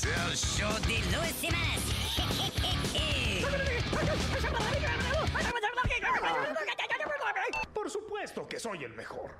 Es 0.00 0.06
el 0.06 0.34
show 0.34 0.72
de 0.86 0.96
Luis 1.14 1.34
Jiménez. 1.42 1.84
Por 7.74 7.90
supuesto 7.90 8.48
que 8.48 8.58
soy 8.58 8.82
el 8.84 8.94
mejor. 8.94 9.30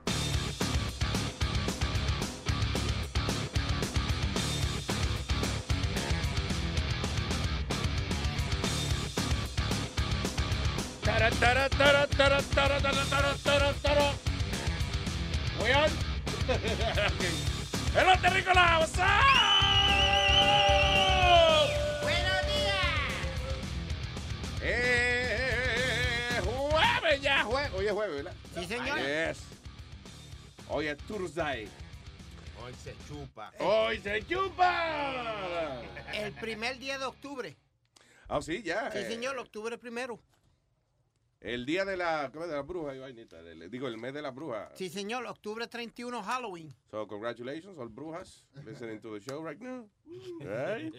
Tara, 11.02 11.30
tara, 11.30 11.70
tara, 11.70 12.06
tara, 12.06 12.42
tara, 12.42 12.78
tara, 12.80 13.04
tara, 13.08 13.34
tara, 13.42 13.72
tara. 13.80 14.12
We 15.62 15.74
on? 15.74 15.90
¡Hello, 17.94 18.12
Terrícola! 18.20 18.80
¡What's 18.80 18.98
up? 18.98 19.69
Eh, 24.72 26.40
jueves 26.44 27.20
ya, 27.20 27.44
jueves. 27.44 27.72
Hoy 27.74 27.86
es 27.86 27.92
jueves, 27.92 28.16
¿verdad? 28.16 28.34
Sí, 28.54 28.64
señor. 28.66 28.98
Yes. 28.98 29.38
Hoy 30.68 30.86
es 30.86 30.98
Thursday. 30.98 31.68
Hoy 32.62 32.74
se 32.74 32.94
chupa. 33.08 33.52
Hoy 33.58 33.98
se 33.98 34.24
chupa. 34.26 35.82
El 36.14 36.32
primer 36.34 36.78
día 36.78 36.98
de 36.98 37.04
octubre. 37.06 37.56
Ah, 38.28 38.40
sí, 38.40 38.62
ya. 38.62 38.92
Sí, 38.92 38.98
eh, 38.98 39.08
señor, 39.08 39.36
octubre 39.38 39.76
primero. 39.76 40.20
El 41.40 41.64
día 41.64 41.86
de 41.86 41.96
la, 41.96 42.30
¿cómo 42.32 42.44
es? 42.44 42.50
de 42.50 42.56
la 42.56 42.62
bruja 42.62 42.92
digo, 42.92 43.88
el 43.88 43.96
mes 43.96 44.12
de 44.12 44.20
la 44.20 44.30
bruja. 44.30 44.70
Sí, 44.74 44.90
señor, 44.90 45.24
octubre 45.24 45.66
31, 45.66 46.22
Halloween. 46.22 46.74
So, 46.90 47.08
congratulations, 47.08 47.78
all 47.78 47.88
brujas, 47.88 48.44
listening 48.64 49.00
to 49.00 49.14
the 49.14 49.20
show 49.20 49.42
right 49.42 49.58
now. 49.58 49.88
Right? 50.40 50.92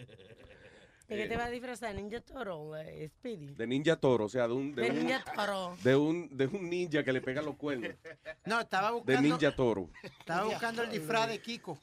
¿De 1.12 1.22
qué 1.22 1.28
te 1.28 1.36
vas 1.36 1.46
a 1.46 1.50
disfrazar? 1.50 1.94
¿Ninja 1.94 2.20
Toro? 2.20 2.76
eh, 2.76 3.08
Speedy. 3.08 3.54
De 3.54 3.66
ninja 3.66 3.96
toro, 3.96 4.24
o 4.24 4.28
sea, 4.28 4.46
de 4.48 4.54
un, 4.54 4.74
de 4.74 4.82
De 4.82 4.90
un, 4.90 4.98
Ninja 4.98 5.24
Toro. 5.34 5.76
de 5.82 5.96
un, 5.96 6.36
de 6.36 6.46
un 6.46 6.70
ninja 6.70 7.02
que 7.04 7.12
le 7.12 7.20
pega 7.20 7.42
los 7.42 7.56
cuernos. 7.56 7.90
No, 8.46 8.60
estaba 8.60 8.88
De 8.88 8.94
buscando, 8.96 9.22
ninja 9.22 9.54
toro. 9.54 9.90
estaba 10.02 10.44
buscando 10.44 10.82
el 10.82 10.90
disfraz 10.90 11.28
de 11.28 11.40
Kiko. 11.40 11.78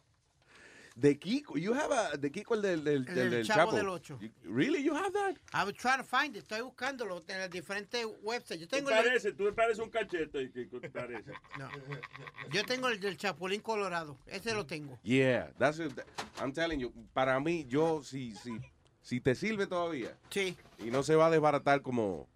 De 0.96 1.18
Kiko, 1.18 1.58
you 1.58 1.74
have 1.74 1.94
a, 1.94 2.18
de 2.18 2.30
Kiko 2.30 2.56
el 2.56 2.62
del, 2.62 2.84
del, 2.84 3.08
El 3.08 3.16
del, 3.16 3.30
del 3.32 3.46
Chapo. 3.46 3.60
Chavo 3.60 3.72
del 3.78 3.88
Ocho. 3.88 4.20
You- 4.20 4.32
really, 4.54 4.84
you 4.84 4.94
have 4.94 5.14
that? 5.14 5.36
I 5.54 5.64
was 5.64 5.76
trying 5.76 6.00
to 6.00 6.04
find 6.04 6.36
it. 6.36 6.44
Estoy 6.44 6.60
buscándolo 6.62 7.24
en 7.30 7.38
las 7.40 7.50
diferentes 7.50 8.06
websites. 8.22 8.60
Yo 8.60 8.68
Tú 8.68 8.76
tengo, 8.76 8.90
el, 8.90 8.96
pareces, 9.06 9.38
tú 9.38 9.44
me 9.44 9.54
pareces 9.54 9.80
un 9.82 9.90
cachete. 9.90 10.52
Que, 10.52 10.68
que 10.68 10.90
parece. 10.90 11.32
no. 11.58 11.70
yo 12.52 12.66
tengo 12.66 12.90
el 12.90 13.00
del 13.00 13.16
Chapulín 13.16 13.62
Colorado. 13.62 14.18
Ese 14.28 14.54
lo 14.54 14.66
tengo. 14.66 15.00
Yeah, 15.04 15.54
that's 15.58 15.80
it. 15.80 15.94
I'm 16.42 16.52
telling 16.52 16.80
you, 16.82 16.92
para 17.14 17.40
mí, 17.40 17.66
yo, 17.66 18.04
si, 18.04 18.36
si, 18.36 18.52
si 19.02 19.22
te 19.22 19.36
sirve 19.36 19.68
todavía 19.68 20.18
Sí. 20.30 20.58
y 20.80 20.92
no 20.92 21.04
se 21.04 21.16
va 21.16 21.28
a 21.28 21.30
desbaratar 21.30 21.82
como, 21.82 22.28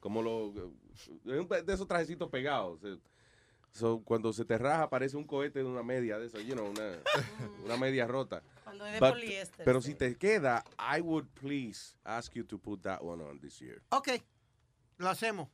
como 0.00 0.22
lo, 0.22 0.52
de 0.52 1.72
esos 1.72 1.86
trajecitos 1.86 2.28
pegados. 2.30 2.80
eh, 2.84 2.98
so, 3.72 4.02
cuando 4.04 4.32
se 4.32 4.44
te 4.44 4.58
raja 4.58 4.90
parece 4.90 5.16
un 5.16 5.24
cohete 5.24 5.60
de 5.60 5.64
una 5.64 5.82
media 5.82 6.18
de 6.18 6.26
eso, 6.26 6.40
you 6.40 6.54
know, 6.54 6.68
una, 6.68 6.98
una 7.64 7.76
media 7.76 8.06
rota. 8.06 8.42
Cuando 8.64 8.84
es 8.86 8.94
de 8.94 9.00
But- 9.00 9.10
poliéster. 9.10 9.64
pero 9.64 9.80
sí. 9.80 9.92
si 9.92 9.94
te 9.96 10.16
queda, 10.16 10.64
I 10.78 11.00
would 11.00 11.26
please 11.40 11.96
ask 12.04 12.32
you 12.34 12.44
to 12.44 12.58
put 12.58 12.82
that 12.82 13.00
one 13.02 13.22
on 13.22 13.38
this 13.40 13.58
year. 13.60 13.80
Ok. 13.90 14.08
Lo 14.98 15.08
hacemos. 15.08 15.48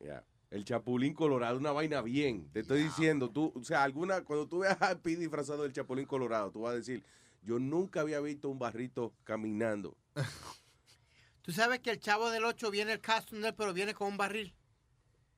Yeah. 0.00 0.24
El 0.50 0.64
chapulín 0.64 1.12
colorado, 1.12 1.58
una 1.58 1.72
vaina 1.72 2.00
bien. 2.00 2.48
Te 2.52 2.60
estoy 2.60 2.82
diciendo, 2.82 3.28
tú, 3.30 3.52
o 3.54 3.62
sea, 3.62 3.82
alguna, 3.82 4.22
cuando 4.24 4.48
tú 4.48 4.60
veas 4.60 4.80
a 4.80 4.92
Speedy 4.94 5.16
disfrazado 5.22 5.64
del 5.64 5.72
chapulín 5.74 6.06
colorado, 6.06 6.50
tú 6.50 6.62
vas 6.62 6.72
a 6.72 6.76
decir, 6.76 7.04
yo 7.42 7.58
nunca 7.58 8.00
había 8.00 8.20
visto 8.20 8.48
un 8.48 8.58
barrito 8.58 9.14
caminando. 9.24 9.96
Tú 11.42 11.52
sabes 11.52 11.80
que 11.80 11.90
el 11.90 12.00
Chavo 12.00 12.30
del 12.30 12.44
8 12.44 12.70
viene 12.70 12.92
el 12.92 13.00
él, 13.00 13.54
pero 13.54 13.72
viene 13.72 13.94
con 13.94 14.08
un 14.08 14.16
barril. 14.16 14.54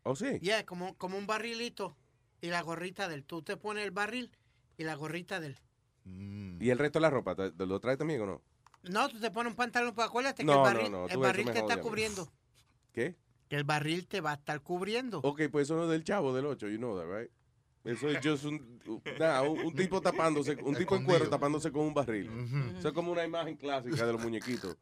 ¿Oh, 0.02 0.16
sí? 0.16 0.38
Yeah, 0.40 0.64
como, 0.64 0.96
como 0.96 1.16
un 1.18 1.26
barrilito 1.26 1.96
y 2.40 2.48
la 2.48 2.62
gorrita 2.62 3.08
de 3.08 3.14
él. 3.16 3.24
Tú 3.24 3.42
te 3.42 3.56
pones 3.56 3.84
el 3.84 3.90
barril 3.90 4.32
y 4.76 4.84
la 4.84 4.94
gorrita 4.94 5.38
de 5.40 5.48
él. 5.48 5.58
¿Y 6.60 6.70
el 6.70 6.78
resto 6.78 6.98
de 6.98 7.02
la 7.02 7.10
ropa, 7.10 7.36
te- 7.36 7.52
lo 7.66 7.78
trae 7.78 7.96
también 7.96 8.22
o 8.22 8.26
no? 8.26 8.42
No, 8.82 9.08
tú 9.08 9.20
te 9.20 9.30
pones 9.30 9.50
un 9.52 9.56
pantalón, 9.56 9.94
pues 9.94 10.08
acuérdate 10.08 10.42
que 10.42 10.46
No, 10.46 10.54
el 10.54 10.58
no, 10.58 10.64
barril, 10.64 10.92
no, 10.92 11.06
tú 11.06 11.12
el 11.12 11.18
barril 11.20 11.50
te 11.52 11.58
está 11.58 11.80
cubriendo. 11.80 12.32
¿Qué? 12.92 13.14
Que 13.48 13.56
el 13.56 13.64
barril 13.64 14.06
te 14.08 14.20
va 14.20 14.32
a 14.32 14.34
estar 14.34 14.60
cubriendo. 14.62 15.20
Ok, 15.22 15.42
pues 15.52 15.66
eso 15.68 15.76
no 15.76 15.84
es 15.84 15.90
del 15.90 16.02
chavo 16.02 16.34
del 16.34 16.46
8, 16.46 16.68
you 16.68 16.78
know 16.78 16.96
that, 16.98 17.06
right? 17.06 17.30
Eso 17.84 18.08
es 18.10 18.18
just 18.22 18.44
un, 18.44 18.80
nah, 19.18 19.40
un, 19.42 19.58
un 19.60 19.74
tipo 19.74 20.00
tapándose, 20.02 20.54
un 20.62 20.74
tipo 20.74 20.96
en 20.96 21.04
cuero 21.04 21.28
tapándose 21.30 21.72
con 21.72 21.82
un 21.86 21.94
barril. 21.94 22.30
Eso 22.78 22.88
es 22.88 22.94
como 22.94 23.10
una 23.12 23.24
imagen 23.24 23.56
clásica 23.56 24.04
de 24.06 24.12
los 24.12 24.20
muñequitos. 24.22 24.76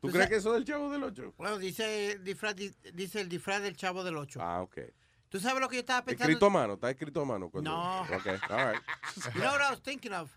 ¿Tú 0.00 0.08
crees 0.10 0.28
que 0.28 0.36
eso 0.36 0.50
es 0.50 0.54
del 0.54 0.64
chavo 0.64 0.90
del 0.90 1.02
8? 1.02 1.34
Bueno, 1.36 1.58
dice 1.58 2.12
el 2.12 2.24
disfraz, 2.24 2.54
di- 2.54 2.72
dice 2.94 3.20
el 3.20 3.28
disfraz 3.28 3.60
del 3.62 3.76
chavo 3.76 4.02
del 4.04 4.16
8. 4.16 4.40
Ah, 4.40 4.62
ok. 4.62 4.78
¿Tú 5.28 5.40
sabes 5.40 5.60
lo 5.60 5.68
que 5.68 5.76
yo 5.76 5.80
estaba 5.80 6.04
pensando? 6.04 6.30
Escrito 6.30 6.46
a 6.46 6.50
mano, 6.50 6.74
está 6.74 6.88
escrito 6.90 7.20
a 7.20 7.24
mano. 7.24 7.50
cuando- 7.50 7.70
No. 7.70 8.00
Ok, 8.02 8.26
all 8.50 8.72
right. 8.72 8.82
You 9.34 9.40
know 9.40 9.50
what 9.52 9.60
I 9.60 9.70
was 9.70 9.82
thinking 9.82 10.12
of? 10.12 10.30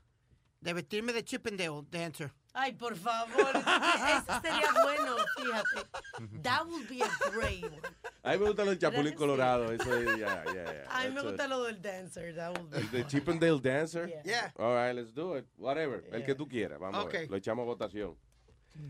De 0.59 0.73
vestirme 0.73 1.13
de 1.13 1.23
Chippendale 1.23 1.85
dancer. 1.89 2.33
Ay, 2.53 2.73
por 2.73 2.95
favor. 2.95 3.55
Eso 3.55 4.41
sería 4.41 4.71
bueno, 4.83 5.15
fíjate. 5.37 6.41
That 6.43 6.65
would 6.67 6.87
be 6.89 7.01
a 7.01 7.09
great 7.31 7.63
one. 7.63 7.79
A 8.23 8.31
mí 8.33 8.37
me 8.39 8.47
gusta 8.47 8.63
el 8.63 8.77
chapulín 8.77 9.03
¿Verdad 9.03 9.03
que 9.03 9.09
sí? 9.09 9.15
colorado. 9.15 9.71
Eso 9.71 9.97
es, 9.97 10.19
ya, 10.19 10.43
ya, 10.45 10.53
ya. 10.53 10.83
A 10.89 11.03
mí 11.07 11.15
me 11.15 11.21
gusta 11.21 11.47
lo 11.47 11.63
del 11.63 11.81
dancer. 11.81 12.35
That 12.35 12.57
would 12.57 12.69
be 12.69 12.77
El 12.77 12.91
de 12.91 13.07
Chip 13.07 13.27
and 13.29 13.39
Dale 13.41 13.59
Dancer. 13.59 14.07
Yeah. 14.07 14.21
Yeah. 14.23 14.51
All 14.57 14.75
right, 14.75 14.93
let's 14.95 15.13
do 15.13 15.35
it. 15.37 15.45
Whatever. 15.57 16.03
El 16.11 16.19
Yeah. 16.19 16.25
que 16.25 16.35
tú 16.35 16.47
quieras. 16.47 16.77
Vamos 16.79 17.05
a 17.05 17.07
ver. 17.07 17.29
Lo 17.29 17.37
echamos 17.37 17.63
a 17.63 17.65
votación. 17.65 18.15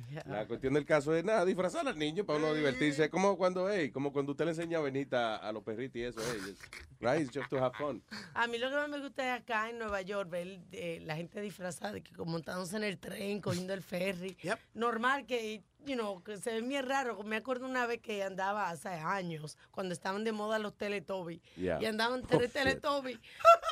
Yeah. 0.09 0.23
La 0.25 0.45
cuestión 0.45 0.73
del 0.73 0.85
caso 0.85 1.15
es 1.15 1.23
nada, 1.23 1.43
disfrazar 1.43 1.87
al 1.87 1.97
niño 1.97 2.25
para 2.25 2.39
uno 2.39 2.53
divertirse. 2.53 3.05
Es 3.05 3.09
como 3.09 3.37
cuando, 3.37 3.69
hey, 3.69 3.91
como 3.91 4.13
cuando 4.13 4.31
usted 4.33 4.45
le 4.45 4.51
enseña 4.51 4.77
a 4.77 4.81
Benita 4.81 5.37
a 5.37 5.51
los 5.51 5.63
perritos 5.63 5.95
y 5.95 6.03
eso, 6.03 6.19
hey, 6.21 6.55
right? 6.99 7.29
Just 7.33 7.49
to 7.49 7.57
have 7.57 7.75
fun. 7.77 8.03
A 8.33 8.47
mí 8.47 8.57
lo 8.57 8.69
que 8.69 8.75
más 8.75 8.89
me 8.89 8.99
gusta 8.99 9.35
es 9.35 9.41
acá 9.41 9.69
en 9.69 9.79
Nueva 9.79 10.01
York 10.01 10.29
ver 10.29 10.59
eh, 10.71 10.99
la 11.03 11.15
gente 11.15 11.41
disfrazada, 11.41 11.99
que 11.99 12.13
como 12.13 12.33
montándose 12.33 12.77
en 12.77 12.83
el 12.83 12.99
tren, 12.99 13.41
cogiendo 13.41 13.73
el 13.73 13.81
ferry. 13.81 14.37
Yep. 14.41 14.59
Normal 14.75 15.25
que, 15.25 15.63
you 15.85 15.95
know, 15.95 16.21
que 16.23 16.37
se 16.37 16.51
ve 16.53 16.61
bien 16.61 16.87
raro. 16.87 17.23
Me 17.23 17.37
acuerdo 17.37 17.65
una 17.65 17.85
vez 17.85 17.99
que 18.01 18.23
andaba 18.23 18.69
hace 18.69 18.89
años, 18.89 19.57
cuando 19.71 19.93
estaban 19.93 20.23
de 20.23 20.31
moda 20.31 20.59
los 20.59 20.77
Teletubbies. 20.77 21.41
Yeah. 21.55 21.81
Y 21.81 21.85
andaban 21.85 22.21
Oh, 22.23 22.27
tres 22.27 22.43
shit. 22.43 22.53
Teletubbies 22.53 23.19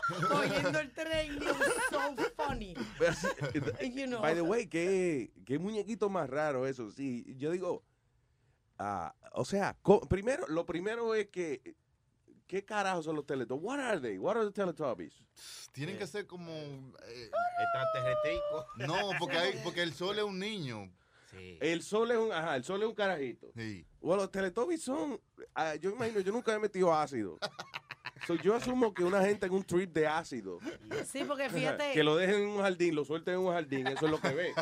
cogiendo 0.29 0.79
el 0.79 0.91
tren. 0.91 1.35
It 1.35 1.43
was 1.43 1.73
so 1.89 2.15
funny. 2.35 2.75
You 3.93 4.07
know. 4.07 4.21
By 4.21 4.35
the 4.35 4.41
way, 4.41 4.67
¿qué, 4.67 5.31
qué 5.45 5.59
muñequito 5.59 6.09
más 6.09 6.29
raro 6.29 6.65
eso. 6.67 6.91
Sí, 6.91 7.25
yo 7.37 7.51
digo, 7.51 7.83
ah, 8.77 9.13
o 9.33 9.45
sea, 9.45 9.77
primero, 10.09 10.47
lo 10.47 10.65
primero 10.65 11.13
es 11.15 11.27
que, 11.29 11.75
¿qué 12.47 12.63
carajo 12.65 13.03
son 13.03 13.15
los 13.15 13.25
Teletubbies? 13.25 13.63
What 13.63 13.79
are 13.79 13.99
they? 13.99 14.17
What 14.17 14.37
are 14.37 14.45
the 14.45 14.51
Teletubbies? 14.51 15.13
Tienen 15.71 15.97
que 15.97 16.07
ser 16.07 16.25
como. 16.27 16.51
eh, 16.53 17.29
Extraterrestrico. 17.61 18.65
no, 18.77 19.11
porque, 19.19 19.37
hay, 19.37 19.59
porque 19.63 19.81
el 19.83 19.93
sol 19.93 20.17
es 20.17 20.23
un 20.23 20.39
niño. 20.39 20.91
Sí. 21.31 21.57
El 21.61 21.83
sol 21.83 22.11
es 22.11 22.17
un, 22.17 22.31
ajá, 22.31 22.55
el 22.55 22.63
sol 22.63 22.81
es 22.81 22.87
un 22.87 22.95
carajito. 22.95 23.51
Sí. 23.55 23.85
Bueno, 24.01 24.23
los 24.23 24.31
Teletubbies 24.31 24.81
son, 24.81 25.19
ah, 25.53 25.75
yo 25.75 25.91
imagino, 25.91 26.19
yo 26.21 26.31
nunca 26.31 26.53
he 26.53 26.59
metido 26.59 26.93
ácido. 26.93 27.37
So, 28.27 28.35
yo 28.35 28.55
asumo 28.55 28.93
que 28.93 29.03
una 29.03 29.21
gente 29.23 29.45
en 29.45 29.53
un 29.53 29.63
trip 29.63 29.91
de 29.93 30.05
ácido, 30.07 30.59
Sí, 31.05 31.23
porque 31.27 31.49
fíjate. 31.49 31.91
que 31.93 32.03
lo 32.03 32.15
dejen 32.15 32.35
en 32.43 32.49
un 32.49 32.61
jardín, 32.61 32.95
lo 32.95 33.05
suelten 33.05 33.35
en 33.35 33.39
un 33.41 33.51
jardín, 33.53 33.87
eso 33.87 34.05
es 34.05 34.11
lo 34.11 34.19
que 34.19 34.29
ve. 34.33 34.53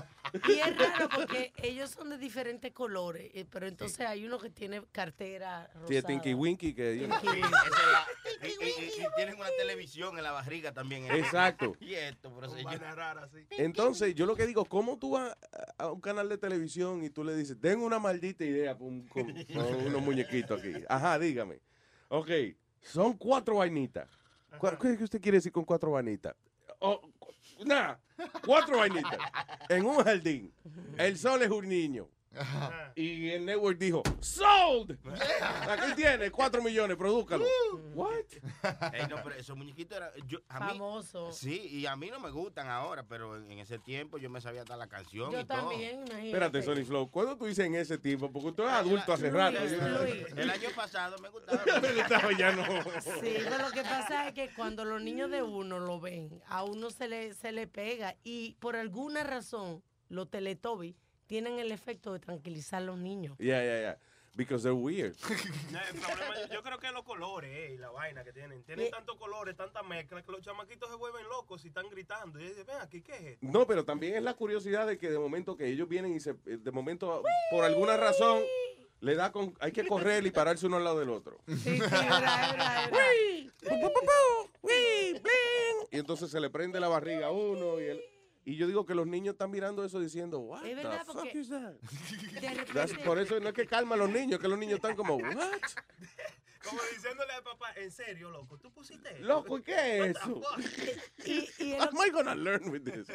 Y 0.47 0.51
es 0.53 0.77
raro 0.77 1.09
porque 1.09 1.51
ellos 1.63 1.89
son 1.91 2.09
de 2.09 2.17
diferentes 2.17 2.71
colores, 2.71 3.31
eh, 3.33 3.45
pero 3.49 3.67
entonces 3.67 3.99
hay 4.05 4.25
uno 4.25 4.37
que 4.39 4.49
tiene 4.49 4.81
cartera 4.91 5.67
rosada. 5.73 5.87
Sí, 5.87 5.95
es 5.95 6.05
Tinky 6.05 6.33
Winky, 6.33 6.73
que 6.73 6.97
you 6.99 7.05
know. 7.07 7.19
Sí, 7.19 7.27
esa 7.27 7.47
es 7.47 7.51
la- 7.91 8.47
y, 8.47 8.47
y- 8.47 8.85
y- 8.99 9.01
y 9.01 9.05
tienen 9.15 9.35
una 9.35 9.49
televisión 9.57 10.17
en 10.17 10.23
la 10.23 10.31
barriga 10.31 10.71
también. 10.73 11.05
¿eh? 11.05 11.17
Exacto. 11.19 11.75
Y 11.81 11.93
esto, 11.95 12.31
pero 12.35 12.49
señor. 12.53 12.79
Entonces, 13.51 14.13
yo 14.15 14.25
lo 14.25 14.35
que 14.35 14.45
digo, 14.45 14.65
¿cómo 14.65 14.97
tú 14.99 15.11
vas 15.11 15.35
a- 15.77 15.83
a 15.85 15.91
un 15.91 16.01
canal 16.01 16.29
de 16.29 16.37
televisión 16.37 17.03
y 17.03 17.09
tú 17.09 17.23
le 17.23 17.35
dices, 17.35 17.57
tengo 17.59 17.85
una 17.85 17.99
maldita 17.99 18.43
idea 18.45 18.77
con, 18.77 19.07
con- 19.07 19.33
con 19.45 19.85
unos 19.85 20.01
muñequitos 20.01 20.59
aquí? 20.61 20.73
Ajá, 20.87 21.17
dígame. 21.19 21.59
Ok, 22.09 22.29
son 22.81 23.13
cuatro 23.13 23.55
vainitas. 23.57 24.07
¿Cu- 24.57 24.77
¿Qué 24.81 24.91
es 24.93 24.97
que 24.97 25.03
usted 25.03 25.21
quiere 25.21 25.37
decir 25.37 25.51
con 25.51 25.65
cuatro 25.65 25.91
vainitas? 25.91 26.35
Oh, 26.79 27.01
Nada, 27.65 27.99
cuatro 28.45 28.77
vainitas. 28.77 29.17
En 29.69 29.85
un 29.85 30.03
jardín. 30.03 30.53
El 30.97 31.17
sol 31.17 31.41
es 31.41 31.49
un 31.49 31.67
niño. 31.67 32.07
Y 32.95 33.29
el 33.29 33.45
network 33.45 33.77
dijo, 33.77 34.03
sold. 34.19 34.97
Aquí 35.69 35.93
tiene, 35.95 36.31
cuatro 36.31 36.61
millones, 36.61 36.97
produzcalo. 36.97 37.45
What? 37.93 38.13
Ey, 38.93 39.07
no, 39.09 39.17
pero 39.23 39.35
esos 39.35 39.55
muñequitos 39.55 39.97
eran. 39.97 40.09
Yo, 40.27 40.39
a 40.49 40.59
mí, 40.59 40.67
Famoso. 40.77 41.31
sí, 41.31 41.67
y 41.71 41.85
a 41.85 41.95
mí 41.95 42.09
no 42.09 42.19
me 42.19 42.29
gustan 42.31 42.67
ahora, 42.67 43.03
pero 43.03 43.35
en, 43.37 43.51
en 43.51 43.59
ese 43.59 43.77
tiempo 43.79 44.17
yo 44.17 44.29
me 44.29 44.41
sabía 44.41 44.61
hasta 44.61 44.75
la 44.77 44.87
canción. 44.87 45.31
Yo 45.31 45.39
y 45.39 45.45
todo. 45.45 45.69
también, 45.69 45.95
imagínate. 46.07 46.27
Espérate, 46.27 46.61
Sony 46.63 46.85
Flow, 46.85 47.09
¿cuándo 47.09 47.37
tú 47.37 47.45
dices 47.45 47.65
en 47.65 47.75
ese 47.75 47.97
tiempo? 47.97 48.31
Porque 48.31 48.51
tú 48.51 48.63
eres 48.63 48.73
adulto 48.73 49.13
hace 49.13 49.29
rato. 49.29 49.57
El 49.59 50.49
año 50.49 50.69
pasado 50.75 51.17
me 51.19 51.29
gustaba. 51.29 51.63
Me 51.81 51.93
gustaba, 51.93 52.29
ya 52.37 52.51
no. 52.51 52.63
Sí, 53.21 53.35
pero 53.43 53.57
lo 53.59 53.71
que 53.71 53.83
pasa 53.83 54.27
es 54.27 54.33
que 54.33 54.49
cuando 54.55 54.83
los 54.83 55.01
niños 55.01 55.29
de 55.29 55.43
uno 55.43 55.79
lo 55.79 55.99
ven, 55.99 56.41
a 56.47 56.63
uno 56.63 56.89
se 56.89 57.07
le, 57.07 57.33
se 57.33 57.51
le 57.51 57.67
pega 57.67 58.15
y 58.23 58.53
por 58.59 58.75
alguna 58.75 59.23
razón 59.23 59.83
los 60.09 60.29
Teletubbies 60.29 60.95
tienen 61.27 61.59
el 61.59 61.71
efecto 61.71 62.13
de 62.13 62.19
tranquilizar 62.19 62.81
a 62.81 62.85
los 62.85 62.97
niños. 62.97 63.37
Yeah, 63.37 63.61
yeah, 63.61 63.79
yeah. 63.79 63.97
Because 64.33 64.61
they're 64.61 64.79
weird. 64.79 65.15
El 65.91 65.99
problema, 65.99 66.35
yo 66.53 66.61
creo 66.61 66.77
que 66.77 66.91
los 66.91 67.03
colores 67.03 67.49
eh, 67.51 67.73
y 67.73 67.77
la 67.77 67.89
vaina 67.89 68.23
que 68.23 68.31
tienen. 68.31 68.63
Tienen 68.63 68.91
tantos 68.91 69.17
colores, 69.17 69.55
tanta 69.55 69.81
mezcla, 69.81 70.21
que 70.21 70.31
los 70.31 70.41
chamaquitos 70.41 70.87
se 70.89 70.95
vuelven 70.95 71.27
locos 71.27 71.65
y 71.65 71.69
están 71.69 71.89
gritando. 71.89 72.39
Y 72.39 72.49
dicen, 72.49 72.65
ven 72.67 72.77
aquí, 72.79 73.01
¿qué 73.01 73.13
es 73.13 73.21
esto? 73.23 73.47
No, 73.47 73.65
pero 73.65 73.83
también 73.83 74.15
es 74.15 74.21
la 74.21 74.35
curiosidad 74.35 74.85
de 74.85 74.99
que 74.99 75.09
de 75.09 75.17
momento 75.17 75.57
que 75.57 75.65
ellos 75.67 75.89
vienen 75.89 76.15
y 76.15 76.19
se, 76.19 76.33
de 76.33 76.71
momento, 76.71 77.23
por 77.49 77.65
alguna 77.65 77.97
razón, 77.97 78.43
le 78.99 79.15
da 79.15 79.31
con, 79.31 79.55
hay 79.59 79.71
que 79.71 79.87
correr 79.87 80.23
y 80.25 80.29
pararse 80.29 80.67
uno 80.67 80.77
al 80.77 80.83
lado 80.83 80.99
del 80.99 81.09
otro. 81.09 81.39
Sí, 81.47 81.57
sí, 81.57 81.69
verdad, 81.79 82.51
verdad, 82.51 82.91
verdad. 82.91 83.17
Y 85.91 85.97
entonces 85.97 86.29
se 86.29 86.39
le 86.39 86.49
prende 86.49 86.79
la 86.79 86.87
barriga 86.87 87.27
a 87.27 87.31
uno 87.31 87.79
y 87.79 87.85
él, 87.85 88.01
y 88.49 88.55
yo 88.55 88.65
digo 88.65 88.85
que 88.85 88.95
los 88.95 89.05
niños 89.05 89.33
están 89.33 89.51
mirando 89.51 89.83
eso 89.83 89.99
diciendo, 89.99 90.39
what 90.39 90.63
Es 90.65 90.69
the 90.69 90.75
verdad, 90.75 91.05
fuck 91.05 91.15
porque 91.17 91.37
is 91.39 91.49
that? 91.49 91.73
de 91.73 92.39
That's- 92.39 92.65
repente- 92.91 93.03
por 93.03 93.19
eso 93.19 93.39
no 93.41 93.49
es 93.49 93.53
que 93.53 93.67
calma 93.67 93.95
a 93.95 93.97
los 93.97 94.09
niños, 94.09 94.39
que 94.39 94.47
los 94.47 94.57
niños 94.57 94.75
están 94.75 94.95
como, 94.95 95.17
what? 95.17 95.25
Como 96.63 96.81
diciéndole 96.93 97.33
al 97.33 97.43
papá, 97.43 97.73
en 97.75 97.91
serio, 97.91 98.29
loco, 98.29 98.57
tú 98.57 98.71
pusiste 98.71 99.09
esto? 99.09 99.25
Loco, 99.25 99.61
¿qué 99.63 100.09
es 100.09 100.17
eso? 100.17 100.41
y, 101.25 101.49
y 101.63 101.73
es 101.73 101.81
How 101.81 101.89
am 101.89 102.07
I 102.07 102.09
gonna 102.11 102.35
learn 102.35 102.69
with 102.69 102.83
this? 102.83 103.07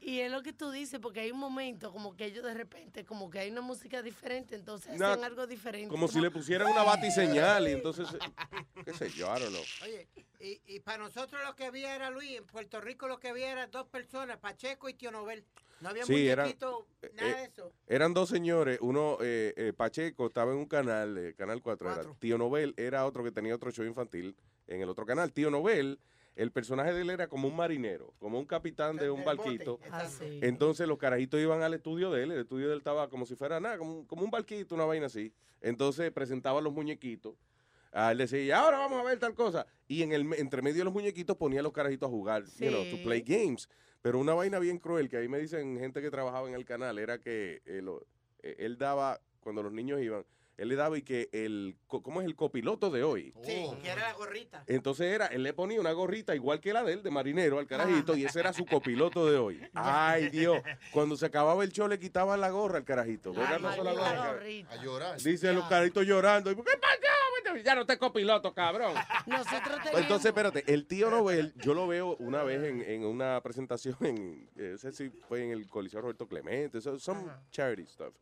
Y 0.00 0.20
es 0.20 0.30
lo 0.30 0.42
que 0.42 0.52
tú 0.52 0.70
dices, 0.70 0.98
porque 1.00 1.20
hay 1.20 1.30
un 1.30 1.38
momento 1.38 1.92
como 1.92 2.16
que 2.16 2.26
ellos 2.26 2.44
de 2.44 2.54
repente, 2.54 3.04
como 3.04 3.30
que 3.30 3.40
hay 3.40 3.50
una 3.50 3.60
música 3.60 4.02
diferente, 4.02 4.54
entonces 4.54 4.98
Nah, 4.98 5.12
hacen 5.12 5.24
algo 5.24 5.46
diferente. 5.46 5.88
Como 5.88 6.08
si 6.08 6.20
le 6.20 6.30
pusieran 6.30 6.68
una 6.68 6.82
batiseñal 6.82 7.68
y 7.68 7.72
entonces, 7.72 8.08
eh, 8.14 8.18
qué 8.84 8.92
sé 8.94 9.10
yo, 9.10 9.26
I 9.26 9.40
don't 9.40 9.50
know. 9.50 9.64
Oye, 9.82 10.08
y, 10.40 10.60
y 10.66 10.80
para 10.80 10.98
nosotros 10.98 11.40
lo 11.44 11.54
que 11.54 11.64
había 11.66 11.94
era 11.94 12.10
Luis, 12.10 12.38
en 12.38 12.46
Puerto 12.46 12.80
Rico 12.80 13.08
lo 13.08 13.18
que 13.18 13.28
había 13.28 13.50
era 13.52 13.66
dos 13.66 13.86
personas, 13.88 14.38
Pacheco 14.38 14.88
y 14.88 14.94
Tío 14.94 15.10
Nobel. 15.10 15.44
No 15.80 15.88
había 15.88 16.04
Sí, 16.04 16.28
eran- 16.28 16.46
muñequito, 16.46 16.86
nada 17.14 17.30
eh, 17.30 17.34
de 17.36 17.44
eso. 17.44 17.72
Eran 17.86 18.12
dos 18.14 18.28
señores, 18.28 18.78
uno, 18.82 19.16
eh, 19.20 19.54
eh, 19.56 19.72
Pacheco 19.74 20.26
estaba 20.26 20.52
en 20.52 20.58
un 20.58 20.66
canal, 20.66 21.16
eh, 21.16 21.34
Canal 21.34 21.62
4, 21.62 21.86
era. 21.88 21.96
Cuatro. 21.96 22.16
Tío 22.18 22.36
Nobel 22.38 22.74
era 22.76 23.06
otro 23.06 23.24
que 23.24 23.32
tenía 23.32 23.54
otro 23.54 23.70
show 23.70 23.84
infantil 23.86 24.36
en 24.66 24.82
el 24.82 24.88
otro 24.88 25.06
canal. 25.06 25.32
Tío 25.32 25.50
Nobel, 25.50 25.98
el 26.36 26.52
personaje 26.52 26.92
de 26.92 27.00
él 27.02 27.10
era 27.10 27.28
como 27.28 27.48
un 27.48 27.56
marinero, 27.56 28.12
como 28.18 28.38
un 28.38 28.46
capitán 28.46 28.96
de 28.96 29.10
un 29.10 29.24
barquito. 29.24 29.80
Ah, 29.90 30.06
sí. 30.06 30.38
Entonces 30.42 30.86
los 30.86 30.98
carajitos 30.98 31.40
iban 31.40 31.62
al 31.62 31.74
estudio 31.74 32.10
de 32.10 32.22
él, 32.24 32.32
el 32.32 32.40
estudio 32.40 32.66
de 32.68 32.74
él 32.74 32.78
estaba 32.78 33.08
como 33.08 33.24
si 33.26 33.34
fuera 33.34 33.58
nada, 33.60 33.78
como, 33.78 33.98
un- 34.00 34.04
como 34.06 34.22
un 34.22 34.30
barquito, 34.30 34.74
una 34.74 34.84
vaina 34.84 35.06
así. 35.06 35.32
Entonces 35.60 36.10
presentaba 36.12 36.60
los 36.60 36.72
muñequitos. 36.72 37.34
Ah, 37.92 38.12
él 38.12 38.18
decía, 38.18 38.40
"Y 38.40 38.50
ahora 38.52 38.78
vamos 38.78 39.00
a 39.00 39.04
ver 39.04 39.18
tal 39.18 39.34
cosa. 39.34 39.66
Y 39.88 40.02
en 40.02 40.12
el 40.12 40.32
entre 40.34 40.62
medio 40.62 40.78
de 40.78 40.84
los 40.84 40.92
muñequitos 40.92 41.36
ponía 41.36 41.58
a 41.60 41.62
los 41.64 41.72
carajitos 41.72 42.06
a 42.06 42.10
jugar, 42.10 42.44
you 42.58 42.68
know, 42.68 42.84
to 42.88 43.02
play 43.02 43.20
games. 43.20 43.68
Pero 44.02 44.18
una 44.18 44.34
vaina 44.34 44.58
bien 44.58 44.78
cruel 44.78 45.08
que 45.08 45.18
ahí 45.18 45.28
me 45.28 45.38
dicen 45.38 45.78
gente 45.78 46.00
que 46.00 46.10
trabajaba 46.10 46.48
en 46.48 46.54
el 46.54 46.64
canal 46.64 46.98
era 46.98 47.18
que 47.20 47.62
eh, 47.66 47.82
lo- 47.82 48.06
eh, 48.42 48.56
él 48.58 48.78
daba, 48.78 49.20
cuando 49.40 49.62
los 49.62 49.72
niños 49.72 50.00
iban, 50.00 50.24
él 50.60 50.68
le 50.68 50.76
daba 50.76 50.98
y 50.98 51.02
que 51.02 51.28
el, 51.32 51.76
¿cómo 51.86 52.20
es 52.20 52.26
el 52.26 52.36
copiloto 52.36 52.90
de 52.90 53.02
hoy? 53.02 53.32
Sí, 53.44 53.64
Oh. 53.66 53.78
que 53.80 53.88
era 53.88 54.02
la 54.02 54.12
gorrita. 54.12 54.62
Entonces 54.66 55.06
era, 55.12 55.26
él 55.26 55.42
le 55.42 55.52
ponía 55.52 55.80
una 55.80 55.92
gorrita 55.92 56.34
igual 56.34 56.60
que 56.60 56.72
la 56.72 56.82
de 56.84 56.92
él, 56.94 57.02
de 57.02 57.10
marinero, 57.10 57.58
al 57.58 57.66
carajito, 57.66 58.14
y 58.16 58.24
ese 58.24 58.40
era 58.40 58.52
su 58.52 58.64
copiloto 58.66 59.24
de 59.30 59.38
hoy. 59.38 59.60
Ay, 59.74 60.28
Dios. 60.28 60.62
Cuando 60.92 61.16
se 61.16 61.26
acababa 61.26 61.64
el 61.64 61.72
show, 61.72 61.88
le 61.88 61.98
quitaban 61.98 62.40
la 62.40 62.50
gorra 62.50 62.78
al 62.78 62.84
carajito. 62.84 63.32
A 63.34 64.76
llorar. 64.82 65.18
Dice 65.20 65.52
los 65.52 65.64
carajitos 65.68 66.06
llorando. 66.06 66.50
y, 66.50 66.56
¿Qué 66.56 66.62
pasó? 66.62 67.56
Ya 67.64 67.74
no 67.74 67.84
te 67.84 67.98
copiloto, 67.98 68.54
cabrón. 68.54 68.94
Nosotros 69.26 69.60
Pues 69.62 69.76
teníamos... 69.82 70.00
Entonces, 70.02 70.26
espérate, 70.26 70.64
el 70.72 70.86
tío 70.86 71.10
Nobel, 71.10 71.52
yo 71.56 71.74
lo 71.74 71.88
veo 71.88 72.14
una 72.20 72.44
vez 72.44 72.62
en, 72.62 72.80
en 72.82 73.04
una 73.04 73.40
presentación, 73.42 73.96
en, 74.02 74.48
eh, 74.56 74.68
no 74.72 74.78
sé 74.78 74.92
si 74.92 75.10
fue 75.10 75.42
en 75.44 75.50
el 75.50 75.66
Coliseo 75.68 76.00
Roberto 76.00 76.28
Clemente, 76.28 76.78
eso 76.78 76.96
son 77.00 77.28
charity 77.50 77.86
stuff. 77.86 78.14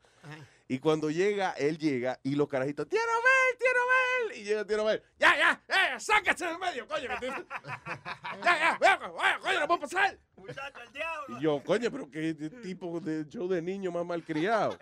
Y 0.68 0.78
cuando 0.80 1.10
llega, 1.10 1.52
él 1.52 1.78
llega 1.78 2.20
y 2.22 2.34
los 2.34 2.46
carajitos, 2.48 2.86
tío 2.88 3.00
Nobel, 3.00 3.58
tío 3.58 3.68
Nobel, 3.74 4.38
y 4.38 4.44
llega 4.44 4.66
tío 4.66 4.76
Nobel, 4.76 5.02
ya, 5.18 5.34
ya, 5.36 5.62
eh, 5.68 5.98
sáquese 5.98 6.44
del 6.46 6.58
medio, 6.58 6.86
coño, 6.86 7.08
que 7.18 7.26
te- 7.26 7.26
ya, 8.44 8.58
ya, 8.58 8.78
vea, 8.78 8.96
vaya, 8.98 9.38
coño, 9.40 9.60
no 9.60 9.66
puedo 9.66 9.80
pasar. 9.80 10.18
Muchacho, 10.36 10.80
el 10.86 10.92
diablo. 10.92 11.38
Y 11.38 11.42
yo, 11.42 11.62
coño, 11.64 11.90
pero 11.90 12.10
qué 12.10 12.34
tipo 12.62 13.00
de 13.00 13.26
show 13.28 13.48
de 13.48 13.62
niño 13.62 13.90
más 13.90 14.04
malcriado. 14.04 14.78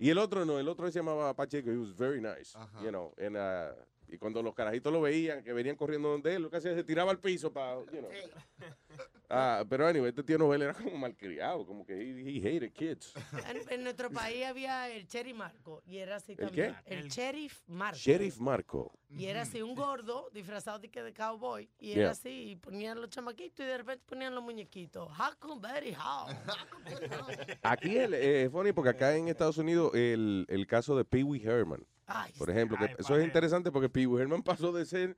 Y 0.00 0.10
el 0.10 0.18
otro 0.18 0.44
no, 0.44 0.58
el 0.58 0.68
otro 0.68 0.90
se 0.90 0.98
llamaba 0.98 1.34
Pacheco, 1.34 1.70
he 1.70 1.76
was 1.76 1.94
very 1.96 2.20
nice, 2.20 2.56
Ajá. 2.56 2.80
you 2.82 2.88
know, 2.90 3.14
and, 3.18 3.36
uh, 3.36 3.74
y 4.10 4.18
cuando 4.18 4.42
los 4.42 4.54
carajitos 4.54 4.92
lo 4.92 5.00
veían, 5.02 5.42
que 5.44 5.52
venían 5.52 5.76
corriendo 5.76 6.08
donde 6.08 6.34
él, 6.34 6.42
lo 6.42 6.50
que 6.50 6.56
hacía 6.58 6.74
se 6.74 6.84
tiraba 6.84 7.10
al 7.10 7.18
piso 7.18 7.52
para, 7.52 7.80
you 7.80 7.98
know. 7.98 8.10
Ah, 9.30 9.62
pero 9.68 9.86
anyway, 9.86 10.08
este 10.08 10.22
tío 10.22 10.38
Nobel 10.38 10.62
era 10.62 10.72
como 10.72 10.96
malcriado, 10.96 11.66
como 11.66 11.84
que 11.84 11.92
he, 11.92 12.38
he 12.38 12.56
hated 12.56 12.72
kids. 12.72 13.12
En, 13.46 13.60
en 13.70 13.82
nuestro 13.84 14.10
país 14.10 14.46
había 14.46 14.88
el 14.88 15.06
Cherry 15.06 15.34
Marco 15.34 15.82
y 15.84 15.98
era 15.98 16.16
así 16.16 16.32
¿El 16.32 16.38
también. 16.38 16.74
qué? 16.86 16.94
El 16.96 17.08
Sheriff 17.10 17.60
Marco. 17.66 17.98
Sheriff 17.98 18.38
Marco. 18.38 18.92
Y 19.10 19.26
era 19.26 19.42
así 19.42 19.60
un 19.60 19.74
gordo 19.74 20.30
disfrazado 20.32 20.78
de, 20.78 20.88
de 20.88 21.12
cowboy. 21.12 21.68
Y 21.78 21.88
Yeah. 21.88 22.00
era 22.04 22.10
así, 22.12 22.52
y 22.52 22.56
ponían 22.56 23.00
los 23.00 23.10
chamaquitos 23.10 23.60
y 23.66 23.68
de 23.68 23.76
repente 23.78 24.02
ponían 24.06 24.34
los 24.34 24.42
muñequitos. 24.42 25.10
Huckleberry. 25.10 25.94
Aquí 27.62 27.96
el- 27.98 28.14
eh, 28.14 28.44
es 28.44 28.50
funny 28.50 28.72
porque 28.72 28.90
acá 28.90 29.14
en 29.16 29.28
Estados 29.28 29.58
Unidos 29.58 29.94
el, 29.94 30.46
el 30.48 30.66
caso 30.66 30.96
de 30.96 31.04
Pee 31.04 31.22
Wee 31.22 31.42
Herman, 31.44 31.84
Ay, 32.08 32.32
por 32.38 32.48
ejemplo, 32.48 32.78
que 32.78 32.86
Ay, 32.86 32.94
eso 32.98 33.16
es 33.16 33.24
interesante 33.24 33.70
porque 33.70 33.90
Pee 33.90 34.04
Herman 34.04 34.42
pasó 34.42 34.72
de 34.72 34.86
ser 34.86 35.16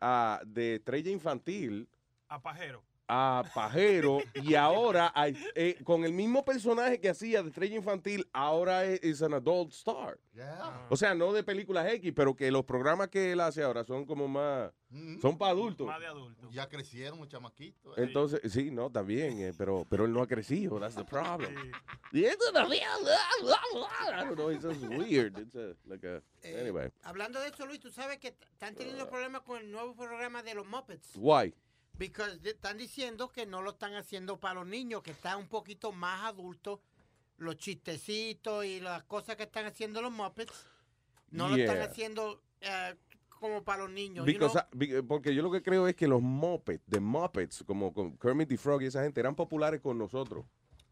ah, 0.00 0.40
de 0.44 0.76
estrella 0.76 1.10
infantil 1.10 1.88
A 2.28 2.42
pajero. 2.42 2.82
A 3.08 3.44
pajero 3.54 4.18
y 4.34 4.54
ahora 4.54 5.12
eh, 5.54 5.76
con 5.84 6.04
el 6.04 6.12
mismo 6.12 6.44
personaje 6.44 7.00
que 7.00 7.10
hacía 7.10 7.42
de 7.42 7.48
estrella 7.50 7.76
infantil, 7.76 8.26
ahora 8.32 8.84
es, 8.84 9.00
es 9.02 9.22
an 9.22 9.34
adult 9.34 9.72
star. 9.72 10.18
Yeah. 10.34 10.86
O 10.90 10.96
sea, 10.96 11.14
no 11.14 11.32
de 11.32 11.42
películas 11.44 11.86
X, 11.92 12.12
pero 12.16 12.34
que 12.34 12.50
los 12.50 12.64
programas 12.64 13.08
que 13.08 13.32
él 13.32 13.40
hace 13.40 13.62
ahora 13.62 13.84
son 13.84 14.04
como 14.06 14.26
más, 14.28 14.72
Mm. 14.90 15.18
son 15.20 15.36
para 15.36 15.50
adultos. 15.50 15.86
Más 15.88 15.98
de 15.98 16.06
adulto. 16.06 16.48
Ya 16.52 16.68
crecieron 16.68 17.18
los 17.18 17.28
chamaquitos. 17.28 17.98
eh. 17.98 18.02
Entonces, 18.04 18.40
sí, 18.52 18.70
no, 18.70 18.86
está 18.86 19.02
bien, 19.02 19.40
eh, 19.40 19.52
pero, 19.58 19.84
pero 19.90 20.04
él 20.04 20.12
no 20.12 20.22
ha 20.22 20.26
crecido, 20.28 20.78
that's 20.78 20.94
the 20.94 21.02
problem. 21.04 21.52
Sí. 22.12 22.20
Y 22.20 22.24
esto 22.26 22.44
no- 22.54 22.72
I 22.72 24.24
don't 24.24 24.36
know, 24.36 24.50
it's 24.50 24.64
just 24.64 24.82
weird. 24.82 25.36
It's 25.38 25.56
a- 25.56 25.74
like 25.86 26.04
a- 26.06 26.22
Eh, 26.42 26.60
anyway, 26.60 26.90
Hablando 27.02 27.40
de 27.40 27.48
eso, 27.48 27.66
Luis, 27.66 27.80
tú 27.80 27.90
sabes 27.90 28.18
que 28.18 28.28
están 28.52 28.74
teniendo 28.74 29.08
problemas 29.08 29.40
con 29.42 29.58
el 29.60 29.70
nuevo 29.72 29.94
programa 29.96 30.42
de 30.42 30.54
los 30.54 30.66
Muppets. 30.66 31.10
why? 31.16 31.52
Because 31.98 32.38
de- 32.38 32.50
están 32.50 32.76
diciendo 32.78 33.30
que 33.30 33.46
no 33.46 33.62
lo 33.62 33.70
están 33.70 33.94
haciendo 33.94 34.38
para 34.38 34.54
los 34.56 34.66
niños, 34.66 35.02
que 35.02 35.12
está 35.12 35.36
un 35.36 35.48
poquito 35.48 35.92
más 35.92 36.24
adulto. 36.24 36.80
Los 37.38 37.56
chistecitos 37.56 38.64
y 38.64 38.80
las 38.80 39.02
cosas 39.04 39.36
que 39.36 39.42
están 39.44 39.66
haciendo 39.66 40.00
los 40.00 40.12
Muppets 40.12 40.52
no 41.30 41.48
lo 41.48 41.56
están 41.56 41.80
haciendo 41.80 42.40
eh, 42.60 42.94
como 43.40 43.62
para 43.64 43.82
los 43.84 43.90
niños. 43.90 44.24
you 44.26 44.32
Because 44.32 44.52
know? 44.52 44.62
I- 44.72 44.76
be- 44.92 45.02
porque 45.02 45.34
yo 45.34 45.42
lo 45.42 45.50
que 45.50 45.60
creo 45.62 45.86
es 45.88 45.96
que 45.96 46.06
los 46.06 46.22
Muppets, 46.22 46.84
the 46.88 47.00
Muppets, 47.00 47.64
como 47.66 47.92
con 47.92 48.16
Kermit 48.18 48.48
the 48.48 48.56
Frog 48.56 48.82
y 48.82 48.86
esa 48.86 49.02
gente, 49.02 49.20
eran 49.20 49.34
populares 49.34 49.80
con 49.80 49.98
nosotros. 49.98 50.44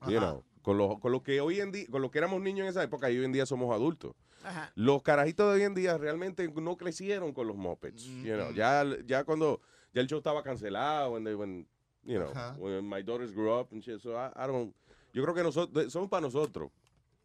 You 0.09 0.19
know, 0.19 0.43
con 0.63 0.77
lo, 0.79 0.99
con 0.99 1.13
lo 1.13 1.23
que 1.23 1.41
hoy 1.41 1.61
en 1.61 1.71
día, 1.71 1.87
con 1.89 2.03
lo 2.03 2.11
que 2.11 2.19
éramos 2.19 2.41
niños 2.43 2.65
en 2.65 2.71
esa 2.71 2.83
época 2.83 3.09
y 3.09 3.19
hoy 3.19 3.25
en 3.25 3.31
día 3.33 3.47
somos 3.47 3.73
adultos. 3.73 4.17
Ajá. 4.43 4.73
Los 4.75 5.01
carajitos 5.03 5.47
de 5.49 5.61
hoy 5.61 5.63
en 5.63 5.75
día 5.75 5.97
realmente 5.97 6.49
no 6.49 6.77
crecieron 6.77 7.33
con 7.33 7.47
los 7.47 7.57
Muppets. 7.57 8.03
You 8.03 8.35
know, 8.35 8.51
Mm. 8.51 8.55
ya, 8.55 8.85
ya 9.07 9.23
cuando 9.23 9.61
ya 9.93 10.01
el 10.01 10.09
show 10.09 10.19
estaba 10.19 10.43
cancelado, 10.43 11.13
when 11.13 11.25
they, 11.25 11.35
when, 11.35 11.67
you 12.05 12.19
know, 12.19 12.31
Ajá. 12.31 12.57
when 12.59 12.85
my 12.85 13.03
daughters 13.03 13.33
grew 13.33 13.53
up 13.53 13.73
and 13.73 13.83
shit, 13.83 14.01
so 14.01 14.17
I, 14.17 14.31
I 14.37 14.47
don't, 14.47 14.75
yo 15.13 15.23
creo 15.23 15.35
que 15.35 15.43
nosotros, 15.43 15.93
son 15.93 16.09
para 16.09 16.23
nosotros. 16.23 16.71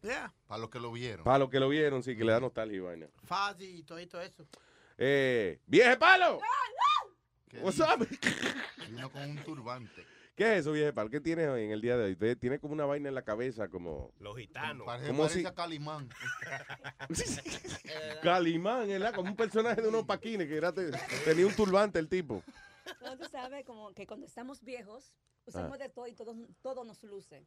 Yeah. 0.02 0.32
Para 0.46 0.60
los 0.60 0.70
que 0.70 0.78
lo 0.78 0.92
vieron. 0.92 1.24
Para 1.24 1.38
los 1.38 1.50
que 1.50 1.58
lo 1.58 1.68
vieron, 1.68 2.02
sí, 2.02 2.16
que 2.16 2.24
le 2.24 2.32
da 2.32 2.40
nostalgia 2.40 2.76
y 2.76 2.80
vaina. 2.80 3.06
Fuzzy 3.24 3.78
y 3.78 3.82
todo, 3.82 4.00
y 4.00 4.06
todo 4.06 4.22
eso. 4.22 4.46
Eh, 4.96 5.60
¡Vieje 5.66 5.96
palo! 5.96 6.40
¿Qué 7.48 7.58
What's 7.62 7.80
up? 7.80 8.06
Vino 8.88 9.10
con 9.10 9.22
un 9.22 9.36
turbante. 9.38 10.04
¿Qué 10.38 10.52
es 10.54 10.60
eso, 10.60 10.72
vieje 10.72 10.92
palo? 10.92 11.10
¿Qué 11.10 11.20
tienes 11.20 11.48
hoy 11.48 11.64
en 11.64 11.72
el 11.72 11.80
día 11.80 11.96
de 11.96 12.04
hoy? 12.16 12.36
Tiene 12.36 12.58
como 12.60 12.72
una 12.72 12.86
vaina 12.86 13.08
en 13.08 13.14
la 13.16 13.22
cabeza, 13.22 13.68
como... 13.68 14.12
Los 14.20 14.36
gitanos. 14.38 14.86
Parece, 14.86 15.08
¿Cómo 15.08 15.22
parece 15.24 15.40
si- 15.40 15.46
a 15.46 15.52
Calimán. 15.54 16.08
Calimán, 18.22 18.88
¿verdad? 18.88 19.14
Como 19.14 19.30
un 19.30 19.36
personaje 19.36 19.82
de 19.82 19.88
unos 19.88 20.04
paquines 20.04 20.46
que 20.48 20.56
era 20.56 20.72
te- 20.72 20.90
tenía 21.24 21.46
un 21.46 21.54
turbante 21.54 21.98
el 21.98 22.08
tipo. 22.08 22.42
No, 23.02 23.16
tú 23.18 23.24
sabes, 23.30 23.64
como 23.64 23.92
que 23.92 24.06
cuando 24.06 24.26
estamos 24.26 24.62
viejos, 24.62 25.12
Usamos 25.46 25.72
Ah. 25.80 25.84
de 25.84 25.88
todo 25.88 26.06
y 26.06 26.12
todo, 26.12 26.36
todo 26.60 26.84
nos 26.84 27.02
luce. 27.04 27.42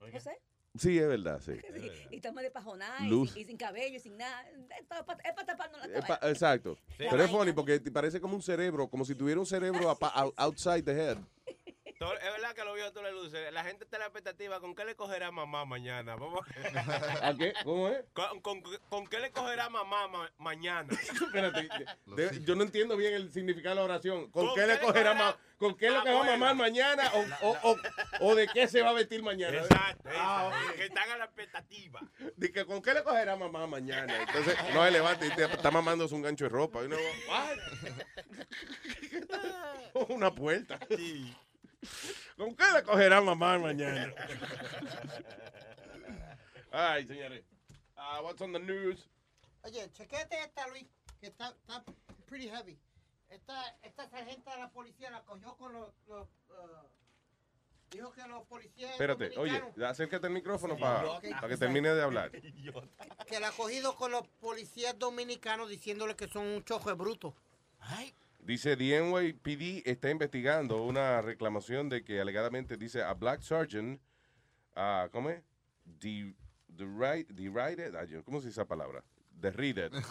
José. 0.00 0.36
Sí, 0.76 0.98
es 0.98 1.06
verdad, 1.06 1.40
sí. 1.40 1.52
Sí, 1.74 1.90
Y 2.10 2.16
estamos 2.16 2.42
de 2.42 2.50
pajonada 2.50 3.06
y, 3.06 3.08
sin- 3.28 3.38
y 3.40 3.44
sin 3.44 3.56
cabello 3.56 3.96
y 3.96 4.00
sin 4.00 4.16
nada. 4.16 4.42
Es 4.78 4.84
para 4.86 5.04
taparnos 5.46 5.80
la 5.80 5.86
cabeza. 5.86 6.18
pa- 6.18 6.28
exacto. 6.28 6.76
Sí. 6.98 7.04
Pero 7.08 7.22
es 7.22 7.30
funny 7.30 7.52
porque 7.52 7.78
parece 7.92 8.20
como 8.20 8.34
un 8.34 8.42
cerebro, 8.42 8.88
como 8.88 9.04
si 9.04 9.14
tuviera 9.14 9.38
un 9.38 9.46
cerebro 9.46 9.96
outside 10.36 10.82
the 10.82 10.90
head. 10.92 11.18
Todo- 11.98 12.12
Es 12.14 12.24
verdad 12.24 12.54
que 12.54 12.62
lo 12.64 12.74
vio 12.74 12.92
tú 12.92 13.02
le 13.02 13.10
luces. 13.12 13.50
La 13.52 13.64
gente 13.64 13.84
está 13.84 13.96
en 13.96 14.00
la 14.00 14.06
expectativa. 14.06 14.60
¿Con 14.60 14.74
qué 14.74 14.84
le 14.84 14.94
cogerá 14.96 15.30
mamá 15.30 15.64
mañana? 15.64 16.14
Vamos 16.16 16.40
¿A 17.22 17.34
qué? 17.34 17.54
¿Cómo 17.64 17.88
es? 17.88 18.04
¿Con, 18.12 18.40
con, 18.40 18.62
con 18.90 19.06
qué 19.06 19.18
le 19.20 19.30
cogerá 19.30 19.70
mamá 19.70 20.06
ma- 20.08 20.30
mañana? 20.38 20.88
Espérate, 21.00 21.68
de- 22.06 22.44
yo 22.44 22.54
no 22.54 22.64
entiendo 22.64 22.96
bien 22.96 23.14
el 23.14 23.32
significado 23.32 23.76
de 23.76 23.80
la 23.80 23.84
oración. 23.84 24.30
¿Con, 24.30 24.46
¿Con 24.46 24.54
qué 24.54 24.60
qué 24.62 24.66
le 24.66 24.78
cogerá 24.80 25.10
cogerá 25.10 25.14
ma- 25.14 25.36
¿Con 25.58 25.74
qué 25.74 25.90
lo 25.90 26.04
que 26.04 26.12
va 26.12 26.20
a 26.20 26.24
mamar 26.36 26.54
mañana? 26.54 27.10
O, 27.14 27.24
o, 27.48 27.56
o, 27.72 27.76
o 28.20 28.34
de 28.34 28.46
qué 28.48 28.68
se 28.68 28.82
va 28.82 28.90
a 28.90 28.92
vestir 28.92 29.22
mañana? 29.22 29.56
Exacto. 29.56 30.10
Ah. 30.14 30.52
Que 30.76 30.84
están 30.84 31.08
a 31.10 31.16
la 31.16 31.24
expectativa. 31.24 32.00
De 32.36 32.52
que, 32.52 32.66
¿Con 32.66 32.82
qué 32.82 32.92
le 32.92 33.02
cogerá 33.02 33.36
mamá 33.36 33.66
mañana? 33.66 34.20
Entonces, 34.22 34.54
no 34.74 34.84
se 34.84 34.90
levanta 34.90 35.24
y 35.24 35.30
te- 35.30 35.44
está 35.44 35.70
mamándose 35.70 36.14
un 36.14 36.20
gancho 36.20 36.44
de 36.44 36.50
ropa. 36.50 36.82
Y 36.82 36.86
uno, 36.86 36.96
"What?" 37.28 37.56
Una 40.10 40.34
puerta. 40.34 40.78
¿Con 42.36 42.54
qué 42.56 42.64
le 42.74 42.82
cogerá 42.82 43.20
mamá 43.20 43.58
mañana? 43.58 44.12
Ay, 46.72 47.06
señores. 47.06 47.44
Ah, 47.96 48.20
what's 48.22 48.40
on 48.40 48.52
the 48.52 48.58
news? 48.58 49.08
Oye, 49.62 49.90
chequete 49.92 50.38
esta, 50.40 50.66
Luis, 50.68 50.86
que 51.20 51.28
está, 51.28 51.48
está 51.48 51.82
pretty 52.26 52.48
heavy. 52.48 52.78
Esta, 53.28 53.76
esta 53.82 54.08
sargenta 54.08 54.52
de 54.52 54.58
la 54.60 54.70
policía 54.70 55.10
la 55.10 55.22
cogió 55.24 55.56
con 55.56 55.72
los... 55.72 55.88
los, 56.06 56.28
uh, 56.50 56.86
dijo 57.90 58.12
que 58.12 58.26
los 58.28 58.44
policías 58.44 58.92
Espérate, 58.92 59.36
oye, 59.38 59.62
acércate 59.84 60.26
al 60.26 60.32
micrófono 60.32 60.76
Sí, 60.76 60.80
para 60.80 61.10
ok. 61.12 61.48
que 61.48 61.56
termine 61.56 61.94
de 61.94 62.02
hablar. 62.02 62.30
que 63.26 63.40
la 63.40 63.48
ha 63.48 63.52
cogido 63.52 63.96
con 63.96 64.12
los 64.12 64.26
policías 64.40 64.98
dominicanos 64.98 65.68
diciéndole 65.68 66.14
que 66.14 66.28
son 66.28 66.46
un 66.46 66.64
chojo 66.64 66.88
de 66.90 66.94
bruto. 66.94 67.34
Dice, 68.46 68.76
the 68.76 68.92
NYPD 68.92 69.82
está 69.86 70.08
investigando 70.08 70.84
una 70.84 71.20
reclamación 71.20 71.88
de 71.88 72.04
que 72.04 72.20
alegadamente 72.20 72.76
dice 72.76 73.02
a 73.02 73.12
black 73.12 73.42
sergeant, 73.42 74.00
ah, 74.76 75.08
¿cómo 75.10 75.30
es? 75.30 75.42
De, 75.84 76.32
right, 76.78 77.28
derided, 77.30 77.96
ay, 77.96 78.22
¿cómo 78.24 78.40
se 78.40 78.46
dice 78.46 78.60
esa 78.60 78.64
palabra? 78.68 79.02
Derrided. 79.32 79.92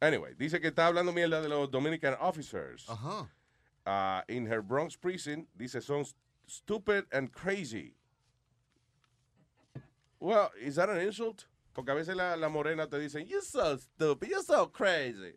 Anyway, 0.00 0.34
dice 0.36 0.60
que 0.60 0.66
está 0.66 0.88
hablando 0.88 1.12
mierda 1.12 1.40
de 1.40 1.48
los 1.48 1.70
Dominican 1.70 2.16
officers. 2.20 2.86
Ajá. 2.88 3.28
Ah, 3.86 4.24
in 4.26 4.46
her 4.46 4.60
Bronx 4.60 4.96
precinct, 4.96 5.48
dice, 5.56 5.80
son 5.80 6.04
st- 6.04 6.16
stupid 6.48 7.04
and 7.12 7.30
crazy. 7.30 7.94
Well, 10.18 10.50
is 10.60 10.74
that 10.74 10.90
an 10.90 10.98
insult? 11.00 11.46
Porque 11.72 11.90
a 11.90 11.94
veces 11.94 12.16
la, 12.16 12.34
la 12.34 12.48
morena 12.48 12.88
te 12.88 12.98
dicen, 12.98 13.28
you're 13.28 13.42
so 13.42 13.76
stupid, 13.76 14.28
you're 14.28 14.42
so 14.42 14.66
crazy. 14.66 15.34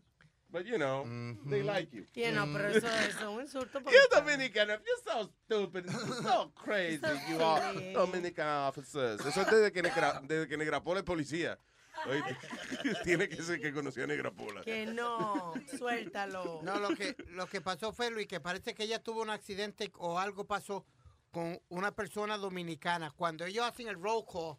But 0.55 0.65
you 0.67 0.77
know, 0.77 1.05
they 1.49 1.63
like 1.63 1.91
you. 1.91 2.05
Yeah, 2.13 2.31
no, 2.31 2.45
pero 2.45 2.69
eso, 2.69 2.87
es 2.87 3.21
un 3.21 3.41
insulto. 3.41 3.81
You're 3.91 4.03
está- 4.09 4.21
Dominican, 4.21 4.69
you're 4.69 5.03
so 5.03 5.29
stupid, 5.43 5.83
you're 5.85 6.23
so 6.23 6.49
crazy, 6.55 7.01
you 7.29 7.41
are. 7.43 7.73
Dominican 7.93 8.47
officers. 8.47 9.19
Eso 9.19 9.41
es 9.41 9.47
desde 9.47 9.73
que, 9.73 9.81
Negra, 9.81 10.21
desde 10.23 10.47
que 10.47 10.55
Negrapola 10.55 10.99
es 11.01 11.03
policía. 11.05 11.59
Tiene 13.03 13.27
que 13.27 13.43
ser 13.43 13.59
que 13.59 13.73
conoció 13.73 14.05
a 14.05 14.07
Negrapola. 14.07 14.61
Que 14.61 14.85
no, 14.85 15.55
suéltalo. 15.77 16.61
No, 16.63 16.79
lo 16.79 16.95
que, 16.95 17.17
lo 17.31 17.47
que 17.47 17.59
pasó 17.59 17.91
fue, 17.91 18.09
Luis, 18.09 18.27
que 18.27 18.39
parece 18.39 18.73
que 18.73 18.83
ella 18.83 19.03
tuvo 19.03 19.23
un 19.23 19.31
accidente 19.31 19.91
o 19.97 20.17
algo 20.19 20.45
pasó 20.47 20.85
con 21.31 21.59
una 21.67 21.91
persona 21.93 22.37
dominicana. 22.37 23.11
Cuando 23.11 23.43
ellos 23.43 23.65
hacen 23.65 23.89
el 23.89 24.01
roll 24.01 24.23
call 24.25 24.55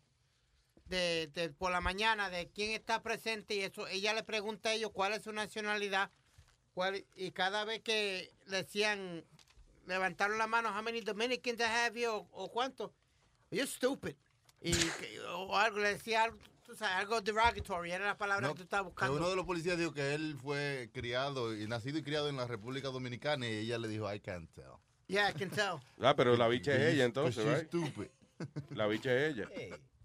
de, 0.89 1.29
de 1.35 1.51
por 1.51 1.71
la 1.73 1.81
mañana 1.81 2.31
de 2.31 2.49
quién 2.49 2.71
está 2.73 3.03
presente 3.03 3.55
y 3.55 3.61
eso, 3.61 3.87
ella 3.89 4.15
le 4.15 4.23
pregunta 4.23 4.69
a 4.71 4.75
ellos 4.75 4.91
cuál 4.93 5.13
es 5.15 5.23
su 5.23 5.33
nacionalidad 5.33 6.11
cuál, 6.75 7.05
y 7.17 7.31
cada 7.33 7.65
vez 7.65 7.81
que 7.83 8.33
le 8.47 8.59
decían, 8.59 9.25
levantaron 9.87 10.37
la 10.39 10.47
mano, 10.47 10.69
how 10.77 10.83
many 10.83 11.01
Dominicans 11.01 11.59
I 11.61 11.65
have 11.65 11.97
here 11.99 12.09
o, 12.09 12.29
o 12.33 12.51
cuánto, 12.51 12.93
you're 13.51 13.67
stupid. 13.67 14.15
Y 14.61 14.73
que- 14.73 15.21
o 15.21 15.57
algo, 15.57 15.79
le 15.79 15.95
decía 15.95 16.25
algo, 16.25 16.39
tú 16.65 16.75
sabes, 16.75 16.97
algo 16.97 17.21
derogatory, 17.21 17.93
era 17.93 18.05
la 18.07 18.17
palabra 18.19 18.49
No, 18.49 18.55
que 18.55 18.59
tú 18.59 18.63
estabas 18.65 18.87
buscando. 18.87 19.17
uno 19.17 19.31
de 19.31 19.37
los 19.37 19.45
policías 19.47 19.79
dijo 19.79 19.93
que 19.93 20.15
él 20.15 20.37
fue 20.43 20.91
criado 20.93 21.55
y 21.57 21.67
nacido 21.67 21.99
y 21.99 22.03
criado 22.03 22.29
en 22.29 22.37
la 22.37 22.47
República 22.47 22.89
Dominicana 22.89 23.49
y 23.49 23.53
ella 23.59 23.79
le 23.79 23.89
dijo, 23.89 24.13
I 24.13 24.21
can't 24.21 24.51
tell. 24.55 24.75
Yeah, 25.09 25.31
I 25.31 25.35
can 25.35 25.51
tell. 25.51 25.81
Ah, 26.01 26.15
pero 26.17 26.37
la 26.37 26.49
bicha 26.49 26.75
es 26.75 26.95
ella 26.95 27.05
entonces, 27.05 27.45
right? 27.45 27.57
she's 27.59 27.69
stupid. 27.69 28.09
La 28.71 28.87
bicha 28.87 29.15
es 29.15 29.35
ella. 29.35 29.49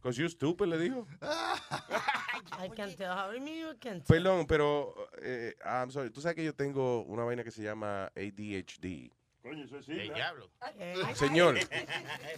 Because 0.01 0.17
you 0.17 0.27
stupid, 0.29 0.67
le 0.67 0.77
dijo. 0.77 1.05
I 1.21 2.69
can 2.75 2.93
tell. 2.95 3.13
How 3.15 3.31
you 3.31 3.39
mean 3.39 3.59
you 3.59 3.73
can 3.79 4.01
tell? 4.01 4.17
Perdón, 4.17 4.47
pero, 4.47 4.95
eh, 5.21 5.53
I'm 5.63 5.91
sorry, 5.91 6.09
tú 6.09 6.21
sabes 6.21 6.35
que 6.35 6.43
yo 6.43 6.53
tengo 6.53 7.03
una 7.03 7.23
vaina 7.23 7.43
que 7.43 7.51
se 7.51 7.61
llama 7.61 8.11
ADHD. 8.15 9.11
Coño, 9.43 9.63
eso 9.65 9.77
es 9.79 9.89
El 9.89 10.03
sida. 10.03 10.13
diablo. 10.13 10.49
Eh, 10.77 10.95
Señor. 11.15 11.57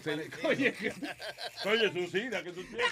Se- 0.01 0.29
Oye, 0.45 0.73
que- 0.79 0.91
coño, 1.61 1.83
es 1.83 1.95
un 1.95 2.07
sida 2.07 2.41
que 2.43 2.51
tú 2.53 2.63
tienes. 2.63 2.87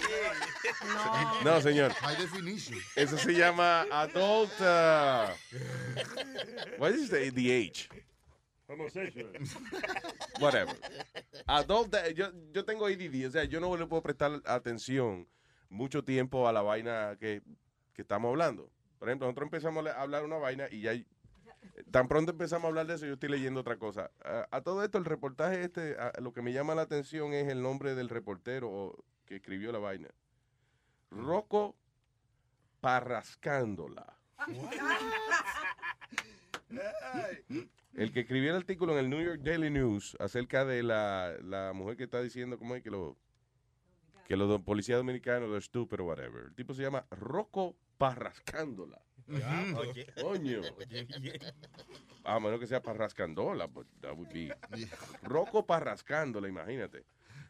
No. 1.43 1.43
No, 1.55 1.61
señor. 1.61 1.91
High 1.93 2.17
definition. 2.17 2.77
Eso 2.97 3.17
se 3.17 3.33
llama 3.33 3.85
adult. 3.91 4.51
uh, 4.59 5.27
what 6.77 6.91
is 6.91 7.09
the, 7.09 7.27
age? 7.51 7.87
Homosexual. 8.71 9.31
Whatever. 10.41 10.75
Adult. 11.47 11.95
Yo, 12.15 12.27
yo 12.51 12.65
tengo 12.65 12.85
ADD, 12.85 13.27
o 13.27 13.31
sea, 13.31 13.43
yo 13.43 13.59
no 13.59 13.75
le 13.75 13.85
puedo 13.87 14.01
prestar 14.01 14.41
atención 14.45 15.27
mucho 15.69 16.03
tiempo 16.03 16.47
a 16.47 16.53
la 16.53 16.61
vaina 16.61 17.17
que, 17.19 17.41
que 17.93 18.01
estamos 18.01 18.29
hablando. 18.29 18.69
Por 18.99 19.09
ejemplo, 19.09 19.27
nosotros 19.27 19.47
empezamos 19.47 19.85
a 19.87 20.01
hablar 20.01 20.23
una 20.23 20.37
vaina 20.37 20.67
y 20.71 20.81
ya. 20.81 20.93
Tan 21.91 22.07
pronto 22.07 22.31
empezamos 22.31 22.65
a 22.65 22.67
hablar 22.69 22.87
de 22.87 22.95
eso, 22.95 23.05
yo 23.05 23.13
estoy 23.13 23.29
leyendo 23.29 23.59
otra 23.59 23.77
cosa. 23.77 24.11
A, 24.23 24.47
a 24.51 24.61
todo 24.61 24.83
esto, 24.83 24.97
el 24.97 25.05
reportaje 25.05 25.63
este, 25.63 25.95
a- 25.99 26.13
lo 26.19 26.33
que 26.33 26.41
me 26.41 26.53
llama 26.53 26.73
la 26.75 26.83
atención 26.83 27.33
es 27.33 27.47
el 27.49 27.61
nombre 27.61 27.93
del 27.95 28.09
reportero 28.09 28.69
o- 28.71 29.03
que 29.25 29.35
escribió 29.37 29.71
la 29.71 29.79
vaina. 29.79 30.09
Rocco 31.11 31.75
Parrascándola. 32.79 34.17
El 37.95 38.11
que 38.11 38.21
escribió 38.21 38.51
el 38.51 38.57
artículo 38.57 38.93
en 38.93 38.99
el 38.99 39.09
New 39.09 39.21
York 39.21 39.41
Daily 39.41 39.69
News 39.69 40.15
acerca 40.19 40.65
de 40.65 40.81
la, 40.83 41.35
la 41.43 41.73
mujer 41.73 41.97
que 41.97 42.03
está 42.05 42.21
diciendo 42.21 42.57
cómo 42.57 42.75
es 42.75 42.83
que 42.83 42.89
lo 42.89 43.17
que 44.31 44.37
los 44.37 44.61
policías 44.61 44.97
dominicanos 44.97 45.49
they're 45.49 45.61
stupid 45.61 45.99
or 45.99 46.03
whatever. 46.03 46.45
El 46.45 46.55
tipo 46.55 46.73
se 46.73 46.83
llama 46.83 47.05
Rocco 47.11 47.75
Parrascándola. 47.97 49.01
Oye. 49.75 50.07
Coño. 50.21 50.61
A 52.23 52.39
menos 52.39 52.59
que 52.59 52.67
sea 52.67 52.81
Parrascándola, 52.81 53.67
but 53.67 53.87
that 53.99 54.15
would 54.15 54.31
be 54.31 54.53
Rocco 55.23 55.65
Parrascándola, 55.65 56.47
imagínate. 56.47 57.03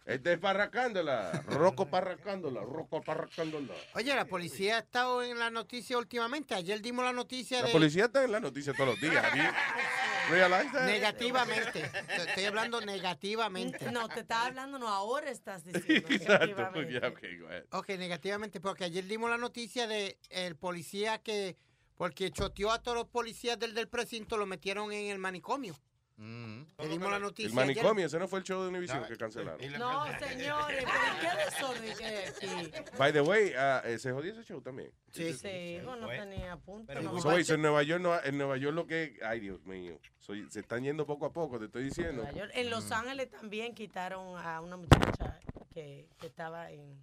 Este 0.05 0.33
es 0.33 0.39
Parrascándola, 0.39 1.43
Rocco 1.45 1.87
Parrascándola, 1.87 2.61
Rocco 2.61 3.01
Parrascándola. 3.01 3.75
Oye, 3.93 4.15
la 4.15 4.25
policía 4.25 4.77
ha 4.77 4.79
estado 4.79 5.21
en 5.21 5.37
la 5.37 5.51
noticia 5.51 5.97
últimamente. 5.97 6.55
Ayer 6.55 6.81
dimos 6.81 7.05
la 7.05 7.13
noticia 7.13 7.59
La 7.59 7.67
de... 7.67 7.71
policía 7.71 8.05
está 8.05 8.23
en 8.23 8.31
la 8.31 8.39
noticia 8.39 8.73
todos 8.73 8.89
los 8.89 9.01
días. 9.01 9.23
That? 10.31 10.85
Negativamente. 10.85 11.81
Te- 12.07 12.15
Estoy 12.29 12.45
hablando 12.45 12.81
negativamente. 12.81 13.91
No, 13.91 14.07
te 14.07 14.21
estaba 14.21 14.45
hablando, 14.47 14.79
no, 14.79 14.87
ahora 14.87 15.29
estás 15.29 15.63
diciendo. 15.65 16.07
Exacto. 16.09 16.33
efectivamente. 16.45 16.91
Yeah, 16.93 17.07
okay, 17.09 17.37
go 17.37 17.47
ahead. 17.47 17.65
Ok, 17.71 17.89
negativamente, 17.89 18.59
porque 18.61 18.85
ayer 18.85 19.05
dimos 19.05 19.29
la 19.29 19.37
noticia 19.37 19.87
de 19.87 20.17
el 20.29 20.55
policía 20.55 21.19
que, 21.21 21.57
porque 21.95 22.31
choteó 22.31 22.71
a 22.71 22.81
todos 22.81 22.97
los 22.97 23.07
policías 23.07 23.59
del, 23.59 23.73
del 23.73 23.87
precinto, 23.87 24.37
lo 24.37 24.45
metieron 24.45 24.91
en 24.91 25.07
el 25.11 25.19
manicomio. 25.19 25.75
Mm. 26.21 26.65
Le 26.77 26.87
dimos 26.87 27.09
la 27.09 27.17
noticia. 27.17 27.47
El 27.51 27.57
ayer. 27.57 27.75
manicomio, 27.75 28.05
ese 28.05 28.19
no 28.19 28.27
fue 28.27 28.39
el 28.39 28.45
show 28.45 28.61
de 28.61 28.67
Univision 28.67 29.03
que 29.05 29.17
cancelaron. 29.17 29.59
No, 29.79 30.05
señores, 30.19 30.85
pero 30.85 31.19
¿qué 31.19 31.45
desorden 31.45 31.97
que 31.97 32.05
hay 32.05 32.25
aquí? 32.25 32.71
By 32.95 33.11
the 33.11 33.21
way, 33.21 33.51
eh, 33.55 33.97
se 33.97 34.11
jodió 34.11 34.31
ese 34.31 34.43
show 34.43 34.61
también. 34.61 34.91
Sí. 35.11 35.33
Sí, 35.33 35.79
bueno, 35.83 36.01
no 36.01 36.07
tenía 36.09 36.57
punto. 36.57 36.85
Pero 36.85 37.01
no. 37.01 37.19
So, 37.19 37.43
so 37.43 37.53
en 37.55 37.61
Nueva 37.63 37.81
York, 37.81 38.03
no, 38.03 38.21
en 38.23 38.37
Nueva 38.37 38.57
York 38.57 38.75
lo 38.75 38.85
que, 38.85 39.17
ay 39.25 39.39
Dios 39.39 39.65
mío, 39.65 39.99
soy- 40.19 40.47
se 40.51 40.59
están 40.59 40.83
yendo 40.83 41.07
poco 41.07 41.25
a 41.25 41.33
poco, 41.33 41.57
te 41.57 41.65
estoy 41.65 41.85
diciendo. 41.85 42.21
Nueva 42.21 42.37
York. 42.37 42.51
En 42.53 42.69
Los 42.69 42.91
Ángeles 42.91 43.31
también 43.31 43.73
quitaron 43.73 44.37
a 44.37 44.61
una 44.61 44.77
muchacha 44.77 45.39
que, 45.73 46.07
que 46.19 46.27
estaba 46.27 46.69
en, 46.69 47.01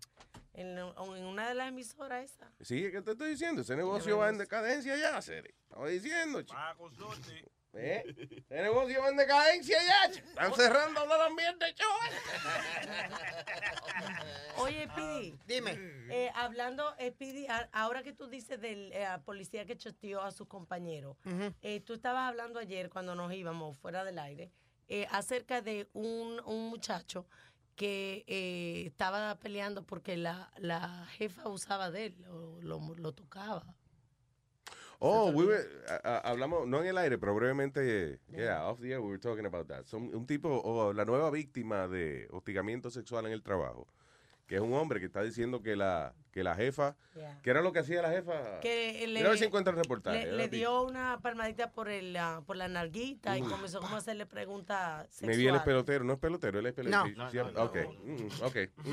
en, 0.54 0.78
en 0.78 1.24
una 1.24 1.48
de 1.48 1.54
las 1.56 1.68
emisoras 1.70 2.24
esas. 2.24 2.52
Sí, 2.60 2.88
¿qué 2.92 3.02
te 3.02 3.10
estoy 3.12 3.30
diciendo? 3.30 3.62
Ese 3.62 3.74
negocio 3.74 4.16
va 4.18 4.28
en 4.28 4.38
decadencia 4.38 4.96
ya, 4.96 5.20
Sere. 5.20 5.56
Estaba 5.64 5.88
diciendo, 5.88 6.40
chico. 6.42 6.56
Ah. 7.74 7.78
¿Eh? 7.80 8.02
Ese 8.48 8.62
negocio 8.62 9.00
va 9.02 9.08
en 9.10 9.16
decadencia 9.16 9.78
ya. 9.82 10.04
Están 10.12 10.54
cerrando 10.54 11.04
el 11.04 11.20
ambiente, 11.20 11.66
show. 11.74 11.88
Oye, 14.58 14.88
Pidi. 14.94 15.38
Dime. 15.46 15.72
Eh, 16.10 16.30
hablando, 16.34 16.94
eh, 16.98 17.12
Pidi, 17.12 17.46
a- 17.46 17.68
ahora 17.72 18.02
que 18.02 18.12
tú 18.12 18.26
dices 18.26 18.60
del 18.60 18.92
eh, 18.92 19.06
policía 19.24 19.64
que 19.66 19.76
choteó 19.76 20.22
a 20.22 20.30
su 20.32 20.46
compañero, 20.48 21.16
Ujú. 21.24 21.54
eh, 21.62 21.80
tú 21.80 21.92
estabas 21.94 22.28
hablando 22.28 22.58
ayer 22.58 22.88
cuando 22.90 23.14
nos 23.14 23.32
íbamos 23.32 23.76
fuera 23.78 24.04
del 24.04 24.18
aire 24.18 24.50
eh, 24.88 25.06
acerca 25.10 25.60
de 25.60 25.88
un, 25.92 26.40
un 26.46 26.68
muchacho 26.70 27.26
que 27.76 28.24
eh, 28.26 28.84
estaba 28.86 29.38
peleando 29.38 29.84
porque 29.84 30.16
la, 30.16 30.50
la 30.56 31.06
jefa 31.18 31.42
abusaba 31.42 31.90
de 31.90 32.06
él, 32.06 32.16
lo, 32.22 32.60
lo- 32.62 32.94
lo 32.96 33.12
tocaba. 33.12 33.74
Oh, 35.00 35.30
we 35.30 35.44
were- 35.46 35.64
hablamos, 36.24 36.66
no 36.66 36.80
en 36.80 36.88
el 36.88 36.98
aire, 36.98 37.18
pero 37.18 37.34
brevemente, 37.34 38.18
yeah, 38.32 38.66
off 38.66 38.80
the 38.80 38.90
air, 38.90 39.00
we 39.00 39.08
were 39.08 39.18
talking 39.20 39.46
about 39.46 39.68
that. 39.68 39.84
Son- 39.86 40.12
un 40.14 40.26
tipo, 40.26 40.48
o 40.48 40.92
la 40.92 41.04
nueva 41.04 41.30
víctima 41.30 41.86
de 41.86 42.26
hostigamiento 42.32 42.90
sexual 42.90 43.26
en 43.26 43.32
el 43.32 43.42
trabajo, 43.42 43.86
que 44.48 44.56
es 44.56 44.60
un 44.60 44.74
hombre 44.74 44.98
que 44.98 45.06
está 45.06 45.22
diciendo 45.22 45.62
que 45.62 45.76
la, 45.76 46.14
que 46.38 46.44
la 46.44 46.54
jefa, 46.54 46.94
Yeah. 47.18 47.36
¿qué 47.42 47.50
era 47.50 47.62
lo 47.62 47.72
que 47.72 47.80
hacía 47.80 48.00
la 48.00 48.10
jefa? 48.10 48.60
Que 48.60 49.04
Mira 49.08 49.26
a 49.26 49.30
ver 49.30 49.38
si 49.40 49.44
encuentra 49.46 49.72
el 49.72 49.78
reportaje. 49.78 50.24
le, 50.26 50.32
le 50.36 50.44
sí. 50.44 50.50
dio 50.50 50.82
una 50.84 51.18
palmadita 51.20 51.72
por 51.72 51.88
el 51.88 52.16
ah, 52.16 52.42
por 52.46 52.54
la 52.56 52.68
narguita 52.68 53.36
y 53.36 53.42
comenzó 53.42 53.80
como 53.80 53.96
a 53.96 53.98
hacerle 53.98 54.24
preguntas 54.24 55.00
Me 55.00 55.12
sexuales. 55.12 55.38
viene 55.38 55.58
pelotero, 55.60 56.04
no 56.04 56.12
es 56.12 56.18
pelotero, 56.20 56.60
él 56.60 56.66
es 56.66 56.74
pelotero. 56.74 57.16
No. 57.16 57.28
Sí, 57.32 57.36
No, 57.38 57.50
no, 57.50 57.62
ok, 57.64 57.76
mm, 58.04 58.42
ok. 58.44 58.56
mm, 58.76 58.90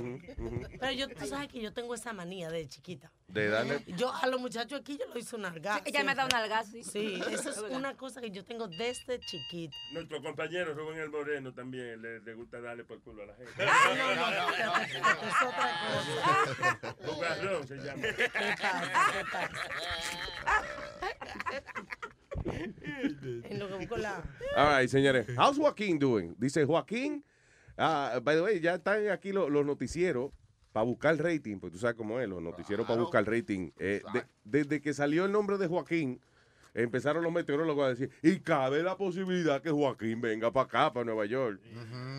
mm, 0.00 0.22
mm. 0.36 0.66
Pero 0.78 0.92
yo, 0.92 1.08
tú 1.08 1.26
sabes 1.26 1.48
que 1.48 1.60
yo 1.60 1.72
tengo 1.72 1.92
esa 1.92 2.12
manía 2.12 2.48
de 2.50 2.68
chiquita. 2.68 3.10
De 3.26 3.50
darle- 3.50 3.82
Yo 3.96 4.12
a 4.14 4.28
los 4.28 4.40
muchachos 4.40 4.78
aquí 4.80 4.96
yo 4.96 5.06
lo 5.12 5.18
hice 5.18 5.34
un 5.34 5.42
nalgazo. 5.42 5.82
ella 5.86 6.04
me 6.04 6.14
da 6.14 6.22
un 6.24 6.30
nalgazo, 6.30 6.70
sí. 6.70 6.84
Sí, 6.84 7.20
eso 7.32 7.50
es 7.50 7.58
una 7.72 7.96
cosa 7.96 8.20
que 8.20 8.30
yo 8.30 8.44
tengo 8.44 8.68
desde 8.68 9.18
chiquita. 9.18 9.76
Nuestro 9.92 10.22
compañero 10.22 10.72
Rubén 10.74 10.98
el 11.00 11.10
Moreno 11.10 11.52
también 11.52 12.00
le, 12.00 12.20
le 12.20 12.34
gusta 12.34 12.60
darle 12.60 12.84
por 12.84 13.00
culo 13.02 13.24
a 13.24 13.26
la 13.26 13.34
gente. 13.34 13.52
Ah, 13.58 13.92
no, 13.96 14.14
no, 14.14 14.30
no, 14.30 14.76
es 14.82 14.94
otra 14.94 15.70
cosa. 15.80 16.59
Bugarrón 17.06 17.66
se 17.66 17.76
llama. 17.76 18.02
¿Qué 18.02 18.28
pasa? 18.62 19.12
¿Qué 19.12 19.24
pasa? 19.32 19.50
En 23.44 23.58
lo 23.58 23.68
que 23.68 23.74
busco 23.74 23.96
la... 23.96 24.22
All 24.56 24.80
right, 24.80 24.88
señores. 24.90 25.26
How's 25.36 25.56
Joaquín 25.58 25.98
doing? 25.98 26.34
Dice 26.38 26.64
Joaquín. 26.64 27.24
ah, 27.76 28.20
by 28.22 28.36
the 28.36 28.42
way, 28.42 28.60
ya 28.60 28.74
están 28.74 29.08
aquí 29.08 29.32
los, 29.32 29.50
los 29.50 29.64
noticieros 29.64 30.32
para 30.72 30.84
buscar 30.84 31.16
rating, 31.16 31.58
pues 31.58 31.72
tú 31.72 31.78
sabes 31.78 31.96
cómo 31.96 32.20
es, 32.20 32.28
los 32.28 32.40
noticieros 32.42 32.86
para 32.86 33.00
buscar 33.00 33.26
rating. 33.28 33.70
Eh, 33.78 34.02
de- 34.12 34.24
desde 34.44 34.80
que 34.80 34.94
salió 34.94 35.24
el 35.24 35.32
nombre 35.32 35.58
de 35.58 35.66
Joaquín, 35.66 36.20
empezaron 36.74 37.22
los 37.22 37.32
meteorólogos 37.32 37.84
a 37.84 37.88
decir, 37.90 38.10
y 38.22 38.38
cabe 38.40 38.82
la 38.82 38.96
posibilidad 38.96 39.60
que 39.62 39.70
Joaquín 39.70 40.20
venga 40.20 40.52
para 40.52 40.66
acá, 40.66 40.92
para 40.92 41.04
Nueva 41.04 41.26
York. 41.26 41.60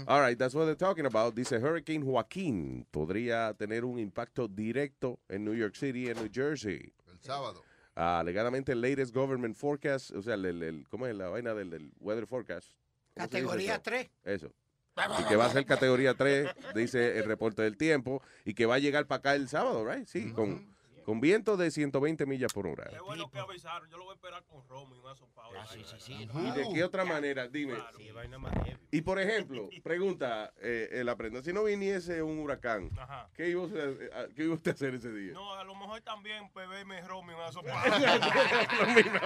All 0.07 0.25
right, 0.27 0.37
that's 0.37 0.53
what 0.55 0.65
they're 0.65 0.75
talking 0.75 1.05
about. 1.05 1.35
Dice 1.35 1.57
Hurricane 1.57 2.03
Joaquín 2.03 2.85
podría 2.91 3.53
tener 3.53 3.85
un 3.85 3.99
impacto 3.99 4.47
directo 4.47 5.19
en 5.29 5.45
New 5.45 5.53
York 5.55 5.75
City 5.75 6.09
en 6.09 6.17
New 6.17 6.29
Jersey. 6.33 6.93
El 7.11 7.19
sábado. 7.21 7.63
Ah, 7.95 8.19
alegadamente 8.19 8.71
el 8.71 8.81
latest 8.81 9.13
government 9.13 9.55
forecast, 9.55 10.11
o 10.11 10.21
sea, 10.21 10.35
el, 10.35 10.45
el- 10.45 10.63
el- 10.63 10.87
¿cómo 10.89 11.07
es 11.07 11.15
la 11.15 11.27
vaina 11.29 11.53
del, 11.53 11.69
del 11.69 11.91
weather 11.99 12.25
forecast? 12.25 12.69
¿Cómo 13.15 13.27
se 13.29 13.37
dice 13.37 13.45
Categoría 13.47 13.73
eso? 13.73 13.81
3. 13.83 14.09
Eso. 14.23 14.53
Y 15.21 15.23
que 15.23 15.35
va 15.37 15.45
a 15.45 15.49
ser 15.49 15.65
categoría 15.65 16.13
3, 16.15 16.49
dice 16.75 17.17
el 17.17 17.23
reporte 17.23 17.61
del 17.61 17.77
tiempo, 17.77 18.21
y 18.45 18.53
que 18.53 18.65
va 18.65 18.75
a 18.75 18.79
llegar 18.79 19.07
para 19.07 19.19
acá 19.19 19.35
el 19.35 19.47
sábado, 19.47 19.85
right? 19.89 20.05
Sí, 20.05 20.31
con, 20.33 20.67
con 21.05 21.19
viento 21.21 21.57
de 21.57 21.71
120 21.71 22.25
millas 22.25 22.53
por 22.53 22.67
hora. 22.67 22.87
Qué 22.89 22.99
bueno 22.99 23.29
que 23.29 23.39
avisaron. 23.39 23.89
Yo 23.89 23.97
lo 23.97 24.05
voy 24.05 24.13
a 24.13 24.15
esperar 24.15 24.43
con 24.45 24.67
Romo 24.67 24.95
y 24.95 24.99
un 24.99 25.07
asopado. 25.07 25.51
sí, 25.71 25.83
sí, 25.85 25.95
sí. 25.99 26.13
¿Y 26.33 26.51
de 26.51 26.67
qué 26.73 26.83
otra 26.83 27.05
manera? 27.05 27.47
Dime. 27.47 27.75
Sí, 27.97 28.11
vaina 28.11 28.37
más 28.37 28.53
heavy. 28.65 28.77
Y 28.91 29.01
por 29.01 29.19
ejemplo, 29.19 29.69
pregunta, 29.83 30.53
eh, 30.61 30.89
el 30.91 31.09
aprenda, 31.09 31.41
si 31.41 31.53
no 31.53 31.63
viniese 31.63 32.21
un 32.21 32.39
huracán, 32.39 32.89
Ajá. 32.97 33.29
¿qué 33.33 33.49
iba, 33.49 33.61
usted, 33.63 34.01
eh, 34.01 34.27
¿qué 34.35 34.43
iba 34.43 34.53
usted 34.55 34.71
a 34.71 34.73
hacer 34.73 34.95
ese 34.95 35.11
día? 35.11 35.33
No, 35.33 35.53
a 35.53 35.63
lo 35.63 35.75
mejor 35.75 36.01
también 36.01 36.49
PBM 36.51 37.01
Romo 37.07 37.31
y 37.31 37.35
un 37.35 37.41
asopado. 37.41 37.71
Lo 38.81 38.85
mismo. 38.93 39.19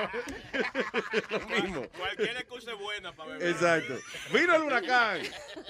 Lo 1.31 1.39
mismo. 1.61 1.81
Cualquier 1.97 2.37
excusa 2.37 2.71
es 2.71 2.79
buena 2.79 3.11
para 3.15 3.31
beber. 3.31 3.47
Exacto. 3.47 3.95
Vino 4.33 4.55
el 4.55 4.61
huracán, 4.63 5.21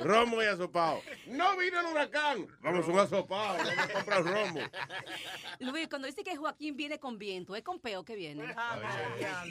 romo 0.01 0.41
y 0.41 0.45
asopado. 0.45 1.01
No 1.27 1.57
vino 1.57 1.79
el 1.79 1.85
huracán, 1.88 2.47
vamos 2.61 2.87
a 2.87 2.91
un 2.91 3.00
asopado, 3.00 3.57
vamos 3.57 3.77
a 3.77 3.94
comprar 3.94 4.24
romo. 4.24 4.59
Luis, 5.59 5.87
cuando 5.96 6.08
dice 6.08 6.25
que 6.25 6.36
Joaquín 6.36 6.75
viene 6.75 7.00
con 7.00 7.18
viento, 7.18 7.55
¿es 7.55 7.64
con 7.64 7.79
peo 7.79 8.03
que 8.03 8.18
viene? 8.18 8.53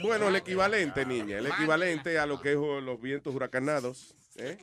Bueno, 0.02 0.28
el 0.28 0.36
equivalente, 0.36 1.06
niña, 1.06 1.38
el 1.38 1.46
equivalente 1.46 2.18
a 2.18 2.26
lo 2.26 2.38
que 2.38 2.50
es 2.50 2.56
los 2.58 3.00
vientos 3.00 3.34
huracanados. 3.34 4.14
¿eh? 4.36 4.58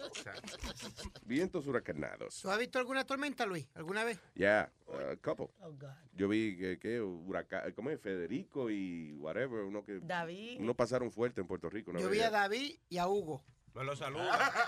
Vientos 1.25 1.65
huracanados. 1.65 2.39
¿Tú 2.39 2.51
has 2.51 2.59
visto 2.59 2.77
alguna 2.77 3.03
tormenta, 3.03 3.47
Luis? 3.47 3.67
¿Alguna 3.73 4.03
vez? 4.03 4.19
Ya, 4.35 4.71
a 4.89 5.15
couple. 5.23 5.47
Oh, 5.59 5.71
God. 5.71 5.89
Yo 6.13 6.27
vi 6.27 6.55
que, 6.55 6.77
que 6.77 7.01
huracán, 7.01 7.71
¿cómo 7.71 7.89
es? 7.89 7.99
Federico 7.99 8.69
y 8.69 9.13
whatever, 9.13 9.63
uno 9.63 9.83
que 9.83 9.97
David. 10.03 10.57
uno 10.59 10.75
pasaron 10.75 11.11
fuerte 11.11 11.41
en 11.41 11.47
Puerto 11.47 11.67
Rico. 11.67 11.89
una 11.89 11.99
Yo 11.99 12.09
vez 12.09 12.19
vi 12.19 12.23
a. 12.23 12.29
David 12.29 12.75
y 12.89 12.99
a 12.99 13.07
Hugo. 13.07 13.43
Me 13.73 13.83
lo 13.83 13.95
saluda. 13.95 14.51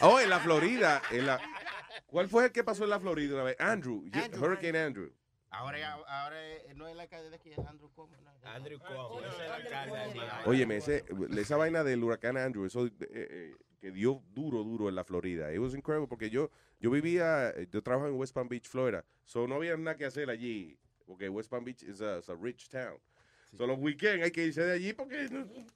Oh, 0.00 0.20
en 0.20 0.30
la 0.30 0.38
Florida, 0.40 1.02
en 1.10 1.26
la 1.26 1.40
¿Cuál 2.14 2.28
fue 2.28 2.44
el 2.44 2.52
que 2.52 2.62
pasó 2.62 2.84
en 2.84 2.90
la 2.90 3.00
Florida 3.00 3.34
una 3.34 3.42
vez? 3.42 3.56
Andrew, 3.58 4.04
Andrew, 4.12 4.44
Hurricane 4.44 4.78
Andrew. 4.78 5.10
Ahora, 5.50 5.80
ya- 5.80 5.94
ahora 5.94 6.48
eh, 6.48 6.72
no 6.76 6.86
es 6.86 6.92
el 6.94 7.00
alcalde 7.00 7.28
de 7.28 7.34
aquí, 7.34 7.50
es 7.50 7.58
Andrew 7.58 7.90
Cuomo. 7.90 8.14
¿no? 8.22 8.48
Andrew 8.50 8.78
Cuomo, 8.78 9.20
es 9.20 9.36
de 9.36 10.14
Miami. 10.14 10.20
Óyeme, 10.46 10.76
ese, 10.76 11.04
esa 11.36 11.56
vaina 11.56 11.82
del 11.82 12.04
huracán 12.04 12.36
Andrew, 12.36 12.66
eso 12.66 12.86
eh, 12.86 12.92
eh, 13.10 13.54
que 13.80 13.90
dio 13.90 14.22
duro, 14.32 14.62
duro 14.62 14.88
en 14.88 14.94
la 14.94 15.02
Florida. 15.02 15.52
It 15.52 15.58
was 15.58 15.74
incredible 15.74 16.06
porque 16.06 16.30
yo, 16.30 16.52
yo 16.78 16.92
vivía, 16.92 17.50
eh, 17.50 17.66
yo 17.68 17.82
trabajo 17.82 18.06
en 18.06 18.14
West 18.14 18.32
Palm 18.32 18.48
Beach, 18.48 18.68
Florida. 18.68 19.04
So 19.24 19.48
no 19.48 19.56
había 19.56 19.76
nada 19.76 19.96
que 19.96 20.04
hacer 20.04 20.30
allí, 20.30 20.78
porque 21.06 21.28
West 21.28 21.50
Palm 21.50 21.64
Beach 21.64 21.82
is 21.82 22.00
a, 22.00 22.18
is 22.18 22.28
a 22.28 22.36
rich 22.36 22.68
town. 22.68 22.96
So 23.58 23.66
los 23.66 23.76
weekends 23.80 24.22
hay 24.24 24.30
que 24.30 24.44
irse 24.46 24.62
de 24.64 24.72
allí 24.72 24.92
porque 24.92 25.28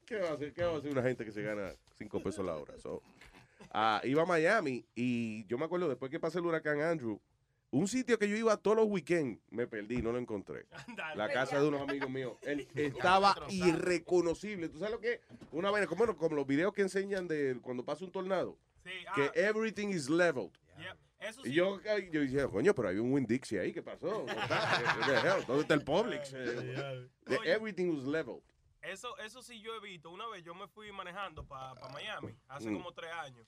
¿qué 0.06 0.18
va 0.20 0.28
a 0.28 0.32
hacer? 0.34 0.52
¿Qué 0.52 0.62
va 0.62 0.74
a 0.74 0.78
hacer 0.78 0.92
una 0.92 1.02
gente 1.02 1.24
que 1.24 1.32
se 1.32 1.42
gana 1.42 1.72
cinco 1.96 2.22
pesos 2.22 2.46
la 2.46 2.54
hora? 2.56 2.78
So, 2.78 3.02
ah, 3.72 4.00
iba 4.04 4.22
a 4.22 4.26
Miami 4.26 4.84
y 4.94 5.44
yo 5.46 5.58
me 5.58 5.64
acuerdo 5.64 5.88
después 5.88 6.10
que 6.10 6.20
pasó 6.20 6.38
el 6.38 6.46
huracán 6.46 6.80
Andrew, 6.80 7.20
un 7.70 7.86
sitio 7.86 8.18
que 8.18 8.28
yo 8.28 8.34
iba 8.36 8.56
todos 8.56 8.78
los 8.78 8.86
weekends, 8.86 9.40
me 9.50 9.66
perdí, 9.66 10.00
no 10.00 10.10
lo 10.12 10.18
encontré. 10.18 10.66
La 11.16 11.28
casa 11.30 11.60
de 11.60 11.68
unos 11.68 11.82
amigos 11.82 12.08
míos. 12.08 12.32
Él 12.42 12.66
estaba 12.74 13.34
irreconocible. 13.50 14.68
¿Tú 14.68 14.78
sabes 14.78 14.92
lo 14.94 15.00
que 15.00 15.14
es? 15.14 15.20
Una 15.52 15.70
vaina, 15.70 15.86
como, 15.86 16.16
como 16.16 16.36
los 16.36 16.46
videos 16.46 16.72
que 16.72 16.82
enseñan 16.82 17.28
de 17.28 17.58
cuando 17.62 17.84
pasa 17.84 18.04
un 18.04 18.10
tornado. 18.12 18.56
Sí, 18.82 18.90
Que 19.14 19.22
ah, 19.24 19.32
everything 19.34 19.88
is 19.88 20.08
leveled. 20.08 20.50
yeah. 20.78 20.96
Eso 21.20 21.44
Y 21.44 21.52
yo, 21.52 21.80
yo 22.12 22.20
decía, 22.20 22.46
coño, 22.46 22.72
pero 22.74 22.88
había 22.88 23.02
un 23.02 23.12
Winn 23.12 23.26
Dixie 23.26 23.58
ahí, 23.58 23.72
¿qué 23.72 23.82
pasó? 23.82 24.06
¿Dónde 24.06 24.32
está? 24.32 24.82
¿Dónde 25.00 25.16
está? 25.16 25.40
¿Dónde 25.46 25.62
está 25.62 25.74
el 25.74 25.82
Publix? 25.82 26.30
The- 27.26 27.36
everything 27.52 27.88
was 27.96 28.04
leveled. 28.04 28.40
Eso, 28.80 29.18
eso 29.18 29.42
sí 29.42 29.60
yo 29.60 29.74
he 29.74 29.80
visto. 29.80 30.10
Una 30.10 30.28
vez 30.28 30.44
yo 30.44 30.54
me 30.54 30.68
fui 30.68 30.90
manejando 30.92 31.44
para 31.44 31.74
Miami, 31.92 32.32
hace 32.46 32.70
Mm. 32.70 32.74
como 32.76 32.92
tres 32.92 33.10
años. 33.12 33.44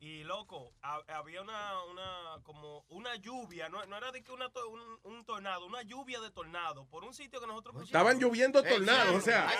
Y 0.00 0.22
loco, 0.22 0.72
ha- 0.82 1.02
había 1.08 1.42
una, 1.42 1.82
una, 1.84 2.40
como 2.44 2.84
una 2.88 3.16
lluvia, 3.16 3.68
no, 3.68 3.84
no 3.86 3.96
era 3.96 4.12
de 4.12 4.22
que 4.22 4.30
una 4.30 4.48
to- 4.48 4.68
un, 4.68 4.80
un 5.02 5.24
tornado, 5.24 5.66
una 5.66 5.82
lluvia 5.82 6.20
de 6.20 6.30
tornado 6.30 6.86
por 6.86 7.02
un 7.04 7.12
sitio 7.12 7.40
que 7.40 7.46
nosotros 7.48 7.72
pusimos. 7.74 7.88
Estaban 7.88 8.18
lloviendo 8.20 8.62
tornados, 8.62 9.16
o 9.16 9.20
sea. 9.20 9.50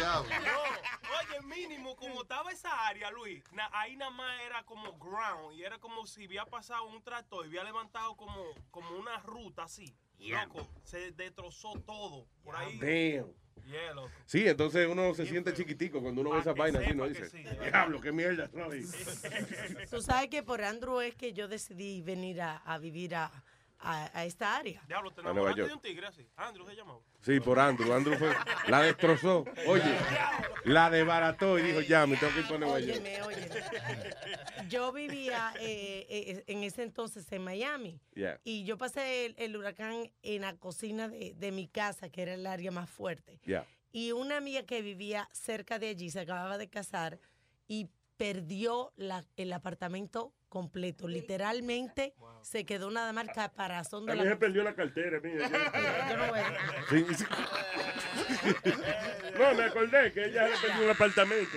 No, 0.00 0.22
oye, 0.22 1.40
mínimo, 1.46 1.94
como 1.96 2.22
estaba 2.22 2.50
esa 2.50 2.86
área, 2.88 3.10
Luis, 3.10 3.42
na- 3.52 3.70
ahí 3.72 3.96
nada 3.96 4.10
más 4.10 4.40
era 4.42 4.64
como 4.64 4.92
ground 4.98 5.54
y 5.54 5.62
era 5.62 5.78
como 5.78 6.06
si 6.06 6.24
había 6.24 6.44
pasado 6.46 6.84
un 6.86 7.02
tractor 7.02 7.44
y 7.46 7.48
había 7.48 7.64
levantado 7.64 8.16
como, 8.16 8.42
como 8.70 8.90
una 8.96 9.18
ruta 9.18 9.64
así. 9.64 9.96
Loco, 10.46 10.68
se 10.84 11.12
destrozó 11.12 11.72
todo 11.86 12.26
por 12.42 12.56
ahí. 12.56 12.78
Damn. 12.78 13.32
Yeah, 13.70 13.94
loco. 13.94 14.10
Sí, 14.26 14.48
entonces 14.48 14.88
uno 14.88 15.14
se 15.14 15.26
siente 15.26 15.54
chiquitico 15.54 16.00
cuando 16.02 16.22
uno 16.22 16.30
ve 16.30 16.40
esas 16.40 16.56
vainas 16.56 16.82
así, 16.82 16.90
sepa 16.90 17.06
¿no? 17.06 17.12
que 17.12 17.20
Dice, 17.20 17.30
sí, 17.30 17.44
diablo, 17.64 18.00
qué 18.00 18.12
mierda. 18.12 18.50
Tú 19.90 20.02
sabes 20.02 20.28
que 20.28 20.42
por 20.42 20.62
Andrew 20.62 21.00
es 21.00 21.14
que 21.14 21.32
yo 21.32 21.46
decidí 21.46 22.02
venir 22.02 22.42
a, 22.42 22.56
a 22.56 22.78
vivir 22.78 23.14
a, 23.14 23.30
a- 23.82 24.10
a 24.12 24.24
esta 24.24 24.56
área. 24.56 24.82
Diablo, 24.86 25.10
te 25.10 25.20
A 25.20 25.24
Nueva 25.24 25.50
enamoraste 25.52 25.62
de 25.62 25.68
York. 25.68 25.76
un 25.76 25.82
tigre 25.90 26.06
así. 26.06 26.28
Andrew 26.36 26.66
se 26.66 26.74
llamaba. 26.76 27.00
Sí, 27.22 27.40
por 27.40 27.58
Andrew. 27.58 27.92
Andrew 27.92 28.18
fue, 28.18 28.32
la 28.68 28.82
destrozó. 28.82 29.44
Oye, 29.66 29.96
la 30.64 30.90
desbarató 30.90 31.58
y 31.58 31.62
dijo, 31.62 31.80
ya, 31.80 32.06
me 32.06 32.16
tengo 32.16 32.32
que 32.34 32.40
ir 32.40 32.46
para 32.46 32.58
Nueva 32.58 32.80
York. 32.80 33.00
Óyeme, 33.00 33.22
óyeme. 33.22 33.48
Yo 34.68 34.92
vivía 34.92 35.52
eh, 35.60 36.06
eh, 36.08 36.44
en 36.46 36.62
ese 36.64 36.82
entonces 36.82 37.30
en 37.32 37.42
Miami. 37.42 38.00
Yeah. 38.14 38.40
Y 38.44 38.64
yo 38.64 38.78
pasé 38.78 39.26
el, 39.26 39.34
el 39.38 39.56
huracán 39.56 40.10
en 40.22 40.42
la 40.42 40.56
cocina 40.56 41.08
de, 41.08 41.34
de 41.34 41.52
mi 41.52 41.66
casa, 41.66 42.08
que 42.08 42.22
era 42.22 42.34
el 42.34 42.46
área 42.46 42.70
más 42.70 42.88
fuerte. 42.88 43.40
Ya. 43.44 43.66
Y 43.92 44.12
una 44.12 44.36
amiga 44.36 44.62
que 44.64 44.82
vivía 44.82 45.28
cerca 45.32 45.78
de 45.78 45.88
allí 45.88 46.10
se 46.10 46.20
acababa 46.20 46.58
de 46.58 46.68
casar 46.68 47.18
y 47.66 47.88
perdió 48.16 48.92
la- 48.96 49.24
el 49.36 49.52
apartamento 49.52 50.32
completo. 50.50 51.08
Literalmente 51.08 52.12
se 52.42 52.66
quedó 52.66 52.90
nada 52.90 53.14
más 53.14 53.24
el 53.28 53.32
caparazón 53.34 54.08
A 54.10 54.12
de 54.12 54.18
se 54.18 54.24
la... 54.26 54.38
perdió 54.38 54.62
la 54.62 54.74
cartera, 54.74 55.18
mía. 55.20 55.48
Yo 59.32 59.38
no 59.38 59.46
a- 59.46 59.54
me 59.54 59.64
acordé 59.64 60.12
que 60.12 60.24
ella 60.26 60.46
se 60.48 60.50
le 60.50 60.58
perdió 60.68 60.84
un 60.84 60.90
apartamento. 60.90 61.56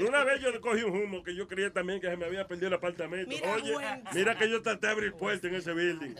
Una 0.00 0.24
vez 0.24 0.40
yo 0.42 0.60
cogí 0.60 0.82
un 0.82 1.02
humo 1.02 1.22
que 1.22 1.34
yo 1.34 1.48
creía 1.48 1.72
también 1.72 2.00
que 2.00 2.08
se 2.10 2.16
me 2.18 2.26
había 2.26 2.46
perdido 2.46 2.68
el 2.68 2.74
apartamento. 2.74 3.30
Mira, 3.30 3.50
Oye, 3.52 3.74
mira 4.12 4.36
que 4.36 4.50
yo 4.50 4.60
traté 4.62 4.86
de 4.88 4.92
abrir 4.92 5.12
puerta 5.14 5.46
en 5.46 5.54
ese 5.54 5.72
building. 5.72 6.14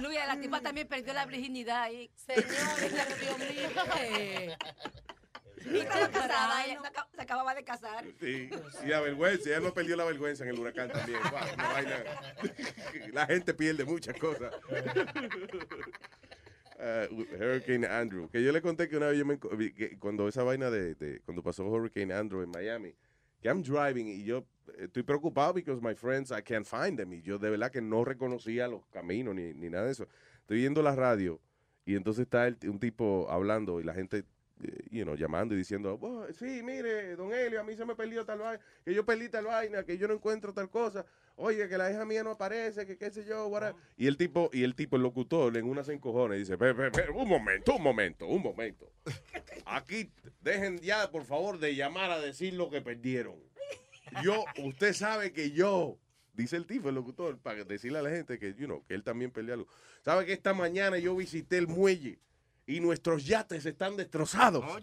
Luis, 0.00 0.18
la 0.26 0.38
tipa 0.40 0.60
también 0.60 0.88
perdió 0.88 1.12
la 1.12 1.26
virginidad 1.26 1.82
ahí. 1.82 2.10
Señores, 2.14 3.20
Dios 3.20 3.38
mío. 3.38 4.56
Y 5.64 5.78
estaba 5.78 6.08
casada, 6.10 6.64
ella 6.66 6.80
se 6.82 6.88
acab- 6.88 7.08
se 7.14 7.22
acababa 7.22 7.54
de 7.54 7.64
casar. 7.64 8.04
Sí, 8.20 8.50
y 8.84 8.86
la 8.88 9.00
vergüenza, 9.00 9.48
ella 9.48 9.60
no 9.60 9.72
perdió 9.72 9.96
la 9.96 10.04
vergüenza 10.04 10.44
en 10.44 10.50
el 10.50 10.58
huracán 10.58 10.90
también. 10.90 11.18
Guau, 11.30 11.54
una 11.54 11.68
vaina. 11.72 12.04
La 13.12 13.26
gente 13.26 13.54
pierde 13.54 13.84
muchas 13.84 14.16
cosas. 14.18 14.52
Uh, 16.78 17.08
Hurricane 17.34 17.86
Andrew, 17.86 18.28
que 18.28 18.42
yo 18.42 18.52
le 18.52 18.60
conté 18.60 18.86
que 18.86 18.98
una 18.98 19.06
vez 19.08 19.18
yo 19.18 19.24
me 19.24 19.38
que 19.38 19.98
cuando 19.98 20.28
esa 20.28 20.42
vaina 20.42 20.70
de, 20.70 20.94
de- 20.94 21.20
cuando 21.20 21.42
pasó 21.42 21.64
Hurricane 21.64 22.12
Andrew 22.12 22.42
en 22.42 22.50
Miami, 22.50 22.94
que 23.40 23.48
I'm 23.48 23.62
driving 23.62 24.06
y 24.08 24.24
yo 24.24 24.44
estoy 24.78 25.02
preocupado 25.02 25.54
because 25.54 25.80
my 25.80 25.94
friends 25.94 26.30
I 26.30 26.42
can't 26.42 26.66
find 26.66 26.98
them 26.98 27.14
y 27.14 27.22
yo 27.22 27.38
de 27.38 27.48
verdad 27.48 27.70
que 27.72 27.80
no 27.80 28.04
reconocía 28.04 28.68
los 28.68 28.84
caminos 28.88 29.34
ni, 29.34 29.54
ni 29.54 29.70
nada 29.70 29.86
de 29.86 29.92
eso. 29.92 30.06
Estoy 30.40 30.58
viendo 30.58 30.82
la 30.82 30.94
radio 30.94 31.40
y 31.86 31.96
entonces 31.96 32.24
está 32.24 32.46
el- 32.46 32.58
un 32.64 32.78
tipo 32.78 33.26
hablando 33.30 33.80
y 33.80 33.84
la 33.84 33.94
gente 33.94 34.24
you 34.90 35.04
know, 35.04 35.14
llamando 35.16 35.54
y 35.54 35.58
diciendo, 35.58 35.98
"Oh, 36.00 36.26
sí, 36.32 36.62
mire, 36.62 37.14
don 37.16 37.32
Helio, 37.32 37.60
a 37.60 37.64
mí 37.64 37.76
se 37.76 37.84
me 37.84 37.94
perdió 37.94 38.24
tal 38.24 38.38
vaina, 38.38 38.62
que 38.84 38.94
yo 38.94 39.04
perdí 39.04 39.28
tal 39.28 39.44
vaina, 39.46 39.84
que 39.84 39.98
yo 39.98 40.08
no 40.08 40.14
encuentro 40.14 40.52
tal 40.54 40.70
cosa, 40.70 41.04
oye, 41.36 41.68
que 41.68 41.76
la 41.76 41.90
hija 41.90 42.04
mía 42.04 42.22
no 42.22 42.30
aparece, 42.30 42.86
que 42.86 42.96
qué 42.96 43.10
sé 43.10 43.24
yo, 43.26 43.46
whatever". 43.48 43.74
Y 43.96 44.06
el 44.06 44.16
tipo, 44.16 44.48
y 44.52 44.62
el 44.64 44.74
tipo, 44.74 44.96
el 44.96 45.02
locutor, 45.02 45.56
en 45.56 45.66
una 45.66 45.84
se 45.84 45.92
encojona 45.92 46.36
y 46.36 46.40
dice, 46.40 46.56
"Pe- 46.56 46.74
pe- 46.74 46.90
pe- 46.90 47.10
un 47.10 47.28
momento, 47.28 47.76
un 47.76 47.82
momento, 47.82 48.26
un 48.26 48.42
momento. 48.42 48.90
Aquí, 49.66 50.10
dejen 50.40 50.78
ya, 50.78 51.10
por 51.10 51.24
favor, 51.24 51.58
de 51.58 51.74
llamar 51.74 52.10
a 52.10 52.20
decir 52.20 52.54
lo 52.54 52.70
que 52.70 52.80
perdieron. 52.80 53.34
Yo, 54.22 54.44
usted 54.64 54.92
sabe 54.94 55.32
que 55.32 55.50
yo, 55.50 55.98
dice 56.32 56.56
el 56.56 56.66
tipo, 56.66 56.88
el 56.88 56.94
locutor, 56.94 57.38
para 57.38 57.64
decirle 57.64 57.98
a 57.98 58.02
la 58.02 58.10
gente 58.10 58.38
que, 58.38 58.54
you 58.54 58.66
know, 58.66 58.84
que 58.86 58.94
él 58.94 59.02
también 59.02 59.30
perdió 59.30 59.54
algo. 59.54 59.66
Sabe 60.02 60.24
que 60.24 60.32
esta 60.32 60.54
mañana 60.54 60.98
yo 60.98 61.14
visité 61.16 61.58
el 61.58 61.66
muelle 61.66 62.18
y 62.66 62.80
nuestros 62.80 63.24
yates 63.24 63.64
están 63.64 63.96
destrozados. 63.96 64.64
Oh 64.64 64.80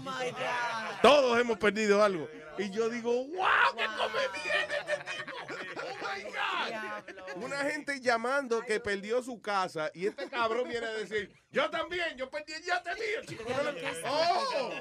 my 0.00 0.30
God. 0.30 1.00
Todos 1.02 1.38
hemos 1.38 1.58
perdido 1.58 2.02
algo. 2.02 2.28
Y 2.58 2.70
yo 2.70 2.88
digo, 2.88 3.12
wow, 3.12 3.76
qué 3.76 3.84
comediante 3.98 4.74
este 4.80 4.94
tipo. 5.12 5.36
Oh 5.82 5.96
my 6.02 6.22
God. 6.24 7.44
Una 7.44 7.58
gente 7.70 8.00
llamando 8.00 8.62
que 8.62 8.80
perdió 8.80 9.22
su 9.22 9.40
casa 9.42 9.90
y 9.92 10.06
este 10.06 10.30
cabrón 10.30 10.66
viene 10.68 10.86
a 10.86 10.92
decir, 10.92 11.30
yo 11.50 11.68
también, 11.68 12.16
yo 12.16 12.30
perdí 12.30 12.54
el 12.54 12.62
yate 12.62 12.94
mío, 12.94 13.20
chico. 13.26 13.44
¡Oh! 14.06 14.72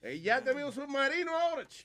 El 0.00 0.22
yate 0.22 0.54
mío 0.54 0.68
es 0.68 0.74
submarino 0.74 1.36
ahora. 1.36 1.66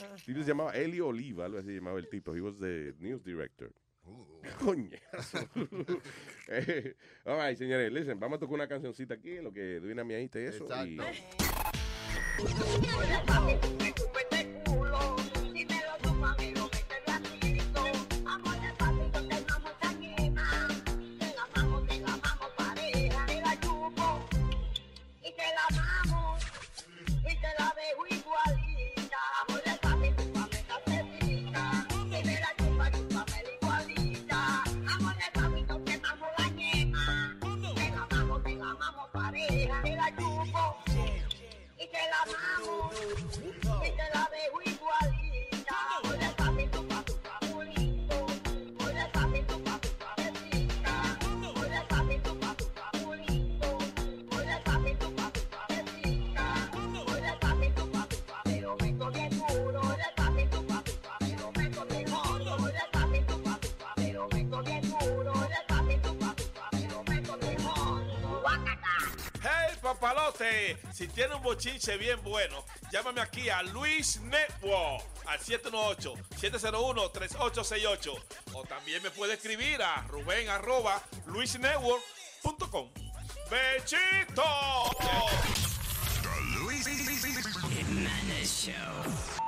El 0.00 0.22
tipo 0.22 0.40
se 0.40 0.46
llamaba 0.46 0.72
Elio 0.72 1.08
Oliva, 1.08 1.44
algo 1.44 1.58
así 1.58 1.66
se 1.68 1.74
llamaba 1.74 1.98
el 1.98 2.08
tipo. 2.08 2.34
He 2.34 2.40
was 2.40 2.58
the 2.58 2.94
news 3.00 3.22
director. 3.22 3.70
Coñazo. 4.58 5.38
Eh, 6.52 6.96
All 7.26 7.38
right, 7.38 7.56
señores, 7.56 7.92
listen, 7.92 8.18
vamos 8.18 8.38
a 8.38 8.40
tocar 8.40 8.54
una 8.54 8.66
cancioncita 8.66 9.14
aquí, 9.14 9.36
lo 9.36 9.52
que 9.52 9.78
Duina 9.78 10.02
me 10.02 10.20
y 10.20 10.46
eso. 10.46 10.66
Y... 10.84 10.98
Y 10.98 11.00
tiene 71.20 71.34
un 71.34 71.42
bochinche 71.42 71.98
bien 71.98 72.22
bueno, 72.22 72.64
llámame 72.90 73.20
aquí 73.20 73.50
a 73.50 73.62
Luis 73.62 74.18
Network 74.22 75.04
al 75.26 75.38
718-701-3868. 75.40 78.24
O 78.54 78.64
también 78.64 79.02
me 79.02 79.10
puede 79.10 79.34
escribir 79.34 79.82
a 79.82 80.00
Rubén 80.08 80.48
arroba 80.48 81.02
luisnetwork.com. 81.26 82.88
¡Bechito! 83.50 84.42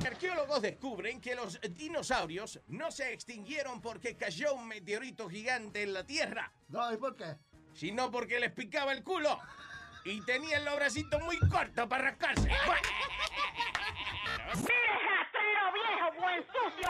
Arqueólogos 0.05 0.61
descubren 0.61 1.23
que 1.23 1.35
los 1.35 1.59
dinosaurios 1.71 2.61
no 2.67 2.91
se 2.91 3.15
extinguieron 3.15 3.81
porque 3.81 4.19
cayó 4.19 4.53
un 4.53 4.69
meteorito 4.69 5.27
gigante 5.27 5.85
en 5.85 5.95
la 5.95 6.05
Tierra. 6.05 6.53
No, 6.69 6.93
¿y 6.93 6.99
por 6.99 7.17
qué? 7.17 7.37
Sino 7.73 8.11
porque 8.11 8.41
les 8.41 8.53
picaba 8.53 8.93
el 8.93 9.03
culo. 9.03 9.41
Y 10.05 10.21
tenían 10.23 10.65
los 10.65 10.75
bracitos 10.77 11.21
muy 11.23 11.39
cortos 11.39 11.87
para 11.89 12.05
rascarse. 12.11 12.49
¡Déjatelo, 14.49 15.73
viejo 15.75 16.13
buen 16.21 16.45
sucio! 16.47 16.89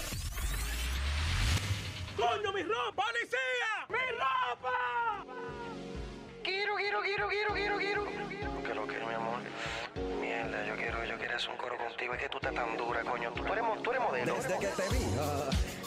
¡Coño, 2.16 2.52
mi 2.52 2.62
ropa, 2.62 3.04
policía! 3.04 3.86
¡Mi 3.88 3.98
ropa! 4.12 5.24
Quiero, 6.42 6.74
quiero, 6.76 7.00
quiero, 7.02 7.28
quiero, 7.28 7.54
quiero, 7.54 7.76
quiero. 7.78 8.04
Que 8.62 8.74
lo 8.74 8.86
quiero, 8.86 9.06
mi 9.06 9.14
amor. 9.14 9.40
Mierda, 10.20 10.64
yo 10.66 10.76
quiero, 10.76 11.04
yo 11.04 11.18
quiero 11.18 11.36
hacer 11.36 11.50
un 11.50 11.56
coro 11.56 11.76
contigo. 11.76 12.14
Es 12.14 12.20
que 12.22 12.28
tú 12.30 12.38
estás 12.38 12.54
tan 12.54 12.76
dura, 12.76 13.02
coño. 13.04 13.32
Tú 13.32 13.44
eres, 13.46 13.62
mo- 13.64 13.76
tú 13.82 13.90
eres 13.90 14.02
modelo. 14.02 14.34
Desde 14.34 14.58
que 14.58 14.66
te 14.68 14.88
vi, 14.88 15.04
ah, 15.20 15.50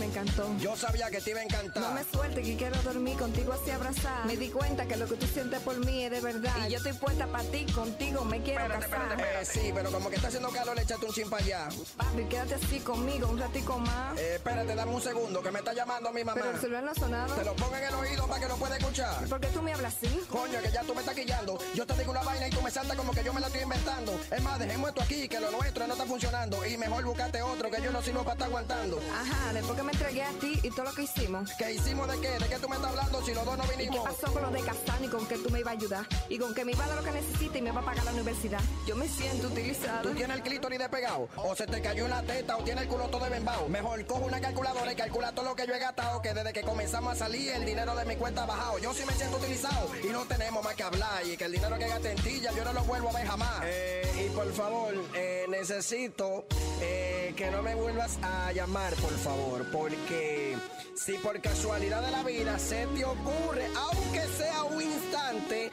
me 0.00 0.06
encantó. 0.06 0.48
Yo 0.58 0.74
sabía 0.76 1.10
que 1.10 1.20
te 1.20 1.30
iba 1.30 1.40
a 1.40 1.44
encantar. 1.44 1.82
No 1.82 1.92
me 1.92 2.04
fuerte 2.04 2.42
que 2.42 2.56
quiero 2.56 2.80
dormir 2.82 3.18
contigo 3.18 3.52
así 3.52 3.70
abrazar. 3.70 4.24
Me 4.24 4.36
di 4.36 4.48
cuenta 4.48 4.86
que 4.86 4.96
lo 4.96 5.06
que 5.06 5.16
tú 5.16 5.26
sientes 5.26 5.60
por 5.60 5.76
mí 5.84 6.04
es 6.04 6.10
de 6.10 6.20
verdad. 6.20 6.54
Y 6.66 6.70
yo 6.70 6.78
estoy 6.78 6.94
puesta 6.94 7.26
para 7.26 7.44
ti, 7.44 7.66
contigo 7.66 8.24
me 8.24 8.42
quiero 8.42 8.66
casar. 8.66 9.20
Eh, 9.20 9.44
sí, 9.44 9.70
pero 9.74 9.92
como 9.92 10.08
que 10.08 10.16
está 10.16 10.28
haciendo 10.28 10.48
calor, 10.48 10.78
échate 10.78 11.04
un 11.04 11.12
chin 11.12 11.28
para 11.28 11.44
allá. 11.44 11.68
Papi, 11.98 12.24
quédate 12.24 12.54
así 12.54 12.80
conmigo 12.80 13.28
un 13.28 13.38
ratico 13.38 13.78
más. 13.78 14.18
Eh, 14.18 14.36
espérate, 14.36 14.74
dame 14.74 14.92
un 14.92 15.02
segundo, 15.02 15.42
que 15.42 15.50
me 15.50 15.58
está 15.58 15.74
llamando 15.74 16.10
mi 16.12 16.24
mamá. 16.24 16.40
Pero 16.40 16.54
el 16.54 16.60
celular 16.60 16.82
no 16.84 16.90
ha 16.90 16.94
sonado. 16.94 17.34
Te 17.34 17.44
lo 17.44 17.54
pongo 17.56 17.76
en 17.76 17.84
el 17.84 17.94
oído 17.94 18.26
para 18.26 18.40
que 18.40 18.48
lo 18.48 18.56
pueda 18.56 18.76
escuchar. 18.78 19.24
¿Por 19.26 19.40
qué 19.40 19.48
tú 19.48 19.60
me 19.60 19.74
hablas 19.74 19.94
así? 19.96 20.18
Coño, 20.30 20.62
que 20.62 20.72
ya 20.72 20.82
tú 20.82 20.94
me 20.94 21.00
estás 21.00 21.14
quillando. 21.14 21.58
Yo 21.74 21.86
te 21.86 21.94
digo 21.94 22.10
una 22.10 22.22
vaina 22.22 22.48
y 22.48 22.50
tú 22.50 22.62
me 22.62 22.70
saltas 22.70 22.96
como 22.96 23.12
que 23.12 23.22
yo 23.22 23.34
me 23.34 23.40
la 23.40 23.48
estoy 23.48 23.62
inventando. 23.62 24.18
Es 24.30 24.42
más, 24.42 24.58
dejemos 24.58 24.88
esto 24.88 25.02
aquí, 25.02 25.28
que 25.28 25.40
lo 25.40 25.50
nuestro 25.50 25.86
no 25.86 25.92
está 25.92 26.06
funcionando. 26.06 26.64
Y 26.64 26.78
mejor 26.78 27.04
buscate 27.04 27.42
otro, 27.42 27.70
que 27.70 27.82
yo 27.82 27.92
no 27.92 28.00
sirvo 28.00 28.20
para 28.20 28.32
estar 28.32 28.48
aguantando. 28.48 28.98
Ajá, 29.12 29.52
después 29.52 29.76
que 29.76 29.82
me 29.82 29.89
entregué 29.90 30.22
a 30.22 30.30
ti 30.32 30.58
y 30.62 30.70
todo 30.70 30.84
lo 30.84 30.92
que 30.92 31.02
hicimos. 31.02 31.50
¿Qué 31.58 31.72
hicimos 31.72 32.08
de 32.08 32.20
qué? 32.20 32.30
¿De 32.38 32.48
qué 32.48 32.56
tú 32.58 32.68
me 32.68 32.76
estás 32.76 32.90
hablando 32.90 33.22
si 33.24 33.34
los 33.34 33.44
dos 33.44 33.58
no 33.58 33.64
¿Y 33.64 33.68
qué 33.68 33.76
vinimos? 33.76 34.04
pasó 34.04 34.32
con 34.32 34.42
lo 34.42 34.50
de 34.50 34.60
casar 34.60 35.02
y 35.02 35.08
con 35.08 35.26
que 35.26 35.36
tú 35.38 35.50
me 35.50 35.60
ibas 35.60 35.74
a 35.74 35.76
ayudar? 35.76 36.06
Y 36.28 36.38
con 36.38 36.54
que 36.54 36.64
me 36.64 36.72
iba 36.72 36.84
a 36.84 36.88
dar 36.88 36.96
lo 36.98 37.04
que 37.04 37.12
necesita 37.12 37.58
y 37.58 37.62
me 37.62 37.70
va 37.72 37.80
a 37.80 37.84
pagar 37.84 38.04
la 38.04 38.12
universidad. 38.12 38.60
Yo 38.86 38.96
me 38.96 39.08
siento 39.08 39.48
utilizada. 39.48 40.02
¿Tú 40.02 40.10
tienes 40.14 40.36
el 40.36 40.42
clítoris 40.42 40.78
despegado? 40.78 41.28
¿O 41.36 41.54
se 41.56 41.66
te 41.66 41.80
cayó 41.80 42.04
una 42.06 42.22
teta 42.22 42.56
o 42.56 42.62
tienes 42.64 42.84
el 42.84 42.88
culo 42.88 43.08
todo 43.08 43.24
embembado? 43.26 43.68
Mejor 43.68 44.04
cojo 44.06 44.26
una 44.26 44.40
calculadora 44.40 44.92
y 44.92 44.96
calcula 44.96 45.32
todo 45.32 45.44
lo 45.46 45.56
que 45.56 45.66
yo 45.66 45.74
he 45.74 45.78
gastado. 45.78 46.22
Que 46.22 46.32
desde 46.34 46.52
que 46.52 46.62
comenzamos 46.62 47.12
a 47.14 47.16
salir 47.16 47.50
el 47.52 47.64
dinero 47.64 47.94
de 47.96 48.04
mi 48.04 48.16
cuenta 48.16 48.42
ha 48.44 48.46
bajado. 48.46 48.78
Yo 48.78 48.92
sí 48.94 49.04
me 49.06 49.12
siento 49.14 49.36
utilizado 49.36 49.90
y 50.02 50.08
no 50.08 50.24
tenemos 50.24 50.62
más 50.64 50.74
que 50.74 50.82
hablar. 50.82 51.24
Y 51.26 51.36
que 51.36 51.44
el 51.44 51.52
dinero 51.52 51.78
que 51.78 51.88
gasté 51.88 52.12
en 52.12 52.22
ti 52.22 52.40
ya 52.40 52.52
yo 52.52 52.64
no 52.64 52.72
lo 52.72 52.82
vuelvo 52.84 53.08
a 53.10 53.12
ver 53.12 53.26
jamás. 53.26 53.60
Eh, 53.64 54.26
y 54.26 54.34
por 54.34 54.52
favor, 54.52 54.94
eh, 55.14 55.46
necesito 55.48 56.46
eh, 56.80 57.34
que 57.36 57.50
no 57.50 57.62
me 57.62 57.74
vuelvas 57.74 58.18
a 58.22 58.52
llamar, 58.52 58.94
por 58.94 59.12
favor. 59.18 59.70
Porque 59.80 60.56
si 60.94 61.12
por 61.14 61.40
casualidad 61.40 62.04
de 62.04 62.10
la 62.10 62.22
vida 62.22 62.58
se 62.58 62.86
te 62.88 63.02
ocurre, 63.02 63.66
aunque 63.78 64.20
sea 64.36 64.64
un 64.64 64.82
instante, 64.82 65.72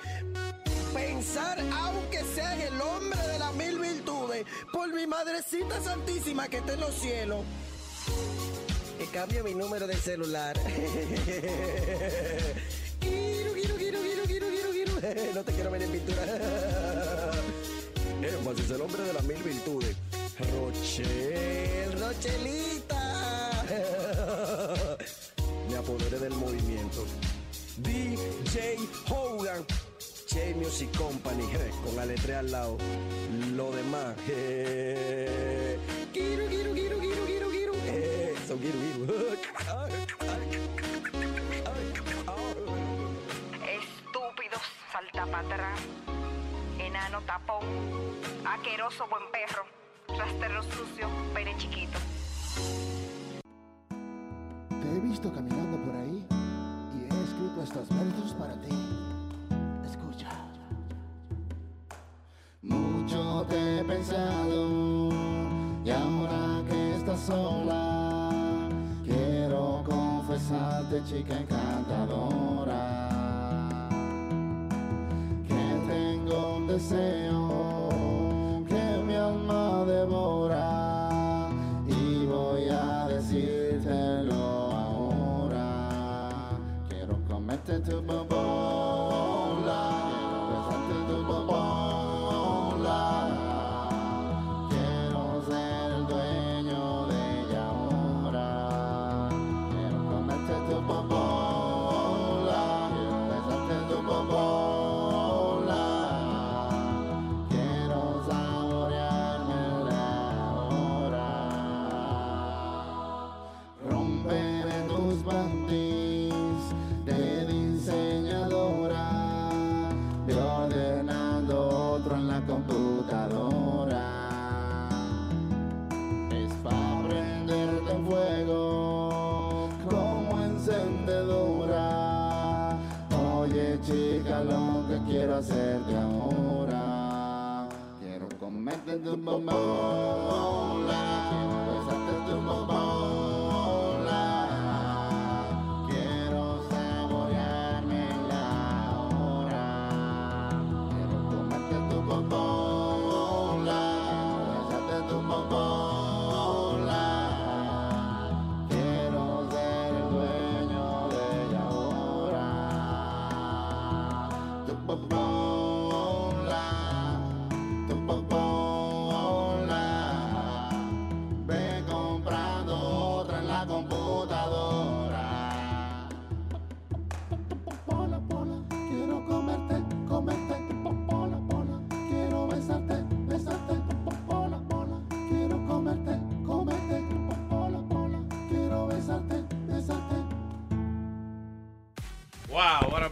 pensar, 0.94 1.60
aunque 1.74 2.24
sea 2.34 2.56
en 2.56 2.74
el 2.74 2.82
hombre 2.82 3.20
de 3.28 3.38
las 3.38 3.54
mil 3.56 3.80
virtudes, 3.80 4.46
por 4.72 4.94
mi 4.94 5.06
madrecita 5.08 5.82
santísima 5.82 6.48
que 6.48 6.60
está 6.60 6.72
en 6.76 6.80
los 6.80 6.96
cielos, 6.96 7.44
que 8.98 9.08
cambie 9.08 9.44
mi 9.44 9.54
número 9.54 9.86
de 9.86 9.98
celular. 9.98 10.56
No 15.34 15.44
te 15.44 15.54
quiero 15.54 15.70
ver 15.70 15.84
en 15.84 15.92
pintura. 15.92 16.24
Es 18.58 18.72
el 18.72 18.82
hombre 18.82 19.04
de 19.04 19.14
las 19.14 19.24
mil 19.24 19.38
virtudes. 19.44 19.96
Rochel, 20.40 22.00
Rochelita. 22.00 23.64
Me 25.70 25.78
apoderé 25.78 26.20
del 26.20 26.34
movimiento. 26.34 27.06
DJ 27.78 28.78
Hogan. 29.10 29.66
J 30.30 30.56
Music 30.56 30.96
Company, 30.98 31.44
eh, 31.54 31.72
con 31.84 31.96
la 31.96 32.06
letra 32.06 32.40
al 32.40 32.52
lado. 32.52 32.78
Lo 33.56 33.72
demás. 33.72 34.16
eh, 34.30 35.80
Quiero, 36.14 36.46
quiero, 36.48 36.74
quiero, 36.74 36.98
quiero, 37.00 37.26
quiero, 37.26 37.50
quiero. 37.50 37.74
Eso, 37.74 38.58
quiero, 38.58 38.78
Estúpido, 43.66 44.60
salta 44.92 45.26
para 45.26 45.40
atrás. 45.40 45.80
Enano 46.78 47.22
tapón. 47.22 47.64
Aqueroso 48.46 49.08
buen 49.08 49.24
perro. 49.32 49.66
Rastrero 50.16 50.64
sucio, 50.64 51.08
pene 51.34 51.56
chiquito. 51.58 52.00
Te 54.70 54.96
he 54.96 55.00
visto 55.02 55.32
caminando 55.34 55.78
por 55.84 55.96
ahí 55.96 56.26
y 56.96 57.04
he 57.04 57.24
escrito 57.24 57.62
estos 57.64 57.90
versos 57.90 58.34
para 58.34 58.54
ti. 58.62 58.70
Escucha. 59.86 60.30
Mucho 62.62 63.46
te 63.50 63.80
he 63.80 63.84
pensado 63.84 65.10
y 65.84 65.90
ahora 65.90 66.64
que 66.70 66.96
estás 66.96 67.20
sola, 67.20 68.70
quiero 69.04 69.84
confesarte, 69.86 71.04
chica 71.04 71.40
encantadora, 71.40 73.10
que 75.48 75.82
tengo 75.88 76.58
un 76.58 76.68
deseo 76.68 77.57
y 81.88 82.26
voy 82.28 82.70
a 82.70 83.08
decírtelo 83.08 84.36
ahora. 84.36 85.90
Quiero 86.88 87.18
comerte 87.28 87.80
tu 87.80 88.02
bobola, 88.04 88.97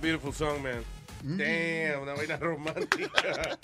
beautiful 0.05 0.31
song, 0.31 0.61
man. 0.61 0.85
Damn, 1.23 2.03
una 2.03 2.13
vaina 2.13 2.37
romántica. 2.37 3.57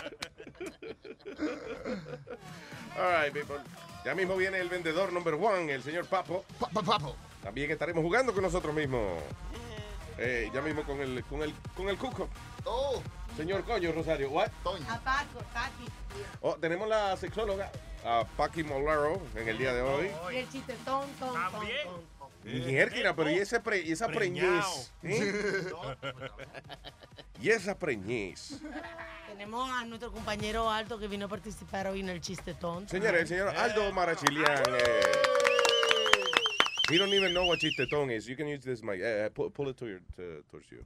All 2.97 3.11
right, 3.11 3.31
people. 3.31 3.59
Ya 4.03 4.15
mismo 4.15 4.35
viene 4.35 4.57
el 4.57 4.67
vendedor 4.67 5.13
number 5.13 5.35
one, 5.35 5.71
el 5.71 5.83
señor 5.83 6.07
Papo. 6.07 6.43
Papo. 6.73 7.15
También 7.43 7.69
estaremos 7.69 8.03
jugando 8.03 8.33
con 8.33 8.41
nosotros 8.41 8.73
mismos. 8.73 9.21
Eh, 10.17 10.49
ya 10.51 10.61
mismo 10.61 10.83
con 10.83 10.99
el, 10.99 11.23
con 11.25 11.43
el, 11.43 11.53
con 11.75 11.89
el 11.89 11.97
cuco. 11.97 12.27
Oh. 12.65 13.03
Señor 13.37 13.63
Coño, 13.63 13.91
Rosario. 13.91 14.31
What? 14.31 14.49
A 14.89 14.99
Paco, 14.99 15.43
Paqui. 15.53 15.85
Oh, 16.41 16.55
tenemos 16.55 16.89
la 16.89 17.15
sexóloga, 17.17 17.71
a 18.03 18.25
Paqui 18.35 18.63
Molero, 18.63 19.21
en 19.35 19.47
el 19.47 19.59
día 19.59 19.73
de 19.73 19.81
hoy. 19.81 20.11
Y 20.33 20.37
el 20.37 20.49
chiste 20.49 20.75
ton, 20.83 21.07
ton, 21.19 21.33
ton, 21.33 21.51
ton. 21.83 22.10
Mierda, 22.43 23.15
pero 23.15 23.29
y, 23.31 23.35
ese 23.35 23.59
pre- 23.59 23.81
y 23.81 23.91
esa 23.91 24.07
preñez. 24.07 24.91
¿eh? 25.03 25.33
Y 27.41 27.49
esa 27.49 27.77
preñez. 27.77 28.59
Tenemos 29.27 29.69
a 29.71 29.85
nuestro 29.85 30.11
compañero 30.11 30.69
Alto 30.69 30.99
que 30.99 31.07
vino 31.07 31.25
a 31.25 31.29
participar 31.29 31.87
hoy 31.87 32.01
en 32.01 32.09
el 32.09 32.21
chiste 32.21 32.53
tonto. 32.53 32.89
Señores, 32.89 33.21
el 33.21 33.27
señor 33.27 33.47
Aldo 33.55 33.91
Marachilian. 33.91 34.63
eh, 34.67 35.01
He 36.89 36.97
don't 36.97 37.13
even 37.13 37.31
know 37.33 37.45
what 37.47 37.57
chistetón 37.59 38.11
is. 38.11 38.25
You 38.27 38.35
can 38.35 38.47
use 38.47 38.63
this 38.63 38.83
mic. 38.83 38.99
Uh, 39.01 39.29
pull, 39.29 39.49
pull 39.49 39.69
it 39.69 39.77
to 39.77 39.87
your, 39.87 40.01
to, 40.17 40.43
towards 40.49 40.69
you. 40.69 40.83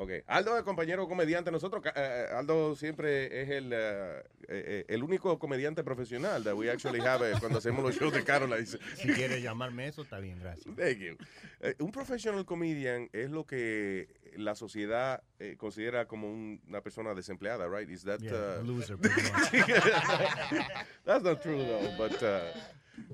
Okay. 0.00 0.22
Aldo 0.28 0.56
es 0.56 0.62
compañero 0.62 1.08
comediante. 1.08 1.50
Nosotros, 1.50 1.82
ca- 1.82 1.92
eh, 1.96 2.28
Aldo 2.32 2.76
siempre 2.76 3.42
es 3.42 3.48
el, 3.50 3.72
eh, 3.72 4.22
eh, 4.48 4.84
el 4.86 5.02
único 5.02 5.36
comediante 5.40 5.82
profesional 5.82 6.44
that 6.44 6.54
we 6.54 6.70
actually 6.70 7.00
have 7.00 7.28
eh, 7.28 7.34
cuando 7.40 7.58
hacemos 7.58 7.82
los 7.84 7.96
shows 7.98 8.12
de 8.12 8.22
Caroline. 8.22 8.64
Si 8.64 8.78
quiere 9.08 9.42
llamarme 9.42 9.88
eso, 9.88 10.02
está 10.02 10.20
bien, 10.20 10.38
gracias. 10.38 10.72
Thank 10.76 10.98
you. 10.98 11.16
Eh, 11.60 11.74
un 11.80 11.90
professional 11.90 12.44
comedian 12.44 13.10
es 13.12 13.28
lo 13.30 13.44
que 13.44 14.06
la 14.36 14.54
sociedad 14.54 15.20
eh, 15.40 15.56
considera 15.58 16.06
como 16.06 16.30
un- 16.30 16.60
una 16.68 16.80
persona 16.80 17.12
desempleada, 17.14 17.66
right? 17.66 17.90
Is 17.90 18.04
that 18.04 18.20
Yeah, 18.20 18.60
uh, 18.60 18.64
loser. 18.64 18.96
That's 21.04 21.24
not 21.24 21.42
true 21.42 21.58
though, 21.64 21.90
but 21.96 22.22
uh, 22.22 22.52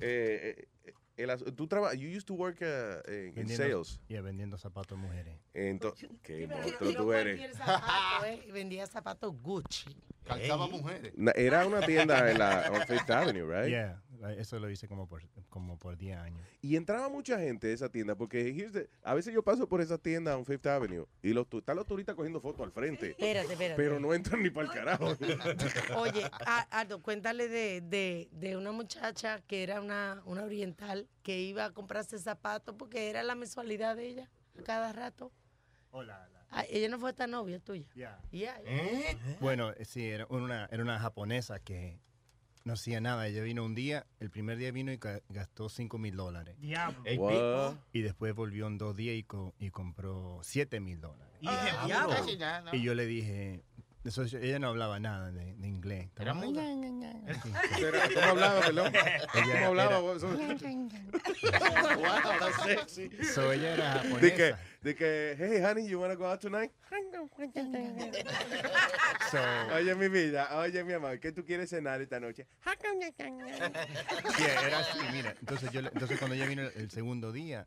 eh, 0.02 0.56
eh, 0.58 0.64
el 1.16 1.30
tú 1.54 1.66
traba- 1.66 1.94
you 1.94 2.08
used 2.08 2.26
to 2.26 2.34
work 2.34 2.60
uh, 2.62 3.00
in, 3.10 3.14
in 3.28 3.34
Vendiendo- 3.34 3.56
sales. 3.56 4.00
Yeah, 4.08 4.20
vendiendo 4.22 4.58
zapatos 4.58 4.98
mujeres. 4.98 5.36
Entonces, 5.54 6.08
qué 6.22 6.46
monstruo 6.48 6.92
tú 6.92 7.12
eres. 7.12 7.56
zapato, 7.56 8.24
eh, 8.26 8.42
vendía 8.52 8.86
zapatos 8.86 9.32
Gucci. 9.42 9.94
Calzaba 10.24 10.64
Ey. 10.66 10.70
mujeres. 10.72 11.12
Era 11.36 11.66
una 11.66 11.80
tienda 11.84 12.30
en 12.30 12.38
la 12.38 12.70
on 12.72 12.86
Fifth 12.86 13.10
Avenue, 13.10 13.44
right? 13.46 13.68
Yeah, 13.70 14.02
eso 14.32 14.58
lo 14.58 14.70
hice 14.70 14.88
como 14.88 15.06
por, 15.08 15.22
como 15.48 15.78
por 15.78 15.96
10 15.96 16.16
años. 16.16 16.40
Y 16.62 16.76
entraba 16.76 17.08
mucha 17.08 17.38
gente 17.38 17.68
a 17.68 17.72
esa 17.74 17.88
tienda, 17.88 18.14
porque 18.16 18.42
the- 18.72 18.88
a 19.02 19.14
veces 19.14 19.32
yo 19.34 19.42
paso 19.42 19.68
por 19.68 19.80
esa 19.80 19.98
tienda 19.98 20.32
en 20.34 20.44
Fifth 20.44 20.66
Avenue 20.66 21.06
y 21.22 21.32
los, 21.32 21.46
están 21.52 21.76
los 21.76 21.86
turistas 21.86 22.14
cogiendo 22.14 22.40
fotos 22.40 22.64
al 22.66 22.72
frente. 22.72 23.10
Espérate, 23.10 23.52
espérate. 23.52 23.82
Pero 23.82 24.00
no 24.00 24.12
entran 24.14 24.42
ni 24.42 24.50
para 24.50 24.66
el 24.68 24.72
carajo. 24.72 25.16
Oye, 25.98 26.24
a- 26.46 26.66
Aldo, 26.80 27.02
cuéntale 27.02 27.48
de, 27.48 27.80
de, 27.80 28.28
de 28.32 28.56
una 28.56 28.72
muchacha 28.72 29.40
que 29.42 29.62
era 29.62 29.80
una, 29.80 30.22
una 30.24 30.44
oriental 30.44 31.08
que 31.22 31.40
iba 31.40 31.64
a 31.66 31.70
comprarse 31.72 32.18
zapatos 32.18 32.74
porque 32.78 33.10
era 33.10 33.22
la 33.22 33.34
mensualidad 33.34 33.96
de 33.96 34.06
ella 34.08 34.30
a 34.58 34.62
cada 34.62 34.92
rato. 34.92 35.32
Hola. 35.90 36.28
Ah, 36.56 36.64
ella 36.70 36.88
no 36.88 37.00
fue 37.00 37.10
esta 37.10 37.26
novia 37.26 37.58
tuya. 37.58 37.84
Ya. 37.96 38.20
Ya. 38.30 38.60
Bueno, 39.40 39.72
eh, 39.72 39.84
sí, 39.84 40.08
era 40.08 40.24
una, 40.28 40.66
era 40.70 40.82
una 40.84 41.00
japonesa 41.00 41.58
que 41.58 41.98
no 42.64 42.72
hacía 42.72 43.00
nada. 43.00 43.26
Ella 43.28 43.42
vino 43.42 43.62
un 43.64 43.74
día, 43.74 44.06
el 44.20 44.30
primer 44.30 44.56
día 44.56 44.72
vino 44.72 44.90
y 44.90 44.96
ga- 44.98 45.22
gastó 45.28 45.68
5 45.68 45.98
mil 45.98 46.16
dólares. 46.16 46.56
Diablo. 46.58 47.78
Y 47.92 48.00
después 48.00 48.34
volvió 48.34 48.66
en 48.66 48.78
dos 48.78 48.96
días 48.96 49.16
y, 49.16 49.22
co- 49.22 49.54
y 49.58 49.70
compró 49.70 50.40
7 50.42 50.80
mil 50.80 51.00
dólares. 51.00 51.34
Ah. 51.46 51.84
Y 52.74 52.82
yo 52.82 52.94
le 52.94 53.04
dije, 53.06 53.62
eso, 54.04 54.22
ella 54.22 54.58
no 54.58 54.68
hablaba 54.68 55.00
nada 55.00 55.30
de, 55.32 55.54
de 55.54 55.66
inglés. 55.68 56.10
Era 56.18 56.34
muda. 56.34 56.62
¿Cómo 58.14 58.26
hablaba, 58.26 58.60
perdón? 58.60 58.92
¿Cómo 59.32 59.66
hablaba? 59.66 59.90
era- 59.90 60.00
wow, 61.96 62.38
that's 62.38 62.62
sexy. 62.64 63.10
So 63.24 63.50
ella 63.52 63.74
era 63.74 63.94
De 64.20 64.34
que, 64.34 64.50
japonesa. 64.52 64.58
de 64.82 64.94
que, 64.94 65.36
hey, 65.38 65.62
honey, 65.64 65.86
you 65.88 65.98
wanna 66.00 66.14
go 66.16 66.26
out 66.26 66.40
tonight? 66.40 66.70
So, 69.30 69.38
Oye, 69.74 69.94
mi 69.94 70.08
vida, 70.08 70.48
oye, 70.58 70.84
mi 70.84 70.92
amor, 70.92 71.18
¿qué 71.18 71.32
tú 71.32 71.44
quieres 71.44 71.70
cenar 71.70 72.00
esta 72.00 72.20
noche? 72.20 72.46
Yeah, 74.38 74.66
era 74.66 74.78
así, 74.80 74.98
mira. 75.12 75.34
Entonces, 75.40 75.70
yo, 75.72 75.82
le- 75.82 75.88
entonces 75.88 76.18
cuando 76.18 76.34
ella 76.36 76.46
vino 76.46 76.62
el, 76.62 76.72
el 76.76 76.90
segundo 76.90 77.32
día, 77.32 77.66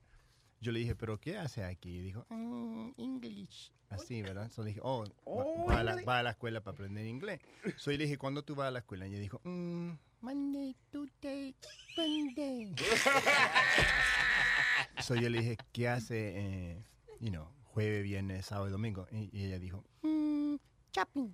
yo 0.59 0.71
le 0.71 0.79
dije, 0.79 0.95
¿pero 0.95 1.19
qué 1.19 1.37
hace 1.37 1.63
aquí? 1.63 1.97
Y 1.97 2.01
dijo, 2.01 2.25
"Mm, 2.29 2.91
English. 2.97 3.71
Así, 3.89 4.21
¿verdad? 4.21 4.43
Entonces 4.45 4.65
dije, 4.65 4.79
oh, 4.83 5.03
va- 5.05 5.11
Oh, 5.25 5.65
va, 5.67 5.79
a 5.79 5.83
la, 5.83 5.91
English. 5.91 6.07
va 6.09 6.19
a 6.19 6.23
la 6.23 6.29
escuela 6.31 6.61
para 6.61 6.73
aprender 6.73 7.05
inglés. 7.07 7.39
So, 7.77 7.91
yo 7.91 7.97
le 7.97 8.03
dije, 8.05 8.17
¿cuándo 8.17 8.43
tú 8.43 8.55
vas 8.55 8.67
a 8.67 8.71
la 8.71 8.79
escuela? 8.79 9.07
Y 9.07 9.11
ella 9.11 9.19
dijo, 9.21 9.39
mm, 9.43 9.91
Monday, 10.21 10.75
Tuesday, 10.91 11.55
Wednesday. 11.97 12.75
so, 15.03 15.15
yo 15.15 15.29
le 15.29 15.39
dije, 15.39 15.57
¿qué 15.71 15.87
hace, 15.87 16.33
eh, 16.35 16.83
you 17.19 17.29
know, 17.29 17.47
jueves, 17.73 18.03
viernes, 18.03 18.45
sábado 18.45 18.67
y 18.67 18.71
domingo? 18.71 19.07
Y, 19.11 19.29
y 19.37 19.45
ella 19.45 19.59
dijo, 19.59 19.83
mm, 20.01 20.55
shopping. 20.93 21.29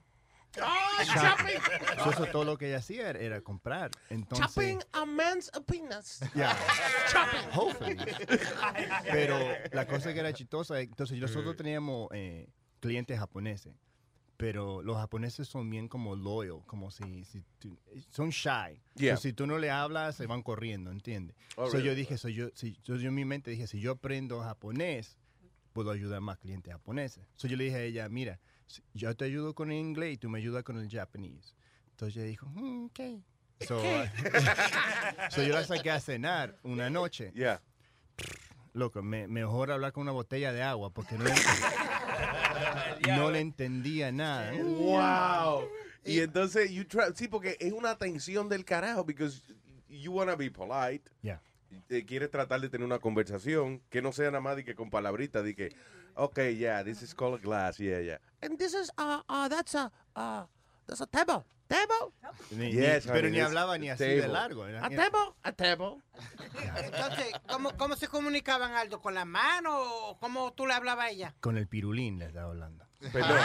Shopping. 0.56 1.60
So, 2.04 2.12
eso 2.12 2.26
todo 2.28 2.44
lo 2.44 2.58
que 2.58 2.68
ella 2.68 2.78
hacía 2.78 3.10
era, 3.10 3.20
era 3.20 3.42
comprar. 3.42 3.92
Entonces, 4.10 4.48
Chopping 4.48 4.80
a 4.94 5.06
man's 5.06 5.52
penis. 5.66 6.20
Yeah. 6.36 6.56
Chopping. 7.12 7.50
Hopefully. 7.54 7.98
Pero 9.12 9.40
la 9.72 9.86
cosa 9.88 10.14
que 10.14 10.20
era 10.20 10.34
chistosa, 10.34 10.80
entonces 10.80 11.20
nosotros 11.20 11.56
teníamos 11.56 12.10
eh, 12.14 12.48
clientes 12.80 13.18
japoneses, 13.18 13.74
pero 14.38 14.82
los 14.82 14.98
japoneses 14.98 15.48
son 15.48 15.70
bien 15.70 15.88
como 15.88 16.16
loyal, 16.16 16.62
como 16.68 16.92
si, 16.92 17.24
si 17.26 17.44
tú- 17.60 17.78
son 18.10 18.30
shy. 18.30 18.82
Yeah. 18.96 19.16
So, 19.16 19.24
si 19.24 19.34
tú 19.34 19.48
no 19.48 19.58
le 19.58 19.72
hablas, 19.72 20.16
se 20.16 20.26
van 20.28 20.42
corriendo, 20.44 20.92
¿entiendes? 20.92 21.36
Oh, 21.56 21.68
so, 21.68 21.74
really? 21.74 21.88
yo 21.90 21.96
dije, 21.96 22.18
so, 22.18 22.30
yo, 22.30 22.50
si, 22.54 22.78
yo, 22.84 22.96
yo 22.96 23.10
en 23.10 23.16
mi 23.16 23.26
mente 23.26 23.52
dije, 23.52 23.68
si 23.68 23.80
yo 23.80 23.92
aprendo 23.92 24.42
japonés, 24.42 25.18
puedo 25.72 25.92
ayudar 25.92 26.22
más 26.22 26.38
clientes 26.38 26.72
japoneses. 26.74 27.26
So, 27.36 27.48
yo 27.48 27.58
le 27.58 27.66
dije 27.66 27.78
a 27.78 27.82
ella, 27.84 28.10
mira, 28.10 28.40
yo 28.94 29.16
te 29.16 29.26
ayudo 29.26 29.54
con 29.54 29.72
el 29.72 29.78
inglés 29.78 30.14
y 30.14 30.18
tú 30.18 30.30
me 30.30 30.40
ayudas 30.40 30.64
con 30.64 30.78
el 30.78 30.90
japonés. 30.90 31.56
Entonces 31.92 32.18
ella 32.18 32.26
dijo, 32.26 32.48
"Mm, 32.48 32.86
ok. 32.86 33.00
So, 33.68 33.82
so 35.30 35.44
yo 35.44 35.54
la 35.54 35.64
saqué 35.64 35.92
a 35.92 36.00
cenar 36.00 36.58
una 36.64 36.90
noche. 36.90 37.32
Yeah. 37.34 37.62
Loco, 38.74 39.02
me, 39.04 39.28
mejor 39.28 39.72
hablar 39.72 39.94
con 39.94 40.02
una 40.02 40.12
botella 40.12 40.52
de 40.52 40.64
agua 40.64 40.90
porque 40.90 41.16
no 41.16 41.26
le, 41.26 41.34
no 43.16 43.32
le 43.32 43.40
entendía 43.40 44.12
nada. 44.12 44.52
Wow. 44.52 45.70
Y 46.04 46.20
entonces, 46.20 46.72
you 46.72 46.84
try, 46.86 47.04
sí, 47.16 47.28
porque 47.28 47.56
es 47.60 47.72
una 47.72 47.98
tensión 47.98 48.50
del 48.50 48.66
carajo, 48.66 49.06
because 49.06 49.42
you 49.88 50.12
wanna 50.12 50.36
be 50.36 50.50
polite. 50.50 51.10
Yeah. 51.22 51.42
Eh, 51.90 52.04
quieres 52.06 52.30
tratar 52.30 52.60
de 52.62 52.70
tener 52.70 52.86
una 52.86 53.00
conversación 53.00 53.82
que 53.90 54.02
no 54.02 54.12
sea 54.12 54.26
nada 54.26 54.42
más 54.42 54.56
de 54.56 54.64
que 54.64 54.76
con 54.76 54.90
palabritas, 54.90 55.44
de 55.44 55.56
que, 55.56 55.76
okay, 56.16 56.52
yeah, 56.54 56.84
this 56.84 57.02
is 57.02 57.14
called 57.14 57.42
glass, 57.42 57.80
yeah, 57.80 58.00
yeah. 58.00 58.18
And 58.42 58.58
this 58.58 58.74
is, 58.74 58.92
uh, 58.98 59.22
uh, 59.30 59.48
that's 59.48 59.76
a, 59.76 59.92
uh, 60.16 60.46
that's 60.88 61.02
a 61.02 61.08
table. 61.08 61.46
Table? 61.70 62.14
Ni- 62.52 62.72
Yes, 62.74 63.06
pero 63.08 63.20
honey, 63.28 63.32
ni 63.32 63.40
hablaba 63.40 63.78
ni 63.80 63.90
así 63.90 64.04
de 64.04 64.22
table. 64.22 64.34
largo. 64.34 64.68
era- 64.68 64.86
A 64.86 64.90
table? 64.90 65.34
A 65.44 65.52
table. 65.54 65.96
Entonces, 66.84 67.34
¿cómo, 67.48 67.72
¿cómo 67.78 67.96
se 67.96 68.08
comunicaban, 68.08 68.74
Aldo? 68.74 69.02
¿Con 69.02 69.14
la 69.16 69.26
mano 69.26 69.72
o 70.10 70.18
cómo 70.20 70.52
tú 70.54 70.68
le 70.68 70.74
hablabas 70.74 71.06
a 71.06 71.10
ella? 71.10 71.34
Con 71.40 71.58
el 71.58 71.68
pirulín 71.68 72.20
le 72.20 72.26
estaba 72.28 72.50
hablando. 72.50 72.86
Perdón. 73.12 73.38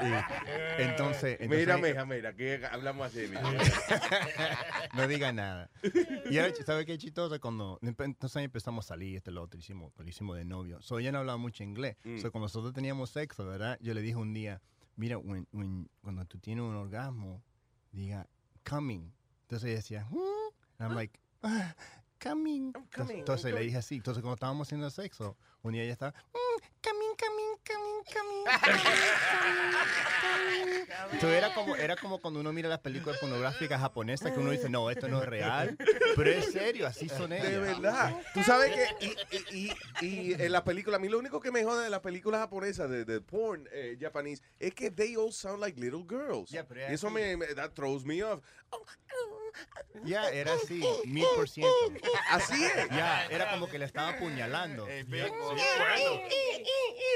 Y 0.00 0.82
entonces, 0.82 1.36
entonces- 1.40 1.48
Mira, 1.48 1.76
mija, 1.78 2.04
mira, 2.04 2.32
que 2.34 2.64
hablamos 2.70 3.06
así, 3.08 3.30
no 4.94 5.08
diga 5.08 5.32
nada. 5.32 5.70
Y 6.30 6.38
ahora, 6.38 6.54
¿sabe 6.64 6.86
qué 6.86 6.96
chistoso? 6.98 7.38
Cuando 7.40 7.78
empe- 7.80 8.04
entonces 8.04 8.42
empezamos 8.42 8.84
a 8.86 8.88
salir, 8.88 9.16
este 9.16 9.30
lo 9.30 9.42
otro, 9.42 9.58
hicimos, 9.58 9.92
lo 9.96 10.08
hicimos 10.08 10.36
de 10.36 10.44
novio. 10.44 10.80
So, 10.82 10.98
ella 10.98 11.12
no 11.12 11.18
hablaba 11.18 11.38
mucho 11.38 11.62
inglés. 11.64 11.96
Mm. 12.04 12.18
So, 12.18 12.30
cuando 12.30 12.44
nosotros 12.46 12.72
teníamos 12.72 13.10
sexo, 13.10 13.44
¿verdad? 13.46 13.76
Yo 13.80 13.92
le 13.94 14.00
dije 14.02 14.16
un 14.16 14.32
día, 14.34 14.60
mira, 14.96 15.18
when- 15.18 15.48
when- 15.52 15.88
cuando 16.02 16.24
tú 16.26 16.38
tienes 16.38 16.62
un 16.64 16.76
orgasmo, 16.76 17.42
diga, 17.92 18.26
coming. 18.68 19.10
Entonces 19.42 19.66
ella 19.68 19.76
decía, 19.76 20.06
"Hmm?" 20.10 20.52
And 20.78 20.90
I'm 20.90 20.94
like, 20.96 21.18
"Ah, 21.42 21.74
coming. 22.22 22.66
Entonces, 22.74 22.90
coming, 22.94 23.18
entonces 23.18 23.44
I'm 23.44 23.50
le 23.52 23.56
coming. 23.58 23.66
dije 23.68 23.78
así. 23.78 23.94
Entonces 23.96 24.22
cuando 24.22 24.34
estábamos 24.34 24.68
haciendo 24.68 24.90
sexo, 24.90 25.36
un 25.62 25.72
día 25.72 25.82
ella 25.82 25.92
estaba, 25.92 26.12
"Mm, 26.12 26.60
coming, 26.82 27.14
coming, 27.18 27.56
coming, 27.66 28.04
coming. 28.12 28.44
Entonces 31.12 31.38
era 31.38 31.54
como, 31.54 31.76
era 31.76 31.96
como 31.96 32.20
cuando 32.20 32.40
uno 32.40 32.52
mira 32.52 32.68
las 32.68 32.80
películas 32.80 33.18
pornográficas 33.20 33.80
japonesas 33.80 34.32
que 34.32 34.38
uno 34.38 34.50
dice, 34.50 34.68
no, 34.68 34.90
esto 34.90 35.08
no 35.08 35.22
es 35.22 35.28
real. 35.28 35.76
Pero 36.16 36.30
es 36.30 36.52
serio, 36.52 36.86
así 36.86 37.08
son 37.08 37.32
ellas. 37.32 37.48
De 37.50 37.58
verdad. 37.58 38.14
Tú 38.34 38.42
sabes 38.42 38.72
que 38.72 39.06
y, 39.06 39.36
y, 39.56 39.72
y, 40.00 40.06
y 40.06 40.32
en 40.34 40.52
la 40.52 40.64
película, 40.64 40.96
a 40.96 41.00
mí 41.00 41.08
lo 41.08 41.18
único 41.18 41.40
que 41.40 41.50
me 41.50 41.64
jode 41.64 41.84
de 41.84 41.90
las 41.90 42.00
películas 42.00 42.40
japonesas, 42.40 42.88
de, 42.90 43.04
de 43.04 43.20
porn 43.20 43.68
eh, 43.72 43.96
japonés, 44.00 44.42
es 44.58 44.74
que 44.74 44.90
they 44.90 45.16
all 45.16 45.32
sound 45.32 45.60
like 45.60 45.78
little 45.80 46.04
girls. 46.08 46.50
Yeah, 46.50 46.66
y 46.90 46.94
eso 46.94 47.10
me, 47.10 47.36
me- 47.36 47.46
that 47.54 47.72
throws 47.74 48.04
me 48.04 48.22
off. 48.22 48.40
Ya, 50.04 50.28
era 50.30 50.54
así, 50.54 50.82
mil 51.06 51.24
por 51.34 51.48
ciento. 51.48 51.72
Así 52.30 52.64
es. 52.64 52.88
Ya, 52.90 53.26
era 53.26 53.50
como 53.50 53.68
que 53.68 53.78
le 53.78 53.84
estaba 53.84 54.10
apuñalando. 54.10 54.86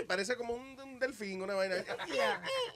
Parece 0.06 0.36
como 0.36 0.54
un, 0.54 0.78
un 0.80 0.98
delfín, 0.98 1.42
una 1.42 1.54
vaina. 1.54 1.76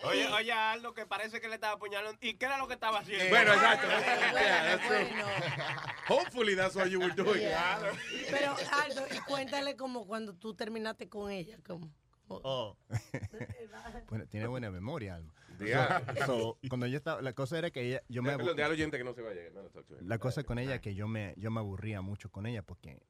Oye, 0.05 0.27
oye, 0.29 0.53
Aldo 0.53 0.95
que 0.95 1.07
parece 1.07 1.41
que 1.41 1.49
le 1.49 1.55
estaba 1.57 1.75
apuñalando. 1.75 2.19
¿Y 2.21 2.35
qué 2.35 2.47
era 2.47 2.59
lo 2.59 2.69
que 2.69 2.75
estaba 2.75 3.01
haciendo? 3.01 3.29
Bueno, 3.29 3.53
exacto. 3.53 3.87
Yeah, 3.89 4.79
that's 4.79 4.87
true. 4.87 6.17
Hopefully 6.17 6.55
that's 6.55 6.77
what 6.77 6.87
you 6.89 7.01
were 7.01 7.15
doing. 7.15 7.41
Yeah. 7.41 7.93
Pero, 8.31 8.57
Aldo, 8.85 9.07
y 9.15 9.19
cuéntale 9.21 9.77
como 9.77 10.07
cuando 10.07 10.35
tú 10.35 10.55
terminaste 10.55 11.09
con 11.09 11.31
ella. 11.31 11.59
Como, 11.67 11.91
Oh. 12.29 12.77
bueno, 14.09 14.27
tiene 14.27 14.49
buena 14.49 14.71
memoria, 14.71 15.15
Alma. 15.15 15.33
Yeah. 15.65 16.03
So, 16.27 16.59
cuando 16.69 16.87
yo 16.87 16.97
estaba, 16.99 17.23
la 17.23 17.33
cosa 17.33 17.59
era 17.59 17.71
que 17.71 17.83
ella, 17.83 18.03
yo 18.09 18.23
me 18.23 18.31
Déjalo, 18.31 18.51
abu- 18.51 18.57
déjalo, 18.57 18.75
oyente, 18.75 18.99
que 18.99 19.05
no 19.05 19.15
se 19.15 19.23
vaya. 19.23 19.43
La 20.01 20.19
cosa 20.19 20.43
con 20.45 20.59
ella 20.59 20.81
que 20.81 20.95
yo 20.95 21.09
me, 21.09 21.35
yo 21.37 21.51
me 21.51 21.61
aburría 21.61 22.01
mucho 22.03 22.31
con 22.31 22.47
ella 22.47 22.63
porque 22.63 23.03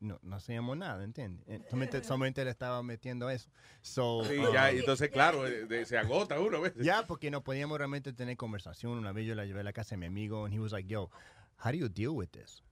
no, 0.00 0.18
no 0.22 0.36
hacíamos 0.36 0.76
nada, 0.76 1.02
¿entiendes? 1.04 1.44
Eh, 1.48 1.62
Solamente, 1.70 2.04
solamente 2.04 2.44
le 2.44 2.50
estaba 2.50 2.82
metiendo 2.82 3.30
eso. 3.30 3.48
So, 3.80 4.24
Sí, 4.24 4.36
um, 4.38 4.52
ya, 4.52 4.70
entonces, 4.70 5.08
claro, 5.10 5.46
eh, 5.46 5.66
de- 5.66 5.86
se 5.86 5.96
agota 5.96 6.38
uno. 6.40 6.60
Ya, 6.76 7.06
porque 7.06 7.30
no 7.30 7.42
podíamos 7.42 7.78
realmente 7.78 8.12
tener 8.12 8.36
conversación. 8.36 8.92
Una 8.92 9.12
vez 9.12 9.26
yo 9.26 9.34
la 9.34 9.46
llevé 9.46 9.60
a 9.60 9.64
la 9.64 9.72
casa 9.72 9.90
de 9.94 9.98
mi 9.98 10.06
amigo 10.06 10.44
and 10.44 10.54
he 10.54 10.58
was 10.58 10.72
like, 10.72 10.88
yo, 10.88 11.10
how 11.64 11.70
do 11.70 11.78
you 11.78 11.88
deal 11.88 12.10
with 12.10 12.28
this? 12.30 12.62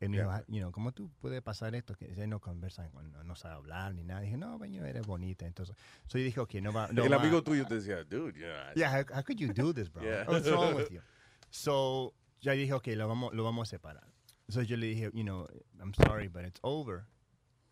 Él 0.00 0.10
me 0.10 0.18
dijo, 0.18 0.30
"Ah, 0.30 0.42
you 0.48 0.60
know, 0.60 0.70
¿cómo 0.72 0.92
tú 0.92 1.10
puedes 1.20 1.40
pasar 1.42 1.74
esto? 1.74 1.94
Que 1.94 2.06
él 2.12 2.28
no 2.28 2.40
conversa, 2.40 2.88
con- 2.90 3.10
no, 3.12 3.24
no 3.24 3.34
sabe 3.34 3.54
hablar 3.54 3.94
ni 3.94 4.04
nada. 4.04 4.20
dije, 4.20 4.36
no, 4.36 4.58
baño, 4.58 4.84
eres 4.84 5.06
bonita. 5.06 5.46
Entonces, 5.46 5.74
so 6.06 6.18
yo 6.18 6.24
dije, 6.24 6.40
ok, 6.40 6.54
no 6.56 6.72
va. 6.72 6.88
No 6.92 7.04
el 7.04 7.12
va- 7.12 7.16
amigo 7.16 7.42
tuyo 7.42 7.64
te 7.66 7.76
decía, 7.76 8.04
dude, 8.04 8.38
yeah. 8.38 8.72
Yeah, 8.74 8.90
how, 8.90 9.04
how 9.14 9.22
could 9.22 9.38
you 9.40 9.52
do 9.52 9.72
this, 9.72 9.90
bro? 9.90 10.02
Yeah. 10.04 10.24
What's 10.28 10.48
wrong 10.50 10.74
with 10.76 10.90
you? 10.90 11.00
So, 11.50 12.12
ya 12.40 12.52
dije, 12.52 12.72
ok, 12.74 12.88
lo 12.88 13.08
vamos, 13.08 13.32
lo 13.32 13.44
vamos 13.44 13.68
a 13.68 13.70
separar. 13.70 14.06
So 14.50 14.60
yo 14.62 14.76
le 14.76 14.86
dije, 14.88 15.10
you 15.14 15.24
know, 15.24 15.46
I'm 15.80 15.94
sorry, 15.94 16.28
but 16.28 16.44
it's 16.44 16.60
over. 16.62 17.06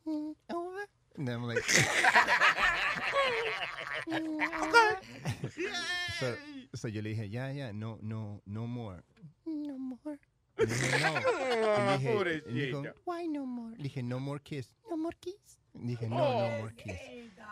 Mm, 0.06 0.34
over. 0.54 0.86
And 1.16 1.28
then 1.28 1.34
I'm 1.36 1.44
like, 1.46 1.62
so, 6.20 6.34
so 6.74 6.88
yo 6.88 7.02
le 7.02 7.10
dije, 7.10 7.28
ya, 7.30 7.50
ya, 7.52 7.72
no, 7.72 7.98
no, 8.02 8.40
no 8.46 8.66
more. 8.66 9.02
No 9.44 9.76
more. 9.78 10.18
Le 10.56 10.66
dije, 10.66 10.98
no. 11.00 11.94
Y 11.94 11.98
dije- 11.98 12.12
Pobrecita. 12.14 12.50
y 12.50 12.54
dijo, 12.66 12.82
Why 13.06 13.28
no 13.28 13.46
more? 13.46 13.76
le 13.76 13.82
dije, 13.82 14.02
no 14.02 14.20
more 14.20 14.40
kiss. 14.42 14.70
No 14.90 14.96
more 14.96 15.16
kiss. 15.20 15.58
Dije, 15.72 16.08
no, 16.08 16.16
no 16.16 16.58
more 16.60 16.74
kiss. 16.74 16.94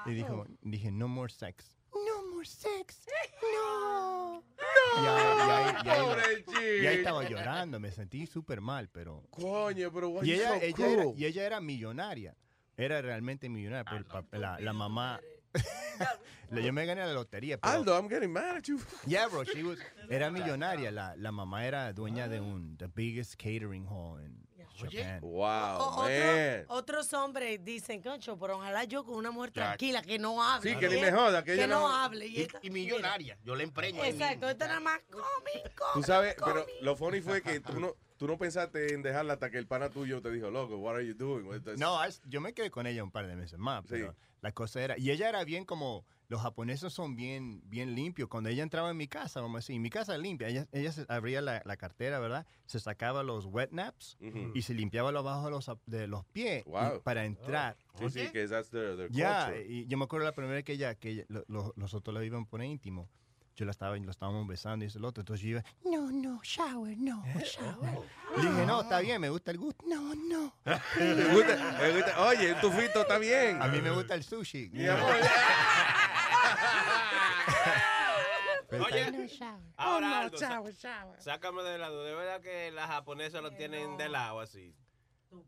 Y 0.07 0.11
dijo, 0.15 0.47
dije, 0.63 0.91
no 0.93 1.09
more 1.09 1.33
sex. 1.33 1.77
No 1.93 2.31
more 2.35 2.47
sex. 2.47 3.07
No. 3.55 4.43
Y 5.03 5.07
ahí- 5.07 5.35
y 5.45 5.51
ahí- 5.51 5.75
y 5.85 5.89
ahí- 5.89 6.01
Pobrecita. 6.05 6.61
y 6.63 6.87
ahí 6.87 6.97
estaba 6.99 7.29
llorando, 7.29 7.81
me 7.81 7.91
sentí 7.91 8.27
súper 8.27 8.61
mal, 8.61 8.89
pero... 8.89 9.25
Coño, 9.31 9.93
pero 9.93 10.25
Y 10.25 10.33
ella, 10.33 10.49
so 10.49 10.55
ella 10.63 10.87
era, 10.89 11.05
y 11.17 11.25
ella 11.25 11.47
era 11.47 11.61
millonaria. 11.61 12.37
Era 12.77 13.03
realmente 13.03 13.49
millonaria. 13.49 13.85
pero 13.85 13.99
el 13.99 14.07
pap- 14.07 14.39
la, 14.39 14.59
la 14.61 14.73
mamá. 14.73 15.21
Yo 16.51 16.73
me 16.73 16.85
gané 16.85 17.07
la 17.07 17.13
lotería. 17.15 17.59
Pero, 17.59 17.73
Aldo, 17.75 17.97
I'm 17.99 18.09
getting 18.09 18.31
mad 18.33 18.57
at 18.59 18.65
you. 18.69 18.79
Yeah, 19.07 19.27
bro. 19.29 19.43
She 19.45 19.63
was, 19.63 19.79
era 20.11 20.31
millonaria. 20.31 20.91
La, 20.91 21.15
la 21.17 21.33
mamá 21.33 21.65
era 21.67 21.93
dueña 21.95 22.29
de 22.29 22.41
un 22.41 22.77
the 22.77 22.89
biggest 22.89 23.37
catering 23.37 23.87
hall 23.87 24.21
in 24.21 24.37
Japan. 24.77 25.21
Wow, 25.23 25.79
O- 25.81 26.03
man. 26.03 26.65
otro- 26.69 26.75
otros 26.77 27.13
hombres 27.15 27.65
dicen, 27.65 28.03
concho, 28.03 28.39
pero 28.39 28.57
ojalá 28.59 28.85
yo 28.85 29.03
con 29.05 29.15
una 29.15 29.31
mujer 29.31 29.51
tranquila, 29.53 30.03
que 30.03 30.19
no 30.19 30.43
hable. 30.43 30.73
Sí, 30.75 30.79
que 30.79 30.89
ni 30.91 31.01
me 31.01 31.11
joda, 31.11 31.43
que 31.43 31.55
ella 31.55 31.67
no, 31.67 31.81
no- 31.81 31.97
hable. 31.97 32.27
Y, 32.27 32.39
Y, 32.39 32.43
esta- 32.43 32.59
y 32.63 32.71
millonaria. 32.71 33.39
Yo 33.45 33.55
le 33.55 33.65
empreño. 33.65 34.03
Exacto, 34.05 34.51
esta 34.51 34.67
nada 34.67 34.81
más 34.81 35.01
come, 35.11 35.63
come. 35.75 35.91
Tú 35.95 36.03
sabes, 36.03 36.37
pero 36.45 36.67
lo 36.83 36.97
funny 36.97 37.21
fue 37.23 37.41
que 37.43 37.61
tú 37.61 37.81
no, 37.81 37.95
tú 38.23 38.29
no 38.29 38.39
pensaste 38.39 38.95
en 38.95 39.03
dejarla 39.03 39.33
hasta 39.33 39.51
que 39.51 39.59
el 39.59 39.67
pana 39.67 39.91
tuyo 39.91 40.23
te 40.23 40.31
dijo, 40.31 40.49
loco, 40.49 40.77
what 40.77 40.95
are 40.95 41.05
you 41.05 41.15
doing? 41.15 41.45
with 41.45 41.63
this?" 41.63 41.77
No, 41.77 42.05
es- 42.05 42.23
yo 42.25 42.41
me 42.41 42.53
quedé 42.55 42.71
con 42.71 42.87
ella 42.87 43.03
un 43.03 43.11
par 43.11 43.27
de 43.27 43.35
meses 43.35 43.59
más, 43.59 43.83
pero 43.89 44.15
la 44.43 44.53
cosa 44.53 44.81
era, 44.81 44.97
y 44.97 45.11
ella 45.11 45.29
era 45.29 45.43
bien 45.43 45.65
como, 45.65 46.05
los 46.29 46.41
japoneses 46.41 46.93
son 46.93 47.17
bien, 47.17 47.61
bien 47.69 47.95
limpios. 47.97 48.29
Cuando 48.29 48.49
ella 48.49 48.63
entraba 48.63 48.91
en 48.93 48.97
mi 48.97 49.09
casa, 49.09 49.41
vamos 49.41 49.57
a 49.57 49.59
decir, 49.59 49.79
mi 49.81 49.91
casa 49.91 50.15
es 50.15 50.21
limpia, 50.21 50.47
ella, 50.49 50.67
ella 50.71 50.93
se 50.93 51.05
abría 51.09 51.43
la, 51.43 51.63
la 51.65 51.77
cartera, 51.77 52.21
¿verdad? 52.21 52.47
Se 52.65 52.79
sacaba 52.79 53.23
los 53.25 53.45
wet 53.47 53.71
naps 53.73 54.17
Ujú. 54.21 54.53
y 54.55 54.63
se 54.63 54.73
limpiaba 54.73 55.11
lo 55.13 55.19
abajo 55.19 55.47
de 55.47 55.51
los, 55.51 55.71
de 55.87 56.07
los 56.07 56.25
pies 56.27 56.65
y- 56.65 56.71
Wow. 56.71 57.03
para 57.03 57.25
entrar. 57.25 57.77
Sí, 57.99 58.09
sí, 58.09 58.31
que 58.33 58.47
that's 58.47 58.71
their, 58.71 58.97
their 58.97 59.11
Ya, 59.11 59.47
culture. 59.47 59.67
y 59.69 59.87
yo 59.89 59.99
me 59.99 60.05
acuerdo 60.05 60.25
la 60.27 60.33
primera 60.33 60.55
vez 60.55 60.65
que 60.65 60.73
ella, 60.75 60.95
que 60.95 61.11
ella- 61.11 61.25
lo- 61.29 61.45
lo- 61.49 61.73
los 61.77 61.93
otros 61.93 62.15
la 62.15 62.25
iban 62.25 62.45
a 62.45 62.47
poner 62.47 62.69
íntimo. 62.69 63.11
Yo 63.55 63.65
la 63.67 63.71
estaba, 63.73 63.97
lo 63.97 64.11
estábamos 64.11 64.47
besando 64.47 64.85
y 64.85 64.89
eso, 64.89 64.99
el 64.99 65.05
otro. 65.05 65.21
Entonces 65.21 65.43
yo 65.45 65.49
iba, 65.51 65.65
No, 65.85 66.11
no, 66.11 66.41
shower, 66.43 66.97
no, 66.97 67.23
shower. 67.45 67.99
le 68.37 68.43
dije, 68.51 68.67
no, 68.67 68.81
está 68.81 69.01
bien, 69.01 69.21
me 69.21 69.29
gusta 69.29 69.51
el 69.51 69.59
gusto. 69.59 69.85
No, 69.87 70.15
no. 70.15 70.55
Me 70.65 71.35
gusta- 71.35 71.77
me 71.81 71.91
gusta- 71.93 72.23
Oye, 72.29 72.53
un 72.55 72.61
tufito 72.61 73.03
está 73.03 73.19
bien. 73.19 73.61
A 73.61 73.69
mí 73.69 73.81
me 73.83 73.91
gusta 73.91 74.15
el 74.15 74.25
sushi. 74.25 74.71
Mi 74.73 74.87
amor. 74.87 75.13
Oye, 78.87 79.29
ahora 79.77 79.97
Oh, 79.97 80.01
no, 80.01 80.15
Aldo, 80.17 80.39
sa- 80.39 80.49
shower, 80.49 80.75
shower. 80.75 81.21
sácame 81.23 81.63
de 81.63 81.77
lado. 81.79 82.05
De 82.05 82.15
verdad 82.15 82.41
que 82.41 82.71
las 82.73 82.87
japonesas 82.89 83.43
lo 83.43 83.51
tienen 83.53 83.97
de 83.99 84.09
lado 84.09 84.41
así. 84.41 84.75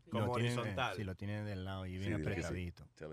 Como 0.09 0.31
horizontal. 0.31 0.95
Sí, 0.95 1.03
lo 1.03 1.15
tienen 1.15 1.45
del 1.45 1.63
lado 1.65 1.85
y 1.85 1.93
Sí, 2.05 2.11
que 2.11 2.15
sí. 2.15 2.21
apretadito. 2.21 2.87
Sí, 2.95 3.05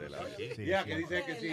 verdad 0.00 0.36
que. 0.36 0.54
Sí, 0.54 0.64
Ya, 0.66 0.82
sí. 0.82 0.88
que 0.90 0.96
dice 0.96 1.24
que 1.24 1.34
sí. 1.36 1.50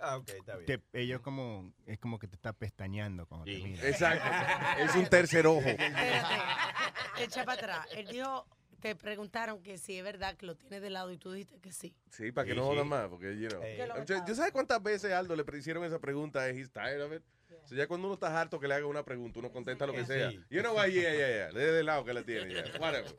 Ah, 0.00 0.16
ok, 0.18 0.28
está 0.30 0.56
bien. 0.56 0.66
Te- 0.66 1.00
ellos 1.00 1.20
como, 1.20 1.72
es 1.86 1.98
como 1.98 2.18
que 2.18 2.28
te 2.28 2.36
está 2.36 2.52
pestañeando 2.52 3.26
cuando 3.26 3.44
te 3.46 3.58
mira. 3.58 3.88
Exacto. 3.88 4.24
Es 4.90 4.94
un 4.94 5.06
tercer 5.06 5.46
ojo. 5.46 5.60
Espérate, 5.68 7.22
echa 7.24 7.44
para 7.44 7.52
atrás. 7.60 7.86
Él 7.96 8.06
dijo, 8.08 8.46
te 8.80 8.94
preguntaron 8.96 9.62
que 9.62 9.76
si 9.78 9.98
es 9.98 10.04
verdad 10.04 10.36
que 10.36 10.46
lo 10.46 10.56
tiene 10.56 10.80
de 10.80 10.90
lado 10.90 11.10
y 11.12 11.18
tú 11.18 11.32
dijiste 11.32 11.60
que 11.60 11.72
sí. 11.72 11.94
Sí, 12.10 12.32
para 12.32 12.46
que 12.46 12.52
Sí, 12.52 12.56
no 12.58 12.64
sí. 12.64 12.68
jodan 12.70 12.88
más, 12.88 13.08
porque, 13.08 13.38
you 13.38 13.48
know. 13.48 13.60
¿Qué 13.60 13.82
es 13.82 13.88
lo 13.88 13.94
que 13.94 14.04
Yo, 14.06 14.34
sabes 14.34 14.52
cuántas 14.52 14.82
veces 14.82 15.12
Aldo 15.12 15.36
le 15.36 15.44
hicieron 15.58 15.84
esa 15.84 15.98
pregunta, 15.98 16.48
es 16.48 16.56
he's 16.56 16.70
tired 16.70 17.02
of 17.02 17.12
it. 17.12 17.22
So 17.64 17.74
ya 17.74 17.86
cuando 17.86 18.06
uno 18.06 18.14
está 18.14 18.40
harto 18.40 18.58
que 18.58 18.66
le 18.66 18.74
haga 18.74 18.86
una 18.86 19.04
pregunta, 19.04 19.38
uno 19.38 19.50
contesta 19.50 19.86
lo 19.86 19.92
que 19.92 20.04
sea. 20.04 20.30
Sí. 20.30 20.40
You 20.50 20.60
know 20.60 20.74
what, 20.74 20.88
yeah, 20.88 21.12
yeah, 21.12 21.28
yeah. 21.28 21.50
Le 21.52 21.72
del 21.72 21.86
lado 21.86 22.04
que 22.04 22.12
la 22.12 22.22
tiene, 22.22 22.52
yeah. 22.52 22.64
Whatever. 22.80 23.14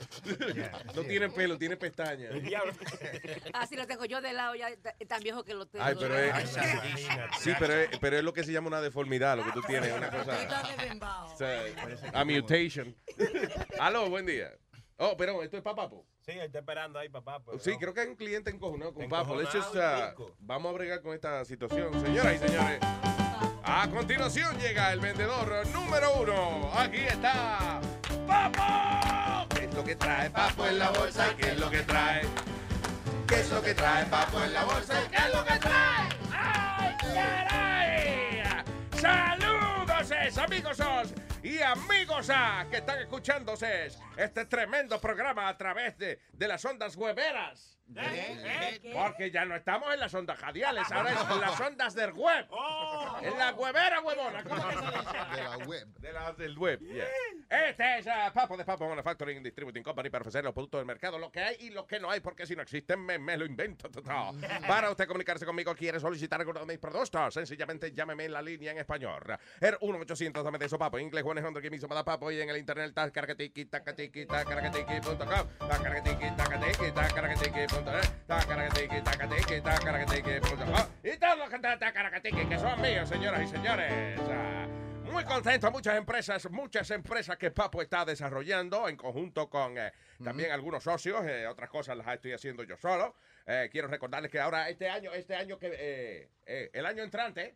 no 0.96 1.04
tiene 1.04 1.30
pelo, 1.30 1.58
tiene 1.58 1.78
pestañas. 1.78 2.34
Así 3.54 3.76
lo 3.76 3.88
tengo 3.88 4.06
yo 4.06 4.22
de 4.22 4.34
lado, 4.34 4.56
ya 4.56 4.76
ta- 4.78 4.96
tan 5.08 5.22
viejo 5.22 5.44
que 5.44 5.54
lo 5.54 5.66
tengo. 5.68 5.86
Ay, 5.86 5.96
pero 6.00 6.18
es, 6.18 6.50
sí, 7.40 7.52
pero 7.60 7.74
es, 7.74 7.98
pero 8.00 8.18
es 8.18 8.24
lo 8.24 8.34
que 8.34 8.44
se 8.44 8.52
llama 8.52 8.68
una 8.68 8.82
deformidad, 8.82 9.38
lo 9.38 9.46
que 9.46 9.52
tú 9.52 9.62
tienes, 9.62 9.92
una 9.94 10.10
cosa. 10.10 11.28
o 11.34 11.38
sea, 11.38 11.64
a 12.14 12.26
mutation. 12.26 12.96
Aló, 13.80 14.10
buen 14.10 14.26
día. 14.26 14.52
Oh, 14.98 15.16
pero 15.18 15.42
esto 15.42 15.58
es 15.58 15.64
para 15.64 15.76
Papo. 15.76 16.06
Sí, 16.20 16.34
está 16.34 16.60
esperando 16.60 17.00
ahí, 17.00 17.10
papá. 17.10 17.42
Sí, 17.60 17.72
no. 17.72 17.80
creo 17.80 17.94
que 17.94 18.02
hay 18.02 18.08
un 18.10 18.16
cliente 18.16 18.52
encojonado 18.52 18.94
con 18.94 19.04
Encojonado 19.04 19.44
Papo. 19.44 19.58
Just, 19.58 19.76
y 19.76 20.22
uh, 20.22 20.36
vamos 20.38 20.70
a 20.70 20.74
bregar 20.74 21.02
con 21.02 21.16
esta 21.16 21.44
situación. 21.44 22.00
Señoras 22.00 22.36
y 22.36 22.48
señores, 22.48 22.80
a 23.64 23.88
continuación 23.90 24.58
llega 24.58 24.92
el 24.92 25.00
vendedor 25.00 25.68
número 25.68 26.16
uno. 26.16 26.72
Aquí 26.76 26.98
está 26.98 27.80
Papo. 28.28 29.48
¿Qué 29.56 29.66
es 29.66 29.74
lo 29.74 29.84
que 29.84 29.96
trae 29.96 30.30
Papo 30.30 30.66
en 30.68 30.80
la 30.80 30.90
bolsa? 30.92 31.36
¿Qué 31.38 31.52
es 31.52 31.60
lo 31.60 31.70
que 31.70 31.80
trae? 31.82 32.22
¿Qué 33.28 33.40
es 33.40 33.50
lo 33.52 33.62
que 33.62 33.74
trae 33.74 34.06
Papo 34.06 34.44
en 34.44 34.54
la 34.54 34.64
bolsa? 34.64 35.00
¿Qué 35.10 35.18
es 35.18 35.34
lo 35.34 35.46
que 35.46 35.60
trae? 35.60 36.10
¡Ay, 36.32 36.96
caray! 37.14 38.64
Saludos, 39.00 40.38
amigos 40.38 40.80
os, 40.80 41.14
y 41.44 41.62
amigos 41.62 42.30
a, 42.30 42.66
que 42.70 42.78
están 42.78 43.00
escuchándose 43.00 43.92
este 44.18 44.46
tremendo 44.46 45.00
programa 45.00 45.48
a 45.48 45.58
través 45.58 45.98
de, 45.98 46.20
de 46.34 46.48
las 46.48 46.64
ondas 46.66 46.96
Porque 48.94 49.32
ya 49.32 49.46
no 49.46 49.56
estamos 49.56 49.94
en 49.94 50.00
las 50.00 50.14
ondas 50.14 50.40
radiales, 50.40 50.92
ahora 50.92 51.12
es 51.12 51.30
en 51.30 51.42
las 51.42 51.60
ondas 51.60 51.94
del 51.94 52.12
web. 52.14 52.48
En 53.22 53.38
la 53.38 53.54
webera, 53.54 54.02
huevona. 54.02 54.44
¿Cómo 54.44 54.68
que 54.68 54.76
se 54.76 54.82
dice? 54.82 55.36
De 55.36 55.44
la 55.44 55.58
web. 55.66 55.88
De 56.00 56.14
la, 56.14 56.34
del 56.34 56.58
web, 56.58 56.80
yeah. 56.80 57.06
Este 57.70 58.00
es 58.00 58.06
uh, 58.08 58.34
Papo 58.34 58.56
de 58.56 58.64
Papo 58.64 58.88
Manufacturing 58.88 59.44
Distributing 59.44 59.84
Company 59.84 60.10
para 60.10 60.22
ofrecer 60.22 60.44
los 60.44 60.54
productos 60.54 60.80
del 60.80 60.86
mercado, 60.86 61.20
lo 61.20 61.32
que 61.32 61.42
hay 61.42 61.56
y 61.60 61.70
lo 61.70 61.86
que 61.86 62.00
no 62.00 62.10
hay, 62.10 62.22
porque 62.22 62.46
si 62.46 62.56
no 62.56 62.62
existen, 62.62 63.00
me, 63.06 63.20
me 63.20 63.36
lo 63.38 63.46
invento 63.46 63.90
todo. 63.92 64.04
Para 64.68 64.90
usted 64.90 65.08
comunicarse 65.08 65.46
conmigo, 65.46 65.76
quiere 65.76 66.00
solicitar 66.00 66.40
alguno 66.40 66.62
de 66.62 66.66
mis 66.66 66.78
productos, 66.80 67.34
sencillamente 67.34 67.92
llámeme 67.92 68.26
en 68.26 68.34
la 68.34 68.42
línea 68.42 68.72
en 68.72 68.78
español. 68.78 69.22
Er 69.60 69.78
1 69.82 70.00
800 70.00 70.44
dame 70.44 70.58
de 70.58 70.66
eso, 70.66 70.78
papo. 70.78 70.98
En 70.98 71.06
inglés, 71.06 71.24
Juan 71.24 71.38
Honda, 71.44 71.62
que 71.62 71.70
me 71.70 71.78
hizo 71.78 71.88
para 71.88 72.04
papo. 72.04 72.32
Y 72.32 72.42
en 72.42 72.50
el 72.50 72.58
internet, 72.58 72.94
tacaracatiqui, 72.94 73.66
tacatiqui, 73.66 74.26
tacaracatiqui.com. 74.26 75.68
Tacaracatiqui. 75.68 76.36
Tacaracatiqui, 76.38 76.92
tacaracatiqui.com. 76.92 77.81
Y 81.04 81.18
todos 81.18 81.38
los 81.38 81.50
que 81.50 81.56
están 81.56 81.80
tacaracatiqui, 81.80 82.46
que 82.48 82.60
son 82.60 82.82
míos, 82.82 83.10
señoras 83.10 83.42
y 83.42 83.48
señores. 83.48 84.20
Ah, 84.30 84.68
muy 85.12 85.24
contento, 85.26 85.70
muchas 85.72 85.98
empresas, 85.98 86.50
muchas 86.52 86.90
empresas 86.92 87.38
que 87.38 87.52
Papo 87.52 87.82
está 87.82 88.06
desarrollando 88.06 88.88
en 88.88 88.96
conjunto 88.96 89.50
con 89.50 89.78
eh, 89.78 89.92
también 90.24 90.52
algunos 90.52 90.84
socios, 90.84 91.26
eh, 91.26 91.48
otras 91.48 91.70
cosas 91.70 91.98
las 91.98 92.08
estoy 92.08 92.34
haciendo 92.34 92.64
yo 92.64 92.78
solo. 92.78 93.16
Eh, 93.46 93.70
quiero 93.72 93.88
recordarles 93.88 94.32
que 94.32 94.40
ahora 94.40 94.70
este 94.70 94.90
año, 94.90 95.12
este 95.14 95.36
año 95.36 95.58
que 95.60 95.68
eh, 95.74 96.30
eh, 96.46 96.70
el 96.74 96.86
año 96.86 97.04
entrante, 97.04 97.56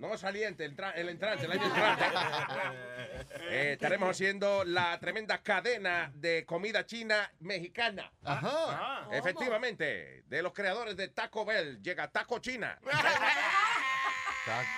no 0.00 0.16
saliente, 0.18 0.64
el, 0.64 0.76
tra- 0.76 0.92
el 0.94 1.08
entrante, 1.08 1.46
el 1.46 1.52
año 1.52 1.64
entrante, 1.64 2.04
eh, 3.50 3.72
estaremos 3.72 4.10
haciendo 4.10 4.64
la 4.64 4.98
tremenda 5.00 5.42
cadena 5.42 6.12
de 6.14 6.44
comida 6.46 6.86
china 6.86 7.30
mexicana. 7.40 8.12
Ajá. 8.24 9.08
Efectivamente, 9.12 10.22
de 10.26 10.42
los 10.42 10.52
creadores 10.52 10.96
de 10.96 11.08
Taco 11.08 11.44
Bell 11.44 11.82
llega 11.82 12.08
Taco 12.08 12.38
China. 12.38 12.78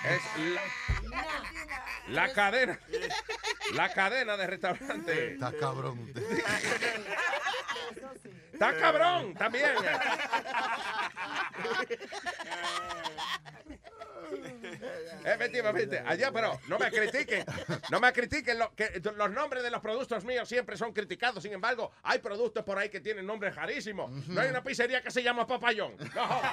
Es 0.03 0.23
la, 0.55 0.63
la 2.09 2.33
cadena, 2.33 2.81
la 3.75 3.93
cadena 3.93 4.35
de 4.39 4.47
restaurantes. 4.47 5.33
Está 5.35 5.53
cabrón. 5.61 6.11
Está 8.51 8.75
cabrón 8.79 9.35
también. 9.35 9.69
Efectivamente, 15.25 16.03
allá, 16.07 16.31
pero 16.33 16.59
no 16.69 16.79
me 16.79 16.91
critiquen, 16.91 17.45
no 17.91 18.01
me 18.01 18.13
critiquen, 18.13 18.59
lo- 18.59 18.75
que 18.75 19.01
los 19.17 19.31
nombres 19.31 19.63
de 19.63 19.71
los 19.71 19.81
productos 19.81 20.25
míos 20.25 20.49
siempre 20.49 20.77
son 20.77 20.93
criticados, 20.93 21.43
sin 21.43 21.53
embargo, 21.53 21.93
hay 22.03 22.19
productos 22.21 22.65
por 22.65 22.79
ahí 22.79 22.89
que 22.89 23.01
tienen 23.01 23.27
nombres 23.27 23.55
rarísimos. 23.55 24.11
No 24.29 24.41
hay 24.41 24.49
una 24.51 24.63
pizzería 24.63 25.03
que 25.03 25.11
se 25.11 25.23
llama 25.23 25.47
Papayón. 25.47 25.97
No. 26.15 26.41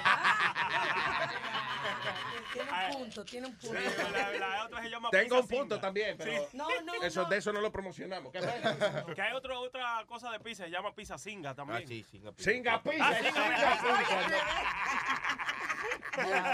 Tiene 2.55 2.71
un 2.71 2.93
punto, 2.93 3.25
tiene 3.25 3.47
un 3.47 3.55
punto. 3.57 3.73
La, 4.13 4.31
la 4.31 4.63
otra 4.65 4.81
se 4.81 4.89
llama 4.89 5.09
Tengo 5.11 5.35
un 5.41 5.47
pizza 5.47 5.59
punto 5.59 5.75
singa. 5.75 5.81
también, 5.87 6.17
pero 6.17 6.31
Sí. 6.31 6.57
No, 6.57 6.67
no, 6.83 6.93
eso, 7.03 7.23
no. 7.23 7.29
de 7.29 7.37
eso 7.37 7.51
no 7.51 7.59
lo 7.59 7.69
promocionamos. 7.71 8.31
Que 9.15 9.21
hay 9.21 9.33
otro, 9.33 9.59
otra 9.59 10.03
cosa 10.07 10.31
de 10.31 10.39
pizza, 10.39 10.63
se 10.63 10.69
llama 10.69 10.95
pizza 10.95 11.17
singa 11.17 11.53
también. 11.53 11.81
Ah, 11.83 11.87
sí, 11.87 12.03
singa 12.09 12.31
pizza. 12.31 12.51
Singa 12.51 12.81
pizza. 12.81 13.07
Ah, 13.09 13.15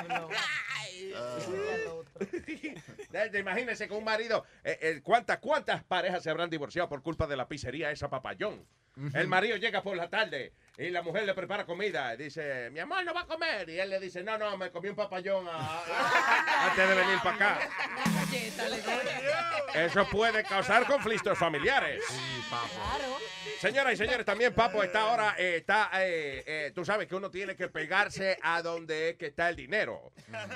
singa 0.01 0.27
Eh, 3.13 3.39
Imagínense 3.39 3.87
con 3.87 3.97
un 3.99 4.03
marido, 4.03 4.45
eh, 4.63 4.77
eh, 4.81 5.01
¿cuántas, 5.03 5.39
¿cuántas 5.39 5.83
parejas 5.83 6.23
se 6.23 6.29
habrán 6.29 6.49
divorciado 6.49 6.87
por 6.87 7.01
culpa 7.01 7.27
de 7.27 7.35
la 7.35 7.47
pizzería 7.47 7.91
esa 7.91 8.09
papayón? 8.09 8.65
El 9.13 9.27
marido 9.27 9.55
llega 9.55 9.81
por 9.81 9.95
la 9.95 10.09
tarde 10.09 10.53
y 10.81 10.89
la 10.89 11.01
mujer 11.01 11.23
le 11.25 11.33
prepara 11.33 11.65
comida. 11.65 12.13
y 12.13 12.17
Dice, 12.17 12.69
mi 12.71 12.79
amor, 12.79 13.03
no 13.05 13.13
va 13.13 13.21
a 13.21 13.25
comer. 13.27 13.69
Y 13.69 13.79
él 13.79 13.89
le 13.89 13.99
dice, 13.99 14.23
no, 14.23 14.37
no, 14.37 14.57
me 14.57 14.71
comí 14.71 14.89
un 14.89 14.95
papayón 14.95 15.47
a- 15.47 15.51
a- 15.51 16.67
antes 16.69 16.89
de 16.89 16.95
venir 16.95 17.19
para 17.23 17.35
acá. 17.35 17.69
Eso 19.73 20.07
puede 20.09 20.43
causar 20.43 20.85
conflictos 20.85 21.37
familiares. 21.37 22.03
Claro. 22.49 23.17
Señoras 23.59 23.93
y 23.93 23.97
señores, 23.97 24.25
también 24.25 24.53
Papo 24.53 24.83
está 24.83 25.01
ahora, 25.01 25.35
eh, 25.37 25.57
está, 25.57 25.89
eh, 25.99 26.43
eh, 26.45 26.71
tú 26.73 26.83
sabes 26.83 27.07
que 27.07 27.15
uno 27.15 27.29
tiene 27.29 27.55
que 27.55 27.67
pegarse 27.69 28.37
a 28.41 28.61
donde 28.61 29.09
es 29.09 29.17
que 29.17 29.27
está 29.27 29.49
el 29.49 29.55
dinero. 29.55 30.11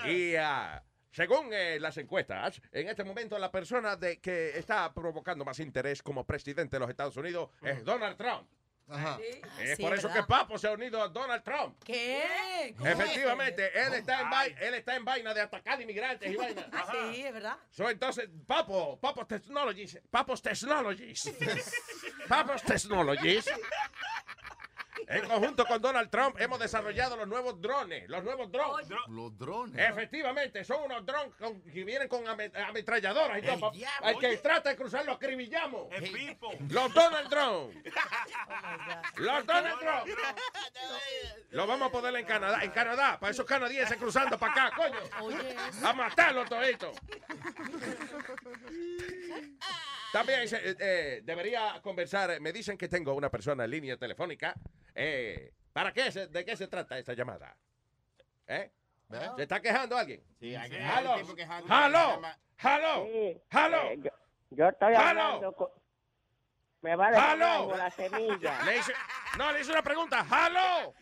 Y 0.05 0.35
ah, 0.35 0.83
según 1.11 1.49
eh, 1.53 1.77
las 1.79 1.97
encuestas, 1.97 2.61
en 2.71 2.89
este 2.89 3.03
momento 3.03 3.37
la 3.37 3.51
persona 3.51 3.95
de 3.95 4.19
que 4.19 4.57
está 4.57 4.91
provocando 4.93 5.45
más 5.45 5.59
interés 5.59 6.01
como 6.01 6.25
presidente 6.25 6.75
de 6.75 6.79
los 6.79 6.89
Estados 6.89 7.15
Unidos 7.15 7.49
es 7.63 7.83
Donald 7.85 8.17
Trump. 8.17 8.49
Ajá. 8.87 9.17
Es 9.59 9.77
Sí, 9.77 9.81
por 9.81 9.93
eso 9.95 10.07
¿verdad? 10.07 10.21
que 10.23 10.27
Papo 10.27 10.57
se 10.59 10.67
ha 10.67 10.71
unido 10.71 11.01
a 11.01 11.07
Donald 11.07 11.43
Trump. 11.43 11.81
¿Qué? 11.83 12.73
¿Cómo 12.77 12.89
Efectivamente, 12.89 13.71
él 13.79 13.93
está, 13.95 14.21
en 14.21 14.27
vai- 14.29 14.55
él 14.59 14.73
está 14.75 14.95
en 14.95 15.03
vaina 15.05 15.33
de 15.33 15.41
atacar 15.41 15.81
inmigrantes 15.81 16.31
y 16.31 16.35
vaina. 16.35 16.67
Sí, 16.91 17.23
es 17.25 17.33
verdad. 17.33 17.57
So, 17.71 17.89
entonces, 17.89 18.29
Papo, 18.45 18.99
Papo 18.99 19.25
Technologies, 19.25 19.99
Papos 20.11 20.41
Technologies, 20.41 21.31
Papos 22.27 22.61
Technologies, 22.63 23.45
en 25.07 25.27
conjunto 25.27 25.65
con 25.65 25.81
Donald 25.81 26.09
Trump 26.09 26.35
hemos 26.39 26.59
desarrollado 26.59 27.15
los 27.15 27.27
nuevos 27.27 27.59
drones, 27.61 28.07
los 28.09 28.23
nuevos 28.23 28.51
drones. 28.51 28.87
Los 29.07 29.37
drones. 29.37 29.89
Efectivamente, 29.89 30.63
son 30.63 30.83
unos 30.83 31.05
drones 31.05 31.33
con- 31.35 31.61
que 31.61 31.83
vienen 31.83 32.07
con 32.07 32.25
ame- 32.27 32.51
ametralladoras 32.67 33.37
y 33.39 33.41
todo. 33.41 33.53
El 33.53 33.59
pa- 33.59 33.71
diablo, 33.71 34.07
Al 34.07 34.19
que 34.19 34.27
oye. 34.27 34.37
trata 34.37 34.69
de 34.69 34.75
cruzar 34.75 35.05
lo 35.05 35.13
acribillamos. 35.13 35.87
Los 36.69 36.93
Donald 36.93 37.29
Trump. 37.29 37.85
Los 39.17 39.45
Donald 39.45 39.79
Trump. 39.79 40.17
Lo 41.51 41.67
vamos 41.67 41.87
a 41.89 41.91
poner 41.91 42.15
en 42.15 42.25
Canadá. 42.25 42.63
En 42.63 42.71
Canadá, 42.71 43.19
para 43.19 43.31
esos 43.31 43.45
canadienses 43.45 43.97
cruzando 43.97 44.37
para 44.37 44.51
acá, 44.67 44.75
coño. 44.75 44.99
A 45.83 45.93
matarlo 45.93 46.45
todito. 46.45 46.91
También 50.11 50.41
eh, 50.43 50.75
eh, 50.79 51.21
debería 51.23 51.79
conversar. 51.81 52.39
Me 52.39 52.53
dicen 52.53 52.77
que 52.77 52.87
tengo 52.87 53.13
una 53.13 53.29
persona 53.29 53.65
en 53.65 53.71
línea 53.71 53.97
telefónica. 53.97 54.53
Eh, 54.95 55.51
¿Para 55.73 55.91
qué? 55.91 56.11
se- 56.11 56.27
¿De 56.27 56.45
qué 56.45 56.55
se 56.55 56.67
trata 56.67 56.97
esta 56.97 57.13
llamada? 57.13 57.55
¿Eh? 58.47 58.71
¿Se 59.35 59.43
está 59.43 59.61
quejando 59.61 59.97
alguien? 59.97 60.23
Sí, 60.39 60.55
hay 60.55 60.69
que- 60.69 60.81
¡Halo! 60.81 61.15
¡Halo! 61.69 62.21
¡Halo! 62.57 63.07
¡Halo! 63.51 63.83
eh, 63.91 63.99
yo, 64.51 64.67
estoy 64.69 64.93
¡Halo! 64.95 65.21
hablando 65.21 65.53
con... 65.53 65.67
Me 66.81 66.95
va 66.95 67.07
a 67.07 67.11
dejar 67.11 67.29
¡Halo! 67.31 67.45
algo 67.45 67.77
la 67.77 67.91
semilla. 67.91 68.61
Le 68.65 68.77
hice- 68.77 68.93
no, 69.37 69.51
le 69.51 69.61
hice 69.61 69.71
una 69.71 69.81
pregunta. 69.83 70.25
¡Halo! 70.29 70.93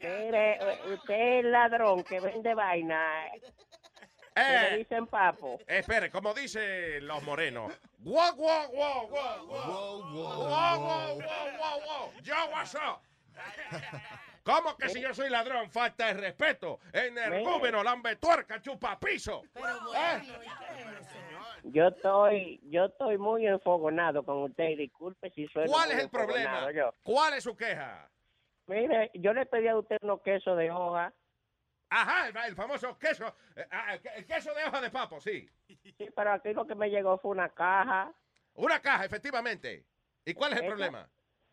Mire, 0.00 0.54
eh, 0.54 0.94
usted 0.94 1.14
es 1.14 1.44
el 1.44 1.52
ladrón 1.52 2.02
que 2.04 2.20
vende 2.20 2.54
vaina. 2.54 3.24
Que 4.46 4.52
le 4.52 4.74
Eh, 4.74 4.78
dicen 4.78 5.06
papo. 5.06 5.58
espere, 5.66 6.10
como 6.10 6.32
dicen 6.34 7.06
los 7.06 7.22
morenos. 7.22 7.72
Guau, 7.98 8.34
guau, 8.34 8.68
guau, 8.70 9.06
guau, 9.08 9.46
guau. 9.46 9.66
Guau, 9.66 10.80
guau, 10.80 10.80
guau, 10.80 11.16
guau, 11.18 11.80
guau. 11.84 12.12
Yo, 12.22 12.34
what's 12.52 12.74
up? 12.74 13.00
¿Cómo 14.42 14.76
que 14.76 14.88
si 14.88 15.00
yo 15.00 15.12
soy 15.14 15.28
ladrón 15.28 15.70
falta 15.70 16.06
de 16.06 16.14
respeto? 16.14 16.80
En 16.92 17.16
el 17.18 17.44
gúbeno, 17.44 17.82
lambe 17.84 18.16
tuerca, 18.16 18.60
chupa 18.60 18.98
piso. 18.98 19.42
¿Eh? 19.54 20.22
Yo 21.64 21.88
estoy, 21.88 22.58
yo 22.70 22.86
estoy 22.86 23.18
muy 23.18 23.46
enfogonado 23.46 24.22
con 24.24 24.42
usted. 24.44 24.76
Disculpe 24.78 25.30
si 25.30 25.46
soy 25.48 25.66
¿Cuál 25.66 25.92
es 25.92 25.98
el 25.98 26.08
problema? 26.08 26.72
yo. 26.72 26.94
¿Cuál 27.02 27.34
es 27.34 27.44
su 27.44 27.54
queja? 27.54 28.08
Mire, 28.66 29.10
yo 29.14 29.34
le 29.34 29.44
pedí 29.46 29.68
a 29.68 29.76
usted 29.76 29.98
unos 30.02 30.22
quesos 30.22 30.56
de 30.56 30.70
hoja. 30.70 31.12
Ajá, 31.90 32.28
el, 32.28 32.36
el 32.36 32.54
famoso 32.56 32.96
queso. 32.98 33.34
eh, 33.56 33.66
ah, 33.70 33.94
el, 33.94 34.00
el 34.16 34.26
queso 34.26 34.54
de 34.54 34.64
hoja 34.64 34.80
de 34.80 34.90
papo, 34.90 35.20
sí. 35.20 35.48
Sí, 35.66 36.08
pero 36.14 36.32
aquí 36.32 36.52
lo 36.52 36.66
que 36.66 36.74
me 36.74 36.88
llegó 36.88 37.18
fue 37.18 37.32
una 37.32 37.48
caja. 37.50 38.12
Una 38.54 38.80
caja, 38.80 39.04
efectivamente. 39.04 39.84
¿Y 40.24 40.34
cuál 40.34 40.52
es 40.52 40.58
el 40.58 40.64
Esa- 40.64 40.70
problema? 40.74 41.10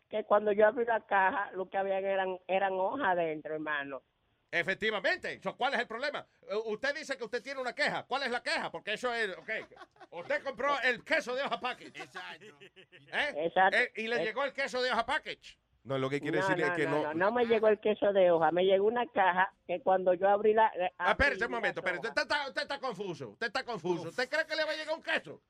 Que 0.08 0.24
cuando 0.24 0.52
yo 0.52 0.66
abrí 0.66 0.86
la 0.86 1.04
caja, 1.04 1.50
lo 1.52 1.68
que 1.68 1.76
habían 1.76 2.02
eran, 2.04 2.38
eran 2.46 2.72
hojas 2.74 3.14
dentro, 3.16 3.52
hermano. 3.54 4.02
Efectivamente. 4.50 5.38
So, 5.42 5.54
¿Cuál 5.56 5.74
es 5.74 5.80
el 5.80 5.86
problema? 5.86 6.26
Eh, 6.48 6.54
Usted 6.66 6.94
dice 6.94 7.16
que 7.18 7.24
usted 7.24 7.42
tiene 7.42 7.60
una 7.60 7.74
queja. 7.74 8.04
¿Cuál 8.04 8.22
es 8.22 8.30
la 8.30 8.42
queja? 8.42 8.70
Porque 8.70 8.94
eso 8.94 9.12
es. 9.12 9.36
ok. 9.36 9.50
Usted 10.12 10.42
compró 10.42 10.80
el 10.80 11.04
queso 11.04 11.34
de 11.34 11.42
hoja 11.42 11.60
package. 11.60 11.88
Exacto. 12.02 12.46
¿eh? 13.12 13.34
Exacto. 13.36 13.76
Eh, 13.76 13.92
y 13.96 14.08
le 14.08 14.24
llegó 14.24 14.44
el 14.44 14.54
queso 14.54 14.80
de 14.80 14.90
hoja 14.90 15.04
package. 15.04 15.58
No, 15.84 15.96
lo 15.96 16.10
que 16.10 16.20
quiere 16.20 16.40
no, 16.40 16.46
decir 16.48 16.62
no, 16.64 16.70
es 16.70 16.76
que 16.76 16.86
no, 16.86 17.14
no. 17.14 17.32
me 17.32 17.46
llegó 17.46 17.68
el 17.68 17.80
queso 17.80 18.12
de 18.12 18.30
hoja, 18.30 18.50
me 18.50 18.64
llegó 18.64 18.86
una 18.86 19.06
caja 19.06 19.52
que 19.66 19.80
cuando 19.80 20.12
yo 20.14 20.28
abrí 20.28 20.52
la... 20.52 20.66
eh, 20.68 20.92
Ah, 20.98 21.10
abrí 21.12 21.22
espérese 21.24 21.46
un 21.46 21.52
momento, 21.52 21.80
espérese. 21.80 22.00
hojas- 22.00 22.10
Usted 22.10 22.22
está, 22.22 22.48
usted 22.48 22.62
está 22.62 22.78
confuso. 22.80 23.28
Usted 23.30 23.46
está 23.46 23.64
confuso. 23.64 24.08
¿Usted 24.08 24.28
cree 24.28 24.46
que 24.46 24.56
le 24.56 24.64
va 24.64 24.72
a 24.72 24.76
llegar 24.76 24.94
un 24.94 25.02
queso? 25.02 25.40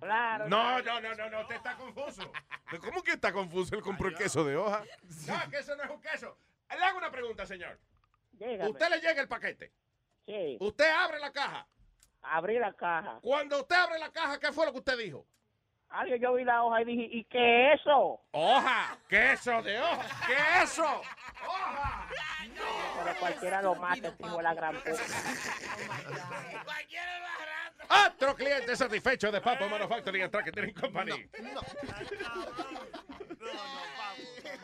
Claro. 0.00 0.48
No, 0.48 0.82
no, 0.82 1.00
no, 1.00 1.14
no, 1.14 1.30
no. 1.30 1.40
Usted 1.40 1.56
está 1.56 1.76
confuso. 1.76 2.30
¿Cómo 2.84 3.02
que 3.02 3.12
está 3.12 3.32
confuso? 3.32 3.74
Él 3.74 3.82
compró 3.82 4.08
el 4.08 4.14
queso 4.16 4.44
de 4.44 4.56
hoja. 4.56 4.84
No, 5.26 5.50
que 5.50 5.58
eso 5.58 5.74
no 5.76 5.82
es 5.84 5.90
un 5.90 6.00
queso. 6.00 6.38
Le 6.70 6.84
hago 6.84 6.98
una 6.98 7.10
pregunta, 7.10 7.46
señor. 7.46 7.78
Dígame. 8.32 8.68
Usted 8.68 8.88
le 8.90 9.00
llega 9.00 9.20
el 9.22 9.28
paquete. 9.28 9.72
Sí, 10.26 10.58
Usted 10.60 10.90
abre 10.90 11.18
la 11.18 11.32
caja. 11.32 11.66
abrí 12.22 12.58
la 12.58 12.72
caja. 12.74 13.18
Cuando 13.22 13.60
usted 13.60 13.76
abre 13.76 13.98
la 13.98 14.10
caja, 14.12 14.38
¿qué 14.38 14.52
fue 14.52 14.66
lo 14.66 14.72
que 14.72 14.78
usted 14.78 14.98
dijo? 14.98 15.26
Alguien 15.88 16.20
yo 16.20 16.34
vi 16.34 16.44
la 16.44 16.62
hoja 16.62 16.82
y 16.82 16.84
dije, 16.84 17.08
¿y 17.10 17.24
qué 17.24 17.72
es 17.72 17.80
eso? 17.80 18.20
Hoja, 18.32 18.98
queso 19.08 19.62
de 19.62 19.78
hoja, 19.80 20.06
queso. 20.26 21.02
Pero 23.04 23.18
cualquiera 23.20 23.62
lo 23.62 23.74
mata, 23.76 24.14
tipo 24.14 24.42
la 24.42 24.54
gran 24.54 24.74
puta. 24.76 25.02
Otro 28.06 28.34
cliente 28.34 28.76
satisfecho 28.76 29.30
de 29.30 29.40
Papo 29.40 29.68
Manufacturing 29.68 30.22
and 30.22 30.32
Tracking 30.32 30.72
Company. 30.72 31.28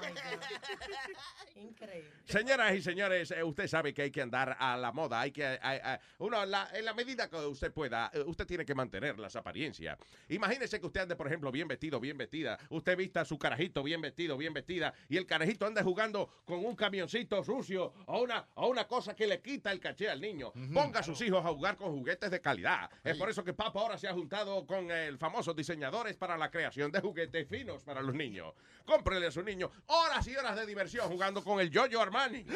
Increíble. 1.57 2.11
Señoras 2.24 2.74
y 2.74 2.82
señores, 2.82 3.30
eh, 3.30 3.42
usted 3.44 3.66
sabe 3.68 3.92
que 3.94 4.03
hay 4.03 4.11
que 4.11 4.22
andar 4.22 4.57
a 4.59 4.76
la 4.76 4.92
moda, 4.92 5.20
hay 5.20 5.30
que, 5.32 5.44
hay- 5.44 5.59
hay- 5.82 5.98
uno, 6.18 6.44
la- 6.46 6.68
en 6.74 6.84
la 6.84 6.94
medida 6.94 7.28
que 7.28 7.36
usted 7.36 7.72
pueda, 7.72 8.11
eh, 8.14 8.20
usted 8.26 8.46
tiene 8.46 8.64
que 8.64 8.74
mantener 8.74 9.18
las 9.18 9.36
apariencias. 9.36 9.98
Imagínese 10.28 10.80
que 10.80 10.86
usted 10.86 11.03
ande, 11.03 11.16
por 11.16 11.26
ejemplo, 11.26 11.50
bien 11.53 11.68
vestido, 11.68 12.00
bien 12.00 12.16
vestida, 12.16 12.59
usted 12.70 12.96
vista 12.96 13.20
a 13.22 13.24
su 13.24 13.38
carajito 13.38 13.82
bien 13.82 14.00
vestido, 14.00 14.36
bien 14.36 14.53
vestida, 14.55 14.92
y 15.09 15.16
el 15.16 15.26
carajito 15.26 15.66
anda 15.66 15.82
jugando 15.82 16.42
con 16.44 16.64
un 16.64 16.74
camioncito 16.76 17.42
sucio 17.44 17.92
o 18.07 18.22
una, 18.22 18.46
o 18.55 18.68
una 18.68 18.86
cosa 18.86 19.14
que 19.14 19.26
le 19.26 19.40
quita 19.40 19.70
el 19.72 19.80
caché 19.80 20.09
al 20.09 20.20
niño. 20.20 20.53
Ponga 20.72 21.00
a 21.00 21.03
sus 21.03 21.20
hijos 21.20 21.44
a 21.44 21.48
jugar 21.50 21.76
con 21.76 21.92
juguetes 21.92 22.30
de 22.30 22.40
calidad. 22.40 22.90
Es 23.05 23.16
por 23.16 23.28
eso 23.30 23.44
que 23.44 23.53
Papo 23.53 23.80
ahora 23.80 23.98
se 23.98 24.09
ha 24.09 24.12
juntado 24.12 24.66
con 24.66 24.90
el 24.90 25.18
famoso 25.18 25.53
diseñadores 25.55 26.16
para 26.16 26.36
la 26.36 26.50
creación 26.50 26.90
de 26.90 27.00
juguetes 27.00 27.48
finos 27.48 27.82
para 27.82 28.00
los 28.03 28.14
niños. 28.14 28.55
Cómprele 28.84 29.26
a 29.26 29.30
su 29.30 29.42
niño 29.42 29.70
horas 29.93 30.26
y 30.26 30.36
horas 30.36 30.57
de 30.57 30.66
diversión 30.66 31.09
jugando 31.09 31.43
con 31.45 31.61
el 31.61 31.70
Jojo 31.72 32.01
Armani. 32.01 32.45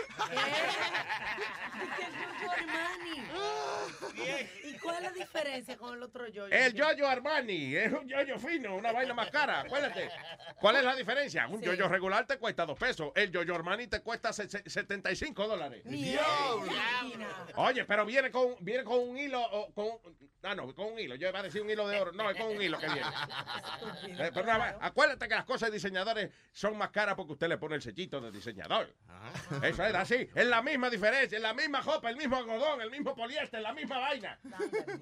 ¿Y 4.64 4.72
cuál 4.78 4.97
es 4.97 5.03
la 5.03 5.11
diferencia 5.12 5.76
con 5.76 5.95
el 5.95 6.03
otro 6.03 6.26
yo? 6.28 6.47
El 6.47 6.80
Jojo 6.80 7.07
Armani 7.07 7.76
es 7.76 7.93
un 7.93 8.09
yoyo 8.09 8.39
fino, 8.39 8.74
una 8.76 8.93
vaina 8.93 9.14
más 9.14 9.30
cara. 9.30 9.61
Acuérdate. 9.61 10.11
¿Cuál 10.61 10.76
es 10.76 10.84
la 10.84 10.95
diferencia? 10.97 11.47
Un 11.49 11.61
Sí. 11.61 11.66
yoyo 11.66 11.89
regular 11.89 12.26
te 12.26 12.39
cuesta 12.39 12.64
dos 12.66 12.78
pesos. 12.78 13.12
El 13.14 13.34
Jojo 13.34 13.55
Armani 13.55 13.87
te 13.87 14.01
cuesta 14.01 14.32
se- 14.32 14.49
se- 14.49 14.68
75 14.68 15.47
dólares. 15.47 15.82
Oye, 17.57 17.84
pero 17.84 18.05
viene 18.07 18.30
con, 18.30 18.57
viene 18.61 18.84
con 18.84 18.99
un 19.01 19.16
hilo. 19.18 19.41
o 19.43 19.72
con, 19.72 19.87
ah, 20.43 20.55
no, 20.55 20.74
con 20.74 20.93
un 20.93 20.99
hilo. 20.99 21.14
Yo 21.16 21.28
iba 21.28 21.39
a 21.39 21.43
decir 21.43 21.61
un 21.62 21.70
hilo 21.70 21.87
de 21.89 22.01
oro. 22.01 22.12
No, 22.12 22.30
es 22.30 22.37
con 22.37 22.49
un 22.55 22.62
hilo 22.62 22.78
que 22.78 22.87
viene. 22.87 23.07
Eh, 24.18 24.30
pero 24.32 24.51
acuérdate 24.80 25.28
que 25.28 25.34
las 25.34 25.45
cosas 25.45 25.68
de 25.68 25.74
diseñadores 25.74 26.30
son 26.53 26.76
más 26.78 26.91
caras 26.91 27.14
porque 27.16 27.26
usted 27.33 27.49
le 27.49 27.59
pone 27.59 27.77
el 27.77 27.83
sellito 27.83 28.20
de 28.20 28.31
diseñador. 28.31 28.95
Eso 29.62 29.85
es 29.85 29.95
así. 29.95 30.29
Es 30.35 30.47
la 30.47 30.62
misma 30.62 30.91
diferencia, 30.91 31.37
es 31.37 31.43
la 31.43 31.55
misma 31.55 31.83
jopa, 31.83 32.11
el 32.11 32.16
mismo 32.16 32.37
algodón, 32.37 32.81
el 32.81 32.91
mismo 32.91 33.14
poliéster, 33.14 33.61
la 33.61 33.72
misma 33.72 33.99
vaina. 33.99 34.39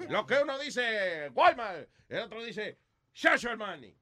Lo 0.08 0.26
que 0.26 0.38
uno 0.42 0.58
dice 0.58 1.30
Walmart, 1.34 1.88
el 2.08 2.18
otro 2.20 2.42
dice 2.42 2.78
Shasho 3.12 3.50
Armani. 3.50 3.94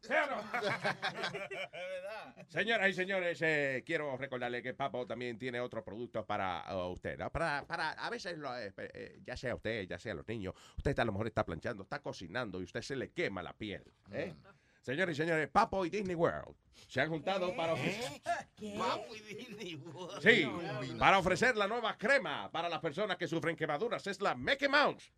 ¿Sí 0.00 0.12
o 0.14 0.26
no? 0.26 0.42
Señoras 2.48 2.88
y 2.88 2.94
señores, 2.94 3.42
eh, 3.42 3.82
quiero 3.84 4.16
recordarle 4.16 4.62
que 4.62 4.72
Papo 4.72 5.06
también 5.06 5.38
tiene 5.38 5.60
otros 5.60 5.84
productos 5.84 6.24
para 6.24 6.64
uh, 6.74 6.90
usted, 6.90 7.18
¿no? 7.18 7.30
Para, 7.30 7.66
para, 7.66 7.90
a 7.90 8.08
veces, 8.08 8.38
lo, 8.38 8.56
eh, 8.56 8.72
eh, 8.76 9.20
ya 9.22 9.36
sea 9.36 9.54
usted, 9.54 9.86
ya 9.86 9.98
sea 9.98 10.14
los 10.14 10.26
niños, 10.26 10.54
usted 10.78 10.92
está, 10.92 11.02
a 11.02 11.04
lo 11.04 11.12
mejor 11.12 11.26
está 11.26 11.44
planchando, 11.44 11.82
está 11.82 12.00
cocinando 12.00 12.60
y 12.60 12.64
usted 12.64 12.80
se 12.80 12.96
le 12.96 13.10
quema 13.10 13.42
la 13.42 13.52
piel. 13.52 13.84
¿eh? 14.10 14.34
Señores 14.80 15.16
y 15.16 15.22
señores, 15.22 15.48
Papo 15.48 15.84
y 15.84 15.90
Disney 15.90 16.14
World 16.14 16.56
se 16.88 17.00
han 17.00 17.08
juntado 17.08 17.54
para 17.54 17.74
ofrecer... 17.74 18.20
Sí, 20.20 20.50
para 20.98 21.18
ofrecer 21.18 21.56
la 21.56 21.68
nueva 21.68 21.96
crema 21.96 22.50
para 22.50 22.68
las 22.68 22.80
personas 22.80 23.16
que 23.16 23.28
sufren 23.28 23.54
quemaduras. 23.56 24.06
Es 24.06 24.20
la 24.20 24.34
Mickey 24.34 24.68
Mouse. 24.68 25.12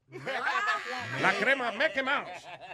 La 1.20 1.32
crema 1.40 1.72
Mickey 1.72 2.02
Mouse. 2.02 2.28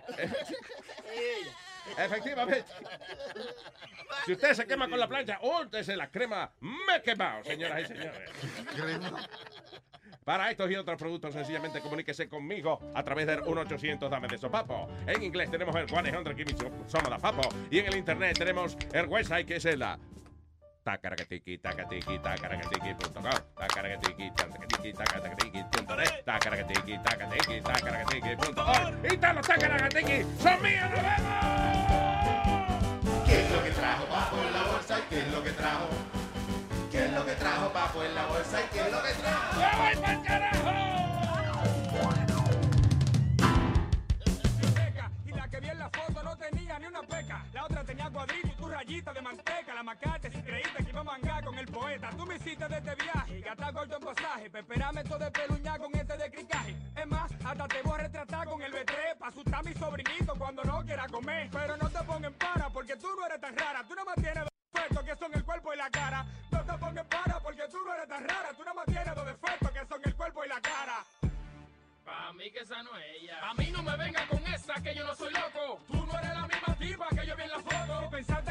Efectivamente. 1.97 2.65
Si 4.27 4.33
usted 4.33 4.55
se 4.55 4.67
quema 4.67 4.89
con 4.89 4.99
la 4.99 5.09
plancha, 5.09 5.39
úntese 5.43 5.97
la 5.97 6.11
crema 6.11 6.53
Mickey 6.61 7.15
Mouse, 7.17 7.47
señoras 7.47 7.83
y 7.83 7.87
señores. 7.87 8.31
Para 10.29 10.51
estos 10.51 10.71
y 10.71 10.77
otros 10.77 10.99
productos, 10.99 11.33
sencillamente 11.33 11.81
comuníquese 11.81 12.29
conmigo 12.29 12.79
a 12.95 13.03
través 13.03 13.27
del 13.27 13.41
1-800 13.41 14.11
Dame 14.11 14.29
de 14.29 14.37
Sopapo. 14.37 14.87
En 15.07 15.23
inglés 15.23 15.51
tenemos 15.51 15.75
el 15.75 15.89
100 15.89 16.05
Give 16.05 16.53
of 16.67 17.03
the 17.03 17.19
Papo. 17.19 17.49
Y 17.71 17.79
en 17.79 17.87
el 17.87 17.97
internet 17.97 18.37
tenemos 18.37 18.77
el 18.93 19.07
website 19.07 19.47
que 19.47 19.57
es 19.57 19.65
la 19.79 19.99
tacaracatiqui, 20.83 21.57
tacatiqui, 21.57 22.19
tacaracatiqui.com, 22.19 23.25
tacaracatiqui, 23.57 24.31
tacatiqui, 24.33 24.93
tacaracatiqui.net, 24.93 26.25
tacaracatiqui. 26.27 26.99
Y 29.11 29.17
todos 29.17 29.35
los 29.35 29.47
tacaracatiqui 29.47 30.27
son 30.43 30.63
míos, 30.63 30.91
nos 30.91 31.03
vemos. 31.05 31.39
¿Qué 33.25 33.41
es 33.41 33.51
lo 33.51 33.65
que 33.65 33.71
trajo 33.71 34.05
en 34.47 34.53
la 34.53 34.63
bolsa 34.73 35.01
qué 35.09 35.21
es 35.21 35.33
lo 35.33 35.43
que 35.43 35.51
trajo? 35.53 35.89
¿Qué 37.91 38.05
es 38.05 38.05
lo 38.05 38.05
que 38.05 38.05
trajo 38.05 38.05
Papo 38.05 38.05
en 38.05 38.15
la 38.15 38.27
bolsa 38.27 38.61
y 38.61 38.79
es 38.79 38.93
lo 38.93 39.03
que 39.03 39.13
trajo? 39.15 39.61
¡Me 39.61 39.67
voy 39.79 39.97
pa'l 40.03 40.23
carajo! 40.23 40.73
La 45.35 45.49
que 45.49 45.57
en 45.57 45.79
la 45.79 45.91
foto 45.91 46.23
no 46.23 46.37
tenía 46.37 46.79
ni 46.79 46.87
una 46.87 47.03
peca. 47.03 47.47
La 47.53 47.65
otra 47.65 47.85
tenía 47.85 48.11
cuadrito 48.11 48.49
y 48.49 48.51
tu 48.51 48.69
rayita 48.69 49.13
de 49.13 49.23
manteca. 49.23 49.75
La 49.75 49.83
macate 49.83 50.31
si 50.31 50.43
creíste 50.43 50.85
que 50.85 50.91
iba 50.91 51.01
a 51.01 51.05
mangar 51.05 51.45
con 51.45 51.59
el 51.59 51.67
poeta. 51.67 52.11
Tú 52.11 52.27
me 52.27 52.37
hiciste 52.37 52.69
de 52.69 52.77
este 52.77 52.95
viaje, 52.95 53.41
gata 53.41 53.73
corto 53.73 53.97
en 53.97 54.05
pasaje. 54.05 54.51
Peperame 54.51 55.05
todo 55.05 55.19
de 55.19 55.31
peluña 55.31 55.79
con 55.79 55.95
este 55.95 56.17
de 56.17 56.31
cricaje. 56.31 56.77
Es 56.95 57.07
más, 57.07 57.33
hasta 57.45 57.69
te 57.69 57.83
voy 57.83 57.95
a 57.95 57.99
retratar 57.99 58.49
con 58.49 58.63
el 58.63 58.73
B3 58.73 59.19
pa' 59.19 59.29
asustar 59.29 59.61
a 59.61 59.63
mi 59.63 59.73
sobrinito 59.75 60.35
cuando 60.37 60.63
no 60.65 60.85
quiera 60.85 61.07
comer. 61.09 61.49
Pero 61.51 61.77
no 61.77 61.89
te 61.89 62.03
pongas 62.05 62.33
en 62.33 62.35
para 62.35 62.69
porque 62.69 62.97
tú 62.97 63.09
no 63.19 63.27
eres 63.27 63.41
tan 63.41 63.57
rara. 63.57 63.85
Tú 63.89 63.95
no 63.95 64.05
más 64.05 64.17
tienes 64.17 64.49
defectos 64.79 65.05
que 65.05 65.17
son 65.17 65.35
el 65.35 65.45
cuerpo 65.45 65.75
y 65.75 65.77
la 65.77 65.91
cara. 65.91 66.25
No 66.51 66.65
te 66.65 66.79
pongas 66.79 67.07
para 67.07 67.41
porque 67.41 67.63
tú 67.71 67.79
no 67.85 67.95
eres 67.95 68.09
tan 68.09 68.29
rara. 68.29 68.51
Tú 68.57 68.65
no 68.65 68.75
más 68.75 68.87
tienes 68.87 69.15
dos 69.15 69.27
defectos 69.27 69.71
que 69.71 69.87
son 69.87 70.01
el 70.05 70.15
cuerpo 70.15 70.45
y 70.45 70.49
la 70.49 70.61
cara. 70.61 71.05
Pa' 72.05 72.33
mí 72.33 72.51
que 72.51 72.61
esa 72.61 72.83
no 72.83 72.97
es 72.97 73.05
ella. 73.21 73.51
A 73.51 73.55
mí 73.55 73.71
no 73.71 73.83
me 73.83 73.97
venga 73.97 74.27
con 74.29 74.47
esa 74.47 74.75
que 74.83 74.95
yo 74.95 75.05
no 75.05 75.15
soy 75.15 75.33
loco. 75.33 75.81
Tú 75.87 76.07
no 76.07 76.19
eres 76.19 76.35
la 76.35 76.47
misma 76.47 76.75
tipa 76.79 77.09
que 77.11 77.27
yo 77.27 77.37
vi 77.37 77.43
en 77.43 77.51
la 77.51 77.61
foto. 77.61 78.01
Si 78.03 78.09
pensaste 78.09 78.48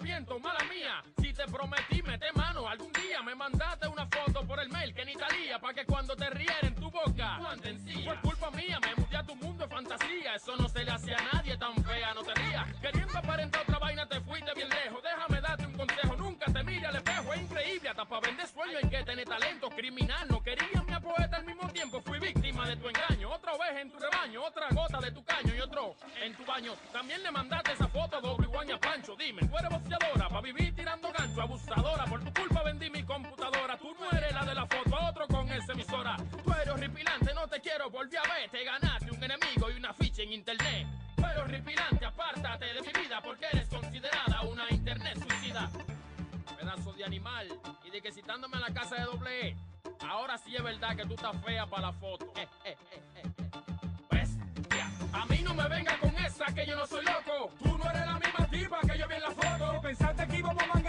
arrepiento, 0.00 0.38
mala 0.38 0.60
mía. 0.64 1.02
Si 1.20 1.32
te 1.32 1.44
prometí, 1.46 2.02
mete 2.02 2.32
mano. 2.34 2.66
Algún 2.68 2.92
día 2.92 3.22
me 3.22 3.34
mandaste 3.34 3.86
una 3.88 4.06
foto 4.06 4.46
por 4.46 4.60
el 4.60 4.68
mail 4.70 4.94
que 4.94 5.04
ni 5.04 5.14
talía. 5.14 5.58
Pa' 5.58 5.74
que 5.74 5.84
cuando 5.84 6.16
te 6.16 6.30
riera 6.30 6.58
en 6.62 6.74
tu 6.74 6.90
boca, 6.90 7.38
Fue 8.04 8.16
culpa 8.22 8.50
mía, 8.52 8.78
me 8.80 8.94
mudé 8.94 9.16
a 9.16 9.22
tu 9.22 9.34
mundo 9.36 9.64
de 9.64 9.74
fantasía. 9.74 10.34
Eso 10.34 10.56
no 10.56 10.68
se 10.68 10.84
le 10.84 10.90
hace 10.90 11.14
a 11.14 11.18
nadie 11.32 11.56
tan 11.56 11.74
fea, 11.84 12.14
no 12.14 12.22
te 12.22 12.34
rías. 12.34 12.66
Queriendo 12.80 13.18
aparentar 13.18 13.62
otra 13.62 13.78
vaina, 13.78 14.06
te 14.06 14.20
fuiste 14.20 14.52
bien 14.54 14.68
lejos. 14.68 15.02
Déjame 15.02 15.40
darte 15.40 15.66
un 15.66 15.72
consejo, 15.74 16.16
nunca 16.16 16.46
te 16.52 16.64
mire 16.64 16.86
al 16.86 16.96
espejo. 16.96 17.34
Es 17.34 17.42
increíble, 17.42 17.88
hasta 17.88 18.04
para 18.04 18.26
vender 18.26 18.46
sueño 18.46 18.78
en 18.82 18.90
que 18.90 19.02
tener 19.04 19.28
talento 19.28 19.68
criminal. 19.70 20.26
No 20.28 20.42
querías 20.42 20.84
mi 20.84 20.94
poeta 21.00 21.36
al 21.36 21.44
mismo 21.44 21.68
tiempo, 21.68 22.00
fui 22.02 22.18
víctima 22.18 22.66
de 22.66 22.76
tu 22.76 22.88
engaño. 22.88 23.19
Otra 23.52 23.66
vez 23.66 23.82
en 23.82 23.90
tu 23.90 23.98
rebaño, 23.98 24.44
otra 24.44 24.68
gota 24.70 25.00
de 25.00 25.10
tu 25.10 25.24
caño 25.24 25.54
y 25.54 25.60
otro 25.60 25.96
en 26.22 26.36
tu 26.36 26.44
baño. 26.44 26.74
También 26.92 27.20
le 27.22 27.30
mandaste 27.32 27.72
esa 27.72 27.88
foto 27.88 28.16
a 28.16 28.20
doble 28.20 28.46
guaña 28.46 28.78
Pancho. 28.78 29.16
Dime, 29.16 29.40
tú 29.40 29.58
eres 29.58 29.70
para 30.30 30.40
vivir 30.40 30.74
tirando 30.76 31.10
gancho, 31.10 31.42
abusadora. 31.42 32.04
Por 32.04 32.22
tu 32.22 32.32
culpa 32.32 32.62
vendí 32.62 32.88
mi 32.90 33.02
computadora. 33.02 33.76
Tú 33.76 33.92
no 33.98 34.10
eres 34.16 34.32
la 34.32 34.44
de 34.44 34.54
la 34.54 34.66
foto, 34.66 34.96
a 34.96 35.10
otro 35.10 35.26
con 35.26 35.50
esa 35.50 35.72
emisora. 35.72 36.16
Tú 36.44 36.52
eres 36.52 36.68
horripilante, 36.68 37.34
no 37.34 37.48
te 37.48 37.60
quiero, 37.60 37.90
volví 37.90 38.16
a 38.16 38.22
ver. 38.22 38.50
Te 38.50 38.64
ganaste 38.64 39.10
un 39.10 39.22
enemigo 39.22 39.70
y 39.70 39.76
una 39.76 39.92
ficha 39.94 40.22
en 40.22 40.32
internet. 40.32 40.86
Eres 41.18 41.38
horripilante, 41.38 42.04
apártate 42.04 42.66
de 42.66 42.80
mi 42.82 42.92
vida 43.02 43.20
porque 43.20 43.46
eres 43.52 43.68
considerada 43.68 44.42
una 44.42 44.66
internet 44.70 45.18
suicida. 45.18 45.68
Pedazo 46.56 46.92
de 46.92 47.04
animal. 47.04 47.48
Y 47.84 47.90
de 47.90 48.00
que 48.00 48.12
citándome 48.12 48.58
a 48.58 48.60
la 48.60 48.72
casa 48.72 48.94
de 48.94 49.02
doble 49.02 49.48
E. 49.48 49.56
Ahora 50.08 50.38
sí 50.38 50.56
es 50.56 50.62
verdad 50.62 50.96
que 50.96 51.04
tú 51.06 51.14
estás 51.14 51.36
fea 51.44 51.66
para 51.66 51.88
la 51.88 51.92
foto. 51.92 52.32
A 55.12 55.26
mí 55.26 55.40
no 55.42 55.54
me 55.54 55.68
venga 55.68 55.98
con 55.98 56.10
esa 56.24 56.46
que 56.46 56.64
yo 56.66 56.76
no 56.76 56.86
soy 56.86 57.04
loco. 57.04 57.50
Tú 57.62 57.76
no 57.76 57.90
eres 57.90 58.06
la 58.06 58.18
misma 58.18 58.46
tipa 58.50 58.80
que 58.80 58.98
yo 58.98 59.08
vi 59.08 59.14
en 59.14 59.22
la 59.22 59.30
foto. 59.30 59.80
Pensaste 59.82 60.26
que 60.28 60.38
íbamos 60.38 60.62
a 60.62 60.79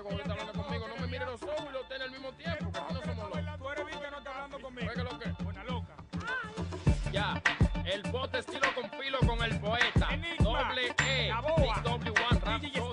cuando 0.00 0.22
está 0.22 0.32
hablando 0.32 0.52
conmigo. 0.62 0.88
No 0.88 0.96
me 0.96 1.06
mire 1.06 1.26
los 1.26 1.42
ojos 1.42 1.66
y 1.68 1.72
los 1.72 2.00
al 2.00 2.10
mismo 2.10 2.32
tiempo, 2.32 2.72
que 2.72 2.78
así 2.78 2.94
no 2.94 3.00
somos 3.00 3.42
locos. 3.42 3.58
Tú 3.58 3.70
eres 3.70 3.84
que 3.84 4.10
no 4.10 4.18
está 4.18 4.30
hablando 4.30 4.60
conmigo. 4.60 4.90
Oiga 4.90 5.02
lo 5.02 5.18
que. 5.18 5.44
Buena 5.44 5.64
loca. 5.64 5.96
Ya. 7.12 7.42
El 7.84 8.02
bote 8.10 8.38
estilo 8.38 8.66
con 8.74 8.90
filo 8.90 9.18
con 9.26 9.42
el 9.42 9.60
poeta. 9.60 10.08
Doble 10.38 10.94
E. 11.04 11.32
Big 11.58 11.74
W1 11.84 12.40
Rhapsody. 12.40 12.91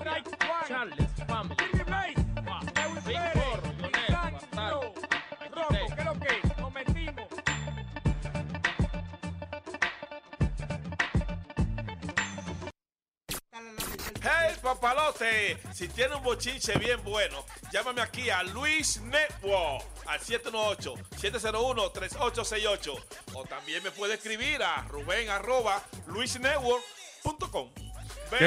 Papalote, 14.75 15.57
si 15.73 15.87
tiene 15.87 16.13
un 16.15 16.21
bochinche 16.21 16.77
bien 16.77 17.03
bueno, 17.03 17.43
llámame 17.71 18.01
aquí 18.01 18.29
a 18.29 18.43
Luis 18.43 19.01
Network 19.01 19.83
al 20.05 20.19
718-701-3868 20.19 23.03
o 23.33 23.43
también 23.45 23.81
me 23.81 23.89
puede 23.89 24.13
escribir 24.13 24.61
a 24.61 24.83
Rubén 24.83 25.27
arroba 25.29 25.81
luisnetwork.com. 26.05 27.71
¿Qué? 27.73 27.89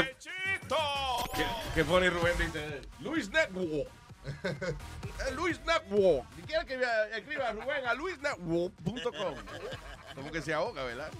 ¡Bechito! 0.02 0.76
¿Qué, 1.34 1.44
qué 1.74 1.84
pone 1.84 2.08
Rubén 2.08 2.38
dice? 2.38 2.82
Luis 3.00 3.28
Network. 3.30 3.90
Eh, 4.44 5.32
Luis 5.32 5.60
Network. 5.66 6.24
Si 6.36 6.42
quiere 6.42 6.64
que 6.64 6.78
me 6.78 6.86
escriba 7.16 7.48
a 7.48 7.52
Rubén 7.52 7.84
a 7.86 7.94
luisnetwork.com. 7.94 9.34
Como 10.14 10.30
que 10.30 10.40
se 10.40 10.54
ahoga, 10.54 10.84
¿verdad? 10.84 11.10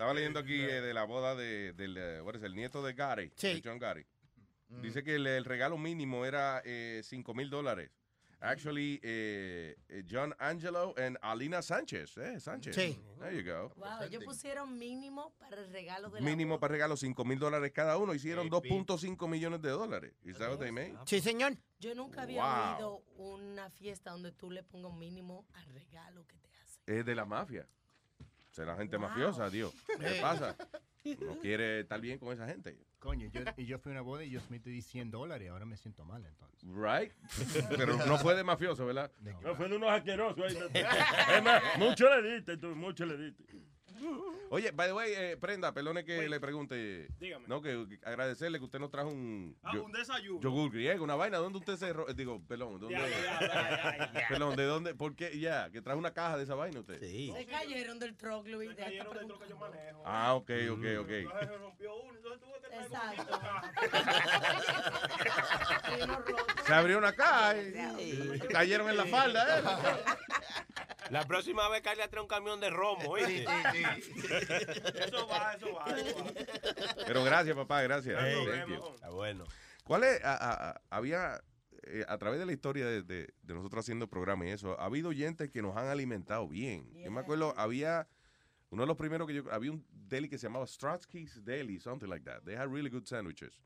Estaba 0.00 0.14
leyendo 0.14 0.38
aquí 0.40 0.54
eh, 0.58 0.80
de 0.80 0.94
la 0.94 1.04
boda 1.04 1.34
de, 1.34 1.74
del 1.74 1.94
eh, 1.98 2.22
what 2.22 2.32
is 2.34 2.40
it, 2.40 2.46
el 2.46 2.54
nieto 2.54 2.82
de 2.82 2.94
Gary, 2.94 3.30
de 3.38 3.60
John 3.62 3.78
Gary. 3.78 4.06
Dice 4.80 5.02
que 5.04 5.16
el, 5.16 5.26
el 5.26 5.44
regalo 5.44 5.76
mínimo 5.76 6.24
era 6.24 6.62
eh, 6.64 7.02
5 7.04 7.34
mil 7.34 7.50
dólares. 7.50 7.90
Actually, 8.40 8.98
eh, 9.02 9.76
eh, 9.90 10.04
John 10.10 10.34
Angelo 10.38 10.94
and 10.96 11.18
Alina 11.20 11.60
Sánchez. 11.60 12.16
Eh, 12.16 12.40
Sánchez. 12.40 12.74
Sí. 12.74 12.98
There 13.18 13.36
you 13.36 13.44
go. 13.44 13.74
Wow, 13.76 14.04
ellos 14.08 14.24
pusieron 14.24 14.78
mínimo 14.78 15.34
para 15.38 15.60
el 15.60 15.70
regalo 15.70 16.08
de 16.08 16.22
la 16.22 16.24
Mínimo 16.26 16.54
boda. 16.54 16.60
para 16.60 16.72
regalo 16.72 16.96
5 16.96 17.22
mil 17.26 17.38
dólares 17.38 17.70
cada 17.74 17.98
uno. 17.98 18.14
Hicieron 18.14 18.48
2.5 18.48 19.28
millones 19.28 19.60
de 19.60 19.68
dólares. 19.68 20.14
Is 20.24 20.38
that 20.38 20.48
what 20.48 20.60
they 20.60 20.72
made? 20.72 20.94
Sí, 21.04 21.20
señor. 21.20 21.58
Yo 21.78 21.94
nunca 21.94 22.22
había 22.22 22.42
Wow. 22.42 22.74
oído 22.76 23.02
una 23.18 23.68
fiesta 23.68 24.12
donde 24.12 24.32
tú 24.32 24.50
le 24.50 24.62
pongas 24.62 24.92
un 24.92 24.98
mínimo 24.98 25.46
al 25.52 25.66
regalo 25.74 26.26
que 26.26 26.38
te 26.38 26.48
hacen. 26.56 26.82
Es 26.86 27.04
de 27.04 27.14
la 27.14 27.26
mafia. 27.26 27.68
La 28.56 28.76
gente 28.76 28.98
mafiosa, 28.98 29.48
Dios. 29.48 29.72
¿Qué 29.98 30.18
Eh. 30.18 30.20
pasa? 30.20 30.56
No 31.20 31.38
quiere 31.38 31.80
estar 31.80 31.98
bien 32.00 32.18
con 32.18 32.32
esa 32.32 32.46
gente. 32.46 32.76
Coño, 32.98 33.26
yo, 33.32 33.40
y 33.56 33.64
yo 33.64 33.78
fui 33.78 33.90
a 33.92 33.94
una 33.94 34.00
boda 34.02 34.22
y 34.22 34.30
yo 34.30 34.40
metí 34.50 34.82
100 34.82 35.10
dólares. 35.10 35.48
Ahora 35.50 35.64
me 35.64 35.76
siento 35.78 36.04
mal, 36.04 36.22
entonces. 36.26 36.60
Right? 36.74 37.12
Pero 37.78 37.96
no 38.06 38.18
fue 38.18 38.34
de 38.34 38.44
mafioso, 38.44 38.84
¿verdad? 38.84 39.10
No 39.42 39.54
fue 39.54 39.68
de 39.70 39.76
unos 39.76 39.90
asquerosos 39.90 40.44
ahí. 40.44 40.58
Es 41.36 41.42
más, 41.42 41.62
mucho 41.78 42.14
le 42.20 42.34
diste, 42.34 42.58
tú, 42.58 42.76
mucho 42.76 43.06
le 43.06 43.16
diste. 43.16 43.44
Oye, 44.50 44.72
by 44.72 44.88
the 44.88 44.92
way, 44.92 45.12
eh, 45.14 45.36
Prenda, 45.36 45.72
perdone 45.72 46.04
que 46.04 46.28
le 46.28 46.40
pregunte. 46.40 47.06
Dígame. 47.20 47.46
No, 47.46 47.62
que 47.62 47.86
que 47.88 48.00
agradecerle 48.04 48.58
que 48.58 48.64
usted 48.64 48.80
nos 48.80 48.90
trajo 48.90 49.08
un. 49.08 49.56
Ah, 49.62 49.70
yo- 49.74 49.84
un 49.84 49.92
desayuno. 49.92 50.40
Yogur 50.40 50.70
griego, 50.72 51.04
una 51.04 51.14
vaina. 51.14 51.38
¿Dónde 51.38 51.58
usted 51.58 51.76
se.? 51.76 51.90
eh, 51.90 51.94
Digo, 52.16 52.40
perdón, 52.48 52.80
¿dónde? 52.80 52.98
Ya, 52.98 53.08
ya, 53.08 53.40
ya, 53.40 53.40
ya, 53.40 54.12
ya. 54.12 54.28
Perdón, 54.28 54.56
¿de 54.56 54.64
dónde? 54.64 54.94
¿Por 54.94 55.14
qué? 55.14 55.38
Ya, 55.38 55.70
que 55.70 55.80
trajo 55.82 55.98
una 55.98 56.12
caja 56.12 56.36
de 56.36 56.44
esa 56.44 56.54
vaina 56.54 56.80
usted. 56.80 56.98
Sí. 57.00 57.32
Se 57.36 57.46
cayeron 57.46 57.98
del 57.98 58.16
truck, 58.16 58.46
Luis. 58.48 58.74
de 58.76 58.82
esta 58.98 59.10
pregunta. 59.10 59.36
Ah, 60.04 60.34
ok, 60.34 60.50
ok, 60.72 60.84
ok. 61.00 61.08
Se 61.08 61.56
rompió 61.58 61.94
uno, 62.02 62.16
entonces 62.16 62.40
tuve 62.40 62.60
que 62.60 62.68
traer 62.68 62.86
Exacto. 62.86 63.40
Se 66.66 66.74
abrió 66.74 66.98
una 66.98 67.12
caja 67.12 67.56
y, 67.56 67.74
y 68.34 68.38
cayeron 68.50 68.88
en 68.88 68.96
la 68.96 69.06
falda, 69.06 69.58
¿eh? 69.58 69.62
La 71.10 71.26
próxima 71.26 71.68
vez 71.68 71.82
Carla 71.82 72.08
trae 72.08 72.22
un 72.22 72.28
camión 72.28 72.60
de 72.60 72.70
romo, 72.70 73.10
¿oíste? 73.10 73.44
Eso 73.44 75.26
va, 75.28 75.54
eso 75.54 75.74
va. 75.74 75.84
eso 75.96 76.24
va. 76.24 77.04
Pero 77.06 77.24
gracias, 77.24 77.56
papá, 77.56 77.82
gracias. 77.82 78.16
Thank 78.18 78.68
you. 78.68 78.94
Está 78.94 79.10
bueno. 79.10 79.44
¿Cuál 79.84 80.04
es? 80.04 80.22
a- 80.24 80.34
a- 80.36 80.70
a- 80.70 80.80
había, 80.90 81.40
eh, 81.84 82.04
a 82.06 82.16
través 82.18 82.38
de 82.38 82.46
la 82.46 82.52
historia 82.52 82.86
de, 82.86 83.02
de- 83.02 83.34
de 83.42 83.54
nosotros 83.54 83.84
haciendo 83.84 84.08
programas 84.08 84.46
y 84.46 84.50
eso, 84.50 84.78
ha 84.80 84.84
habido 84.84 85.08
oyentes 85.08 85.50
que 85.50 85.62
nos 85.62 85.76
han 85.76 85.88
alimentado 85.88 86.46
bien. 86.48 86.88
Yo 86.94 87.10
me 87.10 87.20
acuerdo, 87.20 87.54
había 87.56 88.06
uno 88.70 88.82
de 88.84 88.86
los 88.86 88.96
primeros 88.96 89.26
que 89.26 89.34
yo, 89.34 89.42
había 89.52 89.72
un 89.72 89.84
deli 89.90 90.28
que 90.28 90.38
se 90.38 90.46
llamaba 90.46 90.66
Stratsky's 90.66 91.44
Deli, 91.44 91.80
something 91.80 92.06
like 92.08 92.24
that. 92.24 92.42
They 92.44 92.54
had 92.54 92.68
really 92.72 92.88
good 92.90 93.04
sandwiches. 93.06 93.60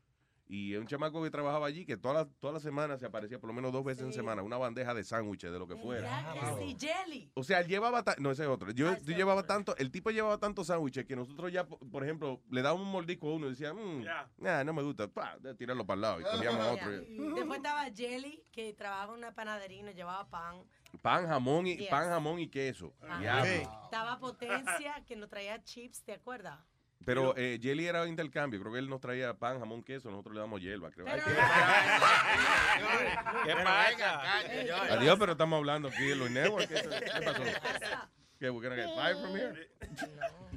Y 0.47 0.75
un 0.75 0.85
chamaco 0.85 1.23
que 1.23 1.31
trabajaba 1.31 1.65
allí 1.65 1.85
que 1.87 1.97
todas 1.97 2.17
las 2.27 2.35
todas 2.39 2.53
las 2.53 2.61
semanas 2.61 2.99
se 2.99 3.07
aparecía 3.07 3.39
por 3.39 3.47
lo 3.47 3.53
menos 3.55 3.71
dos 3.73 3.83
veces 3.83 4.03
en 4.03 4.13
semana, 4.13 4.43
una 4.43 4.57
bandeja 4.57 4.93
de 4.93 5.03
sándwiches, 5.03 5.51
de 5.51 5.57
lo 5.57 5.67
que 5.67 5.75
fuera. 5.75 6.07
Ya 6.07 6.33
que 6.55 6.63
sí, 6.67 6.77
jelly. 6.79 7.31
O 7.33 7.43
sea, 7.43 7.61
él 7.61 7.67
llevaba, 7.67 8.03
no, 8.19 8.29
ese 8.29 8.43
es 8.43 8.49
otro. 8.49 8.69
Yo, 8.71 8.95
yo 8.97 9.15
llevaba 9.15 9.47
tanto, 9.47 9.75
el 9.77 9.89
tipo 9.89 10.11
llevaba 10.11 10.37
tantos 10.37 10.67
sándwiches 10.67 11.05
que 11.05 11.15
nosotros 11.15 11.51
ya, 11.51 11.65
po- 11.67 11.79
por 11.79 12.03
ejemplo, 12.03 12.43
le 12.51 12.61
dábamos 12.61 12.85
un 12.85 12.91
mordisco 12.91 13.27
a 13.29 13.33
uno 13.33 13.47
y 13.47 13.49
decía, 13.51 13.73
mmm, 13.73 14.05
nah, 14.37 14.63
no 14.63 14.73
me 14.73 14.83
gusta, 14.83 15.07
pa, 15.07 15.35
tirarlo 15.57 15.83
para 15.83 15.95
el 15.95 16.01
lado 16.01 16.21
y 16.21 16.23
comíamos 16.25 16.67
otro. 16.67 16.91
Después 16.91 17.57
estaba 17.57 17.85
Jelly, 17.91 18.43
que 18.51 18.73
trabajaba 18.73 19.13
en 19.13 19.17
una 19.19 19.33
panadería 19.33 19.79
y 19.79 19.83
nos 19.83 19.95
llevaba 19.95 20.27
pan. 20.29 20.63
Pan, 21.01 21.25
jamón 21.27 21.65
y 21.67 21.75
Yes. 21.77 21.89
pan, 21.89 22.07
jamón 22.07 22.39
y 22.39 22.47
queso. 22.49 22.93
Estaba 23.83 24.19
Potencia, 24.19 25.03
que 25.07 25.15
nos 25.15 25.27
traía 25.29 25.61
chips, 25.63 26.03
¿te 26.03 26.13
acuerdas? 26.13 26.59
Pero 27.03 27.35
eh, 27.37 27.59
Jelly 27.61 27.87
era 27.87 28.07
intercambio. 28.07 28.59
Creo 28.61 28.73
que 28.73 28.79
él 28.79 28.89
nos 28.89 29.01
traía 29.01 29.33
pan, 29.33 29.59
jamón, 29.59 29.83
queso. 29.83 30.09
Nosotros 30.09 30.33
le 30.35 30.41
damos 30.41 30.61
hierba, 30.61 30.91
creo. 30.91 31.05
Ay, 31.07 31.19
¿Qué 33.43 33.53
Pero 33.53 33.63
pasa? 33.63 34.21
Adiós, 34.93 35.17
pero 35.19 35.33
estamos 35.33 35.57
hablando 35.57 35.89
aquí 35.89 36.03
de 36.03 36.15
los 36.15 36.31
network. 36.31 36.67
¿Qué, 36.67 36.75
qué 36.75 37.21
pasó? 37.21 37.43
¿Qué, 38.39 38.49
we're 38.49 38.67
gonna 38.67 38.75
get 38.75 38.93
fired 38.95 39.17
from 39.21 39.33
here? 39.35 39.69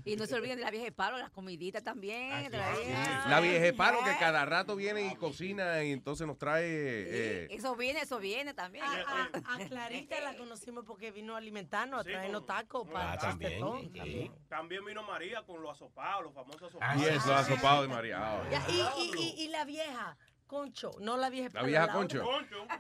Y 0.04 0.16
no 0.16 0.26
se 0.26 0.34
olviden 0.34 0.56
de 0.58 0.64
la 0.64 0.70
vieja 0.70 0.84
de 0.86 0.92
palo, 0.92 1.16
las 1.18 1.30
comiditas 1.30 1.82
también. 1.84 2.50
de 2.50 2.56
la 2.58 2.70
vieja. 2.76 3.28
La 3.28 3.40
vieja 3.40 3.76
paro 3.76 3.98
que 4.04 4.16
cada 4.18 4.44
rato 4.44 4.74
viene 4.74 5.06
y 5.06 5.14
cocina 5.14 5.82
y 5.84 5.92
entonces 5.92 6.26
nos 6.26 6.38
trae... 6.38 6.64
eh, 6.66 7.46
Eso 7.50 7.76
viene, 7.76 8.00
eso 8.00 8.18
viene 8.18 8.52
también. 8.54 8.84
A, 8.84 8.90
a- 8.92 9.30
a 9.54 9.68
Clarita 9.68 10.18
la 10.20 10.36
conocimos 10.36 10.84
porque 10.84 11.12
vino 11.12 11.34
a 11.34 11.38
alimentarnos, 11.38 12.00
a 12.00 12.04
traernos 12.04 12.46
tacos 12.46 12.88
para 12.88 13.12
Ah, 13.12 13.14
el 13.14 13.20
también, 13.20 13.92
sí. 13.92 14.30
También 14.48 14.84
vino 14.84 15.02
María 15.04 15.42
con 15.46 15.62
los 15.62 15.72
asopados, 15.72 16.24
los 16.24 16.34
famosos 16.34 16.62
asopados. 16.70 17.02
y 17.02 17.06
eso, 17.06 17.34
asopado 17.34 17.82
de 17.82 17.88
María. 17.88 18.16
Ah, 18.20 18.42
Ya, 18.50 18.64
y, 18.68 18.80
y, 19.02 19.12
y, 19.16 19.44
y 19.44 19.48
la 19.48 19.64
vieja, 19.64 20.16
Concho, 20.48 20.92
no 21.00 21.16
la 21.16 21.28
vieja. 21.30 21.50
La 21.52 21.62
vieja 21.62 21.84
otra. 21.84 22.22
Concho. 22.22 22.24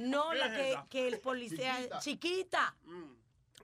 No, 0.00 0.32
la 0.34 0.48
¿Quién 0.48 0.82
que, 0.82 0.88
que 0.88 1.08
el 1.08 1.20
policía, 1.20 1.76
chiquita. 2.00 2.74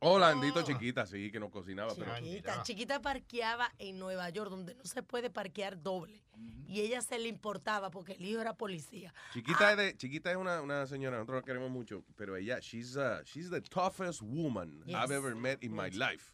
Hola, 0.01 0.31
Andito 0.31 0.63
Chiquita, 0.63 1.07
sí, 1.07 1.31
que 1.31 1.41
nos 1.41 1.51
cocinaba. 1.51 1.95
pero- 1.95 2.15
Chiquita, 2.17 2.63
chiquita 2.63 3.01
parqueaba 3.01 3.73
en 3.79 3.99
Nueva 3.99 4.29
York, 4.31 4.51
donde 4.51 4.75
no 4.75 4.85
se 4.85 5.03
puede 5.03 5.31
parquear 5.31 5.81
doble. 5.83 6.23
Y 6.67 6.81
ella 6.81 7.01
se 7.01 7.19
le 7.19 7.29
importaba 7.29 7.91
porque 7.91 8.13
el 8.15 8.25
hijo 8.25 8.41
era 8.41 8.55
policía. 8.55 9.15
Chiquita, 9.33 9.71
es, 9.73 9.77
de, 9.77 9.97
chiquita 9.97 10.31
es 10.31 10.37
una, 10.37 10.61
una 10.61 10.87
señora, 10.87 11.17
nosotros 11.19 11.43
la 11.43 11.45
queremos 11.47 11.71
mucho, 11.71 12.05
pero 12.17 12.37
ella, 12.37 12.59
she's, 12.61 12.97
uh, 12.97 13.23
she's 13.25 13.49
the 13.51 13.61
toughest 13.61 14.23
woman 14.23 14.83
Yes. 14.87 14.97
I've 14.97 15.13
ever 15.15 15.35
met 15.35 15.63
in 15.63 15.73
my 15.75 15.91
life. 15.91 16.33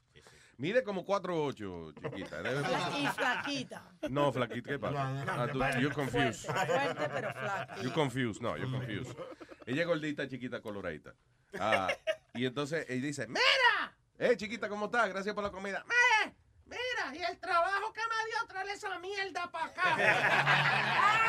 Mide 0.57 0.83
como 0.85 1.05
4'8", 1.07 1.95
chiquita. 2.03 2.43
Y 3.01 3.07
flaquita. 3.07 3.93
No, 4.11 4.31
flaquita, 4.33 4.71
¿qué 4.73 4.79
pasa? 4.79 5.25
Ah, 5.27 5.49
tú, 5.51 5.59
you're 5.81 5.95
confused. 5.95 6.45
Fuerte, 6.45 6.73
fuerte, 6.95 7.09
pero 7.09 7.33
flaca. 7.33 7.77
You're 7.83 7.95
confused, 7.95 8.43
no, 8.43 8.57
you're 8.57 8.71
confused. 8.71 9.17
Ella 9.67 9.83
es 9.83 9.87
gordita, 9.89 10.29
chiquita, 10.29 10.61
coloradita. 10.61 11.15
Ah, 11.59 11.89
y 12.35 12.47
entonces 12.47 12.87
ella 12.89 13.07
dice, 13.07 13.27
¡Mira! 13.27 13.97
Eh, 14.19 14.37
chiquita, 14.37 14.69
¿cómo 14.69 14.85
estás? 14.87 15.09
Gracias 15.09 15.35
por 15.35 15.43
la 15.43 15.51
comida. 15.51 15.85
¡Eh! 15.89 16.33
Mira, 16.67 17.13
y 17.15 17.23
el 17.23 17.39
trabajo 17.41 17.93
que 17.93 18.01
me 18.01 18.31
dio 18.31 18.47
traerle 18.47 18.73
esa 18.75 18.97
mierda 19.01 19.51
para 19.51 19.65
acá. 19.65 19.97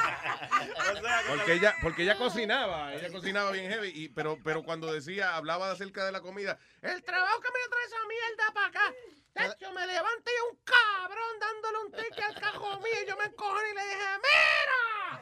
Porque 1.28 1.54
ella, 1.54 1.76
porque 1.82 2.04
ella 2.04 2.18
cocinaba, 2.18 2.94
ella 2.94 3.10
cocinaba 3.12 3.52
bien 3.52 3.72
heavy, 3.72 3.92
y, 3.96 4.10
pero, 4.10 4.38
pero 4.44 4.64
cuando 4.64 4.92
decía, 4.92 5.36
hablaba 5.36 5.72
acerca 5.72 6.06
de 6.06 6.12
la 6.12 6.22
comida, 6.22 6.60
El 6.82 7.04
trabajo 7.04 7.40
que 7.40 7.50
me 7.52 7.60
dio 7.60 7.70
traer 7.70 7.88
esa 7.88 7.98
mierda 8.08 8.54
para 8.54 8.68
acá. 8.68 8.94
De 9.34 9.46
hecho, 9.46 9.72
me 9.74 9.88
levanté 9.88 10.32
y 10.32 10.52
un 10.52 10.60
cabrón 10.64 11.40
dándole 11.40 11.78
un 11.86 11.92
ticket 11.92 12.24
al 12.24 12.36
cajo 12.42 12.80
mío 12.80 12.94
y 13.04 13.08
yo 13.10 13.16
me 13.18 13.26
encojoné 13.26 13.70
y 13.72 13.76
le 13.76 13.82
dije, 13.86 14.08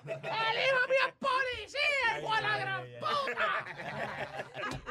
¡Mira! 0.03 0.49
¡El 0.51 0.57
hijo 0.66 0.88
mío 0.88 1.03
es 1.07 1.16
policía, 1.20 2.16
de 2.16 2.41
la 2.41 2.57
gran 2.57 2.88
puta! 2.99 3.66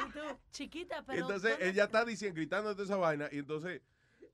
Y 0.06 0.12
tú, 0.12 0.38
chiquita, 0.50 1.02
pero. 1.04 1.20
entonces 1.22 1.50
¿dónde- 1.50 1.68
ella 1.68 1.84
está 1.84 2.04
diciendo, 2.04 2.36
gritando 2.36 2.74
de 2.74 2.84
esa 2.84 2.96
vaina, 2.96 3.28
y 3.32 3.38
entonces 3.38 3.82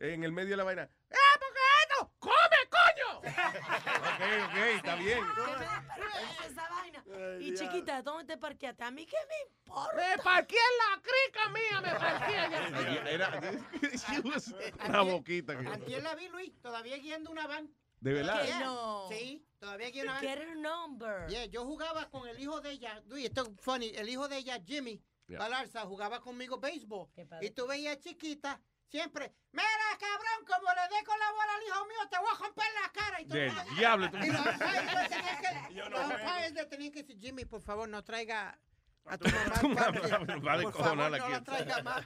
en 0.00 0.22
el 0.24 0.32
medio 0.32 0.50
de 0.50 0.56
la 0.58 0.64
vaina, 0.64 0.82
¡Eh, 0.82 1.16
porque 1.38 1.60
esto! 1.82 2.12
¡Come, 2.18 2.34
coño! 2.70 3.13
Ok, 3.26 4.22
ok, 4.44 4.56
está 4.76 4.94
bien. 4.96 5.18
Esa 6.46 6.68
vaina. 6.68 7.04
Y 7.40 7.54
chiquita, 7.54 8.02
¿dónde 8.02 8.34
te 8.34 8.38
parqueaste? 8.38 8.84
A 8.84 8.90
mí 8.90 9.06
qué 9.06 9.16
me 9.28 9.50
importa. 9.50 9.96
Me 9.96 10.22
parqué 10.22 10.56
en 10.56 10.78
la 10.78 11.02
crica 11.02 11.48
mía, 11.50 11.80
me 11.80 11.98
parqué 11.98 12.38
allá. 12.38 13.10
Era, 13.10 13.40
una 14.88 15.00
boquita. 15.02 15.52
Antier 15.52 16.02
la 16.02 16.14
vi, 16.14 16.28
Luis, 16.28 16.52
todavía 16.60 16.96
guiando 16.98 17.30
una 17.30 17.46
van. 17.46 17.70
¿De 18.00 18.12
verdad? 18.12 18.44
Yeah. 18.44 18.60
No. 18.60 19.08
Sí, 19.08 19.46
todavía 19.58 19.90
guiando 19.90 20.12
una 20.12 20.20
van. 20.20 20.28
Get 20.28 20.38
her 20.38 20.56
number. 20.56 21.28
Yeah, 21.28 21.46
yo 21.46 21.64
jugaba 21.64 22.08
con 22.10 22.28
el 22.28 22.38
hijo 22.38 22.60
de 22.60 22.72
ella, 22.72 23.02
Luis, 23.06 23.26
esto 23.26 23.42
es 23.42 23.48
funny, 23.60 23.92
el 23.94 24.08
hijo 24.08 24.28
de 24.28 24.38
ella, 24.38 24.60
Jimmy 24.64 25.02
Yeah. 25.26 25.38
Balarza, 25.38 25.86
jugaba 25.86 26.20
conmigo 26.20 26.58
béisbol. 26.58 27.08
Y 27.40 27.50
tú 27.50 27.66
veías 27.66 27.98
chiquita, 27.98 28.60
siempre, 28.88 29.32
mira 29.52 29.66
cabrón, 29.98 30.46
como 30.46 30.68
le 30.74 30.96
dé 30.96 31.04
con 31.04 31.18
la 31.18 31.30
bola 31.32 31.54
al 31.56 31.62
hijo 31.62 31.86
mío, 31.86 32.08
te 32.10 32.18
voy 32.18 32.28
a 32.32 32.38
romper 32.44 32.66
la 32.82 32.92
cara. 32.92 33.20
Y 33.20 33.26
tú- 33.26 33.34
Del 33.34 33.76
diablo. 33.76 34.10
tú- 34.10 34.16
Y 34.18 34.26
los 34.30 34.46
umpires 34.46 34.84
le 34.94 35.08
tenían 35.08 35.40
que, 35.68 35.74
Yo 35.74 35.88
no 35.88 35.98
los 35.98 36.08
veo. 36.08 36.18
umpires 36.18 36.52
le 36.52 36.66
tenían 36.66 36.92
que 36.92 37.02
decir, 37.02 37.18
Jimmy, 37.20 37.44
por 37.44 37.60
favor, 37.62 37.88
no 37.88 38.02
traiga 38.04 38.58
a 39.06 39.18
tu 39.18 39.24
mamá. 39.28 39.60
Tu 39.60 39.68
mamá 39.68 39.86
va 39.86 40.62
Por 40.62 40.72
favor, 40.72 40.96
no 40.96 41.08
la 41.10 41.42
traiga 41.44 41.82
más. 41.82 42.04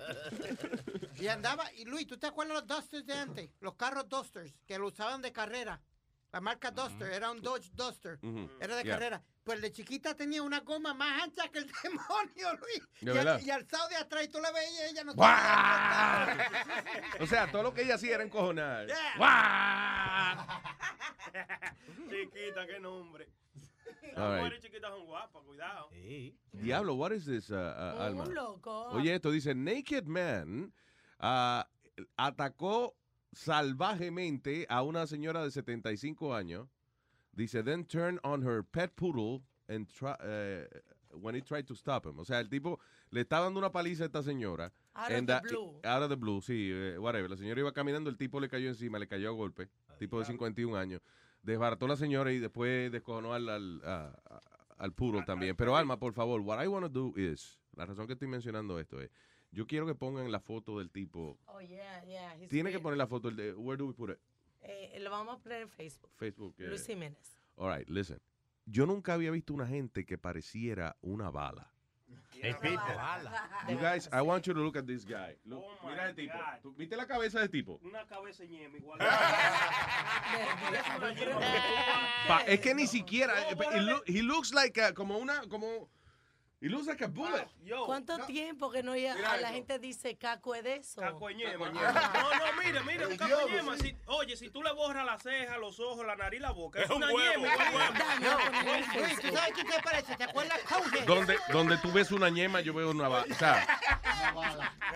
Y 1.17 1.29
andaba, 1.29 1.73
y 1.73 1.85
Luis, 1.85 2.07
¿tú 2.07 2.17
te 2.19 2.27
acuerdas 2.27 2.55
los 2.57 2.67
Dusters 2.67 3.07
de 3.07 3.15
antes? 3.15 3.51
Los 3.61 3.75
carros 3.75 4.09
Dusters, 4.09 4.53
que 4.67 4.79
lo 4.79 4.89
usaban 4.89 5.21
de 5.23 5.33
carrera. 5.33 5.81
La 6.31 6.41
marca 6.43 6.71
Duster, 6.71 7.11
era 7.11 7.31
un 7.31 7.41
Dodge 7.41 7.71
Duster. 7.73 8.19
Era 8.61 8.77
de 8.77 8.83
yeah. 8.85 8.93
carrera. 8.95 9.23
Pues 9.49 9.63
de 9.63 9.73
chiquita 9.73 10.15
tenía 10.15 10.43
una 10.43 10.61
goma 10.61 10.93
más 10.93 11.23
ancha 11.23 11.49
que 11.49 11.61
el 11.61 11.73
demonio, 11.83 12.55
Luis. 12.61 12.83
¿De 13.01 13.15
y, 13.15 13.17
al, 13.17 13.43
y 13.43 13.51
alzado 13.51 13.89
de 13.89 13.97
atrás, 13.97 14.25
y 14.25 14.29
tú 14.29 14.39
la 14.43 14.53
veías 14.53 14.73
y 14.73 14.91
ella 14.91 15.05
no. 15.05 15.13
O 17.19 17.27
sea, 17.27 17.51
todo 17.51 17.63
lo 17.63 17.73
que 17.73 17.81
ella 17.81 17.95
hacía 17.95 18.17
era 18.17 18.25
encojonar. 18.25 18.89
¡Guau! 19.17 20.47
Chiquita, 22.11 22.67
qué 22.67 22.79
nombre. 22.79 23.27
Las 24.03 24.17
right. 24.17 24.37
mujeres 24.37 24.61
chiquitas 24.61 24.91
son 24.91 25.07
guapas, 25.07 25.43
cuidado. 25.43 25.89
Diablo, 26.53 26.97
what 26.97 27.13
is 27.13 27.25
this, 27.25 27.49
uh, 27.49 27.55
uh, 27.55 28.03
Alma? 28.03 28.25
Un 28.25 28.35
loco. 28.35 28.89
Oye, 28.91 29.15
esto 29.15 29.31
dice, 29.31 29.55
Naked 29.55 30.05
Man 30.05 30.75
ah, 31.21 31.67
atacó 32.19 32.99
salvajemente 33.33 34.67
a 34.69 34.83
una 34.83 35.07
señora 35.07 35.43
de 35.43 35.51
75 35.51 36.35
años. 36.35 36.69
Dice, 37.39 37.63
then 37.63 37.85
turned 37.85 38.19
on 38.25 38.43
her 38.43 38.65
pet 38.65 38.91
poodle 38.97 39.43
and 39.69 39.87
try, 39.89 40.17
eh, 40.25 40.67
when 41.13 41.37
he 41.37 41.41
tried 41.41 41.67
to 41.67 41.75
stop 41.77 42.05
him. 42.05 42.19
O 42.19 42.25
sea, 42.25 42.41
el 42.41 42.49
tipo 42.49 42.81
le 43.11 43.21
está 43.21 43.39
dando 43.41 43.61
una 43.61 43.71
paliza 43.71 44.03
a 44.03 44.07
esta 44.07 44.23
señora. 44.25 44.73
Out 44.95 45.05
of 45.05 45.27
the 45.27 45.33
blue. 45.49 45.81
Out 45.85 46.03
of 46.03 46.09
the 46.09 46.17
blue, 46.17 46.41
sí, 46.43 46.71
eh, 46.73 46.99
whatever. 46.99 47.31
La 47.31 47.37
señora 47.37 47.61
iba 47.61 47.73
caminando, 47.73 48.11
el 48.11 48.17
tipo 48.17 48.41
le 48.41 48.49
cayó 48.49 48.69
encima, 48.69 48.99
le 48.99 49.07
cayó 49.07 49.29
a 49.29 49.33
golpe. 49.33 49.69
tipo 49.99 50.19
de 50.19 50.25
51 50.27 50.77
años. 50.77 51.01
Desbarató 51.43 51.87
a 51.87 51.91
la 51.91 51.97
señora 51.97 52.33
y 52.33 52.39
después 52.41 52.91
descojonó 52.93 53.33
al, 53.35 53.49
al, 53.49 53.83
a- 53.85 54.13
a- 54.31 54.41
al 54.79 54.93
poodle 54.93 55.23
también. 55.25 55.55
Pero 55.57 55.77
Alma, 55.77 55.99
por 55.99 56.13
favor, 56.13 56.41
what 56.41 56.63
I 56.63 56.67
want 56.69 56.85
to 56.85 56.89
do 56.89 57.13
is, 57.17 57.61
la 57.77 57.85
razón 57.87 58.07
que 58.07 58.13
estoy 58.15 58.29
mencionando 58.29 58.79
esto 58.81 59.01
es, 59.01 59.11
yo 59.51 59.67
quiero 59.67 59.87
que 59.87 59.95
pongan 59.95 60.31
la 60.31 60.41
foto 60.41 60.79
del 60.79 60.91
tipo. 60.91 61.39
Oh, 61.47 61.61
yeah, 61.61 62.05
yeah. 62.05 62.49
Tiene 62.49 62.71
que 62.71 62.79
poner 62.81 62.97
la 62.99 63.07
foto, 63.07 63.29
el 63.29 63.37
de, 63.37 63.55
where 63.55 63.77
do 63.77 63.87
we 63.87 63.93
put 63.95 64.11
it? 64.11 64.19
Eh, 64.71 64.99
lo 65.01 65.11
vamos 65.11 65.37
a 65.37 65.43
poner 65.43 65.63
en 65.63 65.71
Facebook. 65.71 66.11
Facebook. 66.17 66.55
eh. 66.59 66.67
Luis 66.69 66.87
Jiménez. 66.87 67.39
All 67.57 67.75
right, 67.77 67.89
listen. 67.89 68.21
Yo 68.67 68.85
nunca 68.87 69.15
había 69.15 69.31
visto 69.31 69.55
una 69.55 69.67
gente 69.67 70.05
que 70.05 70.19
pareciera 70.19 70.95
una 71.01 71.31
bala. 71.31 71.73
El 72.41 72.55
tipo. 72.61 72.83
You 73.69 73.79
guys, 73.79 74.09
I 74.13 74.21
want 74.21 74.45
you 74.47 74.55
to 74.55 74.61
look 74.61 74.77
at 74.77 74.85
this 74.87 75.05
guy. 75.05 75.37
Look, 75.45 75.65
Oh, 75.83 75.89
mira 75.89 76.09
el 76.11 76.15
tipo. 76.15 76.35
¿Tú 76.63 76.73
¿Viste 76.75 76.97
la 76.97 77.07
cabeza 77.07 77.41
del 77.41 77.51
tipo? 77.51 77.81
Una 77.83 78.07
cabeza 78.07 78.45
ñema 78.45 78.77
igual. 78.77 78.99
Es 82.47 82.61
que 82.61 82.75
ni 82.75 82.87
siquiera. 82.87 83.33
eh, 83.51 83.57
he, 83.73 83.81
loo- 83.81 84.03
he 84.07 84.23
looks 84.23 84.53
like 84.53 84.81
a- 84.81 84.93
como 84.95 85.19
una. 85.19 85.41
Como, 85.49 85.89
he 86.61 86.69
looks 86.69 86.87
like 86.89 87.01
a 87.05 87.09
bullet. 87.09 87.47
¿Cuánto 87.87 88.19
tiempo 88.27 88.71
que 88.71 88.83
no 88.83 88.97
ya 88.97 89.15
Mira 89.15 89.33
a 89.33 89.37
la 89.37 89.49
eso. 89.49 89.55
gente 89.55 89.79
dice 89.79 90.17
caco 90.17 90.55
es 90.55 90.65
de 90.65 90.77
eso? 90.77 91.01
Cacoñema. 91.01 91.71
No, 91.73 91.83
no, 92.35 92.63
mira, 92.65 92.83
mira, 92.83 93.07
un 93.09 93.17
cacoñema. 93.17 93.77
Si, 93.79 93.97
oye, 94.07 94.37
si 94.37 94.51
tú 94.51 94.63
le 94.63 94.73
borras 94.73 95.05
las 95.07 95.23
cejas, 95.23 95.59
los 95.59 95.79
ojos, 95.79 96.05
la 96.05 96.17
nariz, 96.17 96.41
la 96.41 96.51
boca, 96.51 96.83
es 96.83 96.91
un 96.91 96.97
una 96.97 97.13
huevo. 97.13 97.45
ñema. 97.45 97.55
igual, 97.71 97.95
igual. 98.21 98.85
Luis, 98.97 99.21
¿tú 99.21 99.29
sabes 99.37 99.55
qué 99.55 99.65
te 99.65 99.83
parece? 99.83 100.17
¿Te 100.17 100.25
acuerdas? 100.25 100.59
Donde, 101.07 101.39
donde 101.53 101.77
tú 101.79 101.93
ves 101.93 102.11
una 102.11 102.29
ñema, 102.29 102.61
yo 102.61 102.75
veo 102.75 102.91
una 102.91 103.09
bala. 103.09 103.27
O 103.31 103.35
sea, 103.35 103.67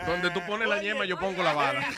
donde 0.06 0.30
tú 0.30 0.40
pones 0.46 0.68
la 0.68 0.82
ñema, 0.82 1.04
yo 1.04 1.18
pongo 1.18 1.42
la 1.42 1.52
bala. 1.52 1.86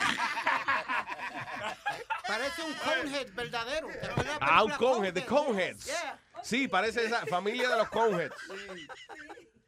Parece 2.27 2.63
un 2.63 2.73
Conehead 2.73 3.27
verdadero. 3.33 3.87
¿Te 3.87 4.05
acuerdas 4.07 4.39
de 4.39 4.45
la 4.45 4.51
Ah, 4.51 4.63
un 4.63 4.71
conehead, 4.71 5.13
de 5.13 5.25
Coneheads. 5.25 5.85
Yeah. 5.85 6.19
Sí, 6.41 6.67
parece 6.67 7.05
esa 7.05 7.25
familia 7.27 7.69
de 7.69 7.77
los 7.77 7.89
Coneheads. 7.89 8.35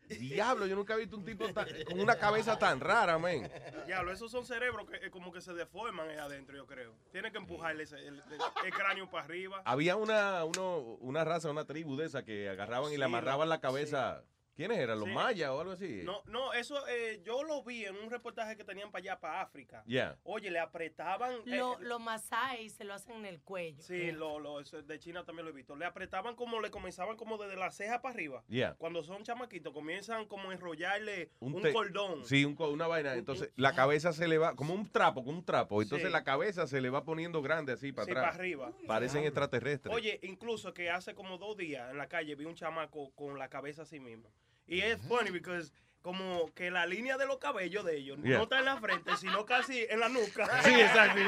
Diablo, 0.07 0.65
yo 0.67 0.75
nunca 0.75 0.93
he 0.93 0.97
visto 0.97 1.17
un 1.17 1.25
tipo 1.25 1.47
tan- 1.53 1.67
con 1.85 1.99
una 1.99 2.15
cabeza 2.17 2.57
tan 2.57 2.79
rara, 2.79 3.17
man. 3.17 3.49
Diablo, 3.85 4.11
esos 4.11 4.31
son 4.31 4.45
cerebros 4.45 4.87
que 4.89 4.97
eh, 5.07 5.09
como 5.11 5.31
que 5.31 5.41
se 5.41 5.53
deforman 5.53 6.09
ahí 6.09 6.17
adentro, 6.17 6.55
yo 6.55 6.65
creo. 6.65 6.93
Tienen 7.11 7.31
que 7.31 7.37
empujarle 7.37 7.83
ese- 7.83 7.97
el, 7.99 8.15
el- 8.31 8.39
el 8.65 8.73
cráneo 8.73 9.09
para 9.09 9.25
arriba. 9.25 9.61
Había 9.65 9.95
una, 9.95 10.43
uno, 10.45 10.77
una 10.99 11.23
raza, 11.23 11.49
una 11.51 11.65
tribu 11.65 11.95
de 11.97 12.05
esa 12.05 12.23
que 12.23 12.49
agarraban 12.49 12.89
y 12.91 12.93
Sí, 12.95 12.97
le 12.99 13.05
amarraban 13.05 13.49
la 13.49 13.59
cabeza. 13.59 14.23
¿Quiénes 14.57 14.79
eran? 14.79 14.99
¿Los 14.99 15.07
Sí. 15.07 15.13
mayas 15.13 15.49
o 15.51 15.59
algo 15.61 15.71
así? 15.73 16.01
No, 16.03 16.21
no, 16.25 16.51
eso 16.51 16.85
eh, 16.87 17.21
yo 17.23 17.43
lo 17.43 17.63
vi 17.63 17.85
en 17.85 17.95
un 17.95 18.09
reportaje 18.09 18.57
que 18.57 18.63
tenían 18.63 18.91
para 18.91 19.01
allá, 19.03 19.19
para 19.19 19.41
África. 19.41 19.83
Yeah. 19.85 20.17
Oye, 20.23 20.49
le 20.51 20.59
apretaban. 20.59 21.31
eh, 21.45 21.57
Lo- 21.57 21.77
Los 21.79 22.01
masai 22.01 22.67
se 22.69 22.83
lo 22.83 22.95
hacen 22.95 23.17
en 23.17 23.25
el 23.27 23.39
cuello. 23.41 23.81
Sí, 23.83 24.11
lo, 24.11 24.39
lo, 24.39 24.59
eso 24.59 24.81
de 24.81 24.99
China 24.99 25.23
también 25.23 25.45
lo 25.45 25.51
he 25.51 25.55
visto. 25.55 25.75
Le 25.75 25.85
apretaban 25.85 26.35
como, 26.35 26.59
le 26.59 26.71
comenzaban 26.71 27.15
como 27.17 27.37
desde 27.37 27.55
la 27.55 27.69
ceja 27.71 28.01
para 28.01 28.13
arriba. 28.15 28.43
Yeah. 28.47 28.73
Cuando 28.79 29.03
son 29.03 29.23
chamaquitos, 29.23 29.71
comienzan 29.73 30.25
como 30.25 30.49
a 30.49 30.53
enrollarle 30.53 31.29
un, 31.39 31.61
te- 31.61 31.71
cordón. 31.71 32.25
Sí, 32.25 32.43
un 32.43 32.57
una 32.59 32.87
vaina. 32.87 33.13
Entonces, 33.13 33.51
la 33.55 33.73
cabeza 33.75 34.11
se 34.11 34.27
le 34.27 34.39
va, 34.39 34.55
como 34.55 34.73
un 34.73 34.91
trapo, 34.91 35.23
como 35.23 35.37
un 35.37 35.45
trapo. 35.45 35.83
Entonces, 35.83 36.07
Sí. 36.07 36.11
la 36.13 36.23
cabeza 36.23 36.65
se 36.65 36.81
le 36.81 36.89
va 36.89 37.03
poniendo 37.05 37.43
grande 37.43 37.73
así 37.73 37.91
para 37.91 38.05
Sí, 38.05 38.11
atrás. 38.11 38.23
para 38.25 38.35
arriba. 38.35 38.71
Parecen 38.87 39.23
extraterrestres. 39.23 39.93
Oye, 39.95 40.19
incluso 40.23 40.73
que 40.73 40.89
hace 40.89 41.13
como 41.13 41.37
dos 41.37 41.55
días 41.57 41.91
en 41.91 41.97
la 41.99 42.07
calle 42.07 42.33
vi 42.35 42.45
un 42.45 42.55
chamaco 42.55 43.11
con 43.13 43.37
la 43.37 43.49
cabeza 43.49 43.83
así 43.83 43.99
mismo. 43.99 44.31
Y 44.67 44.81
es 44.81 44.99
funny 45.01 45.31
porque 45.31 45.71
como 46.01 46.53
que 46.53 46.71
la 46.71 46.85
línea 46.85 47.17
de 47.17 47.25
los 47.25 47.37
cabellos 47.37 47.83
de 47.83 47.97
ellos 47.97 48.17
Yeah. 48.23 48.37
no 48.37 48.43
está 48.43 48.59
en 48.59 48.65
la 48.65 48.77
frente, 48.77 49.17
sino 49.17 49.45
casi 49.45 49.85
en 49.89 49.99
la 49.99 50.07
nuca. 50.09 50.47
Sí, 50.63 50.73
exacto. 50.79 51.19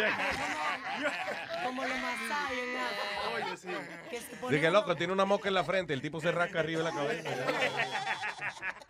Como 1.66 1.84
los 1.84 1.98
masai 1.98 2.60
en. 2.60 3.46
Oye, 3.46 3.58
sí. 3.58 3.68
Que 4.50 4.62
que 4.62 4.72
loco, 4.72 4.96
tiene 4.96 5.12
una 5.14 5.26
mosca 5.26 5.50
en 5.50 5.54
la 5.56 5.64
frente, 5.64 5.94
el 5.94 6.02
tipo 6.02 6.22
se 6.22 6.32
rasca 6.32 6.60
arriba 6.62 6.84
de 6.84 6.90
la 6.92 6.96
cabeza. 6.96 7.30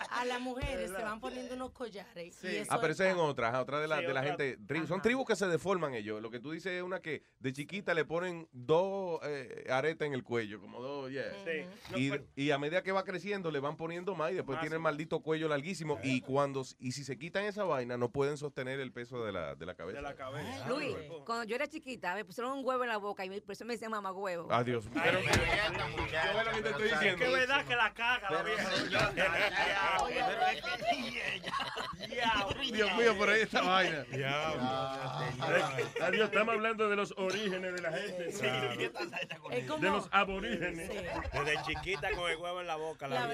a 0.10 0.26
las 0.26 0.40
mujeres 0.42 0.92
se 0.92 1.02
van 1.04 1.20
poniendo 1.20 1.56
unos 1.56 1.72
collares. 1.72 2.44
y 2.44 2.48
eso 2.48 2.72
Ah, 2.74 2.80
pero 2.82 2.94
esa 2.94 3.08
es 3.08 3.14
en 3.14 3.20
otras, 3.20 3.50
ajá, 3.50 3.62
otra 3.62 3.80
de 3.80 3.88
la, 3.88 4.00
Sí, 4.00 4.06
de 4.06 4.14
la 4.14 4.22
otra- 4.22 4.36
gente. 4.38 4.58
tri- 4.60 4.88
son 4.88 5.02
tribus 5.02 5.26
que 5.26 5.36
se 5.36 5.48
deforman 5.48 5.94
ellos. 5.94 6.22
Lo 6.22 6.30
que 6.32 6.40
tú 6.40 6.52
dices 6.52 6.72
es 6.74 6.84
una 6.84 7.02
que 7.02 7.24
de 7.40 7.54
chiquita 7.54 7.94
le 7.94 8.06
ponen 8.06 8.48
dos 8.52 9.20
eh, 9.24 9.66
aretas 9.70 10.06
en 10.08 10.14
el 10.14 10.24
cuello, 10.24 10.60
como 10.60 10.82
dos, 10.82 11.12
yeah. 11.12 11.32
Sí. 11.46 11.66
No, 11.92 11.98
Y, 11.98 12.10
pero- 12.12 12.24
y 12.36 12.52
a 12.52 12.58
medida 12.58 12.82
que 12.84 12.92
va 12.92 13.04
creciendo 13.04 13.52
le 13.52 13.60
van 13.60 13.78
poniendo 13.78 14.16
más 14.16 14.32
y 14.32 14.36
después 14.36 14.56
Más, 14.56 14.62
tiene 14.62 14.76
el 14.76 14.80
sí. 14.80 14.84
maldito 14.84 15.22
cuello 15.22 15.48
larguísimo. 15.48 16.00
Y 16.04 16.22
cuando 16.22 16.64
y 16.80 16.92
si 16.94 17.04
se 17.04 17.18
quitan 17.18 17.46
esa 17.46 17.64
vaina 17.64 17.98
no 17.98 18.10
pueden 18.12 18.38
sostener 18.38 18.80
el 18.80 18.92
peso 18.92 19.24
de 19.24 19.32
la, 19.32 19.56
de 19.56 19.66
la 19.66 19.76
cabeza. 19.76 19.98
De 19.98 20.02
la 20.04 20.16
cabeza. 20.16 20.68
Luis, 20.68 20.96
cuando 21.26 21.44
yo 21.46 21.56
era 21.56 21.68
chiquita, 21.68 22.16
me 22.16 22.26
pusieron 22.26 22.58
un 22.58 22.66
huevo 22.66 22.84
en 22.84 22.90
la 22.90 22.98
boca 22.98 23.26
y 23.26 23.30
me- 23.30 23.42
por 23.42 23.54
eso 23.54 23.66
me 23.66 23.74
decían 23.74 23.92
mamá 23.92 24.12
huevo. 24.12 24.48
Adiós. 24.52 24.86
Pero, 24.94 25.20
Yo 25.20 25.28
veo 25.30 26.44
lo 26.44 26.52
que 26.52 26.62
te 26.62 26.70
estoy 26.70 26.90
diciendo. 26.90 27.24
Es 27.26 27.30
que 27.32 27.36
verdad 27.38 27.66
que 27.66 27.76
la 27.76 27.94
caga 27.94 28.30
la 28.32 28.44
vieja. 28.44 28.70
Dios 32.72 32.96
mío, 32.98 33.18
por 33.18 33.30
ahí 33.30 33.42
esta 33.42 33.62
vaina. 33.62 34.06
Adiós, 36.02 36.30
estamos 36.30 36.56
hablando 36.56 36.90
de 36.90 36.96
los 36.96 37.14
orígenes 37.18 37.74
de 37.74 37.82
la 37.82 37.92
gente. 37.92 38.26
De 39.80 39.90
los 39.90 40.08
aborígenes. 40.12 40.90
Desde 40.90 41.62
chiquita 41.66 42.12
con 42.12 42.30
el 42.30 42.38
huevo 42.38 42.62
en 42.62 42.68
la 42.68 42.76
boca. 42.76 43.08
La, 43.08 43.28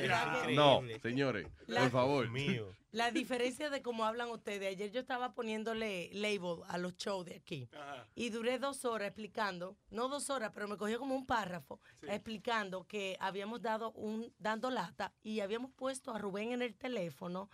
No, 0.53 0.77
increíble. 0.81 0.99
señores, 1.01 1.47
La- 1.67 1.81
por 1.81 1.91
favor. 1.91 2.29
Mío. 2.29 2.67
La 2.95 3.11
diferencia 3.11 3.69
de 3.69 3.81
cómo 3.81 4.05
hablan 4.05 4.29
ustedes. 4.29 4.69
Ayer 4.69 4.89
yo 4.89 5.01
estaba 5.01 5.33
poniéndole 5.33 6.09
label 6.13 6.61
a 6.69 6.77
los 6.77 6.95
shows 6.95 7.25
de 7.25 7.35
aquí. 7.35 7.69
Y 8.15 8.29
duré 8.29 8.57
dos 8.57 8.85
horas 8.85 9.09
explicando, 9.09 9.75
no 9.89 10.07
dos 10.07 10.29
horas, 10.29 10.51
pero 10.53 10.69
me 10.69 10.77
cogió 10.77 10.97
como 10.97 11.13
un 11.13 11.25
párrafo, 11.25 11.81
explicando 12.03 12.87
que 12.87 13.17
habíamos 13.19 13.61
dado 13.61 13.91
un, 13.91 14.33
dando 14.39 14.69
lata 14.69 15.13
y 15.23 15.41
habíamos 15.41 15.71
puesto 15.73 16.15
a 16.15 16.19
Rubén 16.19 16.53
en 16.53 16.61
el 16.61 16.73
teléfono 16.73 17.49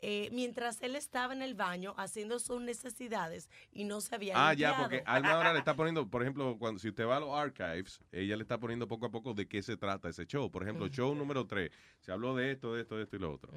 eh, 0.00 0.28
mientras 0.32 0.82
él 0.82 0.96
estaba 0.96 1.32
en 1.32 1.42
el 1.42 1.54
baño 1.54 1.94
haciendo 1.96 2.38
sus 2.38 2.60
necesidades 2.60 3.48
y 3.72 3.84
no 3.84 4.00
se 4.00 4.14
había 4.14 4.34
Ah, 4.36 4.52
ya, 4.52 4.76
porque 4.76 5.02
Alma 5.06 5.32
ahora 5.32 5.52
le 5.54 5.60
está 5.60 5.74
poniendo, 5.76 6.08
por 6.08 6.22
ejemplo, 6.22 6.56
cuando 6.58 6.78
si 6.78 6.90
usted 6.90 7.06
va 7.06 7.16
a 7.16 7.20
los 7.20 7.34
archives, 7.34 8.00
ella 8.12 8.36
le 8.36 8.42
está 8.42 8.58
poniendo 8.58 8.86
poco 8.86 9.06
a 9.06 9.10
poco 9.10 9.34
de 9.34 9.48
qué 9.48 9.62
se 9.62 9.76
trata 9.76 10.08
ese 10.10 10.26
show. 10.26 10.50
Por 10.50 10.62
ejemplo, 10.62 10.86
show 10.88 11.14
número 11.14 11.46
3, 11.46 11.70
se 12.00 12.12
habló 12.12 12.36
de 12.36 12.52
esto, 12.52 12.74
de 12.74 12.82
esto, 12.82 12.96
de 12.96 13.04
esto 13.04 13.16
y 13.16 13.18
lo 13.18 13.32
otro. 13.32 13.50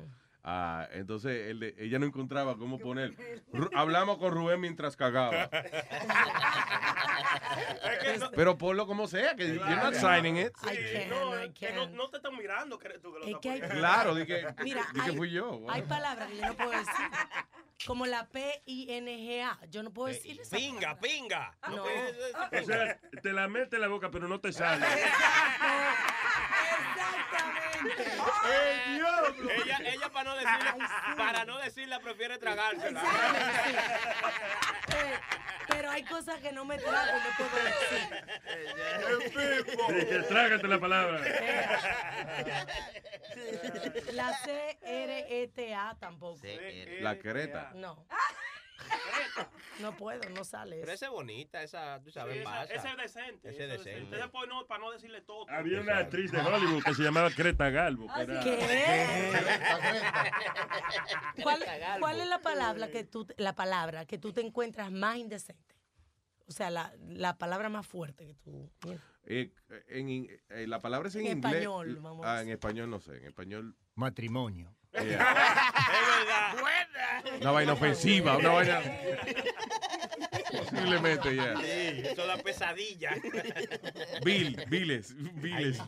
Ah, 0.50 0.88
entonces 0.94 1.50
él- 1.50 1.76
ella 1.78 2.00
no 2.00 2.06
encontraba 2.06 2.58
cómo 2.58 2.80
poner. 2.80 3.12
Ru- 3.52 3.70
hablamos 3.76 4.18
con 4.18 4.32
Rubén 4.34 4.62
mientras 4.62 4.96
cagaba. 4.96 5.50
Pero 8.34 8.58
ponlo 8.58 8.88
como 8.88 9.08
sea, 9.08 9.36
que 9.36 9.56
you're 9.56 9.76
not 9.76 9.94
signing 9.96 10.38
it. 10.38 10.54
Sí, 10.64 10.70
no, 11.10 11.38
es 11.38 11.52
que 11.54 11.74
no, 11.74 11.88
no 11.90 12.08
te 12.10 12.16
están 12.18 12.38
mirando, 12.38 12.80
que 12.80 12.98
tú 13.00 13.12
que 13.14 13.20
lo 13.20 13.26
estás 13.26 13.42
que 13.42 13.50
hay-. 13.52 13.60
Claro, 13.60 14.16
di 14.16 14.26
que, 14.26 14.48
Mira, 14.64 14.88
di 14.94 15.02
que 15.02 15.10
hay- 15.12 15.18
fui 15.18 15.32
yo. 15.32 15.66
Hay 15.70 15.82
palabras 15.82 16.30
que 16.30 16.38
yo 16.38 16.46
no 16.48 16.54
puedo 16.56 16.72
decir. 16.72 16.94
Como 17.86 18.06
la 18.06 18.28
P-I-N-G-A. 18.30 19.60
Yo 19.70 19.84
no 19.84 19.92
puedo 19.92 20.08
decir 20.08 20.40
esa 20.42 20.56
Pinga, 20.56 20.98
pinga. 21.00 21.58
No. 21.70 21.84
O 21.84 22.64
sea, 22.66 22.98
te 23.22 23.34
la 23.34 23.48
mete 23.50 23.76
en 23.76 23.82
la 23.82 23.88
boca, 23.90 24.10
pero 24.10 24.28
no 24.30 24.40
te 24.40 24.54
sale. 24.54 24.86
Ella, 29.64 29.78
ella 29.86 30.10
para 30.10 30.24
no 30.30 30.36
decirle, 30.36 30.72
para 31.18 31.46
no 31.46 31.58
decirla 31.60 32.00
prefiere 32.00 32.38
tragársela. 32.38 33.02
Eh, 34.96 35.20
Pero 35.68 35.90
hay 35.92 36.04
cosas 36.04 36.40
que 36.40 36.52
no 36.52 36.66
me 36.66 36.78
trago 36.78 37.12
no 37.20 37.30
puedo 37.38 37.56
decir. 39.88 40.06
Dije, 40.06 40.20
trágate 40.24 40.68
la 40.68 40.80
palabra. 40.80 41.22
La 44.14 44.34
C-R-E-T-A 44.40 45.96
tampoco. 46.00 46.40
La 47.02 47.18
creta. 47.20 47.72
No. 47.76 48.06
No 49.80 49.96
puedo, 49.96 50.28
no 50.30 50.44
sale 50.44 50.78
Pero 50.80 50.92
esa 50.92 51.06
es 51.06 51.12
bonita, 51.12 51.62
esa, 51.62 52.02
tú 52.04 52.10
sabes, 52.12 52.34
Sí, 52.36 52.40
esa- 52.42 52.50
pasa. 52.50 52.74
ese 52.74 52.88
es 52.90 52.98
decente. 52.98 53.50
Ese 53.50 53.64
es 53.66 53.70
decente. 53.70 53.98
Entonces, 54.00 54.30
pues, 54.32 54.50
no, 54.50 54.66
para 54.66 54.84
no 54.84 54.92
decirle 54.92 55.22
todo. 55.22 55.46
Había 55.50 55.82
una 55.82 55.98
actriz 56.00 56.32
de 56.32 56.40
Hollywood 56.40 56.84
que 56.84 56.94
se 56.96 57.04
llamaba 57.04 57.30
Creta 57.30 57.70
Galvo. 57.70 58.08
que 58.16 58.22
era- 58.64 59.42
¿Cuál, 61.44 61.64
cuál 62.00 62.22
es 62.22 62.28
la 62.28 62.40
palabra 62.40 62.90
que 62.90 63.04
tú 63.04 63.28
la 63.38 63.54
palabra 63.56 64.06
que 64.06 64.18
tú 64.18 64.34
te 64.34 64.42
encuentras 64.42 64.92
más 64.92 65.18
indecente? 65.18 65.76
O 66.48 66.52
sea, 66.52 66.70
la, 66.70 66.94
la 67.10 67.38
palabra 67.38 67.70
más 67.70 67.86
fuerte 67.86 68.26
que 68.26 68.34
tú. 68.36 68.72
Eh, 69.26 69.52
en, 69.90 70.10
in- 70.10 70.30
eh, 70.50 70.66
la 70.66 70.80
palabra 70.80 71.10
es 71.10 71.16
en, 71.16 71.28
En 71.28 71.38
inglés. 71.38 71.54
español, 71.56 71.98
vamos 72.02 72.26
a 72.26 72.38
Ah, 72.38 72.42
en 72.42 72.50
español 72.50 72.90
no 72.90 73.00
sé. 73.02 73.18
En 73.18 73.26
español. 73.26 73.76
Matrimonio. 73.96 74.74
Una 77.42 77.52
vaina 77.52 77.74
ofensiva, 77.74 78.38
una 78.38 78.50
vaina. 78.50 78.82
Posiblemente, 80.52 81.36
ya. 81.36 81.56
Sí, 81.58 82.02
eso 82.04 82.22
es 82.22 82.28
la 82.28 82.38
pesadilla. 82.38 83.12
Bill, 84.24 84.64
biles, 84.70 85.16
biles. 85.42 85.80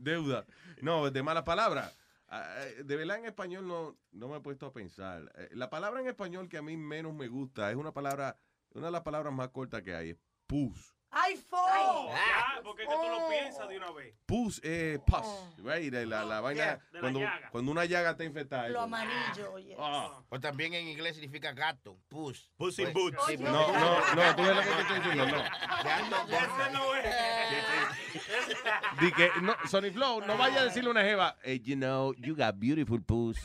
Deuda. 0.00 0.44
No, 0.80 1.10
de 1.10 1.22
malas 1.22 1.44
palabras. 1.44 1.96
Ah, 2.28 2.54
eh, 2.60 2.82
De 2.84 2.96
verdad 2.96 3.18
en 3.18 3.26
español 3.26 3.66
no, 3.68 3.96
no 4.12 4.28
me 4.28 4.38
he 4.38 4.40
puesto 4.40 4.66
a 4.66 4.72
pensar. 4.72 5.30
Eh, 5.36 5.50
La 5.52 5.68
palabra 5.70 6.00
en 6.00 6.08
español 6.08 6.48
que 6.48 6.56
a 6.58 6.62
mí 6.62 6.76
menos 6.76 7.12
me 7.12 7.28
gusta 7.28 7.70
es 7.70 7.76
una 7.76 7.92
palabra, 7.92 8.38
una 8.72 8.86
de 8.86 8.92
las 8.92 9.02
palabras 9.02 9.32
más 9.34 9.48
cortas 9.48 9.82
que 9.82 9.94
hay, 9.94 10.10
es 10.10 10.16
pus. 10.46 10.94
iPhone. 11.12 12.08
Ya, 12.08 12.60
porque 12.64 12.82
es 12.84 12.88
que 12.88 12.94
tú 12.94 13.02
lo 13.08 13.28
piensas 13.28 13.68
de 13.68 13.76
una 13.76 13.90
vez. 13.92 14.14
Pus, 14.26 14.60
eh, 14.64 14.98
pus, 15.06 15.26
right? 15.62 15.92
La, 15.92 16.24
la 16.24 16.40
vaina, 16.40 16.62
Yeah, 16.64 16.74
de 16.76 16.80
la 16.92 17.00
cuando, 17.00 17.20
llaga. 17.20 17.50
cuando 17.50 17.70
una 17.72 17.84
llaga 17.84 18.10
está 18.12 18.24
infectada. 18.24 18.68
Lo 18.70 18.80
amarillo, 18.80 19.52
oye. 19.52 19.76
Ah. 19.78 20.22
O 20.30 20.40
también 20.40 20.72
en 20.74 20.88
inglés 20.88 21.16
significa 21.16 21.52
gato, 21.52 21.98
puss. 22.08 22.50
Puss 22.56 22.78
in 22.78 22.92
Pues- 22.92 22.94
boots. 22.94 23.18
sí, 23.26 23.36
No, 23.36 23.50
no, 23.50 24.14
no, 24.14 24.36
tú 24.36 24.42
ves 24.42 24.56
lo 24.56 24.62
que 24.62 24.68
te 24.70 24.80
estoy 24.80 24.96
diciendo, 24.96 25.26
no. 25.26 25.42
Ese 26.32 26.72
no 26.72 26.94
es. 26.94 27.14
Di 29.00 29.12
que, 29.12 29.30
no, 29.42 29.54
Sonny 29.68 29.90
Flow, 29.90 30.20
no 30.22 30.36
vaya 30.38 30.60
a 30.60 30.64
decirle 30.64 30.88
a 30.88 30.92
una 30.92 31.02
jeva, 31.02 31.36
"Hey, 31.42 31.60
you 31.62 31.76
know, 31.76 32.14
you 32.14 32.34
got 32.34 32.54
beautiful 32.58 33.00
puss. 33.02 33.36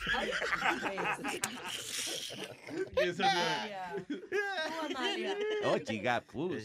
Eso 2.96 3.24
no 3.24 4.06
Tú, 4.08 4.22
Amalia, 4.96 5.36
Oh, 5.66 5.78
she 5.86 6.00
got 6.00 6.26
puss. 6.28 6.64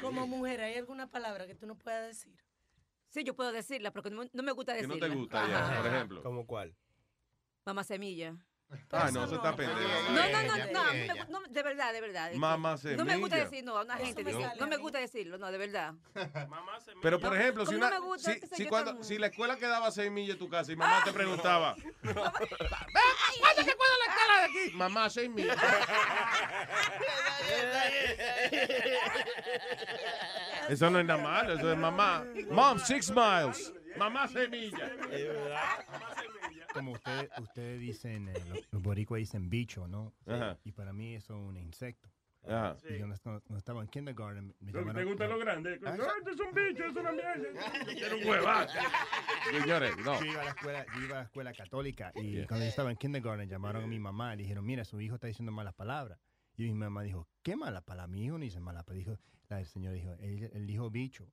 Como 0.00 0.26
mujer, 0.26 0.60
¿hay 0.60 0.74
alguna 0.76 1.10
palabra 1.10 1.46
que 1.46 1.54
tú 1.54 1.66
no 1.66 1.76
puedas 1.76 2.06
decir? 2.06 2.36
Sí, 3.08 3.24
yo 3.24 3.34
puedo 3.34 3.52
decirla, 3.52 3.90
pero 3.90 4.04
que 4.04 4.10
no, 4.10 4.24
no 4.32 4.42
me 4.42 4.52
gusta 4.52 4.74
Que 4.74 4.86
no 4.86 4.98
te 4.98 5.08
gusta 5.08 5.46
ya, 5.46 5.76
por 5.76 5.86
ejemplo. 5.86 6.22
¿Cómo 6.22 6.46
cuál? 6.46 6.74
Mamá 7.66 7.84
semilla. 7.84 8.34
Ah, 8.90 9.10
no, 9.12 9.24
eso 9.24 9.36
está 9.36 9.54
pendejo. 9.54 9.80
No, 10.12 10.28
no, 10.28 10.42
no, 10.42 10.56
no, 10.66 11.40
no, 11.40 11.40
de 11.48 11.62
verdad, 11.62 11.92
de 11.92 12.00
verdad. 12.00 12.32
Mamá 12.34 12.76
No 12.96 13.04
me 13.04 13.16
gusta 13.16 13.36
semilla. 13.36 13.44
decir 13.50 13.64
no 13.64 13.76
a 13.78 13.82
una 13.82 13.96
gente. 13.96 14.24
no 14.58 14.66
me 14.66 14.76
gusta 14.76 14.98
decirlo, 14.98 15.38
no, 15.38 15.50
de 15.52 15.58
verdad. 15.58 15.94
Pero, 17.02 17.18
por 17.20 17.36
ejemplo, 17.36 17.66
si, 17.66 17.74
una, 17.74 17.90
me 17.90 17.98
gusta, 17.98 18.32
si, 18.32 18.40
qué 18.40 18.46
sé 18.46 18.56
si, 18.56 18.64
yo, 18.64 18.68
cuando- 18.70 18.94
tan- 18.94 19.04
si 19.04 19.18
la 19.18 19.26
escuela 19.28 19.56
quedaba 19.56 19.86
a 19.88 19.90
seis 19.90 20.10
millas 20.10 20.36
de 20.36 20.38
tu 20.38 20.48
casa 20.48 20.72
y 20.72 20.76
mamá 20.76 21.02
te 21.04 21.12
preguntaba, 21.12 21.74
¿Cuándo 22.02 23.64
que 23.64 23.74
cuándo 23.76 23.96
la 23.98 24.12
escuela 24.12 24.38
de 24.38 24.44
aquí? 24.44 24.70
Mamá, 24.76 25.10
seis 25.10 25.30
millas. 25.30 25.56
Eso 30.68 30.90
no 30.90 30.98
es 31.00 31.04
nada 31.06 31.22
malo, 31.22 31.54
eso 31.54 31.72
es 31.72 31.78
mamá. 31.78 32.24
Mom, 32.50 32.78
six 32.78 33.10
miles. 33.10 33.72
Mamá, 33.96 34.26
seis 34.28 34.48
millas. 34.48 34.90
Como 36.74 36.92
ustedes, 36.92 37.30
ustedes 37.40 37.80
dicen, 37.80 38.28
eh, 38.28 38.34
los, 38.48 38.68
los 38.72 38.82
boricuas 38.82 39.18
dicen 39.18 39.48
bicho, 39.50 39.86
¿no? 39.88 40.12
Ajá. 40.26 40.58
Y 40.64 40.72
para 40.72 40.92
mí 40.92 41.14
eso 41.14 41.34
es 41.36 41.48
un 41.48 41.56
insecto. 41.56 42.08
Ajá. 42.44 42.76
Y 42.90 42.98
cuando, 42.98 43.16
cuando 43.22 43.56
estaba 43.58 43.82
en 43.82 43.88
kindergarten, 43.88 44.54
me 44.58 44.72
llamaron- 44.72 44.94
te 44.96 45.04
gusta 45.04 45.26
lo 45.28 45.38
grande. 45.38 45.78
Ah, 45.86 45.96
No, 45.96 46.04
este 46.18 46.30
es 46.32 46.40
un 46.40 46.52
bicho, 46.52 46.84
es 46.84 46.96
una 46.96 47.12
mierda. 47.12 47.48
Era 48.06 48.16
un 48.16 48.24
huevazo. 48.28 48.78
Señores, 49.60 49.96
no. 50.04 50.18
Yo 50.18 50.24
iba 50.32 50.40
a 50.40 50.44
la 50.44 50.50
escuela, 50.50 50.86
yo 50.94 51.02
iba 51.04 51.16
a 51.16 51.18
la 51.20 51.24
escuela 51.24 51.52
católica 51.52 52.12
y 52.16 52.32
Yeah. 52.32 52.46
cuando 52.48 52.64
yo 52.64 52.70
estaba 52.70 52.90
en 52.90 52.96
kindergarten 52.96 53.48
llamaron 53.48 53.84
a 53.84 53.86
mi 53.86 53.98
mamá 54.00 54.34
y 54.34 54.38
le 54.38 54.42
dijeron, 54.42 54.64
mira, 54.64 54.84
su 54.84 55.00
hijo 55.00 55.14
está 55.16 55.26
diciendo 55.28 55.52
malas 55.52 55.74
palabras. 55.74 56.18
Y 56.56 56.64
mi 56.64 56.74
mamá 56.74 57.02
dijo, 57.02 57.28
¿qué 57.42 57.54
malas 57.56 57.82
palabras? 57.84 58.10
Mi 58.10 58.24
hijo 58.24 58.38
no 58.38 58.44
dice 58.44 58.58
malas 58.60 58.84
palabras. 58.84 59.06
Dijo, 59.06 59.18
la 59.48 59.64
señora 59.64 59.94
dijo, 59.94 60.12
él, 60.18 60.50
él 60.52 60.66
dijo 60.66 60.90
bicho. 60.90 61.28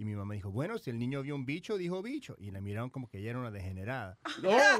Y 0.00 0.04
mi 0.04 0.14
mamá 0.14 0.34
dijo, 0.34 0.52
bueno, 0.52 0.78
si 0.78 0.90
el 0.90 0.98
niño 0.98 1.22
vio 1.22 1.34
un 1.34 1.44
bicho, 1.44 1.76
dijo 1.76 2.00
bicho. 2.02 2.36
Y 2.38 2.52
la 2.52 2.60
miraron 2.60 2.88
como 2.88 3.08
que 3.08 3.18
ella 3.18 3.30
era 3.30 3.40
una 3.40 3.50
degenerada. 3.50 4.16
No, 4.42 4.50
wow, 4.50 4.78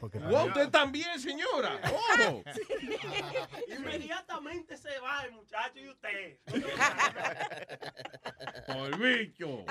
wow. 0.00 0.30
Wow, 0.30 0.46
usted 0.46 0.68
también, 0.70 1.18
señora. 1.18 1.80
Ojo. 2.20 2.44
Inmediatamente 3.76 4.76
se 4.76 5.00
va 5.00 5.24
el 5.24 5.32
muchacho 5.32 5.80
y 5.80 5.88
usted. 5.88 6.38
Por 8.66 8.98
bicho. 8.98 9.64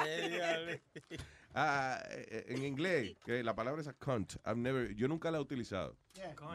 Ah, 1.56 2.04
eh, 2.10 2.46
en 2.50 2.64
inglés, 2.66 3.16
que 3.24 3.42
la 3.42 3.56
palabra 3.56 3.82
es 3.82 3.88
a 3.88 3.94
cunt. 3.94 4.34
I've 4.46 4.58
never, 4.58 4.94
yo 4.96 5.08
nunca 5.08 5.32
la 5.32 5.38
he 5.38 5.42
utilizado. 5.42 5.96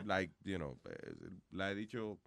Like, 0.05 0.35
you 0.45 0.59
know, 0.59 0.79
eh, 0.85 1.15
la 1.53 1.71
he 1.71 1.75
dicho 1.75 2.19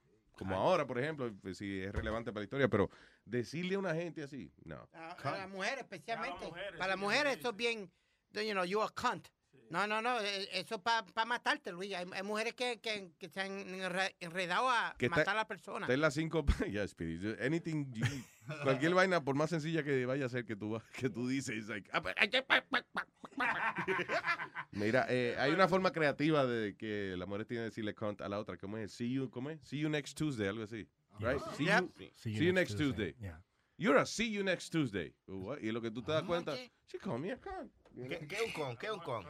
como 0.42 0.56
ahora, 0.56 0.86
por 0.88 1.00
ejemplo, 1.00 1.32
pues, 1.42 1.58
si 1.58 1.82
es 1.82 1.92
relevante 1.94 2.32
para 2.32 2.42
la 2.42 2.46
historia, 2.46 2.68
pero 2.68 2.90
decirle 3.26 3.76
a 3.76 3.80
una 3.80 3.94
gente 3.94 4.24
así, 4.24 4.52
no. 4.66 4.88
A, 4.94 5.12
a 5.12 5.38
las 5.38 5.50
mujeres 5.50 5.80
especialmente. 5.80 6.46
mujeres, 6.46 6.72
para 6.78 6.88
las 6.88 6.96
sí, 6.98 7.02
mujeres 7.04 7.38
eso 7.38 7.50
es 7.50 7.56
bien, 7.56 7.92
you 8.34 8.52
know, 8.52 8.64
you 8.66 8.82
a 8.82 8.90
cunt. 8.90 9.28
No, 9.70 9.88
no, 9.88 10.02
no, 10.02 10.20
eh, 10.20 10.50
eso 10.52 10.76
es 10.76 10.82
para 10.82 11.26
matarte, 11.26 11.72
Luis. 11.72 11.94
Hay, 11.94 12.06
hay 12.12 12.24
mujeres 12.24 12.54
que, 12.56 12.82
que, 12.82 13.14
que 13.18 13.30
se 13.30 13.40
han 13.40 13.52
enre- 13.70 14.14
enredado 14.20 14.70
a 14.70 14.96
Que 14.98 15.06
está- 15.06 15.18
matar 15.18 15.36
a 15.36 15.38
la 15.40 15.48
persona. 15.48 15.86
Está 15.86 15.94
en 15.94 16.02
las 16.02 16.14
cinco. 16.14 16.44
Ya, 16.70 16.86
Speedy. 16.86 17.36
Anything. 17.42 17.90
you- 17.94 18.06
cualquier 18.64 18.94
vaina, 18.94 19.24
por 19.24 19.36
más 19.36 19.50
sencilla 19.50 19.84
que 19.84 20.06
vaya 20.06 20.26
a 20.26 20.30
ser 20.30 20.46
que 20.46 20.56
tú, 20.56 20.80
que 20.94 21.10
tú 21.10 21.28
dices, 21.28 21.68
like, 21.68 21.90
ah, 21.94 22.02
pues. 22.02 22.16
Mira, 24.72 25.06
eh, 25.10 25.36
hay 25.38 25.52
una 25.52 25.68
forma 25.68 25.92
creativa 25.92 26.46
de 26.46 26.76
que 26.76 27.16
la 27.18 27.26
mujer 27.26 27.46
tiene 27.46 27.62
que 27.64 27.70
decirle 27.70 27.94
cunt 27.94 28.22
a 28.22 28.30
la 28.30 28.40
otra. 28.40 28.58
¿Cómo 28.58 28.78
es? 28.78 28.92
See 28.94 29.12
you, 29.12 29.30
¿cómo 29.30 29.50
es? 29.50 29.62
See 29.62 29.80
you 29.80 29.90
next 29.90 30.18
Tuesday, 30.18 30.48
algo 30.48 30.64
así. 30.64 30.88
Right? 31.20 31.40
See, 31.58 31.66
Yep. 31.66 31.84
you, 32.00 32.10
see 32.16 32.34
you 32.34 32.54
next 32.54 32.76
Tuesday. 32.78 33.16
Yeah. 33.20 33.38
You're 33.78 33.98
a 34.00 34.06
see 34.06 34.32
you 34.32 34.44
next 34.44 34.70
Tuesday. 34.72 35.14
What? 35.28 35.60
Y 35.62 35.72
lo 35.72 35.82
que 35.82 35.92
tú 35.92 36.02
te 36.04 36.12
das 36.12 36.24
cuenta, 36.24 36.56
she 36.88 36.98
called 37.00 37.20
me 37.22 37.32
a 37.32 37.38
cunt. 37.38 37.72
you? 37.96 38.08
¿Qué, 38.08 38.28
qué 38.28 38.36
es 38.36 38.42
un 38.44 38.52
con? 38.54 38.78
¿Qué 38.78 38.86
es 38.88 38.92
un 38.94 39.00
con? 39.00 39.26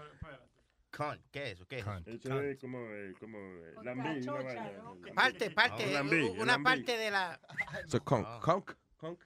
Con, 0.92 1.22
¿qué 1.32 1.44
es 1.44 1.52
eso? 1.54 1.66
¿Qué 1.68 1.80
es 1.80 1.86
eso? 1.88 2.02
Eso 2.06 2.42
es 2.42 2.60
como, 2.60 2.80
eh, 2.92 3.14
como 3.18 3.38
eh, 3.40 3.74
lambí, 3.82 4.28
una 4.28 4.32
vaina. 4.44 4.72
Parte, 5.16 5.50
parte, 5.52 5.88
Un 5.88 5.94
lambí, 5.94 6.22
una 6.38 6.46
lambí. 6.54 6.64
parte 6.66 6.98
de 6.98 7.12
la 7.12 7.40
So, 7.88 8.04
conk, 8.04 8.28
conk, 8.42 8.72
conk. 9.02 9.20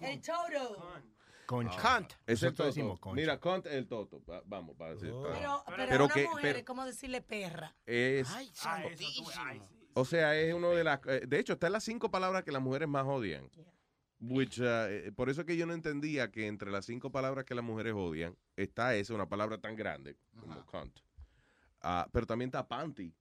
El 0.00 0.20
toto. 0.20 1.02
Concha. 1.46 1.98
cunt. 1.98 2.12
Es 2.26 2.42
el 2.42 2.50
toto. 2.54 2.66
decimos 2.66 3.00
concha. 3.00 3.16
Mira, 3.20 3.40
conch 3.40 3.66
es 3.66 3.72
el 3.72 3.86
toto. 3.86 4.22
Va- 4.24 4.42
Vamos, 4.44 4.76
para 4.76 4.94
decir. 4.94 5.10
para- 5.12 5.34
Pero, 5.38 5.64
pero, 5.66 5.76
Pero 5.88 6.02
a 6.02 6.06
una 6.06 6.14
que- 6.14 6.24
mujer 6.28 6.42
pero- 6.42 6.58
es 6.58 6.64
como 6.64 6.84
decirle 6.84 7.22
perra. 7.22 7.74
es, 7.86 8.28
Ay, 8.30 8.44
eso, 8.46 8.52
tú- 8.54 8.58
santísimo. 8.60 9.28
ay, 9.38 9.58
sí. 9.60 9.90
o 9.94 10.04
sea, 10.04 10.36
es 10.36 10.54
uno 10.54 10.70
de 10.70 10.84
las, 10.84 11.00
eh, 11.06 11.22
de 11.26 11.38
hecho, 11.38 11.54
está 11.54 11.66
en 11.68 11.72
las 11.74 11.84
cinco 11.84 12.10
palabras 12.10 12.44
que 12.44 12.52
las 12.52 12.62
mujeres 12.62 12.88
más 12.88 13.04
odian. 13.06 13.50
Which, 14.22 14.58
uh, 14.60 14.64
eh, 14.88 15.12
por 15.16 15.30
eso 15.30 15.40
es 15.40 15.46
que 15.46 15.56
yo 15.56 15.64
no 15.64 15.72
entendía 15.72 16.30
que 16.30 16.46
entre 16.46 16.70
las 16.70 16.84
cinco 16.84 17.10
palabras 17.10 17.46
que 17.46 17.54
las 17.54 17.64
mujeres 17.64 17.94
odian 17.96 18.36
está 18.54 18.94
esa, 18.94 19.14
una 19.14 19.26
palabra 19.28 19.56
tan 19.58 19.74
grande 19.76 20.16
como 20.38 20.64
cunt. 20.66 21.00
Ah, 21.80 22.06
pero 22.12 22.26
también 22.26 22.48
está 22.48 22.68
panty. 22.68 23.14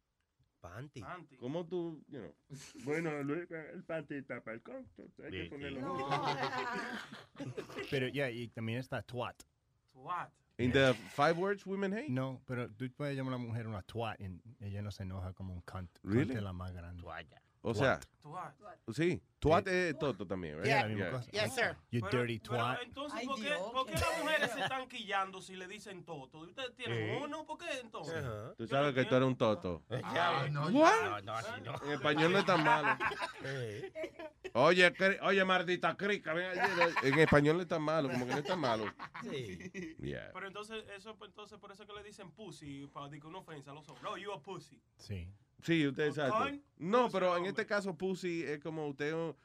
Panty. 0.61 1.01
Anti. 1.01 1.37
¿Cómo 1.37 1.65
tú, 1.65 2.03
you 2.09 2.19
know? 2.19 2.33
Bueno, 2.85 3.23
Luis, 3.23 3.49
el 3.51 3.83
panty 3.83 4.21
tapa 4.23 4.51
el 4.51 4.61
conto. 4.61 5.03
Hay 5.23 5.31
que 5.31 5.45
ponerlo 5.45 5.81
junto. 5.95 6.25
Pero 7.91 8.07
ya, 8.09 8.29
y 8.29 8.47
también 8.49 8.79
está 8.79 9.01
twat. 9.01 9.35
What? 9.93 10.29
In 10.57 10.71
the 10.73 10.93
five 11.15 11.37
words 11.37 11.65
women 11.65 11.93
hate? 11.93 12.09
No, 12.09 12.41
pero 12.45 12.69
tú 12.69 12.85
puedes 12.91 13.15
llamar 13.15 13.33
a 13.33 13.37
una 13.37 13.45
mujer 13.47 13.65
una 13.65 13.81
twat 13.81 14.19
y 14.19 14.41
ella 14.59 14.81
no 14.81 14.91
se 14.91 15.03
enoja 15.03 15.31
como 15.31 15.53
un 15.53 15.61
cunt. 15.61 15.89
Cunt 16.01 16.13
Really? 16.13 16.35
es 16.35 16.43
la 16.43 16.51
más 16.51 16.73
grande. 16.73 17.01
O 17.61 17.73
sea, 17.73 17.99
What? 18.23 18.53
sí, 18.93 19.21
twat 19.39 19.67
es 19.67 19.97
toto 19.99 20.25
también, 20.25 20.55
right? 20.57 20.65
Yeah. 20.65 21.21
Yes, 21.31 21.53
sir. 21.55 21.75
You 21.91 22.01
Pero- 22.09 22.23
dirty 22.23 22.39
pero 22.39 22.55
twat. 22.63 22.81
entonces, 22.83 23.25
¿por 23.27 23.35
qué, 23.41 23.49
por 23.73 23.85
qué 23.85 23.93
las 23.93 24.19
mujeres 24.23 24.51
se 24.51 24.59
están 24.61 24.87
quillando 24.87 25.41
si 25.41 25.55
le 25.57 25.67
dicen 25.67 26.05
toto? 26.05 26.45
¿Y 26.45 26.49
ustedes 26.49 26.73
tienen 26.75 27.17
Sí. 27.17 27.23
uno? 27.23 27.45
¿Por 27.45 27.57
qué 27.57 27.65
entonces? 27.81 28.23
Tú 28.57 28.65
sabes 28.67 28.93
que 28.93 29.03
tú 29.05 29.15
eres 29.15 29.27
un 29.27 29.35
toto. 29.35 29.83
Ah, 30.03 30.47
no, 30.49 30.67
What? 30.67 31.03
no, 31.03 31.21
no, 31.21 31.33
así 31.33 31.61
no. 31.63 31.75
En 31.83 31.91
español 31.91 32.31
no 32.31 32.39
es 32.39 32.45
tan 32.45 32.63
malo. 32.63 32.97
Eh. 33.43 33.91
Oye, 34.53 34.93
oye, 35.21 35.45
maldita 35.45 35.95
crica, 35.97 36.33
ven 36.33 36.57
allí. 36.59 36.93
En 37.03 37.19
español 37.19 37.57
no 37.57 37.61
es 37.63 37.67
tan 37.67 37.81
malo, 37.81 38.09
como 38.09 38.25
que 38.25 38.31
no 38.31 38.37
es 38.39 38.45
tan 38.45 38.59
malo. 38.59 38.85
Sí. 39.23 39.57
Yeah. 39.99 40.31
Pero 40.33 40.47
entonces, 40.47 40.83
eso, 40.95 41.15
pues, 41.17 41.29
entonces 41.29 41.57
por 41.59 41.71
eso 41.71 41.85
que 41.85 41.93
le 41.93 42.03
dicen 42.03 42.31
pussy, 42.31 42.87
para 42.87 43.07
decir 43.09 43.25
una 43.25 43.39
ofensa 43.39 43.71
a 43.71 43.73
los 43.73 43.87
hombres. 43.89 44.03
No, 44.03 44.17
you 44.17 44.31
a 44.31 44.41
pussy. 44.41 44.81
Sí. 44.97 45.29
Sí, 45.63 45.87
usted 45.87 46.07
exacto. 46.07 46.37
Con- 46.37 46.61
No, 46.77 47.09
pero 47.09 47.35
en 47.37 47.45
este 47.45 47.65
caso, 47.65 47.95
pussy 47.95 48.43
es 48.43 48.59
como 48.59 48.87
usted 48.87 49.13
un, 49.13 49.35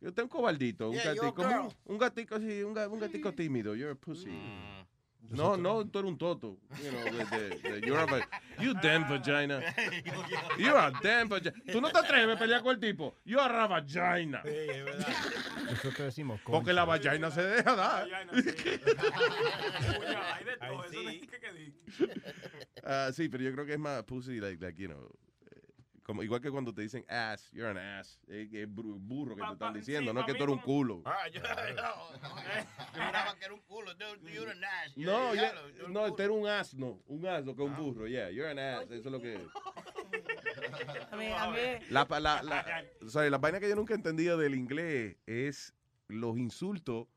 usted 0.00 0.22
un 0.22 0.28
cobardito, 0.28 0.88
un 0.90 0.94
Yeah, 0.96 1.04
gatico, 1.14 1.34
como 1.34 1.66
un, 1.66 1.72
un 1.86 1.98
gatico 1.98 2.34
así, 2.36 2.62
un, 2.62 2.76
un 2.78 3.00
gatico 3.00 3.32
tímido. 3.32 3.74
You're 3.74 3.92
a 3.92 3.94
pussy. 3.94 4.28
Mm. 4.30 4.86
No, 5.30 5.56
no, 5.56 5.84
tú 5.88 5.98
eres 5.98 6.10
un 6.12 6.18
toto. 6.18 6.56
You 6.84 6.90
know, 6.90 7.02
de- 7.02 7.48
de- 7.58 7.80
de- 7.80 7.86
you're 7.86 7.98
a, 7.98 8.06
you 8.62 8.74
damn 8.82 9.08
vagina. 9.08 9.60
You're 10.56 10.78
a 10.78 10.92
damn 11.02 11.28
vagina. 11.28 11.52
Tú 11.72 11.80
no 11.80 11.90
te 11.90 11.98
atreves 11.98 12.36
a 12.36 12.38
pelear 12.38 12.62
con 12.62 12.74
el 12.76 12.80
tipo. 12.80 13.12
You're 13.24 13.42
a 13.42 13.66
vagina. 13.66 14.40
Sí, 14.44 14.50
es 14.50 14.84
verdad. 14.84 15.08
Nosotros 15.64 15.98
decimos 15.98 16.40
concha. 16.42 16.58
Porque 16.58 16.72
la 16.72 16.84
vagina 16.84 17.28
se 17.32 17.42
deja 17.42 17.74
dar. 17.74 18.06
No 18.26 18.34
sí. 18.40 18.48
es 18.48 18.54
que- 18.54 18.80
que 21.40 21.52
di. 21.52 21.74
Sí, 23.12 23.28
pero 23.28 23.42
yo 23.42 23.52
creo 23.52 23.66
que 23.66 23.72
es 23.72 23.78
más 23.80 24.04
pussy, 24.04 24.38
like, 24.40 24.64
like 24.64 24.80
you 24.80 24.88
know, 24.88 25.10
como, 26.06 26.22
igual 26.22 26.40
que 26.40 26.52
cuando 26.52 26.72
te 26.72 26.82
dicen 26.82 27.04
ass, 27.08 27.50
you're 27.50 27.68
an 27.68 27.78
ass. 27.78 28.20
Es 28.28 28.52
es 28.54 28.68
burro 28.72 29.34
que 29.34 29.40
te 29.42 29.46
Pa- 29.46 29.52
están 29.54 29.72
pa- 29.72 29.78
diciendo, 29.78 30.12
sí, 30.12 30.14
no 30.14 30.20
es 30.20 30.26
que 30.26 30.34
tú 30.34 30.44
eres 30.44 30.54
un 30.54 30.60
culo. 30.62 31.02
Ah, 31.04 31.26
yo, 31.26 31.42
que 31.42 31.48
era 33.44 33.52
un 33.54 33.60
culo. 33.62 33.92
No, 33.94 34.14
you're 34.30 34.52
an 34.52 34.62
ass. 34.62 34.94
Yo 34.94 35.10
No, 35.10 35.32
dije, 35.32 35.42
ya- 35.44 35.52
"Diablo, 35.52 35.68
you're 35.70 35.86
un 35.86 35.92
no, 35.92 36.00
culo". 36.02 36.14
tú 36.14 36.22
eres 36.22 36.36
un 36.36 36.46
asno, 36.46 37.02
un 37.08 37.26
asno 37.26 37.56
que 37.56 37.64
es 37.64 37.68
un 37.70 37.76
burro, 37.76 38.06
yeah, 38.06 38.30
you're 38.30 38.48
an 38.48 38.58
ass, 38.60 38.84
eso 38.84 38.94
es 38.94 39.04
lo 39.06 39.20
que 39.20 39.36
A 41.10 41.16
mí, 41.16 41.26
a 41.26 41.50
mí, 41.50 41.58
la, 41.90 42.06
pa- 42.06 42.20
la, 42.20 42.40
la, 42.42 42.84
sorry, 43.08 43.28
la 43.28 43.38
vaina 43.38 43.58
que 43.58 43.68
yo 43.68 43.74
nunca 43.74 43.92
he 43.92 43.96
entendido 43.96 44.38
del 44.38 44.54
inglés 44.54 45.16
es 45.26 45.74
los 46.08 46.38
insultos 46.38 47.08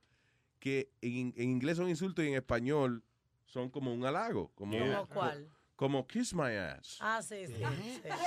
que 0.60 0.92
en, 1.02 1.34
en 1.38 1.50
inglés 1.52 1.78
son 1.78 1.90
insultos 1.90 2.26
y 2.26 2.30
en 2.30 2.34
español 2.36 3.04
son 3.46 3.70
como 3.70 3.94
un 3.94 4.04
halago, 4.06 4.52
como, 4.56 4.78
¿Cómo 4.78 5.08
cuál? 5.08 5.48
como 5.76 6.08
kiss 6.08 6.34
my 6.34 6.54
ass. 6.56 6.98
Ah, 7.02 7.22
sí, 7.22 7.46
sí. 7.48 7.54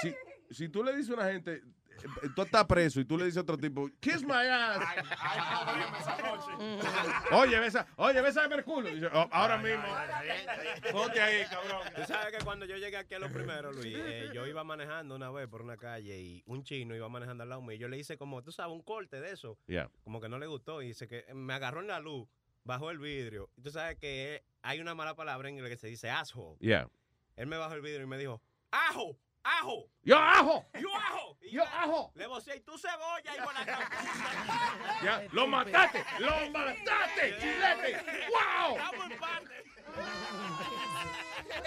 sí. 0.00 0.14
Si, 0.52 0.68
tú 0.68 0.82
le 0.84 0.94
dices 0.96 1.10
a 1.10 1.14
una 1.14 1.30
gente, 1.30 1.62
tú 2.34 2.42
estás 2.42 2.64
preso 2.64 3.00
y 3.00 3.04
tú 3.04 3.16
le 3.18 3.24
dices 3.24 3.38
a 3.38 3.42
otro 3.42 3.58
tipo, 3.58 3.88
kiss 4.00 4.24
my 4.24 4.46
ass. 4.50 4.82
Oye, 7.32 7.58
besa, 7.58 7.86
oye, 7.96 8.20
besa 8.20 8.44
el 8.44 8.64
culo. 8.64 8.88
Dice, 8.88 9.08
"Oh, 9.12 9.28
ahora 9.32 9.58
mismo. 9.58 9.84
Ponte 10.92 11.20
ahí, 11.20 11.44
cabrón. 11.50 11.80
Tú 11.94 12.02
sabes 12.06 12.36
que 12.36 12.44
cuando 12.44 12.66
yo 12.66 12.76
llegué 12.76 12.96
aquí 12.96 13.14
a 13.14 13.18
lo 13.18 13.30
primero, 13.30 13.72
Luis, 13.72 13.96
eh, 13.98 14.30
yo 14.34 14.46
iba 14.46 14.62
manejando 14.64 15.16
una 15.16 15.30
vez 15.30 15.48
por 15.48 15.62
una 15.62 15.76
calle 15.76 16.20
y 16.20 16.42
un 16.46 16.62
chino 16.64 16.94
iba 16.94 17.08
manejando 17.08 17.42
al 17.42 17.48
lado 17.48 17.62
mío. 17.62 17.76
Yo 17.76 17.88
le 17.88 17.98
hice 17.98 18.16
como, 18.18 18.42
tú 18.42 18.52
sabes, 18.52 18.72
un 18.72 18.82
corte 18.82 19.20
de 19.20 19.32
eso. 19.32 19.58
Yeah. 19.66 19.90
Como 20.04 20.20
que 20.20 20.28
no 20.28 20.38
le 20.38 20.46
gustó 20.46 20.82
y 20.82 20.88
dice 20.88 21.08
que 21.08 21.24
me 21.34 21.54
agarró 21.54 21.80
en 21.80 21.88
la 21.88 22.00
luz, 22.00 22.28
bajó 22.64 22.90
el 22.90 22.98
vidrio. 22.98 23.50
Y 23.56 23.62
tú 23.62 23.70
sabes 23.70 23.96
que 23.96 24.36
eh, 24.36 24.44
hay 24.62 24.80
una 24.80 24.94
mala 24.94 25.14
palabra 25.14 25.48
en 25.48 25.56
inglés 25.56 25.70
que 25.70 25.78
se 25.78 25.88
dice 25.88 26.10
asshole. 26.10 26.56
Yeah. 26.60 26.88
Él 27.36 27.46
me 27.46 27.56
bajó 27.56 27.74
el 27.74 27.80
vidrio 27.80 28.02
y 28.02 28.06
me 28.06 28.18
dijo, 28.18 28.42
¡ajo! 28.70 29.16
¡Ajo! 29.44 29.88
¡Yo 30.02 30.18
ajo! 30.18 30.66
¡Yo 30.74 30.94
ajo! 30.94 31.38
Y 31.42 31.52
¡Yo 31.52 31.62
ajo! 31.64 32.12
Le 32.14 32.26
vocé, 32.26 32.56
y 32.56 32.60
tú 32.60 32.76
cebolla, 32.78 33.36
hijo 33.36 33.48
de 33.48 33.54
la 33.54 33.90
Ya, 35.02 35.22
¡Lo 35.32 35.46
mataste! 35.46 36.04
¡Lo 36.18 36.50
mataste, 36.50 37.36
chilete! 37.40 38.28
¡Wow! 38.30 38.76
Estamos 38.76 39.10
en 39.10 39.18
parte. 39.18 39.64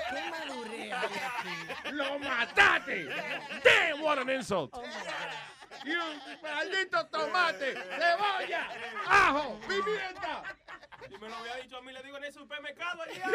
¿Qué 0.10 0.30
madurez 0.32 0.94
aquí? 0.94 1.92
¡Lo 1.92 2.20
mataste! 2.20 3.06
¡Damn, 3.64 4.02
what 4.02 4.20
an 4.20 4.30
insult! 4.30 4.74
¡Y 5.86 5.92
un 5.92 6.42
maldito 6.42 7.06
tomate! 7.08 7.74
¡Cebolla! 7.74 8.70
¡Ajo! 9.06 9.60
¡Pimienta! 9.68 10.44
Si 11.10 11.18
me 11.18 11.30
lo 11.30 11.36
había 11.36 11.56
dicho 11.58 11.78
a 11.78 11.82
mí, 11.82 11.92
le 11.94 12.02
digo 12.04 12.18
en 12.18 12.24
el 12.26 12.34
supermercado 12.34 13.02
allá. 13.04 13.26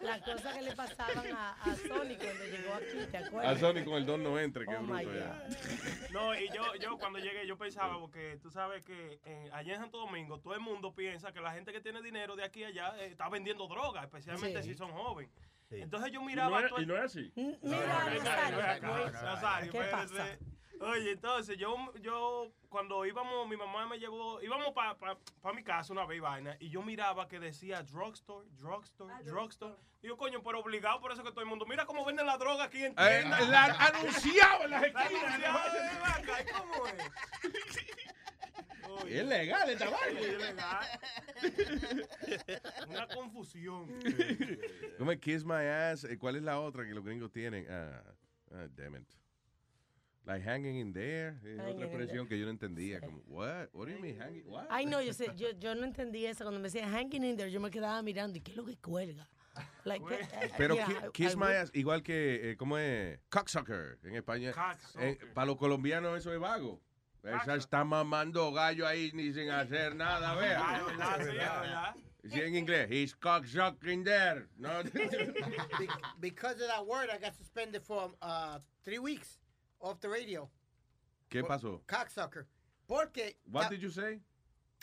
Las 0.00 0.22
cosas 0.22 0.54
que 0.54 0.62
le 0.62 0.72
pasaban 0.74 1.26
a, 1.32 1.52
a 1.52 1.74
Sony 1.76 2.16
cuando 2.18 2.44
llegó 2.44 2.74
aquí, 2.74 3.06
¿te 3.10 3.16
acuerdas? 3.18 3.56
A 3.56 3.60
Sony 3.60 3.84
con 3.84 3.94
el 3.94 4.06
don 4.06 4.22
no 4.22 4.38
entre, 4.38 4.64
qué 4.66 4.74
Oh, 4.76 4.82
bruto 4.82 5.12
ya. 5.14 5.46
No, 6.10 6.34
y 6.34 6.48
yo, 6.52 6.74
yo 6.80 6.98
cuando 6.98 7.18
llegué, 7.18 7.46
yo 7.46 7.56
pensaba, 7.56 7.98
porque 8.00 8.38
tú 8.42 8.50
sabes 8.50 8.84
que 8.84 9.20
eh, 9.24 9.50
allá 9.52 9.74
en 9.74 9.80
Santo 9.80 9.98
Domingo 9.98 10.38
todo 10.40 10.54
el 10.54 10.60
mundo 10.60 10.94
piensa 10.94 11.32
que 11.32 11.40
la 11.40 11.52
gente 11.52 11.72
que 11.72 11.80
tiene 11.80 12.02
dinero 12.02 12.34
de 12.36 12.44
aquí 12.44 12.64
a 12.64 12.68
allá 12.68 12.94
eh, 12.98 13.06
está 13.06 13.28
vendiendo 13.28 13.66
droga, 13.68 14.02
especialmente 14.04 14.62
Sí. 14.62 14.70
si 14.70 14.74
son 14.74 14.90
jóvenes. 14.92 15.30
Sí. 15.68 15.76
Entonces 15.80 16.12
yo 16.12 16.20
Y 16.22 16.24
miraba... 16.24 16.60
no 16.60 16.64
es- 16.66 16.68
todo 16.70 16.78
el- 16.78 16.84
y 16.84 16.86
no 16.86 16.96
es 16.96 17.02
así. 17.04 17.32
Mira, 17.36 18.80
no, 18.82 18.98
no, 18.98 19.10
Nazario, 19.10 19.72
¿qué 19.72 19.78
espérate. 19.78 20.08
pasa? 20.08 20.38
Oye, 20.82 21.12
entonces 21.12 21.56
yo, 21.58 21.76
yo 22.00 22.50
cuando 22.68 23.06
íbamos, 23.06 23.48
mi 23.48 23.56
mamá 23.56 23.86
me 23.86 23.98
llevó, 23.98 24.42
íbamos 24.42 24.72
para 24.72 24.98
pa, 24.98 25.16
pa 25.40 25.52
mi 25.52 25.62
casa 25.62 25.92
una 25.92 26.04
vez 26.06 26.16
y 26.18 26.20
vaina, 26.20 26.56
y 26.58 26.70
yo 26.70 26.82
miraba 26.82 27.28
que 27.28 27.38
decía 27.38 27.82
drugstore, 27.84 28.48
drugstore, 28.58 29.14
drugstore. 29.24 29.76
Digo, 30.00 30.16
coño, 30.16 30.42
pero 30.42 30.58
obligado 30.58 31.00
por 31.00 31.12
eso 31.12 31.22
que 31.22 31.30
todo 31.30 31.42
el 31.42 31.46
mundo, 31.46 31.64
mira 31.66 31.86
cómo 31.86 32.04
venden 32.04 32.26
la 32.26 32.36
droga 32.36 32.64
aquí 32.64 32.82
en 32.84 32.92
Eh, 32.98 33.18
tiendas. 33.20 33.48
la 33.48 33.64
anunciado 33.66 34.64
en 34.64 34.70
las 34.70 34.80
La 34.80 34.86
esquinas. 34.88 35.38
¿y 35.38 36.52
¿cómo 36.52 36.86
es? 36.88 36.94
Oye. 39.04 39.20
Es 39.20 39.26
legal 39.26 39.70
esta 39.70 39.88
vaina. 39.88 40.20
Es 40.20 40.38
legal. 40.38 42.08
Una 42.88 43.06
confusión. 43.06 43.86
¿Cómo 44.98 45.12
es 45.12 45.18
Kiss 45.20 45.44
My 45.44 45.64
Ass? 45.64 46.04
Eh, 46.04 46.18
¿Cuál 46.18 46.36
es 46.36 46.42
la 46.42 46.58
otra 46.60 46.84
que 46.84 46.92
los 46.92 47.04
gringos 47.04 47.30
tienen? 47.30 47.66
Ah, 47.70 48.02
ah, 48.52 48.66
damn 48.70 48.96
it. 48.96 49.08
Like 50.24 50.42
hanging 50.44 50.76
in 50.78 50.92
there. 50.92 51.36
Es 51.44 51.58
Hanging 51.58 51.74
otra 51.74 51.86
expresión 51.86 52.28
que 52.28 52.38
yo 52.38 52.44
no 52.46 52.52
entendía. 52.52 53.00
Como, 53.00 53.18
what? 53.26 53.68
What 53.72 53.86
do 53.88 53.92
you 53.94 53.98
mean 54.00 54.16
hanging? 54.20 54.44
What? 54.46 54.66
Ay, 54.70 54.86
no, 54.86 55.00
yo 55.02 55.12
sé, 55.12 55.26
yo, 55.36 55.50
yo 55.58 55.74
no 55.74 55.84
entendí 55.84 56.26
eso. 56.26 56.44
Cuando 56.44 56.60
me 56.60 56.68
decían 56.68 56.90
hanging 56.92 57.24
in 57.24 57.36
there, 57.36 57.50
yo 57.50 57.58
me 57.60 57.70
quedaba 57.70 58.00
mirando. 58.02 58.38
¿Y 58.38 58.40
qué 58.40 58.52
es 58.52 58.56
lo 58.56 58.64
que 58.64 58.76
cuelga? 58.76 59.28
Like, 59.84 60.04
¿qué- 60.06 60.20
eh, 60.46 60.50
Pero 60.56 60.74
yeah, 60.76 61.10
Kiss 61.12 61.34
I 61.34 61.36
My 61.36 61.52
Ass, 61.54 61.70
igual 61.74 62.02
que, 62.02 62.52
eh, 62.52 62.56
¿cómo 62.56 62.78
es? 62.78 63.18
Cocksucker 63.28 63.98
en 64.04 64.14
España. 64.14 64.52
Cocksucker. 64.52 65.32
para 65.34 65.46
los 65.46 65.56
colombianos 65.56 66.16
eso 66.18 66.32
es 66.32 66.38
vago. 66.38 66.80
Esa 67.24 67.54
está 67.56 67.84
mamando 67.84 68.50
gallo 68.52 68.86
ahí 68.86 69.10
ni 69.14 69.32
sin 69.32 69.50
hacer 69.50 69.94
nada, 69.94 70.34
vea. 70.36 70.60
Ah, 70.62 71.94
sí. 71.94 71.98
Sí, 72.32 72.40
en 72.40 72.54
inglés. 72.54 72.88
He's 72.88 73.16
cocksucking 73.16 74.04
there. 74.04 74.46
No. 74.56 74.84
Be- 74.94 75.88
because 76.20 76.60
of 76.62 76.68
that 76.68 76.86
word, 76.86 77.08
I 77.12 77.18
got 77.18 77.34
suspended 77.34 77.82
for 77.82 78.12
uh, 78.22 78.60
three 78.84 79.00
weeks 79.00 79.40
off 79.82 80.00
the 80.00 80.08
radio. 80.08 80.48
¿Qué 81.30 81.42
pasó? 81.42 81.80
Cocksucker. 81.86 82.46
Porque. 82.88 83.34
What 83.50 83.70
did 83.70 83.82
you 83.82 83.90
say? 83.90 84.20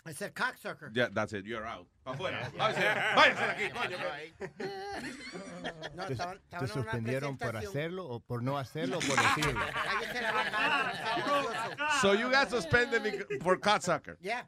I 0.06 0.12
said 0.12 0.34
cocksucker. 0.34 0.90
Yeah, 0.94 1.08
that's 1.12 1.34
it. 1.34 1.44
You're 1.44 1.66
out. 1.66 1.86
Afuera. 2.06 2.50
Váyase, 2.56 3.14
váyase 3.14 3.46
de 3.46 3.52
aquí, 3.52 3.70
coño. 3.70 3.98
No, 5.94 6.06
¿Te, 6.06 6.14
estaban- 6.14 6.38
te 6.48 6.56
estaban 6.56 6.68
suspendieron 6.68 7.36
por 7.36 7.54
hacerlo 7.56 8.08
o 8.08 8.20
por 8.20 8.42
no 8.42 8.56
hacerlo 8.56 8.96
o 8.96 9.00
por 9.00 9.16
decirlo? 9.16 9.60
Cállese 9.84 10.22
la 10.22 10.32
boca, 10.32 10.92
está 10.92 11.16
gracioso. 11.76 12.00
So 12.00 12.12
you 12.14 12.30
got 12.30 12.48
suspended 12.48 13.02
bec- 13.02 13.42
for 13.42 13.58
cocksucker. 13.58 14.16
Yeah. 14.20 14.44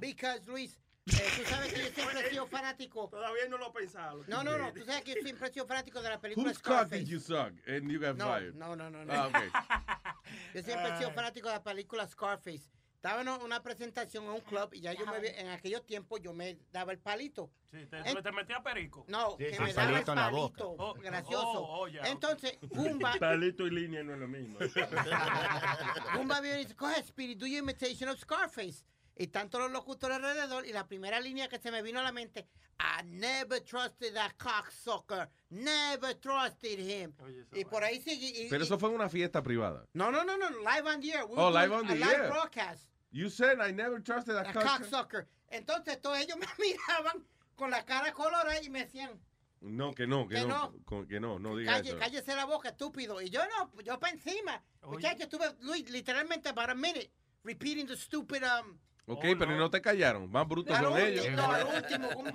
Because, 0.00 0.46
Luis, 0.46 0.78
eh, 1.08 1.32
tú 1.36 1.44
sabes 1.48 1.72
que 1.72 1.80
yo 1.82 1.88
siempre 1.90 2.20
he 2.26 2.30
sido 2.30 2.46
fanático. 2.46 3.08
Todavía 3.08 3.48
no 3.48 3.58
lo 3.58 3.68
he 3.68 3.72
pensado. 3.72 4.24
No, 4.26 4.42
no, 4.44 4.58
no. 4.58 4.72
Tú 4.72 4.84
sabes 4.84 5.02
que 5.04 5.14
yo 5.14 5.22
siempre 5.22 5.48
he 5.48 5.52
sido 5.52 5.66
fanático 5.66 6.02
de 6.02 6.08
la 6.10 6.20
película 6.20 6.48
Whose 6.48 6.60
cock 6.60 6.72
Scarface. 6.74 6.98
did 7.04 7.08
you 7.08 7.20
suck 7.20 7.52
and 7.66 7.90
you 7.90 7.98
got 8.00 8.16
No, 8.16 8.26
fired? 8.26 8.54
no, 8.54 8.74
no, 8.76 8.90
no, 8.90 9.04
no. 9.04 9.12
Ah, 9.12 9.26
okay. 9.28 9.48
Yo 10.54 10.62
siempre 10.62 10.88
he 10.92 10.98
sido 10.98 11.10
fanático 11.12 11.48
de 11.48 11.54
la 11.54 11.62
película 11.62 12.06
Scarface. 12.06 12.70
Estaba 12.96 13.20
en 13.22 13.28
una 13.28 13.62
presentación 13.62 14.24
en 14.24 14.30
un 14.30 14.40
club 14.40 14.70
y 14.74 14.80
ya 14.80 14.92
yo 14.92 15.06
me 15.06 15.20
vi- 15.20 15.28
en 15.28 15.48
aquellos 15.50 15.86
tiempos 15.86 16.20
yo 16.20 16.32
me 16.32 16.58
daba 16.72 16.90
el 16.90 16.98
palito. 16.98 17.48
Sí, 17.70 17.86
te, 17.86 17.98
En- 17.98 18.20
te 18.20 18.32
metía 18.32 18.60
perico. 18.60 19.04
No, 19.06 19.36
Sí, 19.38 19.44
que 19.44 19.54
sí, 19.54 19.62
me 19.62 19.72
daba 19.72 19.88
el 19.88 19.92
palito 19.94 20.12
en 20.12 20.18
la 20.18 20.28
boca. 20.30 20.56
palito. 20.58 20.74
Oh, 20.82 20.94
gracioso. 20.94 21.60
oh, 21.62 21.82
oh, 21.82 21.88
ya, 21.88 22.02
Entonces, 22.08 22.58
Pumba, 22.74 23.14
Palito 23.20 23.66
y 23.68 23.70
línea 23.70 24.02
no 24.02 24.14
es 24.14 24.18
lo 24.18 24.26
mismo. 24.26 24.58
Pumba 26.14 26.40
viene 26.40 26.60
y 26.60 26.62
dice, 26.64 26.74
coge 26.74 27.02
Speedy, 27.04 27.34
do 27.36 27.46
your 27.46 27.58
imitation 27.62 28.08
of 28.08 28.18
Scarface. 28.18 28.82
Y 29.20 29.26
tanto 29.28 29.58
los 29.58 29.70
locutores 29.72 30.16
alrededor 30.16 30.64
y 30.64 30.72
la 30.72 30.86
primera 30.86 31.18
línea 31.20 31.48
que 31.48 31.58
se 31.58 31.72
me 31.72 31.82
vino 31.82 31.98
a 31.98 32.02
la 32.04 32.12
mente, 32.12 32.46
I 32.78 33.02
never 33.04 33.60
trusted 33.62 34.14
that 34.14 34.32
cocksucker. 34.38 35.28
Never 35.50 36.14
trusted 36.14 36.78
him. 36.78 37.12
y 37.52 37.64
por 37.64 37.82
ahí 37.82 38.00
sigue. 38.00 38.44
y- 38.44 38.48
Pero 38.48 38.62
y- 38.62 38.66
eso 38.66 38.78
fue 38.78 38.90
en 38.90 38.94
una 38.94 39.08
fiesta 39.08 39.42
privada. 39.42 39.84
No, 39.92 40.10
no, 40.12 40.22
no, 40.24 40.36
no, 40.36 40.48
live 40.50 40.88
on 40.88 41.00
the 41.00 41.12
air. 41.12 41.24
We 41.24 41.34
Oh, 41.36 41.50
live 41.50 41.74
on 41.74 41.86
a 41.86 41.88
the 41.88 41.96
live 41.96 42.12
air. 42.12 42.30
broadcast. 42.30 42.88
You 43.10 43.28
said 43.28 43.58
I 43.60 43.72
never 43.72 44.00
trusted 44.00 44.36
a 44.36 44.42
A 44.42 44.52
cocksucker. 44.52 44.78
cocksucker. 44.90 45.26
Entonces 45.50 46.00
todos 46.00 46.18
ellos 46.18 46.36
me 46.38 46.46
miraban 46.58 47.26
con 47.56 47.70
la 47.72 47.84
cara 47.84 48.12
colorada 48.12 48.62
y 48.62 48.70
me 48.70 48.84
decían, 48.84 49.18
No, 49.60 49.92
que 49.92 50.06
no, 50.06 50.28
que, 50.28 50.36
Que 50.36 50.40
no, 50.46 50.72
no. 50.88 51.06
que 51.08 51.18
no, 51.18 51.38
no 51.40 51.56
diga 51.56 51.72
Calle, 51.72 51.88
eso. 51.90 51.98
cállese 51.98 52.36
la 52.36 52.44
boca, 52.44 52.68
estúpido. 52.68 53.20
Y 53.20 53.30
yo 53.30 53.40
no, 53.48 53.72
yo 53.82 53.98
para 53.98 54.12
encima. 54.12 54.62
Muchachos, 54.82 55.22
estuve 55.22 55.52
Luis, 55.62 55.90
literalmente 55.90 56.54
para 56.54 56.72
a 56.72 56.76
minute 56.76 57.10
repeating 57.42 57.86
the 57.88 57.96
stupid 57.96 58.44
um 58.44 58.78
Ok, 59.08 59.24
pero 59.38 59.56
no 59.56 59.70
te 59.70 59.80
callaron. 59.80 60.30
Más 60.30 60.46
brutos 60.46 60.76
son 60.76 60.86
último, 60.92 61.06
ellos. 61.06 61.30
no, 61.30 61.50
al 61.52 61.66
último, 61.66 62.08
un- 62.10 62.32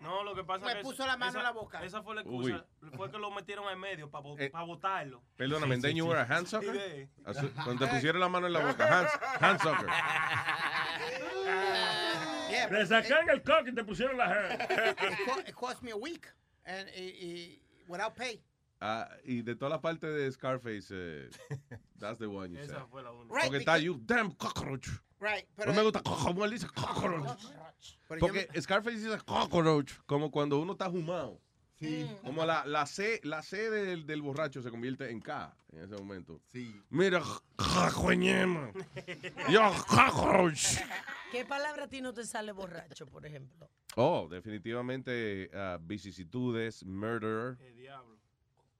No, 0.00 0.22
lo 0.22 0.34
que 0.34 0.44
pasa 0.44 0.64
Me 0.64 0.70
es 0.72 0.76
que 0.78 0.82
puso 0.84 1.06
la 1.06 1.16
mano 1.16 1.30
esa, 1.30 1.38
en 1.38 1.44
la 1.44 1.50
boca. 1.50 1.84
Esa 1.84 2.02
fue 2.02 2.14
la 2.14 2.22
Uy. 2.24 2.52
excusa. 2.52 2.66
Fue 2.96 3.10
que 3.10 3.18
lo 3.18 3.30
metieron 3.32 3.68
en 3.70 3.78
medio 3.80 4.10
para 4.10 4.24
Eh, 4.38 4.50
votarlo. 4.66 5.22
Perdóname, 5.36 5.76
Sí, 5.76 5.82
then 5.82 5.90
sí, 5.92 5.96
you 5.98 6.04
sí. 6.04 6.10
were 6.10 6.20
a. 6.20 6.26
Asu- 6.28 7.52
Cuando 7.64 7.84
te 7.86 7.92
pusieron 7.92 8.20
la 8.20 8.28
mano 8.28 8.46
en 8.46 8.52
la 8.52 8.60
boca. 8.64 9.08
Yeah, 12.50 12.68
Te 12.68 12.86
sacan 12.86 13.28
el 13.30 13.42
cock 13.42 13.66
y 13.68 13.74
te 13.74 13.84
pusieron 13.84 14.16
la 14.16 14.24
hand. 14.26 14.62
it, 14.62 15.18
co- 15.26 15.40
it 15.40 15.54
cost 15.54 15.82
me 15.82 15.90
a 15.90 15.96
week 15.96 16.26
and 16.64 16.88
y- 16.96 17.00
y- 17.02 17.62
without 17.88 18.14
pay. 18.14 18.40
Ah, 18.80 19.08
y 19.24 19.42
de 19.42 19.56
toda 19.56 19.70
la 19.70 19.80
parte 19.80 20.06
de 20.06 20.30
Scarface, 20.30 20.88
eh, 20.92 21.30
that's 21.98 22.18
the 22.18 22.26
one 22.26 22.50
you 22.52 22.58
Esa 22.60 22.74
said. 22.80 22.86
fue 22.90 23.02
la 23.02 23.12
única. 23.12 23.34
Right, 23.34 23.44
Porque 23.46 23.58
está 23.58 23.78
you, 23.78 23.98
damn 24.04 24.30
cockroach. 24.32 24.88
Right, 25.24 25.46
pero 25.56 25.70
No 25.72 25.76
me 25.76 25.82
gusta 25.82 26.02
co- 26.02 26.16
como 26.24 26.44
él 26.44 26.50
dice 26.50 26.66
cockroach. 26.68 27.44
Porque 28.20 28.48
Scarface 28.60 28.96
dice 28.96 29.18
cockroach 29.24 29.92
como 30.06 30.30
cuando 30.30 30.58
uno 30.58 30.72
está 30.72 30.90
fumado. 30.90 31.40
Sí. 31.78 32.08
Como 32.22 32.44
la, 32.46 32.64
la 32.66 32.86
C, 32.86 33.20
la 33.24 33.42
C 33.42 33.68
del, 33.68 34.06
del 34.06 34.22
borracho 34.22 34.62
se 34.62 34.70
convierte 34.70 35.10
en 35.10 35.20
K 35.20 35.54
en 35.72 35.80
ese 35.84 35.96
momento. 35.96 36.40
Sí. 36.46 36.80
Mira, 36.88 37.20
coñema. 37.94 38.70
Yo, 39.50 39.72
cockroach. 39.88 40.78
¿Qué 41.32 41.44
palabra 41.44 41.84
a 41.84 41.88
ti 41.88 42.00
no 42.00 42.14
te 42.14 42.24
sale 42.24 42.52
borracho, 42.52 43.06
por 43.06 43.26
ejemplo? 43.26 43.68
Oh, 43.96 44.28
definitivamente 44.30 45.50
ah, 45.52 45.78
vicisitudes, 45.80 46.84
murderer. 46.84 47.56
El 47.60 47.76
diablo. 47.76 48.18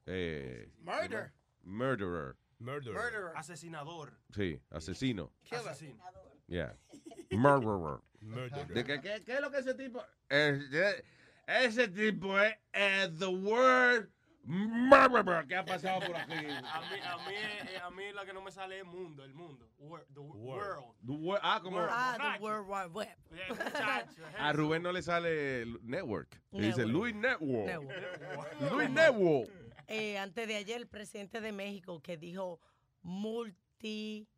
Eh, 0.06 0.70
Murder. 0.80 1.32
Murderer. 1.62 2.36
Murderer. 2.58 3.32
Asesinador. 3.34 4.12
Sí, 4.34 4.60
asesino. 4.70 5.32
Asesino. 5.50 6.02
Yeah. 6.46 6.72
Murderer. 7.30 8.00
Murderer. 8.20 8.66
¿De 8.68 8.84
qué, 8.84 9.00
qué, 9.00 9.22
qué 9.24 9.34
es 9.34 9.40
lo 9.40 9.50
que 9.50 9.58
ese 9.58 9.74
tipo? 9.74 10.02
Ese, 10.28 11.04
ese 11.46 11.88
tipo 11.88 12.38
es 12.38 12.54
eh, 12.72 13.08
the 13.18 13.26
word 13.26 14.08
murderer 14.46 15.46
que 15.46 15.56
ha 15.56 15.64
pasado 15.64 16.00
por 16.06 16.14
aquí. 16.16 16.34
A 16.34 16.38
mí, 16.40 16.98
a 17.02 17.16
mí, 17.28 17.34
eh, 17.34 17.78
a 17.82 17.90
mí 17.90 18.02
la 18.12 18.26
que 18.26 18.32
no 18.34 18.42
me 18.42 18.50
sale 18.50 18.78
es 18.80 18.84
mundo, 18.84 19.24
el 19.24 19.32
mundo. 19.34 19.70
Wor- 19.78 20.04
the 20.12 20.20
world. 20.20 20.94
The 21.06 21.12
word- 21.12 21.40
ah, 21.42 21.60
como 21.62 21.78
Ah, 21.80 22.16
the 22.36 22.42
World 22.42 22.68
Wide 22.68 22.90
Web. 22.92 23.16
Yeah, 23.30 23.48
muchacho, 23.48 24.22
a 24.38 24.52
Rubén 24.52 24.82
no 24.82 24.92
le 24.92 25.02
sale 25.02 25.64
network. 25.82 26.40
Le 26.52 26.66
dice 26.66 26.84
Network. 26.84 26.92
Luis 26.94 27.14
Network. 27.14 27.66
Network. 27.66 28.70
Luis 28.70 28.90
Network. 28.90 29.50
Eh, 29.88 30.18
antes 30.18 30.46
de 30.48 30.56
ayer, 30.56 30.76
el 30.78 30.86
presidente 30.88 31.40
de 31.40 31.52
México 31.52 32.00
que 32.02 32.16
dijo 32.16 32.60
multi. 33.02 34.28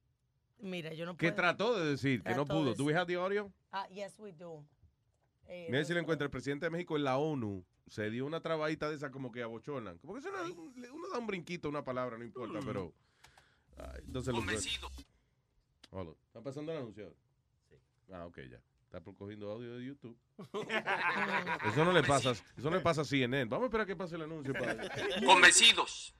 Mira, 0.59 0.93
yo 0.95 1.05
no 1.07 1.17
¿Qué 1.17 1.27
puedo. 1.29 1.37
trató 1.37 1.79
de 1.79 1.91
decir? 1.91 2.23
Que 2.23 2.35
no 2.35 2.45
de 2.45 2.51
pudo. 2.55 2.75
¿Do 2.75 2.85
we 2.85 2.95
have 2.95 3.07
the 3.07 3.17
audio? 3.17 3.53
Ah, 3.73 3.87
yes, 3.89 4.19
we 4.19 4.33
do. 4.33 4.65
Eh, 5.47 5.69
Mira 5.71 5.85
si 5.85 5.93
lo 5.93 6.01
encuentra. 6.01 6.25
El 6.25 6.31
presidente 6.31 6.67
de 6.67 6.71
México 6.71 6.97
en 6.97 7.05
la 7.05 7.19
ONU 7.19 7.65
se 7.87 8.11
dio 8.11 8.27
una 8.27 8.41
trabadita 8.41 8.89
de 8.89 8.97
esa 8.97 9.11
como 9.11 9.31
que 9.31 9.43
abochonan. 9.43 9.99
Como 9.99 10.15
que 10.15 10.21
eso 10.21 10.31
no- 10.33 10.73
uno 10.93 11.09
da 11.13 11.19
un 11.19 11.27
brinquito, 11.27 11.69
una 11.69 11.85
palabra, 11.85 12.19
no 12.19 12.25
importa, 12.25 12.59
pero... 12.65 12.93
ay, 13.77 14.01
entonces 14.07 14.33
lo 14.33 14.41
Convencido. 14.41 14.91
Hola. 15.91 16.11
¿Está 16.27 16.41
pasando 16.43 16.73
el 16.73 16.79
anuncio? 16.79 17.15
Sí. 17.69 17.77
Ah, 18.13 18.27
ok, 18.27 18.39
ya. 18.51 18.61
Está 18.85 19.01
por- 19.01 19.15
cogiendo 19.15 19.51
audio 19.53 19.77
de 19.77 19.85
YouTube. 19.85 20.19
Eso 21.67 21.85
no 21.85 21.93
le 21.93 22.03
pasa, 22.03 22.31
eso 22.31 22.71
no 22.71 22.77
le 22.77 22.81
pasa 22.81 23.03
a 23.03 23.05
CNN. 23.05 23.45
Vamos 23.49 23.65
a 23.65 23.67
esperar 23.67 23.85
a 23.85 23.87
que 23.87 23.97
pase 23.97 24.17
el 24.17 24.23
anuncio. 24.23 24.53
Para... 24.53 24.77
Convencidos 25.25 26.15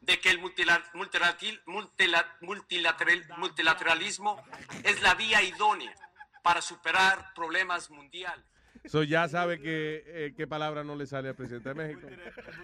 de 0.00 0.18
que 0.18 0.30
el 0.30 0.40
multila- 0.40 0.82
multilatil- 0.94 1.60
multila- 1.66 2.26
multilateral- 2.40 3.26
multilateralismo 3.36 4.42
es 4.84 5.00
la 5.02 5.14
vía 5.14 5.42
idónea 5.42 5.94
para 6.42 6.62
superar 6.62 7.32
problemas 7.34 7.90
mundiales. 7.90 8.44
So 8.86 9.02
ya 9.02 9.28
sabe 9.28 9.60
que 9.60 10.02
eh, 10.06 10.32
qué 10.34 10.46
palabra 10.46 10.82
no 10.84 10.96
le 10.96 11.06
sale 11.06 11.28
al 11.28 11.34
presidente 11.34 11.68
de 11.68 11.74
México. 11.74 12.08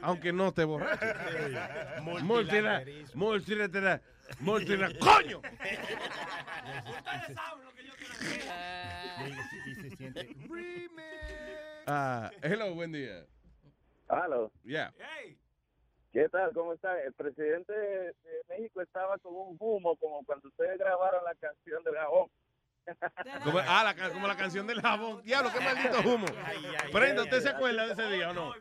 Aunque 0.01 0.33
no 0.33 0.49
esté 0.49 0.65
borracho. 0.65 1.05
Multila- 2.03 2.83
Multilateral. 3.15 4.03
Multilateral. 4.41 4.99
¡Coño! 4.99 5.43
Y 9.67 9.75
se 9.75 9.91
siente. 9.97 10.37
Ah, 11.87 12.31
hello, 12.43 12.75
buen 12.75 12.93
día. 12.93 13.25
Aló. 14.09 14.51
Yeah. 14.65 14.93
¿Qué 16.17 16.31
tal? 16.31 16.51
¿Cómo 16.55 16.73
está? 16.73 16.99
El 17.03 17.13
presidente 17.13 17.75
de 17.75 18.15
México 18.49 18.81
estaba 18.81 19.19
con 19.19 19.35
un 19.35 19.55
humo 19.61 19.95
como 19.97 20.25
cuando 20.25 20.49
ustedes 20.49 20.79
grabaron 20.79 21.23
la 21.23 21.35
canción 21.35 21.85
del 21.85 21.95
jabón. 21.95 22.31
Como, 23.43 23.59
ah, 23.59 23.83
la, 23.85 24.11
como 24.11 24.27
la 24.29 24.37
canción 24.37 24.67
del 24.67 24.81
jabón. 24.81 25.23
Diablo, 25.25 25.51
qué 25.53 25.61
maldito 25.61 26.01
humo. 26.09 26.27
Prenda, 26.93 27.23
¿usted 27.25 27.41
se 27.43 27.49
acuerda 27.49 27.87
de 27.87 27.93
ese 27.93 28.11
día 28.11 28.31
o 28.31 28.33
no? 28.35 28.53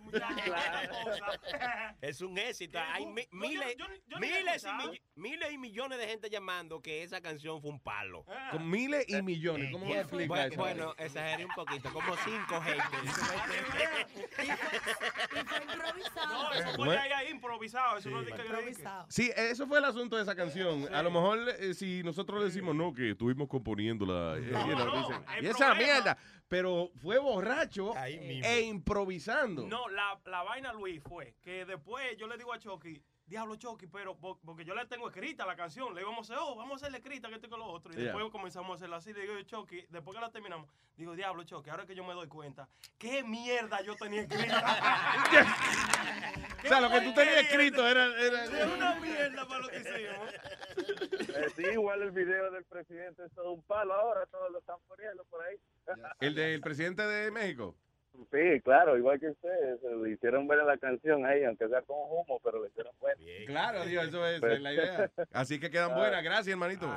Es 2.01 2.21
un 2.21 2.37
éxito. 2.37 2.79
Hay 2.79 3.05
mi- 3.05 3.27
miles, 3.31 3.75
miles, 4.19 4.65
y 4.65 5.19
miles 5.19 5.51
y 5.51 5.57
millones 5.57 5.99
de 5.99 6.07
gente 6.07 6.29
llamando 6.29 6.81
que 6.81 7.03
esa 7.03 7.21
canción 7.21 7.61
fue 7.61 7.71
un 7.71 7.79
palo. 7.79 8.25
Con 8.51 8.69
miles 8.69 9.05
y 9.07 9.21
millones. 9.21 9.71
¿Cómo 9.71 9.85
me 9.85 9.99
explica 9.99 10.27
Bueno, 10.27 10.47
eso? 10.47 10.57
bueno, 10.61 10.95
exageré 10.97 11.45
un 11.45 11.51
poquito, 11.53 11.91
como 11.93 12.15
cinco 12.17 12.61
gente. 12.61 12.83
No, 16.15 16.51
eso 16.53 16.71
¿Cómo 16.71 16.85
fue 16.85 16.95
es? 16.95 17.01
ahí, 17.01 17.11
ahí 17.11 17.29
improvisado. 17.31 17.97
Eso 17.97 18.09
no 18.09 18.21
es 18.21 18.29
Improvisado. 18.29 19.05
Sí, 19.09 19.31
eso 19.35 19.67
fue 19.67 19.79
el 19.79 19.85
asunto 19.85 20.15
de 20.15 20.23
esa 20.23 20.35
canción. 20.35 20.93
A 20.93 21.01
lo 21.01 21.11
mejor 21.11 21.39
eh, 21.59 21.73
si 21.73 22.03
nosotros 22.03 22.39
le 22.39 22.45
decimos 22.45 22.75
no, 22.75 22.93
que 22.93 23.11
estuvimos 23.11 23.47
componiéndola. 23.47 24.14
No, 24.15 24.37
you 24.37 24.75
know, 24.75 24.85
no, 24.85 25.07
dicen, 25.07 25.25
el 25.37 25.45
y 25.45 25.47
esa 25.47 25.73
mierda. 25.75 26.17
Pero 26.47 26.91
fue 27.01 27.17
borracho 27.17 27.93
mismo. 27.95 28.45
e 28.47 28.61
improvisando. 28.61 29.65
No, 29.67 29.89
la, 29.89 30.19
la 30.25 30.43
vaina, 30.43 30.71
Luis, 30.73 31.01
fue 31.01 31.35
que 31.41 31.65
después 31.65 32.15
yo 32.17 32.27
le 32.27 32.37
digo 32.37 32.53
a 32.53 32.59
Chucky, 32.59 33.01
diablo 33.27 33.55
Chucky, 33.55 33.87
pero 33.87 34.15
po- 34.15 34.39
porque 34.45 34.63
yo 34.65 34.75
le 34.75 34.85
tengo 34.85 35.07
escrita 35.09 35.45
la 35.45 35.55
canción, 35.55 35.93
le 35.95 36.01
íbamos 36.01 36.29
a 36.29 36.33
hacer, 36.33 36.43
oh, 36.47 36.55
vamos 36.55 36.73
a 36.73 36.75
hacerle 36.75 36.99
escrita 36.99 37.27
que 37.29 37.35
esto 37.35 37.47
y 37.47 37.49
que 37.49 37.57
lo 37.57 37.65
otro. 37.65 37.91
Y 37.91 37.95
Yeah. 37.95 38.05
después 38.05 38.31
comenzamos 38.31 38.71
a 38.71 38.75
hacerla 38.75 38.97
así, 38.97 39.13
le 39.13 39.21
digo 39.21 39.33
yo, 39.33 39.41
Chucky, 39.43 39.85
después 39.89 40.15
que 40.15 40.21
la 40.21 40.31
terminamos, 40.31 40.69
digo, 40.95 41.15
diablo 41.15 41.43
Chucky, 41.43 41.69
ahora 41.69 41.85
que 41.85 41.95
yo 41.95 42.03
me 42.03 42.13
doy 42.13 42.27
cuenta, 42.27 42.67
qué 42.97 43.23
mierda 43.23 43.81
yo 43.81 43.95
tenía 43.95 44.21
escrita. 44.21 44.65
O 46.65 46.67
sea, 46.67 46.81
lo 46.81 46.89
que 46.89 47.01
tú 47.01 47.13
tenías 47.13 47.43
escrito 47.43 47.87
era... 47.87 48.05
era- 48.19 48.43
Es 48.45 48.73
una 48.73 48.95
mierda 48.95 49.47
para 49.47 49.59
lo 49.59 49.67
que 49.69 49.77
hicimos. 49.77 50.33
Eh, 51.29 51.47
sí, 51.55 51.61
igual 51.73 52.01
el 52.01 52.09
video 52.11 52.49
del 52.49 52.63
presidente 52.65 53.23
es 53.23 53.31
todo 53.33 53.51
un 53.51 53.61
palo 53.63 53.93
ahora, 53.93 54.25
todos 54.25 54.51
lo 54.51 54.57
están 54.59 54.77
poniendo 54.87 55.23
por 55.25 55.43
ahí. 55.43 55.57
El 56.19 56.33
del 56.33 56.61
presidente 56.61 57.03
de 57.03 57.29
México. 57.29 57.75
Sí, 58.31 58.61
claro, 58.61 58.97
igual 58.97 59.19
que 59.19 59.29
ustedes, 59.29 59.79
se 59.81 59.89
lo 59.89 60.05
hicieron 60.07 60.47
ver 60.47 60.63
la 60.63 60.77
canción 60.77 61.25
ahí, 61.25 61.43
aunque 61.43 61.67
sea 61.67 61.81
con 61.81 61.97
humo, 61.97 62.39
pero 62.43 62.59
lo 62.59 62.67
hicieron 62.67 62.93
ver. 63.01 63.17
Claro, 63.45 63.83
Dios, 63.85 64.07
eso 64.07 64.25
es, 64.25 64.39
Pues- 64.39 64.61
la 64.61 64.73
idea. 64.73 65.11
Así 65.31 65.59
que 65.59 65.69
quedan 65.69 65.95
buenas. 65.95 66.23
Gracias, 66.23 66.47
hermanito. 66.47 66.87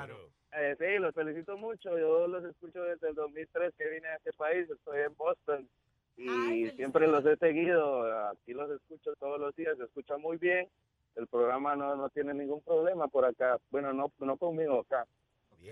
Eh, 0.53 0.77
sí, 0.78 0.99
los 0.99 1.15
felicito 1.15 1.57
mucho. 1.57 1.99
Yo 1.99 2.27
los 2.27 2.45
escucho 2.45 2.82
desde 2.82 3.11
el 3.11 3.15
2003 3.15 3.73
que 3.77 3.89
vine 3.89 4.09
a 4.09 4.16
este 4.16 4.32
país. 4.32 4.69
Estoy 4.70 5.01
en 5.01 5.15
Boston 5.16 5.69
y 6.16 6.70
siempre 6.70 7.07
los 7.07 7.24
he 7.27 7.36
seguido. 7.36 8.28
Aquí 8.31 8.55
los 8.55 8.70
escucho 8.70 9.15
todos 9.16 9.39
los 9.39 9.55
días. 9.55 9.77
Se 9.77 9.85
escucha 9.85 10.16
muy 10.16 10.36
bien. 10.39 10.69
El 11.16 11.27
programa 11.27 11.77
no, 11.77 11.97
no 11.97 12.09
tiene 12.11 12.32
ningún 12.32 12.61
problema 12.62 13.09
por 13.09 13.24
acá. 13.24 13.59
Bueno, 13.70 13.93
no, 13.93 14.11
no 14.20 14.36
conmigo 14.36 14.81
acá. 14.81 15.05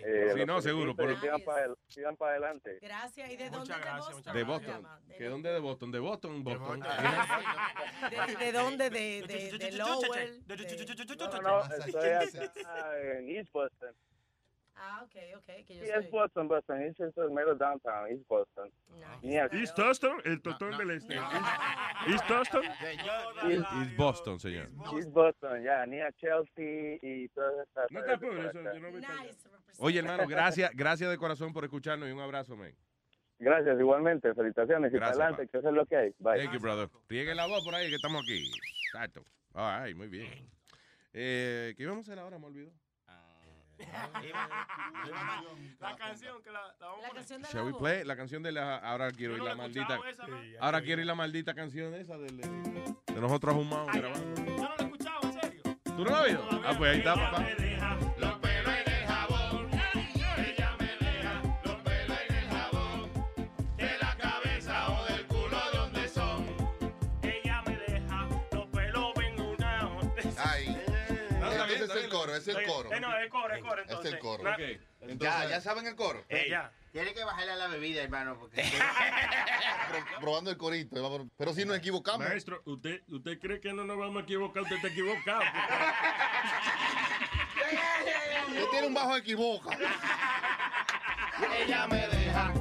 Eh, 0.05 0.33
Sí, 0.35 0.45
no, 0.47 0.61
seguro, 0.61 0.95
pero- 0.95 1.19
Sigan 1.21 1.41
para 1.43 1.69
sigan 1.89 2.17
pa 2.17 2.31
adelante. 2.31 2.79
Gracias. 2.81 3.31
¿Y 3.31 3.37
de 3.37 3.51
dónde 3.51 3.75
de 3.75 3.81
Boston? 3.99 4.35
De 4.35 4.43
Boston. 4.45 4.87
¿De 5.19 5.29
dónde 5.29 5.51
de 5.53 5.59
Boston? 5.59 5.91
De 5.93 5.99
Boston, 5.99 6.45
Boston. 6.45 6.81
¿De, 8.11 8.37
de 8.45 8.53
dónde? 8.53 8.91
¿De, 8.91 9.23
de, 9.23 9.59
de 9.59 9.73
Lowell? 9.73 10.45
No, 11.17 11.43
no, 11.43 11.65
estoy 11.87 12.09
acá 12.11 12.99
en 13.19 13.29
East 13.31 13.53
Boston. 13.53 13.95
Ah, 14.79 15.03
ok, 15.05 15.17
ok. 15.39 15.47
Que 15.67 15.75
yo 15.77 15.85
Sí, 15.85 15.91
soy. 15.91 16.05
es 16.05 16.11
Boston, 16.11 16.49
Boston. 16.49 16.83
East 16.83 17.01
es 17.01 17.17
el 17.17 17.31
mero 17.31 17.55
downtown, 17.55 18.09
East 18.11 18.27
Boston. 18.29 18.71
Near- 19.23 19.53
East 19.55 19.79
Austin, 19.79 20.13
el 20.25 20.43
totón 20.43 20.77
del 20.77 20.91
este. 20.91 21.15
East 21.15 22.31
Austin. 22.31 22.61
East 23.51 23.97
Boston, 23.97 24.39
señor. 24.39 24.69
East 24.97 25.11
Boston, 25.11 25.63
ya, 25.63 25.87
ni 25.87 26.01
a 26.01 26.13
Chelsea 26.13 26.99
y 27.03 27.29
todas 27.29 27.67
estas. 27.67 27.91
No 27.91 28.03
te 28.03 28.13
apures, 28.13 28.47
eso 28.51 28.63
yo 28.63 28.81
no 28.81 28.91
voy 28.91 29.05
allá. 29.05 29.31
Oye, 29.79 29.99
hermano, 29.99 30.27
gracias, 30.27 30.71
gracias 30.75 31.11
de 31.11 31.17
corazón 31.19 31.53
por 31.53 31.65
escucharnos 31.65 32.09
y 32.09 32.13
un 32.13 32.21
abrazo, 32.21 32.57
man. 32.57 32.73
Gracias, 33.39 33.79
igualmente. 33.79 34.35
Felicitaciones 34.35 34.93
y 34.93 34.97
Gracias, 34.97 35.19
adelante, 35.19 35.49
que 35.49 35.59
eso 35.59 35.69
es 35.69 35.75
lo 35.75 35.85
que 35.87 35.97
hay. 35.97 36.15
Bye. 36.19 36.39
Thank 36.43 36.53
you, 36.55 36.61
brother. 36.61 36.89
Riegue 37.09 37.35
la 37.35 37.47
voz 37.47 37.63
por 37.65 37.75
ahí 37.75 37.89
que 37.91 37.97
estamos 37.97 38.23
aquí. 38.23 38.51
Exacto. 38.93 39.23
Ay, 39.53 39.95
muy 39.95 40.09
bien. 40.09 40.29
Eh, 41.13 41.75
¿Qué 41.77 41.83
íbamos 41.83 42.07
a 42.09 42.13
hacer 42.13 42.19
ahora? 42.23 42.39
Me 42.39 42.47
olvidó. 42.47 42.71
La 45.81 45.97
canción 45.97 46.43
que 46.43 46.51
la, 46.51 46.61
la 46.81 46.87
vamos 46.87 47.05
a 47.05 47.09
poner. 47.09 47.47
Shall 47.53 47.65
we 47.67 47.75
play? 47.75 48.05
La 48.05 48.17
canción 48.17 48.43
de 48.43 48.53
la. 48.53 48.77
Ahora 48.79 49.11
quiero 49.13 49.37
no 49.37 49.45
la 49.45 49.55
maldita. 49.55 49.99
esa, 50.09 50.27
¿no? 50.27 50.37
Ahora 50.61 50.81
quiero 50.83 51.01
oír 51.01 51.07
la 51.07 51.15
maldita 51.15 51.55
canción 51.55 51.95
esa 51.95 52.17
del- 52.19 52.37
de, 52.39 52.49
de 53.15 53.21
nosotros 53.21 53.55
ahumados 53.55 53.93
grabando. 53.93 54.45
Yo 54.45 54.57
no 54.57 54.69
la 54.69 54.75
he 54.79 54.85
escuchado, 54.85 55.21
en 55.25 55.41
serio. 55.41 55.63
¿Tú 55.85 56.05
no 56.05 56.11
la 56.11 56.19
has 56.19 56.25
oído? 56.25 56.49
Ah, 56.65 56.75
pues 56.77 56.93
ahí 56.93 56.99
está, 56.99 57.15
papá. 57.15 57.47
Coro, 72.19 72.35
es 72.35 72.49
el 72.49 72.63
coro. 72.67 72.93
Eh, 72.93 73.01
no, 73.01 73.17
es 73.19 73.31
coro, 73.31 73.55
es 73.55 73.63
coro, 73.63 73.83
Es 73.83 73.89
entonces. 73.89 74.13
el 74.13 74.19
coro. 74.19 74.43
Na- 74.45 74.57
Ya, 75.19 75.49
ya 75.49 75.61
saben 75.61 75.87
el 75.87 75.95
coro. 75.97 76.25
Eh, 76.29 76.47
ya. 76.51 76.71
Tiene 76.93 77.13
que 77.13 77.25
bajarle 77.25 77.53
a 77.53 77.57
la 77.57 77.67
bebida, 77.69 78.03
hermano, 78.03 78.39
porque... 78.39 78.63
Pro- 79.89 80.21
probando 80.21 80.51
el 80.51 80.57
corito. 80.57 81.03
vamos- 81.03 81.29
Pero 81.37 81.53
si 81.53 81.65
nos 81.65 81.77
equivocamos. 81.77 82.27
Maestro, 82.27 82.63
¿usted, 82.65 83.03
¿usted 83.09 83.39
cree 83.39 83.61
que 83.61 83.73
no 83.73 83.85
nos 83.85 83.99
vamos 83.99 84.23
a 84.23 84.25
equivocar? 84.25 84.63
Usted 84.63 84.77
está 84.77 84.89
equivocado. 84.89 85.43
Usted 88.49 88.65
tiene 88.71 88.87
un 88.87 88.95
bajo 88.95 89.17
equivoca. 89.17 89.77
Ella 91.59 91.87
me 91.87 92.07
deja 92.09 92.53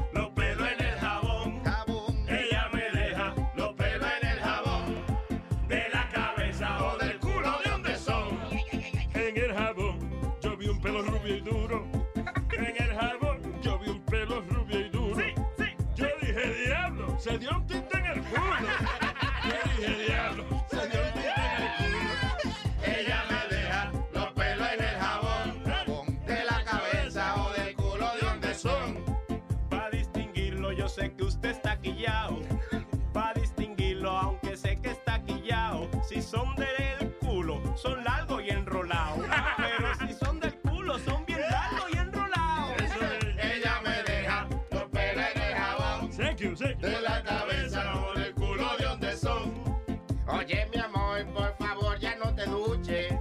Oye, 50.45 50.69
mi 50.71 50.79
amor, 50.79 51.25
por 51.33 51.57
favor, 51.57 51.99
ya 51.99 52.15
no 52.17 52.35
te 52.35 52.45
duches. 52.45 53.11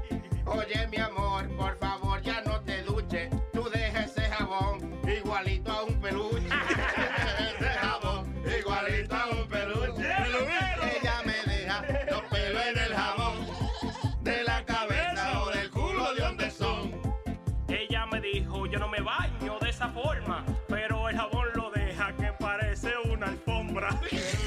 Oye, 0.44 0.86
mi 0.88 0.98
amor, 0.98 1.48
por 1.56 1.78
favor, 1.78 2.20
ya 2.20 2.42
no 2.42 2.60
te 2.60 2.82
duches. 2.82 3.30
Tú 3.50 3.66
dejes 3.70 4.10
ese 4.14 4.28
jabón 4.28 5.00
igualito 5.08 5.72
a 5.72 5.84
un 5.84 5.98
peluche. 6.02 6.46
ese 7.58 7.68
jabón 7.80 8.30
igualito 8.44 9.16
a 9.16 9.26
un 9.30 9.48
peluche. 9.48 10.06
Ella 10.06 11.22
me 11.24 11.50
deja 11.50 11.82
los 12.10 12.22
pelos 12.24 12.62
en 12.66 12.78
el 12.78 12.94
jabón. 12.94 13.46
De 14.20 14.44
la 14.44 14.62
cabeza 14.66 15.40
o 15.40 15.48
del 15.48 15.70
culo 15.70 16.12
de 16.12 16.20
donde 16.20 16.50
son. 16.50 16.92
Ella 17.68 18.04
me 18.04 18.20
dijo, 18.20 18.66
yo 18.66 18.78
no 18.78 18.88
me 18.88 19.00
baño 19.00 19.58
de 19.60 19.70
esa 19.70 19.88
forma. 19.88 20.44
Pero 20.68 21.08
el 21.08 21.16
jabón 21.16 21.48
lo 21.54 21.70
deja 21.70 22.14
que 22.18 22.34
parece 22.38 22.92
una 23.10 23.28
alfombra. 23.28 23.98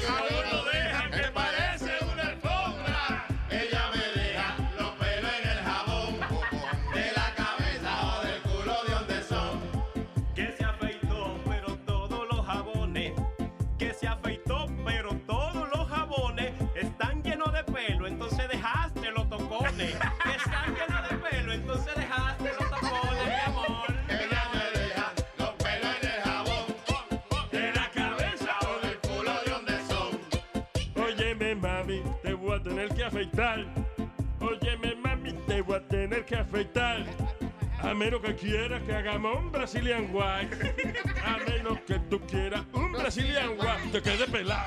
Menos 38.08 38.22
que 38.22 38.36
quieras 38.36 38.82
que 38.84 38.94
hagamos 38.94 39.38
un 39.38 39.52
Brazilian 39.52 40.08
White. 40.10 40.74
A 41.26 41.36
menos 41.46 41.78
que 41.86 41.98
tú 42.08 42.18
quieras 42.20 42.62
un 42.72 42.90
Brazilian 42.90 43.50
White. 43.50 43.90
Te 43.92 44.00
quede 44.00 44.26
pelado. 44.26 44.64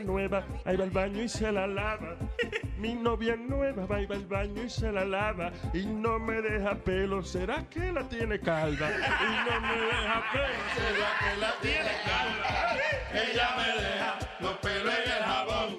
Nueva, 0.00 0.44
ahí 0.64 0.76
va 0.76 0.84
al 0.84 0.90
baño 0.90 1.22
y 1.22 1.28
se 1.28 1.50
la 1.52 1.66
lava. 1.66 2.16
Mi 2.78 2.94
novia 2.94 3.36
nueva 3.36 3.86
va 3.86 4.00
y 4.00 4.06
va 4.06 4.16
al 4.16 4.26
baño 4.26 4.62
y 4.62 4.70
se 4.70 4.90
la 4.90 5.04
lava. 5.04 5.52
Y 5.74 5.84
no 5.86 6.18
me 6.18 6.40
deja 6.40 6.74
pelo, 6.74 7.22
¿será 7.22 7.68
que 7.68 7.92
la 7.92 8.08
tiene 8.08 8.40
calva? 8.40 8.90
Y 8.90 9.50
no 9.50 9.60
me 9.60 9.80
deja 9.80 10.22
pelo, 10.32 10.62
¿será 10.74 11.10
que 11.20 11.40
la 11.40 11.52
tiene 11.60 11.90
calva? 12.04 12.76
Ella 13.12 13.48
me 13.56 13.82
deja 13.82 14.18
los 14.40 14.56
pelos 14.58 14.94
en 14.94 15.12
el 15.12 15.24
jabón. 15.24 15.69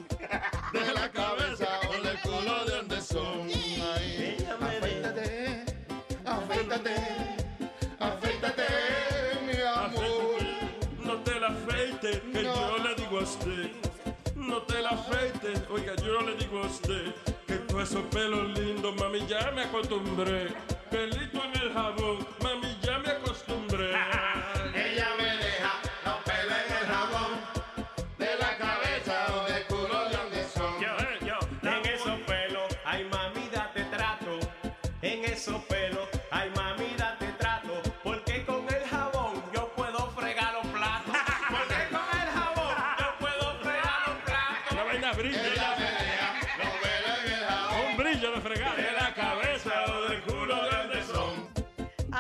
Que 17.92 17.98
todos 17.98 18.04
esos 18.04 18.04
pelos 18.14 18.58
lindos, 18.58 18.96
mami, 18.96 19.20
ya 19.28 19.52
me 19.52 19.64
acostumbré. 19.64 20.81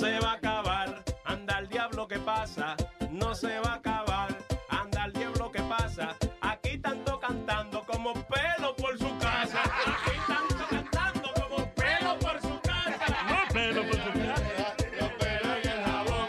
se 0.00 0.18
va 0.18 0.30
a 0.30 0.34
acabar, 0.36 1.04
anda 1.26 1.58
el 1.58 1.68
diablo 1.68 2.08
que 2.08 2.18
pasa. 2.20 2.74
No 3.10 3.34
se 3.34 3.60
va 3.60 3.72
a 3.72 3.74
acabar, 3.74 4.34
anda 4.70 5.04
el 5.04 5.12
diablo 5.12 5.52
que 5.52 5.60
pasa. 5.60 6.16
Aquí 6.40 6.78
tanto 6.78 7.20
cantando 7.20 7.84
como 7.84 8.14
pelo 8.14 8.74
por 8.76 8.96
su 8.98 9.18
casa. 9.18 9.60
Aquí 9.62 10.16
tanto 10.26 10.64
cantando 10.70 11.28
como 11.34 11.56
pelo 11.74 12.18
por 12.18 12.40
su 12.40 12.58
casa. 12.62 13.06
No 13.28 13.52
pelo 13.52 13.82
por 13.82 13.96
su 13.96 14.12
casa. 14.26 14.74
Los 14.98 15.12
pelos 15.20 15.56
en 15.64 15.70
el 15.70 15.84
jabón. 15.84 16.28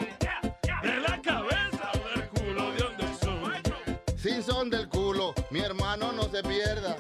De 0.84 1.00
la 1.08 1.22
cabeza 1.22 1.92
o 1.94 2.10
del 2.10 2.28
culo 2.28 2.72
de 2.74 2.78
donde 2.84 3.14
son. 3.24 4.18
Si 4.18 4.44
son 4.44 4.70
del 4.70 4.90
culo, 4.90 5.34
mi 5.50 5.62
hermano 5.62 6.12
no 6.12 6.24
se 6.24 6.44
pierda. 6.44 6.98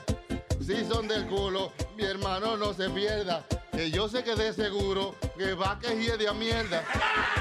Si 0.65 0.85
son 0.85 1.05
del 1.09 1.27
culo, 1.27 1.73
mi 1.97 2.05
hermano 2.05 2.55
no 2.55 2.73
se 2.73 2.89
pierda. 2.89 3.43
Que 3.81 3.89
yo 3.89 4.07
sé 4.07 4.23
que 4.23 4.35
de 4.35 4.53
seguro 4.53 5.15
que 5.35 5.55
va 5.55 5.79
que 5.79 5.95
de 5.95 6.27
a 6.27 6.33
mierda. 6.33 6.83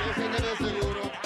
Yo 0.07 0.15
sé 0.15 0.31
que 0.31 0.43
de 0.43 0.57
seguro 0.57 1.20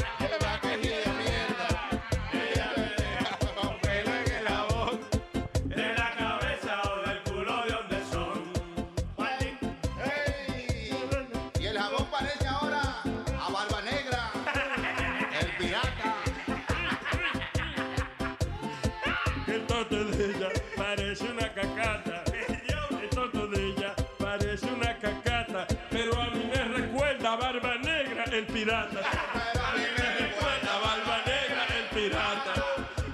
Pirata. 28.54 29.00
A 29.00 29.74
mí 29.74 29.82
me 29.98 30.14
recuerda 30.14 30.76
a 30.76 30.78
Barba 30.78 31.18
Negra, 31.26 31.66
el 31.76 31.86
pirata. 31.92 32.54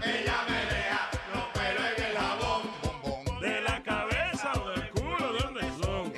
Ella 0.05 0.45
me 0.47 0.67
deja 0.67 1.11
los 1.33 1.45
pelos 1.55 1.87
en 1.97 2.05
el 2.05 2.17
jabón. 2.19 3.41
De 3.41 3.61
la 3.63 3.83
cabeza 3.83 4.53
o 4.53 4.69
del 4.69 4.91
culo, 4.91 5.33
¿de 5.33 5.39
dónde 5.41 5.63
son? 5.83 6.13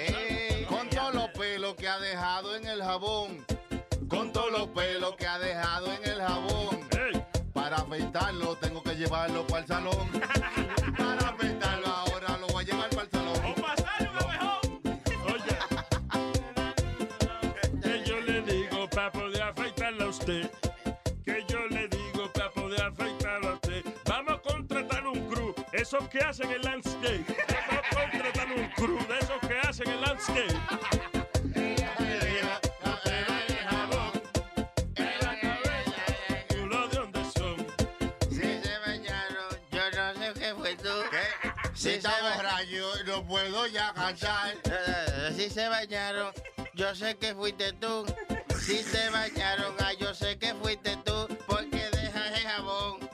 Con 0.66 0.88
todos 0.88 1.14
los 1.14 1.28
pelos 1.30 1.76
que 1.76 1.86
ha 1.88 2.00
dejado 2.00 2.56
en 2.56 2.66
el 2.66 2.82
jabón. 2.82 3.46
Con 4.08 4.32
todos 4.32 4.50
los 4.50 4.66
pelos 4.70 5.14
que 5.14 5.26
ha 5.28 5.38
dejado 5.38 5.92
en 5.92 6.04
el 6.04 6.20
jabón. 6.20 6.80
Para 7.52 7.76
afeitarlo 7.76 8.56
tengo 8.56 8.82
que 8.82 8.96
llevarlo 8.96 9.46
para 9.46 9.60
el 9.60 9.68
salón. 9.68 10.10
esos 25.92 26.08
que 26.08 26.20
hacen 26.20 26.50
el 26.50 26.62
landscape. 26.62 27.24
No 27.70 27.82
contratan 28.00 28.52
un 28.52 28.68
crew 28.70 28.98
de 29.08 29.18
esos 29.18 29.40
que 29.46 29.58
hacen 29.58 29.90
el 29.90 30.00
landscape. 30.00 30.54
Culo 36.48 36.88
de 36.88 36.96
dónde 36.96 37.24
son. 37.36 37.66
Si 38.30 38.40
se 38.62 38.78
bañaron, 38.78 39.58
yo 39.70 39.90
no 39.90 40.14
sé 40.14 40.40
qué 40.40 40.54
fue 40.54 40.76
tú. 40.76 40.88
Si 41.74 41.90
está 41.90 42.12
borracho, 42.22 43.04
no 43.04 43.26
puedo 43.26 43.66
ya 43.66 43.92
cantar. 43.92 44.54
Eh, 44.64 45.32
Si 45.36 45.50
se 45.50 45.68
bañaron, 45.68 46.32
yo 46.72 46.94
sé 46.94 47.16
que 47.18 47.34
fuiste 47.34 47.72
tú. 47.74 48.06
Si 48.64 48.82
se 48.82 49.10
bañaron, 49.10 49.74
ah, 49.80 49.92
yo 50.00 50.14
sé 50.14 50.38
que 50.38 50.54
fuiste 50.54 50.96
tú. 51.04 51.28
Porque 51.46 51.90
dejas 51.90 52.30
el 52.38 52.48
jabón 52.48 53.10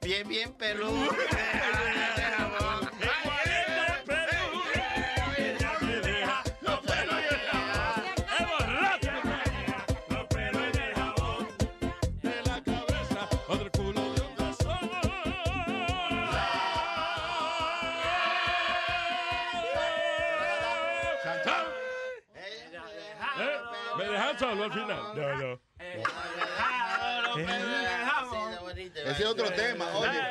bien, 0.00 0.28
bien 0.28 0.52
peludo. 0.52 1.10
al 24.64 24.72
final? 24.72 25.02
No, 25.14 25.36
no. 25.36 25.60
Ese 29.06 29.22
es 29.22 29.26
otro 29.26 29.50
tema, 29.52 29.86
oye. 29.96 30.29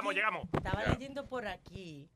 Llegamos, 0.00 0.14
llegamos. 0.14 0.48
Estaba 0.52 0.84
Ya. 0.84 0.92
leyendo 0.92 1.26
por 1.26 1.46
aquí, 1.46 2.08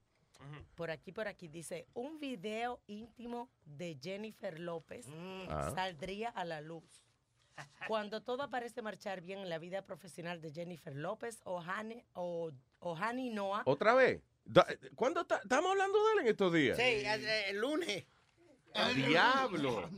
por 0.75 0.91
aquí, 0.91 1.13
por 1.13 1.29
aquí, 1.29 1.49
dice, 1.49 1.87
un 1.95 2.19
video 2.19 2.81
íntimo 2.87 3.51
de 3.65 3.99
Jennifer 4.01 4.59
López 4.59 5.07
Ah. 5.49 5.73
saldría 5.75 6.31
a 6.31 6.45
la 6.45 6.61
luz. 6.61 6.85
Cuando 7.87 8.21
todo 8.23 8.51
parece 8.51 8.83
marchar 8.83 9.21
bien 9.21 9.39
en 9.39 9.49
la 9.49 9.59
vida 9.59 9.83
profesional 9.83 10.41
de 10.41 10.53
Jennifer 10.53 10.95
López 10.97 11.41
o 11.45 11.61
Hani 11.61 12.05
o, 12.15 12.51
o 12.81 12.97
Hani 12.97 13.31
Noah, 13.31 13.63
¿Otra 13.67 13.95
vez? 13.95 14.23
Da- 14.45 14.67
¿Cuándo 14.97 15.25
ta- 15.25 15.41
estamos 15.43 15.71
hablando 15.71 16.05
de 16.05 16.13
él 16.15 16.19
en 16.21 16.27
estos 16.29 16.53
días? 16.53 16.77
Sí, 16.77 16.83
eh, 16.83 17.45
el 17.51 17.61
lunes. 17.61 18.05
¡Diablo! 18.97 19.89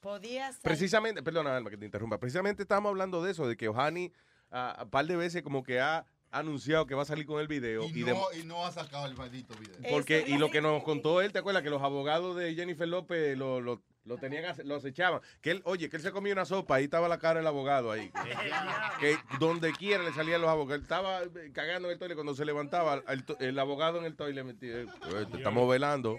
podía 0.00 0.52
ser 0.52 0.62
Precisamente, 0.62 1.22
perdona, 1.22 1.56
Alma, 1.56 1.70
que 1.70 1.76
te 1.78 1.84
interrumpa. 1.86 2.18
Precisamente 2.18 2.62
estábamos 2.62 2.90
hablando 2.90 3.22
de 3.22 3.30
eso, 3.32 3.46
de 3.48 3.56
que 3.56 3.68
Ohani 3.68 4.12
a 4.50 4.80
un 4.84 4.90
par 4.90 5.06
de 5.06 5.16
veces 5.16 5.42
como 5.42 5.62
que 5.62 5.80
ha 5.80 6.04
anunciado 6.30 6.86
que 6.86 6.94
va 6.94 7.02
a 7.02 7.06
salir 7.06 7.26
con 7.26 7.40
el 7.40 7.48
video. 7.48 7.84
Y 7.84 8.00
Y, 8.00 8.02
de- 8.04 8.12
no, 8.12 8.22
y 8.38 8.42
no 8.44 8.64
ha 8.66 8.72
sacado 8.72 9.06
el 9.06 9.14
maldito 9.16 9.54
video. 9.56 9.76
porque, 9.90 10.24
y 10.26 10.38
lo 10.38 10.50
que 10.50 10.60
nos 10.60 10.82
contó 10.82 11.20
él, 11.20 11.32
¿te 11.32 11.38
acuerdas? 11.40 11.62
Que 11.62 11.70
los 11.70 11.82
abogados 11.82 12.36
de 12.36 12.54
Jennifer 12.54 12.86
López 12.88 13.36
lo, 13.36 13.60
lo, 13.60 13.82
lo 14.04 14.16
tenían, 14.18 14.44
lo 14.64 14.76
acechaban. 14.76 15.20
Que 15.40 15.50
él, 15.52 15.62
oye, 15.64 15.88
que 15.90 15.96
él 15.96 16.02
se 16.02 16.12
comía 16.12 16.32
una 16.32 16.44
sopa, 16.44 16.76
ahí 16.76 16.84
estaba 16.84 17.08
la 17.08 17.18
cara 17.18 17.40
del 17.40 17.46
abogado 17.46 17.90
ahí. 17.92 18.10
que 19.00 19.16
donde 19.38 19.72
quiera 19.72 20.02
le 20.02 20.12
salían 20.12 20.40
los 20.40 20.50
abogados. 20.50 20.76
Él 20.78 20.82
estaba 20.82 21.22
eh, 21.22 21.50
cagando 21.52 21.88
en 21.88 21.92
el 21.94 21.98
toile 21.98 22.14
cuando 22.14 22.34
se 22.34 22.44
levantaba, 22.44 23.02
el, 23.08 23.24
to- 23.24 23.38
el 23.40 23.58
abogado 23.58 23.98
en 23.98 24.04
el 24.04 24.14
toile 24.16 24.44
metía, 24.44 24.80
eh, 24.82 24.86
te 25.30 25.36
estamos 25.38 25.68
velando. 25.68 26.18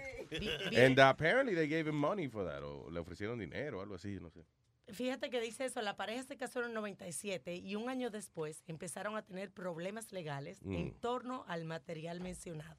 And 0.76 0.98
apparently 1.00 1.54
they 1.54 1.68
gave 1.68 1.88
him 1.88 1.96
money 1.96 2.28
for 2.28 2.44
that, 2.46 2.62
o 2.62 2.90
le 2.90 3.00
ofrecieron 3.00 3.38
dinero, 3.38 3.80
algo 3.80 3.94
así, 3.94 4.18
no 4.20 4.30
sé. 4.30 4.40
Fíjate 4.88 5.30
que 5.30 5.40
dice 5.40 5.64
eso, 5.64 5.80
la 5.80 5.96
pareja 5.96 6.22
se 6.24 6.36
casó 6.36 6.60
en 6.60 6.66
el 6.66 6.74
97 6.74 7.54
y 7.56 7.76
un 7.76 7.88
año 7.88 8.10
después 8.10 8.62
empezaron 8.66 9.16
a 9.16 9.22
tener 9.22 9.50
problemas 9.52 10.12
legales 10.12 10.60
Mm. 10.62 10.72
en 10.74 10.94
torno 11.00 11.44
al 11.48 11.64
material 11.64 12.20
mencionado. 12.20 12.78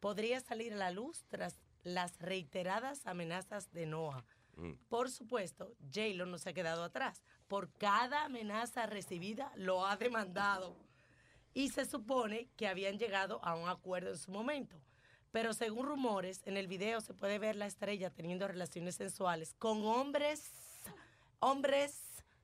Podría 0.00 0.40
salir 0.40 0.74
a 0.74 0.76
la 0.76 0.90
luz 0.90 1.24
tras 1.28 1.58
las 1.82 2.18
reiteradas 2.18 3.06
amenazas 3.06 3.72
de 3.72 3.86
Noah. 3.86 4.24
Mm. 4.56 4.72
Por 4.88 5.10
supuesto, 5.10 5.74
J-Lo 5.92 6.26
no 6.26 6.38
se 6.38 6.50
ha 6.50 6.54
quedado 6.54 6.84
atrás. 6.84 7.22
Por 7.48 7.70
cada 7.72 8.24
amenaza 8.24 8.86
recibida, 8.86 9.52
lo 9.56 9.86
ha 9.86 9.96
demandado. 9.96 10.76
Y 11.54 11.70
se 11.70 11.86
supone 11.86 12.48
que 12.56 12.68
habían 12.68 12.98
llegado 12.98 13.42
a 13.44 13.54
un 13.54 13.68
acuerdo 13.68 14.10
en 14.10 14.18
su 14.18 14.30
momento. 14.30 14.76
Pero 15.32 15.54
según 15.54 15.86
rumores, 15.86 16.42
en 16.46 16.56
el 16.56 16.66
video 16.68 17.00
se 17.00 17.14
puede 17.14 17.38
ver 17.38 17.56
la 17.56 17.66
estrella 17.66 18.10
teniendo 18.10 18.46
relaciones 18.46 18.96
sensuales 18.96 19.54
con 19.58 19.84
hombres, 19.84 20.52
hombres 21.40 22.02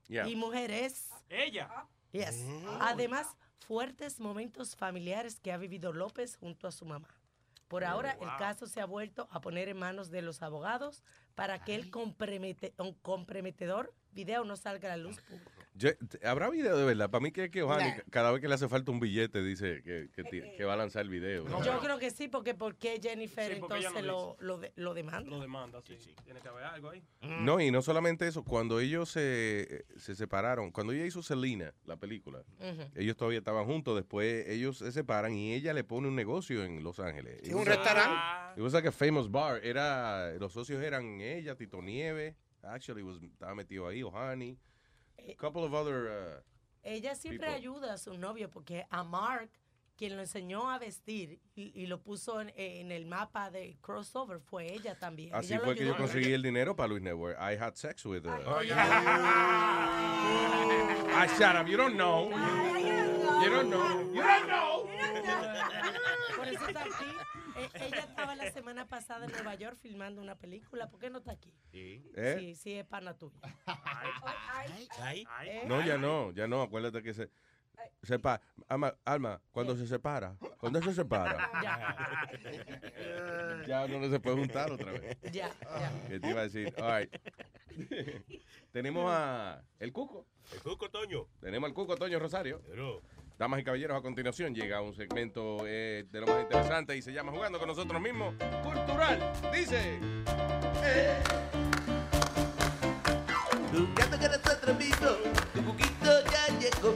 Yeah. 0.09 0.29
y 0.29 0.37
mujeres. 0.37 1.09
Ella. 1.31 1.87
Yes. 2.13 2.45
Además, 2.81 3.27
fuertes 3.67 4.21
momentos 4.21 4.77
familiares 4.77 5.41
que 5.41 5.53
ha 5.53 5.57
vivido 5.57 5.93
López 5.93 6.37
junto 6.37 6.67
a 6.69 6.73
su 6.73 6.85
mamá. 6.85 7.09
Por 7.69 7.85
Oh, 7.85 7.89
ahora, 7.89 8.17
wow. 8.17 8.29
el 8.29 8.37
caso 8.37 8.67
se 8.67 8.83
ha 8.83 8.85
vuelto 8.85 9.29
a 9.31 9.41
poner 9.41 9.69
en 9.71 9.79
manos 9.79 10.11
de 10.11 10.21
los 10.21 10.43
abogados 10.43 11.03
para 11.35 11.65
que 11.65 11.75
el 11.75 11.91
compromete- 11.91 12.75
un 12.79 12.93
comprometedor 12.95 13.95
video 14.11 14.45
no 14.45 14.57
salga 14.57 14.93
a 14.93 14.97
la 14.97 15.03
luz 15.03 15.19
pública. 15.23 15.62
Yo- 15.75 15.89
¿Habrá 16.25 16.51
video 16.51 16.77
de 16.77 16.85
verdad? 16.85 17.09
Para 17.11 17.23
mí 17.23 17.33
que, 17.33 17.51
que 17.51 17.63
Ohani, 17.63 17.91
Nah. 17.91 18.03
cada 18.11 18.31
vez 18.31 18.41
que 18.43 18.49
le 18.49 18.55
hace 18.55 18.69
falta 18.69 18.91
un 18.93 19.01
billete, 19.01 19.43
dice 19.43 19.83
que, 19.83 20.11
que, 20.15 20.23
ti- 20.25 20.43
que 20.57 20.65
va 20.65 20.75
a 20.75 20.77
lanzar 20.77 21.03
el 21.03 21.09
video. 21.09 21.49
¿no? 21.49 21.65
Yo 21.65 21.79
creo 21.81 21.99
que 21.99 22.11
sí, 22.11 22.29
porque 22.29 22.55
¿por 22.55 22.77
qué 22.77 23.01
Jennifer 23.03 23.55
Sí, 23.55 23.59
porque 23.59 23.79
ella 23.79 23.89
entonces 23.89 24.07
lo 24.07 24.37
lo, 24.39 24.57
lo, 24.57 24.59
de- 24.59 24.73
lo 24.77 24.93
demanda? 24.93 25.31
Lo 25.31 25.41
demanda, 25.41 25.81
sí, 25.81 25.97
sí. 25.99 26.15
Tiene 26.25 26.41
que 26.41 26.49
haber 26.49 26.65
algo 26.65 26.91
ahí. 26.91 27.03
No, 27.23 27.59
y 27.59 27.71
no 27.71 27.81
solamente 27.81 28.29
eso, 28.29 28.45
cuando 28.45 28.81
ellos 28.81 29.09
se, 29.11 29.87
se 29.97 30.15
separaron, 30.15 30.71
cuando 30.73 30.93
ella 30.93 31.07
hizo 31.07 31.23
Selena, 31.23 31.73
la 31.87 31.97
película, 31.97 32.43
ellos 32.95 33.17
todavía 33.17 33.39
estaban 33.39 33.65
juntos, 33.65 33.97
después 33.97 34.47
ellos 34.49 34.77
se 34.79 34.93
separan 34.93 35.35
y 35.35 35.55
ella 35.55 35.73
le 35.73 35.85
pone 35.85 36.07
un 36.09 36.15
negocio 36.17 36.65
en 36.65 36.83
Los 36.85 37.01
Ángeles. 37.01 37.41
Sí, 37.43 37.51
It 37.51 37.57
un 37.57 37.65
restaurante. 37.65 38.61
It 38.61 38.63
was 38.63 38.75
like 38.75 38.87
a 38.87 38.93
famous 38.93 39.31
bar. 39.31 39.65
Era, 39.65 40.33
los 40.35 40.53
socios 40.53 40.83
eran 40.83 41.21
ella, 41.23 41.55
Tito 41.57 41.81
Nieve, 41.81 42.37
actually 42.63 43.03
was, 43.03 43.23
estaba 43.23 43.55
metido 43.55 43.89
ahí, 43.89 44.03
Ohani, 44.03 44.59
a 45.19 45.35
couple 45.37 45.65
of 45.65 45.73
other... 45.75 46.09
uh, 46.09 46.41
Ella 46.83 47.15
siempre 47.15 47.47
people. 47.47 47.55
ayuda 47.55 47.93
a 47.95 47.99
su 47.99 48.17
novio 48.19 48.51
porque 48.51 48.87
a 48.91 49.05
Mark, 49.05 49.51
quien 49.97 50.17
lo 50.17 50.23
enseñó 50.23 50.69
a 50.71 50.79
vestir 50.79 51.39
y, 51.55 51.71
y 51.81 51.87
lo 51.87 52.03
puso 52.03 52.41
en, 52.41 52.53
en 52.57 52.91
el 52.91 53.07
mapa 53.07 53.51
de 53.51 53.77
crossover, 53.81 54.41
fue 54.41 54.73
ella 54.73 54.97
también. 54.99 55.33
Así 55.35 55.53
Ella 55.53 55.59
lo 55.59 55.65
fue 55.67 55.77
que 55.77 55.87
yo 55.87 55.97
conseguí 55.97 56.33
el 56.33 56.43
dinero 56.43 56.75
para 56.75 56.89
Luis 56.89 57.03
Network. 57.03 57.39
I 57.39 57.57
had 57.57 57.77
sex 57.77 58.05
with 58.05 58.25
her. 58.25 58.43
Oh, 58.47 58.61
I 61.15 61.27
shut 61.39 61.55
up. 61.57 61.69
You 61.69 61.77
don't 61.77 61.95
know. 61.97 62.31
You 62.31 63.51
don't 63.51 63.71
know. 63.71 64.01
You 64.13 64.23
don't 64.23 64.47
know. 64.49 64.89
Por 66.37 66.49
eso 66.49 66.67
está 66.67 66.81
aquí. 66.83 67.05
Eh, 67.52 67.52
ella 67.75 68.01
estaba 68.01 68.37
la 68.37 68.51
semana 68.51 68.87
pasada 68.87 69.27
en 69.27 69.33
Nueva 69.33 69.55
York 69.55 69.79
filmando 69.81 70.21
una 70.21 70.39
película. 70.39 70.91
¿Por 70.91 71.01
qué 71.01 71.11
no 71.11 71.19
está 71.19 71.33
aquí? 71.33 71.53
¿Eh? 71.73 72.37
Sí, 72.39 72.55
sí, 72.55 72.75
es 72.75 72.87
pana 72.87 73.17
tuya. 73.17 73.39
¿Eh? 75.13 75.65
No, 75.67 75.85
ya 75.85 75.99
no, 75.99 76.33
ya 76.33 76.47
no. 76.47 76.63
Acuérdate 76.63 77.03
que 77.03 77.15
se 77.15 77.31
sepa, 78.03 78.41
Alma, 78.69 78.95
Alma, 79.05 79.41
cuando 79.51 79.77
se 79.77 79.87
separa, 79.87 80.37
cuando 80.59 80.83
se 80.83 80.95
separa, 80.95 81.51
ya 83.67 83.87
no 83.89 84.09
se 84.09 84.21
puede 84.21 84.37
juntar 84.37 84.73
otra 84.73 84.93
vez. 84.93 85.19
Ya, 85.33 85.51
ya. 85.61 85.93
¿Qué 86.09 86.21
te 86.21 86.31
iba 86.31 86.41
a 86.41 86.45
decir? 86.45 86.73
All 86.79 87.01
right. 87.01 87.15
Tenemos 88.73 89.05
a 89.09 89.63
el 89.79 89.93
Cuco. 89.93 90.27
El 90.53 90.61
Cuco 90.61 90.91
Toño. 90.91 91.29
Tenemos 91.41 91.69
al 91.69 91.75
Cuco 91.75 91.97
Toño 91.97 92.19
Rosario. 92.19 92.63
Damas 93.43 93.59
y 93.59 93.65
caballeros, 93.65 93.99
a 93.99 94.01
continuación 94.01 94.55
llega 94.55 94.81
un 94.81 94.95
segmento 94.95 95.67
eh, 95.67 96.05
de 96.13 96.21
lo 96.21 96.29
más 96.29 96.43
interesante 96.43 96.97
y 96.97 97.03
se 97.03 97.13
llama 97.13 97.33
Jugando 97.33 97.59
con 97.59 97.67
nosotros 97.67 98.01
mismos. 98.01 98.37
Cultural. 98.63 99.33
Dice. 99.53 99.99
Jugando 103.73 104.17
con 104.17 104.31
nosotros 104.31 104.79
mismos, 104.79 105.17
tu 105.53 105.65
cuquito 105.65 106.25
ya 106.31 106.59
llegó. 106.61 106.95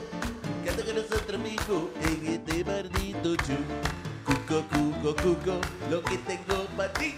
Jugando 0.61 0.85
con 0.85 0.95
nosotros 0.95 1.41
mismos 1.41 1.83
en 2.05 2.27
este 2.27 2.63
maldito 2.63 3.35
show. 3.43 3.57
Cuco, 4.23 4.63
cuco, 4.69 5.15
cuco, 5.21 5.61
lo 5.91 6.01
que 6.01 6.17
tengo 6.19 6.65
para 6.77 6.93
ti. 6.93 7.15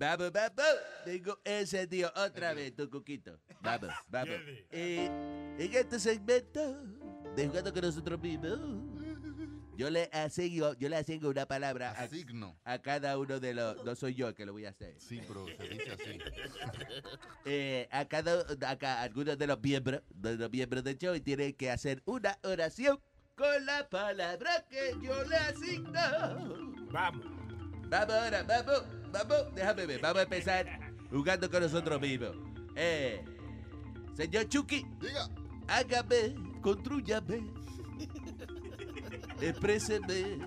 Vamos, 0.00 0.32
vamos. 0.32 0.64
Tengo 1.04 1.38
ese 1.44 1.86
tío 1.86 2.10
otra 2.16 2.54
vez, 2.54 2.74
tu 2.74 2.88
cuquito. 2.88 3.38
Vamos, 3.60 3.90
vamos. 4.08 4.34
Eh, 4.70 5.04
en 5.58 5.74
este 5.74 6.00
segmento 6.00 6.74
de 7.36 7.46
jugando 7.46 7.70
con 7.70 7.82
nosotros 7.82 8.18
mismos, 8.18 8.58
yo 9.76 9.90
le 9.90 10.08
asigno, 10.10 10.72
yo 10.72 10.88
le 10.88 10.96
asigno 10.96 11.28
una 11.28 11.44
palabra 11.44 11.90
a, 11.90 12.72
a 12.72 12.78
cada 12.80 13.18
uno 13.18 13.40
de 13.40 13.52
los. 13.52 13.84
No 13.84 13.94
soy 13.94 14.14
yo 14.14 14.28
el 14.28 14.34
que 14.34 14.46
lo 14.46 14.52
voy 14.52 14.64
a 14.64 14.70
hacer. 14.70 14.94
Sí, 14.98 15.20
pero 15.28 15.44
se 15.46 15.68
dice 15.68 15.92
así. 15.92 16.18
Eh, 17.44 17.86
a 17.90 18.06
cada 18.06 18.44
a 18.82 19.02
algunos 19.02 19.36
de 19.36 19.46
los 19.46 19.60
miembros 19.60 20.02
de 20.14 20.36
los 20.36 20.50
miembros 20.50 20.82
del 20.82 20.96
show 20.96 21.14
y 21.14 21.20
tienen 21.20 21.52
que 21.52 21.70
hacer 21.70 22.02
una 22.06 22.38
oración 22.42 23.00
con 23.36 23.66
la 23.66 23.86
palabra 23.88 24.66
que 24.70 24.94
yo 25.02 25.24
le 25.24 25.36
asigno. 25.36 26.88
Vamos. 26.90 27.39
Vamos 27.90 28.14
ahora, 28.14 28.42
vamos, 28.44 28.82
vamos, 29.12 29.54
déjame 29.54 29.86
ver, 29.86 30.00
vamos 30.00 30.18
a 30.20 30.22
empezar 30.22 30.66
jugando 31.10 31.50
con 31.50 31.60
nosotros 31.62 32.00
mismos. 32.00 32.36
Eh, 32.76 33.24
señor 34.16 34.48
Chucky, 34.48 34.86
diga, 35.00 35.28
hágame, 35.66 36.34
contrúyame, 36.62 37.42
expréseme 39.40 40.38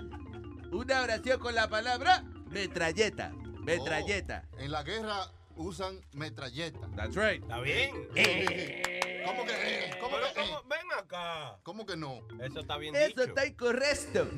una 0.72 1.02
oración 1.02 1.40
con 1.40 1.54
la 1.54 1.68
palabra 1.70 2.24
metralleta, 2.50 3.34
metralleta. 3.60 4.46
En 4.58 4.72
la 4.72 4.84
guerra 4.84 5.30
usan 5.58 6.00
metralleta. 6.14 6.80
That's 6.96 7.16
right. 7.16 7.42
¿Está 7.44 7.60
bien? 7.60 7.92
¿Cómo 9.26 9.46
que? 9.46 9.54
eh? 9.54 9.92
¿Cómo 10.00 10.16
Pero 10.18 10.34
que? 10.34 10.42
eh? 10.42 10.46
¿cómo? 10.48 10.64
Ven 10.70 10.80
acá. 10.98 11.58
¿Cómo 11.64 11.86
que 11.86 11.96
no? 11.98 12.22
Eso 12.42 12.60
está 12.62 12.78
bien 12.78 12.96
Eso 12.96 13.08
dicho. 13.08 13.22
está 13.24 13.46
incorrecto. 13.46 14.30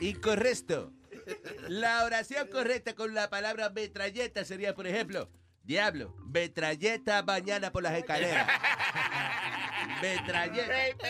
Incorrecto. 0.00 0.92
La 1.68 2.04
oración 2.04 2.48
correcta 2.48 2.94
con 2.94 3.14
la 3.14 3.28
palabra 3.30 3.70
metralleta 3.70 4.44
sería, 4.44 4.74
por 4.74 4.86
ejemplo, 4.86 5.28
diablo, 5.62 6.14
metralleta 6.26 7.22
mañana 7.22 7.70
por 7.72 7.82
las 7.82 7.94
escaleras. 7.94 8.48
Metralleta. 10.00 11.04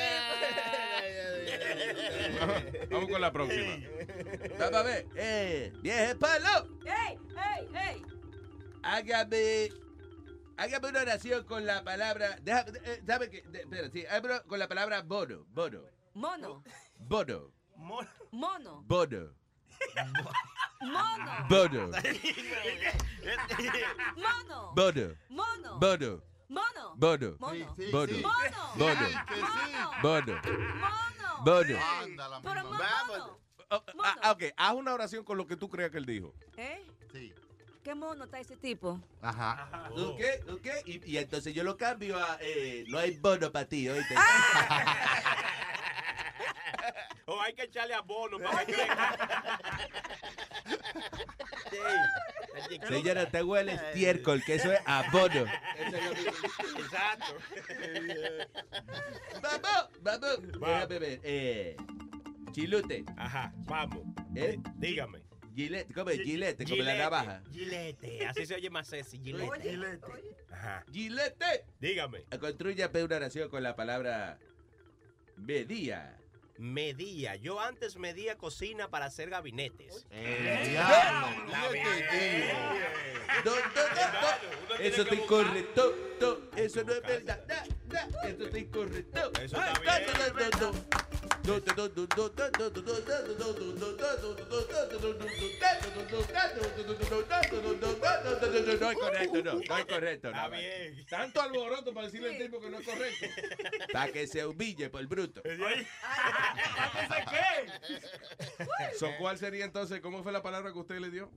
Vamos 2.91 3.09
con 3.11 3.21
la 3.21 3.33
próxima. 3.33 3.77
Vamos 4.59 4.75
a 4.77 4.83
ver. 4.83 5.07
Eh, 5.17 5.73
vieje 5.83 6.15
palo, 6.17 6.69
¡Ey, 6.85 7.19
ey, 7.37 7.69
ey! 7.97 8.03
hágame, 8.83 9.69
hágame 10.57 10.89
una 10.89 11.01
oración 11.03 11.45
con 11.45 11.67
la 11.67 11.83
palabra. 11.85 12.39
Déjame, 12.43 12.79
eh, 12.85 13.01
déjame 13.03 13.31
que. 13.31 13.43
de- 13.43 13.61
espera, 13.61 13.91
sí, 13.91 14.05
hágame 14.07 14.41
con 14.47 14.59
la 14.59 14.69
palabra 14.69 15.03
bono. 15.03 15.45
Bono. 15.49 15.83
Mono. 16.15 16.63
Bono. 16.99 17.53
Mono. 17.77 18.09
Bono. 18.33 18.83
Mono. 18.83 18.83
Bono. 18.87 19.35
Mono. 20.81 21.33
Bono. 21.49 21.91
Mono. 24.17 24.73
Bono. 24.75 25.15
Mono. 25.29 25.73
Bono. 25.77 26.21
Mono. 26.49 26.95
Bono. 26.97 27.37
Mono. 27.39 27.47
Bono. 27.47 27.75
Sí, 27.77 27.85
sí. 27.85 27.91
Bono. 27.93 28.17
Mono. 30.03 30.41
Bono. 31.45 31.79
Anda, 32.01 32.29
la 32.29 32.41
Pero 32.41 32.63
misma. 32.71 33.05
mono. 33.09 33.39
Oh, 33.71 33.83
ah, 34.03 34.31
ok, 34.33 34.43
haz 34.57 34.73
una 34.75 34.95
oración 34.95 35.25
con 35.25 35.37
lo 35.37 35.47
que 35.47 35.57
tú 35.57 35.69
creas 35.69 35.91
que 35.91 35.99
él 35.99 36.07
dijo. 36.07 36.33
¿Eh? 36.57 36.83
Sí. 37.13 37.35
¿Qué 37.85 37.95
mono 37.95 38.25
está 38.25 38.41
ese 38.41 38.57
tipo? 38.57 38.99
Ajá. 39.21 39.91
¿Ok? 39.95 40.21
¿Ok? 40.53 40.67
Y, 40.87 41.13
y 41.13 41.19
entonces 41.19 41.53
yo 41.55 41.63
lo 41.65 41.77
cambio 41.77 42.19
a. 42.19 42.39
eh, 42.41 42.85
no 42.89 42.99
hay 42.99 43.19
bono 43.19 43.51
para 43.53 43.67
ti, 43.69 43.89
¿oíste? 43.89 44.15
O 47.29 47.39
hay 47.43 47.53
que 47.53 47.65
echarle 47.65 47.93
abono 47.93 48.39
para 48.39 48.65
que 48.65 48.73
crezca. 48.73 49.59
Señora, 52.89 53.31
te 53.31 53.43
huele 53.43 53.75
estiércol, 53.75 54.43
que 54.43 54.55
eso 54.55 54.73
es 54.73 54.81
abono. 54.87 55.45
Exacto. 56.79 57.37
Vamos, 59.43 59.91
vamos. 60.01 60.39
Déjame 60.59 60.99
ver. 60.99 61.21
Eh, 61.23 61.77
chilute. 62.53 63.05
Ajá, 63.19 63.53
vamos. 63.59 64.01
¿Eh? 64.35 64.59
Dígame. 64.77 65.23
Gilete, 65.55 65.93
¿cómo 65.93 66.09
es? 66.11 66.21
Gilete, 66.21 66.65
como 66.65 66.83
la 66.83 66.95
navaja. 66.95 67.43
Gilete, 67.53 68.27
así 68.27 68.47
se 68.47 68.55
oye 68.55 68.71
más 68.71 68.89
sexy, 68.89 69.19
gilete. 69.19 69.79
Ajá. 70.51 70.83
Gilete. 70.91 71.67
Dígame. 71.79 72.25
Construya 72.41 72.91
una 72.95 73.17
oración 73.17 73.51
con 73.51 73.63
la 73.63 73.77
palabra 73.77 74.39
medía. 75.37 76.19
Medía. 76.59 77.37
Yo 77.37 77.61
antes 77.61 77.97
medía 77.97 78.37
cocina 78.37 78.91
para 78.91 79.07
hacer 79.07 79.31
gabinetes. 79.31 80.07
Eso 84.81 85.03
está 85.03 85.15
incorrecto. 85.15 85.95
Eso 86.57 86.85
no 86.85 86.93
es 86.93 87.03
verdad. 87.03 87.41
Eso 88.25 88.45
está 88.45 88.59
incorrecto. 88.59 89.33
Eso 89.35 89.57
está 89.57 89.73
Ah, 89.73 89.81
bien, 89.81 91.08
no 98.79 98.91
es 98.91 98.97
correcto, 98.99 99.43
no, 99.43 99.55
no 99.55 99.79
es 99.79 99.87
correcto. 99.87 100.29
Está 100.29 100.49
bien. 100.49 101.07
Tanto 101.09 101.41
alboroto 101.41 101.95
para 101.95 102.07
decirle 102.07 102.31
al 102.31 102.39
tipo 102.39 102.61
que 102.61 102.69
no 102.69 102.79
es 102.79 102.87
correcto. 102.87 103.27
Para 103.93 104.13
que 104.13 104.27
se 104.27 104.45
humille 104.45 104.91
por 104.91 105.01
el 105.01 105.07
bruto. 105.07 105.43
¿Para 105.43 105.57
¿Cuál 109.19 109.39
sería 109.39 109.65
entonces? 109.65 110.01
¿Cómo 110.01 110.23
fue 110.23 110.33
la 110.33 110.43
palabra 110.43 110.73
que 110.73 110.79
usted 110.79 110.99
le 110.99 111.11
dio? 111.11 111.33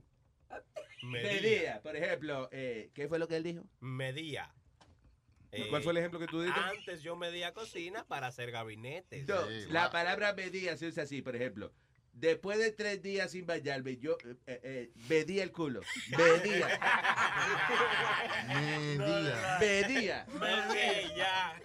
Medía. 1.02 1.80
Por 1.82 1.96
ejemplo, 1.96 2.50
eh, 2.52 2.90
¿qué 2.94 3.08
fue 3.08 3.18
lo 3.18 3.26
que 3.28 3.36
él 3.36 3.42
dijo? 3.44 3.64
Medía. 3.80 4.52
Eh, 5.52 5.66
¿Cuál 5.68 5.82
fue 5.82 5.92
el 5.92 5.98
ejemplo 5.98 6.18
que 6.18 6.26
tú 6.26 6.40
diste? 6.40 6.58
Antes 6.58 7.02
yo 7.02 7.14
medía 7.14 7.52
cocina 7.52 8.04
para 8.04 8.28
hacer 8.28 8.50
gabinetes. 8.50 9.28
No, 9.28 9.42
la 9.68 9.90
palabra 9.90 10.32
medía 10.32 10.76
se 10.78 10.86
usa 10.86 11.02
así, 11.02 11.20
por 11.20 11.36
ejemplo. 11.36 11.72
Después 12.14 12.58
de 12.58 12.72
tres 12.72 13.02
días 13.02 13.30
sin 13.30 13.46
bañarme, 13.46 13.96
yo 13.96 14.18
eh, 14.24 14.36
eh, 14.46 14.60
eh, 14.62 14.90
medía 15.08 15.42
el 15.42 15.50
culo. 15.50 15.80
Medía. 16.10 16.68
Medía. 18.46 19.58
Medía. 19.60 20.26
Medía. 20.68 21.60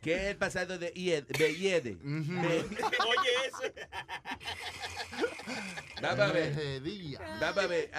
¿Qué 0.00 0.14
es 0.14 0.22
el 0.22 0.36
pasado 0.36 0.78
de 0.78 0.92
ied? 0.94 1.24
Bellede. 1.38 1.98
Oye, 2.02 3.30
ese. 3.46 3.74
Vamos 6.00 6.20
a 6.20 6.32
ver. 6.32 6.54
Medía. 6.54 7.38
Vamos 7.40 7.64
a 7.64 7.66
ver. 7.66 7.90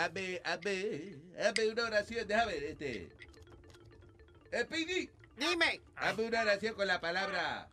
Hazme 0.45 1.67
una 1.71 1.83
oración. 1.85 2.25
Déjame 2.25 2.53
ver, 2.53 2.63
este. 2.63 3.09
Eh, 4.51 4.65
Piggy. 4.65 5.09
Dime. 5.38 5.81
Hazme 5.95 6.27
una 6.27 6.41
oración 6.41 6.76
con 6.76 6.88
la 6.88 6.99
palabra 6.99 7.69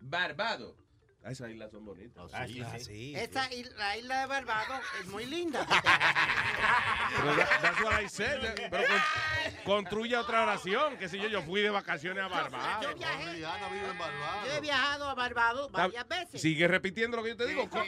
barbado. 0.00 0.76
Ah, 1.24 1.32
Esas 1.32 1.50
islas 1.50 1.70
son 1.72 1.84
bonitas. 1.84 2.30
Ah, 2.32 2.46
sí, 2.46 2.62
sí. 2.84 3.14
Esta 3.16 3.52
isla, 3.52 3.74
la 3.76 3.96
isla 3.96 4.20
de 4.20 4.26
Barbados 4.26 4.80
es 5.00 5.06
muy 5.08 5.26
linda. 5.26 5.66
Pero 7.16 7.36
that- 7.36 7.60
that's 7.60 7.80
what 7.82 8.00
I 8.00 8.08
said. 8.08 8.38
Pero 8.70 8.84
con- 8.86 9.64
construya 9.64 10.20
otra 10.20 10.42
oración. 10.44 10.96
Que 10.96 11.08
si 11.08 11.18
yo, 11.18 11.26
yo 11.28 11.42
fui 11.42 11.60
de 11.60 11.70
vacaciones 11.70 12.22
a 12.22 12.28
Barbados. 12.28 12.84
Yo 12.86 12.94
viajé. 12.94 13.30
En 13.36 13.98
Barbados. 13.98 14.46
Yo 14.48 14.52
he 14.54 14.60
viajado 14.60 15.08
a 15.08 15.14
Barbados 15.14 15.72
varias 15.72 16.06
veces. 16.06 16.40
Sigue 16.40 16.68
repitiendo 16.68 17.16
lo 17.16 17.24
que 17.24 17.30
yo 17.30 17.36
te 17.36 17.46
digo. 17.46 17.68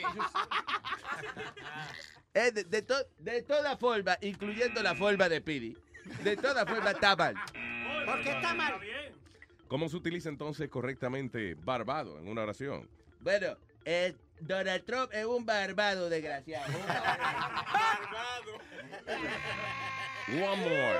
Eh, 2.33 2.53
de, 2.53 2.63
de 2.63 2.83
to- 2.83 3.07
de 3.19 3.43
toda 3.43 3.77
forma, 3.77 4.17
incluyendo 4.21 4.81
la 4.85 4.95
forma 4.95 5.29
de 5.29 5.41
Pidi, 5.41 5.77
de 6.23 6.37
toda 6.37 6.65
forma 6.65 6.93
está 6.93 7.17
mal. 7.17 7.35
¿Por 8.11 8.23
qué 8.23 8.31
está 8.31 8.55
mal? 8.55 8.81
¿Cómo 9.69 9.89
se 9.89 9.97
utiliza 9.97 10.29
entonces 10.29 10.69
correctamente 10.69 11.55
barbado 11.55 12.19
en 12.19 12.27
una 12.29 12.43
oración? 12.43 12.89
Bueno, 13.21 13.57
eh, 13.85 14.15
Donald 14.41 14.85
Trump 14.85 15.13
es 15.13 15.25
un 15.25 15.47
barbado 15.47 16.09
desgraciado. 16.09 16.73
One 20.29 20.57
more. 20.57 20.99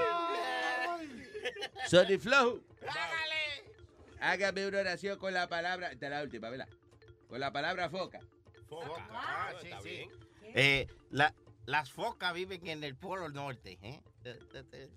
Sonny 1.89 2.19
Flow. 2.19 2.63
Hágame 4.21 4.67
una 4.67 4.81
oración 4.81 5.19
con 5.19 5.33
la 5.35 5.49
palabra. 5.49 5.91
Esta 5.93 6.07
es 6.07 6.13
la 6.13 6.23
última, 6.23 6.51
¿verdad? 6.51 6.69
Con 7.29 7.41
la 7.41 7.53
palabra 7.53 7.89
foca. 7.89 8.21
Foca. 8.69 9.07
Ah, 9.11 9.53
sí, 9.61 9.67
está 9.69 9.81
sí. 9.81 9.89
bien. 9.89 10.11
Eh, 10.55 10.87
la- 11.11 11.35
las 11.71 11.93
focas 11.93 12.35
viven 12.35 12.67
en 12.67 12.83
el 12.83 12.97
polo 12.97 13.29
norte. 13.29 13.79
¿eh? 13.83 14.01
Eh, 14.25 14.39
eh, 14.55 14.65
eh. 14.73 14.89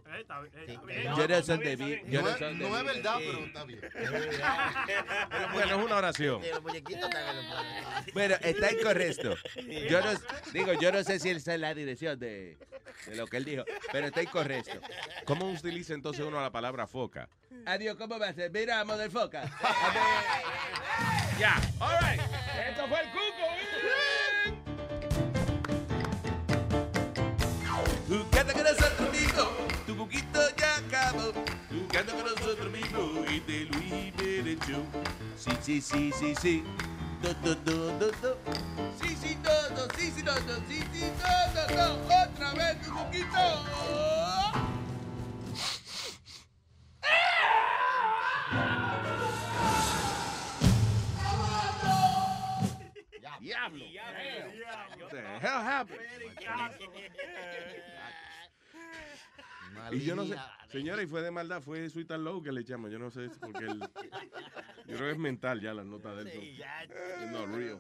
Sí. 0.68 0.78
Yo 1.16 2.22
no 2.22 2.28
es- 2.28 2.84
verdad, 2.84 3.20
pero 3.20 3.46
está 3.46 3.64
bien. 3.64 3.82
Bueno, 5.54 5.78
es 5.80 5.86
una 5.86 5.96
oración. 5.98 6.42
Bueno, 8.14 8.36
está 8.42 8.72
incorrecto. 8.72 9.36
Yo 9.90 10.02
no, 10.02 10.12
digo, 10.52 10.74
yo 10.74 10.92
no 10.92 11.04
sé 11.04 11.20
si 11.20 11.30
esa 11.30 11.54
es 11.54 11.60
la 11.60 11.74
dirección 11.76 12.18
de, 12.20 12.58
de 13.06 13.16
lo 13.16 13.28
que 13.28 13.38
él 13.38 13.46
dijo, 13.46 13.64
pero 13.92 14.08
está 14.08 14.24
incorrecto. 14.24 14.80
¿Cómo 15.26 15.50
utiliza 15.52 15.94
entonces 15.94 16.26
uno 16.26 16.42
la 16.42 16.52
palabra 16.52 16.88
foca? 16.88 17.30
Adiós, 17.66 17.96
¿cómo 17.98 18.18
va 18.20 18.30
a 18.30 18.34
ser? 18.34 18.52
Mira, 18.52 18.84
del 18.84 19.12
foca. 19.12 19.44
Ya, 21.40 21.56
all 21.80 21.98
right. 22.00 22.22
Esto 22.70 22.88
fue 22.88 23.00
el 23.02 23.10
cuco. 23.12 23.33
Tu 28.14 28.24
queda 28.26 28.54
tu. 28.54 29.88
Tu 29.88 29.96
de 35.66 35.82
Do, 37.24 37.34
do, 37.42 37.56
do, 37.56 37.90
do, 37.98 38.12
do. 38.12 38.14
Do, 38.14 38.38
do, 38.44 39.34
do, 39.42 39.66
do, 39.74 39.88
do, 39.88 40.04
do, 40.04 40.12
do. 41.82 42.54
Vez, 42.54 42.78
tu. 42.78 42.94
Diablo. 53.42 53.86
Diablo. 53.88 54.46
What 55.00 55.10
the 55.10 55.22
hell 55.42 55.62
happened? 55.64 56.00
Y 59.92 60.00
yo 60.00 60.16
no 60.16 60.26
sé, 60.26 60.36
señora, 60.72 61.04
y 61.04 61.08
fue 61.08 61.22
de 61.22 61.32
maldad, 61.32 61.62
fue 61.62 61.90
Sweet 61.90 62.12
and 62.12 62.24
Low 62.24 62.42
que 62.42 62.52
le 62.52 62.62
echamos. 62.62 62.92
Yo 62.92 63.00
no 63.00 63.12
sé, 63.12 63.30
si 63.30 63.40
porque 63.40 63.66
él, 63.66 63.80
yo 63.80 64.96
creo 64.96 65.08
que 65.08 65.12
es 65.12 65.18
mental 65.18 65.62
ya 65.62 65.74
las 65.74 65.86
notas 65.86 66.24
de 66.24 66.32
él. 66.32 66.64
No, 67.32 67.46
real. 67.46 67.80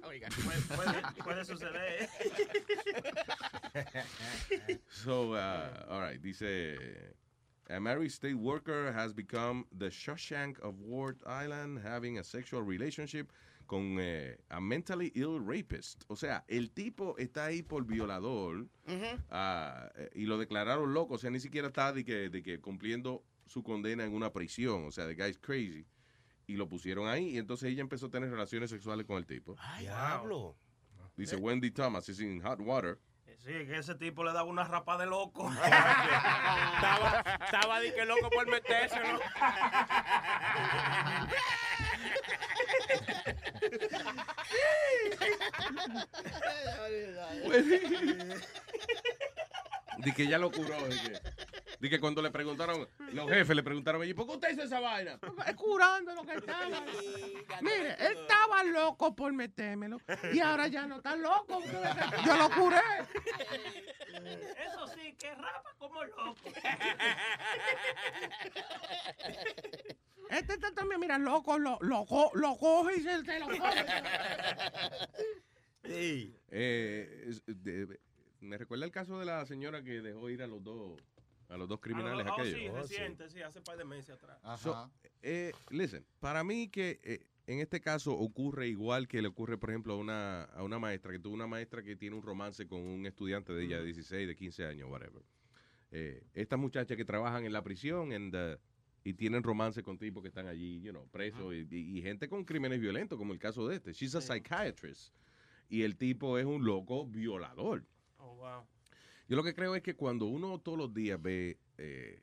Puede, 0.00 0.20
puede- 0.76 1.22
puede 1.22 1.44
suceder. 1.44 2.08
So, 4.90 5.34
uh, 5.34 5.68
all 5.90 6.00
right, 6.00 6.20
dice, 6.20 6.76
a 7.70 7.78
married 7.78 8.10
state 8.10 8.34
worker 8.36 8.90
has 8.92 9.12
become 9.12 9.64
the 9.78 9.90
Shawshank 9.90 10.58
of 10.60 10.80
Ward 10.80 11.18
Island 11.26 11.80
having 11.84 12.18
a 12.18 12.24
sexual 12.24 12.62
relationship 12.62 13.30
con 13.68 13.98
eh, 14.00 14.38
a 14.48 14.60
mentally 14.60 15.12
ill 15.14 15.40
rapist. 15.46 16.02
O 16.08 16.16
sea, 16.16 16.44
el 16.48 16.72
tipo 16.72 17.16
está 17.18 17.44
ahí 17.44 17.62
por 17.62 17.84
violador 17.84 18.66
ah, 19.30 19.90
eh, 19.94 20.10
y 20.14 20.24
lo 20.24 20.38
declararon 20.38 20.94
loco. 20.94 21.14
O 21.14 21.18
sea, 21.18 21.30
ni 21.30 21.38
siquiera 21.38 21.68
está 21.68 21.92
de 21.92 22.04
que, 22.04 22.30
de 22.30 22.42
que 22.42 22.60
cumpliendo 22.60 23.22
su 23.46 23.62
condena 23.62 24.04
en 24.04 24.14
una 24.14 24.32
prisión. 24.32 24.86
O 24.86 24.90
sea, 24.90 25.06
the 25.06 25.14
guy's 25.14 25.38
crazy. 25.38 25.86
Y 26.46 26.54
lo 26.54 26.66
pusieron 26.66 27.08
ahí 27.08 27.34
y 27.34 27.38
entonces 27.38 27.70
ella 27.70 27.82
empezó 27.82 28.06
a 28.06 28.10
tener 28.10 28.30
relaciones 28.30 28.70
sexuales 28.70 29.06
con 29.06 29.18
el 29.18 29.26
tipo. 29.26 29.54
Diablo. 29.78 30.56
Dice 31.14 31.36
Wendy 31.36 31.70
Thomas 31.70 32.08
is 32.08 32.20
in 32.20 32.40
hot 32.40 32.60
water. 32.60 32.98
Sí, 33.36 33.52
que 33.52 33.78
ese 33.78 33.94
tipo 33.94 34.24
le 34.24 34.32
daba 34.32 34.48
una 34.48 34.64
rapa 34.64 34.96
de 34.96 35.06
loco. 35.06 35.52
estaba, 36.74 37.22
estaba 37.44 37.80
de 37.80 37.94
que 37.94 38.04
loco 38.06 38.30
por 38.30 38.50
metérselo. 38.50 39.20
Di 49.98 50.12
que 50.12 50.26
ya 50.26 50.38
lo 50.38 50.50
curó. 50.50 50.76
Di 51.80 51.90
que, 51.90 52.00
cuando 52.00 52.22
le 52.22 52.30
preguntaron, 52.30 52.88
los 53.12 53.28
jefes 53.28 53.54
le 53.54 53.62
preguntaron, 53.62 54.02
¿y 54.04 54.14
por 54.14 54.26
qué 54.26 54.32
usted 54.32 54.50
hizo 54.52 54.62
esa 54.62 54.80
vaina? 54.80 55.18
curando 55.56 56.14
lo 56.14 56.24
que 56.24 56.34
estaba. 56.34 56.82
Mire, 57.60 57.96
él 57.98 58.16
estaba 58.20 58.64
loco 58.64 59.14
por 59.14 59.32
metérmelo 59.32 60.00
y 60.32 60.40
ahora 60.40 60.68
ya 60.68 60.86
no 60.86 60.96
está 60.96 61.14
loco. 61.16 61.62
Yo 62.24 62.36
lo 62.36 62.50
curé. 62.50 62.80
Eso 64.66 64.86
sí, 64.94 65.14
que 65.18 65.34
rapa 65.34 65.74
como 65.78 66.04
loco. 66.04 66.36
Este 70.30 70.54
está 70.54 70.72
también, 70.74 71.00
mira, 71.00 71.18
loco, 71.18 71.58
lo, 71.58 71.78
lo, 71.80 72.04
lo 72.34 72.56
coge 72.58 72.96
y 72.96 73.00
se, 73.02 73.24
se 73.24 73.38
lo 73.40 73.46
come. 73.46 73.58
Eh, 76.50 77.32
de- 77.46 77.98
me 78.40 78.58
recuerda 78.58 78.84
el 78.84 78.90
caso 78.90 79.18
de 79.18 79.24
la 79.24 79.44
señora 79.46 79.82
que 79.82 80.02
dejó 80.02 80.28
ir 80.28 80.42
a 80.42 80.46
los 80.46 80.62
dos 80.62 81.00
a 81.48 81.56
los 81.56 81.66
dos 81.66 81.80
criminales 81.80 82.26
Ah, 82.26 82.34
oh, 82.36 82.40
aquellos. 82.40 82.58
sí, 82.60 82.68
reciente, 82.68 83.30
sí, 83.30 83.40
hace 83.40 83.58
un 83.60 83.64
par 83.64 83.78
de 83.78 83.84
meses 83.84 84.10
atrás. 84.10 84.38
So, 84.60 84.90
eh, 85.22 85.52
listen, 85.70 86.04
para 86.20 86.44
mí 86.44 86.68
que 86.68 87.00
eh, 87.02 87.20
en 87.46 87.60
este 87.60 87.80
caso 87.80 88.12
ocurre 88.12 88.68
igual 88.68 89.08
que 89.08 89.22
le 89.22 89.28
ocurre, 89.28 89.56
por 89.56 89.70
ejemplo, 89.70 89.94
a 89.94 89.96
una, 89.96 90.42
a 90.44 90.62
una 90.62 90.78
maestra, 90.78 91.10
que 91.10 91.18
tuvo 91.18 91.32
una 91.32 91.46
maestra 91.46 91.82
que 91.82 91.96
tiene 91.96 92.16
un 92.16 92.22
romance 92.22 92.66
con 92.66 92.82
un 92.82 93.06
estudiante 93.06 93.54
de 93.54 93.64
ella 93.64 93.78
de 93.78 93.84
16, 93.84 94.28
de 94.28 94.36
15 94.36 94.66
años, 94.66 94.90
whatever. 94.90 95.22
Eh, 95.90 96.22
estas 96.34 96.58
muchachas 96.58 96.98
que 96.98 97.04
trabajan 97.06 97.46
en 97.46 97.52
la 97.54 97.62
prisión 97.62 98.12
and, 98.12 98.34
uh, 98.36 98.58
y 99.08 99.14
tienen 99.14 99.42
romance 99.42 99.82
con 99.82 99.96
tipos 99.98 100.22
que 100.22 100.28
están 100.28 100.46
allí, 100.46 100.80
you 100.82 100.90
know, 100.90 101.06
presos 101.08 101.54
y, 101.54 101.66
y- 101.70 101.98
y 101.98 102.02
gente 102.02 102.28
con 102.28 102.44
crímenes 102.44 102.78
violentos, 102.80 103.16
como 103.18 103.32
el 103.32 103.38
caso 103.38 103.66
de 103.66 103.76
este. 103.76 103.92
She's 103.92 104.14
a 104.14 104.20
psychiatrist. 104.20 105.14
Y 105.70 105.82
el 105.82 105.96
tipo 105.96 106.38
es 106.38 106.44
un 106.46 106.64
loco 106.64 107.06
violador. 107.06 107.84
Oh, 108.18 108.34
wow. 108.36 108.62
Yo 109.28 109.36
lo 109.36 109.42
que 109.42 109.54
creo 109.54 109.74
es 109.74 109.82
que 109.82 109.94
cuando 109.94 110.26
uno 110.26 110.58
todos 110.60 110.76
los 110.78 110.92
días 110.94 111.20
ve 111.20 111.58
eh, 111.78 112.22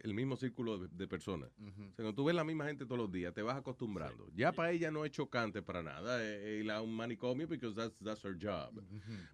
el 0.00 0.14
mismo 0.14 0.36
círculo 0.36 0.78
de, 0.78 0.88
de 0.88 1.06
personas, 1.08 1.50
o 1.58 1.64
sea, 1.64 1.96
cuando 1.96 2.14
tú 2.14 2.24
ves 2.24 2.34
la 2.34 2.44
misma 2.44 2.66
gente 2.66 2.84
todos 2.86 2.98
los 2.98 3.10
días, 3.10 3.34
te 3.34 3.42
vas 3.42 3.56
acostumbrando. 3.56 4.28
Ya 4.34 4.52
para 4.52 4.70
ella 4.70 4.90
no 4.90 5.04
es 5.04 5.10
chocante 5.10 5.62
para 5.62 5.82
nada 5.82 6.18
eh, 6.24 6.60
ir 6.64 6.70
a 6.70 6.80
un 6.80 6.94
manicomio 6.94 7.46
because 7.48 7.74
that's, 7.76 7.98
that's 7.98 8.24
her 8.24 8.36
job. 8.40 8.82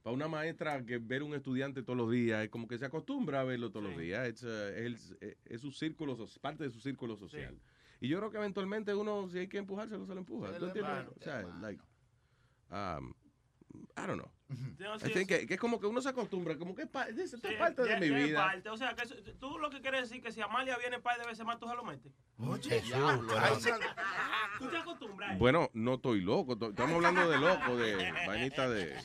Para 0.03 0.15
una 0.15 0.29
maestra 0.29 0.85
que 0.85 0.99
ver 0.99 1.23
un 1.23 1.35
estudiante 1.35 1.83
todos 1.83 1.97
los 1.97 2.11
días 2.11 2.45
es 2.45 2.51
como 2.51 2.67
que 2.67 2.79
se 2.79 2.85
acostumbra 2.87 3.41
a 3.41 3.45
verlo 3.45 3.71
todos 3.71 3.85
los 3.87 3.95
días. 3.99 4.29
It's, 4.29 4.43
uh, 4.43 4.49
es, 4.75 5.15
es- 5.21 5.37
es 5.45 5.61
su 5.61 5.71
círculo, 5.73 6.17
parte 6.41 6.65
de 6.65 6.71
su 6.71 6.81
círculo 6.81 7.17
social. 7.17 7.59
Y 8.01 8.09
yo 8.09 8.19
creo 8.19 8.31
que 8.31 8.37
eventualmente 8.39 8.95
uno, 8.95 9.29
si 9.29 9.39
hay 9.39 9.49
que 9.49 9.59
empujárselo, 9.59 10.05
se 10.07 10.13
lo 10.15 10.21
empuja. 10.21 10.49
¿Tú 10.59 10.67
entiendes? 10.67 10.93
O 11.17 11.21
sea, 11.25 11.43
like, 11.61 11.83
um, 12.71 13.15
I 13.97 14.07
don't 14.07 14.19
know. 14.21 14.31
Que, 15.27 15.47
que 15.47 15.55
es 15.55 15.61
como 15.61 15.81
que 15.81 15.87
uno 15.87 16.01
se 16.01 16.09
acostumbra, 16.11 16.57
como 16.57 16.75
que 16.75 16.83
es 16.83 16.89
pa- 16.89 17.09
esto 17.09 17.37
Sí, 17.39 17.47
es 17.49 17.59
parte 17.59 17.83
ya- 17.85 17.99
de 17.99 18.01
mi 18.11 18.21
ya 18.21 18.27
vida. 18.27 18.39
parte. 18.47 18.69
O 18.69 18.77
sea, 18.77 18.95
que 18.95 19.03
eso- 19.03 19.17
tú 19.41 19.59
lo 19.59 19.71
que 19.71 19.81
quieres 19.81 20.03
decir 20.09 20.23
que 20.23 20.31
si 20.31 20.41
Amalia 20.41 20.77
viene 20.79 20.97
un 20.99 21.03
par 21.03 21.19
de 21.19 21.27
veces 21.27 21.45
más, 21.45 21.59
tú 21.59 21.69
se 21.69 21.75
lo 21.75 21.83
metes. 21.85 22.13
Oye, 22.39 22.83
Tú 24.59 24.69
te 24.71 24.77
acostumbras. 24.77 25.39
Bueno, 25.39 25.71
no 25.75 25.95
estoy 25.95 26.21
loco, 26.21 26.53
estamos 26.53 26.95
hablando 26.95 27.29
de 27.29 27.39
loco, 27.39 27.77
de 27.77 27.97
vainita 28.27 28.69
de... 28.69 28.97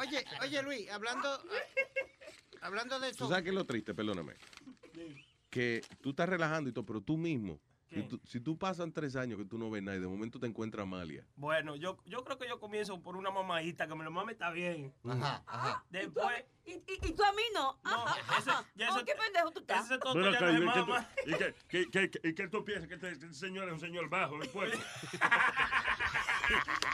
Oye, 0.00 0.24
oye, 0.42 0.62
Luis, 0.62 0.90
hablando, 0.90 1.40
hablando 2.60 3.00
de 3.00 3.08
¿Tú 3.10 3.14
eso. 3.16 3.28
sabes 3.28 3.42
qué 3.44 3.48
es 3.50 3.54
lo 3.54 3.64
triste? 3.64 3.94
Perdóname. 3.94 4.34
Que 5.50 5.82
tú 6.00 6.10
estás 6.10 6.28
relajando 6.28 6.70
y 6.70 6.72
todo, 6.72 6.84
pero 6.86 7.00
tú 7.00 7.16
mismo, 7.16 7.58
si 7.94 8.02
tú, 8.04 8.20
si 8.24 8.40
tú 8.40 8.58
pasan 8.58 8.92
tres 8.92 9.16
años 9.16 9.38
que 9.38 9.44
tú 9.44 9.58
no 9.58 9.70
ves 9.70 9.82
nada 9.82 9.96
y 9.96 10.00
de 10.00 10.06
momento 10.08 10.38
te 10.40 10.46
encuentras 10.46 10.82
Amalia. 10.84 11.24
Bueno, 11.36 11.76
yo, 11.76 11.98
yo 12.06 12.24
creo 12.24 12.38
que 12.38 12.48
yo 12.48 12.58
comienzo 12.58 13.00
por 13.02 13.16
una 13.16 13.30
mamadita, 13.30 13.86
que 13.86 13.94
me 13.94 14.04
lo 14.04 14.10
mame 14.10 14.32
está 14.32 14.50
bien. 14.50 14.94
Ajá, 15.08 15.42
ajá. 15.46 15.84
Después... 15.90 16.44
¿Y, 16.64 16.74
y, 16.74 16.84
y 17.08 17.12
tú 17.12 17.24
a 17.24 17.32
mí 17.32 17.42
no? 17.52 17.76
Ajá, 17.82 18.16
ajá. 18.28 18.64
ya 18.76 18.92
Oh, 18.92 18.96
ese- 18.96 19.04
qué 19.04 19.14
pendejo 19.16 19.50
tú 19.50 19.60
estás. 19.60 19.84
Ese 19.90 19.98
ya 19.98 20.12
no 20.14 20.20
¿y 20.52 20.54
es 20.54 20.72
qué 20.72 20.80
tú- 20.80 20.86
mama. 20.86 21.08
¿Y 21.26 21.32
qué, 21.34 21.54
qué, 21.68 21.90
qué, 21.90 22.10
qué- 22.10 22.28
y 22.28 22.34
qué 22.36 22.48
tú 22.48 22.64
piensas? 22.64 22.86
Que 22.88 22.94
este, 22.94 23.10
este 23.10 23.34
señor 23.34 23.66
es 23.66 23.74
un 23.74 23.80
señor 23.80 24.08
bajo 24.08 24.38
del 24.38 24.48
pueblo. 24.48 24.78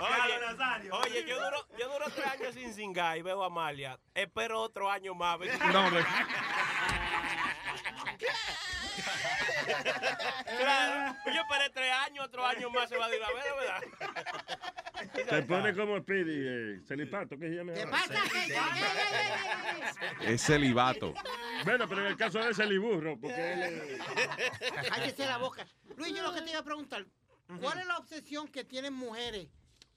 Oye, 0.01 0.91
oye 0.93 1.25
yo, 1.27 1.35
duro, 1.43 1.67
yo 1.79 1.93
duro 1.93 2.05
tres 2.15 2.27
años 2.27 2.55
sin 2.55 2.73
cingar 2.73 3.19
y 3.19 3.23
veo 3.23 3.43
a 3.43 3.47
Amalia. 3.47 3.99
Espero 4.15 4.61
otro 4.61 4.91
año 4.91 5.15
más. 5.15 5.39
No. 5.73 5.91
Claro, 10.59 11.17
yo 11.27 11.41
esperé 11.41 11.71
tres 11.73 11.93
años, 12.07 12.25
otro 12.27 12.45
año 12.47 12.71
más 12.71 12.89
se 12.89 12.97
va 12.97 13.07
a 13.07 13.15
ir 13.15 13.23
a 13.23 13.29
ver, 13.29 13.55
¿verdad? 13.61 15.29
Se 15.31 15.43
pone 15.43 15.75
como 15.75 15.99
Speedy, 16.01 16.33
eh, 16.47 16.81
celipato, 16.87 17.39
¿qué 17.39 17.49
se 17.49 17.55
llama? 17.55 17.73
¿Qué 17.75 17.87
pasa? 17.87 18.15
¿Qué- 18.33 18.47
qué- 18.47 20.19
qué- 20.21 20.35
Es 20.35 20.43
celibato. 20.43 21.15
Bueno, 21.65 21.89
pero 21.89 22.01
en 22.03 22.07
el 22.09 22.17
caso 22.17 22.39
de 22.39 22.51
ese 22.51 22.67
liburro, 22.67 23.19
porque 23.21 23.53
él 23.53 23.63
es... 23.63 24.89
Cállese 24.89 25.27
la 25.27 25.39
boca. 25.39 25.67
Luis, 25.97 26.15
yo 26.15 26.23
lo 26.23 26.33
que 26.35 26.43
te 26.43 26.51
iba 26.51 26.61
a 26.61 26.65
preguntar, 26.65 27.07
¿cuál 27.61 27.79
es 27.79 27.87
la 27.87 27.99
obsesión 27.99 28.49
que 28.49 28.65
tienen 28.65 28.93
mujeres 28.93 29.49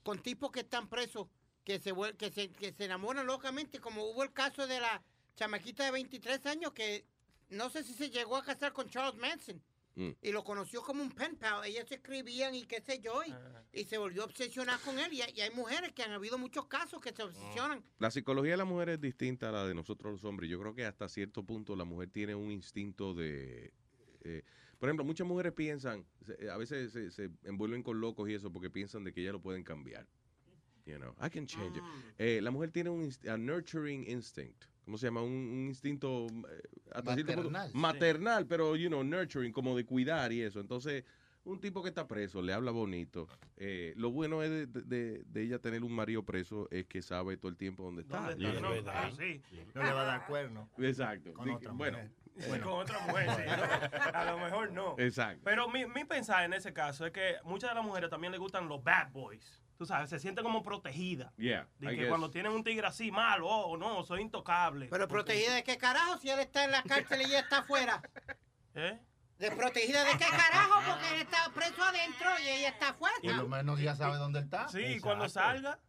con 0.02 0.18
tipos 0.20 0.50
que 0.50 0.60
están 0.60 0.88
presos, 0.88 1.28
que 1.64 1.78
se, 1.78 1.92
que 2.18 2.30
se, 2.32 2.50
que 2.52 2.72
se 2.72 2.84
enamoran 2.84 3.26
locamente, 3.26 3.78
como 3.80 4.04
hubo 4.04 4.22
el 4.24 4.32
caso 4.32 4.66
de 4.66 4.80
la 4.80 5.02
chamaquita 5.36 5.84
de 5.84 5.90
23 5.92 6.44
años 6.46 6.72
que 6.72 7.06
no 7.52 7.70
sé 7.70 7.84
si 7.84 7.94
se 7.94 8.10
llegó 8.10 8.36
a 8.36 8.44
casar 8.44 8.72
con 8.72 8.88
Charles 8.88 9.16
Manson? 9.20 9.62
Mm. 9.94 10.12
y 10.22 10.32
lo 10.32 10.42
conoció 10.42 10.80
como 10.80 11.02
un 11.02 11.10
pen 11.10 11.36
pal. 11.36 11.66
Ellas 11.66 11.86
se 11.86 11.96
escribían 11.96 12.54
y 12.54 12.64
qué 12.64 12.80
sé 12.80 12.98
yo, 13.00 13.20
y, 13.26 13.34
y 13.78 13.84
se 13.84 13.98
volvió 13.98 14.24
obsesionada 14.24 14.78
con 14.78 14.98
él. 14.98 15.12
Y, 15.12 15.20
hay- 15.20 15.34
y 15.36 15.42
hay 15.42 15.50
mujeres 15.50 15.92
que 15.92 16.02
han 16.02 16.12
habido 16.12 16.38
muchos 16.38 16.64
casos 16.64 16.98
que 16.98 17.12
se 17.12 17.22
obsesionan. 17.22 17.84
La 17.98 18.10
psicología 18.10 18.52
de 18.52 18.56
la 18.56 18.64
mujer 18.64 18.88
es 18.88 19.00
distinta 19.02 19.50
a 19.50 19.52
la 19.52 19.66
de 19.66 19.74
nosotros 19.74 20.10
los 20.12 20.24
hombres. 20.24 20.48
Yo 20.48 20.58
creo 20.58 20.74
que 20.74 20.86
hasta 20.86 21.10
cierto 21.10 21.44
punto 21.44 21.76
la 21.76 21.84
mujer 21.84 22.08
tiene 22.08 22.34
un 22.34 22.50
instinto 22.50 23.12
de... 23.12 23.70
eh, 24.22 24.42
por 24.78 24.88
ejemplo, 24.88 25.04
muchas 25.04 25.26
mujeres 25.26 25.52
piensan, 25.52 26.06
se- 26.24 26.48
a 26.48 26.56
veces 26.56 26.90
se, 26.90 27.10
se 27.10 27.28
envuelven 27.44 27.82
con 27.82 28.00
locos 28.00 28.30
y 28.30 28.34
eso 28.34 28.50
porque 28.50 28.70
piensan 28.70 29.04
de 29.04 29.12
que 29.12 29.22
ya 29.22 29.30
lo 29.32 29.42
pueden 29.42 29.62
cambiar. 29.62 30.06
You 30.86 30.96
know, 30.96 31.14
I 31.22 31.28
can 31.28 31.46
change 31.46 31.76
it. 31.76 31.84
Eh, 32.16 32.40
la 32.40 32.50
mujer 32.50 32.70
tiene 32.70 32.88
un 32.88 33.12
a 33.28 33.36
nurturing 33.36 34.08
instinct. 34.10 34.64
¿Cómo 34.84 34.98
se 34.98 35.06
llama? 35.06 35.22
Un, 35.22 35.30
un 35.30 35.66
instinto 35.68 36.26
eh, 36.28 36.62
hasta 36.92 37.14
punto- 37.14 37.24
Maternal, 37.34 37.70
sí. 37.70 37.76
maternal, 37.78 38.46
pero, 38.46 38.74
you 38.76 38.88
know, 38.88 39.04
nurturing, 39.04 39.52
como 39.52 39.76
de 39.76 39.84
cuidar 39.84 40.32
y 40.32 40.42
eso. 40.42 40.60
Entonces, 40.60 41.04
un 41.44 41.60
tipo 41.60 41.82
que 41.82 41.88
está 41.88 42.06
preso, 42.06 42.40
le 42.42 42.52
habla 42.52 42.70
bonito. 42.70 43.26
Eh, 43.56 43.94
lo 43.96 44.10
bueno 44.10 44.42
es 44.42 44.50
de, 44.50 44.66
de- 44.66 45.22
de 45.24 45.42
ella 45.42 45.58
tener 45.60 45.82
un 45.84 45.92
marido 45.92 46.24
preso 46.24 46.68
es 46.70 46.86
que 46.86 47.00
sabe 47.02 47.36
todo 47.36 47.48
el 47.50 47.56
tiempo 47.56 47.84
dónde 47.84 48.02
está. 48.02 48.30
¿Dónde 48.30 48.42
you 48.44 48.48
está? 48.48 48.60
know. 48.60 48.74
No, 48.82 48.90
ah, 48.90 49.10
sí. 49.16 49.40
No 49.74 49.82
le 49.82 49.92
va 49.92 50.00
a 50.02 50.04
dar 50.04 50.26
cuerno. 50.26 50.68
Exacto. 50.78 51.32
Con 51.34 51.44
Sí, 51.46 51.50
otra 51.54 51.72
bueno, 51.72 51.98
mujer. 51.98 52.12
Bueno, 52.48 52.64
con 52.70 52.80
otra 52.80 52.98
mujer, 53.06 53.28
sí, 53.36 53.42
¿no? 53.46 54.18
A 54.18 54.24
lo 54.24 54.38
mejor 54.38 54.72
no. 54.72 54.94
Exacto. 54.98 55.42
Pero 55.44 55.68
mi, 55.68 55.84
mi 55.86 56.04
pensar 56.04 56.44
en 56.44 56.54
ese 56.54 56.72
caso 56.72 57.04
es 57.06 57.12
que 57.12 57.34
muchas 57.44 57.70
de 57.70 57.74
las 57.76 57.84
mujeres 57.84 58.08
también 58.10 58.30
les 58.32 58.40
gustan 58.40 58.68
los 58.68 58.82
bad 58.82 59.10
boys. 59.12 59.61
Tú 59.82 59.86
sabes, 59.86 60.10
se 60.10 60.20
sienten 60.20 60.44
como 60.44 60.62
protegidas. 60.62 61.34
Yeah, 61.36 61.66
De 61.80 61.92
I 61.92 61.96
que 61.96 62.02
guess. 62.02 62.08
cuando 62.08 62.30
tienen 62.30 62.52
un 62.52 62.62
tigre 62.62 62.86
así 62.86 63.10
malo, 63.10 63.48
oh, 63.48 63.76
no, 63.76 64.04
soy 64.04 64.20
intocable. 64.20 64.86
Pero 64.86 65.08
protegida 65.08 65.56
de 65.56 65.64
qué 65.64 65.76
carajo 65.76 66.18
si 66.18 66.30
él 66.30 66.38
está 66.38 66.62
en 66.62 66.70
la 66.70 66.84
cárcel 66.84 67.22
y 67.22 67.24
ella 67.24 67.40
está 67.40 67.58
afuera. 67.58 68.00
¿Eh? 68.76 69.00
¿De 69.40 69.50
protegida 69.50 70.04
de 70.04 70.12
qué 70.12 70.26
carajo? 70.26 70.80
Porque 70.88 71.14
él 71.16 71.22
está 71.22 71.50
preso 71.52 71.82
adentro 71.82 72.28
y 72.44 72.48
ella 72.48 72.68
está 72.68 72.90
afuera. 72.90 73.16
Por 73.20 73.34
lo 73.34 73.48
menos 73.48 73.80
ya 73.80 73.96
sabe 73.96 74.18
dónde 74.18 74.38
está. 74.38 74.68
Sí, 74.68 75.00
cuando 75.00 75.28
salga. 75.28 75.80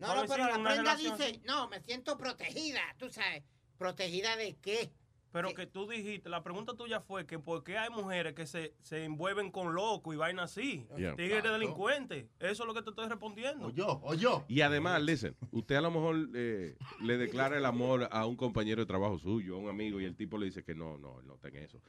No, 0.00 0.16
no, 0.16 0.24
pero 0.26 0.46
la 0.46 0.54
prenda 0.54 0.74
relación 0.74 1.16
dice, 1.16 1.40
no, 1.44 1.68
me 1.68 1.80
siento 1.80 2.18
protegida, 2.18 2.80
tú 2.98 3.08
sabes. 3.08 3.44
¿Protegida 3.76 4.34
de 4.34 4.56
qué? 4.56 4.92
Pero 5.30 5.52
que 5.54 5.66
tú 5.66 5.86
dijiste, 5.86 6.28
la 6.30 6.42
pregunta 6.42 6.74
tuya 6.74 7.00
fue 7.00 7.26
que 7.26 7.38
por 7.38 7.62
qué 7.62 7.76
hay 7.76 7.90
mujeres 7.90 8.32
que 8.34 8.46
se, 8.46 8.74
se 8.80 9.04
envuelven 9.04 9.50
con 9.50 9.74
loco 9.74 10.12
y 10.14 10.16
vaina 10.16 10.44
así. 10.44 10.86
Yeah. 10.96 11.14
Tigres 11.16 11.42
Claro. 11.42 11.58
delincuentes. 11.58 12.26
Eso 12.40 12.62
es 12.62 12.66
lo 12.66 12.72
que 12.74 12.82
te 12.82 12.90
estoy 12.90 13.08
respondiendo. 13.08 13.66
O 13.66 13.70
yo, 13.70 14.00
o 14.02 14.14
yo. 14.14 14.44
Y 14.48 14.62
además, 14.62 15.02
listen, 15.02 15.36
usted 15.50 15.76
a 15.76 15.80
lo 15.82 15.90
mejor 15.90 16.28
eh, 16.34 16.76
le 17.02 17.18
declara 17.18 17.58
el 17.58 17.64
amor 17.66 18.08
a 18.10 18.24
un 18.26 18.36
compañero 18.36 18.80
de 18.80 18.86
trabajo 18.86 19.18
suyo, 19.18 19.56
a 19.56 19.58
un 19.58 19.68
amigo, 19.68 20.00
y 20.00 20.04
el 20.06 20.16
tipo 20.16 20.38
le 20.38 20.46
dice 20.46 20.64
que 20.64 20.74
no, 20.74 20.96
no, 20.96 21.20
él 21.20 21.26
no 21.26 21.34
está 21.34 21.48
en 21.48 21.56
eso. 21.56 21.80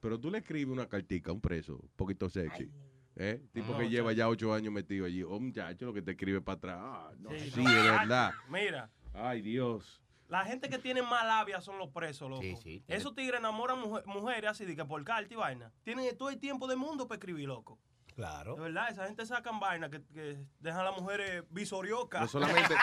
Pero 0.00 0.18
tú 0.18 0.30
le 0.30 0.38
escribes 0.38 0.72
una 0.72 0.88
cartica 0.88 1.30
a 1.30 1.34
un 1.34 1.40
preso, 1.40 1.74
un 1.76 1.90
poquito 1.96 2.28
sexy. 2.28 2.68
¿eh? 3.16 3.42
Tipo 3.52 3.72
No, 3.72 3.78
que 3.78 3.88
lleva 3.88 4.12
ya 4.12 4.28
ocho 4.28 4.52
años 4.52 4.72
metido 4.72 5.06
allí. 5.06 5.22
Oh, 5.22 5.38
muchacho, 5.40 5.86
lo 5.86 5.92
que 5.94 6.02
te 6.02 6.12
escribe 6.12 6.40
para 6.40 6.56
atrás. 6.56 6.78
Ah, 6.80 7.10
no, 7.18 7.30
sí, 7.30 7.62
no, 7.62 7.70
de 7.70 7.90
verdad. 7.90 8.32
Mira, 8.48 8.90
Ay, 9.14 9.40
Dios. 9.42 10.00
La 10.28 10.44
gente 10.44 10.68
que 10.68 10.78
tiene 10.78 11.02
más 11.02 11.24
labia 11.24 11.60
son 11.60 11.78
los 11.78 11.88
presos, 11.90 12.28
loco. 12.30 12.42
Esos 12.86 13.14
tigres 13.14 13.40
enamoran 13.40 13.78
mujer- 13.80 14.04
mujeres 14.06 14.50
así 14.50 14.64
de 14.64 14.76
que 14.76 14.84
por 14.84 15.02
carta 15.04 15.32
y 15.32 15.36
vaina. 15.36 15.72
Tienen 15.84 16.16
todo 16.16 16.30
el 16.30 16.38
tiempo 16.38 16.66
del 16.66 16.76
mundo 16.78 17.08
para 17.08 17.16
escribir, 17.18 17.48
loco. 17.48 17.78
Claro. 18.14 18.56
De 18.56 18.62
verdad, 18.62 18.90
esa 18.90 19.06
gente 19.06 19.24
sacan 19.26 19.60
vaina 19.60 19.88
que, 19.88 20.02
que 20.12 20.38
dejan 20.58 20.80
a 20.80 20.90
las 20.90 21.00
mujeres 21.00 21.44
visoriocas. 21.50 22.20
No 22.20 22.26
solamente, 22.26 22.74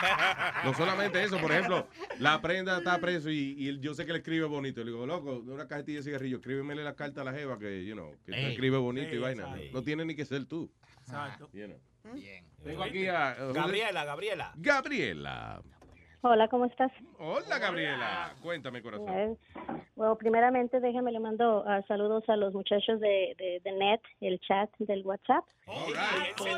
no 0.64 0.72
solamente 0.72 1.22
eso, 1.22 1.38
por 1.38 1.52
ejemplo, 1.52 1.86
la 2.18 2.40
prenda 2.40 2.78
está 2.78 2.98
preso 2.98 3.28
y, 3.28 3.78
yo 3.80 3.92
sé 3.92 4.06
que 4.06 4.12
le 4.12 4.18
escribe 4.20 4.46
bonito. 4.46 4.80
Le 4.82 4.92
digo, 4.92 5.04
loco, 5.04 5.42
de 5.42 5.52
una 5.52 5.68
cajetilla 5.68 5.98
de 5.98 6.04
cigarrillo, 6.04 6.38
escríbemele 6.38 6.82
la 6.82 6.96
carta 6.96 7.20
a 7.20 7.24
la 7.24 7.32
jeva 7.34 7.58
que, 7.58 7.84
you 7.84 7.92
know, 7.94 8.16
que 8.24 8.32
Ey. 8.32 8.52
escribe 8.52 8.78
bonito 8.78 9.14
y 9.14 9.18
vaina. 9.18 9.54
No 9.74 9.82
tiene 9.82 10.06
ni 10.06 10.16
que 10.16 10.24
ser 10.24 10.46
tú. 10.46 10.72
Exacto. 11.02 11.50
You 11.52 11.66
know. 11.66 11.80
Bien. 12.14 12.46
Tengo 12.64 12.82
aquí 12.84 13.06
a... 13.08 13.36
uh, 13.38 13.52
Gabriela, 13.52 14.04
Gabriela. 14.04 14.52
Gabriela. 14.56 15.62
Hola, 16.28 16.48
¿cómo 16.48 16.64
estás? 16.64 16.90
Hola, 17.20 17.58
Gabriela. 17.60 18.34
Cuéntame, 18.42 18.82
corazón. 18.82 19.08
Eh, 19.08 19.36
Bueno, 19.94 20.16
primeramente 20.16 20.80
déjame 20.80 21.12
le 21.12 21.20
mando 21.20 21.62
ah, 21.66 21.82
saludos 21.86 22.28
a 22.28 22.34
los 22.36 22.52
muchachos 22.52 22.98
de, 22.98 23.34
de, 23.38 23.60
de 23.62 23.72
Net, 23.72 24.00
el 24.20 24.40
chat 24.40 24.68
del 24.78 25.06
WhatsApp. 25.06 25.44
Oye, 25.66 25.94
sí, 26.36 26.48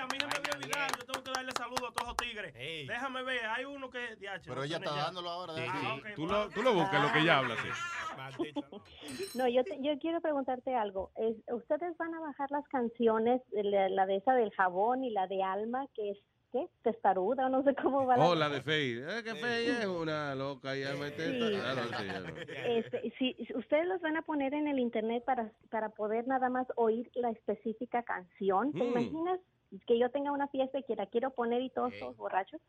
a 0.00 0.06
mí 0.06 0.18
no 0.20 0.26
me 0.28 0.38
voy 0.38 0.50
a 0.52 0.56
olvidar. 0.56 0.90
Yo 0.98 1.04
tengo 1.06 1.24
que 1.24 1.30
darle 1.32 1.52
saludo 1.56 1.88
a 1.88 1.92
todos 1.92 2.08
los 2.08 2.16
tigres. 2.18 2.52
Déjame 2.54 3.22
ver, 3.22 3.40
hay 3.46 3.64
uno 3.64 3.88
que. 3.88 4.16
DH, 4.16 4.42
Pero 4.46 4.62
ella 4.64 4.76
está 4.76 4.94
ya. 4.94 5.02
dándolo 5.04 5.30
ahora. 5.30 5.54
Sí, 5.54 5.62
sí. 5.62 6.12
Tú 6.14 6.26
lo, 6.26 6.48
tú 6.50 6.62
lo 6.62 6.74
buscas, 6.74 7.02
lo 7.02 7.12
que 7.12 7.18
ella 7.20 7.38
habla, 7.38 7.54
sí. 7.56 7.68
No, 9.34 9.48
yo, 9.48 9.64
te- 9.64 9.78
yo 9.82 9.98
quiero 9.98 10.20
preguntarte 10.20 10.74
algo. 10.74 11.10
Es, 11.16 11.36
¿Ustedes 11.52 11.96
van 11.96 12.14
a 12.14 12.20
bajar 12.20 12.50
las 12.50 12.66
canciones, 12.68 13.40
la, 13.52 13.88
la 13.88 14.04
de 14.06 14.16
esa 14.16 14.34
del 14.34 14.50
jabón 14.52 15.04
y 15.04 15.10
la 15.10 15.26
de 15.26 15.42
Alma, 15.42 15.86
que 15.94 16.10
es, 16.12 16.18
¿qué? 16.56 16.68
Testaruda 16.82 17.46
o 17.46 17.48
no 17.48 17.62
sé 17.62 17.74
cómo 17.74 18.06
va 18.06 18.16
Oh, 18.18 18.34
la 18.34 18.48
de 18.48 18.62
Fey. 18.62 18.98
Es 18.98 19.22
que 19.22 19.34
Fey 19.34 19.66
es 19.68 19.86
una 19.86 20.34
loca 20.34 20.76
y 20.76 20.80
ya 20.82 20.94
me 20.94 21.12
Claro, 21.12 21.82
sí, 21.98 22.04
no. 22.26 22.34
Este, 22.66 23.12
si, 23.18 23.34
si 23.34 23.54
ustedes 23.56 23.86
los 23.86 24.00
van 24.00 24.16
a 24.16 24.22
poner 24.22 24.54
en 24.54 24.68
el 24.68 24.78
internet 24.78 25.24
para, 25.24 25.52
para 25.70 25.90
poder 25.90 26.26
nada 26.26 26.48
más 26.48 26.66
oír 26.76 27.10
la 27.14 27.30
específica 27.30 28.02
canción, 28.02 28.72
¿te 28.72 28.78
Mm. 28.84 28.88
imaginas 28.88 29.40
que 29.86 29.98
yo 29.98 30.10
tenga 30.10 30.32
una 30.32 30.48
fiesta 30.48 30.78
y 30.78 30.84
que 30.84 30.96
la 30.96 31.06
quiero 31.06 31.30
poner 31.30 31.60
y 31.62 31.70
todos, 31.70 31.92
todos 31.98 32.16
borrachos? 32.16 32.60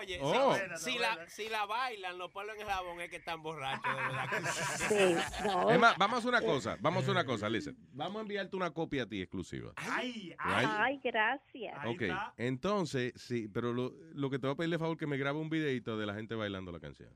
Oye, 0.00 0.18
Oh. 0.22 0.54
si, 0.76 0.92
si 0.92 0.98
la, 0.98 1.28
si 1.28 1.48
la 1.48 1.66
bailan, 1.66 2.18
los 2.18 2.30
palos 2.30 2.54
en 2.56 2.62
el 2.62 2.68
jabón 2.68 3.00
es 3.00 3.10
que 3.10 3.16
están 3.16 3.42
borrachos, 3.42 3.82
de 3.94 4.02
verdad. 4.02 4.26
Sí, 4.88 5.16
no. 5.46 5.70
Es 5.70 5.78
más, 5.78 5.96
vamos 5.98 6.24
a 6.24 6.28
una 6.28 6.40
cosa, 6.42 6.76
vamos 6.80 7.06
a 7.08 7.10
una 7.10 7.24
cosa, 7.24 7.48
listen. 7.48 7.76
Vamos 7.92 8.16
a 8.18 8.20
enviarte 8.22 8.56
una 8.56 8.70
copia 8.70 9.04
a 9.04 9.06
ti 9.06 9.20
exclusiva. 9.20 9.72
Ay, 9.76 10.30
Right? 10.30 10.38
Ay, 10.38 11.00
gracias. 11.02 11.76
Ok, 11.86 12.02
entonces, 12.36 13.12
sí, 13.16 13.48
pero 13.48 13.72
lo, 13.72 13.92
lo 14.14 14.30
que 14.30 14.38
te 14.38 14.46
voy 14.46 14.54
a 14.54 14.56
pedirle 14.56 14.78
favor 14.78 14.96
que 14.96 15.06
me 15.06 15.16
grabe 15.16 15.38
un 15.38 15.50
videito 15.50 15.96
de 15.98 16.06
la 16.06 16.14
gente 16.14 16.34
bailando 16.34 16.72
la 16.72 16.80
canción. 16.80 17.10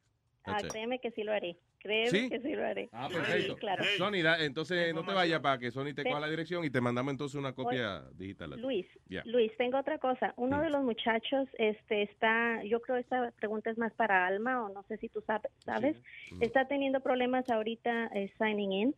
Ah, 0.46 0.58
créeme 0.70 0.98
que 1.00 1.10
sí 1.10 1.22
lo 1.24 1.32
haré. 1.32 1.56
Créeme 1.78 2.10
¿Sí? 2.10 2.28
que 2.30 2.40
sí 2.40 2.54
lo 2.54 2.64
haré. 2.66 2.88
Ah, 2.92 3.08
perfecto. 3.08 3.54
Sí, 3.54 3.60
claro. 3.60 3.84
Sony, 3.96 4.22
da- 4.22 4.42
entonces 4.44 4.94
no 4.94 5.04
te 5.04 5.12
vayas 5.12 5.40
para 5.40 5.58
que 5.58 5.70
Sony 5.70 5.92
te 5.94 6.04
coja 6.04 6.20
la 6.20 6.28
dirección 6.28 6.64
y 6.64 6.70
te 6.70 6.80
mandamos 6.80 7.12
entonces 7.12 7.36
una 7.38 7.52
copia 7.52 8.02
digital. 8.14 8.52
a 8.52 8.56
ti. 8.56 8.62
Luis. 8.62 8.86
Luis, 9.24 9.52
tengo 9.56 9.78
otra 9.78 9.98
cosa. 9.98 10.32
Uno 10.36 10.60
de 10.62 10.70
los 10.70 10.82
muchachos, 10.82 11.48
este, 11.58 12.02
está, 12.02 12.62
yo 12.64 12.80
creo 12.80 12.96
esta 12.96 13.30
pregunta 13.32 13.70
es 13.70 13.78
más 13.78 13.92
para 13.94 14.26
Alma 14.26 14.64
o 14.64 14.68
no 14.68 14.82
sé 14.84 14.96
si 14.98 15.08
tú 15.08 15.20
sabes, 15.26 15.50
sabes, 15.64 15.96
está 16.40 16.66
teniendo 16.66 17.00
problemas 17.00 17.48
ahorita 17.50 18.06
eh, 18.14 18.32
signing 18.38 18.72
in. 18.72 18.94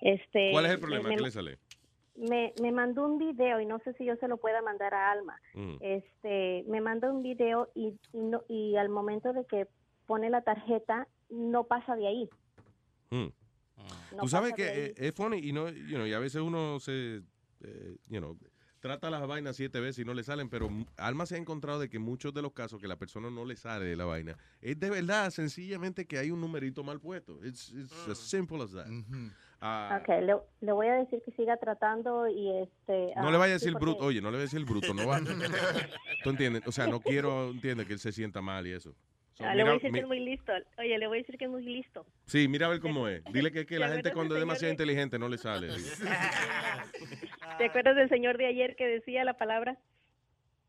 Este, 0.00 0.50
¿Cuál 0.52 0.66
es 0.66 0.72
el 0.72 0.80
problema? 0.80 1.08
Me, 1.08 1.16
¿Qué 1.16 1.22
le 1.22 1.30
sale? 1.30 1.58
me, 2.14 2.52
me 2.60 2.72
mandó 2.72 3.04
un 3.06 3.18
video 3.18 3.60
y 3.60 3.66
no 3.66 3.78
sé 3.80 3.92
si 3.94 4.04
yo 4.04 4.16
se 4.16 4.28
lo 4.28 4.36
pueda 4.38 4.60
mandar 4.62 4.92
a 4.94 5.10
Alma. 5.12 5.40
Mm. 5.54 5.76
Este, 5.80 6.64
me 6.68 6.80
manda 6.80 7.10
un 7.10 7.22
video 7.22 7.70
y, 7.74 7.94
y 8.12 8.18
no, 8.18 8.42
y 8.48 8.76
al 8.76 8.88
momento 8.88 9.32
de 9.32 9.44
que 9.46 9.66
pone 10.08 10.30
la 10.30 10.40
tarjeta 10.40 11.06
no 11.28 11.64
pasa 11.64 11.94
de 11.94 12.08
ahí. 12.08 12.30
Mm. 13.10 13.26
No 14.16 14.22
Tú 14.22 14.28
sabes 14.28 14.54
que 14.54 14.64
de 14.64 14.86
eh, 14.86 14.94
es 14.96 15.14
funny 15.14 15.38
y 15.38 15.52
no, 15.52 15.68
you 15.68 15.94
know, 15.96 16.06
y 16.06 16.12
a 16.14 16.18
veces 16.18 16.40
uno 16.42 16.80
se, 16.80 17.22
eh, 17.60 17.96
you 18.08 18.18
know, 18.18 18.36
trata 18.80 19.10
las 19.10 19.24
vainas 19.26 19.54
siete 19.54 19.80
veces 19.80 20.00
y 20.00 20.04
no 20.04 20.14
le 20.14 20.24
salen, 20.24 20.48
pero 20.48 20.68
Alma 20.96 21.26
se 21.26 21.34
ha 21.36 21.38
encontrado 21.38 21.78
de 21.78 21.88
que 21.88 21.98
muchos 21.98 22.32
de 22.32 22.42
los 22.42 22.52
casos 22.52 22.80
que 22.80 22.88
la 22.88 22.96
persona 22.96 23.30
no 23.30 23.44
le 23.44 23.54
sale 23.54 23.94
la 23.94 24.06
vaina 24.06 24.36
es 24.60 24.80
de 24.80 24.90
verdad 24.90 25.30
sencillamente 25.30 26.06
que 26.06 26.18
hay 26.18 26.30
un 26.30 26.40
numerito 26.40 26.82
mal 26.82 27.00
puesto. 27.00 27.38
It's, 27.44 27.70
it's 27.70 28.08
as 28.08 28.18
simple 28.18 28.62
as 28.62 28.72
that. 28.72 28.86
Ah, 29.60 29.98
Ok, 30.00 30.08
le, 30.08 30.36
le 30.60 30.72
voy 30.72 30.86
a 30.86 30.94
decir 30.94 31.20
que 31.24 31.32
siga 31.32 31.56
tratando 31.56 32.28
y 32.28 32.48
este... 32.62 33.12
No 33.16 33.28
ah, 33.28 33.30
le 33.30 33.38
vaya 33.38 33.56
a 33.56 33.58
sí, 33.58 33.66
decir 33.66 33.72
porque- 33.72 33.84
bruto, 33.86 34.04
oye, 34.06 34.20
no 34.20 34.30
le 34.30 34.36
vaya 34.38 34.44
a 34.44 34.50
decir 34.50 34.64
bruto, 34.64 34.94
no 34.94 35.06
va. 35.06 35.20
¿Tú 36.24 36.30
entiendes? 36.30 36.62
O 36.66 36.72
sea, 36.72 36.86
no 36.86 37.00
quiero, 37.00 37.50
entiende, 37.50 37.84
que 37.84 37.92
él 37.94 37.98
se 37.98 38.12
sienta 38.12 38.40
mal 38.40 38.66
y 38.66 38.72
eso. 38.72 38.94
So, 39.38 39.44
Ah, 39.46 39.54
le 39.54 39.62
voy 39.62 39.70
a 39.70 39.74
decir 39.74 39.92
mi- 39.92 39.98
que 39.98 40.02
es 40.02 40.08
muy 40.08 40.18
listo. 40.20 40.52
Oye, 40.78 40.98
le 40.98 41.06
voy 41.06 41.18
a 41.18 41.20
decir 41.20 41.38
que 41.38 41.44
es 41.44 41.50
muy 41.50 41.62
listo. 41.62 42.04
Sí, 42.26 42.48
mira 42.48 42.66
a 42.66 42.70
ver 42.70 42.80
cómo 42.80 43.06
es. 43.06 43.22
Dile 43.32 43.52
que, 43.52 43.64
que 43.66 43.76
¿Te 43.76 43.78
la 43.78 43.88
gente 43.88 44.12
cuando 44.12 44.34
es 44.34 44.40
demasiado 44.40 44.66
de- 44.66 44.72
inteligente 44.72 45.18
no 45.18 45.28
le 45.28 45.38
sale. 45.38 45.68
¿Te 47.58 47.64
acuerdas 47.66 47.96
del 47.96 48.08
señor 48.08 48.36
de 48.36 48.46
ayer 48.46 48.74
que 48.76 48.86
decía 48.86 49.24
la 49.24 49.34
palabra? 49.34 49.78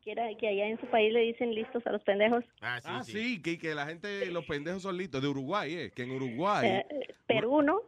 Que 0.03 0.11
era 0.13 0.23
que 0.39 0.47
allá 0.47 0.67
en 0.67 0.79
su 0.79 0.85
país 0.87 1.11
le 1.11 1.19
dicen 1.21 1.53
listos 1.53 1.85
a 1.85 1.91
los 1.91 2.01
pendejos. 2.03 2.45
Ah, 2.61 3.03
sí, 3.03 3.41
que, 3.41 3.57
que 3.57 3.75
la 3.75 3.85
gente, 3.85 4.27
los 4.27 4.45
pendejos 4.45 4.81
son 4.83 4.97
listos. 4.97 5.21
De 5.21 5.27
Uruguay, 5.27 5.73
¿eh? 5.73 5.91
Que 5.93 6.03
en 6.03 6.11
Uruguay. 6.11 6.67
Eh, 6.67 6.85
eh, 6.89 7.15
Perú, 7.27 7.61
¿no? 7.61 7.81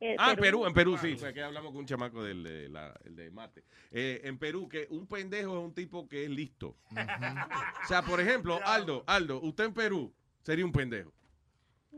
Eh, 0.00 0.14
Ah, 0.18 0.32
en 0.32 0.36
Perú, 0.36 0.66
en 0.66 0.74
Perú, 0.74 0.98
sí. 0.98 1.16
Fue 1.16 1.32
que 1.32 1.42
hablamos 1.42 1.70
con 1.72 1.78
un 1.80 1.86
chamaco 1.86 2.22
del 2.22 2.42
de, 2.44 2.68
la, 2.68 2.94
el 3.06 3.16
de 3.16 3.30
mate. 3.30 3.64
Eh, 3.90 4.20
en 4.24 4.38
Perú, 4.38 4.68
que 4.68 4.86
un 4.90 5.06
pendejo 5.06 5.56
es 5.58 5.64
un 5.64 5.74
tipo 5.74 6.06
que 6.08 6.24
es 6.24 6.30
listo. 6.30 6.76
O 6.90 7.86
sea, 7.88 8.02
por 8.02 8.20
ejemplo, 8.20 8.60
Aldo, 8.64 9.02
Aldo, 9.06 9.40
usted 9.40 9.64
en 9.64 9.74
Perú 9.74 10.12
sería 10.44 10.64
un 10.64 10.72
pendejo. 10.72 11.12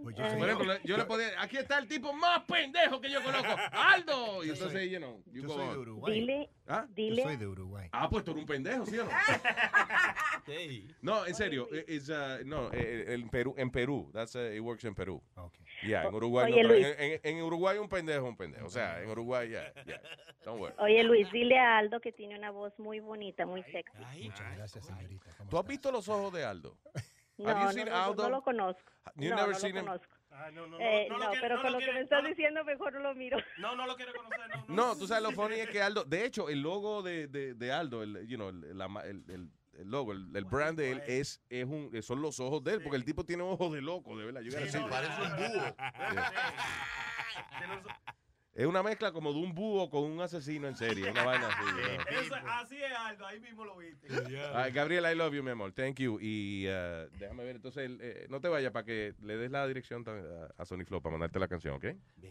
Por 0.03 0.13
ejemplo, 0.13 0.75
le- 0.75 0.81
yo 0.85 0.99
le 0.99 1.07
podía, 1.07 1.41
aquí 1.41 1.57
está 1.57 1.79
el 1.79 1.89
tipo 1.89 2.13
más 2.13 2.43
pendejo 2.45 3.01
que 3.01 3.11
yo 3.11 3.23
conozco, 3.25 3.49
Aldo. 3.73 4.45
Y 4.45 4.49
Yo 4.49 4.53
entonces, 4.53 4.79
soy- 4.79 4.91
you 4.91 4.99
know, 4.99 5.23
you 5.33 5.41
yo 5.43 5.49
go 5.49 5.55
soy 5.55 5.65
on. 5.69 5.73
de 5.73 5.79
Uruguay. 5.79 6.15
Dile, 6.21 6.51
¿Ah? 6.69 6.87
dile. 6.91 7.17
Yo 7.17 7.29
soy 7.29 7.37
de 7.39 7.47
Uruguay. 7.47 7.89
Ah, 7.93 8.09
pues 8.11 8.23
tú 8.23 8.33
eres 8.33 8.43
un 8.43 8.47
pendejo, 8.47 8.85
¿sí 8.85 8.99
o 8.99 9.05
no? 9.05 9.11
No, 11.03 11.27
en 11.27 11.35
serio, 11.35 11.69
eh, 11.73 11.99
uh, 12.09 12.47
no, 12.47 12.71
eh, 12.73 13.15
en 13.15 13.29
Perú, 13.31 13.55
en 13.59 13.71
Perú, 13.71 14.11
that's, 14.13 14.35
uh, 14.37 14.53
it 14.53 14.61
works 14.61 14.85
en 14.85 14.95
Perú. 14.95 15.21
Yeah, 15.83 16.05
en 16.05 16.15
Uruguay, 16.15 16.53
Oye, 16.53 16.63
no, 16.63 16.69
pero 16.69 16.81
Luis. 16.81 16.97
en, 16.99 17.13
en- 17.13 17.21
en 17.39 17.43
Uruguay 17.43 17.79
un 17.79 17.89
pendejo, 17.89 18.27
un 18.29 18.37
pendejo. 18.37 18.67
O 18.67 18.71
sea, 18.71 19.03
en 19.03 19.11
Uruguay, 19.11 19.49
yeah, 19.49 19.73
yeah, 19.85 20.01
don't 20.45 20.61
worry. 20.61 20.75
Oye, 20.79 21.03
Luis, 21.03 21.29
dile 21.33 21.59
a 21.59 21.79
Aldo 21.79 22.01
que 22.01 22.13
tiene 22.13 22.39
una 22.39 22.51
voz 22.53 22.79
muy 22.79 23.01
bonita, 23.01 23.45
muy 23.45 23.63
sexy. 23.65 23.97
Muchas 24.29 24.57
gracias, 24.57 24.87
señorita. 24.87 25.31
¿Cómo 25.39 25.51
¿Tú 25.51 25.59
has 25.59 25.67
visto 25.67 25.91
los 25.91 26.09
ojos 26.09 26.33
de 26.33 26.45
Aldo? 26.45 26.77
No, 27.39 27.49
Have 27.51 27.61
you 27.61 27.67
no, 27.67 27.73
seen 27.73 27.85
no, 27.87 27.91
no, 27.93 28.05
Aldo? 28.05 28.23
no 28.25 28.29
lo 28.31 28.43
conozco. 28.43 28.83
You 29.17 29.31
no, 29.31 29.37
never 29.37 29.53
no 29.53 29.59
seen 29.59 29.75
lo 29.75 29.81
him? 29.81 29.87
conozco. 29.87 30.13
Ah, 30.31 30.51
no, 30.53 30.67
no, 30.67 30.79
Eh, 30.81 31.07
no, 31.09 31.19
no, 31.19 31.25
lo 31.25 31.31
quiere- 31.31 31.43
pero 31.43 31.57
no 31.57 31.63
con 31.63 31.73
lo 31.73 31.81
lo 31.81 31.87
que 31.87 31.93
me 31.93 32.01
estás 32.01 32.23
no 32.23 32.29
diciendo, 32.29 32.65
mejor 32.65 32.93
no 32.93 32.99
lo 33.01 33.15
miro. 33.15 33.39
No, 33.59 33.77
no 33.77 33.87
lo 33.87 33.97
quiere 33.97 34.13
conocer, 34.13 34.39
no. 34.69 34.75
No, 34.75 34.97
tú 34.97 35.07
sabes 35.07 35.23
lo 35.23 35.33
funny 35.33 35.55
es 35.57 35.69
que 35.71 35.83
Aldo, 35.83 36.05
de 36.05 36.25
hecho, 36.25 36.49
el 36.49 36.61
logo 36.61 37.03
de, 37.03 37.27
de, 37.29 37.55
de 37.55 37.73
Aldo, 37.73 38.03
el, 38.03 38.27
you 38.27 38.37
know, 38.37 38.49
el, 38.51 38.77
la 38.77 38.87
el- 39.05 39.25
el- 39.29 39.51
el 39.79 39.91
logo, 39.91 40.13
el, 40.13 40.35
el 40.35 40.45
brand 40.47 40.79
de 40.79 40.93
él 40.93 41.03
es, 41.07 41.43
es 41.51 41.67
un, 41.67 41.91
son 42.03 42.23
los 42.23 42.41
ojos 42.41 42.65
de 42.65 42.75
él, 42.75 42.83
porque 42.83 42.97
el 42.97 43.05
tipo 43.05 43.25
tiene 43.25 43.43
ojos 43.43 43.71
de 43.73 43.83
loco, 43.83 44.17
de 44.17 44.25
verdad. 44.25 44.41
Gotta 44.43 44.67
see 44.67 44.81
that. 44.81 44.89
Parece 44.89 45.23
un 45.23 45.37
búho. 45.37 45.77
Es 48.57 48.65
una 48.65 48.83
mezcla 48.83 49.13
como 49.13 49.35
de 49.35 49.39
un 49.39 49.55
búho 49.55 49.91
con 49.91 50.05
un 50.05 50.19
asesino 50.23 50.67
en 50.67 50.77
serie, 50.77 51.11
una 51.11 51.25
vaina 51.25 51.49
así. 51.49 51.65
Eso- 52.25 52.35
así 52.49 52.83
es 52.83 52.93
algo, 52.97 53.27
ahí 53.27 53.39
mismo 53.39 53.67
lo 53.67 53.77
viste. 53.77 54.09
Gabriel, 54.73 55.05
I 55.05 55.15
love 55.15 55.35
you, 55.35 55.43
mi 55.43 55.51
amor. 55.51 55.73
Thank 55.73 55.97
you. 55.99 56.19
Y 56.23 56.67
uh, 56.67 57.07
déjame 57.19 57.45
ver, 57.45 57.57
entonces, 57.57 57.85
el, 57.85 57.99
eh, 58.01 58.27
no 58.31 58.41
te 58.41 58.49
vayas 58.49 58.73
para 58.73 58.87
que 58.87 59.13
le 59.21 59.37
des 59.37 59.51
la 59.51 59.67
dirección 59.67 60.03
a, 60.09 60.63
a 60.63 60.65
Sony 60.65 60.87
Flow 60.87 61.03
para 61.03 61.13
mandarte 61.13 61.39
la 61.39 61.49
canción, 61.49 61.75
¿ok? 61.75 61.85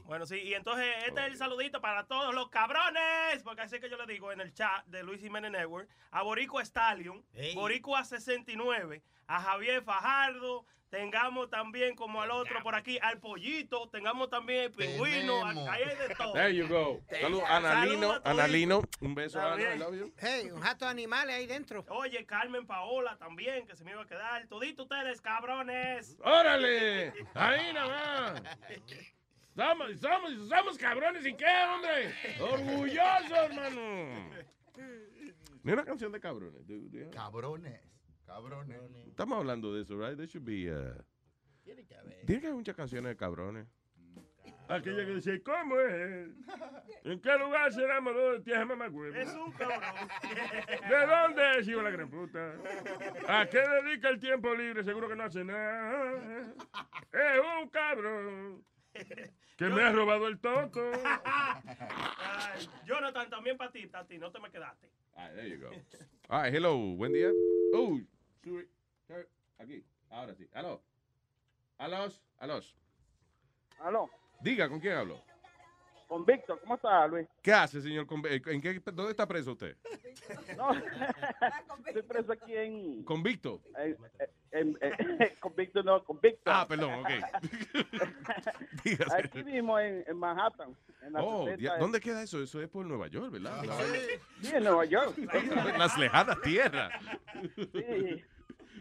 Bueno, 0.05 0.25
sí, 0.25 0.39
y 0.39 0.55
entonces 0.55 0.87
este 1.05 1.21
es 1.21 1.27
el 1.27 1.37
saludito 1.37 1.79
para 1.79 2.07
todos 2.07 2.33
los 2.33 2.49
cabrones, 2.49 3.43
porque 3.43 3.61
así 3.61 3.79
que 3.79 3.87
yo 3.87 3.97
le 4.03 4.11
digo 4.11 4.31
en 4.31 4.41
el 4.41 4.51
chat 4.51 4.83
de 4.87 5.03
Luis 5.03 5.21
Jiménez 5.21 5.51
Network, 5.51 5.87
a 6.09 6.23
Boricua 6.23 6.63
Stallion, 6.65 7.23
Boricua 7.53 8.03
69, 8.03 9.03
a 9.27 9.41
Javier 9.41 9.83
Fajardo, 9.83 10.65
tengamos 10.89 11.49
también 11.49 11.95
como 11.95 12.21
al 12.21 12.31
otro 12.31 12.61
por 12.63 12.75
aquí, 12.75 12.97
al 13.01 13.19
Pollito, 13.19 13.89
tengamos 13.89 14.29
también 14.29 14.63
el 14.65 14.71
pingüino, 14.71 15.39
Tenemos. 15.47 15.67
ahí 15.69 15.83
hay 15.83 16.07
de 16.07 16.15
todo. 16.15 16.33
There 16.33 16.55
you 16.55 16.67
go. 16.67 17.01
Salud, 17.19 17.41
Analino, 17.47 18.11
a. 18.13 18.21
Analino. 18.31 18.81
Un 19.01 19.15
beso, 19.15 19.39
Ana, 19.39 19.49
También. 19.49 19.73
I 19.75 19.79
love 19.79 19.95
you. 19.95 20.13
Hey, 20.17 20.51
un 20.51 20.61
jato 20.61 20.85
de 20.85 20.91
animales 20.91 21.35
ahí 21.35 21.47
dentro. 21.47 21.83
Oye, 21.89 22.25
Carmen 22.25 22.65
Paola 22.65 23.17
también, 23.17 23.67
que 23.67 23.75
se 23.75 23.83
me 23.83 23.91
iba 23.91 24.03
a 24.03 24.07
quedar. 24.07 24.47
Todito 24.47 24.83
ustedes, 24.83 25.21
cabrones. 25.21 26.17
¡Órale! 26.23 27.13
Ahí 27.33 27.73
nada 27.73 28.33
más. 28.33 28.43
Somos, 29.55 29.99
somos, 30.01 30.49
somos 30.49 30.77
cabrones, 30.77 31.25
¿y 31.25 31.33
qué, 31.33 31.45
hombre? 31.73 32.13
Orgulloso, 32.41 33.35
hermano. 33.35 34.29
Ni 35.63 35.71
una 35.71 35.83
canción 35.85 36.11
de 36.11 36.19
cabrones. 36.19 36.61
Cabrones. 37.13 37.81
Cabrones. 38.25 38.81
Estamos 39.07 39.37
hablando 39.37 39.73
de 39.73 39.83
eso, 39.83 39.97
right? 39.97 40.17
There 40.17 40.27
should 40.27 40.45
be, 40.45 40.71
uh, 40.71 40.93
Tiene 41.63 41.85
que 41.85 41.95
haber. 41.95 42.25
Tiene 42.25 42.41
que 42.41 42.47
haber 42.47 42.57
muchas 42.57 42.75
canciones 42.75 43.09
de 43.09 43.15
cabrones. 43.15 43.67
Aquella 44.67 45.05
que 45.05 45.15
dice, 45.15 45.43
¿cómo 45.43 45.79
es? 45.79 46.29
¿En 47.03 47.21
qué 47.21 47.37
lugar 47.37 47.71
se 47.71 47.83
enamoró 47.83 48.39
de 48.39 48.65
mamagüeva? 48.65 49.19
Es 49.19 49.33
un 49.35 49.51
cabrón. 49.51 49.79
¿De 50.89 51.05
dónde 51.05 51.59
es, 51.59 51.67
hijo 51.67 51.77
de 51.77 51.83
la 51.83 51.91
gran 51.91 52.09
puta? 52.09 52.55
¿A 53.27 53.47
qué 53.47 53.59
dedica 53.59 54.09
el 54.09 54.19
tiempo 54.19 54.55
libre? 54.55 54.83
Seguro 54.83 55.07
que 55.07 55.15
no 55.15 55.23
hace 55.23 55.43
nada. 55.43 56.53
Es 57.11 57.41
un 57.61 57.69
cabrón 57.69 58.65
que 59.57 59.65
me 59.65 59.83
ha 59.83 59.91
robado 59.91 60.27
el 60.27 60.39
toco. 60.39 60.91
Ay, 61.23 62.67
Jonathan, 62.85 63.29
también 63.29 63.57
para 63.57 63.71
ti, 63.71 63.87
Tati, 63.87 64.17
no 64.17 64.31
te 64.31 64.39
me 64.39 64.49
quedaste. 64.49 64.89
Ah, 65.15 65.29
there 65.33 65.49
you 65.49 65.59
go. 65.59 65.69
All 66.29 66.43
right, 66.43 66.53
hello, 66.53 66.77
buen 66.95 67.13
día. 67.13 67.29
Oh, 67.73 67.99
sube, 68.45 68.69
aquí, 69.57 69.83
ahora 70.09 70.35
sí. 70.35 70.47
Aló. 70.53 70.81
Alos, 71.79 72.21
alos. 72.37 72.75
Aló, 73.79 74.07
Diga, 74.39 74.69
¿con 74.69 74.79
quién 74.79 74.93
hablo? 74.95 75.19
con 76.07 76.23
Víctor, 76.23 76.59
¿cómo 76.61 76.75
está, 76.75 77.07
Luis? 77.07 77.27
¿Qué 77.41 77.51
hace, 77.51 77.81
señor? 77.81 78.05
Conve- 78.05 78.39
¿En 78.53 78.61
qué, 78.61 78.79
¿Dónde 78.79 79.09
está 79.09 79.27
preso 79.27 79.53
usted? 79.53 79.75
No, 80.55 80.71
estoy 81.87 82.01
preso 82.03 82.31
aquí 82.31 82.55
en... 82.55 83.03
¿Convicto? 83.03 83.61
en, 83.77 83.97
en- 84.51 84.77
en- 84.81 85.35
con 85.39 85.55
Víctor, 85.55 85.83
no, 85.83 86.03
con 86.03 86.19
Víctor. 86.21 86.53
Ah, 86.55 86.65
perdón, 86.67 86.93
ok. 87.01 87.09
Aquí 89.17 89.43
mismo 89.43 89.77
en, 89.79 90.05
Manhattan. 90.17 90.75
En 91.01 91.13
la 91.13 91.23
Oh, 91.23 91.45
60, 91.45 91.57
dia- 91.57 91.77
¿dónde 91.79 91.99
queda 91.99 92.21
eso? 92.23 92.41
Eso 92.41 92.61
es 92.61 92.69
por 92.69 92.85
Nueva 92.85 93.07
York, 93.07 93.31
¿verdad? 93.31 93.57
Vaina. 93.57 93.75
Sí, 94.41 94.55
en 94.55 94.63
Nueva 94.63 94.85
York. 94.85 95.17
Las 95.77 95.97
lejanas 95.97 96.41
tierras. 96.41 96.91
Sí. 97.55 98.23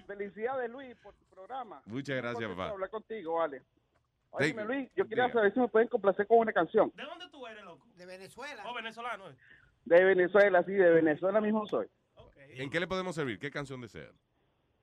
Felicidades, 0.06 0.70
Luis, 0.70 0.94
por 0.96 1.14
tu 1.14 1.24
programa. 1.26 1.82
Muchas 1.86 2.16
gracias, 2.16 2.48
papá. 2.50 2.70
hablar 2.70 2.90
contigo, 2.90 3.34
vale. 3.34 3.62
You. 4.40 4.64
Luis, 4.64 4.90
yo 4.96 5.06
quería 5.06 5.30
saber 5.32 5.54
si 5.54 5.60
me 5.60 5.68
pueden 5.68 5.88
complacer 5.88 6.26
con 6.26 6.38
una 6.38 6.52
canción. 6.52 6.90
¿De 6.96 7.04
dónde 7.04 7.28
tú 7.30 7.46
eres, 7.46 7.64
loco? 7.64 7.86
De 7.96 8.04
Venezuela. 8.04 8.64
Oh, 8.66 8.74
venezolano. 8.74 9.30
eh. 9.30 9.36
De 9.84 10.02
Venezuela, 10.02 10.64
sí, 10.64 10.72
de 10.72 10.90
Venezuela 10.90 11.40
mismo 11.40 11.66
soy. 11.66 11.86
¿En 12.48 12.70
qué 12.70 12.80
le 12.80 12.86
podemos 12.86 13.14
servir? 13.14 13.38
¿Qué 13.38 13.50
canción 13.50 13.80
desea? 13.80 14.10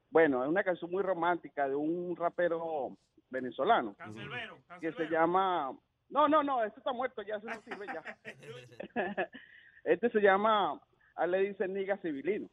Bueno, 0.10 0.44
es 0.44 0.50
una 0.50 0.64
canción 0.64 0.92
muy 0.92 1.04
romántica 1.04 1.68
de 1.68 1.76
un 1.76 2.16
rapero 2.16 2.98
venezolano 3.30 3.96
Cancelbero, 3.96 4.58
que 4.80 4.92
se 4.92 5.08
llama... 5.08 5.72
No, 6.10 6.28
no, 6.28 6.44
no, 6.44 6.64
este 6.64 6.80
está 6.80 6.92
muerto 6.92 7.22
ya, 7.22 7.38
eso 7.38 7.48
no 7.48 7.62
sirve 7.62 7.86
ya. 7.88 8.04
este 9.86 10.10
se 10.10 10.20
llama, 10.20 10.80
a 11.16 11.28
le 11.28 11.40
dicen 11.40 11.74
Niga 11.74 11.98
Civilino. 11.98 12.50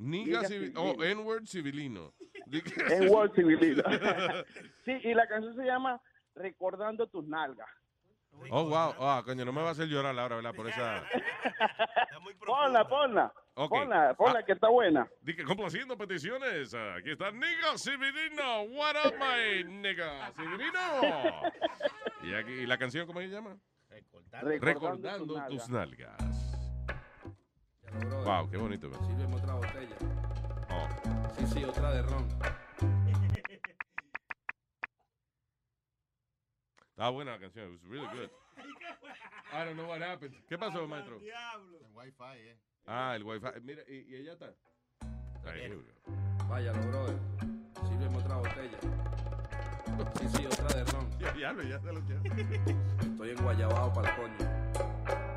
Niga 0.00 0.44
civilino. 0.44 0.80
Oh, 0.82 1.02
N-word 1.02 1.46
civilino. 1.46 2.14
En 2.90 3.08
Word 3.08 3.32
Civilino. 3.34 3.82
sí, 4.84 4.92
y 5.02 5.14
la 5.14 5.26
canción 5.28 5.54
se 5.54 5.64
llama 5.64 6.00
Recordando 6.34 7.06
tus 7.06 7.26
nalgas. 7.26 7.68
Oh, 8.50 8.64
wow. 8.64 8.94
Ah, 8.98 9.22
coño, 9.24 9.44
no 9.44 9.52
me 9.52 9.60
va 9.60 9.68
a 9.68 9.72
hacer 9.72 9.86
llorar 9.86 10.18
ahora, 10.18 10.36
¿verdad? 10.36 10.54
Por 10.54 10.68
esa... 10.68 11.04
Ponla, 12.46 12.88
ponla. 12.88 13.32
Ok. 13.54 13.70
Ponla, 13.70 14.14
ponla, 14.14 14.44
que 14.44 14.52
está 14.52 14.68
buena. 14.68 15.08
Dije, 15.20 15.44
complaciendo 15.44 15.96
peticiones. 15.96 16.72
Aquí 16.74 17.10
está 17.10 17.30
Niga 17.30 17.76
Civilino. 17.76 18.62
What 18.62 18.96
up, 19.04 19.14
my 19.18 19.64
Niga 19.64 20.32
Civilino? 20.32 21.52
Y 22.22 22.34
aquí, 22.34 22.52
¿y 22.52 22.66
la 22.66 22.78
canción 22.78 23.06
cómo 23.06 23.20
se 23.20 23.28
llama? 23.28 23.56
Recordando 23.88 24.48
Recordando 24.48 25.34
tus 25.34 25.46
tus 25.46 25.68
nalgas. 25.68 26.49
Wow, 28.24 28.48
qué 28.50 28.56
bonito. 28.56 28.88
man. 28.88 29.00
Sírveme 29.06 29.36
otra 29.36 29.54
botella. 29.54 29.96
Oh. 30.70 30.88
Sí, 31.38 31.46
sí, 31.46 31.64
otra 31.64 31.90
de 31.92 32.02
ron. 32.02 32.26
Estaba 36.90 37.10
buena 37.10 37.32
la 37.32 37.38
canción. 37.40 37.66
It 37.66 37.72
was 37.72 37.82
really 37.88 38.06
good. 38.08 38.30
I 39.52 39.64
don't 39.64 39.76
know 39.76 39.88
what 39.88 40.00
happened. 40.02 40.34
¿Qué 40.48 40.58
pasó, 40.58 40.86
maestro? 40.86 41.16
El 41.18 41.86
wifi, 41.94 42.38
eh. 42.48 42.56
Ah, 42.86 43.14
el 43.16 43.24
wifi. 43.24 43.46
Mira, 43.62 43.82
y, 43.88 44.04
y 44.08 44.16
ella 44.16 44.32
está. 44.34 44.54
Ahí, 45.46 45.60
here 45.62 45.76
we 45.76 45.82
go. 45.82 45.92
Vaya, 46.48 46.72
lo 46.72 46.82
brother. 46.88 47.16
Sírveme 47.88 48.18
otra 48.18 48.36
botella. 48.36 48.78
Sí, 50.20 50.28
sí, 50.28 50.46
otra 50.46 50.68
de 50.76 50.84
ron. 50.92 51.10
Ya, 51.20 51.34
ya, 51.34 51.52
ya 51.62 51.80
se 51.80 51.92
lo 51.92 52.00
quiero. 52.02 52.22
Estoy 53.00 53.30
en 53.30 53.42
Guayabao 53.42 53.92
para 53.92 54.10
el 54.10 54.16
coño. 54.16 55.29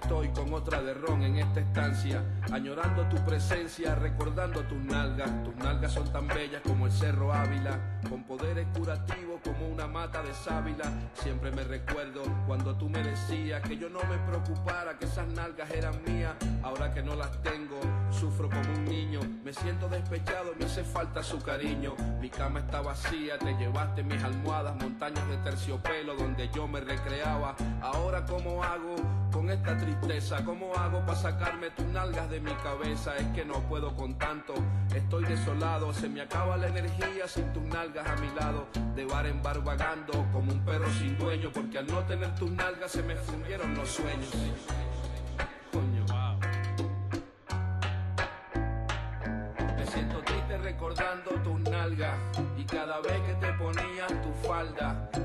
Estoy 0.00 0.28
con 0.28 0.52
otra 0.52 0.80
de 0.82 0.94
ron 0.94 1.22
en 1.22 1.36
esta 1.36 1.60
estancia, 1.60 2.22
añorando 2.52 3.06
tu 3.08 3.16
presencia, 3.24 3.94
recordando 3.94 4.62
tus 4.64 4.78
nalgas. 4.78 5.30
Tus 5.44 5.54
nalgas 5.56 5.92
son 5.92 6.10
tan 6.12 6.26
bellas 6.28 6.62
como 6.62 6.86
el 6.86 6.92
cerro 6.92 7.32
Ávila, 7.32 8.00
con 8.08 8.24
poderes 8.24 8.66
curativos 8.76 9.40
como 9.44 9.68
una 9.68 9.86
mata 9.86 10.22
de 10.22 10.32
sábila. 10.34 10.84
Siempre 11.14 11.50
me 11.50 11.64
recuerdo 11.64 12.22
cuando 12.46 12.76
tú 12.76 12.88
me 12.88 13.02
decías 13.02 13.62
que 13.62 13.76
yo 13.76 13.88
no 13.88 14.00
me 14.04 14.18
preocupara, 14.18 14.98
que 14.98 15.04
esas 15.04 15.28
nalgas 15.28 15.70
eran 15.70 16.02
mías. 16.04 16.34
Ahora 16.62 16.92
que 16.92 17.02
no 17.02 17.14
las 17.14 17.30
tengo, 17.42 17.80
sufro 18.12 18.48
como 18.48 18.72
un 18.72 18.84
niño. 18.84 19.20
Me 19.44 19.52
siento 19.52 19.88
despechado, 19.88 20.52
me 20.58 20.64
hace 20.64 20.84
falta 20.84 21.22
su 21.22 21.40
cariño. 21.40 21.94
Mi 22.20 22.28
cama 22.28 22.60
está 22.60 22.80
vacía, 22.80 23.38
te 23.38 23.52
llevaste 23.54 24.02
mis 24.02 24.22
almohadas, 24.22 24.76
montañas 24.76 25.26
de 25.28 25.36
terciopelo 25.38 26.14
donde 26.14 26.48
yo 26.54 26.66
me 26.66 26.80
recreaba. 26.80 27.56
Ahora, 27.82 28.24
¿cómo 28.26 28.62
hago 28.62 28.96
con 29.32 29.50
esta 29.50 29.76
tristeza? 29.78 30.44
¿Cómo 30.44 30.74
hago 30.74 31.00
para 31.00 31.18
sacarme 31.18 31.70
tus 31.70 31.86
nalgas 31.86 32.30
de 32.30 32.40
mi 32.40 32.52
cabeza? 32.54 33.16
Es 33.16 33.26
que 33.28 33.44
no 33.44 33.60
puedo 33.68 33.94
con 33.96 34.18
tanto, 34.18 34.54
estoy 34.94 35.24
desolado. 35.24 35.92
Se 35.92 36.08
me 36.08 36.20
acaba 36.20 36.56
la 36.56 36.68
energía 36.68 37.26
sin 37.26 37.52
tus 37.52 37.62
nalgas 37.62 38.06
a 38.06 38.16
mi 38.16 38.30
lado. 38.38 38.66
De 38.94 39.04
bar 39.04 39.26
en 39.26 39.42
bar 39.42 39.62
vagando 39.62 40.12
como 40.32 40.52
un 40.52 40.64
perro 40.64 40.90
sin 40.92 41.16
dueño, 41.18 41.50
porque 41.52 41.78
al 41.78 41.86
no 41.86 42.00
tener 42.04 42.34
tus 42.34 42.50
nalgas 42.50 42.90
se 42.90 43.02
me 43.02 43.16
fundieron 43.16 43.74
los 43.74 43.88
sueños. 43.88 44.30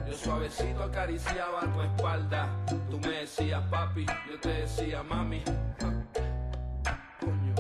Yo 0.07 0.13
suavecito 0.13 0.83
acariciaba 0.83 1.61
tu 1.61 1.81
espalda. 1.81 2.47
Tú 2.89 2.99
me 2.99 3.09
decías 3.09 3.61
papi, 3.69 4.05
yo 4.29 4.39
te 4.39 4.49
decía 4.49 5.03
mami. 5.03 5.43
Coño, 7.19 7.55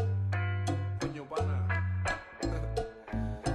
coño 0.99 1.25
pana. 1.25 2.01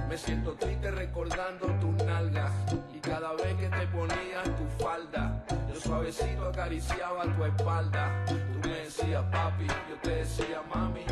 Me 0.07 0.17
siento 0.17 0.53
triste 0.55 0.91
recordando 0.91 1.67
tus 1.79 2.05
nalgas 2.05 2.51
y 2.93 2.99
cada 2.99 3.33
vez 3.33 3.55
que 3.55 3.69
te 3.69 3.87
ponías 3.87 4.43
tu 4.57 4.83
falda, 4.83 5.43
yo 5.69 5.79
suavecito 5.79 6.47
acariciaba 6.49 7.23
tu 7.23 7.45
espalda. 7.45 8.25
Tú 8.27 8.67
me 8.67 8.75
decías 8.75 9.23
papi, 9.31 9.67
yo 9.67 9.95
te 10.01 10.09
decía 10.09 10.61
mami. 10.73 11.05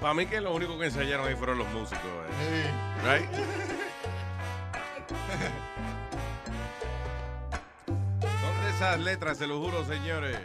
Para 0.00 0.14
mí 0.14 0.26
que 0.26 0.40
lo 0.40 0.54
único 0.54 0.78
que 0.78 0.86
ensayaron 0.86 1.28
ahí 1.28 1.34
fueron 1.36 1.58
los 1.58 1.68
músicos. 1.68 2.00
eh. 2.42 2.70
Right? 3.04 3.28
Son 7.86 8.64
de 8.64 8.70
esas 8.70 8.98
letras, 9.00 9.36
se 9.38 9.46
lo 9.46 9.60
juro, 9.60 9.84
señores. 9.84 10.38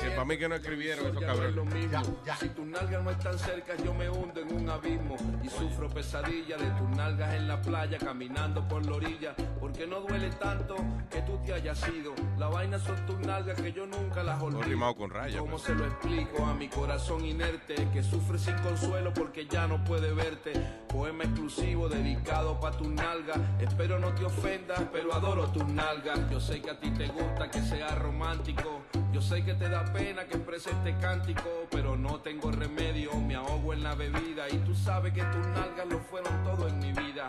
Que 0.00 0.10
para 0.10 0.24
mí 0.24 0.38
que 0.38 0.48
no 0.48 0.54
escribieron 0.54 1.06
esos 1.06 1.20
Ya 1.20 1.26
no 1.28 1.32
es 1.34 1.38
cabrones. 1.38 2.38
Si 2.40 2.48
tus 2.50 2.66
nalgas 2.66 3.02
no 3.02 3.10
están 3.10 3.38
cerca, 3.38 3.74
yo 3.84 3.94
me 3.94 4.08
hundo 4.08 4.40
en 4.40 4.54
un 4.54 4.68
abismo 4.68 5.16
y 5.42 5.48
sufro 5.48 5.88
pesadilla 5.88 6.56
de 6.56 6.70
tus 6.70 6.88
nalgas 6.90 7.34
en 7.34 7.48
la 7.48 7.60
playa, 7.60 7.98
caminando 7.98 8.66
por 8.68 8.84
la 8.84 8.92
orilla. 8.92 9.34
Porque 9.60 9.86
no 9.86 10.00
duele 10.00 10.30
tanto 10.30 10.76
que 11.10 11.22
tú 11.22 11.38
te 11.44 11.54
hayas 11.54 11.82
ido. 11.88 12.14
La 12.38 12.48
vaina 12.48 12.78
son 12.78 12.96
tus 13.06 13.18
nalgas 13.20 13.60
que 13.60 13.72
yo 13.72 13.86
nunca 13.86 14.22
las 14.22 14.40
olvido. 14.40 14.62
rimado 14.62 14.94
con 14.94 15.10
raya. 15.10 15.38
¿Cómo 15.38 15.52
pues. 15.52 15.62
se 15.62 15.74
lo 15.74 15.86
explico 15.86 16.44
a 16.44 16.54
mi 16.54 16.68
corazón 16.68 17.24
inerte 17.24 17.74
que 17.92 18.02
sufre 18.02 18.38
sin 18.38 18.56
consuelo 18.58 19.12
porque 19.12 19.46
ya 19.46 19.66
no 19.66 19.82
puede 19.84 20.12
verte? 20.12 20.52
Poema 20.88 21.24
exclusivo 21.24 21.88
dedicado 21.88 22.58
pa' 22.60 22.72
tus 22.72 22.88
nalgas. 22.88 23.38
Espero 23.60 23.98
no 23.98 24.14
te 24.14 24.24
ofendas, 24.24 24.82
pero 24.92 25.14
adoro 25.14 25.46
tus 25.48 25.66
nalgas. 25.68 26.18
Yo 26.30 26.40
sé 26.40 26.60
que 26.60 26.70
a 26.70 26.78
ti 26.78 26.90
te 26.90 27.06
gusta 27.08 27.50
que 27.50 27.60
sea 27.60 27.94
romántico. 27.94 28.82
Yo 29.12 29.22
sé 29.22 29.44
que 29.44 29.54
te 29.54 29.68
da 29.68 29.75
pena 29.84 30.24
que 30.26 30.36
exprese 30.36 30.70
este 30.70 30.96
cántico, 30.98 31.66
pero 31.70 31.96
no 31.96 32.20
tengo 32.20 32.50
remedio. 32.50 33.14
Me 33.14 33.34
ahogo 33.34 33.72
en 33.72 33.82
la 33.82 33.94
bebida 33.94 34.48
y 34.48 34.58
tú 34.58 34.74
sabes 34.74 35.12
que 35.12 35.22
tus 35.22 35.46
nalgas 35.48 35.86
lo 35.88 35.98
fueron 36.00 36.44
todo 36.44 36.68
en 36.68 36.78
mi 36.78 36.92
vida. 36.92 37.26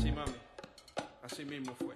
Sí, 0.00 0.12
mami. 0.12 0.32
Así 1.22 1.44
mismo 1.44 1.74
fue. 1.74 1.94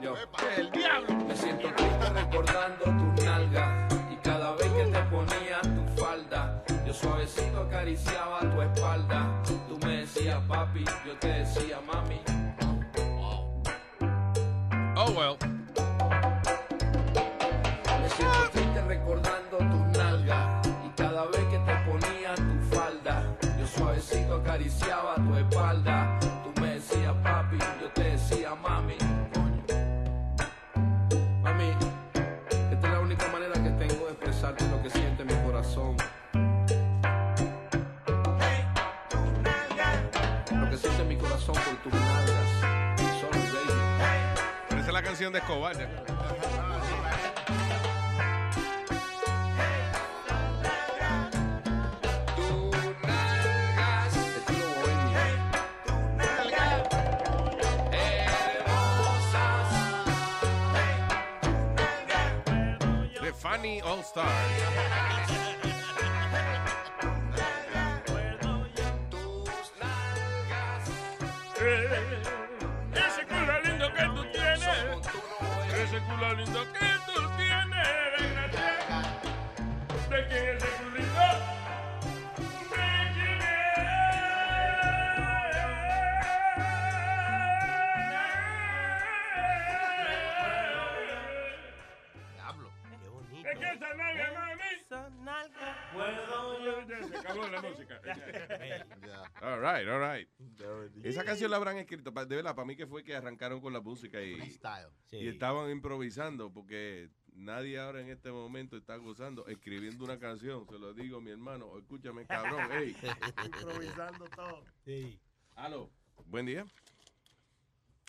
Yo. 0.00 0.14
El 0.56 0.70
diablo. 0.70 1.14
Me 1.26 1.36
siento 1.36 1.68
triste 1.74 2.10
recordando 2.10 2.84
tus 2.84 3.24
nalgas 3.24 3.94
y 4.12 4.16
cada 4.16 4.52
vez 4.56 4.68
que 4.72 4.84
te 4.84 5.02
ponía 5.04 5.60
tu 5.62 6.02
falda, 6.02 6.64
yo 6.86 6.92
suavecito 6.92 7.60
acariciaba 7.60 8.40
tu 8.40 8.62
espalda. 8.62 9.42
Tú 9.68 9.78
me 9.86 9.98
decías 9.98 10.40
papi, 10.48 10.84
yo 11.06 11.16
te 11.18 11.28
decía 11.28 11.80
mami. 11.86 12.20
Oh, 14.94 15.10
well. 15.10 15.61
Suavecito 24.12 24.34
acariciaba 24.34 25.14
tu 25.16 25.36
espalda. 25.36 26.18
Tú 26.20 26.60
me 26.60 26.74
decías 26.74 27.14
papi, 27.22 27.58
yo 27.80 27.90
te 27.94 28.02
decía 28.02 28.54
mami. 28.54 28.96
Coño. 29.34 29.64
Mami, 31.42 31.70
esta 32.70 32.86
es 32.86 32.92
la 32.92 33.00
única 33.00 33.26
manera 33.28 33.52
que 33.54 33.70
tengo 33.70 34.06
de 34.06 34.12
expresarte 34.12 34.68
lo 34.68 34.82
que 34.82 34.90
siente 34.90 35.24
mi 35.24 35.34
corazón. 35.44 35.96
Lo 40.50 40.70
que 40.70 40.76
siente 40.76 41.04
mi 41.04 41.16
corazón 41.16 41.54
por 41.54 41.76
tus 41.82 41.92
nalgas. 41.92 42.50
Sorry, 43.20 43.40
baby. 43.40 43.72
Parece 44.68 44.92
la 44.92 45.02
canción 45.02 45.32
de 45.32 45.38
Escobar. 45.38 45.80
¿eh? 45.80 45.88
Stars. 64.12 64.61
Right, 99.62 99.88
all 99.88 100.00
right. 100.00 100.28
Esa 101.04 101.24
canción 101.24 101.50
la 101.50 101.56
habrán 101.56 101.78
escrito, 101.78 102.10
de 102.10 102.36
verdad, 102.36 102.54
para 102.54 102.66
mí 102.66 102.76
que 102.76 102.86
fue 102.86 103.04
que 103.04 103.14
arrancaron 103.14 103.60
con 103.60 103.72
la 103.72 103.80
música 103.80 104.22
y, 104.22 104.36
y 105.12 105.28
estaban 105.28 105.70
improvisando, 105.70 106.52
porque 106.52 107.08
nadie 107.34 107.78
ahora 107.78 108.00
en 108.00 108.10
este 108.10 108.30
momento 108.30 108.76
está 108.76 108.96
gozando, 108.96 109.46
escribiendo 109.46 110.04
una 110.04 110.18
canción. 110.18 110.66
Se 110.68 110.78
lo 110.78 110.92
digo, 110.92 111.20
mi 111.20 111.30
hermano, 111.30 111.78
escúchame, 111.78 112.26
cabrón. 112.26 112.70
Ey. 112.72 112.96
Improvisando 113.44 114.24
todo. 114.26 114.64
Sí. 114.84 115.18
Aló. 115.54 115.90
Buen 116.26 116.46
día. 116.46 116.64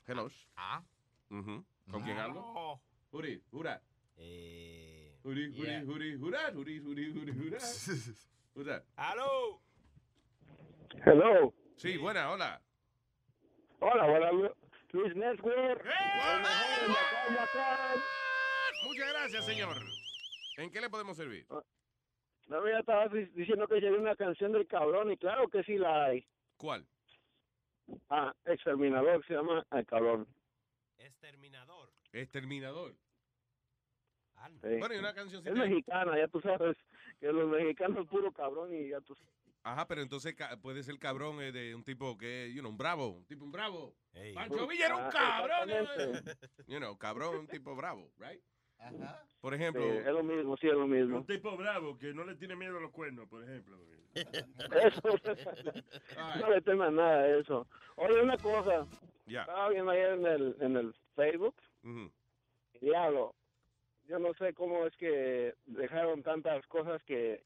Hello. 0.08 0.30
Ah. 0.56 0.84
Ujú. 1.30 1.66
¿Con 1.90 2.04
quién 2.04 2.18
hablo? 2.18 2.42
Oh. 2.44 2.82
Juri, 3.12 3.42
jura. 3.52 3.82
Eh, 4.18 5.18
Juri, 5.24 5.54
juri, 5.56 5.70
yeah. 5.70 5.86
juri, 5.86 6.18
jura, 6.18 6.52
juri, 6.54 6.80
juri, 6.80 7.14
juri, 7.14 7.34
jura. 7.34 7.60
Jura. 8.54 8.86
¡Aló! 8.96 9.62
Hello. 11.06 11.54
Sí, 11.78 11.98
buena, 11.98 12.32
hola. 12.32 12.62
Hola, 13.80 14.06
hola, 14.06 14.32
Lu- 14.32 14.56
Luis 14.92 15.16
Network. 15.16 15.84
Muchas 18.86 19.10
gracias, 19.10 19.46
señor. 19.46 19.76
¿En 20.58 20.72
qué 20.72 20.80
le 20.82 20.90
podemos 20.90 21.18
servir? 21.18 21.46
No, 22.48 22.62
mira, 22.62 22.80
estabas 22.80 23.12
di- 23.12 23.26
diciendo 23.34 23.68
que 23.68 23.76
sería 23.76 23.92
una 24.00 24.16
canción 24.16 24.52
del 24.52 24.68
cabrón 24.68 25.12
y 25.12 25.18
claro 25.18 25.48
que 25.50 25.64
sí 25.64 25.78
la 25.78 26.06
hay. 26.06 26.26
¿Cuál? 26.58 26.86
Ah, 28.10 28.34
Exterminador 28.46 29.26
se 29.26 29.34
llama 29.34 29.66
El 29.72 29.86
Cabrón. 29.86 30.28
Exterminador. 30.98 31.90
Exterminador. 32.14 32.94
Sí. 34.62 34.68
Bueno, 34.78 34.94
y 34.94 34.98
una 34.98 35.14
canción 35.14 35.46
Es 35.48 35.54
mexicana, 35.54 36.18
ya 36.18 36.28
tú 36.28 36.42
sabes 36.42 36.76
que 37.20 37.32
los 37.32 37.50
mexicanos 37.50 38.06
puro 38.08 38.30
cabrón 38.34 38.74
y 38.76 38.90
ya 38.90 39.00
tú 39.02 39.16
Ajá, 39.64 39.88
pero 39.88 40.02
entonces 40.02 40.36
ca- 40.36 40.58
puede 40.62 40.84
ser 40.84 41.00
cabrón 41.00 41.42
eh, 41.42 41.52
de 41.54 41.74
un 41.74 41.84
tipo 41.84 42.18
que, 42.18 42.52
you 42.54 42.60
know, 42.60 42.70
un 42.70 42.78
bravo, 42.78 43.08
un 43.10 43.26
tipo 43.26 43.46
un 43.46 43.52
bravo. 43.52 43.96
Pancho 44.36 44.58
Pues, 44.58 44.68
Villa 44.70 44.86
era 44.88 44.96
un 44.98 45.04
ah, 45.06 45.10
cabrón. 45.10 45.70
eh. 45.72 46.22
You 46.68 46.78
know, 46.80 46.98
cabrón, 46.98 47.38
un 47.38 47.48
tipo 47.48 47.76
bravo, 47.76 48.12
right? 48.20 48.42
Ajá. 48.78 49.24
Por 49.40 49.54
ejemplo, 49.54 49.82
Sí, 49.82 49.98
es 49.98 50.06
lo 50.08 50.24
mismo, 50.24 50.58
sí, 50.58 50.68
es 50.68 50.74
lo 50.74 50.86
mismo. 50.88 51.18
Un 51.18 51.26
tipo 51.26 51.56
bravo 51.56 51.98
que 51.98 52.14
no 52.14 52.26
le 52.26 52.36
tiene 52.36 52.56
miedo 52.58 52.78
a 52.78 52.82
los 52.82 52.92
cuernos, 52.92 53.28
por 53.30 53.44
ejemplo. 53.44 53.78
Eso. 54.14 55.02
no 56.40 56.50
le 56.50 56.62
temas 56.62 56.92
nada 56.92 57.20
a 57.22 57.38
eso. 57.40 57.68
Oye, 57.96 58.22
una 58.22 58.38
cosa. 58.38 58.86
Estaba 59.26 59.70
viendo 59.70 59.92
ayer 59.92 60.10
en 60.14 60.26
el, 60.26 60.56
en 60.60 60.76
el 60.78 60.96
Facebook. 61.16 61.56
Ujú. 61.84 62.12
Diablo. 62.82 63.34
Yo 64.08 64.20
no 64.20 64.34
sé 64.34 64.54
cómo 64.54 64.86
es 64.86 64.96
que 64.98 65.56
dejaron 65.66 66.22
tantas 66.24 66.66
cosas 66.68 67.02
que. 67.04 67.44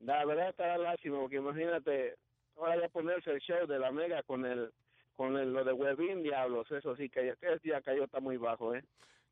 La 0.00 0.24
verdad 0.24 0.48
está 0.50 0.76
lástima, 0.78 1.18
porque 1.20 1.36
imagínate, 1.36 2.16
ahora 2.56 2.80
ya 2.80 2.88
ponerse 2.88 3.30
el 3.30 3.40
show 3.40 3.66
de 3.66 3.78
la 3.78 3.92
mega 3.92 4.22
con 4.22 4.44
el 4.46 4.72
con 5.16 5.36
el, 5.36 5.52
lo 5.52 5.62
de 5.64 5.74
Webin, 5.74 6.22
diablos, 6.22 6.70
eso 6.72 6.96
sí, 6.96 7.10
que, 7.10 7.34
que 7.38 7.60
ya 7.68 7.82
cayó, 7.82 8.04
está 8.04 8.20
muy 8.20 8.38
bajo, 8.38 8.74
¿eh? 8.74 8.82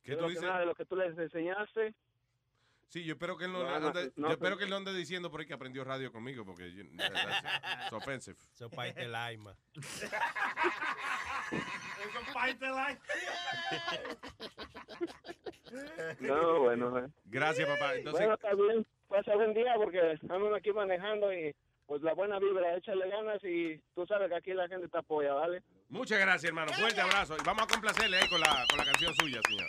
¿Qué 0.02 0.12
tú 0.14 0.20
lo 0.20 0.26
que 0.26 0.32
dices? 0.34 0.44
nada 0.44 0.60
de 0.60 0.66
lo 0.66 0.74
que 0.74 0.84
tú 0.84 0.96
les 0.96 1.16
enseñaste, 1.18 1.94
Sí, 2.90 3.04
yo 3.04 3.12
espero 3.14 3.36
que 3.36 3.44
él 3.44 3.52
no, 3.52 3.64
No, 3.64 3.80
no, 3.80 3.88
ande, 3.88 4.12
no, 4.16 4.28
yo 4.28 4.32
espero 4.32 4.52
no. 4.52 4.56
que 4.56 4.64
él 4.64 4.70
no 4.70 4.76
ande 4.76 4.94
diciendo 4.94 5.30
por 5.30 5.40
ahí 5.40 5.46
que 5.46 5.52
aprendió 5.52 5.84
radio 5.84 6.10
conmigo, 6.10 6.46
porque 6.46 6.72
you- 6.72 6.84
that's- 6.96 7.82
it's 7.84 7.92
offensive. 7.92 8.38
Eso 8.54 8.70
pa' 8.70 8.86
este 8.88 9.06
laima. 9.06 9.54
No, 16.20 16.60
bueno. 16.60 16.98
eh. 16.98 17.08
Gracias, 17.26 17.68
papá. 17.68 17.94
Entonces, 17.96 18.26
Bueno, 18.26 18.34
está 18.34 18.54
bien. 18.54 18.86
Pasa 19.08 19.34
buen 19.36 19.54
día 19.54 19.72
porque 19.76 20.12
estamos 20.12 20.54
aquí 20.54 20.70
manejando 20.72 21.32
y 21.32 21.54
pues 21.86 22.02
la 22.02 22.12
buena 22.12 22.38
vibra, 22.38 22.76
échale 22.76 23.08
ganas 23.08 23.42
y 23.42 23.80
tú 23.94 24.06
sabes 24.06 24.28
que 24.28 24.36
aquí 24.36 24.52
la 24.52 24.68
gente 24.68 24.88
te 24.88 24.98
apoya, 24.98 25.32
¿vale? 25.32 25.62
muchas 25.88 26.18
gracias, 26.20 26.44
hermano. 26.44 26.70
Fuerte 26.74 27.00
abrazo. 27.00 27.34
Y 27.40 27.44
vamos 27.44 27.62
a 27.62 27.66
complacerle 27.66 28.18
ahí 28.18 28.28
con 28.28 28.40
la, 28.40 28.64
con 28.68 28.76
la 28.78 28.84
canción 28.84 29.14
suya, 29.14 29.40
señor. 29.48 29.66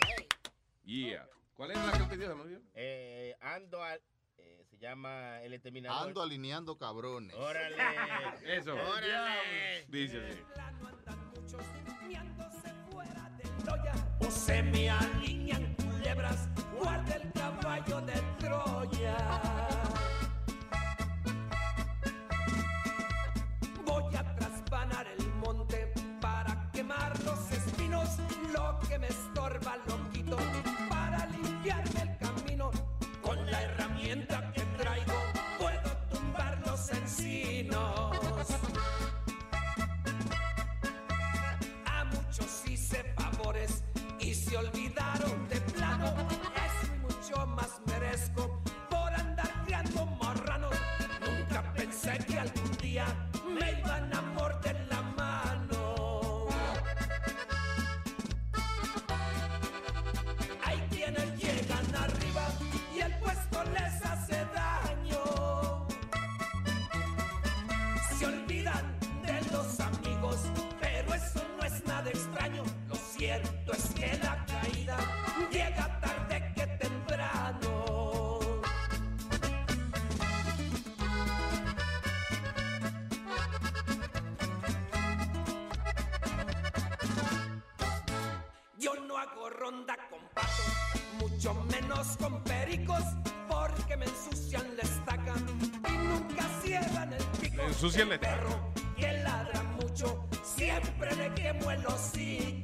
Yeah. 0.84 1.26
¿Cuál 1.54 1.70
es 1.70 1.78
la 1.78 1.92
que 1.92 2.16
pidió? 2.16 2.36
Eh, 2.74 3.34
ando 3.40 3.82
al. 3.82 4.00
eh, 4.38 4.62
se 4.68 4.76
llama 4.78 5.40
El 5.42 5.54
Exterminador. 5.54 6.08
Ando 6.08 6.22
alineando 6.22 6.76
cabrones. 6.76 7.34
Órale. 7.34 7.76
Eso. 8.44 8.74
Órale. 8.74 9.84
Dice 9.88 10.18
así. 10.26 10.42
O 14.20 14.30
se 14.30 14.62
me 14.62 14.90
alinean 14.90 15.74
culebras, 15.74 16.48
guarda 16.78 17.14
el 17.14 17.32
caballo 17.32 18.00
de 18.02 18.14
Troya. 18.38 19.16
Voy 23.86 24.14
a 24.16 24.36
traspanar 24.36 25.06
el 25.18 25.26
monte 25.34 25.92
para 26.20 26.70
quemar 26.72 27.12
los 27.24 27.50
espinos, 27.52 28.08
lo 28.52 28.78
que 28.88 28.98
me 28.98 29.08
estorba 29.08 29.76
lo 29.86 30.00
para 30.88 31.26
limpiarme 31.26 32.02
el 32.02 32.16
camino. 32.18 32.70
Con 33.22 33.50
la 33.50 33.62
herramienta 33.62 34.49
menos 91.70 92.16
con 92.18 92.42
pericos, 92.44 93.02
porque 93.48 93.96
me 93.96 94.06
ensucian 94.06 94.64
la 94.76 94.82
estaca 94.82 95.34
y 95.88 95.92
nunca 96.06 96.44
cierran 96.62 97.12
el 97.12 97.24
pico. 97.40 97.56
Le 97.56 97.66
ensucian 97.66 98.12
El 98.12 98.20
perro 98.20 98.72
y 98.96 99.04
él 99.04 99.24
ladra 99.24 99.62
mucho, 99.80 100.26
siempre 100.42 101.14
le 101.16 101.34
quemo 101.34 101.70
el 101.70 101.86
hocico. 101.86 102.59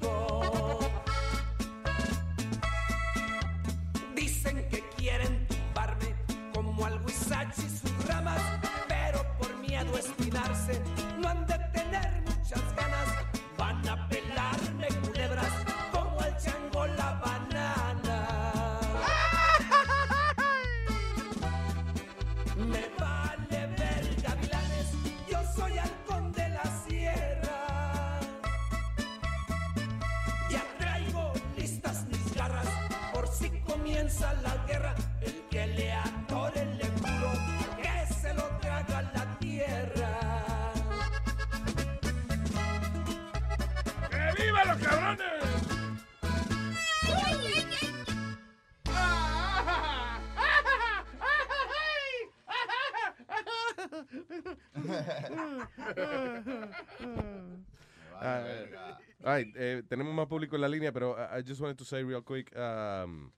I 61.36 61.42
just 61.42 61.60
wanted 61.60 61.78
to 61.78 61.84
say 61.84 62.02
real 62.02 62.22
quick. 62.22 62.50
um, 62.56 63.30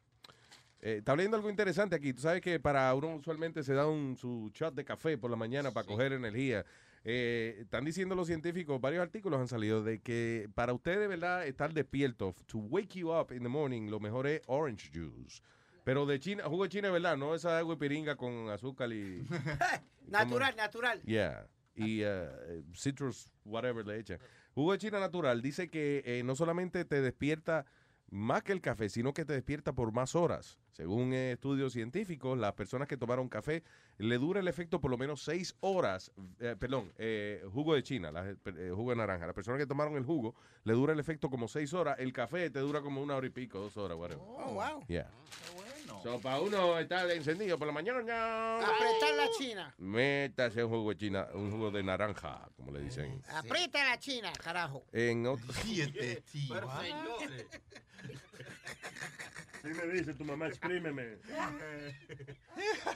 eh, 0.81 0.99
está 0.99 1.17
leyendo 1.17 1.37
algo 1.37 1.51
interesante 1.51 1.97
aquí. 1.97 2.13
Tú 2.13 2.23
sabes 2.23 2.41
que 2.41 2.61
para 2.61 2.95
uno 2.95 3.17
usualmente 3.17 3.63
se 3.65 3.75
da 3.75 3.87
un, 3.87 4.17
su 4.17 4.51
shot 4.55 4.75
de 4.75 4.85
café 4.85 5.19
por 5.19 5.31
la 5.31 5.37
mañana 5.37 5.73
para 5.73 5.87
coger 5.87 6.13
energía. 6.13 6.65
Eh, 7.05 7.59
están 7.61 7.85
diciendo 7.85 8.15
los 8.15 8.27
científicos, 8.27 8.81
varios 8.81 9.03
artículos 9.03 9.41
han 9.41 9.49
salido 9.49 9.83
de 9.83 10.01
que 10.01 10.49
para 10.55 10.73
usted 10.73 11.01
de 11.01 11.09
verdad 11.09 11.47
estar 11.47 11.73
despierto, 11.73 12.35
to 12.47 12.59
wake 12.59 12.99
you 12.99 13.13
up 13.13 13.33
in 13.33 13.43
the 13.43 13.49
morning, 13.49 13.89
lo 13.89 13.99
mejor 13.99 14.27
es 14.27 14.43
orange 14.47 14.91
juice. 14.93 15.43
Pero 15.85 16.07
de 16.07 16.21
China, 16.21 16.45
jugo 16.45 16.65
de 16.65 16.69
China, 16.69 16.91
¿verdad? 16.91 17.17
No 17.17 17.35
esa 17.35 17.59
agua 17.59 17.79
piringa 17.79 18.15
con 18.17 18.51
azúcar 18.51 18.93
y... 18.93 19.27
Natural, 20.09 20.55
natural. 20.57 21.03
Yeah. 21.03 21.47
Y 21.75 22.03
uh, 22.03 22.63
citrus, 22.75 23.31
whatever 23.45 23.87
le 23.87 23.99
echan. 23.99 24.19
Jugo 24.55 24.73
de 24.73 24.79
China 24.79 25.01
natural 25.01 25.41
dice 25.43 25.69
que 25.69 26.03
eh, 26.05 26.23
no 26.25 26.35
solamente 26.35 26.85
te 26.85 27.01
despierta 27.01 27.67
más 28.11 28.43
que 28.43 28.53
el 28.53 28.61
café, 28.61 28.89
sino 28.89 29.13
que 29.13 29.25
te 29.25 29.33
despierta 29.35 29.73
por 29.73 29.93
más 29.93 30.15
horas. 30.15 30.59
Según 30.73 31.13
estudios 31.13 31.73
científicos, 31.73 32.39
las 32.39 32.53
personas 32.55 32.87
que 32.89 32.97
tomaron 32.97 33.29
café 33.29 33.65
le 33.99 34.17
dura 34.19 34.41
el 34.41 34.49
efecto 34.49 34.81
por 34.81 34.91
lo 34.91 34.97
menos 34.99 35.23
seis 35.23 35.57
horas. 35.61 36.13
eh, 36.39 36.55
perdón, 36.59 36.93
eh, 36.99 37.45
jugo 37.53 37.75
de 37.75 37.83
China, 37.83 38.13
la- 38.13 38.31
eh, 38.31 38.73
jugo 38.75 38.91
de 38.91 38.97
naranja. 38.97 39.27
Las 39.27 39.35
personas 39.35 39.59
que 39.59 39.67
tomaron 39.67 39.97
el 39.97 40.05
jugo 40.05 40.35
le 40.65 40.73
dura 40.73 40.93
el 40.93 41.01
efecto 41.01 41.29
como 41.31 41.49
seis 41.49 41.75
horas. 41.75 41.99
El 41.99 42.13
café 42.13 42.49
te 42.51 42.61
dura 42.61 42.81
como 42.81 43.03
una 43.03 43.17
hora 43.17 43.27
y 43.27 43.31
pico, 43.31 43.59
dos 43.59 43.77
horas, 43.77 43.99
whatever. 43.99 44.23
Oh, 44.25 44.53
wow. 44.55 44.85
Yeah. 44.87 45.11
So, 46.03 46.21
para 46.21 46.41
uno 46.41 46.79
estar 46.79 47.11
encendido 47.11 47.59
por 47.59 47.67
la 47.67 47.73
mañana. 47.73 47.99
Apretar 48.59 49.15
la 49.17 49.29
china. 49.37 49.75
Métase 49.79 50.63
un 50.63 50.71
jugo 50.71 50.91
de 50.91 50.97
China, 50.97 51.27
un 51.35 51.51
jugo 51.51 51.71
de 51.71 51.83
naranja, 51.83 52.49
como 52.57 52.71
le 52.73 52.81
dicen. 52.81 53.23
Aprieta 53.35 53.85
la 53.85 53.99
china, 53.99 54.33
carajo. 54.43 54.85
En 54.93 55.27
otro... 55.27 55.47
Pero, 56.49 56.71
señores. 56.81 57.47
Sí 59.63 59.69
me 59.69 59.93
dice 59.93 60.15
tu 60.15 60.25
mamá, 60.25 60.47
exprímeme. 60.47 61.19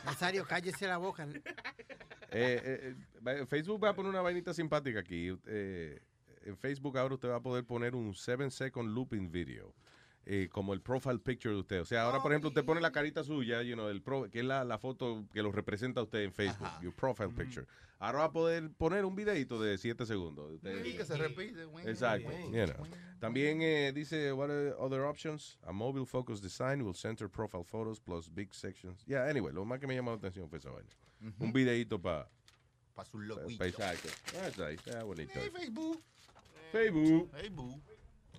Nazario, 0.05 0.47
cállese 0.47 0.87
la 0.87 0.99
boca. 0.99 1.27
Eh, 1.27 1.43
eh, 2.31 2.95
eh, 3.27 3.47
Facebook 3.47 3.83
va 3.83 3.91
a 3.91 3.95
poner 3.95 4.11
una 4.11 4.23
vainita 4.23 4.55
simpática 4.55 5.01
aquí. 5.01 5.37
Eh, 5.47 6.01
en 6.45 6.57
Facebook 6.57 6.97
ahora 6.99 7.15
usted 7.15 7.29
va 7.29 7.37
a 7.37 7.43
poder 7.43 7.65
poner 7.65 7.95
un 7.95 8.15
7 8.15 8.51
second 8.51 8.95
looping 8.95 9.31
video. 9.31 9.75
Eh, 10.25 10.49
como 10.51 10.73
el 10.75 10.81
profile 10.81 11.19
picture 11.19 11.55
de 11.55 11.61
usted. 11.61 11.81
O 11.81 11.85
sea, 11.85 12.03
ahora, 12.05 12.23
por 12.23 12.33
ejemplo, 12.33 12.49
usted 12.49 12.65
pone 12.65 12.81
la 12.81 12.93
carita 12.93 13.25
suya, 13.25 13.63
you 13.63 13.75
know, 13.75 13.89
el 13.89 14.03
pro- 14.03 14.31
que 14.31 14.41
es 14.41 14.45
la, 14.45 14.65
la 14.65 14.79
foto 14.79 15.25
que 15.33 15.43
lo 15.43 15.51
representa 15.53 16.01
a 16.01 16.05
usted 16.05 16.21
en 16.23 16.33
Facebook, 16.33 16.69
your 16.81 16.95
profile 16.95 17.31
picture. 17.31 17.67
Ahora 17.99 18.19
va 18.19 18.25
a 18.25 18.33
poder 18.33 18.69
poner 18.73 19.05
un 19.05 19.15
videito 19.15 19.61
de 19.63 19.79
7 19.79 20.05
segundos. 20.07 20.51
usted. 20.53 20.85
Y 20.85 20.97
que 20.97 21.05
se 21.05 21.17
repite. 21.17 21.63
Exacto. 21.87 22.31
you 22.51 22.67
know. 22.67 22.87
También 23.21 23.63
eh, 23.63 23.93
dice, 23.95 24.33
what 24.33 24.51
are 24.51 24.75
other 24.79 25.03
options? 25.03 25.57
A 25.63 25.73
mobile 25.73 26.05
focus 26.05 26.41
design 26.41 26.83
will 26.83 26.95
center 26.97 27.29
profile 27.29 27.63
photos 27.63 28.01
plus 28.01 28.29
big 28.29 28.53
sections. 28.53 29.05
Yeah, 29.07 29.29
anyway, 29.29 29.53
lo 29.53 29.65
más 29.65 29.79
que 29.79 29.87
me 29.87 29.95
llamó 29.95 30.11
la 30.11 30.17
atención 30.17 30.49
fue 30.49 30.59
esa 30.59 30.71
vaina. 30.71 30.91
Un 31.39 31.53
videito 31.53 32.01
para... 32.01 32.29
Pa' 32.95 33.05
su 33.05 33.21
loquillo. 33.21 33.65
Exacto. 33.65 34.09
Está 34.45 34.67
ahí, 34.67 34.75
está 34.75 35.05
bonito. 35.05 35.33
Hey, 35.35 35.51
Facebook. 35.53 36.03
Facebook. 36.73 37.31
Facebook. 37.31 37.83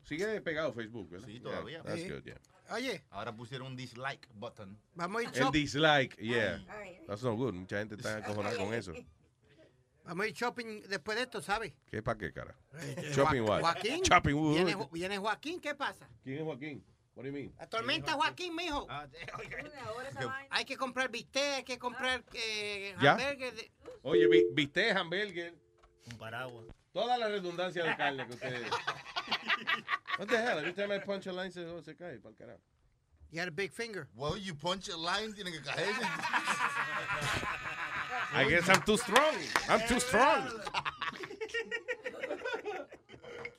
Sigue 0.03 0.41
pegado 0.41 0.73
Facebook, 0.73 1.09
¿verdad? 1.09 1.27
Sí, 1.27 1.39
todavía. 1.39 1.81
Yeah, 1.81 1.83
that's 1.83 2.01
Sí. 2.01 2.09
good, 2.09 2.23
yeah. 2.23 2.39
Oye, 2.71 3.03
Ahora 3.11 3.35
pusieron 3.35 3.67
un 3.67 3.75
dislike 3.75 4.27
button. 4.33 4.77
vamos 4.95 5.19
a 5.19 5.23
ir 5.23 5.29
El 5.29 5.35
shopping. 5.35 5.59
dislike, 5.61 6.17
yeah. 6.17 6.63
That's 7.07 7.23
no 7.23 7.35
good. 7.35 7.53
Mucha 7.53 7.79
gente 7.79 7.95
está 7.95 8.17
acojonada 8.17 8.57
con 8.57 8.73
eso. 8.73 8.93
Vamos 10.05 10.25
a 10.25 10.27
ir 10.29 10.33
shopping 10.33 10.81
después 10.89 11.15
de 11.17 11.23
esto, 11.23 11.41
¿sabes? 11.41 11.73
¿Qué 11.89 12.01
para 12.03 12.17
qué, 12.17 12.33
cara? 12.33 12.55
Eh, 12.79 13.11
Shopping 13.15 13.41
Jo- 13.43 13.47
what? 13.51 13.61
Joaquín. 13.61 14.01
Shopping 14.03 14.33
what? 14.35 14.53
Viene, 14.55 14.73
Jo- 14.73 14.89
viene 14.91 15.17
Joaquín, 15.17 15.61
¿qué 15.61 15.75
pasa? 15.75 16.09
¿Quién 16.23 16.37
es 16.39 16.43
Joaquín? 16.43 16.83
What 17.15 17.23
do 17.23 17.29
you 17.29 17.33
mean? 17.33 17.53
La 17.59 17.67
tormenta 17.69 18.13
Joaquín, 18.13 18.55
mijo. 18.55 18.85
Ah, 18.89 19.07
Hay 20.49 20.65
que 20.65 20.75
comprar 20.75 21.09
bistec, 21.11 21.57
hay 21.57 21.63
que 21.63 21.77
comprar 21.77 22.23
eh, 22.33 22.95
¿Ya? 23.01 23.11
hamburgues 23.13 23.55
de- 23.55 23.71
Oye, 24.01 24.27
viste 24.53 24.91
hamburger, 24.91 25.53
Un 26.11 26.17
paraguas. 26.17 26.65
toda 26.91 27.17
la 27.17 27.29
redundancia 27.29 27.83
de 27.85 27.95
carne 27.95 28.25
que 28.27 28.33
ustedes. 28.33 28.67
What 30.17 30.29
the 30.29 30.37
hell? 30.37 30.59
Every 30.59 30.73
time 30.73 30.91
I 30.91 30.99
punch 30.99 31.25
a 31.27 31.33
line 31.33 31.51
se, 31.51 31.61
oh, 31.61 31.81
se 31.81 31.93
cae, 31.93 32.17
pa'l 32.21 32.33
carajo. 32.33 32.59
You 33.31 33.39
had 33.39 33.47
a 33.47 33.51
big 33.51 33.71
finger. 33.71 34.07
Well, 34.15 34.37
you 34.37 34.53
punch 34.53 34.89
a 34.89 34.97
line, 34.97 35.33
tiene 35.33 35.51
que 35.51 35.59
caerse. 35.59 36.05
I 38.33 38.45
guess 38.47 38.69
I'm 38.69 38.81
too 38.83 38.97
strong. 38.97 39.35
I'm 39.67 39.87
too 39.87 39.99
strong. 39.99 40.49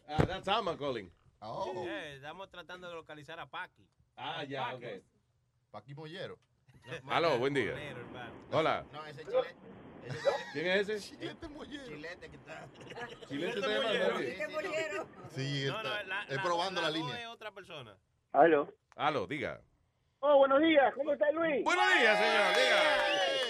Ah, 0.09 0.25
that's 0.27 0.47
Alma 0.47 0.77
calling. 0.77 1.11
Oh. 1.43 1.85
Eh, 1.89 2.15
estamos 2.21 2.49
tratando 2.51 2.89
de 2.89 2.95
localizar 2.95 3.39
a 3.41 3.47
Paki. 3.47 3.85
Ah, 4.17 4.45
ya, 4.45 4.75
ok. 4.75 5.03
Paqui 5.73 5.95
Mollero. 5.95 6.39
Aló, 7.09 7.39
buen 7.39 7.53
día. 7.53 7.75
Hola. 8.53 8.85
No, 8.93 9.05
ese 9.07 9.25
chile. 9.25 9.55
¿Quién 10.53 10.67
es 10.67 10.89
ese? 10.89 11.17
Chilete 11.17 11.49
Mollero. 11.49 11.85
Chilete 11.87 12.31
que 12.31 12.37
está. 12.37 12.69
Chilete 13.29 13.61
te 13.61 13.69
llama, 13.69 13.93
David. 13.93 14.33
Sí, 15.31 15.65
No, 15.67 15.77
está. 15.77 15.83
no, 15.83 16.09
la, 16.09 16.23
es 16.25 16.37
la- 16.37 16.43
probando 16.43 16.81
la, 16.81 16.89
voz 16.89 16.97
línea. 16.99 17.21
es 17.21 17.27
otra 17.29 17.51
persona. 17.53 17.97
Aló. 18.33 18.73
Aló, 18.97 19.27
diga. 19.27 19.61
Oh, 20.21 20.39
buenos 20.39 20.61
días. 20.61 20.95
¿Cómo 20.95 21.13
está 21.13 21.31
Luis? 21.33 21.63
Buenos 21.65 21.85
días, 21.99 22.19
señor. 22.19 22.55
Diga. 22.57 22.83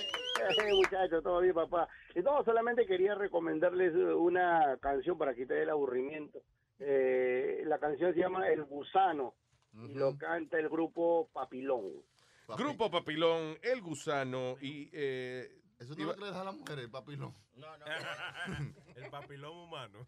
Eh, 0.37 0.75
muchachos, 0.75 1.23
todo 1.23 1.41
bien, 1.41 1.55
papá. 1.55 1.89
Y 2.15 2.19
no, 2.21 2.45
solamente 2.45 2.85
quería 2.87 3.15
recomendarles 3.15 3.95
una 3.95 4.77
canción 4.83 5.17
para 5.17 5.33
quitar 5.35 5.57
el 5.57 5.71
aburrimiento. 5.71 6.41
Eh, 6.81 7.63
la 7.65 7.79
canción 7.79 8.13
se 8.13 8.21
llama 8.21 8.49
El 8.49 8.65
Gusano 8.65 9.35
y 9.73 9.95
lo 9.95 10.19
canta 10.19 10.59
el 10.59 10.69
grupo 10.69 11.31
Papilón. 11.33 11.93
Grupo 12.59 12.91
Papilón, 12.91 13.57
El 13.63 13.81
Gusano 13.81 14.57
y... 14.61 14.91
Eh, 14.93 15.49
Eso 15.79 15.95
no 15.95 16.01
es 16.01 16.07
lo 16.07 16.15
que 16.15 16.21
le 16.21 16.31
da 16.31 16.41
a 16.41 16.45
la 16.45 16.53
mujer, 16.53 16.79
el 16.79 16.91
papilón. 16.91 17.35
No, 17.57 17.67
no. 17.79 17.85
El 18.97 19.11
papilón 19.11 19.57
humano. 19.57 20.07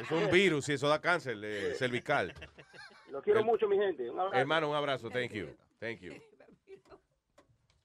es 0.00 0.10
un 0.10 0.30
virus 0.30 0.68
y 0.68 0.72
eso 0.74 0.88
da 0.88 1.00
cáncer 1.00 1.36
eh, 1.42 1.74
cervical. 1.78 2.34
Los 3.10 3.22
quiero 3.22 3.40
El- 3.40 3.46
mucho, 3.46 3.68
mi 3.68 3.76
gente. 3.76 4.10
Un 4.10 4.18
abrazo. 4.18 4.36
Hermano, 4.36 4.70
un 4.70 4.76
abrazo. 4.76 5.08
Thank 5.10 5.32
you. 5.32 5.56
Thank 5.78 6.00
you. 6.00 6.14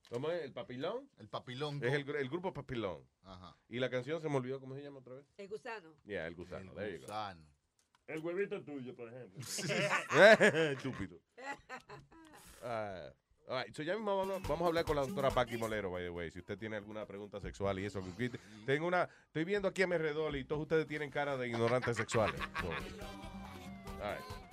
¿Cómo 0.09 0.29
es? 0.31 0.43
¿El 0.43 0.53
papilón? 0.53 1.09
El 1.17 1.27
papilón. 1.29 1.83
Es 1.83 1.93
el, 1.93 2.05
gru- 2.05 2.17
el 2.17 2.29
grupo 2.29 2.53
Papilón. 2.53 3.03
Ajá. 3.23 3.55
Y 3.69 3.79
la 3.79 3.89
canción 3.89 4.21
se 4.21 4.29
me 4.29 4.35
olvidó, 4.37 4.59
¿cómo 4.59 4.75
se 4.75 4.81
llama 4.83 4.99
otra 4.99 5.15
vez? 5.15 5.25
El 5.37 5.47
gusano. 5.49 5.93
Yeah, 6.05 6.27
El 6.27 6.35
Gusano. 6.35 6.73
There 6.73 6.91
you 6.93 6.97
go. 6.99 7.05
Gusano. 7.07 7.41
El 8.07 8.19
huevito 8.19 8.61
tuyo, 8.63 8.95
por 8.95 9.07
ejemplo. 9.09 9.39
Estúpido. 10.71 11.17
Ah, 12.67 13.11
all 13.47 13.57
right, 13.61 13.75
so 13.75 13.83
ya 13.83 13.93
mismo 13.93 14.15
vamos, 14.17 14.61
a 14.61 14.65
hablar 14.65 14.85
con 14.85 14.95
la 14.95 15.03
doctora 15.03 15.29
Paqui 15.29 15.57
Molero, 15.57 15.91
by 15.91 16.03
the 16.03 16.09
way. 16.09 16.31
Si 16.31 16.39
usted 16.39 16.57
tiene 16.57 16.77
alguna 16.77 17.05
pregunta 17.05 17.39
sexual 17.39 17.79
y 17.79 17.85
eso. 17.85 18.01
Tengo 18.65 18.87
una, 18.87 19.07
estoy 19.27 19.45
viendo 19.45 19.67
aquí 19.67 19.83
a 19.83 19.87
mi 19.87 19.95
alrededor 19.95 20.35
y 20.35 20.43
todos 20.45 20.63
ustedes 20.63 20.87
tienen 20.87 21.11
cara 21.11 21.37
de 21.37 21.47
ignorantes 21.47 21.97
sexuales. 21.97 22.39
So, 22.61 22.69
all 22.69 24.13
right. 24.13 24.44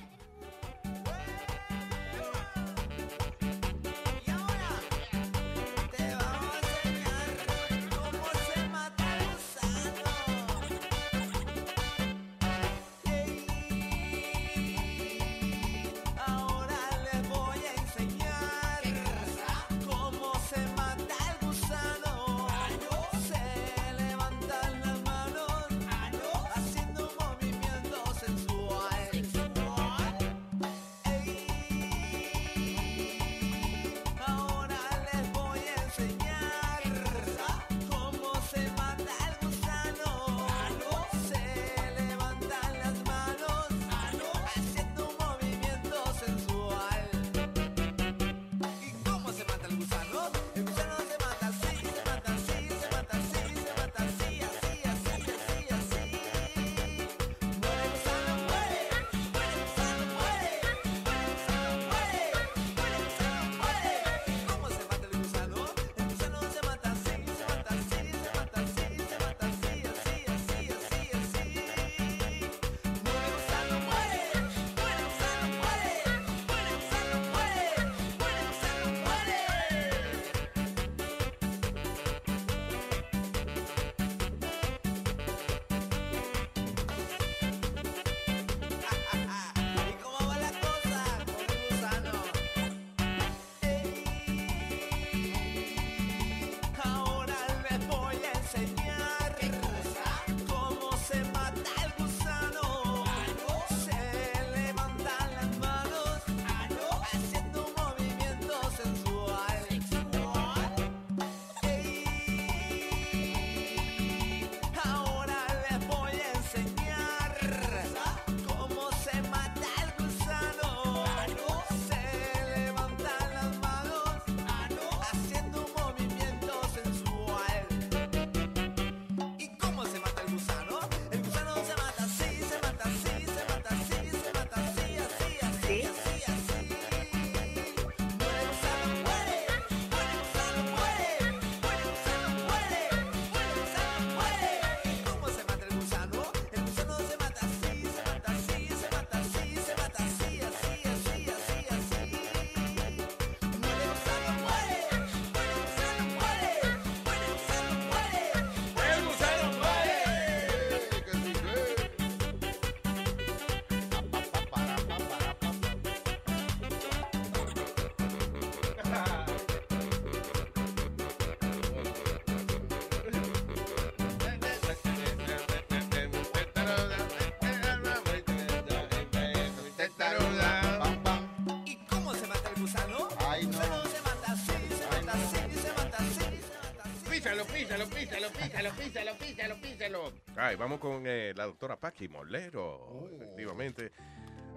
Písalo, 187.72 187.88
písalo, 187.88 188.28
písalo, 188.30 188.70
písalo, 188.72 189.14
písalo, 189.18 189.60
písalo. 189.60 190.12
Ay, 190.36 190.56
vamos 190.56 190.78
con 190.78 191.04
eh, 191.06 191.32
la 191.34 191.46
doctora 191.46 191.76
Paqui 191.78 192.06
Molero, 192.08 193.08
efectivamente. 193.14 193.92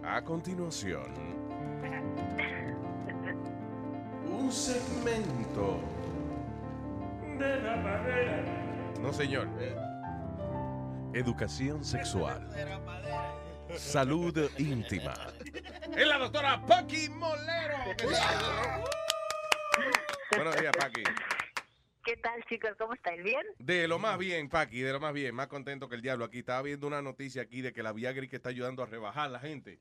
A 0.03 0.21
continuación, 0.21 1.13
un 4.27 4.51
segmento. 4.51 5.79
De 7.39 7.61
la 7.61 7.75
madera. 7.77 8.43
No, 9.01 9.13
señor. 9.13 9.47
eh, 9.59 9.75
educación 11.13 11.83
sexual. 11.85 12.49
Salud 13.77 14.49
íntima. 14.57 15.13
Es 15.95 16.05
la 16.07 16.17
doctora 16.17 16.61
Paqui 16.65 17.07
Molero. 17.09 17.77
Buenos 20.35 20.55
días, 20.57 20.73
Paqui. 20.77 21.03
¿Qué 22.05 22.17
tal, 22.17 22.45
chicos? 22.45 22.69
¿Cómo 22.77 22.93
estáis? 22.93 23.23
¿Bien? 23.23 23.41
De 23.57 23.87
lo 23.87 23.97
más 23.97 24.19
bien, 24.19 24.47
Paqui, 24.47 24.81
de 24.81 24.93
lo 24.93 24.99
más 24.99 25.11
bien. 25.11 25.33
Más 25.33 25.47
contento 25.47 25.89
que 25.89 25.95
el 25.95 26.03
diablo 26.03 26.25
aquí. 26.25 26.39
Estaba 26.39 26.61
viendo 26.61 26.85
una 26.85 27.01
noticia 27.01 27.41
aquí 27.41 27.61
de 27.61 27.73
que 27.73 27.81
la 27.81 27.93
Viagra 27.93 28.27
que 28.27 28.35
está 28.35 28.49
ayudando 28.49 28.83
a 28.83 28.85
rebajar 28.85 29.31
la 29.31 29.39
gente. 29.39 29.79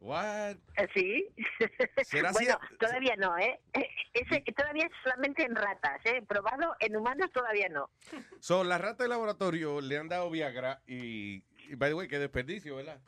What? 0.00 0.56
Eh, 0.76 0.88
Sí. 0.94 1.28
¿Será 2.04 2.32
bueno, 2.32 2.58
todavía 2.80 3.14
no, 3.16 3.36
¿eh? 3.36 3.60
Ese, 4.14 4.40
todavía 4.56 4.86
es 4.86 4.92
solamente 5.02 5.44
en 5.44 5.54
ratas, 5.54 6.00
¿eh? 6.06 6.22
Probado 6.26 6.76
en 6.80 6.96
humanos 6.96 7.30
todavía 7.30 7.68
no. 7.68 7.90
Son 8.40 8.66
las 8.66 8.80
ratas 8.80 9.04
de 9.04 9.08
laboratorio 9.08 9.82
le 9.82 9.98
han 9.98 10.08
dado 10.08 10.30
Viagra 10.30 10.80
y 10.86 11.42
by 11.76 11.90
the 11.90 11.94
way, 11.94 12.08
qué 12.08 12.18
desperdicio, 12.18 12.76
¿verdad? 12.76 13.00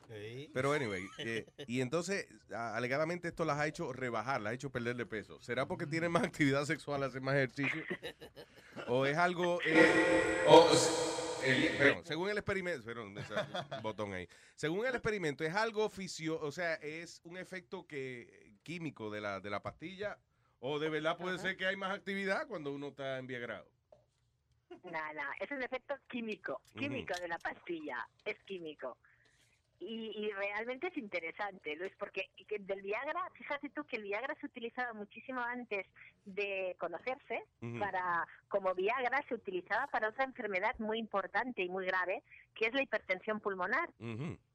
Pero 0.53 0.71
anyway, 0.73 1.03
eh, 1.19 1.45
y 1.67 1.81
entonces 1.81 2.27
a- 2.51 2.75
alegadamente 2.75 3.27
esto 3.27 3.45
las 3.45 3.59
ha 3.59 3.67
hecho 3.67 3.91
rebajar, 3.93 4.41
las 4.41 4.51
ha 4.51 4.53
hecho 4.53 4.69
perderle 4.71 5.05
peso. 5.05 5.41
¿Será 5.41 5.67
porque 5.67 5.85
tienen 5.87 6.11
más 6.11 6.23
actividad 6.23 6.65
sexual, 6.65 7.03
hacen 7.03 7.23
más 7.23 7.35
ejercicio? 7.35 7.83
¿O 8.87 9.05
es 9.05 9.17
algo... 9.17 9.59
eh, 9.65 10.43
o 10.45 10.69
s- 10.71 10.89
el- 11.45 11.77
perdón, 11.77 12.05
según 12.05 12.29
el 12.29 12.37
experimento, 12.37 12.83
perdón, 12.83 13.17
ese 13.17 13.33
botón 13.81 14.13
ahí. 14.13 14.27
Según 14.55 14.85
el 14.85 14.93
experimento, 14.95 15.43
es 15.43 15.53
algo 15.53 15.89
fisio, 15.89 16.39
o 16.41 16.51
sea, 16.51 16.75
es 16.75 17.21
un 17.23 17.37
efecto 17.37 17.85
que 17.87 18.53
químico 18.63 19.09
de 19.09 19.21
la, 19.21 19.39
de 19.39 19.49
la 19.49 19.61
pastilla 19.61 20.17
o 20.59 20.79
de 20.79 20.89
verdad 20.89 21.17
puede 21.17 21.37
ser 21.39 21.55
que 21.55 21.65
hay 21.65 21.75
más 21.75 21.93
actividad 21.95 22.47
cuando 22.47 22.71
uno 22.73 22.87
está 22.87 23.19
enviagrado. 23.19 23.69
No, 24.69 24.99
es 25.39 25.51
un 25.51 25.61
efecto 25.63 25.95
químico, 26.07 26.61
químico 26.77 27.13
de 27.19 27.27
la 27.27 27.37
pastilla, 27.37 28.07
es 28.25 28.37
químico. 28.45 28.97
Y, 29.79 30.11
y 30.15 30.31
realmente 30.31 30.87
es 30.87 30.97
interesante, 30.97 31.75
Luis, 31.75 31.93
porque 31.99 32.29
que 32.47 32.57
del 32.59 32.81
Viagra, 32.81 33.29
fíjate 33.33 33.69
tú 33.69 33.83
que 33.85 33.97
el 33.97 34.03
Viagra 34.03 34.33
se 34.39 34.47
utilizaba 34.47 34.93
muchísimo 34.93 35.39
antes 35.39 35.85
de 36.25 36.75
conocerse, 36.79 37.43
para 37.79 38.27
como 38.47 38.73
Viagra 38.73 39.23
se 39.27 39.35
utilizaba 39.35 39.87
para 39.87 40.09
otra 40.09 40.23
enfermedad 40.23 40.75
muy 40.79 40.97
importante 40.97 41.61
y 41.61 41.69
muy 41.69 41.85
grave, 41.85 42.23
que 42.55 42.65
es 42.65 42.73
la 42.73 42.81
hipertensión 42.81 43.39
pulmonar. 43.39 43.89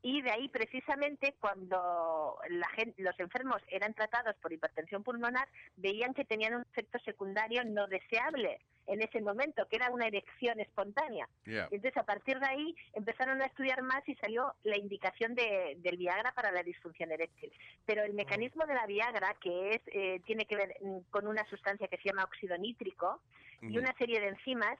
Y 0.02 0.20
de 0.22 0.32
ahí 0.32 0.48
precisamente 0.48 1.34
cuando 1.38 2.36
la 2.48 2.68
gente, 2.70 3.00
los 3.02 3.18
enfermos 3.20 3.62
eran 3.68 3.94
tratados 3.94 4.34
por 4.42 4.52
hipertensión 4.52 5.04
pulmonar, 5.04 5.48
veían 5.76 6.12
que 6.12 6.24
tenían 6.24 6.54
un 6.54 6.62
efecto 6.62 6.98
secundario 7.04 7.64
no 7.64 7.86
deseable 7.86 8.60
en 8.86 9.00
ese 9.00 9.20
momento, 9.20 9.66
que 9.68 9.76
era 9.76 9.90
una 9.90 10.08
erección 10.08 10.58
espontánea. 10.60 11.28
Yeah. 11.44 11.68
Entonces, 11.70 11.96
a 11.96 12.02
partir 12.02 12.40
de 12.40 12.46
ahí 12.46 12.76
empezaron 12.94 13.40
a 13.40 13.46
estudiar 13.46 13.82
más 13.82 14.06
y 14.08 14.14
salió 14.16 14.54
la 14.64 14.76
indicación 14.76 15.34
de, 15.34 15.76
del 15.78 15.96
Viagra 15.96 16.32
para 16.32 16.50
la 16.50 16.62
disfunción 16.62 17.12
eréctil. 17.12 17.52
Pero 17.86 18.02
el 18.02 18.14
mecanismo 18.14 18.66
de 18.66 18.74
la 18.74 18.86
Viagra, 18.86 19.36
que 19.40 19.70
es 19.70 19.82
eh, 19.86 20.20
tiene 20.26 20.46
que 20.46 20.56
ver 20.56 20.76
mm, 20.80 20.98
con 21.10 21.28
una 21.28 21.44
sustancia 21.46 21.86
que 21.86 21.98
se 21.98 22.08
llama 22.08 22.24
óxido 22.24 22.56
nítrico 22.58 23.20
y 23.60 23.78
una 23.78 23.94
serie 23.94 24.20
de 24.20 24.26
enzimas, 24.26 24.76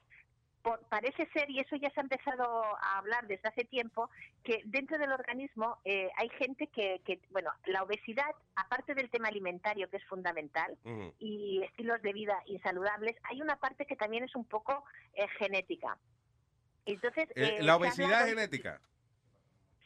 por- 0.63 0.79
parece 0.87 1.27
ser, 1.33 1.49
y 1.51 1.59
eso 1.59 1.75
ya 1.75 1.89
se 1.91 1.99
ha 1.99 2.03
empezado 2.03 2.63
a 2.63 2.97
hablar 2.97 3.27
desde 3.27 3.49
hace 3.49 3.65
tiempo, 3.65 4.09
que 4.43 4.61
dentro 4.65 4.97
del 4.97 5.11
organismo 5.11 5.77
eh, 5.85 6.09
hay 6.17 6.29
gente 6.29 6.67
que, 6.67 7.01
que, 7.05 7.19
bueno, 7.29 7.51
la 7.65 7.83
obesidad, 7.83 8.33
aparte 8.55 8.95
del 8.95 9.09
tema 9.09 9.27
alimentario, 9.27 9.89
que 9.89 9.97
es 9.97 10.05
fundamental, 10.05 10.77
y 11.19 11.61
estilos 11.63 12.01
de 12.01 12.13
vida 12.13 12.41
insaludables, 12.47 13.15
hay 13.23 13.41
una 13.41 13.57
parte 13.57 13.85
que 13.85 13.95
también 13.97 14.23
es 14.23 14.35
un 14.35 14.45
poco 14.45 14.83
eh, 15.13 15.27
genética. 15.37 15.97
Entonces, 16.85 17.29
Eh, 17.35 17.57
eh, 17.59 17.63
la 17.63 17.75
obesidad 17.75 18.05
hablado- 18.13 18.27
genética. 18.29 18.81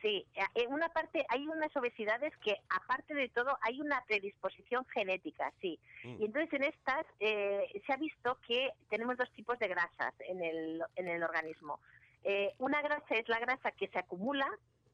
Sí, 0.02 0.26
eh, 0.36 0.42
en 0.56 0.74
una 0.74 0.90
parte 0.90 1.26
hay 1.30 1.48
unas 1.48 1.76
obesidades 1.76 2.36
que 2.38 2.56
aparte 2.70 3.14
de 3.14 3.30
todo 3.30 3.58
hay 3.62 3.82
una 3.82 4.04
predisposición 4.06 4.86
genética, 4.86 5.52
sí. 5.60 5.80
Mm. 6.04 6.22
Y 6.22 6.26
entonces 6.26 6.54
en 6.54 6.64
estas 6.66 7.06
eh, 7.20 7.82
se 7.86 7.94
ha 7.94 7.98
visto 7.98 8.38
que 8.48 8.72
tenemos 8.90 9.18
dos 9.18 9.32
tipos 9.32 9.58
de 9.60 9.68
grasas 9.68 10.14
en 10.20 10.44
el, 10.44 10.84
en 10.96 11.08
el 11.08 11.24
organismo. 11.24 11.80
Eh, 12.24 12.54
una 12.60 12.82
grasa 12.82 13.16
es 13.16 13.28
la 13.30 13.40
grasa 13.40 13.72
que 13.72 13.88
se 13.88 14.00
acumula 14.00 14.48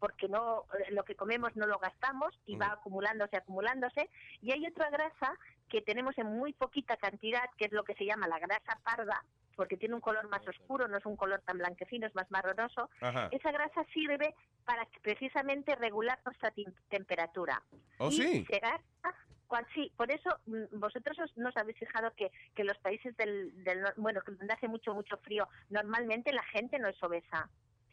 porque 0.03 0.27
no 0.27 0.65
eh, 0.77 0.91
lo 0.91 1.03
que 1.03 1.15
comemos 1.15 1.55
no 1.55 1.65
lo 1.65 1.79
gastamos 1.79 2.37
y 2.45 2.57
va 2.57 2.73
acumulándose, 2.73 3.37
acumulándose. 3.37 4.09
Y 4.41 4.51
hay 4.51 4.67
otra 4.67 4.89
grasa 4.89 5.33
que 5.69 5.81
tenemos 5.81 6.17
en 6.17 6.27
muy 6.27 6.51
poquita 6.51 6.97
cantidad, 6.97 7.49
que 7.57 7.65
es 7.65 7.71
lo 7.71 7.85
que 7.85 7.95
se 7.95 8.05
llama 8.05 8.27
la 8.27 8.37
grasa 8.37 8.77
parda, 8.83 9.23
porque 9.55 9.77
tiene 9.77 9.95
un 9.95 10.01
color 10.01 10.27
más 10.27 10.45
oscuro, 10.47 10.87
no 10.89 10.97
es 10.97 11.05
un 11.05 11.15
color 11.15 11.41
tan 11.41 11.57
blanquecino, 11.57 12.05
es 12.05 12.13
más 12.15 12.29
marronoso. 12.31 12.89
Ajá. 12.99 13.29
Esa 13.31 13.51
grasa 13.53 13.85
sirve 13.93 14.35
para 14.65 14.87
precisamente 15.01 15.75
regular 15.75 16.19
nuestra 16.25 16.53
temperatura. 16.89 17.61
¿Oh, 17.97 18.09
y 18.09 18.11
sí? 18.13 18.45
se 18.49 18.59
gasta 18.59 19.15
cual- 19.47 19.67
sí, 19.73 19.91
por 19.95 20.11
eso 20.11 20.29
mm, 20.45 20.79
vosotros 20.79 21.17
os, 21.19 21.37
no 21.37 21.49
os 21.49 21.57
habéis 21.57 21.77
fijado 21.77 22.11
que, 22.15 22.31
que 22.55 22.63
los 22.63 22.77
países 22.79 23.15
del, 23.17 23.63
del 23.63 23.81
nor- 23.83 23.93
bueno, 23.97 24.21
que 24.21 24.31
donde 24.31 24.53
hace 24.53 24.67
mucho, 24.67 24.93
mucho 24.93 25.17
frío, 25.17 25.47
normalmente 25.69 26.31
la 26.33 26.43
gente 26.43 26.79
no 26.79 26.87
es 26.87 27.01
obesa. 27.03 27.49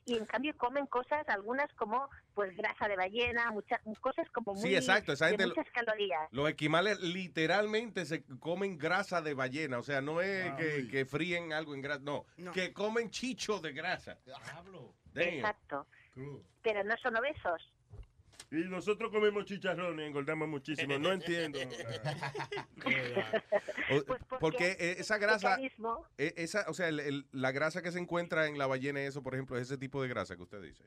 Y 0.07 0.17
en 0.17 0.25
cambio 0.25 0.57
comen 0.57 0.87
cosas, 0.87 1.29
algunas 1.29 1.71
como 1.75 2.09
pues 2.35 2.57
grasa 2.57 2.89
de 2.89 2.97
ballena, 2.97 3.51
muchas 3.51 3.79
cosas 4.01 4.27
como 4.31 4.55
muy 4.55 4.63
Sí, 4.63 4.75
exacto, 4.75 5.13
esa 5.13 5.29
gente 5.29 5.47
lo- 5.47 5.55
muchas 5.55 5.71
calorías. 5.73 6.27
Los 6.33 6.49
esquimales 6.49 6.99
literalmente 7.01 8.07
se 8.07 8.25
comen 8.41 8.79
grasa 8.79 9.21
de 9.21 9.35
ballena. 9.35 9.79
O 9.79 9.83
sea, 9.83 10.01
no 10.01 10.23
es 10.23 10.53
que, 10.55 10.89
que 10.91 11.05
fríen 11.05 11.53
algo 11.53 11.75
en 11.75 11.83
grasa. 11.83 12.01
No, 12.03 12.25
que 12.55 12.73
comen 12.73 13.11
chicho 13.11 13.61
de 13.61 13.73
grasa. 13.73 14.19
Damn. 15.13 15.29
Exacto. 15.29 15.87
Pero 16.63 16.85
no 16.85 16.97
son 16.99 17.17
obesos. 17.17 17.73
Y 18.53 18.57
nosotros 18.69 19.11
comemos 19.13 19.45
chicharrones 19.45 20.05
y 20.05 20.09
engordamos 20.09 20.49
muchísimo. 20.49 20.99
No 20.99 21.13
entiendo. 21.13 21.59
O- 23.91 24.39
porque 24.39 24.77
esa 24.99 25.19
grasa, 25.19 25.59
eh, 26.19 26.35
esa, 26.37 26.65
o 26.69 26.75
sea, 26.75 26.89
el- 26.89 27.01
el- 27.01 27.27
la 27.33 27.51
grasa 27.53 27.83
que 27.83 27.93
se 27.93 27.99
encuentra 27.99 28.47
en 28.47 28.57
la 28.59 28.67
ballena, 28.67 29.01
eso, 29.01 29.23
por 29.23 29.35
ejemplo, 29.35 29.57
es 29.57 29.63
ese 29.63 29.79
tipo 29.79 30.01
de 30.03 30.09
grasa 30.09 30.37
que 30.37 30.43
usted 30.43 30.63
dice. 30.63 30.85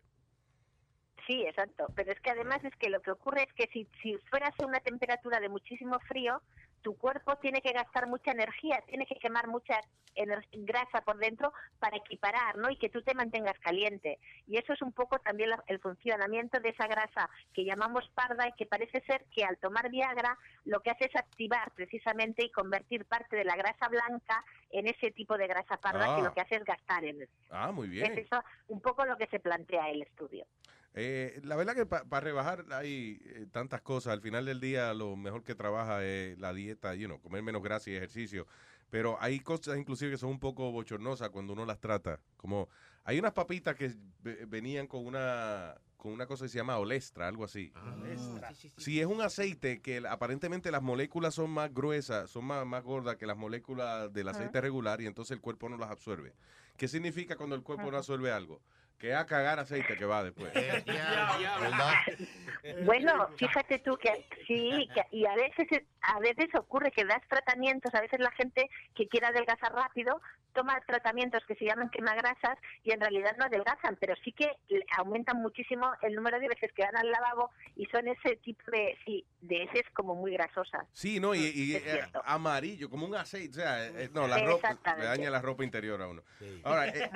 Sí, 1.27 1.43
exacto. 1.45 1.87
Pero 1.95 2.11
es 2.11 2.19
que 2.19 2.31
además 2.31 2.63
es 2.65 2.73
que 2.77 2.89
lo 2.89 3.01
que 3.01 3.11
ocurre 3.11 3.43
es 3.43 3.53
que 3.53 3.67
si, 3.71 3.87
si 4.01 4.17
fueras 4.29 4.53
a 4.59 4.65
una 4.65 4.79
temperatura 4.81 5.39
de 5.39 5.47
muchísimo 5.49 5.99
frío, 6.01 6.41
tu 6.83 6.95
cuerpo 6.97 7.37
tiene 7.37 7.61
que 7.61 7.71
gastar 7.71 8.07
mucha 8.07 8.31
energía, 8.31 8.83
tiene 8.87 9.05
que 9.07 9.15
quemar 9.15 9.47
mucha 9.47 9.79
ener- 10.15 10.45
grasa 10.51 11.01
por 11.01 11.17
dentro 11.17 11.51
para 11.79 11.97
equiparar, 11.97 12.57
¿no? 12.57 12.69
Y 12.69 12.77
que 12.77 12.89
tú 12.89 13.01
te 13.01 13.15
mantengas 13.15 13.57
caliente. 13.59 14.19
Y 14.47 14.57
eso 14.57 14.73
es 14.73 14.81
un 14.81 14.91
poco 14.91 15.17
también 15.19 15.49
la- 15.49 15.63
el 15.67 15.79
funcionamiento 15.79 16.59
de 16.59 16.69
esa 16.69 16.85
grasa 16.87 17.29
que 17.53 17.63
llamamos 17.65 18.07
parda 18.13 18.47
y 18.47 18.51
que 18.53 18.65
parece 18.67 19.01
ser 19.05 19.25
que 19.33 19.43
al 19.45 19.57
tomar 19.57 19.89
Viagra 19.89 20.37
lo 20.65 20.81
que 20.81 20.91
hace 20.91 21.05
es 21.05 21.15
activar 21.15 21.71
precisamente 21.71 22.43
y 22.45 22.51
convertir 22.51 23.05
parte 23.05 23.35
de 23.37 23.45
la 23.45 23.55
grasa 23.55 23.87
blanca 23.87 24.43
en 24.69 24.87
ese 24.87 25.09
tipo 25.11 25.37
de 25.37 25.47
grasa 25.47 25.77
parda 25.77 26.13
Ah. 26.13 26.15
que 26.17 26.21
lo 26.21 26.33
que 26.33 26.41
hace 26.41 26.55
es 26.57 26.65
gastar 26.65 27.03
energía. 27.05 27.47
Ah, 27.49 27.71
muy 27.71 27.87
bien. 27.87 28.11
Es 28.11 28.25
eso 28.25 28.43
un 28.67 28.81
poco 28.81 29.05
lo 29.05 29.17
que 29.17 29.27
se 29.27 29.39
plantea 29.39 29.89
el 29.89 30.01
estudio. 30.01 30.45
Eh, 30.95 31.41
la 31.43 31.55
verdad 31.55 31.75
que 31.75 31.85
para 31.85 32.19
rebajar 32.19 32.65
hay 32.71 33.19
eh, 33.25 33.47
tantas 33.51 33.81
cosas. 33.81 34.13
Al 34.13 34.21
final 34.21 34.45
del 34.45 34.59
día 34.59 34.93
lo 34.93 35.15
mejor 35.15 35.43
que 35.43 35.55
trabaja 35.55 36.03
es 36.05 36.37
la 36.39 36.53
dieta, 36.53 36.93
you 36.95 37.07
know, 37.07 37.19
comer 37.19 37.41
menos 37.43 37.63
grasa 37.63 37.89
y 37.89 37.95
ejercicio. 37.95 38.45
Pero 38.89 39.17
hay 39.19 39.39
cosas 39.39 39.77
inclusive 39.77 40.11
que 40.11 40.17
son 40.17 40.29
un 40.29 40.39
poco 40.39 40.71
bochornosas 40.71 41.29
cuando 41.29 41.53
uno 41.53 41.65
las 41.65 41.79
trata. 41.79 42.19
Como 42.37 42.69
hay 43.03 43.17
unas 43.17 43.33
papitas 43.33 43.75
que 43.75 43.91
ve- 44.21 44.45
venían 44.47 44.87
con 44.87 45.05
una 45.05 45.75
con 45.97 46.11
una 46.11 46.25
cosa 46.27 46.43
que 46.45 46.49
se 46.49 46.57
llama 46.57 46.77
olestra, 46.79 47.29
algo 47.29 47.45
así. 47.45 47.71
Sí, 48.83 48.99
es 48.99 49.05
un 49.05 49.21
aceite 49.21 49.81
que 49.81 50.03
aparentemente 50.05 50.69
las 50.69 50.81
moléculas 50.81 51.33
son 51.33 51.49
más 51.49 51.73
gruesas, 51.73 52.29
son 52.29 52.43
más, 52.43 52.65
más 52.65 52.83
gordas 52.83 53.15
que 53.15 53.25
las 53.25 53.37
moléculas 53.37 54.11
del 54.11 54.27
aceite 54.27 54.59
regular 54.59 54.99
y 54.99 55.05
entonces 55.05 55.31
el 55.31 55.39
cuerpo 55.39 55.69
no 55.69 55.77
las 55.77 55.89
absorbe. 55.89 56.33
¿Qué 56.75 56.89
significa 56.89 57.37
cuando 57.37 57.55
el 57.55 57.63
cuerpo 57.63 57.83
no 57.83 57.97
absorbe 57.99 58.31
algo? 58.33 58.61
Que 58.99 59.13
a 59.13 59.25
cagar 59.25 59.59
aceite 59.59 59.97
que 59.97 60.05
va 60.05 60.23
después. 60.23 60.51
Bueno, 62.85 63.27
fíjate 63.37 63.79
tú 63.79 63.97
que 63.97 64.25
sí, 64.47 64.89
que- 64.93 65.05
y 65.11 65.25
a 65.25 65.35
veces 65.35 65.67
a 66.01 66.19
veces 66.19 66.47
ocurre 66.57 66.91
que 66.91 67.03
das 67.05 67.21
tratamientos, 67.27 67.93
a 67.93 68.01
veces 68.01 68.19
la 68.19 68.31
gente 68.31 68.69
que 68.95 69.07
quiere 69.07 69.27
adelgazar 69.27 69.73
rápido 69.73 70.21
toma 70.53 70.79
tratamientos 70.85 71.43
que 71.47 71.55
se 71.55 71.65
llaman 71.65 71.89
quemagrasas 71.89 72.57
y 72.83 72.91
en 72.91 73.01
realidad 73.01 73.35
no 73.39 73.45
adelgazan, 73.45 73.97
pero 73.99 74.13
sí 74.23 74.31
que 74.33 74.47
aumentan 74.97 75.41
muchísimo 75.41 75.91
el 76.03 76.13
número 76.13 76.39
de 76.39 76.47
veces 76.47 76.71
que 76.73 76.83
van 76.83 76.95
al 76.95 77.09
lavabo 77.09 77.49
y 77.75 77.85
son 77.87 78.07
ese 78.07 78.35
tipo 78.37 78.61
de 78.71 78.95
sí, 79.03 79.25
de 79.41 79.63
heces 79.63 79.83
como 79.93 80.13
muy 80.15 80.33
grasosas. 80.33 80.85
Sí, 80.93 81.19
¿no? 81.19 81.33
Y, 81.33 81.45
y, 81.47 81.75
eh, 81.75 82.05
amarillo, 82.25 82.89
como 82.89 83.07
un 83.07 83.15
aceite. 83.15 83.49
O 83.49 83.53
sea, 83.61 83.87
eh, 83.87 84.09
no, 84.13 84.27
la 84.27 84.37
ropa, 84.45 84.77
le 84.97 85.05
daña 85.05 85.29
la 85.31 85.41
ropa 85.41 85.63
interior 85.63 85.99
a 86.01 86.07
uno. 86.07 86.21
Ahora, 86.63 86.87
eh, 86.87 87.09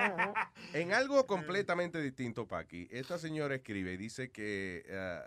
en 0.74 0.94
algo 0.94 1.26
completamente 1.28 1.77
distinto, 1.78 2.48
Paqui, 2.48 2.88
esta 2.92 3.18
señora 3.18 3.56
escribe 3.56 3.94
y 3.94 3.98
dice 3.98 4.32
que 4.32 4.84
eh, 4.86 5.22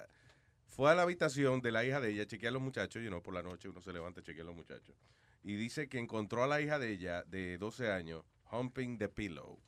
fue 0.68 0.90
a 0.90 0.94
la 0.94 1.02
habitación 1.02 1.60
de 1.60 1.72
la 1.72 1.84
hija 1.84 2.00
de 2.00 2.10
ella, 2.10 2.26
chequear 2.26 2.50
a 2.50 2.54
los 2.54 2.62
muchachos, 2.62 3.02
y 3.02 3.10
no 3.10 3.22
por 3.22 3.34
la 3.34 3.42
noche 3.42 3.68
uno 3.68 3.80
se 3.80 3.92
levanta 3.92 4.20
a 4.20 4.22
chequear 4.22 4.46
a 4.46 4.50
los 4.50 4.56
muchachos. 4.56 4.94
Y 5.42 5.56
dice 5.56 5.88
que 5.88 5.98
encontró 5.98 6.44
a 6.44 6.46
la 6.46 6.60
hija 6.60 6.78
de 6.78 6.90
ella, 6.90 7.24
de 7.24 7.58
12 7.58 7.90
años, 7.90 8.24
humping 8.50 8.98
the 8.98 9.08
pillow. 9.08 9.58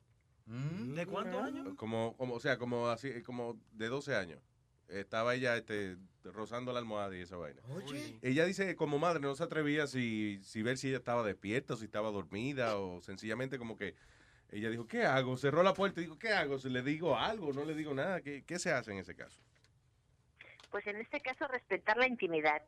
¿De 0.46 1.06
cuántos 1.06 1.42
años? 1.42 1.74
Como, 1.76 2.16
como, 2.16 2.34
o 2.34 2.40
sea, 2.40 2.58
como 2.58 2.88
así, 2.88 3.22
como 3.22 3.58
de 3.72 3.88
12 3.88 4.14
años. 4.14 4.40
Estaba 4.88 5.34
ella 5.34 5.56
este, 5.56 5.96
rozando 6.24 6.72
la 6.72 6.80
almohada 6.80 7.16
y 7.16 7.20
esa 7.20 7.36
vaina. 7.36 7.62
Oye. 7.70 8.18
Ella 8.20 8.44
dice 8.44 8.66
que 8.66 8.76
como 8.76 8.98
madre 8.98 9.20
no 9.20 9.34
se 9.34 9.44
atrevía 9.44 9.86
si, 9.86 10.40
si 10.42 10.62
ver 10.62 10.76
si 10.76 10.88
ella 10.88 10.98
estaba 10.98 11.22
despierta 11.22 11.74
o 11.74 11.76
si 11.76 11.86
estaba 11.86 12.10
dormida 12.10 12.76
o 12.76 13.00
sencillamente 13.00 13.58
como 13.58 13.76
que 13.76 13.94
ella 14.52 14.68
dijo, 14.68 14.86
¿qué 14.86 15.04
hago? 15.04 15.36
Cerró 15.36 15.62
la 15.62 15.72
puerta 15.72 16.00
y 16.00 16.04
dijo, 16.04 16.18
¿qué 16.18 16.28
hago? 16.28 16.58
Si 16.58 16.68
le 16.68 16.82
digo 16.82 17.16
algo, 17.16 17.52
no 17.52 17.64
le 17.64 17.74
digo 17.74 17.94
nada. 17.94 18.20
¿Qué, 18.20 18.44
qué 18.46 18.58
se 18.58 18.70
hace 18.70 18.92
en 18.92 18.98
ese 18.98 19.16
caso? 19.16 19.40
Pues 20.70 20.86
en 20.86 20.96
este 20.96 21.20
caso 21.20 21.48
respetar 21.48 21.96
la 21.96 22.06
intimidad. 22.06 22.62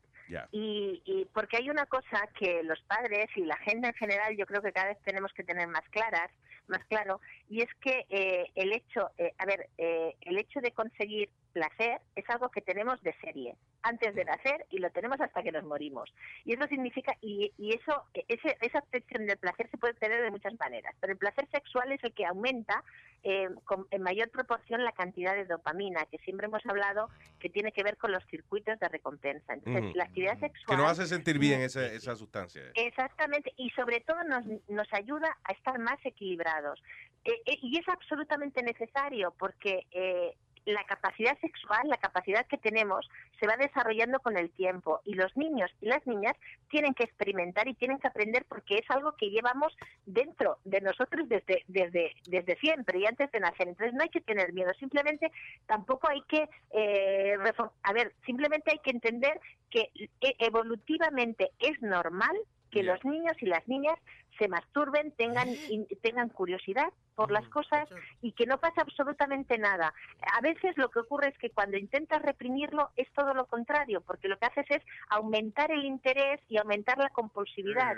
Y, 0.51 1.03
y 1.05 1.25
porque 1.25 1.57
hay 1.57 1.69
una 1.69 1.85
cosa 1.85 2.27
que 2.39 2.63
los 2.63 2.81
padres 2.81 3.27
y 3.35 3.41
la 3.41 3.57
gente 3.57 3.87
en 3.87 3.93
general 3.93 4.35
yo 4.35 4.47
creo 4.47 4.61
que 4.61 4.71
cada 4.71 4.87
vez 4.87 4.97
tenemos 5.03 5.31
que 5.33 5.43
tener 5.43 5.67
más 5.67 5.87
claras, 5.89 6.31
más 6.67 6.83
claro, 6.85 7.19
y 7.49 7.61
es 7.61 7.73
que 7.81 8.05
eh, 8.09 8.51
el 8.55 8.73
hecho, 8.73 9.11
eh, 9.17 9.33
a 9.37 9.45
ver, 9.45 9.69
eh, 9.77 10.15
el 10.21 10.37
hecho 10.37 10.61
de 10.61 10.71
conseguir 10.71 11.29
placer 11.53 12.01
es 12.15 12.29
algo 12.29 12.49
que 12.49 12.61
tenemos 12.61 13.01
de 13.01 13.13
serie 13.21 13.55
antes 13.81 14.13
de 14.13 14.25
nacer 14.25 14.65
y 14.69 14.79
lo 14.79 14.89
tenemos 14.89 15.21
hasta 15.21 15.41
que 15.41 15.51
nos 15.51 15.63
morimos. 15.63 16.13
Y 16.43 16.53
eso 16.53 16.67
significa, 16.67 17.15
y, 17.21 17.53
y 17.57 17.73
eso, 17.73 18.03
ese, 18.27 18.57
esa 18.59 18.79
obtención 18.79 19.25
del 19.25 19.37
placer 19.37 19.69
se 19.69 19.77
puede 19.77 19.93
tener 19.93 20.21
de 20.21 20.31
muchas 20.31 20.53
maneras, 20.59 20.93
pero 20.99 21.13
el 21.13 21.19
placer 21.19 21.47
sexual 21.51 21.91
es 21.91 22.03
el 22.03 22.13
que 22.13 22.25
aumenta 22.25 22.83
eh, 23.27 23.49
con- 23.65 23.87
en 23.89 24.03
mayor 24.03 24.29
proporción 24.29 24.83
la 24.83 24.91
cantidad 24.91 25.33
de 25.35 25.45
dopamina, 25.45 26.05
que 26.05 26.19
siempre 26.19 26.45
hemos 26.45 26.63
hablado 26.67 27.09
que 27.39 27.49
tiene 27.49 27.71
que 27.71 27.81
ver 27.83 27.97
con 27.97 28.11
los 28.11 28.23
circuitos 28.27 28.79
de 28.79 28.87
recompensa. 28.87 29.53
Entonces, 29.53 29.83
Ujú. 29.83 29.95
la 29.97 30.03
actividad 30.03 30.39
sexual... 30.39 30.77
Que 30.77 30.81
nos 30.81 30.91
hace 30.91 31.07
sentir 31.07 31.39
bien 31.39 31.61
esa, 31.61 31.85
esa 31.87 32.15
sustancia. 32.15 32.61
Exactamente, 32.75 33.51
y 33.57 33.71
sobre 33.71 33.99
todo 34.01 34.23
nos, 34.23 34.45
nos 34.69 34.87
ayuda 34.93 35.35
a 35.43 35.51
estar 35.53 35.79
más 35.79 35.97
equilibrados. 36.05 36.81
Eh, 37.23 37.31
eh, 37.47 37.57
y 37.63 37.79
es 37.79 37.89
absolutamente 37.89 38.61
necesario 38.61 39.33
porque 39.39 39.87
eh, 39.89 40.35
la 40.65 40.83
capacidad 40.83 41.37
sexual, 41.39 41.87
la 41.87 41.97
capacidad 41.97 42.45
que 42.47 42.57
tenemos, 42.57 43.09
se 43.39 43.47
va 43.47 43.57
desarrollando 43.57 44.19
con 44.19 44.37
el 44.37 44.49
tiempo 44.51 45.01
y 45.05 45.13
los 45.13 45.35
niños 45.37 45.71
y 45.81 45.87
las 45.87 46.05
niñas 46.07 46.35
tienen 46.69 46.93
que 46.93 47.03
experimentar 47.03 47.67
y 47.67 47.75
tienen 47.75 47.99
que 47.99 48.07
aprender 48.07 48.45
porque 48.47 48.75
es 48.75 48.89
algo 48.89 49.15
que 49.15 49.29
llevamos 49.29 49.75
dentro 50.05 50.57
de 50.63 50.81
nosotros 50.81 51.27
desde, 51.29 51.63
desde, 51.67 52.13
desde 52.27 52.57
siempre 52.57 52.99
y 52.99 53.05
antes 53.05 53.31
de 53.31 53.39
nacer. 53.39 53.67
Entonces 53.67 53.93
no 53.93 54.03
hay 54.03 54.09
que 54.09 54.21
tener 54.21 54.53
miedo, 54.53 54.73
simplemente 54.79 55.31
tampoco 55.65 56.09
hay 56.09 56.21
que, 56.23 56.49
eh, 56.71 57.37
a 57.83 57.93
ver, 57.93 58.13
simplemente 58.25 58.71
hay 58.71 58.79
que 58.79 58.91
entender 58.91 59.39
que 59.69 59.91
eh, 60.21 60.35
evolutivamente 60.39 61.51
es 61.59 61.81
normal 61.81 62.35
que 62.75 62.83
los 62.83 63.03
niños 63.05 63.35
y 63.41 63.45
las 63.45 63.65
niñas 63.67 63.97
se 64.37 64.49
masturben, 64.49 65.11
tengan, 65.13 65.47
in- 65.69 65.87
tengan 66.03 66.27
curiosidad 66.27 66.91
por 67.15 67.31
las 67.31 67.47
cosas 67.47 67.87
y 68.21 68.33
que 68.33 68.45
no 68.45 68.57
pasa 68.59 68.81
absolutamente 68.81 69.57
nada. 69.57 69.93
A 70.37 70.41
veces 70.41 70.75
lo 70.77 70.89
que 70.89 70.99
ocurre 70.99 71.29
es 71.29 71.37
que 71.37 71.49
cuando 71.51 71.77
intentas 71.77 72.21
reprimirlo 72.21 72.89
es 72.97 73.07
todo 73.13 73.33
lo 73.33 73.45
contrario, 73.45 74.01
porque 74.01 74.27
lo 74.27 74.37
que 74.37 74.45
haces 74.47 74.65
es 74.69 74.81
aumentar 75.09 75.71
el 75.71 75.85
interés 75.85 76.41
y 76.49 76.57
aumentar 76.57 76.97
la 76.97 77.09
compulsividad. 77.09 77.95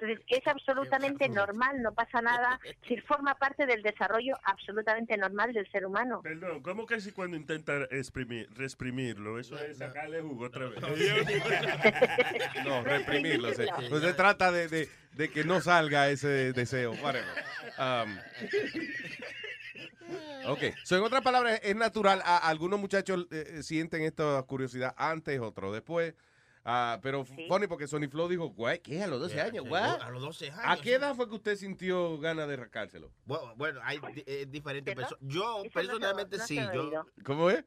Entonces 0.00 0.24
es 0.28 0.46
absolutamente 0.46 1.28
normal, 1.28 1.82
no 1.82 1.92
pasa 1.92 2.22
nada, 2.22 2.58
si 2.88 2.96
forma 3.02 3.34
parte 3.34 3.66
del 3.66 3.82
desarrollo 3.82 4.34
absolutamente 4.44 5.16
normal 5.16 5.52
del 5.52 5.70
ser 5.70 5.84
humano. 5.84 6.22
Perdón, 6.22 6.62
¿cómo 6.62 6.86
que 6.86 7.00
si 7.00 7.12
cuando 7.12 7.36
intenta 7.36 7.84
exprimir, 7.90 8.48
reprimirlo? 8.54 9.38
Eso 9.38 9.58
es 9.58 9.76
sacarle 9.78 10.22
jugo 10.22 10.46
otra 10.46 10.68
vez. 10.68 10.80
No, 12.64 12.82
reprimirlo. 12.84 13.52
se, 13.52 13.66
no 13.90 14.00
se 14.00 14.12
trata 14.14 14.50
de, 14.50 14.68
de- 14.68 14.88
de 15.12 15.28
que 15.28 15.44
no 15.44 15.60
salga 15.60 16.08
ese 16.08 16.52
deseo. 16.52 16.92
Um, 16.92 18.16
ok, 20.46 20.60
so, 20.84 20.96
en 20.96 21.02
otras 21.02 21.20
palabras, 21.22 21.60
es 21.62 21.76
natural. 21.76 22.22
A, 22.24 22.38
algunos 22.48 22.80
muchachos 22.80 23.26
eh, 23.30 23.62
sienten 23.62 24.02
esta 24.02 24.42
curiosidad 24.44 24.94
antes, 24.96 25.40
otros 25.40 25.72
después. 25.72 26.14
Ah, 26.64 26.98
pero 27.02 27.24
funny 27.24 27.66
porque 27.66 27.86
Sony 27.86 28.08
Flow 28.10 28.28
dijo, 28.28 28.48
güey, 28.48 28.80
¿qué? 28.80 29.02
A 29.02 29.06
los 29.06 29.18
12 29.20 29.34
Yeah, 29.34 29.44
años, 29.46 29.62
sí, 29.64 29.68
güey. 29.70 29.82
a 29.82 30.10
los 30.10 30.20
12 30.22 30.50
¿A 30.50 30.72
años, 30.72 30.82
qué 30.82 30.90
sí. 30.90 30.94
edad 30.94 31.14
fue 31.14 31.26
que 31.28 31.34
usted 31.34 31.56
sintió 31.56 32.18
ganas 32.18 32.48
de 32.48 32.56
rascárselo? 32.56 33.10
Bueno, 33.24 33.54
bueno, 33.56 33.80
hay 33.82 33.98
eh, 34.26 34.46
diferentes 34.48 34.94
personas. 34.94 35.18
Yo 35.22 35.42
Eso 35.42 35.56
no 35.58 35.62
se- 35.64 35.70
personalmente 35.70 36.36
no 36.36 36.46
sí, 36.46 36.60
yo. 36.74 37.06
¿Cómo 37.24 37.48
es? 37.50 37.64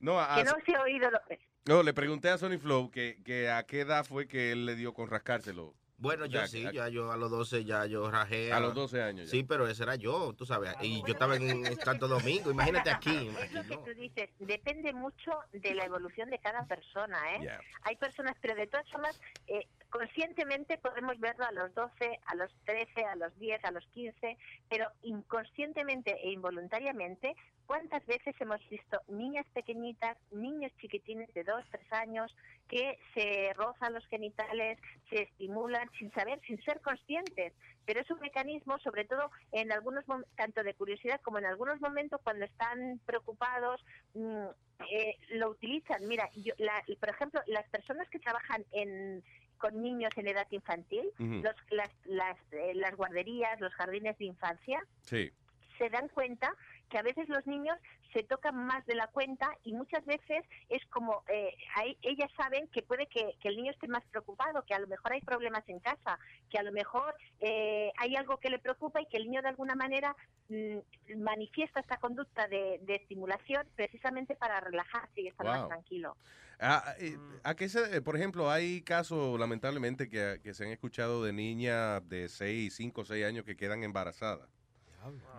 No, 0.00 0.20
a, 0.20 0.34
Que 0.36 0.44
no 0.44 0.52
se 0.66 0.74
ha 0.76 0.82
oído 0.82 1.10
lo 1.10 1.18
no, 1.66 1.82
le 1.82 1.94
pregunté 1.94 2.28
a 2.28 2.36
Sony 2.36 2.58
Flow 2.58 2.90
que, 2.90 3.22
que 3.24 3.48
a 3.50 3.62
qué 3.64 3.80
edad 3.80 4.04
fue 4.04 4.28
que 4.28 4.52
él 4.52 4.66
le 4.66 4.74
dio 4.76 4.92
con 4.92 5.08
rascárselo. 5.08 5.74
Bueno, 6.04 6.24
O 6.24 6.26
yo 6.26 6.38
sea, 6.40 6.46
sí, 6.46 6.66
ya 6.72 6.88
yo 6.88 7.10
a 7.10 7.16
los 7.16 7.30
12 7.30 7.64
ya 7.64 7.86
yo 7.86 8.10
rajé. 8.10 8.52
A 8.52 8.60
los 8.60 8.74
12 8.74 9.02
años 9.02 9.26
ya. 9.26 9.30
Sí, 9.30 9.42
pero 9.42 9.66
ese 9.66 9.82
era 9.82 9.94
yo, 9.96 10.34
tú 10.34 10.44
sabes. 10.44 10.74
Y 10.82 11.00
yo 11.00 11.14
estaba 11.14 11.36
en, 11.36 11.64
en 11.66 11.80
Santo 11.80 12.06
Domingo, 12.06 12.50
imagínate 12.50 12.90
aquí. 12.90 13.30
Es 13.40 13.52
lo 13.52 13.62
que 13.62 13.76
tú 13.78 13.98
dices, 13.98 14.28
depende 14.38 14.92
mucho 14.92 15.32
de 15.52 15.74
la 15.74 15.84
evolución 15.86 16.28
de 16.28 16.38
cada 16.38 16.64
persona, 16.66 17.18
¿eh? 17.36 17.40
Yeah. 17.40 17.60
Hay 17.84 17.96
personas, 17.96 18.36
pero 18.40 18.54
de 18.54 18.66
todas 18.66 18.88
formas, 18.90 19.18
eh, 19.46 19.66
conscientemente 19.94 20.76
podemos 20.78 21.20
verlo 21.20 21.44
a 21.44 21.52
los 21.52 21.72
12, 21.72 22.18
a 22.26 22.34
los 22.34 22.52
13, 22.64 23.04
a 23.04 23.14
los 23.14 23.38
10, 23.38 23.64
a 23.64 23.70
los 23.70 23.86
15, 23.92 24.36
pero 24.68 24.88
inconscientemente 25.02 26.10
e 26.20 26.32
involuntariamente, 26.32 27.36
¿cuántas 27.64 28.04
veces 28.04 28.34
hemos 28.40 28.58
visto 28.68 29.00
niñas 29.06 29.46
pequeñitas, 29.54 30.18
niños 30.32 30.72
chiquitines 30.80 31.32
de 31.32 31.44
2, 31.44 31.64
3 31.70 31.92
años 31.92 32.36
que 32.66 32.98
se 33.14 33.52
rozan 33.54 33.94
los 33.94 34.04
genitales, 34.08 34.80
se 35.10 35.22
estimulan 35.22 35.88
sin 35.96 36.10
saber, 36.10 36.40
sin 36.44 36.60
ser 36.64 36.80
conscientes? 36.80 37.52
Pero 37.86 38.00
es 38.00 38.10
un 38.10 38.18
mecanismo, 38.18 38.80
sobre 38.80 39.04
todo 39.04 39.30
en 39.52 39.70
algunos 39.70 40.04
tanto 40.34 40.64
de 40.64 40.74
curiosidad 40.74 41.20
como 41.20 41.38
en 41.38 41.46
algunos 41.46 41.80
momentos 41.80 42.20
cuando 42.24 42.46
están 42.46 42.98
preocupados, 43.06 43.80
mm, 44.14 44.46
eh, 44.90 45.16
lo 45.28 45.50
utilizan. 45.50 46.04
Mira, 46.08 46.28
yo, 46.34 46.52
la- 46.58 46.82
por 46.98 47.10
ejemplo, 47.10 47.40
las 47.46 47.68
personas 47.68 48.08
que 48.08 48.18
trabajan 48.18 48.64
en 48.72 49.22
con 49.64 49.80
niños 49.80 50.12
en 50.16 50.28
edad 50.28 50.46
infantil, 50.50 51.10
los, 51.18 51.54
las, 51.70 51.88
las, 52.04 52.36
eh, 52.52 52.72
las 52.74 52.94
guarderías, 52.96 53.58
los 53.60 53.72
jardines 53.72 54.18
de 54.18 54.26
infancia, 54.26 54.78
Sí. 55.00 55.32
se 55.78 55.88
dan 55.88 56.08
cuenta 56.08 56.54
que 56.94 56.98
a 57.00 57.02
veces 57.02 57.28
los 57.28 57.44
niños 57.44 57.76
se 58.12 58.22
tocan 58.22 58.54
más 58.54 58.86
de 58.86 58.94
la 58.94 59.08
cuenta 59.08 59.50
y 59.64 59.72
muchas 59.72 60.06
veces 60.06 60.44
es 60.68 60.80
como 60.90 61.24
eh, 61.26 61.52
ahí 61.74 61.98
ellas 62.02 62.30
saben 62.36 62.68
que 62.68 62.82
puede 62.82 63.08
que, 63.08 63.34
que 63.40 63.48
el 63.48 63.56
niño 63.56 63.72
esté 63.72 63.88
más 63.88 64.04
preocupado, 64.12 64.62
que 64.62 64.74
a 64.74 64.78
lo 64.78 64.86
mejor 64.86 65.12
hay 65.12 65.20
problemas 65.20 65.68
en 65.68 65.80
casa, 65.80 66.20
que 66.48 66.56
a 66.56 66.62
lo 66.62 66.70
mejor 66.70 67.12
eh, 67.40 67.90
hay 67.96 68.14
algo 68.14 68.36
que 68.36 68.48
le 68.48 68.60
preocupa 68.60 69.00
y 69.00 69.06
que 69.06 69.16
el 69.16 69.24
niño 69.24 69.42
de 69.42 69.48
alguna 69.48 69.74
manera 69.74 70.14
mm, 70.50 70.76
manifiesta 71.16 71.80
esta 71.80 71.96
conducta 71.96 72.46
de, 72.46 72.78
de 72.82 72.94
estimulación 72.94 73.66
precisamente 73.74 74.36
para 74.36 74.60
relajarse 74.60 75.20
y 75.20 75.26
estar 75.26 75.46
más 75.46 75.66
tranquilo. 75.66 76.16
Ah, 76.60 76.94
eh, 77.00 77.18
¿A 77.42 77.56
qué 77.56 77.68
se, 77.68 77.96
eh, 77.96 78.02
por 78.02 78.14
ejemplo, 78.14 78.52
hay 78.52 78.82
casos 78.82 79.36
lamentablemente 79.40 80.08
que, 80.08 80.38
que 80.44 80.54
se 80.54 80.64
han 80.64 80.70
escuchado 80.70 81.24
de 81.24 81.32
niñas 81.32 82.08
de 82.08 82.28
6, 82.28 82.72
5, 82.72 83.04
6 83.04 83.26
años 83.26 83.44
que 83.44 83.56
quedan 83.56 83.82
embarazadas? 83.82 84.53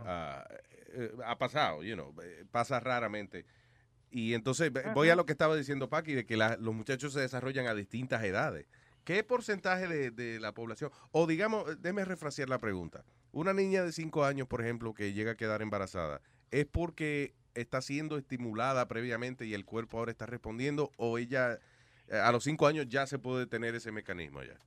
Ah, 0.05 0.45
eh, 0.93 1.11
ha 1.25 1.37
pasado, 1.37 1.83
you 1.83 1.95
know, 1.95 2.13
eh, 2.21 2.45
pasa 2.51 2.79
raramente. 2.79 3.45
Y 4.11 4.33
entonces 4.33 4.71
voy 4.93 5.09
a 5.09 5.15
lo 5.15 5.25
que 5.25 5.33
estaba 5.33 5.55
diciendo 5.55 5.89
Paqui, 5.89 6.13
de 6.13 6.25
que 6.25 6.37
la- 6.37 6.57
los 6.57 6.73
muchachos 6.73 7.13
se 7.13 7.19
desarrollan 7.19 7.67
a 7.67 7.73
distintas 7.73 8.23
edades. 8.23 8.67
¿Qué 9.03 9.23
porcentaje 9.23 9.87
de, 9.87 10.11
de 10.11 10.39
la 10.39 10.53
población, 10.53 10.91
o 11.11 11.27
digamos, 11.27 11.69
eh, 11.69 11.75
déme 11.79 12.05
refrasear 12.05 12.49
la 12.49 12.59
pregunta, 12.59 13.03
una 13.31 13.53
niña 13.53 13.83
de 13.83 13.91
5 13.91 14.25
años, 14.25 14.47
por 14.47 14.61
ejemplo, 14.61 14.93
que 14.93 15.13
llega 15.13 15.31
a 15.31 15.35
quedar 15.35 15.61
embarazada, 15.61 16.21
¿es 16.51 16.65
porque 16.65 17.35
está 17.53 17.81
siendo 17.81 18.17
estimulada 18.17 18.87
previamente 18.87 19.45
y 19.45 19.53
el 19.53 19.65
cuerpo 19.65 19.97
ahora 19.99 20.11
está 20.11 20.25
respondiendo 20.25 20.91
o 20.97 21.17
ella 21.17 21.59
a 22.11 22.31
los 22.31 22.43
5 22.43 22.67
años 22.67 22.87
ya 22.87 23.07
se 23.07 23.19
puede 23.19 23.47
tener 23.47 23.75
ese 23.75 23.91
mecanismo 23.91 24.43
ya? 24.43 24.59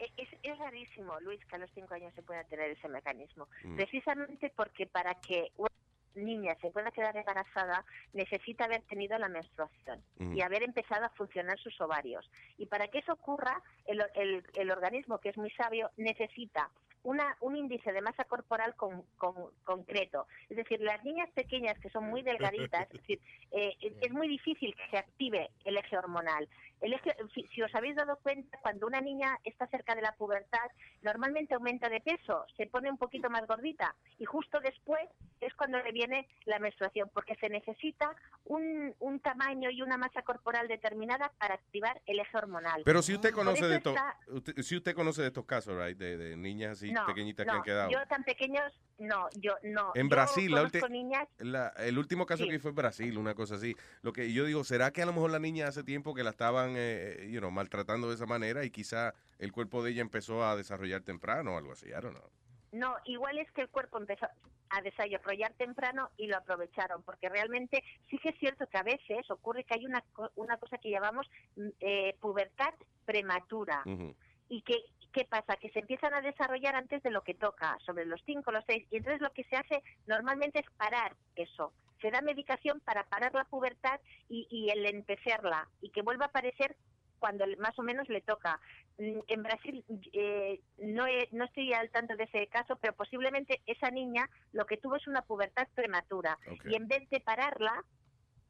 e- 0.00 0.12
es, 0.16 0.28
es 0.52 0.58
rarísimo, 0.58 1.18
Luis, 1.20 1.44
que 1.46 1.56
a 1.56 1.58
los 1.58 1.70
cinco 1.74 1.94
años 1.94 2.12
se 2.14 2.22
pueda 2.22 2.44
tener 2.44 2.70
ese 2.70 2.88
mecanismo. 2.88 3.48
Mm. 3.64 3.76
Precisamente 3.76 4.52
porque 4.56 4.86
para 4.86 5.14
que 5.14 5.50
una 5.56 5.68
niña 6.14 6.56
se 6.60 6.70
pueda 6.70 6.90
quedar 6.90 7.16
embarazada 7.16 7.84
necesita 8.12 8.64
haber 8.64 8.82
tenido 8.82 9.16
la 9.18 9.28
menstruación 9.28 10.02
Mm. 10.18 10.36
y 10.36 10.40
haber 10.42 10.62
empezado 10.64 11.04
a 11.04 11.10
funcionar 11.10 11.58
sus 11.58 11.80
ovarios. 11.80 12.28
Y 12.56 12.66
para 12.66 12.88
que 12.88 12.98
eso 12.98 13.12
ocurra, 13.12 13.62
el, 13.86 14.02
el- 14.14 14.44
el 14.54 14.70
organismo, 14.70 15.18
que 15.18 15.28
es 15.28 15.36
muy 15.36 15.50
sabio, 15.52 15.90
necesita 15.96 16.70
una, 17.04 17.36
un 17.40 17.54
índice 17.56 17.92
de 17.92 18.00
masa 18.00 18.24
corporal 18.24 18.74
con- 18.74 19.02
con- 19.16 19.52
concreto. 19.64 20.26
Es 20.50 20.56
decir, 20.56 20.80
las 20.80 21.02
niñas 21.04 21.30
pequeñas 21.30 21.78
que 21.78 21.88
son 21.90 22.04
muy 22.10 22.22
delgaditas, 22.22 22.82
es, 22.90 23.00
decir, 23.00 23.20
eh, 23.52 23.76
es- 23.80 23.92
es 24.00 24.12
muy 24.12 24.26
difícil 24.26 24.74
que 24.74 24.90
se 24.90 24.98
active 24.98 25.50
el 25.64 25.76
eje 25.76 25.96
hormonal. 25.96 26.48
El 26.80 26.92
eje, 26.92 27.14
si, 27.34 27.46
si 27.48 27.62
os 27.62 27.74
habéis 27.74 27.96
dado 27.96 28.16
cuenta, 28.22 28.56
cuando 28.62 28.86
una 28.86 29.00
niña 29.00 29.36
está 29.44 29.66
cerca 29.66 29.94
de 29.94 30.02
la 30.02 30.12
pubertad, 30.12 30.70
normalmente 31.02 31.54
aumenta 31.54 31.88
de 31.88 32.00
peso, 32.00 32.44
se 32.56 32.66
pone 32.66 32.90
un 32.90 32.98
poquito 32.98 33.28
más 33.30 33.46
gordita 33.46 33.94
y 34.18 34.24
justo 34.24 34.60
después 34.60 35.00
es 35.40 35.54
cuando 35.54 35.78
le 35.82 35.92
viene 35.92 36.28
la 36.44 36.58
menstruación, 36.58 37.10
porque 37.12 37.34
se 37.36 37.48
necesita 37.48 38.14
un, 38.44 38.94
un 39.00 39.20
tamaño 39.20 39.70
y 39.70 39.82
una 39.82 39.96
masa 39.96 40.22
corporal 40.22 40.68
determinada 40.68 41.32
para 41.38 41.54
activar 41.54 42.00
el 42.06 42.20
eje 42.20 42.36
hormonal. 42.36 42.82
Pero 42.84 43.02
si 43.02 43.14
usted 43.14 43.32
conoce 43.32 43.66
de 43.66 43.76
estos, 43.76 43.94
está- 43.94 44.16
usted- 44.28 44.56
si 44.62 44.76
usted 44.76 44.94
conoce 44.94 45.22
de 45.22 45.28
estos 45.28 45.44
casos, 45.46 45.76
right, 45.76 45.96
de, 45.98 46.16
de 46.16 46.36
niñas 46.36 46.72
así 46.72 46.92
no, 46.92 47.06
pequeñitas 47.06 47.46
no, 47.46 47.52
que 47.52 47.58
han 47.58 47.64
quedado. 47.64 47.90
Yo 47.90 48.06
tan 48.08 48.22
pequeños, 48.24 48.72
no, 48.98 49.28
yo 49.36 49.54
no. 49.62 49.92
En 49.94 50.08
Yo 50.08 50.16
Brasil, 50.16 50.50
la 50.52 50.68
niñas 50.88 51.28
la- 51.38 51.68
el 51.78 51.98
último 51.98 52.26
caso 52.26 52.44
Sí. 52.44 52.50
que 52.50 52.58
fue 52.58 52.70
en 52.70 52.76
Brasil, 52.76 53.16
una 53.18 53.34
cosa 53.34 53.54
así. 53.54 53.74
Lo 54.02 54.12
que 54.12 54.32
yo 54.32 54.44
digo, 54.44 54.64
¿será 54.64 54.92
que 54.92 55.02
a 55.02 55.06
lo 55.06 55.12
mejor 55.12 55.30
la 55.30 55.38
niña 55.38 55.68
hace 55.68 55.84
tiempo 55.84 56.14
que 56.14 56.24
la 56.24 56.30
estaban 56.30 56.74
eh, 56.76 57.28
you 57.30 57.38
know, 57.38 57.50
maltratando 57.50 58.08
de 58.08 58.14
esa 58.16 58.26
manera 58.26 58.64
y 58.64 58.70
quizá 58.70 59.14
el 59.38 59.52
cuerpo 59.52 59.82
de 59.82 59.92
ella 59.92 60.02
empezó 60.02 60.44
a 60.44 60.56
desarrollar 60.56 61.02
temprano 61.02 61.54
o 61.54 61.58
algo 61.58 61.72
así? 61.72 61.86
I 61.88 61.92
don't 61.92 62.16
know. 62.16 62.28
No, 62.70 62.96
igual 63.06 63.38
es 63.38 63.50
que 63.52 63.62
el 63.62 63.68
cuerpo 63.70 63.96
empezó 63.98 64.26
a 64.70 64.82
desarrollar 64.82 65.54
temprano 65.54 66.10
y 66.18 66.26
lo 66.26 66.36
aprovecharon, 66.36 67.02
porque 67.02 67.30
realmente 67.30 67.82
sí 68.10 68.18
que 68.18 68.28
es 68.28 68.38
cierto 68.38 68.66
que 68.66 68.76
a 68.76 68.82
veces 68.82 69.30
ocurre 69.30 69.64
que 69.64 69.74
hay 69.74 69.86
una, 69.86 70.04
una 70.34 70.58
cosa 70.58 70.76
que 70.76 70.90
llamamos 70.90 71.30
mm, 71.56 71.68
eh, 71.80 72.16
pubertad 72.20 72.74
prematura. 73.06 73.82
¿Y 74.50 74.62
qué, 74.62 74.76
qué 75.18 75.24
pasa? 75.24 75.56
Que 75.56 75.70
se 75.70 75.80
empiezan 75.80 76.14
a 76.14 76.20
desarrollar 76.20 76.76
antes 76.76 77.02
de 77.02 77.10
lo 77.10 77.22
que 77.22 77.34
toca, 77.34 77.76
sobre 77.84 78.04
los 78.06 78.22
5, 78.24 78.52
los 78.52 78.64
6, 78.68 78.86
y 78.90 78.98
entonces 78.98 79.20
lo 79.20 79.32
que 79.32 79.42
se 79.44 79.56
hace 79.56 79.82
normalmente 80.06 80.60
es 80.60 80.66
parar 80.76 81.16
eso. 81.34 81.72
Se 82.00 82.12
da 82.12 82.20
medicación 82.22 82.78
para 82.80 83.02
parar 83.08 83.34
la 83.34 83.44
pubertad 83.44 84.00
y, 84.28 84.46
y 84.48 84.70
el 84.70 84.86
empezarla, 84.86 85.68
y 85.80 85.90
que 85.90 86.02
vuelva 86.02 86.26
a 86.26 86.28
aparecer 86.28 86.76
cuando 87.18 87.44
más 87.58 87.76
o 87.80 87.82
menos 87.82 88.08
le 88.08 88.20
toca. 88.20 88.60
Mm, 88.96 89.18
En 89.26 89.42
Brasil 89.42 89.84
eh, 90.12 90.60
no, 90.76 91.08
he- 91.08 91.28
no 91.32 91.46
estoy 91.46 91.72
al 91.72 91.90
tanto 91.90 92.14
de 92.14 92.24
ese 92.24 92.46
caso, 92.46 92.76
pero 92.76 92.92
posiblemente 92.94 93.60
esa 93.66 93.90
niña 93.90 94.30
lo 94.52 94.66
que 94.66 94.76
tuvo 94.76 94.94
es 94.94 95.08
una 95.08 95.22
pubertad 95.22 95.66
prematura 95.74 96.38
y 96.70 96.76
en 96.76 96.86
vez 96.86 97.10
de 97.10 97.18
pararla, 97.18 97.84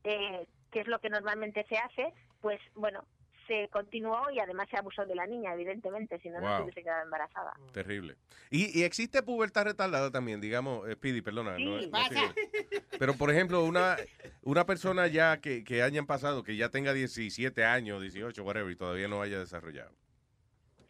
eh, 0.04 0.46
que 0.70 0.80
es 0.80 0.86
lo 0.86 0.98
que 1.00 1.08
normalmente 1.08 1.64
se 1.66 1.78
hace, 1.78 2.12
pues 2.42 2.60
bueno, 2.74 3.06
se 3.48 3.68
continuó 3.70 4.30
y 4.30 4.38
además 4.38 4.68
se 4.70 4.76
abusó 4.76 5.04
de 5.04 5.16
la 5.16 5.26
niña, 5.26 5.52
evidentemente, 5.54 6.20
si 6.20 6.28
no, 6.28 6.40
no 6.40 6.56
se 6.58 6.62
hubiese 6.62 6.82
quedado 6.84 7.02
embarazada. 7.02 7.54
Terrible. 7.72 8.14
Y, 8.50 8.78
y 8.78 8.84
existe 8.84 9.22
pubertad 9.24 9.64
retardada 9.64 10.12
también, 10.12 10.40
digamos, 10.40 10.88
eh, 10.88 10.92
Speedy, 10.92 11.22
perdona. 11.22 11.58
no- 11.58 11.80
Sí. 11.80 11.90
no. 11.90 12.34
Pero, 12.98 13.14
por 13.14 13.30
ejemplo, 13.32 13.64
una, 13.64 13.96
una 14.42 14.64
persona 14.66 15.06
ya 15.08 15.38
que, 15.38 15.64
que 15.64 15.82
hayan 15.82 16.06
pasado, 16.06 16.44
que 16.44 16.56
ya 16.56 16.68
tenga 16.68 16.92
17 16.92 17.64
años, 17.64 18.00
18, 18.02 18.44
whatever, 18.44 18.70
y 18.70 18.76
todavía 18.76 19.08
no 19.08 19.20
haya 19.22 19.38
desarrollado. 19.40 19.90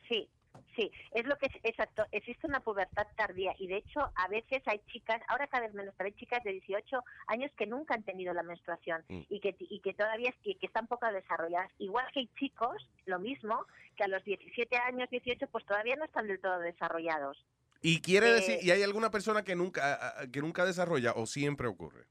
Sí, 0.08 0.28
sí, 0.76 0.90
es 1.12 1.26
lo 1.26 1.36
que 1.38 1.46
es 1.46 1.52
exacto. 1.64 2.04
Existe 2.12 2.46
una 2.46 2.60
pubertad 2.60 3.06
tardía 3.16 3.54
y 3.58 3.66
de 3.66 3.76
hecho 3.78 4.00
a 4.14 4.28
veces 4.28 4.62
hay 4.66 4.80
chicas, 4.92 5.20
ahora 5.28 5.46
cada 5.46 5.66
vez 5.66 5.74
menos, 5.74 5.94
pero 5.96 6.08
hay 6.08 6.14
chicas 6.14 6.42
de 6.44 6.52
18 6.52 7.02
años 7.28 7.50
que 7.56 7.66
nunca 7.66 7.94
han 7.94 8.02
tenido 8.02 8.32
la 8.34 8.42
menstruación 8.42 9.04
Mm. 9.08 9.20
y 9.28 9.40
que 9.40 9.56
y 9.58 9.80
que 9.80 9.94
todavía 9.94 10.32
y 10.44 10.54
que 10.56 10.66
están 10.66 10.86
poco 10.86 11.06
desarrolladas. 11.12 11.70
Igual 11.78 12.06
que 12.12 12.20
hay 12.20 12.30
chicos, 12.38 12.88
lo 13.06 13.18
mismo, 13.18 13.66
que 13.96 14.04
a 14.04 14.08
los 14.08 14.22
17 14.24 14.76
años, 14.76 15.08
18, 15.10 15.46
pues 15.48 15.64
todavía 15.66 15.96
no 15.96 16.04
están 16.04 16.26
del 16.26 16.40
todo 16.40 16.58
desarrollados. 16.58 17.36
Y 17.80 18.00
quiere 18.00 18.28
Eh, 18.30 18.32
decir, 18.34 18.58
¿y 18.62 18.70
hay 18.72 18.82
alguna 18.82 19.10
persona 19.10 19.44
que 19.44 19.54
nunca, 19.54 20.14
que 20.32 20.40
nunca 20.40 20.64
desarrolla 20.64 21.12
o 21.12 21.26
siempre 21.26 21.68
ocurre? 21.68 22.06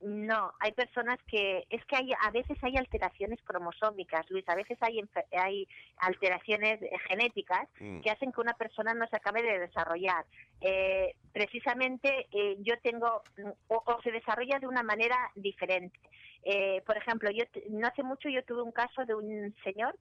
No, 0.00 0.52
hay 0.60 0.72
personas 0.72 1.18
que 1.26 1.66
es 1.70 1.84
que 1.86 1.96
hay 1.96 2.12
a 2.22 2.30
veces 2.30 2.56
hay 2.62 2.76
alteraciones 2.76 3.40
cromosómicas, 3.42 4.30
Luis, 4.30 4.48
a 4.48 4.54
veces 4.54 4.78
hay 4.80 5.00
hay 5.32 5.66
alteraciones 5.98 6.78
genéticas 7.08 7.68
Mm. 7.80 8.00
que 8.00 8.10
hacen 8.10 8.32
que 8.32 8.40
una 8.40 8.54
persona 8.54 8.94
no 8.94 9.06
se 9.08 9.16
acabe 9.16 9.42
de 9.42 9.58
desarrollar. 9.58 10.24
Eh, 10.60 11.14
precisamente 11.32 12.28
eh, 12.32 12.56
yo 12.60 12.74
tengo 12.80 13.22
o, 13.68 13.82
o 13.84 14.02
se 14.02 14.12
desarrolla 14.12 14.58
de 14.58 14.66
una 14.66 14.82
manera 14.82 15.16
diferente. 15.34 15.98
Eh, 16.44 16.82
por 16.86 16.96
ejemplo, 16.96 17.30
yo 17.30 17.44
no 17.70 17.86
hace 17.86 18.02
mucho 18.02 18.28
yo 18.28 18.44
tuve 18.44 18.62
un 18.62 18.72
caso 18.72 19.04
de 19.04 19.14
un 19.14 19.54
señor 19.64 19.96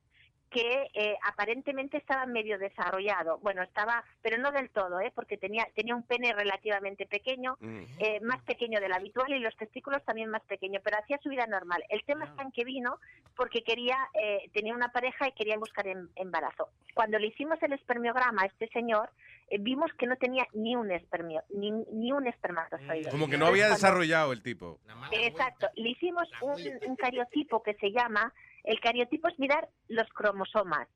que 0.49 0.90
eh, 0.94 1.18
aparentemente 1.24 1.98
estaba 1.98 2.26
medio 2.26 2.57
desarrollado. 2.57 3.38
Bueno, 3.40 3.61
estaba, 3.64 4.03
pero 4.22 4.38
no 4.38 4.52
del 4.52 4.69
todo, 4.69 4.99
¿eh? 5.02 5.11
porque 5.14 5.38
tenía, 5.38 5.68
tenía 5.76 5.95
un 5.95 6.03
pene 6.03 6.34
relativamente 6.34 7.06
pequeño, 7.06 7.57
eh, 7.99 8.19
más 8.22 8.41
pequeño 8.44 8.80
del 8.80 8.94
habitual 8.94 9.32
y 9.34 9.40
los 9.40 9.56
testículos 9.57 10.03
también 10.06 10.30
más 10.30 10.44
pequeños, 10.44 10.82
pero 10.84 10.98
hacía 10.98 11.19
su 11.22 11.30
vida 11.30 11.45
normal. 11.48 11.84
El 11.90 12.03
tema 12.06 12.26
está 12.26 12.44
en 12.44 12.52
que 12.52 12.64
vino 12.64 12.99
porque 13.36 13.64
quería, 13.64 13.98
eh, 14.14 14.49
tenía 14.53 14.74
una 14.74 14.91
pareja 14.91 15.28
y 15.28 15.34
quería 15.34 15.57
buscar 15.57 15.86
em- 15.88 16.10
embarazo. 16.15 16.69
Cuando 16.94 17.19
le 17.19 17.28
hicimos 17.28 17.61
el 17.61 17.74
espermiograma 17.74 18.44
a 18.44 18.45
este 18.45 18.68
señor, 18.69 19.10
eh, 19.49 19.57
vimos 19.60 19.91
que 19.94 20.07
no 20.07 20.15
tenía 20.15 20.45
ni 20.53 20.76
un 20.76 20.91
espermio, 20.91 21.44
ni, 21.49 21.72
ni 21.72 22.11
un 22.11 22.28
espermatozoide. 22.28 23.10
Como 23.10 23.28
que 23.28 23.38
no 23.38 23.45
Entonces, 23.45 23.64
había 23.64 23.69
desarrollado 23.69 24.34
el 24.34 24.41
tipo. 24.41 24.80
Exacto. 25.11 25.68
Le 25.76 25.90
hicimos 25.90 26.28
un, 26.41 26.56
un 26.88 26.95
cariotipo 26.95 27.64
que 27.64 27.74
se 27.76 27.91
llama, 27.91 28.34
el 28.68 28.80
cariotipo 28.80 29.27
es 29.30 29.39
mirar 29.39 29.68
los 29.88 30.07
cromosomas. 30.10 30.88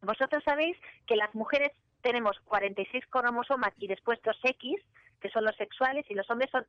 Vosotros 0.00 0.44
sabéis 0.44 0.76
que 1.08 1.16
las 1.16 1.34
mujeres 1.34 1.72
tenemos 2.02 2.38
46 2.44 3.04
cromosomas 3.06 3.72
y 3.78 3.88
después 3.88 4.20
dos 4.22 4.38
X, 4.44 4.80
que 5.20 5.28
son 5.30 5.44
los 5.44 5.56
sexuales, 5.56 6.06
y 6.08 6.14
los 6.14 6.30
hombres 6.30 6.48
son 6.52 6.64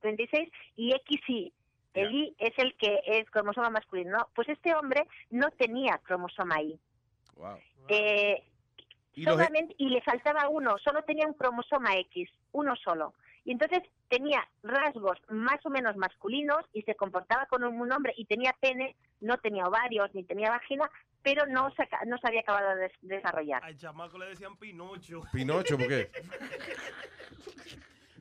36 0.00 0.48
y 0.76 0.92
XY. 1.06 1.52
El 1.92 2.10
Y 2.14 2.34
es 2.38 2.56
el 2.58 2.74
que 2.76 3.00
es 3.04 3.28
cromosoma 3.30 3.68
masculino. 3.68 4.16
¿no? 4.16 4.28
Pues 4.34 4.48
este 4.48 4.74
hombre 4.74 5.06
no 5.28 5.50
tenía 5.50 5.98
cromosoma 5.98 6.62
Y. 6.62 6.80
Wow. 7.36 7.58
Eh, 7.88 8.42
Y 9.14 9.24
los- 9.24 9.34
solamente, 9.34 9.74
y 9.76 9.90
le 9.90 10.00
faltaba 10.00 10.48
uno, 10.48 10.78
solo 10.78 11.02
tenía 11.02 11.26
un 11.26 11.34
cromosoma 11.34 11.96
X, 11.96 12.30
uno 12.52 12.74
solo. 12.76 13.12
Y 13.44 13.52
entonces 13.52 13.80
tenía 14.08 14.46
rasgos 14.62 15.18
más 15.28 15.64
o 15.64 15.70
menos 15.70 15.96
masculinos 15.96 16.64
y 16.72 16.82
se 16.82 16.94
comportaba 16.94 17.46
como 17.46 17.68
un 17.68 17.92
hombre 17.92 18.12
y 18.16 18.24
tenía 18.26 18.54
pene, 18.60 18.96
no 19.20 19.38
tenía 19.38 19.66
ovarios 19.66 20.10
ni 20.14 20.24
tenía 20.24 20.50
vagina, 20.50 20.90
pero 21.22 21.46
no 21.46 21.70
se, 21.72 21.88
no 22.06 22.16
se 22.18 22.26
había 22.28 22.40
acabado 22.40 22.74
de 22.76 22.82
des- 22.82 22.98
desarrollar. 23.02 23.62
Al 23.64 23.76
chamaco 23.76 24.18
le 24.18 24.26
decían 24.26 24.56
Pinocho. 24.56 25.22
Pinocho, 25.32 25.76
¿por 25.78 25.88
qué? 25.88 26.10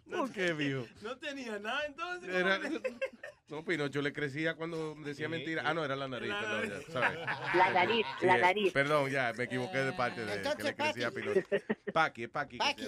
¿Por 0.09 0.31
qué, 0.31 0.53
viejo? 0.53 0.85
No 1.01 1.17
tenía 1.17 1.59
nada 1.59 1.85
entonces. 1.85 2.29
Era- 2.33 2.59
¿cómo 2.61 2.79
le- 2.79 2.81
No, 3.49 3.65
Pinocho 3.65 3.99
le 4.03 4.13
crecía 4.13 4.53
cuando 4.53 4.93
decía 5.03 5.27
mentira. 5.27 5.63
Ah, 5.65 5.73
no, 5.73 5.83
era 5.83 5.95
la 5.95 6.07
nariz. 6.07 6.29
La 6.29 6.39
perdón, 6.39 6.69
nariz. 6.69 6.85
ya, 6.87 6.93
¿sabes? 6.93 7.19
La 7.55 7.69
nariz, 7.71 8.05
Sí, 8.19 8.25
la 8.27 8.37
nariz. 8.37 8.73
Perdón, 8.73 9.09
ya, 9.09 9.33
me 9.35 9.43
equivoqué 9.45 9.77
de 9.79 9.93
parte 9.93 10.21
de 10.21 10.27
que 10.27 10.31
le 10.33 10.37
Entonces, 10.37 10.75
crecía 10.75 11.07
a 11.07 11.11
Paqui. 11.11 11.21
Pinocho. 11.31 11.65
Paqui, 11.91 12.23
es 12.25 12.29
Paqui. 12.29 12.57
que 12.59 12.83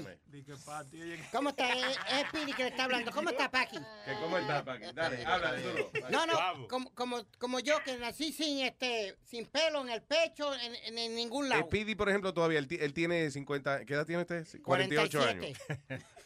se 0.55 0.63
Paqui. 0.63 0.99
¿Cómo 1.31 1.49
está? 1.49 1.67
Es, 1.73 1.97
es 1.97 2.31
Piri 2.31 2.53
que 2.53 2.61
le 2.61 2.69
está 2.69 2.83
hablando. 2.83 3.11
¿Cómo 3.11 3.31
está 3.31 3.49
Paqui? 3.49 3.77
¿Que 4.05 4.13
¿Cómo 4.21 4.37
está, 4.37 4.63
Paqui? 4.63 4.85
Dale, 4.93 5.25
habla 5.25 5.53
duro. 5.59 5.91
No, 6.11 6.25
no, 6.27 6.67
como, 6.67 6.93
como, 6.93 7.25
como 7.39 7.59
yo 7.59 7.81
que 7.83 7.97
nací 7.97 8.31
sin 8.31 8.59
este 8.63 9.17
sin 9.25 9.47
pelo 9.47 9.81
en 9.81 9.89
el 9.89 10.03
pecho, 10.03 10.53
en, 10.53 10.75
en- 10.75 10.97
en 10.99 11.15
ningún 11.15 11.49
lado. 11.49 11.63
Speedy, 11.63 11.95
por 11.95 12.07
ejemplo, 12.07 12.35
todavía, 12.35 12.59
él, 12.59 12.67
él 12.69 12.93
tiene 12.93 13.31
50, 13.31 13.83
¿qué 13.85 13.95
edad 13.95 14.05
tiene 14.05 14.21
usted? 14.21 14.45
48 14.61 15.23
años. 15.23 15.57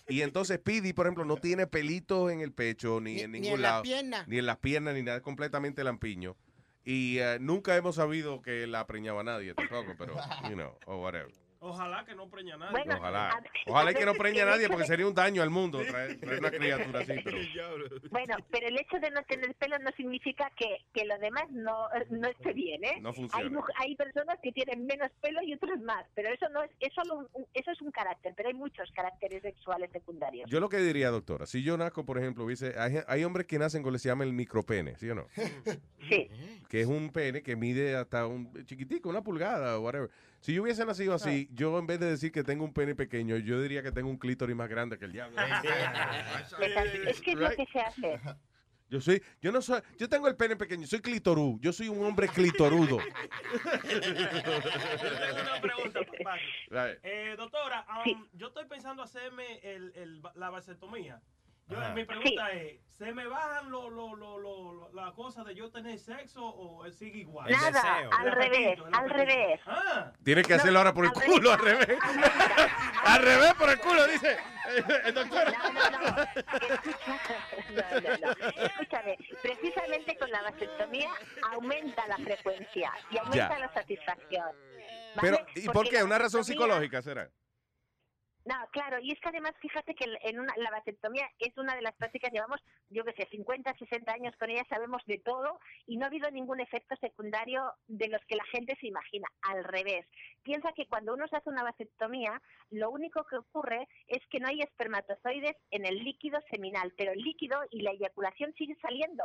47. 0.06 0.14
Y 0.14 0.22
entonces 0.22 0.58
Speedy, 0.58 0.94
por 0.94 1.06
ejemplo, 1.08 1.26
no 1.26 1.38
tiene 1.38 1.68
pelitos 1.68 2.32
en 2.32 2.42
el 2.42 2.52
pecho, 2.52 3.00
ni, 3.02 3.16
Ni- 3.16 3.22
en 3.22 3.32
ni 3.32 3.40
ningún 3.42 3.56
en 3.58 3.62
las 3.62 3.72
lado. 3.72 3.84
piernas. 3.84 4.28
Ni 4.28 4.38
en 4.38 4.46
las 4.46 4.58
piernas, 4.58 4.94
ni 4.96 5.04
nada, 5.04 5.18
es 5.18 5.24
completamente 5.24 5.84
lampiño. 5.84 6.36
Y 6.84 7.18
eh, 7.18 7.38
nunca 7.40 7.76
hemos 7.76 7.96
sabido 7.96 8.42
que 8.42 8.68
la 8.68 8.86
preñaba 8.86 9.22
a 9.22 9.24
nadie 9.24 9.54
tampoco, 9.56 9.96
pero, 9.98 10.16
you 10.50 10.54
know, 10.54 10.78
o 10.86 10.98
whatever. 11.02 11.32
Ojalá 11.66 12.06
que 12.06 12.14
no 12.16 12.30
preña 12.30 12.56
a 12.56 12.58
nadie. 12.58 12.72
Bueno, 12.72 12.96
Ojalá. 12.98 13.30
a- 13.30 13.44
Ojalá 13.68 13.90
a 13.90 13.94
que 13.94 14.06
no 14.06 14.14
preñe 14.14 14.42
a 14.42 14.46
nadie 14.46 14.68
porque 14.70 14.86
sería 14.86 15.08
un 15.08 15.16
daño 15.16 15.42
al 15.42 15.50
mundo 15.50 15.80
traer, 15.88 16.20
traer 16.20 16.40
una 16.40 16.52
criatura 16.52 17.00
así. 17.00 17.14
Pero... 17.24 17.38
Bueno, 18.12 18.36
pero 18.52 18.68
el 18.68 18.80
hecho 18.80 19.00
de 19.00 19.10
no 19.12 19.24
tener 19.24 19.54
pelo 19.56 19.78
no 19.80 19.90
significa 19.98 20.52
que, 20.56 20.78
que 20.94 21.06
lo 21.06 21.18
demás 21.18 21.46
no, 21.52 21.88
no 22.12 22.28
esté 22.28 22.54
bien, 22.54 22.84
¿eh? 22.84 23.00
No 23.02 23.14
funciona. 23.14 23.62
Hay, 23.80 23.96
personas 23.96 24.38
que 24.44 24.52
tienen 24.52 24.86
menos 24.86 25.10
pelo 25.22 25.42
y 25.42 25.54
otras 25.54 25.80
más, 25.82 26.06
pero 26.14 26.30
eso 26.30 26.48
no 26.50 26.62
es, 26.64 26.70
es 26.80 26.94
solo 26.94 27.16
un- 27.16 27.28
un- 27.34 27.48
eso 27.54 27.72
es 27.72 27.82
un 27.82 27.92
carácter, 27.92 28.34
pero 28.38 28.50
hay 28.50 28.56
muchos 28.56 28.92
caracteres 28.92 29.42
sexuales 29.42 29.90
secundarios. 29.92 30.50
Yo 30.50 30.60
lo 30.60 30.70
que 30.70 30.78
diría, 30.78 31.10
doctora, 31.10 31.46
si 31.46 31.64
yo 31.64 31.78
nazco, 31.78 32.06
por 32.06 32.18
ejemplo, 32.20 32.44
hubiese, 32.46 32.78
hay, 32.78 32.98
hay 33.08 33.24
hombres 33.24 33.48
que 33.48 33.58
nacen 33.58 33.82
con 33.82 33.92
lo 33.94 33.96
que 33.98 34.02
se 34.04 34.10
llama 34.10 34.24
el 34.24 34.34
micropene, 34.34 34.96
¿sí 34.98 35.10
o 35.10 35.16
no? 35.16 35.26
Sí. 36.10 36.30
Que 36.70 36.82
es 36.82 36.88
un 36.88 37.10
pene 37.12 37.42
que 37.42 37.56
mide 37.56 37.96
hasta 37.96 38.28
un 38.28 38.66
chiquitico, 38.66 39.10
una 39.10 39.24
pulgada 39.24 39.78
o 39.78 39.82
whatever. 39.82 40.10
Si 40.46 40.54
yo 40.54 40.62
hubiese 40.62 40.86
nacido 40.86 41.16
así, 41.16 41.50
yo 41.54 41.80
en 41.80 41.88
vez 41.88 42.00
de 42.00 42.06
decir 42.06 42.32
que 42.32 42.44
tengo 42.44 42.64
un 42.66 42.72
pene 42.72 42.94
pequeño, 42.94 43.36
yo 43.38 43.60
diría 43.64 43.82
que 43.82 43.92
tengo 43.92 44.12
un 44.12 44.18
clítoris 44.20 44.56
más 44.56 44.70
grande 44.70 44.96
que 45.00 45.06
el 45.06 45.12
diablo. 45.12 45.36
Es 47.08 47.20
que 47.20 47.32
es 47.32 47.38
lo 47.40 47.50
que 47.50 47.66
se 47.66 47.80
hace. 47.80 48.20
Yo 48.88 49.02
soy, 49.02 49.24
yo 49.42 49.52
no 49.52 49.60
soy, 49.64 49.82
yo 49.98 50.08
tengo 50.08 50.28
el 50.28 50.36
pene 50.36 50.56
pequeño, 50.56 50.86
soy 50.86 51.00
clitorú, 51.02 51.58
yo 51.62 51.74
soy 51.74 51.88
un 51.90 52.06
hombre 52.06 52.28
clitorudo. 52.28 52.98
Una 55.42 55.62
pregunta, 55.62 56.00
papá. 56.02 56.38
Right. 56.70 57.00
Eh, 57.02 57.34
doctora, 57.36 57.84
um, 58.06 58.28
yo 58.34 58.50
estoy 58.50 58.66
pensando 58.66 59.02
hacerme 59.02 59.58
el, 59.64 59.92
el- 59.96 60.22
la 60.36 60.52
vasectomía. 60.52 61.20
Yo, 61.68 61.78
mi 61.96 62.06
pregunta 62.06 62.52
es, 62.52 62.80
¿se 62.96 63.12
me 63.12 63.26
bajan 63.26 63.72
lo, 63.72 63.90
lo, 63.90 64.16
lo, 64.16 64.38
lo, 64.38 64.72
lo- 64.74 64.92
la 64.94 65.12
cosa 65.14 65.44
de 65.44 65.56
yo 65.56 65.72
tener 65.72 65.98
sexo 65.98 66.46
o 66.46 66.88
sigue 66.92 67.20
igual? 67.22 67.50
Nada, 67.52 68.08
al 68.20 68.32
revés, 68.32 68.80
al 68.94 69.10
revés. 69.10 69.60
Ah. 69.66 70.12
Tienes 70.24 70.46
que 70.46 70.54
hacerlo 70.54 70.78
ahora 70.78 70.94
por 70.94 71.06
el 71.06 71.12
culo, 71.12 71.52
al 71.52 71.60
revés. 71.60 71.98
al 73.06 73.22
revés 73.24 73.54
por 73.56 73.70
el 73.72 73.80
culo, 73.80 74.08
dice 74.08 74.38
el 75.06 75.14
doctor. 75.16 75.44
No, 75.58 75.74
no, 75.74 75.90
no. 75.90 76.24
Escúchame, 78.64 79.18
precisamente 79.42 80.18
con 80.18 80.30
la 80.30 80.42
vasectomía 80.44 81.10
aumenta 81.52 82.08
la 82.08 82.18
frecuencia 82.18 82.92
y 83.10 83.18
aumenta 83.18 83.50
Ya. 83.50 83.60
la 83.60 83.74
satisfacción. 83.74 84.46
¿vale? 85.16 85.20
Pero, 85.22 85.38
¿y 85.56 85.66
por 85.66 85.74
Porque 85.74 85.90
qué? 85.92 86.04
¿Una 86.04 86.20
razón 86.20 86.46
psicológica 86.46 87.02
será? 87.02 87.28
No, 88.46 88.54
claro, 88.72 89.00
y 89.02 89.12
es 89.12 89.20
que 89.20 89.30
además, 89.30 89.54
fíjate 89.60 89.96
que 89.96 90.06
en 90.22 90.40
una, 90.40 90.54
la 90.58 90.70
vasectomía 90.70 91.28
es 91.40 91.58
una 91.58 91.76
de 91.76 91.82
las 91.82 91.96
prácticas, 91.96 92.32
llevamos, 92.32 92.62
yo 92.90 93.04
qué 93.04 93.14
sé, 93.14 93.28
50, 93.32 93.74
60 93.74 94.14
años 94.14 94.36
con 94.38 94.52
ella, 94.52 94.64
sabemos 94.70 95.02
de 95.08 95.18
todo 95.18 95.60
y 95.88 95.98
no 95.98 96.06
ha 96.06 96.10
habido 96.10 96.30
ningún 96.30 96.60
efecto 96.60 96.96
secundario 96.98 97.74
de 97.88 98.08
los 98.08 98.24
que 98.28 98.36
la 98.36 98.46
gente 98.46 98.78
se 98.80 98.86
imagina, 98.88 99.28
al 99.42 99.64
revés. 99.64 100.06
Piensa 100.44 100.74
que 100.74 100.88
cuando 100.88 101.16
uno 101.16 101.28
se 101.28 101.38
hace 101.38 101.50
una 101.50 101.64
vasectomía, 101.64 102.40
lo 102.70 102.92
único 102.92 103.24
que 103.26 103.38
ocurre 103.38 103.88
es 104.08 104.22
que 104.28 104.40
no 104.40 104.48
hay 104.48 104.62
espermatozoides 104.62 105.56
en 105.72 105.88
el 105.88 106.04
líquido 106.04 106.40
seminal, 106.52 106.94
pero 106.96 107.14
el 107.14 107.20
líquido 107.24 107.60
y 107.72 107.82
la 107.82 107.92
eyaculación 107.94 108.54
sigue 108.54 108.76
saliendo. 108.80 109.24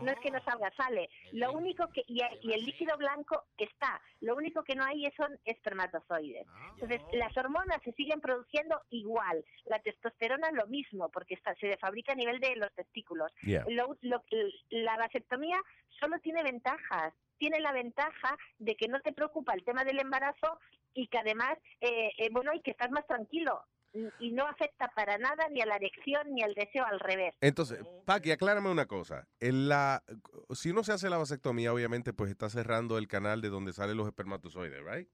No 0.00 0.12
es 0.12 0.18
que 0.20 0.30
no 0.30 0.40
salga, 0.44 0.70
sale. 0.76 1.10
Lo 1.32 1.52
único 1.52 1.88
que, 1.92 2.02
y, 2.06 2.20
y 2.40 2.52
el 2.52 2.64
líquido 2.64 2.96
blanco 2.96 3.44
está, 3.58 4.00
lo 4.20 4.36
único 4.36 4.62
que 4.62 4.74
no 4.76 4.84
hay 4.84 5.06
es- 5.06 5.14
son 5.16 5.38
espermatozoides. 5.44 6.46
Entonces, 6.74 7.02
las 7.12 7.36
hormonas 7.36 7.82
se 7.84 7.92
siguen 7.92 8.20
produciendo 8.20 8.59
igual. 8.90 9.44
La 9.66 9.78
testosterona 9.80 10.50
lo 10.52 10.66
mismo, 10.66 11.08
porque 11.10 11.34
está, 11.34 11.54
se 11.56 11.76
fabrica 11.78 12.12
a 12.12 12.16
nivel 12.16 12.40
de 12.40 12.56
los 12.56 12.72
testículos. 12.74 13.32
Yeah. 13.42 13.64
Lo- 13.68 13.96
lo- 14.02 14.24
la 14.70 14.96
vasectomía 14.96 15.60
solo 15.98 16.18
tiene 16.20 16.42
ventajas. 16.42 17.14
Tiene 17.38 17.60
la 17.60 17.72
ventaja 17.72 18.36
de 18.58 18.76
que 18.76 18.88
no 18.88 19.00
te 19.00 19.12
preocupa 19.12 19.54
el 19.54 19.64
tema 19.64 19.84
del 19.84 19.98
embarazo 20.00 20.58
y 20.92 21.08
que 21.08 21.18
además, 21.18 21.56
eh, 21.80 22.10
eh, 22.18 22.28
bueno, 22.30 22.52
y 22.54 22.60
que 22.60 22.72
estás 22.72 22.90
más 22.90 23.06
tranquilo. 23.06 23.62
Y- 23.92 24.08
Y 24.28 24.32
no 24.32 24.46
afecta 24.46 24.86
para 24.94 25.18
nada 25.18 25.48
ni 25.50 25.60
a 25.62 25.66
la 25.66 25.74
erección 25.76 26.32
ni 26.32 26.42
al 26.42 26.54
deseo, 26.54 26.84
al 26.86 27.00
revés. 27.00 27.34
Entonces, 27.40 27.80
Paqui, 28.04 28.30
aclárame 28.30 28.70
una 28.70 28.86
cosa. 28.86 29.26
En 29.40 29.68
la, 29.68 30.04
si 30.50 30.70
uno 30.70 30.84
se 30.84 30.92
hace 30.92 31.10
la 31.10 31.18
vasectomía, 31.18 31.72
obviamente, 31.72 32.12
pues 32.12 32.30
está 32.30 32.48
cerrando 32.50 32.98
el 32.98 33.08
canal 33.08 33.40
de 33.40 33.48
donde 33.48 33.72
salen 33.72 33.96
los 33.96 34.06
espermatozoides, 34.06 34.80
¿right? 34.84 35.08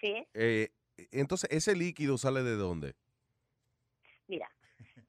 Sí. 0.00 0.26
Eh, 0.34 0.70
entonces, 1.12 1.50
¿ese 1.50 1.76
líquido 1.76 2.18
sale 2.18 2.42
de 2.42 2.56
dónde? 2.56 2.94
Mira, 4.28 4.50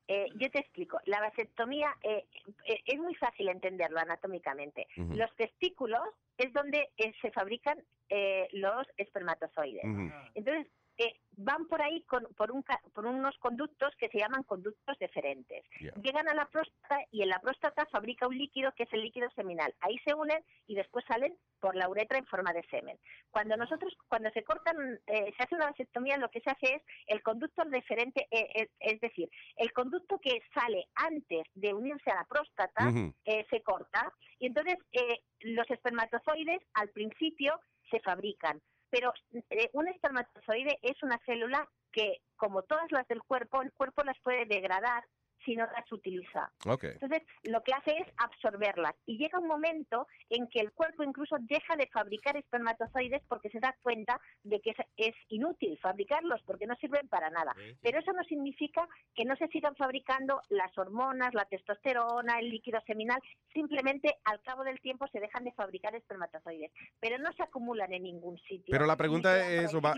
eh, 0.07 0.27
yo 0.35 0.49
te 0.51 0.59
explico. 0.59 0.99
La 1.05 1.19
vasectomía 1.19 1.95
eh, 2.03 2.26
eh, 2.65 2.81
es 2.85 2.99
muy 2.99 3.15
fácil 3.15 3.49
entenderlo 3.49 3.99
anatómicamente. 3.99 4.88
Los 4.95 5.35
testículos 5.35 6.01
es 6.38 6.53
donde 6.53 6.89
eh, 6.97 7.14
se 7.22 7.31
fabrican 7.31 7.84
eh, 8.09 8.47
los 8.53 8.88
espermatozoides. 8.97 9.84
Ujú. 9.84 10.11
Entonces, 10.35 10.68
eh, 10.98 11.19
van 11.38 11.68
por 11.68 11.82
ahí 11.82 12.02
con, 12.03 12.26
por, 12.36 12.52
un, 12.52 12.64
por 12.94 13.06
unos 13.06 13.38
conductos 13.38 13.95
que 13.98 14.10
se 14.10 14.18
llaman 14.18 14.44
conductos 14.44 14.98
deferentes. 14.99 15.64
Yeah. 15.80 15.94
Llegan 16.02 16.28
a 16.28 16.34
la 16.34 16.45
próstata 16.48 16.99
y 17.11 17.22
en 17.22 17.30
la 17.30 17.40
próstata 17.40 17.86
fabrica 17.86 18.28
un 18.28 18.38
líquido 18.38 18.72
que 18.74 18.84
es 18.84 18.94
el 18.94 19.02
líquido 19.02 19.30
seminal. 19.32 19.74
Ahí 19.82 19.98
se 20.06 20.14
unen 20.14 20.44
y 20.65 20.76
después 20.76 21.06
salen 21.07 21.38
por 21.60 21.76
la 21.76 21.90
uretra 21.90 22.18
en 22.18 22.26
forma 22.26 22.53
de 22.53 22.64
semen. 22.69 22.98
Cuando 23.30 23.56
nosotros, 23.56 23.95
cuando 24.07 24.30
se 24.32 24.44
cortan, 24.44 24.99
eh, 25.07 25.34
se 25.38 25.44
hace 25.44 25.56
una 25.56 25.69
vasectomía, 25.69 26.18
lo 26.18 26.30
que 26.30 26.41
se 26.41 26.49
hace 26.49 26.76
es 26.76 26.81
el 27.07 27.21
conducto 27.21 27.63
deferente, 27.65 28.28
eh, 28.31 28.49
es, 28.55 28.70
es 28.80 28.99
decir, 28.99 29.30
el 29.57 29.71
conducto 29.73 30.20
que 30.20 30.41
sale 30.54 30.88
antes 30.96 31.46
de 31.54 31.73
unirse 31.73 32.10
a 32.12 32.15
la 32.15 32.26
próstata 32.26 32.91
eh, 33.26 33.46
se 33.49 33.62
corta 33.62 34.12
y 34.39 34.47
entonces 34.47 34.78
eh, 34.91 35.20
los 35.41 35.70
espermatozoides 35.70 36.62
al 36.73 36.89
principio 36.89 37.60
se 37.89 37.99
fabrican. 37.99 38.62
Pero 38.90 39.14
eh, 39.49 39.70
un 39.74 39.88
espermatozoide 39.88 40.80
es 40.82 41.02
una 41.04 41.20
célula 41.26 41.70
que, 41.91 42.22
como 42.36 42.64
todas 42.64 42.91
las 42.91 43.07
del 43.07 43.22
cuerpo, 43.24 43.62
el 43.62 43.74
cuerpo 43.74 44.04
las 44.04 44.20
puede 44.22 44.46
degradar 44.46 45.04
si 45.47 45.55
no 45.55 45.65
las 45.65 45.89
utiliza. 45.91 46.51
Ok. 46.65 46.84
Entonces, 46.84 47.21
lo 47.43 47.63
que 47.63 47.71
hace 47.73 47.91
es 47.97 48.07
absorberlas. 48.17 48.93
Y 49.05 49.17
llega 49.17 49.39
un 49.39 49.47
momento 49.47 50.05
en 50.29 50.47
que 50.49 50.59
el 50.59 50.73
cuerpo 50.73 51.03
incluso 51.03 51.37
deja 51.39 51.77
de 51.77 51.87
fabricar 51.87 52.35
espermatozoides 52.35 53.21
porque 53.29 53.49
se 53.49 53.61
da 53.61 53.73
cuenta 53.81 54.19
de 54.43 54.59
que 54.59 54.71
es, 54.71 54.77
es 54.97 55.15
inútil 55.29 55.79
fabricarlos 55.81 56.41
porque 56.43 56.67
no 56.67 56.76
sirven 56.76 57.07
para 57.07 57.29
nada. 57.29 57.55
Pero 57.81 57.99
eso 57.99 58.11
no 58.11 58.23
significa 58.26 58.85
que 59.15 59.23
no 59.23 59.37
se 59.37 59.47
sigan 59.47 59.73
fabricando 59.77 60.41
las 60.49 60.77
hormonas, 60.77 61.34
la 61.34 61.45
testosterona, 61.45 62.39
el 62.39 62.49
líquido 62.49 62.81
seminal. 62.85 63.21
Simplemente 63.53 64.15
al 64.26 64.41
cabo 64.41 64.65
del 64.65 64.81
tiempo 64.81 65.07
se 65.13 65.21
dejan 65.21 65.45
de 65.45 65.53
fabricar 65.53 65.95
espermatozoides. 65.95 66.71
Pero 66.99 67.17
no 67.19 67.31
se 67.34 67.43
acumulan 67.43 67.93
en 67.93 68.03
ningún 68.03 68.37
sitio. 68.39 68.71
Pero 68.71 68.85
la 68.85 68.97
pregunta 68.97 69.47
es 69.49 69.63
eso, 69.69 69.79
va-. 69.79 69.95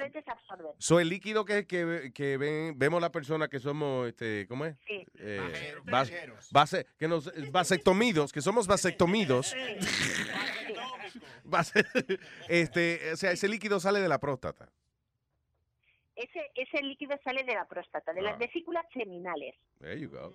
So, 0.77 0.99
el 0.99 1.09
líquido 1.09 1.43
que, 1.43 1.65
que, 1.65 2.11
que 2.13 2.37
ven- 2.37 2.77
vemos 2.77 3.01
la 3.01 3.11
persona 3.11 3.47
que 3.47 3.59
somos, 3.59 4.07
este, 4.07 4.45
¿cómo 4.47 4.65
es? 4.65 4.77
Sí. 4.87 5.03
Eh, 5.15 5.38
Vajeros. 5.85 6.49
vas- 6.51 6.85
que 6.97 7.07
nos, 7.07 7.31
vasectomidos, 7.51 8.31
que 8.33 8.41
somos 8.41 8.67
vasectomidos. 8.67 9.55
Vase- 11.43 11.83
este, 12.47 13.11
o 13.13 13.17
sea, 13.17 13.31
ese 13.31 13.47
líquido 13.47 13.79
sale 13.79 13.99
de 13.99 14.07
la 14.07 14.19
próstata. 14.19 14.69
Ese, 16.15 16.51
ese 16.53 16.83
líquido 16.83 17.17
sale 17.23 17.43
de 17.45 17.53
la 17.55 17.65
próstata, 17.65 18.11
de 18.13 18.19
Ah. 18.19 18.23
las 18.23 18.37
vesículas 18.37 18.85
seminales. 18.93 19.55
There 19.79 19.97
you 19.99 20.09
go. 20.09 20.33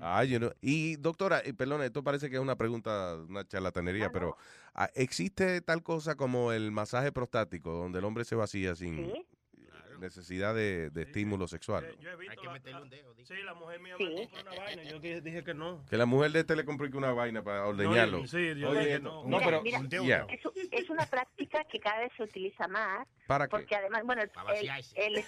Ah, 0.00 0.24
you 0.24 0.38
know. 0.38 0.50
Y 0.60 0.96
doctora, 0.96 1.40
y 1.46 1.52
perdón, 1.52 1.82
esto 1.82 2.02
parece 2.02 2.28
que 2.28 2.36
es 2.36 2.42
una 2.42 2.56
pregunta, 2.56 3.14
una 3.28 3.46
charlatanería, 3.46 4.10
pero 4.10 4.36
ah, 4.74 4.90
¿existe 4.94 5.60
tal 5.60 5.82
cosa 5.84 6.16
como 6.16 6.50
el 6.52 6.72
masaje 6.72 7.12
prostático, 7.12 7.70
donde 7.72 8.00
el 8.00 8.04
hombre 8.04 8.24
se 8.24 8.34
vacía 8.34 8.74
sin 8.74 9.12
necesidad 10.04 10.54
de, 10.54 10.90
de 10.90 11.02
estímulo 11.02 11.46
sexual? 11.48 11.96
Yo 11.98 12.10
he 12.10 12.16
visto 12.16 12.40
que 12.40 12.46
la- 12.46 12.52
meterle 12.52 12.72
la- 12.78 12.82
un 12.82 12.90
dedo, 12.90 13.14
Sí, 13.24 13.34
la 13.42 13.54
mujer 13.54 13.80
mía 13.80 13.96
me 13.98 14.04
compró 14.26 14.40
una 14.42 14.60
vaina. 14.60 14.82
Yo 14.82 15.00
que- 15.00 15.20
dije 15.22 15.42
que 15.44 15.54
no. 15.54 15.82
Que 15.88 15.96
la 15.96 16.04
mujer 16.04 16.30
de 16.32 16.40
este 16.40 16.54
le 16.56 16.64
compró 16.66 16.86
una 16.92 17.12
vaina 17.12 17.42
para 17.42 17.66
ordeñarlo. 17.66 18.20
yo- 18.20 18.26
sí, 18.26 18.54
yo 18.60 18.68
Oye, 18.70 18.80
dije 18.80 18.98
no, 19.00 19.22
no. 19.24 19.28
no, 19.30 19.38
pero... 19.44 19.62
Mira, 19.62 19.80
yeah. 19.88 20.26
es, 20.28 20.40
es 20.70 20.90
una 20.90 21.06
práctica 21.06 21.64
que 21.64 21.80
cada 21.80 22.00
vez 22.00 22.12
se 22.18 22.22
utiliza 22.22 22.68
más. 22.68 23.08
¿Para 23.26 23.46
qué? 23.46 23.50
Porque 23.52 23.74
además, 23.74 24.02
bueno, 24.04 24.20
el, 24.22 24.30
el, 24.96 25.24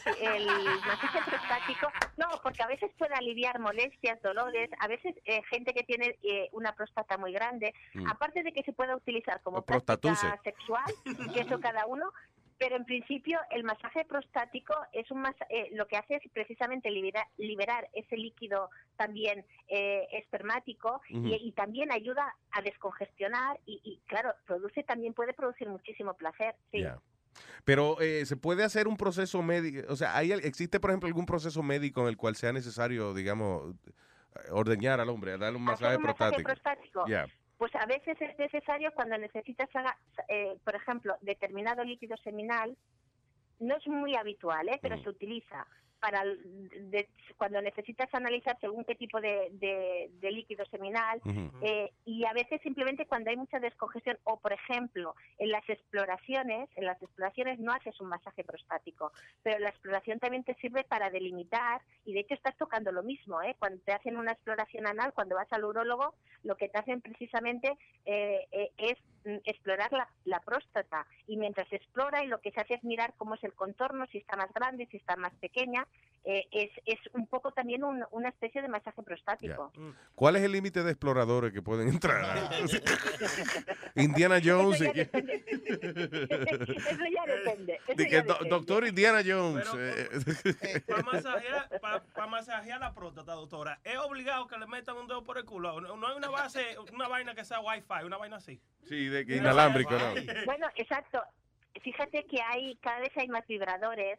prostático, 1.24 1.90
no, 2.16 2.26
porque 2.42 2.62
a 2.62 2.66
veces 2.66 2.90
puede 2.98 3.14
aliviar 3.14 3.58
molestias, 3.58 4.20
dolores, 4.22 4.68
a 4.80 4.88
veces 4.88 5.14
eh, 5.24 5.42
gente 5.50 5.72
que 5.72 5.82
tiene 5.84 6.18
eh, 6.22 6.48
una 6.52 6.74
próstata 6.74 7.16
muy 7.16 7.32
grande, 7.32 7.72
Mm. 7.94 8.06
aparte 8.08 8.42
de 8.42 8.52
que 8.52 8.62
se 8.62 8.72
pueda 8.72 8.94
utilizar 8.96 9.40
como 9.42 9.58
O 9.58 9.64
práctica 9.64 9.96
prostatuse. 9.98 10.42
sexual, 10.44 10.84
que 11.32 11.40
eso 11.40 11.58
cada 11.60 11.86
uno, 11.86 12.12
pero 12.58 12.76
en 12.76 12.84
principio 12.84 13.38
el 13.50 13.64
masaje 13.64 14.04
prostático 14.04 14.74
es 14.92 15.10
un 15.10 15.20
masa- 15.20 15.46
eh, 15.50 15.68
lo 15.72 15.86
que 15.86 15.96
hace 15.96 16.16
es 16.16 16.22
precisamente 16.32 16.90
libera- 16.90 17.28
liberar 17.36 17.88
ese 17.92 18.16
líquido 18.16 18.70
también 18.96 19.44
eh, 19.68 20.06
espermático 20.12 21.00
y, 21.08 21.34
y 21.34 21.52
también 21.52 21.92
ayuda 21.92 22.34
a 22.52 22.62
descongestionar 22.62 23.60
y, 23.66 23.80
y, 23.84 24.00
claro 24.06 24.34
produce 24.46 24.82
también 24.82 25.12
puede 25.14 25.34
producir 25.34 25.68
muchísimo 25.68 26.14
placer 26.14 26.54
sí. 26.72 26.84
Pero 27.64 28.00
eh, 28.00 28.24
se 28.24 28.36
puede 28.36 28.64
hacer 28.64 28.88
un 28.88 28.96
proceso 28.96 29.42
médico, 29.42 29.86
o 29.92 29.96
sea, 29.96 30.16
¿hay, 30.16 30.32
¿existe, 30.32 30.80
por 30.80 30.90
ejemplo, 30.90 31.06
algún 31.06 31.26
proceso 31.26 31.62
médico 31.62 32.00
en 32.00 32.08
el 32.08 32.16
cual 32.16 32.34
sea 32.34 32.50
necesario, 32.50 33.12
digamos, 33.12 33.74
ordeñar 34.50 35.00
al 35.00 35.10
hombre, 35.10 35.36
darle 35.36 35.58
un 35.58 35.64
masaje 35.64 35.96
un 35.96 36.02
masaje 36.04 36.42
prostático? 36.42 36.48
prostático. 36.48 37.04
Pues 37.58 37.74
a 37.74 37.86
veces 37.86 38.20
es 38.20 38.38
necesario 38.38 38.92
cuando 38.94 39.16
necesitas, 39.16 39.68
eh, 40.28 40.58
por 40.64 40.74
ejemplo, 40.74 41.16
determinado 41.22 41.82
líquido 41.84 42.16
seminal, 42.18 42.76
no 43.58 43.76
es 43.76 43.86
muy 43.86 44.14
habitual, 44.14 44.68
¿eh? 44.68 44.78
pero 44.82 45.00
se 45.02 45.08
utiliza 45.08 45.66
para 46.00 46.24
de- 46.24 47.08
cuando 47.36 47.60
necesitas 47.62 48.12
analizar 48.14 48.56
según 48.60 48.84
qué 48.84 48.94
tipo 48.94 49.20
de, 49.20 49.48
de- 49.52 50.10
de 50.20 50.30
líquido 50.30 50.64
seminal 50.66 51.20
eh, 51.62 51.90
y 52.04 52.24
a 52.24 52.32
veces 52.32 52.60
simplemente 52.62 53.06
cuando 53.06 53.30
hay 53.30 53.36
mucha 53.36 53.58
descongestión 53.58 54.18
o 54.24 54.38
por 54.38 54.52
ejemplo 54.52 55.14
en 55.38 55.50
las 55.50 55.68
exploraciones 55.68 56.68
en 56.76 56.84
las 56.84 57.00
exploraciones 57.02 57.58
no 57.58 57.72
haces 57.72 58.00
un 58.00 58.08
masaje 58.08 58.44
prostático 58.44 59.12
pero 59.42 59.58
la 59.58 59.70
exploración 59.70 60.18
también 60.18 60.44
te 60.44 60.54
sirve 60.54 60.84
para 60.84 61.10
delimitar 61.10 61.80
y 62.04 62.12
de 62.12 62.20
hecho 62.20 62.34
estás 62.34 62.56
tocando 62.56 62.92
lo 62.92 63.02
mismo 63.02 63.42
¿eh? 63.42 63.56
cuando 63.58 63.80
te 63.82 63.92
hacen 63.92 64.16
una 64.16 64.32
exploración 64.32 64.86
anal 64.86 65.12
cuando 65.14 65.34
vas 65.36 65.52
al 65.52 65.64
urólogo 65.64 66.14
lo 66.42 66.56
que 66.56 66.68
te 66.68 66.78
hacen 66.78 67.00
precisamente 67.00 67.76
eh, 68.04 68.46
eh, 68.52 68.70
es 68.78 68.98
explorar 69.44 69.92
la, 69.92 70.08
la 70.24 70.40
próstata 70.40 71.06
y 71.26 71.36
mientras 71.36 71.68
se 71.68 71.76
explora 71.76 72.22
y 72.24 72.28
lo 72.28 72.40
que 72.40 72.52
se 72.52 72.60
hace 72.60 72.74
es 72.74 72.84
mirar 72.84 73.14
cómo 73.16 73.34
es 73.34 73.42
el 73.44 73.52
contorno 73.54 74.06
si 74.12 74.18
está 74.18 74.36
más 74.36 74.52
grande 74.54 74.86
si 74.90 74.96
está 74.98 75.16
más 75.16 75.34
pequeña 75.34 75.86
eh, 76.24 76.44
es, 76.50 76.70
es 76.86 76.98
un 77.12 77.26
poco 77.26 77.52
también 77.52 77.84
un- 77.84 78.04
una 78.10 78.28
especie 78.28 78.62
de 78.62 78.68
masaje 78.68 79.02
prostático 79.02 79.72
¿Cuál 80.14 80.36
es 80.36 80.42
el 80.42 80.52
límite 80.52 80.82
de 80.82 80.90
exploradores 80.92 81.52
que 81.52 81.62
pueden 81.62 81.88
entrar? 81.88 82.50
Indiana 83.96 84.40
Jones. 84.42 84.80
Eso 84.80 84.84
y 84.84 84.86
ya 84.86 84.92
que- 84.92 85.10
eso 85.10 87.04
ya 87.14 87.26
depende 87.34 87.80
eso 87.86 87.94
de 87.96 88.04
que 88.04 88.10
ya 88.10 88.22
do- 88.22 88.32
depende. 88.34 88.50
doctor 88.50 88.86
Indiana 88.86 89.20
Jones. 89.24 89.66
Para 90.86 91.02
masajear, 91.02 91.80
pa- 91.80 92.02
pa 92.04 92.26
masajear 92.26 92.80
la 92.80 92.94
próstata, 92.94 93.32
doctora, 93.32 93.80
¿es 93.84 93.96
obligado 93.98 94.46
que 94.46 94.58
le 94.58 94.66
metan 94.66 94.96
un 94.96 95.06
dedo 95.06 95.22
por 95.24 95.38
el 95.38 95.44
culo? 95.44 95.80
No, 95.80 96.06
hay 96.06 96.16
una 96.16 96.28
base, 96.28 96.76
una 96.92 97.08
vaina 97.08 97.34
que 97.34 97.44
sea 97.44 97.60
wifi, 97.60 98.04
una 98.04 98.16
vaina 98.16 98.36
así. 98.36 98.60
sí, 98.84 99.08
inalámbrico, 99.20 99.92
¿no? 99.92 100.14
Bueno, 100.44 100.68
exacto. 100.76 101.22
Fíjate 101.82 102.24
que 102.24 102.38
hay 102.42 102.76
cada 102.76 103.00
vez 103.00 103.10
hay 103.16 103.28
más 103.28 103.46
vibradores 103.46 104.18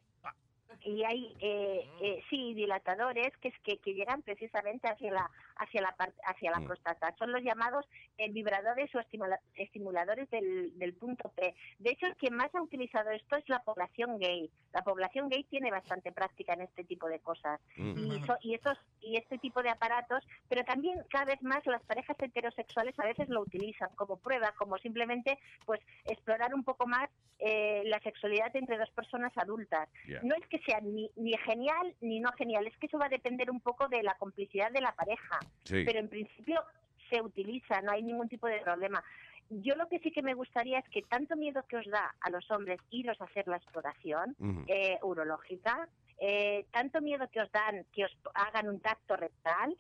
y 0.82 1.04
hay 1.04 1.36
eh, 1.40 1.88
eh, 2.02 2.24
sí 2.30 2.54
dilatadores 2.54 3.36
que 3.38 3.50
es 3.50 3.60
que, 3.64 3.78
que 3.78 3.94
llegan 3.94 4.22
precisamente 4.22 4.88
hacia 4.88 5.12
la 5.12 5.30
hacia 5.60 5.82
la 5.82 5.96
hacia 6.26 6.52
la 6.52 6.62
próstata. 6.66 7.14
Son 7.18 7.32
los 7.32 7.42
llamados 7.44 7.86
eh, 8.18 8.30
vibradores 8.32 8.94
o 8.96 9.00
estimula- 9.00 9.40
estimuladores 9.56 10.30
del, 10.30 10.78
del 10.78 10.94
punto 10.94 11.30
P. 11.36 11.56
De 11.80 11.92
hecho, 11.92 12.06
el 12.06 12.16
que 12.16 12.30
más 12.30 12.54
ha 12.54 12.62
utilizado 12.62 13.10
esto 13.12 13.36
es 13.38 13.48
la 13.50 13.60
población 13.60 14.20
gay. 14.20 14.50
La 14.74 14.84
población 14.84 15.30
gay 15.30 15.44
tiene 15.46 15.72
bastante 15.72 16.12
práctica 16.12 16.54
en 16.54 16.62
este 16.62 16.84
tipo 16.84 17.08
de 17.08 17.20
cosas 17.20 17.60
Mm. 17.78 17.98
y, 17.98 18.24
so- 18.26 18.38
y 18.42 18.54
estos 18.56 18.78
y 19.02 19.18
este 19.18 19.38
tipo 19.38 19.62
de 19.64 19.70
aparatos, 19.70 20.24
pero 20.50 20.64
también 20.64 21.04
cada 21.10 21.26
vez 21.26 21.42
más 21.42 21.66
las 21.66 21.82
parejas 21.84 22.18
heterosexuales 22.20 22.98
a 23.00 23.06
veces 23.06 23.30
lo 23.30 23.42
utilizan 23.42 23.90
como 23.96 24.18
prueba, 24.18 24.52
como 24.58 24.78
simplemente 24.78 25.40
pues 25.66 25.80
explorar 26.06 26.54
un 26.54 26.64
poco 26.64 26.86
más 26.88 27.10
eh, 27.40 27.84
la 27.86 28.00
sexualidad 28.00 28.56
entre 28.56 28.78
dos 28.78 28.90
personas 28.92 29.32
adultas. 29.38 29.88
Yeah. 30.08 30.22
No 30.24 30.36
es 30.36 30.46
que 30.48 30.60
sea 30.68 30.80
ni, 30.82 31.10
ni 31.16 31.36
genial 31.38 31.96
ni 32.02 32.20
no 32.20 32.32
genial, 32.34 32.68
es 32.68 32.78
que 32.78 32.86
eso 32.88 33.00
va 33.00 33.06
a 33.08 33.10
depender 33.10 33.50
un 33.50 33.62
poco 33.62 33.88
de 33.88 34.04
la 34.04 34.14
complicidad 34.16 34.72
de 34.72 34.82
la 34.82 34.92
pareja, 34.94 35.40
Sí. 35.64 35.84
pero 35.86 36.00
en 36.00 36.10
principio 36.10 36.62
se 37.10 37.22
utiliza, 37.22 37.82
no 37.82 37.92
hay 37.94 38.04
ningún 38.04 38.28
tipo 38.30 38.48
de 38.48 38.60
problema. 38.60 39.04
Yo 39.50 39.76
lo 39.76 39.88
que 39.88 40.00
sí 40.00 40.12
que 40.12 40.22
me 40.22 40.34
gustaría 40.34 40.80
es 40.80 40.90
que 40.90 41.02
tanto 41.04 41.38
miedo 41.38 41.64
que 41.70 41.78
os 41.78 41.86
da 41.90 42.14
a 42.20 42.30
los 42.30 42.52
hombres 42.52 42.80
iros 42.90 43.20
a 43.22 43.24
hacer 43.24 43.48
la 43.48 43.56
exploración 43.56 44.36
eh, 44.68 45.00
urológica, 45.04 45.88
eh, 46.20 46.66
tanto 46.72 47.00
miedo 47.00 47.30
que 47.32 47.40
os 47.42 47.52
dan 47.54 47.86
que 47.94 48.04
os 48.04 48.12
hagan 48.34 48.68
un 48.68 48.82
tacto 48.82 49.16
rectal, 49.16 49.78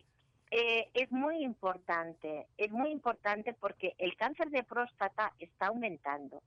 eh, 0.52 0.90
es 0.94 1.12
muy 1.12 1.44
importante, 1.44 2.48
es 2.58 2.72
muy 2.72 2.90
importante 2.92 3.54
porque 3.54 3.96
el 3.98 4.16
cáncer 4.16 4.50
de 4.50 4.64
próstata 4.64 5.34
está 5.40 5.68
aumentando 5.68 6.42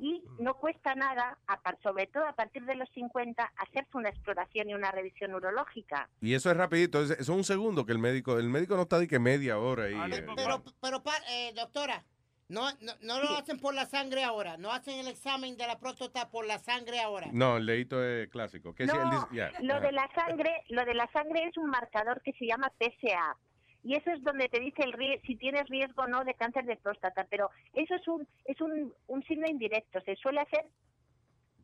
y 0.00 0.22
no 0.38 0.54
cuesta 0.54 0.94
nada, 0.94 1.38
sobre 1.82 2.06
todo 2.08 2.26
a 2.26 2.32
partir 2.32 2.64
de 2.64 2.74
los 2.74 2.88
50, 2.90 3.52
hacerse 3.56 3.90
una 3.96 4.08
exploración 4.08 4.68
y 4.70 4.74
una 4.74 4.90
revisión 4.90 5.34
urológica. 5.34 6.08
Y 6.20 6.34
eso 6.34 6.50
es 6.50 6.56
rapidito, 6.56 7.02
es, 7.02 7.10
es 7.10 7.28
un 7.28 7.44
segundo 7.44 7.86
que 7.86 7.92
el 7.92 7.98
médico, 7.98 8.38
el 8.38 8.48
médico 8.48 8.76
no 8.76 8.82
está 8.82 8.98
de 8.98 9.06
que 9.08 9.18
media 9.18 9.58
hora 9.58 9.84
ahí. 9.84 9.94
eh, 9.94 10.26
Pero, 10.36 10.62
pero 10.80 11.02
pa- 11.02 11.22
eh, 11.30 11.52
doctora, 11.54 12.04
no, 12.48 12.70
no, 12.80 12.92
no 13.02 13.20
lo 13.20 13.36
hacen 13.36 13.58
por 13.58 13.74
la 13.74 13.86
sangre 13.86 14.22
ahora. 14.22 14.56
No 14.56 14.72
hacen 14.72 14.98
el 15.00 15.08
examen 15.08 15.56
de 15.56 15.66
la 15.66 15.78
próstata 15.78 16.30
por 16.30 16.46
la 16.46 16.58
sangre 16.58 17.00
ahora. 17.00 17.28
No, 17.32 17.56
el 17.56 17.66
dedito 17.66 18.02
es 18.04 18.28
clásico. 18.28 18.74
Él 18.78 18.86
No, 18.86 19.10
dice- 19.10 19.26
ya, 19.32 19.50
lo 19.62 19.74
ajá. 19.74 19.86
de 19.86 19.92
la 19.92 20.08
sangre, 20.14 20.62
lo 20.68 20.84
de 20.84 20.94
la 20.94 21.10
sangre 21.12 21.44
es 21.44 21.56
un 21.56 21.68
marcador 21.70 22.22
que 22.22 22.32
se 22.34 22.46
llama 22.46 22.70
PSA. 22.78 23.36
Y 23.82 23.94
eso 23.94 24.10
es 24.10 24.22
donde 24.22 24.48
te 24.48 24.60
dice 24.60 24.82
el 24.82 24.92
rie- 24.92 25.20
si 25.26 25.36
tienes 25.36 25.68
riesgo 25.68 26.02
o 26.02 26.06
no 26.08 26.24
de 26.24 26.34
cáncer 26.34 26.64
de 26.64 26.76
próstata, 26.76 27.26
pero 27.30 27.50
eso 27.72 27.94
es 27.94 28.06
un 28.08 28.26
es 28.44 28.60
un, 28.60 28.92
un 29.06 29.22
signo 29.24 29.46
indirecto, 29.48 30.00
se 30.00 30.16
suele 30.16 30.40
hacer 30.40 30.66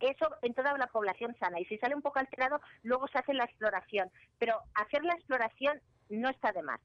eso 0.00 0.26
en 0.42 0.52
toda 0.54 0.76
la 0.78 0.86
población 0.88 1.34
sana 1.38 1.60
y 1.60 1.64
si 1.66 1.78
sale 1.78 1.94
un 1.94 2.02
poco 2.02 2.18
alterado, 2.18 2.60
luego 2.82 3.06
se 3.08 3.18
hace 3.18 3.34
la 3.34 3.44
exploración, 3.44 4.10
pero 4.38 4.56
hacer 4.74 5.04
la 5.04 5.14
exploración 5.14 5.80
no 6.10 6.28
está 6.28 6.50
de 6.52 6.62
más. 6.62 6.80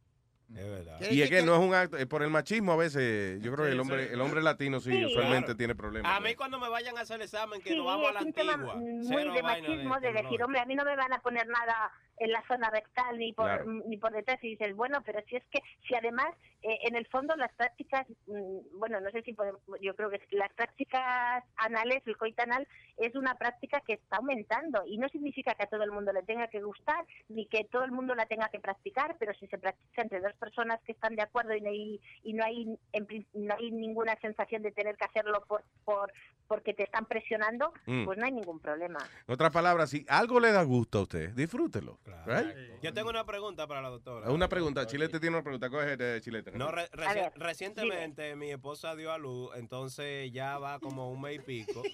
Es 0.55 0.69
verdad. 0.69 0.99
Y 1.11 1.21
es 1.21 1.29
que 1.29 1.41
no 1.41 1.53
es 1.55 1.59
un 1.61 1.73
acto, 1.73 1.97
por 2.07 2.23
el 2.23 2.29
machismo 2.29 2.71
a 2.71 2.77
veces, 2.77 3.41
yo 3.41 3.51
creo 3.53 3.65
que 3.65 3.71
el 3.73 3.79
hombre, 3.79 4.07
sí. 4.07 4.13
el 4.13 4.21
hombre 4.21 4.41
latino 4.41 4.79
sí, 4.79 4.91
Sí. 4.91 5.05
usualmente 5.05 5.45
Claro. 5.47 5.57
tiene 5.57 5.75
problemas. 5.75 6.15
A 6.15 6.19
mí 6.21 6.35
cuando 6.35 6.57
me 6.59 6.69
vayan 6.69 6.97
a 6.97 7.01
hacer 7.01 7.17
el 7.17 7.23
examen, 7.23 7.61
que 7.61 7.71
Sí, 7.71 7.75
nos 7.77 7.85
vamos 7.85 8.09
a 8.09 8.13
la 8.13 8.19
antigua. 8.21 8.75
muy 8.75 9.23
de 9.33 9.43
machismo 9.43 9.95
de, 9.99 10.07
decir, 10.07 10.15
tecnología. 10.39 10.45
hombre, 10.45 10.59
a 10.61 10.65
mí 10.65 10.75
no 10.75 10.85
me 10.85 10.95
van 10.95 11.11
a 11.13 11.19
poner 11.19 11.47
nada 11.47 11.91
en 12.19 12.31
la 12.31 12.43
zona 12.47 12.69
rectal 12.69 13.17
ni 13.17 13.33
por 13.33 13.45
Claro. 13.45 13.65
ni 13.85 13.97
por 13.97 14.11
detrás 14.11 14.43
y 14.43 14.49
dices, 14.49 14.75
bueno, 14.75 15.01
pero 15.05 15.21
si 15.27 15.35
es 15.35 15.43
que 15.51 15.59
si 15.87 15.95
además 15.95 16.27
eh, 16.63 16.79
en 16.87 16.95
el 16.95 17.05
fondo 17.07 17.35
las 17.35 17.53
prácticas, 17.53 18.05
mm, 18.25 18.77
bueno, 18.79 18.99
no 18.99 19.09
sé 19.11 19.21
si 19.21 19.33
podemos, 19.33 19.61
yo 19.81 19.95
creo 19.95 20.09
que 20.09 20.19
las 20.31 20.51
prácticas 20.53 21.43
anales, 21.57 22.01
el 22.05 22.17
coito 22.17 22.41
anal 22.43 22.67
es 22.97 23.15
una 23.15 23.35
práctica 23.35 23.81
que 23.81 23.93
está 23.93 24.17
aumentando 24.17 24.83
y 24.85 24.97
no 24.97 25.07
significa 25.09 25.53
que 25.53 25.63
a 25.63 25.67
todo 25.67 25.83
el 25.83 25.91
mundo 25.91 26.11
le 26.11 26.23
tenga 26.23 26.47
que 26.47 26.61
gustar 26.61 27.05
ni 27.29 27.45
que 27.47 27.63
todo 27.65 27.83
el 27.83 27.91
mundo 27.91 28.15
la 28.15 28.25
tenga 28.25 28.49
que 28.49 28.59
practicar, 28.59 29.15
pero 29.19 29.33
si 29.35 29.47
se 29.47 29.57
practica 29.57 30.01
entre 30.01 30.19
dos 30.19 30.33
personas 30.33 30.81
que 30.81 30.91
están 30.93 31.15
de 31.15 31.21
acuerdo 31.21 31.55
y 31.55 31.61
no 31.61 31.69
hay, 31.69 32.01
y 32.23 32.33
no 32.33 32.43
hay, 32.43 32.77
en 32.93 33.07
no 33.33 33.55
hay 33.55 33.71
ninguna 33.71 34.15
sensación 34.19 34.63
de 34.63 34.71
tener 34.71 34.95
que 34.97 35.05
hacerlo 35.05 35.43
por, 35.47 35.63
por 35.85 36.11
porque 36.47 36.73
te 36.73 36.83
están 36.83 37.05
presionando, 37.05 37.73
Mm. 37.85 38.05
pues 38.05 38.17
no 38.17 38.25
hay 38.25 38.31
ningún 38.31 38.59
problema. 38.59 38.99
En 39.27 39.33
otras 39.33 39.51
palabras, 39.51 39.89
si 39.89 40.05
algo 40.07 40.39
le 40.39 40.51
da 40.53 40.63
gusto 40.63 40.99
a 40.99 41.01
usted, 41.01 41.31
disfrútelo. 41.31 41.99
Right? 42.25 42.81
Yo 42.81 42.93
tengo 42.93 43.09
una 43.09 43.25
pregunta 43.25 43.67
para 43.67 43.81
la 43.81 43.89
doctora. 43.89 44.29
Una 44.31 44.47
pregunta, 44.47 44.85
Chilete 44.85 45.19
tiene 45.19 45.35
una 45.35 45.43
pregunta, 45.43 45.69
coge 45.69 45.95
eh, 45.99 46.21
Chilete. 46.21 46.51
No, 46.51 46.71
re- 46.71 46.83
A 46.83 46.87
reci- 46.91 47.13
ver, 47.15 47.31
recientemente 47.35 48.35
mi 48.35 48.51
esposa 48.51 48.95
dio 48.95 49.11
a 49.11 49.17
luz, 49.17 49.51
entonces 49.55 50.31
ya 50.31 50.57
va 50.57 50.79
como 50.79 51.11
un 51.11 51.21
mes 51.21 51.35
y 51.35 51.39
pico. 51.39 51.83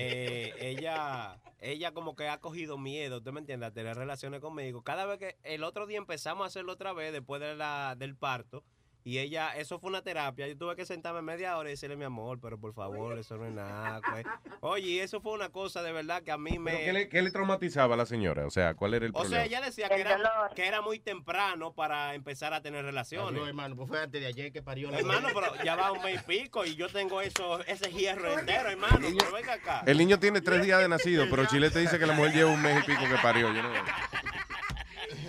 Eh, 0.00 0.54
ella, 0.60 1.38
ella 1.60 1.92
como 1.92 2.14
que 2.14 2.28
ha 2.28 2.38
cogido 2.38 2.78
miedo, 2.78 3.18
¿usted 3.18 3.32
me 3.32 3.40
entiende? 3.40 3.66
A 3.66 3.72
tener 3.72 3.96
relaciones 3.96 4.40
conmigo. 4.40 4.82
Cada 4.82 5.06
vez 5.06 5.18
que 5.18 5.36
el 5.42 5.64
otro 5.64 5.86
día 5.86 5.98
empezamos 5.98 6.44
a 6.44 6.46
hacerlo 6.46 6.72
otra 6.72 6.92
vez 6.92 7.12
después 7.12 7.40
de 7.40 7.54
la, 7.56 7.94
del 7.96 8.14
parto. 8.16 8.62
Y 9.08 9.20
ella, 9.20 9.56
eso 9.56 9.78
fue 9.78 9.88
una 9.88 10.02
terapia. 10.02 10.46
Yo 10.48 10.58
tuve 10.58 10.76
que 10.76 10.84
sentarme 10.84 11.22
media 11.22 11.56
hora 11.56 11.70
y 11.70 11.72
decirle, 11.72 11.96
mi 11.96 12.04
amor, 12.04 12.38
pero 12.42 12.60
por 12.60 12.74
favor, 12.74 13.18
eso 13.18 13.38
no 13.38 13.46
es 13.46 13.52
nada. 13.52 14.02
pues". 14.02 14.26
Oye, 14.60 14.86
y 14.86 15.00
eso 15.00 15.22
fue 15.22 15.32
una 15.32 15.48
cosa 15.48 15.82
de 15.82 15.92
verdad 15.92 16.22
que 16.22 16.30
a 16.30 16.36
mí 16.36 16.58
me... 16.58 16.72
¿Pero 16.72 16.84
¿Qué 16.84 16.92
le, 16.92 17.08
qué 17.08 17.22
le 17.22 17.30
traumatizaba 17.30 17.94
a 17.94 17.96
la 17.96 18.04
señora? 18.04 18.46
O 18.46 18.50
sea, 18.50 18.74
¿cuál 18.74 18.92
era 18.92 19.06
el 19.06 19.12
O 19.12 19.20
problema? 19.20 19.36
sea, 19.36 19.46
ella 19.46 19.62
decía 19.62 19.88
que 19.88 20.02
era, 20.02 20.18
que 20.54 20.66
era 20.66 20.82
muy 20.82 20.98
temprano 20.98 21.72
para 21.72 22.12
empezar 22.12 22.52
a 22.52 22.60
tener 22.60 22.84
relaciones. 22.84 23.32
No, 23.40 23.48
hermano, 23.48 23.76
pues 23.76 23.88
fue 23.88 23.98
antes 24.02 24.20
de 24.20 24.26
ayer 24.26 24.52
que 24.52 24.60
parió 24.60 24.90
la 24.90 24.98
Hermano, 24.98 25.28
pero 25.32 25.54
ya 25.64 25.74
va 25.74 25.90
un 25.90 26.02
mes 26.02 26.20
y 26.20 26.24
pico 26.26 26.66
y 26.66 26.74
yo 26.76 26.90
tengo 26.90 27.22
eso, 27.22 27.64
ese 27.64 27.90
hierro 27.90 28.38
entero, 28.38 28.68
hermano. 28.68 28.98
Pero 29.18 29.32
venga 29.32 29.54
acá. 29.54 29.84
El 29.86 29.96
niño 29.96 30.18
tiene 30.18 30.42
tres 30.42 30.62
días 30.62 30.80
de 30.82 30.88
nacido, 30.88 31.24
pero 31.30 31.46
Chilete 31.46 31.78
dice 31.78 31.98
que 31.98 32.04
la 32.04 32.12
mujer 32.12 32.34
lleva 32.34 32.50
un 32.50 32.60
mes 32.60 32.82
y 32.82 32.86
pico 32.86 33.04
que 33.08 33.16
parió. 33.22 33.50
Yo 33.54 33.62
no- 33.62 33.70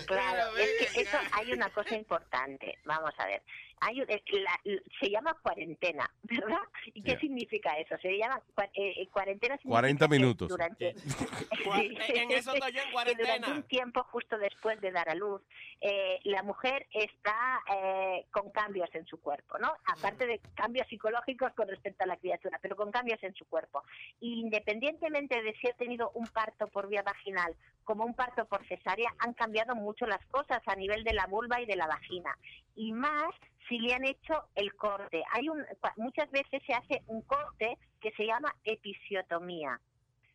Claro, 0.06 0.56
es 0.56 0.88
que 0.92 1.02
eso 1.02 1.16
hay 1.32 1.52
una 1.52 1.70
cosa 1.70 1.94
importante. 1.94 2.78
Vamos 2.84 3.12
a 3.18 3.26
ver. 3.26 3.42
Hay, 3.80 4.04
que 4.06 4.40
la- 4.40 4.60
se 5.00 5.10
llama 5.10 5.34
cuarentena, 5.42 6.10
¿verdad? 6.22 6.58
¿Y 6.92 7.02
qué 7.02 7.16
significa 7.18 7.78
eso? 7.78 7.96
Se 8.02 8.16
llama 8.18 8.40
cua- 8.54 8.70
eh, 8.74 8.94
eh, 9.02 9.08
cuarentena. 9.08 9.56
significa 9.56 9.70
40 9.80 10.04
que 10.08 10.10
minutos. 10.18 10.48
Durante, 10.48 10.94
Cua- 11.64 11.80
en 12.14 12.30
eso 12.32 12.52
estoy 12.54 12.72
yo 12.72 12.80
en 12.80 12.86
que 12.86 12.92
cuarentena. 12.92 13.34
durante 13.36 13.52
un 13.52 13.62
tiempo 13.64 14.02
justo 14.04 14.36
después 14.38 14.80
de 14.80 14.90
dar 14.92 15.08
a 15.08 15.14
luz, 15.14 15.40
eh, 15.80 16.18
la 16.24 16.42
mujer 16.42 16.86
está 16.92 17.60
eh, 17.74 18.26
con 18.30 18.50
cambios 18.50 18.88
en 18.94 19.06
su 19.06 19.18
cuerpo, 19.20 19.58
¿no? 19.58 19.72
Aparte 19.86 20.26
de 20.26 20.40
cambios 20.54 20.86
psicológicos 20.88 21.52
con 21.54 21.68
respecto 21.68 22.04
a 22.04 22.06
la 22.06 22.16
criatura, 22.16 22.58
pero 22.60 22.76
con 22.76 22.90
cambios 22.90 23.22
en 23.22 23.34
su 23.34 23.46
cuerpo. 23.46 23.82
Independientemente 24.20 25.42
de 25.42 25.54
si 25.60 25.68
ha 25.68 25.72
tenido 25.74 26.10
un 26.14 26.26
parto 26.26 26.66
por 26.68 26.88
vía 26.88 27.02
vaginal 27.02 27.54
como 27.84 28.04
un 28.04 28.14
parto 28.14 28.44
por 28.44 28.64
cesárea, 28.68 29.12
han 29.18 29.32
cambiado 29.34 29.74
mucho 29.74 30.06
las 30.06 30.24
cosas 30.26 30.62
a 30.66 30.76
nivel 30.76 31.02
de 31.02 31.12
la 31.12 31.26
vulva 31.26 31.60
y 31.60 31.66
de 31.66 31.74
la 31.76 31.86
vagina. 31.88 32.36
Y 32.80 32.92
más 32.92 33.32
si 33.68 33.78
le 33.78 33.92
han 33.94 34.04
hecho 34.06 34.34
el 34.54 34.74
corte. 34.74 35.22
Hay 35.32 35.48
un, 35.48 35.64
muchas 35.96 36.30
veces 36.30 36.62
se 36.66 36.72
hace 36.72 37.02
un 37.08 37.20
corte 37.22 37.76
que 38.00 38.10
se 38.12 38.24
llama 38.24 38.54
episiotomía. 38.64 39.78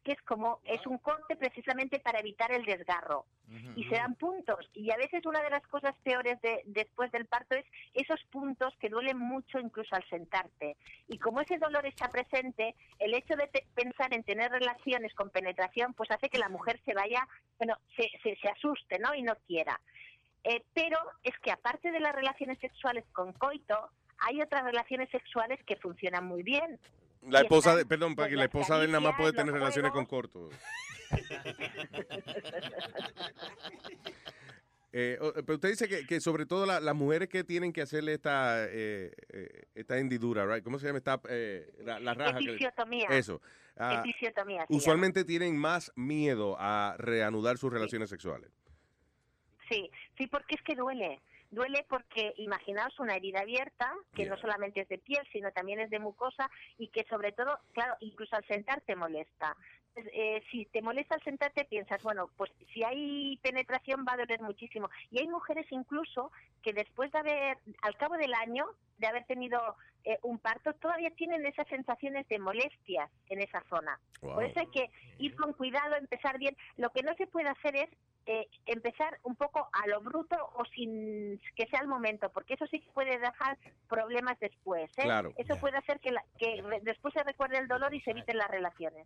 que 0.03 0.11
es 0.11 0.21
como, 0.21 0.59
es 0.65 0.85
un 0.85 0.99
corte 0.99 1.35
precisamente 1.35 1.99
para 1.99 2.19
evitar 2.19 2.51
el 2.51 2.63
desgarro. 2.65 3.25
Y 3.75 3.83
se 3.85 3.95
dan 3.95 4.13
puntos. 4.15 4.69
Y 4.73 4.91
a 4.91 4.97
veces 4.97 5.25
una 5.25 5.41
de 5.41 5.49
las 5.49 5.65
cosas 5.67 5.95
peores 6.03 6.39
de, 6.41 6.61
después 6.65 7.11
del 7.11 7.25
parto 7.25 7.55
es 7.55 7.65
esos 7.95 8.21
puntos 8.31 8.71
que 8.79 8.89
duelen 8.89 9.17
mucho 9.17 9.59
incluso 9.59 9.95
al 9.95 10.07
sentarte. 10.07 10.77
Y 11.07 11.17
como 11.17 11.41
ese 11.41 11.57
dolor 11.57 11.85
está 11.87 12.07
presente, 12.09 12.75
el 12.99 13.15
hecho 13.15 13.35
de 13.35 13.47
te- 13.47 13.65
pensar 13.73 14.13
en 14.13 14.23
tener 14.23 14.51
relaciones 14.51 15.11
con 15.15 15.31
penetración, 15.31 15.93
pues 15.95 16.11
hace 16.11 16.29
que 16.29 16.37
la 16.45 16.49
mujer 16.49 16.79
se 16.85 16.93
vaya, 16.93 17.27
bueno, 17.57 17.75
se, 17.95 18.07
se, 18.21 18.35
se 18.41 18.47
asuste, 18.49 18.99
¿no? 18.99 19.13
Y 19.15 19.23
no 19.23 19.33
quiera. 19.47 19.79
Eh, 20.45 20.63
pero 20.73 20.97
es 21.23 21.33
que 21.39 21.51
aparte 21.51 21.91
de 21.91 21.99
las 21.99 22.13
relaciones 22.15 22.57
sexuales 22.59 23.03
con 23.13 23.33
coito, 23.33 23.89
hay 24.19 24.41
otras 24.41 24.63
relaciones 24.63 25.09
sexuales 25.09 25.59
que 25.65 25.75
funcionan 25.77 26.25
muy 26.25 26.43
bien. 26.43 26.79
La 27.27 27.41
esposa 27.41 27.71
están, 27.71 27.77
de, 27.79 27.85
perdón, 27.87 28.15
para 28.15 28.29
que 28.29 28.35
la 28.35 28.43
esposa 28.43 28.77
de 28.77 28.85
él 28.85 28.91
nada 28.91 29.01
más 29.01 29.15
puede 29.17 29.33
tener 29.33 29.51
relaciones 29.53 29.91
con 29.91 30.05
corto. 30.05 30.49
Eh, 34.97 35.17
pero 35.45 35.55
usted 35.55 35.69
dice 35.69 35.89
que, 35.89 36.05
que 36.07 36.21
sobre 36.21 36.45
todo 36.45 36.65
la- 36.65 36.79
las 36.79 36.95
mujeres 36.95 37.27
que 37.27 37.43
tienen 37.43 37.73
que 37.73 37.81
hacerle 37.81 38.13
esta 38.13 38.63
eh, 38.69 39.11
eh, 39.33 39.63
esta 39.75 39.97
hendidura, 39.97 40.45
right? 40.45 40.63
¿Cómo 40.63 40.79
se 40.79 40.85
llama 40.87 40.99
esta 40.99 41.19
eh, 41.27 41.69
la, 41.83 41.99
la 41.99 42.13
raja? 42.13 42.39
que-. 42.39 42.57
Eso. 43.09 43.41
Ah, 43.75 44.01
Episiotomía 44.05 44.65
usualmente 44.69 45.25
tienen 45.25 45.57
más 45.57 45.91
miedo 45.95 46.55
a 46.57 46.95
reanudar 46.97 47.57
sus 47.57 47.73
relaciones 47.73 48.09
sexuales. 48.09 48.49
Sí, 49.69 49.89
sí, 50.17 50.27
porque 50.27 50.55
es 50.55 50.61
que 50.61 50.75
duele. 50.75 51.21
Duele 51.51 51.85
porque 51.87 52.33
imaginaos 52.37 52.99
una 52.99 53.15
herida 53.15 53.41
abierta, 53.41 53.93
que 54.13 54.25
no 54.25 54.35
solamente 54.37 54.81
es 54.81 54.89
de 54.89 54.97
piel, 54.97 55.25
sino 55.31 55.51
también 55.51 55.79
es 55.79 55.89
de 55.89 55.99
mucosa 55.99 56.49
y 56.77 56.87
que 56.89 57.05
sobre 57.09 57.31
todo, 57.31 57.59
claro, 57.73 57.95
incluso 57.99 58.35
al 58.35 58.45
sentar 58.45 58.81
te 58.81 58.95
molesta. 58.95 59.55
Pues, 59.93 60.07
eh, 60.11 60.43
si 60.51 60.65
te 60.65 60.81
molesta 60.81 61.15
al 61.15 61.23
sentarte 61.23 61.63
piensas, 61.63 62.03
bueno, 62.03 62.29
pues 62.35 62.51
si 62.73 62.83
hay 62.83 63.37
penetración 63.37 64.05
va 64.05 64.13
a 64.13 64.17
doler 64.17 64.41
muchísimo. 64.41 64.89
Y 65.09 65.19
hay 65.19 65.27
mujeres 65.27 65.65
incluso 65.69 66.31
que 66.61 66.73
después 66.73 67.11
de 67.13 67.19
haber, 67.19 67.57
al 67.81 67.95
cabo 67.95 68.17
del 68.17 68.33
año, 68.33 68.65
de 68.97 69.07
haber 69.07 69.23
tenido 69.25 69.77
eh, 70.03 70.19
un 70.23 70.37
parto, 70.39 70.73
todavía 70.73 71.11
tienen 71.11 71.45
esas 71.45 71.67
sensaciones 71.69 72.27
de 72.27 72.39
molestias 72.39 73.09
en 73.29 73.41
esa 73.41 73.63
zona. 73.69 73.97
Wow. 74.21 74.33
Por 74.33 74.43
eso 74.43 74.59
hay 74.59 74.67
que 74.67 74.91
ir 75.19 75.35
con 75.37 75.53
cuidado, 75.53 75.95
empezar 75.95 76.37
bien. 76.39 76.57
Lo 76.75 76.89
que 76.89 77.01
no 77.01 77.13
se 77.15 77.27
puede 77.27 77.47
hacer 77.47 77.77
es 77.77 77.89
eh, 78.27 78.47
empezar 78.65 79.19
un 79.23 79.35
poco 79.35 79.69
a 79.71 79.87
lo 79.87 80.01
bruto 80.01 80.35
o 80.55 80.65
sin 80.75 81.39
que 81.55 81.67
sea 81.67 81.79
el 81.81 81.87
momento, 81.87 82.29
porque 82.31 82.55
eso 82.55 82.65
sí 82.67 82.79
que 82.79 82.89
puede 82.91 83.17
dejar 83.19 83.57
problemas 83.87 84.39
después. 84.39 84.89
¿eh? 84.97 85.03
Claro. 85.03 85.31
Eso 85.37 85.57
puede 85.59 85.77
hacer 85.77 85.99
que, 85.99 86.11
la- 86.11 86.23
que 86.39 86.61
re- 86.61 86.81
después 86.83 87.13
se 87.13 87.23
recuerde 87.23 87.57
el 87.59 87.67
dolor 87.67 87.93
y 87.93 88.01
se 88.01 88.11
eviten 88.11 88.37
las 88.37 88.49
relaciones. 88.49 89.05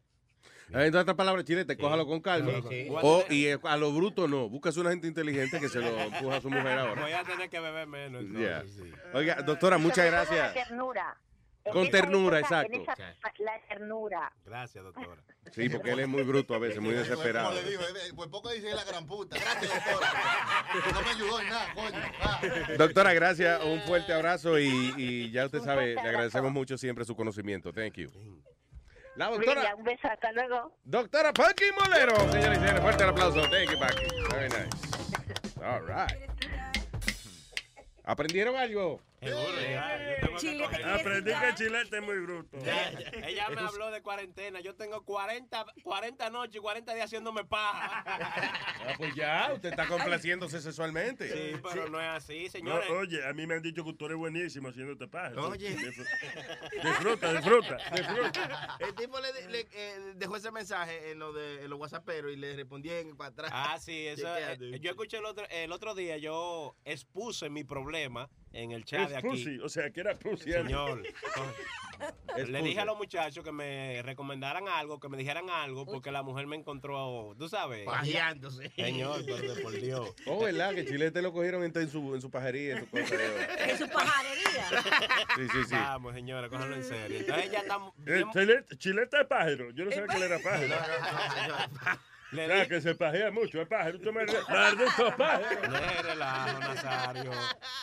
En 0.72 0.96
otras 0.96 1.16
palabras, 1.16 1.46
chilete, 1.46 1.76
cójalo 1.78 2.06
con 2.06 2.22
calma. 2.22 2.52
Sí, 2.70 2.84
sí. 2.86 2.88
O, 3.02 3.24
y 3.30 3.48
a 3.50 3.76
lo 3.78 3.92
bruto 3.92 4.28
no. 4.28 4.48
Buscas 4.50 4.78
una 4.78 4.92
gente 4.92 5.08
inteligente 5.08 5.60
que 5.60 5.68
se 5.68 5.80
lo 5.80 5.88
empuja 6.00 6.36
a 6.38 6.42
su 6.42 6.50
mujer 6.50 6.78
ahora. 6.78 7.02
Voy 7.02 7.12
a 7.12 7.24
tener 7.24 7.50
que 7.50 7.60
beber 7.60 7.88
menos. 7.88 8.22
Entonces, 8.22 8.76
sí. 8.76 8.94
Oiga, 9.14 9.36
doctora, 9.42 9.80
muchas 9.80 10.06
gracias. 10.06 10.56
La 10.56 10.64
ternura. 10.64 11.18
Con 11.72 11.90
ternura, 11.92 12.40
exacto. 12.40 12.82
esa- 12.82 12.96
la 13.40 13.60
ternura. 13.68 14.32
Gracias, 14.46 14.84
doctora. 14.84 15.22
Sí, 15.52 15.70
porque 15.70 15.92
él 15.92 16.00
es 16.00 16.08
muy 16.08 16.24
bruto 16.24 16.54
a 16.56 16.60
veces, 16.60 16.80
muy 16.80 16.94
desesperado. 16.94 17.50
Como 17.50 17.62
le 17.62 17.70
digo, 17.70 17.82
eh, 17.84 18.14
pues 18.16 18.30
poco 18.30 18.50
dice 18.50 18.74
la 18.74 18.84
gran 18.84 19.06
puta. 19.06 19.36
Gracias, 19.38 19.72
doctora. 19.86 20.12
No 20.94 21.02
me 21.02 21.10
ayudó 21.10 21.40
en 21.42 21.50
nada, 21.50 21.74
coño. 21.74 22.02
Ah. 22.22 22.42
Doctora, 22.78 23.14
gracias. 23.14 23.64
Un 23.64 23.82
fuerte 23.82 24.14
abrazo 24.14 24.58
y, 24.60 24.94
y 24.98 25.32
ya 25.32 25.46
usted 25.46 25.62
sabe, 25.62 25.94
le 25.96 26.00
agradecemos 26.02 26.52
mucho 26.52 26.78
siempre 26.78 27.06
su 27.06 27.16
conocimiento. 27.16 27.72
Thank 27.72 27.96
you. 27.96 28.10
La 29.16 29.28
doctora, 29.30 29.76
un 29.76 29.84
beso, 29.84 30.08
hasta 30.08 30.32
luego. 30.32 30.76
doctora 30.86 31.34
Paqui 31.34 31.66
Molero. 31.80 32.16
Señores 32.32 32.58
y 32.58 32.62
señores, 32.62 32.82
fuerte 32.82 33.04
el 33.04 33.10
aplauso. 33.10 33.42
Thank 33.42 33.72
you, 33.72 33.80
Paqui. 33.80 34.06
Very 34.32 34.50
nice. 34.50 35.64
All 35.64 35.82
right. 35.86 36.30
¿Aprendieron 38.04 38.56
algo? 38.56 39.02
Aprendí 40.86 41.32
que 41.32 41.56
Chilete 41.56 41.98
es 41.98 42.04
muy 42.04 42.20
bruto. 42.20 42.58
Ella 43.24 43.50
me 43.50 43.62
habló 43.62 43.92
de 43.92 44.02
cuarentena. 44.02 44.60
Yo 44.62 44.76
tengo 44.76 45.04
40, 45.04 45.66
40 45.84 46.30
noches 46.30 46.56
y 46.56 46.60
40 46.60 46.94
días 46.94 47.06
haciéndome 47.06 47.44
paja. 47.44 48.04
Ah, 48.06 48.94
pues 48.98 49.14
ya, 49.16 49.52
usted 49.54 49.70
está 49.70 49.88
complaciéndose 49.88 50.62
sexualmente. 50.62 51.30
Sí, 51.30 51.60
pero 51.72 51.90
no 51.90 52.00
es 52.00 52.08
así, 52.08 52.46
No, 52.46 52.52
señores. 52.52 52.90
oye, 52.92 53.26
a 53.28 53.34
mí 53.34 53.46
me 53.46 53.56
han 53.56 53.62
dicho 53.62 53.84
que 53.84 53.94
tú 53.94 54.06
eres 54.06 54.18
buenísimo 54.18 54.70
haciéndote 54.70 55.08
paja. 55.08 55.40
Oye. 55.42 55.70
Disfruta, 56.84 57.34
disfruta, 57.34 57.78
disfruta. 57.94 58.78
El 58.80 58.96
tipo 58.96 59.20
le, 59.20 59.48
le- 59.50 59.68
eh, 59.72 60.14
dejó 60.16 60.36
ese 60.38 60.52
mensaje 60.52 61.12
en, 61.12 61.20
lo 61.20 61.34
de, 61.34 61.64
en 61.64 61.70
los 61.70 61.80
whatsapperos 61.80 62.32
y 62.32 62.36
le 62.38 62.56
respondí 62.56 62.90
en 62.90 63.16
para 63.18 63.30
atrás. 63.30 63.52
Ah, 63.54 63.78
sí, 63.80 64.08
eso. 64.08 64.28
Eh, 64.38 64.80
yo 64.82 64.92
escuché 64.92 65.18
el 65.18 65.26
otro, 65.26 65.46
el 65.50 65.72
otro 65.72 65.94
día, 65.96 66.18
yo 66.18 66.76
expuse 66.86 67.50
mi 67.50 67.64
problema 67.64 68.30
en 68.52 68.72
el 68.72 68.84
chat 68.86 69.09
de 69.10 69.18
aquí. 69.18 69.28
pussy, 69.28 69.60
o 69.60 69.70
sea, 69.70 69.90
que 69.92 70.00
era 70.00 70.16
pussy. 70.16 70.52
Señor. 70.52 71.04
Le 72.38 72.62
dije 72.62 72.80
a 72.80 72.86
los 72.86 72.98
muchachos 72.98 73.44
que 73.44 73.52
me 73.52 74.02
recomendaran 74.04 74.68
algo, 74.70 75.00
que 75.00 75.10
me 75.10 75.18
dijeran 75.18 75.50
algo, 75.50 75.86
porque 75.86 76.12
la 76.12 76.24
mujer 76.24 76.48
me 76.48 76.56
encontró, 76.56 77.36
tú 77.38 77.50
sabes. 77.50 77.86
Pajeándose. 77.86 78.70
Señor, 78.70 79.26
de 79.26 79.62
por 79.62 79.74
Dios. 79.74 80.10
Oh, 80.26 80.44
¿verdad? 80.44 80.74
Que 80.74 80.86
Chilete 80.86 81.22
lo 81.22 81.34
cogieron 81.34 81.64
en, 81.64 81.90
su, 81.90 82.16
en 82.16 82.22
su 82.22 82.32
pajería, 82.32 82.78
en 82.78 82.86
su 82.86 82.90
cosa. 82.90 83.16
En 83.68 83.78
su 83.78 83.90
pajarería. 83.90 84.70
Sí, 85.36 85.48
sí, 85.52 85.64
sí. 85.68 85.76
Vamos, 85.76 86.14
señores, 86.14 86.50
cójanlo 86.50 86.76
en 86.76 86.84
serio. 86.84 87.20
Entonces 87.20 87.46
ella 87.48 87.60
está 87.60 87.80
Eh, 88.06 88.24
Chilete, 88.32 88.78
Chilete 88.78 89.22
es 89.22 89.28
pájaro. 89.28 89.72
Yo 89.72 89.86
no 89.86 89.92
sabía 89.92 90.08
que 90.08 90.16
él 90.18 90.24
era 90.24 90.40
pájaro. 90.40 92.00
Le 92.32 92.46
O 92.46 92.48
sea, 92.48 92.62
di- 92.64 92.70
que 92.70 92.82
se 92.82 92.96
pajea 92.96 93.32
mucho, 93.32 93.62
es 93.62 93.68
pájaro. 93.68 94.00
Tú 94.00 94.14
me 94.14 94.26
maldito 94.26 95.18
pájaro. 95.18 95.72
Deje 95.72 96.02
relajo, 96.04 96.60
Nazario. 96.60 97.32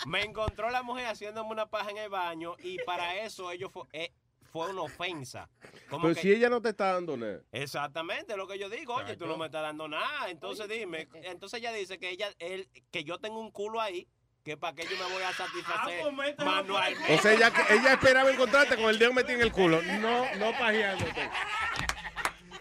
Me 0.06 0.22
encontró 0.22 0.70
la 0.70 0.82
mujer 0.82 1.06
haciéndome 1.06 1.50
una 1.50 1.66
paja 1.66 1.90
en 1.90 1.96
el 1.98 2.08
baño 2.08 2.54
y 2.60 2.78
para 2.84 3.16
eso 3.16 3.50
ellos 3.50 3.70
fue, 3.72 3.82
eh, 3.92 4.12
fue 4.52 4.70
una 4.70 4.82
ofensa. 4.82 5.48
Como 5.90 6.04
Pero 6.04 6.14
que- 6.14 6.20
si 6.22 6.32
ella 6.32 6.48
no 6.48 6.62
te 6.62 6.68
está 6.70 6.92
dando 6.94 7.16
nada. 7.16 7.40
Exactamente 7.52 8.36
lo 8.36 8.46
que 8.46 8.58
yo 8.58 8.68
digo, 8.70 8.94
oye, 8.94 9.16
tú 9.16 9.26
no 9.26 9.36
me 9.36 9.46
estás 9.46 9.62
dando 9.62 9.88
nada. 9.88 10.30
Entonces 10.30 10.68
dime, 10.68 11.08
entonces 11.24 11.58
ella 11.60 11.72
dice 11.72 11.98
que 11.98 12.10
ella, 12.10 12.30
él, 12.38 12.68
que 12.92 13.02
yo 13.04 13.18
tengo 13.18 13.40
un 13.40 13.50
culo 13.50 13.80
ahí, 13.80 14.06
que 14.44 14.56
para 14.56 14.74
que 14.76 14.84
yo 14.84 14.96
me 14.96 15.12
voy 15.12 15.24
a 15.24 15.32
satisfacer 15.32 16.04
manualmente. 16.38 17.14
O 17.14 17.18
sea, 17.20 17.32
ella, 17.32 17.52
ella 17.68 17.92
esperaba 17.94 18.30
encontrarte 18.30 18.76
con 18.76 18.84
el 18.90 18.98
dedo 18.98 19.12
metido 19.12 19.34
en 19.40 19.42
el 19.42 19.50
culo. 19.50 19.82
No, 19.82 20.24
no 20.36 20.52
pajeándote. 20.56 21.28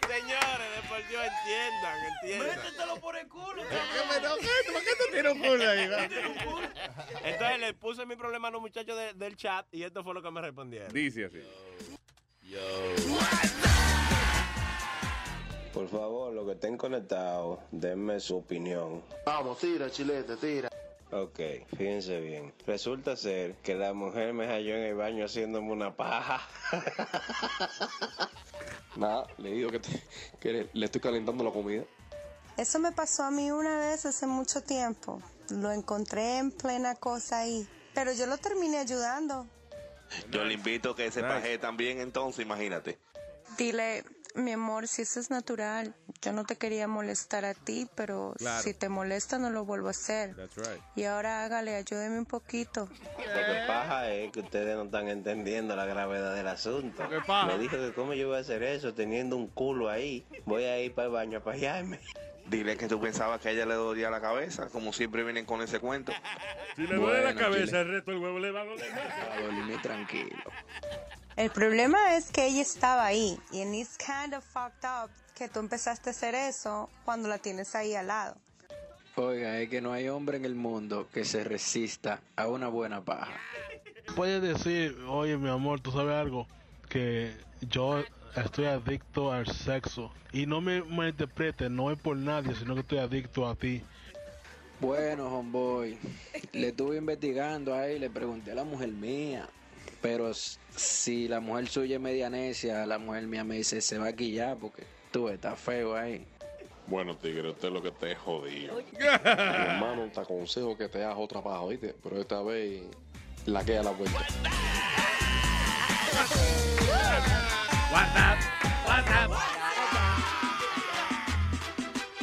Señores, 0.06 0.68
de 0.82 0.88
por 0.88 1.08
Dios, 1.08 1.22
entiendan, 1.24 1.98
entiendan. 2.22 2.56
Métetelo 2.56 3.00
por 3.00 3.16
el 3.16 3.28
culo. 3.28 3.62
¿Por 3.62 4.82
qué 4.82 4.90
tú 4.98 5.04
tienes 5.12 5.32
un 5.32 5.40
culo 5.40 5.68
ahí? 5.70 5.88
va? 5.88 6.04
Entonces 7.24 7.58
le 7.60 7.74
puse 7.74 8.06
mi 8.06 8.16
problema 8.16 8.48
a 8.48 8.50
los 8.50 8.60
muchachos 8.60 8.96
de- 8.96 9.14
del 9.14 9.36
chat 9.36 9.66
y 9.72 9.82
esto 9.82 10.02
fue 10.04 10.14
lo 10.14 10.22
que 10.22 10.30
me 10.30 10.40
respondieron. 10.40 10.92
Dice 10.92 11.24
así. 11.26 11.40
Por 15.72 15.88
favor, 15.88 16.32
los 16.32 16.46
que 16.46 16.52
estén 16.52 16.76
conectados, 16.78 17.58
denme 17.70 18.18
su 18.18 18.36
opinión. 18.38 19.02
Vamos, 19.26 19.58
tira, 19.58 19.90
chilete, 19.90 20.36
tira. 20.36 20.70
Ok, 21.12 21.40
fíjense 21.76 22.20
bien. 22.20 22.52
Resulta 22.66 23.16
ser 23.16 23.54
que 23.56 23.74
la 23.74 23.92
mujer 23.92 24.32
me 24.32 24.46
halló 24.48 24.74
en 24.76 24.82
el 24.82 24.94
baño 24.94 25.24
haciéndome 25.24 25.70
una 25.72 25.94
paja. 25.96 26.40
Nada, 28.96 29.26
le 29.38 29.52
digo 29.52 29.70
que, 29.70 29.80
te- 29.80 30.02
que 30.40 30.52
le, 30.52 30.70
le 30.72 30.86
estoy 30.86 31.00
calentando 31.00 31.44
la 31.44 31.50
comida. 31.50 31.84
Eso 32.56 32.78
me 32.78 32.92
pasó 32.92 33.24
a 33.24 33.30
mí 33.30 33.50
una 33.50 33.76
vez 33.78 34.06
hace 34.06 34.26
mucho 34.26 34.62
tiempo. 34.62 35.20
Lo 35.50 35.70
encontré 35.70 36.38
en 36.38 36.50
plena 36.50 36.94
cosa 36.94 37.40
ahí. 37.40 37.68
Pero 37.94 38.12
yo 38.12 38.26
lo 38.26 38.38
terminé 38.38 38.78
ayudando. 38.78 39.46
Yo 40.30 40.44
le 40.44 40.54
invito 40.54 40.90
a 40.90 40.96
que 40.96 41.10
se 41.10 41.20
paje 41.20 41.58
también, 41.58 42.00
entonces, 42.00 42.44
imagínate. 42.44 42.98
Dile, 43.58 44.04
mi 44.36 44.52
amor, 44.52 44.86
si 44.88 45.02
eso 45.02 45.18
es 45.20 45.30
natural. 45.30 45.94
Yo 46.22 46.32
no 46.32 46.44
te 46.44 46.56
quería 46.56 46.86
molestar 46.88 47.44
a 47.44 47.54
ti, 47.54 47.88
pero 47.94 48.34
Claro. 48.38 48.62
si 48.62 48.74
te 48.74 48.88
molesta 48.88 49.38
no 49.38 49.50
lo 49.50 49.64
vuelvo 49.64 49.88
a 49.88 49.90
hacer. 49.90 50.34
That's 50.36 50.56
right. 50.56 50.80
Y 50.94 51.04
ahora 51.04 51.44
hágale, 51.44 51.74
ayúdeme 51.74 52.18
un 52.18 52.26
poquito. 52.26 52.88
Lo 52.88 53.24
que 53.24 53.64
pasa 53.66 54.10
es 54.12 54.32
que 54.32 54.40
ustedes 54.40 54.76
no 54.76 54.84
están 54.84 55.08
entendiendo 55.08 55.74
la 55.76 55.84
gravedad 55.86 56.34
del 56.34 56.48
asunto. 56.48 57.08
¿Qué 57.08 57.18
pasa? 57.26 57.46
Me 57.46 57.58
dijo 57.58 57.76
que 57.76 57.92
cómo 57.94 58.14
yo 58.14 58.28
voy 58.28 58.36
a 58.38 58.40
hacer 58.40 58.62
eso 58.62 58.94
teniendo 58.94 59.36
un 59.36 59.48
culo 59.48 59.88
ahí. 59.90 60.26
Voy 60.44 60.64
a 60.64 60.78
ir 60.80 60.94
para 60.94 61.06
el 61.06 61.12
baño 61.12 61.38
a 61.38 61.42
pajearme. 61.42 62.00
Dile 62.48 62.76
que 62.76 62.86
tú 62.86 63.00
pensabas 63.00 63.40
que 63.40 63.48
a 63.48 63.50
ella 63.50 63.66
le 63.66 63.74
dolía 63.74 64.08
la 64.08 64.20
cabeza, 64.20 64.68
como 64.68 64.92
siempre 64.92 65.24
vienen 65.24 65.44
con 65.46 65.62
ese 65.62 65.80
cuento. 65.80 66.12
Si 66.76 66.86
le 66.86 66.94
duele 66.94 67.24
la 67.24 67.34
cabeza, 67.34 67.80
el 67.80 67.88
resto 67.88 68.12
del 68.12 68.20
huevo 68.20 68.38
le 68.38 68.52
va 68.52 68.60
a 68.60 68.64
doler 68.64 69.82
tranquilo. 69.82 70.36
El 71.36 71.50
problema 71.50 72.16
es 72.16 72.30
que 72.30 72.46
ella 72.46 72.62
estaba 72.62 73.04
ahí. 73.04 73.38
Y 73.52 73.62
it's 73.78 73.98
kind 73.98 74.34
of 74.34 74.42
fucked 74.42 74.84
up 74.84 75.10
que 75.34 75.48
tú 75.48 75.60
empezaste 75.60 76.08
a 76.08 76.12
hacer 76.12 76.34
eso 76.34 76.88
cuando 77.04 77.28
la 77.28 77.36
tienes 77.36 77.74
ahí 77.74 77.94
al 77.94 78.06
lado. 78.06 78.36
Oiga, 79.16 79.60
es 79.60 79.68
que 79.68 79.82
no 79.82 79.92
hay 79.92 80.08
hombre 80.08 80.38
en 80.38 80.46
el 80.46 80.54
mundo 80.54 81.08
que 81.12 81.24
se 81.24 81.44
resista 81.44 82.20
a 82.36 82.48
una 82.48 82.68
buena 82.68 83.02
paja. 83.02 83.34
Puedes 84.14 84.40
decir, 84.40 84.96
oye 85.08 85.36
mi 85.36 85.50
amor, 85.50 85.80
tú 85.80 85.90
sabes 85.90 86.14
algo, 86.14 86.46
que 86.88 87.34
yo 87.60 88.02
estoy 88.34 88.66
adicto 88.66 89.32
al 89.32 89.46
sexo. 89.46 90.12
Y 90.32 90.46
no 90.46 90.60
me 90.60 90.82
malinterprete, 90.82 91.68
no 91.68 91.90
es 91.90 91.98
por 91.98 92.16
nadie, 92.16 92.54
sino 92.54 92.74
que 92.74 92.80
estoy 92.80 92.98
adicto 92.98 93.46
a 93.46 93.54
ti. 93.54 93.82
Bueno, 94.80 95.28
homeboy, 95.28 95.98
le 96.52 96.68
estuve 96.68 96.96
investigando 96.96 97.74
ahí, 97.74 97.98
le 97.98 98.10
pregunté 98.10 98.52
a 98.52 98.54
la 98.54 98.64
mujer 98.64 98.88
mía. 98.88 99.48
Pero 100.06 100.32
si 100.32 101.26
la 101.26 101.40
mujer 101.40 101.66
suya 101.66 101.96
es 101.96 102.00
media 102.00 102.30
necia, 102.30 102.86
la 102.86 102.96
mujer 102.96 103.26
mía 103.26 103.42
me 103.42 103.56
dice, 103.56 103.80
se 103.80 103.98
va 103.98 104.06
a 104.06 104.12
quillar 104.12 104.56
porque 104.56 104.84
tú 105.10 105.28
estás 105.28 105.58
feo 105.58 105.96
ahí. 105.96 106.24
Bueno, 106.86 107.16
tigre, 107.16 107.50
usted 107.50 107.72
lo 107.72 107.82
que 107.82 107.90
te 107.90 108.12
es 108.12 108.18
jodido. 108.18 108.76
Mi 108.76 109.04
hermano, 109.04 110.08
te 110.14 110.20
aconsejo 110.20 110.78
que 110.78 110.88
te 110.88 111.02
hagas 111.02 111.16
otra 111.18 111.42
paja, 111.42 111.60
¿oíste? 111.62 111.92
Pero 112.00 112.20
esta 112.20 112.40
vez 112.40 112.84
la 113.46 113.64
queda 113.64 113.82
la 113.82 113.90
vuelta. 113.90 114.20
WhatsApp, 117.92 118.38
WhatsApp. 118.86 119.30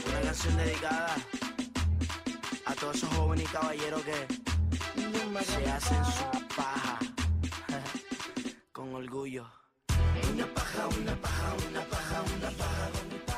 Una 0.07 0.21
canción 0.21 0.55
dedicada 0.55 1.15
a 2.63 2.75
todos 2.75 2.95
esos 2.95 3.09
jóvenes 3.09 3.43
y 3.43 3.51
caballeros 3.51 4.01
que 4.03 4.43
se 5.43 5.69
hacen 5.69 6.05
su 6.05 6.47
paja 6.55 7.02
orgullo. 8.95 9.45
Una 10.33 10.45
paja, 10.53 10.87
una 10.87 11.15
paja, 11.15 11.55
una 11.69 11.81
paja, 11.81 12.21
una 12.37 12.49
paja, 12.49 12.89
una 13.05 13.25
paja. 13.25 13.32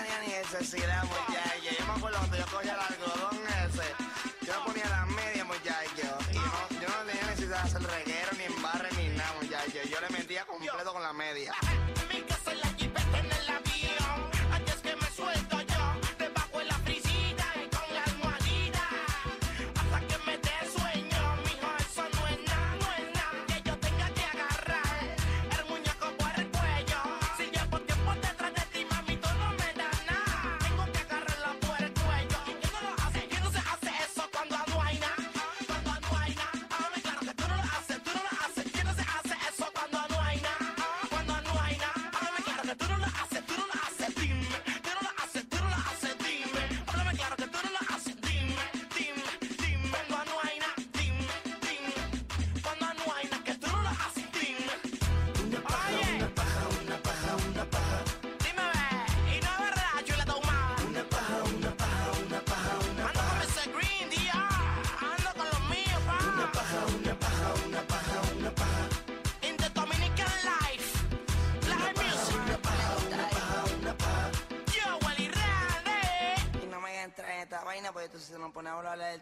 Tenía 0.00 0.20
ni 0.20 0.26
necesidad, 0.28 1.04
muchacho. 1.04 1.70
Yo 1.78 1.86
me 1.86 1.92
acuerdo 1.92 2.18
cuando 2.18 2.36
yo 2.36 2.46
cogía 2.46 2.74
el 2.74 2.80
algodón 2.80 3.38
ese. 3.66 4.46
Yo 4.46 4.60
me 4.60 4.66
ponía 4.66 4.88
las 4.88 5.06
medias, 5.08 5.46
muchacho. 5.46 6.18
Y 6.32 6.36
no, 6.36 6.80
yo 6.80 6.88
no 6.88 7.06
tenía 7.06 7.26
necesidad 7.26 7.62
de 7.62 7.68
hacer 7.68 7.82
reguero, 7.82 8.30
ni 8.36 8.44
embarre, 8.44 8.88
ni 8.96 9.08
nada, 9.16 9.34
muchacho. 9.40 9.78
Yo 9.88 10.00
le 10.00 10.08
metía 10.18 10.44
completo 10.44 10.92
con 10.92 11.02
la 11.02 11.12
media. 11.12 11.54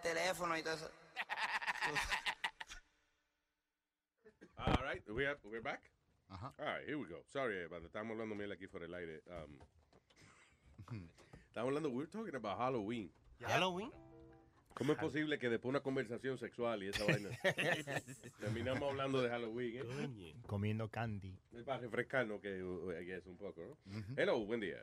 Del 0.03 0.15
teléfono 0.15 0.57
y 0.57 0.63
todo 0.63 0.75
eso. 0.75 0.91
All 4.59 4.83
right, 4.83 5.03
we 5.11 5.27
are, 5.27 5.39
we're 5.45 5.63
back. 5.63 5.91
All 6.31 6.53
right, 6.59 6.85
here 6.87 6.99
we 6.99 7.07
go. 7.07 7.23
Sorry, 7.33 7.67
but 7.69 7.83
estamos 7.85 8.13
hablando 8.13 8.35
miel 8.35 8.53
aquí 8.53 8.67
por 8.67 8.83
el 8.83 8.95
aire. 8.95 9.23
Um, 9.29 9.59
estamos 11.49 11.69
hablando, 11.69 11.91
we're 11.91 12.11
talking 12.11 12.35
about 12.35 12.59
Halloween. 12.59 13.11
Halloween. 13.41 13.91
¿Cómo 14.75 14.93
es 14.93 14.99
posible 14.99 15.39
que 15.41 15.49
después 15.49 15.73
de 15.73 15.79
una 15.79 15.81
conversación 15.81 16.39
sexual 16.39 16.85
y 16.85 16.89
esa 16.89 17.05
vaina 17.05 17.31
terminamos 18.41 18.91
hablando 18.91 19.21
de 19.21 19.29
Halloween? 19.29 19.77
¿eh? 19.77 19.83
Comiendo 20.47 20.89
candy. 20.89 21.37
Es 21.53 21.65
para 21.65 21.81
refrescarnos 21.81 22.41
que 22.41 22.63
uh, 22.63 22.93
guess, 23.05 23.27
un 23.27 23.37
poco, 23.37 23.65
¿no? 23.65 23.77
Hello, 24.17 24.39
buen 24.45 24.61
día. 24.61 24.79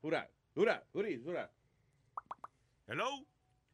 Jura, 0.00 0.30
jura, 0.54 0.82
juri, 0.92 1.22
jura. 1.22 1.50
Hello. 2.86 3.26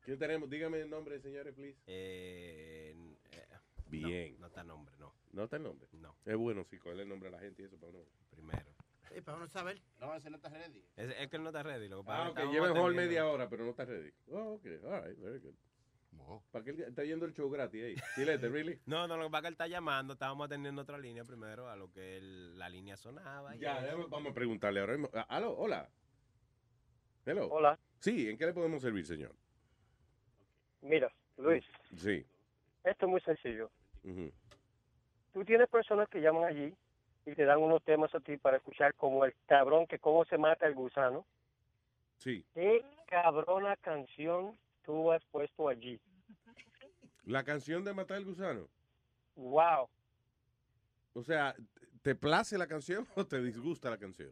¿Qué 0.05 0.17
tenemos? 0.17 0.51
Dígame 0.51 0.81
el 0.81 0.91
nombre, 0.91 1.19
señores, 1.21 1.55
please. 1.55 1.79
Eh, 1.87 2.95
eh, 3.33 3.47
Bien. 3.89 4.35
No, 4.35 4.41
no 4.41 4.47
está 4.49 4.65
nombre, 4.65 4.95
no. 4.99 5.15
¿No 5.33 5.45
está 5.45 5.57
el 5.57 5.63
nombre? 5.63 5.89
No. 5.93 6.15
Es 6.25 6.37
bueno 6.37 6.65
si 6.65 6.79
cogerle 6.79 7.05
el 7.05 7.09
nombre 7.09 7.29
a 7.29 7.33
la 7.33 7.39
gente 7.39 7.63
y 7.63 7.67
eso 7.67 7.79
para 7.79 7.91
uno. 7.93 8.01
Primero. 8.31 8.65
Sí, 9.13 9.21
para 9.21 9.39
uno 9.39 9.47
saber. 9.49 9.81
No, 10.01 10.15
ese 10.15 10.29
no 10.31 10.37
está 10.37 10.49
ready. 10.51 10.85
Es, 10.97 11.15
es 11.19 11.29
que 11.31 11.37
él 11.37 11.43
no 11.43 11.49
está 11.51 11.63
ready. 11.63 11.89
Lo 11.89 11.99
que 12.03 12.07
pasa 12.07 12.23
Ah, 12.23 12.27
es 12.27 12.33
ok, 12.33 12.39
lleva 12.53 12.67
mejor 12.69 12.91
atendiendo- 12.91 12.95
media 13.03 13.27
hora, 13.29 13.49
pero 13.49 13.65
no 13.65 13.71
está 13.71 13.85
ready. 13.85 14.11
Oh, 14.31 14.55
ok, 14.55 14.67
all 14.85 15.05
right, 15.05 15.19
very 15.19 15.39
good. 15.39 15.55
¿Para 16.53 16.65
qué 16.65 16.71
él 16.71 16.81
está 16.83 17.03
yendo 17.05 17.27
el 17.27 17.35
show 17.35 17.51
gratis 17.51 17.83
ahí? 17.83 17.95
Chilete, 18.15 18.49
really? 18.49 18.79
No, 18.87 19.09
no, 19.09 19.17
lo 19.17 19.25
que 19.25 19.31
pasa 19.31 19.39
es 19.39 19.43
que 19.43 19.49
él 19.49 19.55
está 19.55 19.67
llamando. 19.69 20.13
Estábamos 20.15 20.47
atendiendo 20.47 20.83
otra 20.83 20.97
línea 20.99 21.25
primero 21.25 21.69
a 21.69 21.77
lo 21.77 21.91
que 21.93 22.19
él- 22.19 22.59
la 22.59 22.69
línea 22.69 22.97
sonaba. 22.97 23.57
y 23.57 23.61
Ya, 23.61 23.81
déjame- 23.83 24.07
vamos 24.09 24.31
a 24.33 24.35
preguntarle 24.35 24.81
ahora 24.81 24.93
mismo. 24.95 25.11
Ah, 25.15 25.27
Aló, 25.29 25.53
hola. 25.57 25.89
Hello. 27.27 27.49
Hola. 27.49 27.79
Sí, 28.01 28.29
¿en 28.29 28.37
qué 28.37 28.47
le 28.47 28.53
podemos 28.53 28.83
servir, 28.83 29.07
señor? 29.07 29.35
Mira, 30.85 31.11
Luis, 31.39 31.65
Sí. 31.97 32.25
esto 32.85 33.07
es 33.07 33.11
muy 33.11 33.21
sencillo. 33.23 33.71
Tú 35.33 35.45
tienes 35.45 35.69
personas 35.69 36.09
que 36.11 36.21
llaman 36.21 36.45
allí 36.45 36.75
y 37.25 37.35
te 37.35 37.45
dan 37.47 37.59
unos 37.59 37.83
temas 37.83 38.15
a 38.15 38.21
ti 38.21 38.37
para 38.37 38.59
escuchar 38.59 38.95
como 38.95 39.25
el 39.25 39.35
cabrón 39.47 39.87
que 39.87 39.99
cómo 39.99 40.27
se 40.27 40.37
mata 40.37 40.67
el 40.67 40.75
gusano. 40.75 41.25
Sí. 42.19 42.45
¿Qué 42.53 42.85
cabrona 43.07 43.77
canción 43.77 44.57
tú 44.85 45.11
has 45.11 45.25
puesto 45.27 45.69
allí? 45.69 45.99
La 47.25 47.43
canción 47.43 47.83
de 47.83 47.95
Matar 47.95 48.19
el 48.19 48.27
Gusano. 48.27 48.69
Wow. 49.37 49.89
O 51.15 51.23
sea, 51.23 51.55
¿te 52.03 52.15
place 52.15 52.59
la 52.59 52.67
canción 52.67 53.07
o 53.17 53.25
te 53.27 53.41
disgusta 53.41 53.89
la 53.89 53.97
canción? 53.97 54.31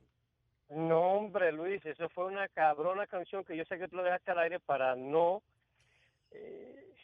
No, 0.69 1.01
hombre, 1.15 1.51
Luis, 1.53 1.85
eso 1.87 2.11
fue 2.11 2.27
una 2.27 2.47
cabrona 2.49 3.07
canción 3.07 3.43
que 3.45 3.57
yo 3.57 3.65
sé 3.65 3.79
que 3.79 3.89
tú 3.89 3.97
lo 3.97 4.03
dejaste 4.03 4.31
al 4.33 4.39
aire 4.41 4.61
para 4.61 4.95
no... 4.95 5.43
eh, 6.35 6.95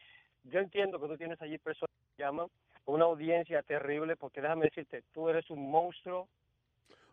yo 0.44 0.60
entiendo 0.60 1.00
que 1.00 1.06
tú 1.06 1.16
tienes 1.16 1.40
allí 1.42 1.58
personas 1.58 1.94
que 2.16 2.22
llaman, 2.22 2.48
una 2.86 3.04
audiencia 3.04 3.62
terrible, 3.62 4.16
porque 4.16 4.40
déjame 4.40 4.66
decirte, 4.66 5.04
tú 5.12 5.28
eres 5.28 5.48
un 5.50 5.70
monstruo 5.70 6.28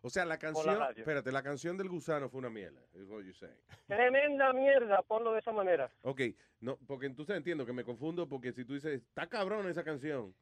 O 0.02 0.08
sea, 0.08 0.24
la 0.24 0.38
canción, 0.38 0.78
espérate, 0.96 1.30
la 1.32 1.42
canción 1.42 1.76
del 1.76 1.88
gusano 1.88 2.28
fue 2.28 2.38
una 2.38 2.50
mierda. 2.50 2.80
Es 2.94 3.06
what 3.08 3.22
you're 3.22 3.34
saying. 3.34 3.56
Tremenda 3.86 4.52
mierda, 4.52 5.02
ponlo 5.02 5.32
de 5.32 5.40
esa 5.40 5.52
manera. 5.52 5.90
Ok, 6.02 6.22
no, 6.60 6.76
porque 6.86 7.06
entonces 7.06 7.36
entiendo 7.36 7.66
que 7.66 7.72
me 7.72 7.84
confundo 7.84 8.26
porque 8.28 8.52
si 8.52 8.64
tú 8.64 8.74
dices, 8.74 9.02
está 9.02 9.26
cabrón 9.26 9.68
esa 9.68 9.84
canción. 9.84 10.34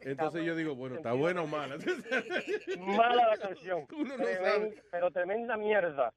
Entonces 0.00 0.44
yo 0.44 0.56
digo, 0.56 0.74
bueno, 0.74 0.96
¿está 0.96 1.12
buena 1.12 1.42
o 1.42 1.46
mala? 1.46 1.76
Mala 2.78 3.28
la 3.28 3.36
canción. 3.36 3.86
Uno 3.92 4.16
no 4.16 4.24
Tremen- 4.24 4.42
sabe. 4.42 4.82
Pero 4.90 5.10
tremenda 5.10 5.56
mierda. 5.56 6.14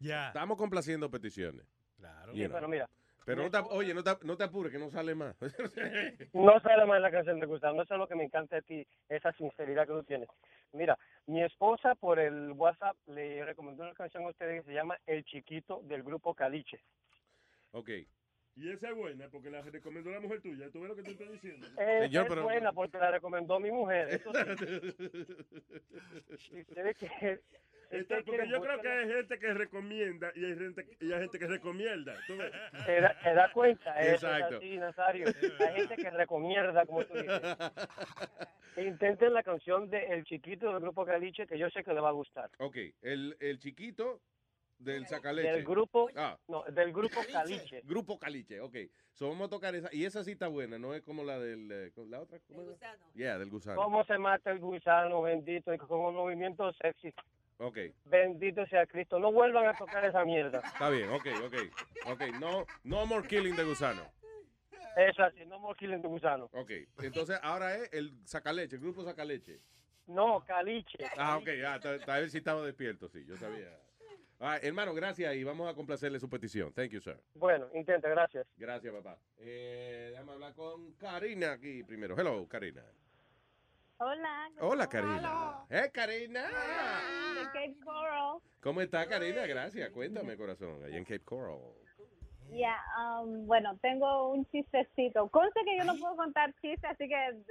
Ya. 0.00 0.28
Estamos 0.28 0.58
complaciendo 0.58 1.08
peticiones. 1.10 1.64
Claro. 1.96 2.34
Sí, 2.34 2.48
pero 2.48 2.66
mira, 2.66 2.88
Pero 3.24 3.42
no 3.42 3.50
te, 3.50 3.58
oye, 3.70 3.94
no 3.94 4.02
te, 4.02 4.10
no 4.24 4.36
te 4.36 4.44
apures, 4.44 4.72
que 4.72 4.78
no 4.78 4.90
sale 4.90 5.14
más. 5.14 5.36
no 6.32 6.60
sale 6.60 6.84
mal 6.86 7.00
la 7.02 7.10
canción 7.10 7.38
de 7.40 7.46
Gustavo. 7.46 7.82
Eso 7.82 7.94
es 7.94 7.98
lo 7.98 8.08
que 8.08 8.14
me 8.16 8.24
encanta 8.24 8.56
de 8.56 8.62
ti, 8.62 8.86
esa 9.08 9.32
sinceridad 9.32 9.86
que 9.86 9.92
tú 9.92 10.02
tienes. 10.02 10.28
Mira, 10.72 10.98
mi 11.26 11.42
esposa 11.42 11.94
por 11.94 12.18
el 12.18 12.52
WhatsApp 12.52 12.96
le 13.06 13.44
recomendó 13.44 13.82
una 13.84 13.94
canción 13.94 14.24
a 14.24 14.28
ustedes 14.30 14.62
que 14.62 14.68
se 14.68 14.74
llama 14.74 14.98
El 15.06 15.24
Chiquito 15.24 15.80
del 15.84 16.02
grupo 16.02 16.34
Caliche. 16.34 16.80
ok. 17.72 17.90
Y 18.54 18.70
esa 18.70 18.90
es 18.90 18.94
buena 18.94 19.30
porque 19.30 19.48
la 19.50 19.62
recomendó 19.62 20.10
la 20.10 20.20
mujer 20.20 20.42
tuya. 20.42 20.70
¿Tú 20.70 20.80
ves 20.80 20.90
lo 20.90 20.94
que 20.96 21.02
te 21.02 21.12
estoy 21.12 21.28
diciendo? 21.28 21.66
Eh, 21.78 22.04
es 22.12 22.24
pero- 22.28 22.42
buena 22.42 22.70
porque 22.70 22.98
la 22.98 23.10
recomendó 23.10 23.58
mi 23.58 23.70
mujer. 23.70 24.08
Eso 24.10 24.30
sí. 24.30 24.38
Si 26.50 26.60
ustedes 26.60 26.96
quieren- 26.98 27.40
porque 28.24 28.48
yo 28.48 28.60
creo 28.60 28.80
que 28.80 28.88
hay 28.88 29.08
gente 29.08 29.38
que 29.38 29.54
recomienda 29.54 30.32
y 30.34 30.44
hay 30.44 30.56
gente, 30.56 30.86
y 31.00 31.12
hay 31.12 31.20
gente 31.20 31.38
que 31.38 31.46
recomienda. 31.46 32.14
¿Tú 32.26 32.36
ves? 32.36 32.52
Te 32.86 33.00
da, 33.00 33.18
te 33.22 33.34
da 33.34 33.52
cuenta, 33.52 34.00
eso 34.00 34.14
es 34.14 34.22
Exacto. 34.34 34.56
así, 34.56 34.76
Nazario. 34.78 35.26
Hay 35.60 35.74
gente 35.80 35.96
que 35.96 36.10
recomienda, 36.10 36.86
como 36.86 37.04
tú 37.04 37.14
dices. 37.14 37.40
Intenten 38.76 39.34
la 39.34 39.42
canción 39.42 39.90
de 39.90 39.98
El 40.06 40.24
Chiquito 40.24 40.70
del 40.72 40.80
grupo 40.80 41.04
Caliche, 41.04 41.46
que 41.46 41.58
yo 41.58 41.68
sé 41.70 41.84
que 41.84 41.92
le 41.92 42.00
va 42.00 42.08
a 42.08 42.12
gustar. 42.12 42.50
Ok, 42.58 42.76
el, 43.02 43.36
el 43.38 43.58
chiquito 43.58 44.20
del 44.78 45.06
sacaleche. 45.06 45.52
Del 45.52 45.64
grupo, 45.64 46.08
Ah. 46.16 46.38
no, 46.48 46.62
del 46.64 46.90
grupo 46.92 47.20
Caliche. 47.32 47.82
Grupo 47.84 48.18
Caliche, 48.18 48.60
ok. 48.60 48.76
So 49.12 49.28
vamos 49.28 49.48
a 49.48 49.50
tocar 49.50 49.74
esa. 49.74 49.90
Y 49.92 50.06
esa 50.06 50.24
sí 50.24 50.32
está 50.32 50.48
buena, 50.48 50.78
no 50.78 50.94
es 50.94 51.02
como 51.02 51.22
la 51.22 51.38
del. 51.38 51.70
eh, 51.70 51.92
¿La 52.08 52.20
otra? 52.20 52.38
¿Cómo 52.48 52.62
es? 52.62 52.78
Yeah, 53.14 53.38
del 53.38 53.50
gusano. 53.50 53.76
¿Cómo 53.76 54.04
se 54.04 54.16
mata 54.16 54.50
el 54.50 54.58
gusano, 54.58 55.20
bendito, 55.20 55.72
y 55.74 55.76
con 55.78 56.00
un 56.00 56.14
movimiento 56.14 56.72
sexy? 56.72 57.12
Ok, 57.58 57.78
Bendito 58.06 58.66
sea 58.66 58.86
Cristo. 58.86 59.18
No 59.18 59.30
vuelvan 59.32 59.66
a 59.66 59.74
tocar 59.74 60.04
esa 60.04 60.24
mierda. 60.24 60.58
está 60.60 60.90
bien, 60.90 61.08
ok, 61.10 61.26
ok. 61.44 61.54
Ok, 62.12 62.20
no, 62.40 62.66
no 62.84 63.06
more 63.06 63.26
killing 63.28 63.54
de 63.54 63.64
gusano. 63.64 64.02
Eso 64.96 65.22
así, 65.22 65.44
no 65.46 65.58
more 65.60 65.78
killing 65.78 66.02
de 66.02 66.08
gusano. 66.08 66.50
Ok, 66.52 66.70
entonces 67.02 67.38
ahora 67.42 67.76
es 67.76 67.92
el 67.92 68.12
sacaleche, 68.26 68.76
el 68.76 68.82
grupo 68.82 69.04
sacaleche. 69.04 69.60
No, 70.06 70.44
Caliche. 70.44 70.98
Ah, 71.16 71.38
ok, 71.38 71.46
ya, 71.60 71.78
ta- 71.78 71.98
tal 72.00 72.22
vez 72.22 72.32
si 72.32 72.38
estaba 72.38 72.64
despierto, 72.66 73.08
sí, 73.08 73.24
yo 73.24 73.36
sabía. 73.36 73.68
Ah, 74.40 74.58
hermano, 74.60 74.92
gracias 74.92 75.32
y 75.36 75.44
vamos 75.44 75.70
a 75.70 75.74
complacerle 75.74 76.18
su 76.18 76.28
petición. 76.28 76.72
Thank 76.72 76.90
you, 76.90 77.00
sir. 77.00 77.16
Bueno, 77.34 77.68
intenta, 77.74 78.08
gracias. 78.08 78.44
Gracias, 78.56 78.92
papá. 78.92 79.16
Eh, 79.38 80.08
déjame 80.10 80.32
hablar 80.32 80.52
con 80.54 80.92
Karina 80.94 81.52
aquí 81.52 81.84
primero. 81.84 82.18
Hello, 82.18 82.46
Karina. 82.48 82.82
Hola. 84.02 84.48
Hola, 84.60 84.88
Karina. 84.88 85.64
Eh, 85.70 85.90
Karina. 85.92 86.42
De 86.42 87.44
Cape 87.46 87.76
Coral. 87.84 88.38
¿Cómo 88.60 88.80
está, 88.80 89.06
Karina? 89.06 89.46
Gracias. 89.46 89.90
Cuéntame, 89.90 90.36
corazón, 90.36 90.82
allá 90.84 90.96
en 90.96 91.04
Cape 91.04 91.20
Coral. 91.24 91.58
Ya, 92.50 92.76
um, 93.22 93.46
bueno, 93.46 93.78
tengo 93.80 94.30
un 94.32 94.44
chistecito. 94.50 95.28
Conste 95.30 95.60
que 95.64 95.78
yo 95.78 95.84
no 95.84 95.94
puedo 95.96 96.16
contar 96.16 96.52
chistes, 96.60 96.84
así 96.84 97.08
que 97.08 97.42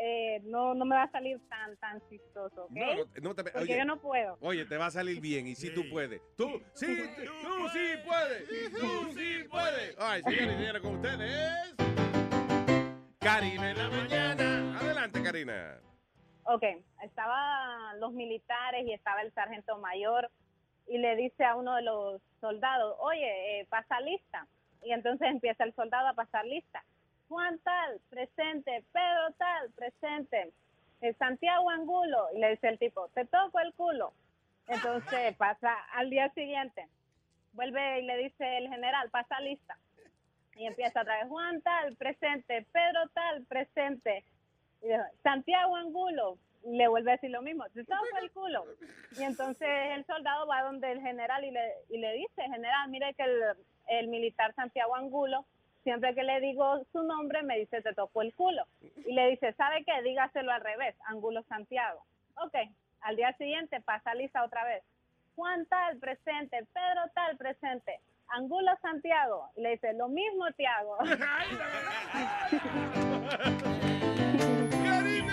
eh, 0.00 0.40
no, 0.44 0.72
no 0.74 0.84
me 0.86 0.94
va 0.96 1.02
a 1.02 1.10
salir 1.10 1.38
tan 1.50 1.76
tan 1.76 2.00
chistoso, 2.08 2.64
¿ok? 2.64 2.70
No, 2.70 2.94
no, 2.94 3.04
no 3.20 3.34
te- 3.34 3.42
Porque 3.42 3.58
oye, 3.58 3.76
yo 3.78 3.84
no 3.84 4.00
puedo. 4.00 4.38
Oye, 4.40 4.64
te 4.64 4.76
va 4.78 4.86
a 4.86 4.90
salir 4.90 5.20
bien 5.20 5.46
y 5.48 5.54
si 5.54 5.68
tú 5.74 5.82
puedes. 5.90 6.22
Tú, 6.36 6.62
sí, 6.74 6.86
tú 6.86 7.68
sí 7.72 7.88
puedes. 8.06 8.48
Tú 8.80 9.12
sí 9.12 9.44
puedes. 9.50 9.96
Ay, 9.98 10.22
señores 10.22 10.54
y 10.54 10.58
señores, 10.58 10.82
con 10.82 10.94
ustedes. 10.94 11.97
Karina 13.28 13.70
en 13.72 13.76
la 13.76 13.90
mañana. 13.90 14.78
Adelante, 14.80 15.22
Karina. 15.22 15.78
Ok, 16.44 16.64
estaban 17.02 18.00
los 18.00 18.14
militares 18.14 18.86
y 18.86 18.94
estaba 18.94 19.20
el 19.20 19.30
sargento 19.34 19.76
mayor 19.76 20.30
y 20.86 20.96
le 20.96 21.14
dice 21.14 21.44
a 21.44 21.54
uno 21.54 21.74
de 21.74 21.82
los 21.82 22.22
soldados, 22.40 22.96
oye, 23.00 23.60
eh, 23.60 23.66
pasa 23.68 24.00
lista. 24.00 24.46
Y 24.82 24.92
entonces 24.92 25.28
empieza 25.28 25.64
el 25.64 25.74
soldado 25.74 26.08
a 26.08 26.14
pasar 26.14 26.46
lista. 26.46 26.82
Juan 27.28 27.58
tal, 27.58 28.00
presente, 28.08 28.82
Pedro 28.92 29.34
tal, 29.36 29.70
presente, 29.72 30.50
Eh, 31.02 31.12
Santiago 31.18 31.68
Angulo. 31.68 32.28
Y 32.34 32.38
le 32.38 32.52
dice 32.52 32.68
el 32.68 32.78
tipo, 32.78 33.08
te 33.08 33.26
toco 33.26 33.60
el 33.60 33.74
culo. 33.74 34.14
Entonces 34.68 35.36
pasa 35.36 35.74
al 35.92 36.08
día 36.08 36.30
siguiente. 36.30 36.88
Vuelve 37.52 38.00
y 38.00 38.06
le 38.06 38.16
dice 38.16 38.56
el 38.56 38.68
general, 38.70 39.10
pasa 39.10 39.38
lista. 39.40 39.76
Y 40.58 40.66
empieza 40.66 41.02
otra 41.02 41.18
vez, 41.18 41.28
Juan 41.28 41.62
tal, 41.62 41.94
presente, 41.94 42.66
Pedro 42.72 43.08
tal, 43.14 43.44
presente. 43.44 44.24
Y 44.82 44.88
dijo, 44.88 45.02
Santiago 45.22 45.76
Angulo 45.76 46.36
le 46.64 46.88
vuelve 46.88 47.12
a 47.12 47.14
decir 47.14 47.30
lo 47.30 47.42
mismo, 47.42 47.64
te 47.72 47.84
toco 47.84 48.04
el 48.20 48.30
culo. 48.32 48.64
Y 49.16 49.22
entonces 49.22 49.68
el 49.94 50.04
soldado 50.04 50.48
va 50.48 50.62
donde 50.62 50.90
el 50.90 51.00
general 51.00 51.44
y 51.44 51.52
le, 51.52 51.72
y 51.90 51.98
le 51.98 52.12
dice, 52.14 52.42
general, 52.42 52.88
mire 52.88 53.14
que 53.14 53.24
el, 53.86 54.08
militar 54.08 54.52
Santiago 54.54 54.96
Angulo, 54.96 55.46
siempre 55.84 56.12
que 56.16 56.24
le 56.24 56.40
digo 56.40 56.84
su 56.90 57.04
nombre, 57.04 57.42
me 57.44 57.58
dice, 57.58 57.80
te 57.80 57.94
toco 57.94 58.20
el 58.22 58.34
culo. 58.34 58.64
Y 59.06 59.12
le 59.12 59.28
dice, 59.28 59.52
¿sabe 59.52 59.84
qué? 59.84 60.02
Dígaselo 60.02 60.50
al 60.50 60.60
revés, 60.60 60.96
Angulo 61.06 61.44
Santiago. 61.44 62.02
Ok, 62.42 62.54
al 63.02 63.14
día 63.14 63.32
siguiente 63.34 63.80
pasa 63.80 64.14
lista 64.14 64.44
otra 64.44 64.64
vez. 64.64 64.82
Juan 65.36 65.66
tal, 65.66 65.98
presente, 65.98 66.66
Pedro 66.72 67.02
tal, 67.14 67.36
presente. 67.36 68.00
Angulo 68.30 68.70
Santiago. 68.82 69.50
Y 69.56 69.62
le 69.62 69.70
dice, 69.70 69.92
lo 69.94 70.08
mismo 70.08 70.46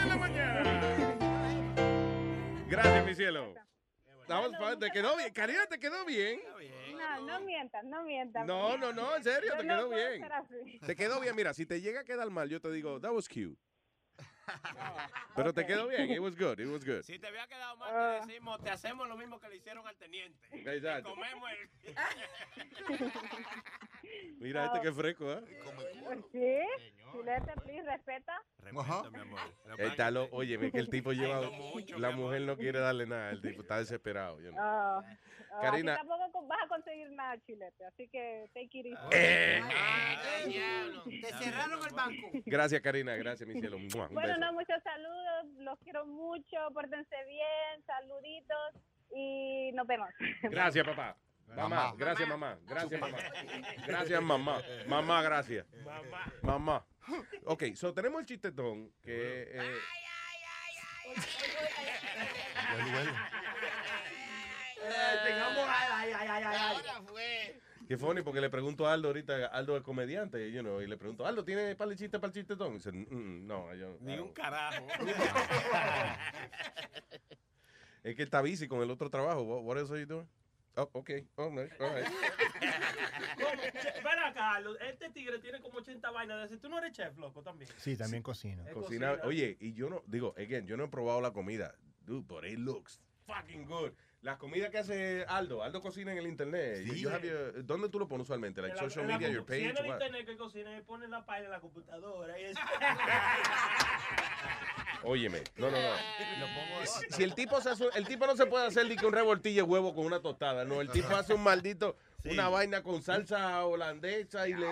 en 0.01 0.09
la 0.09 0.15
mañana. 0.17 0.81
Gracias, 2.67 3.05
mi 3.05 3.15
cielo. 3.15 3.53
Te 4.79 4.91
quedó 4.91 5.15
bien. 5.17 5.33
Karina, 5.33 5.65
te 5.67 5.79
quedó 5.79 6.03
bien. 6.05 6.39
No, 6.97 7.21
no 7.27 7.39
mientas, 7.41 7.83
no 7.83 8.03
mientas. 8.03 8.45
No, 8.45 8.77
no, 8.77 8.91
no, 8.91 9.15
en 9.15 9.23
serio, 9.23 9.51
Yo 9.51 9.57
te 9.57 9.63
no 9.65 9.75
quedó 9.75 9.89
puedo 9.89 10.09
bien. 10.09 10.21
ser 10.21 10.33
así. 10.33 10.79
Te 10.85 10.95
quedó 10.95 11.19
bien. 11.19 11.35
Mira, 11.35 11.53
si 11.53 11.65
te 11.65 11.79
llega 11.81 12.01
a 12.01 12.03
quedar 12.03 12.29
mal, 12.31 12.49
yo 12.49 12.59
te 12.59 12.71
digo, 12.71 12.99
that 12.99 13.11
was 13.11 13.27
cute. 13.27 13.57
Pero 15.35 15.53
te 15.53 15.65
quedó 15.65 15.87
bien. 15.87 16.11
It 16.11 16.19
was 16.19 16.35
good, 16.35 16.59
it 16.59 16.67
was 16.67 16.83
good. 16.83 17.03
Si 17.03 17.19
te 17.19 17.27
había 17.27 17.47
quedado 17.47 17.77
mal, 17.77 18.21
te 18.21 18.27
decimos, 18.27 18.61
te 18.63 18.69
hacemos 18.69 19.07
lo 19.07 19.17
mismo 19.17 19.39
que 19.39 19.49
le 19.49 19.57
hicieron 19.57 19.87
al 19.87 19.95
teniente. 19.97 20.47
Te 20.49 20.75
Exacto. 20.75 21.09
comemos 21.09 21.49
el... 21.51 21.95
Mira 24.39 24.65
este 24.65 24.81
que 24.81 24.91
fresco, 24.91 25.31
¿eh? 25.31 25.41
Sí, 26.31 26.57
Chilete, 27.11 27.53
please, 27.63 27.83
respeta. 27.83 28.41
Respeto, 28.59 29.11
mi 29.11 29.19
amor. 29.19 29.39
Está 29.77 30.11
lo, 30.11 30.27
oye, 30.31 30.57
ve 30.57 30.71
que 30.71 30.79
el 30.79 30.89
tipo 30.89 31.13
lleva. 31.13 31.41
No 31.41 31.99
la 31.99 32.11
mujer 32.11 32.41
no 32.41 32.57
quiere 32.57 32.79
darle 32.79 33.05
nada. 33.05 33.31
El 33.31 33.41
tipo 33.41 33.61
está 33.61 33.77
desesperado. 33.77 34.39
you 34.41 34.49
know. 34.51 34.59
Ah, 34.61 35.01
ah, 35.51 35.59
Karina. 35.61 35.93
aquí 35.93 36.07
tampoco 36.07 36.47
vas 36.47 36.59
a 36.63 36.67
conseguir 36.67 37.09
nada, 37.11 37.37
Chilete, 37.45 37.85
así 37.85 38.07
que 38.09 38.49
take 38.53 38.79
it 38.79 38.85
easy. 38.87 39.01
Eh. 39.11 39.61
Te 41.21 41.33
cerraron 41.43 41.79
el 41.87 41.93
banco. 41.93 42.29
Gracias, 42.45 42.81
Karina. 42.81 43.15
Gracias, 43.15 43.47
mi 43.47 43.59
cielo. 43.59 43.77
Bueno, 43.77 44.09
beso. 44.21 44.37
no, 44.37 44.53
muchos 44.53 44.81
saludos, 44.83 45.45
los 45.59 45.79
quiero 45.79 46.05
mucho, 46.05 46.57
pórtense 46.73 47.15
bien, 47.27 47.83
saluditos 47.85 48.81
y 49.15 49.71
nos 49.73 49.87
vemos. 49.87 50.09
Gracias, 50.43 50.85
papá. 50.85 51.15
Mamá, 51.55 51.93
gracias, 51.97 52.27
mamá. 52.27 52.57
Gracias, 52.67 52.99
mamá. 52.99 53.17
Gracias, 53.87 54.21
mamá. 54.21 54.61
Mamá, 54.87 55.21
gracias. 55.21 55.65
Mamá. 56.41 56.85
Ok, 57.45 57.63
so 57.75 57.93
tenemos 57.93 58.19
el 58.21 58.25
chistetón 58.25 58.91
que. 59.03 59.43
eh, 59.51 59.79
Tengamos. 65.25 65.65
Ay, 65.67 66.11
ay, 66.13 66.27
ay, 66.29 66.43
ay, 66.43 66.43
ay. 66.57 67.61
que 67.87 67.97
funny 67.97 68.21
porque 68.23 68.41
le 68.41 68.49
pregunto 68.49 68.87
a 68.87 68.93
Aldo 68.93 69.09
ahorita, 69.09 69.45
Aldo 69.47 69.77
es 69.77 69.83
comediante, 69.83 70.51
you 70.51 70.61
know, 70.61 70.81
y 70.81 70.87
le 70.87 70.97
pregunto, 70.97 71.25
Aldo, 71.25 71.43
¿tiene 71.45 71.75
para 71.75 71.91
el 71.91 71.97
chiste 71.97 72.19
para 72.19 72.27
el 72.29 72.33
chistetón? 72.33 72.71
Y 72.73 72.77
dice, 72.77 72.91
"Mm, 72.91 73.05
mm, 73.09 73.47
no, 73.47 73.73
yo. 73.75 73.97
Ni 74.01 74.17
un 74.17 74.33
carajo. 74.33 74.87
Es 78.03 78.15
que 78.15 78.21
está 78.21 78.39
busy 78.41 78.67
con 78.67 78.83
el 78.83 78.91
otro 78.91 79.09
trabajo. 79.09 79.41
What, 79.41 79.63
what 79.63 79.77
else 79.79 79.91
are 79.91 79.99
you 79.99 80.05
doing? 80.05 80.27
Oh, 80.77 80.89
ok. 80.93 81.09
All 81.37 81.51
right, 81.55 81.71
all 81.79 81.89
right. 81.95 82.07
Ven 84.03 84.19
acá, 84.19 84.33
Carlos. 84.33 84.77
Este 84.81 85.09
tigre 85.11 85.39
tiene 85.39 85.61
como 85.61 85.79
80 85.79 86.11
vainas 86.11 86.37
de 86.37 86.43
decir, 86.43 86.59
Tú 86.59 86.69
no 86.69 86.77
eres 86.79 86.91
chef, 86.91 87.17
loco, 87.17 87.41
también. 87.41 87.69
Sí, 87.77 87.95
también 87.95 88.21
cocina. 88.23 88.63
Cocina, 88.73 89.17
oye, 89.23 89.57
y 89.59 89.73
yo 89.73 89.89
no, 89.89 90.03
digo, 90.05 90.33
again, 90.37 90.67
yo 90.67 90.75
no 90.77 90.85
he 90.85 90.87
probado 90.87 91.21
la 91.21 91.31
comida. 91.31 91.75
Dude, 92.01 92.25
but 92.27 92.43
it 92.45 92.59
looks 92.59 92.99
fucking 93.25 93.65
good. 93.65 93.91
Las 94.21 94.37
comidas 94.37 94.69
que 94.71 94.79
hace 94.79 95.23
Aldo, 95.27 95.63
Aldo 95.63 95.81
cocina 95.81 96.11
en 96.11 96.17
el 96.17 96.27
internet. 96.27 96.83
You- 96.83 96.93
Sí. 96.93 97.01
you 97.01 97.09
have 97.09 97.25
your- 97.27 97.63
¿Dónde 97.65 97.89
tú 97.89 97.99
lo 97.99 98.07
pones 98.07 98.25
usualmente? 98.25 98.61
Like 98.61 98.75
En 98.77 98.83
la- 98.83 98.89
social 98.89 99.07
la 99.07 99.17
media, 99.17 99.29
your 99.33 99.43
Si 99.43 99.47
page, 99.47 99.69
en 99.69 99.77
el 99.77 99.85
internet 99.85 100.25
que 100.25 100.37
cocina 100.37 100.77
y 100.77 100.81
pone 100.81 101.07
la 101.07 101.25
página 101.25 101.45
en 101.45 101.51
la 101.51 101.59
computadora. 101.61 102.39
Y 102.39 102.43
es... 102.45 102.57
Óyeme, 105.05 105.41
no, 105.57 105.69
no, 105.71 105.77
no. 105.77 105.87
Si, 106.85 107.15
si 107.15 107.23
el 107.23 107.33
tipo 107.33 107.59
se 107.61 107.69
hace- 107.69 107.89
el 107.95 108.05
tipo 108.07 108.27
no 108.27 108.35
se 108.35 108.45
puede 108.45 108.67
hacer 108.67 108.87
ni 108.87 108.95
que 108.95 109.05
un 109.05 109.13
revoltillo 109.13 109.63
de 109.65 109.69
huevo 109.69 109.95
con 109.95 110.05
una 110.05 110.19
tostada, 110.21 110.65
no, 110.65 110.81
el 110.81 110.89
tipo 110.89 111.07
hace 111.15 111.33
un 111.33 111.41
maldito 111.41 111.95
una 112.31 112.49
vaina 112.49 112.83
con 112.83 113.01
salsa 113.01 113.65
holandesa 113.65 114.47
y 114.47 114.53
le 114.53 114.67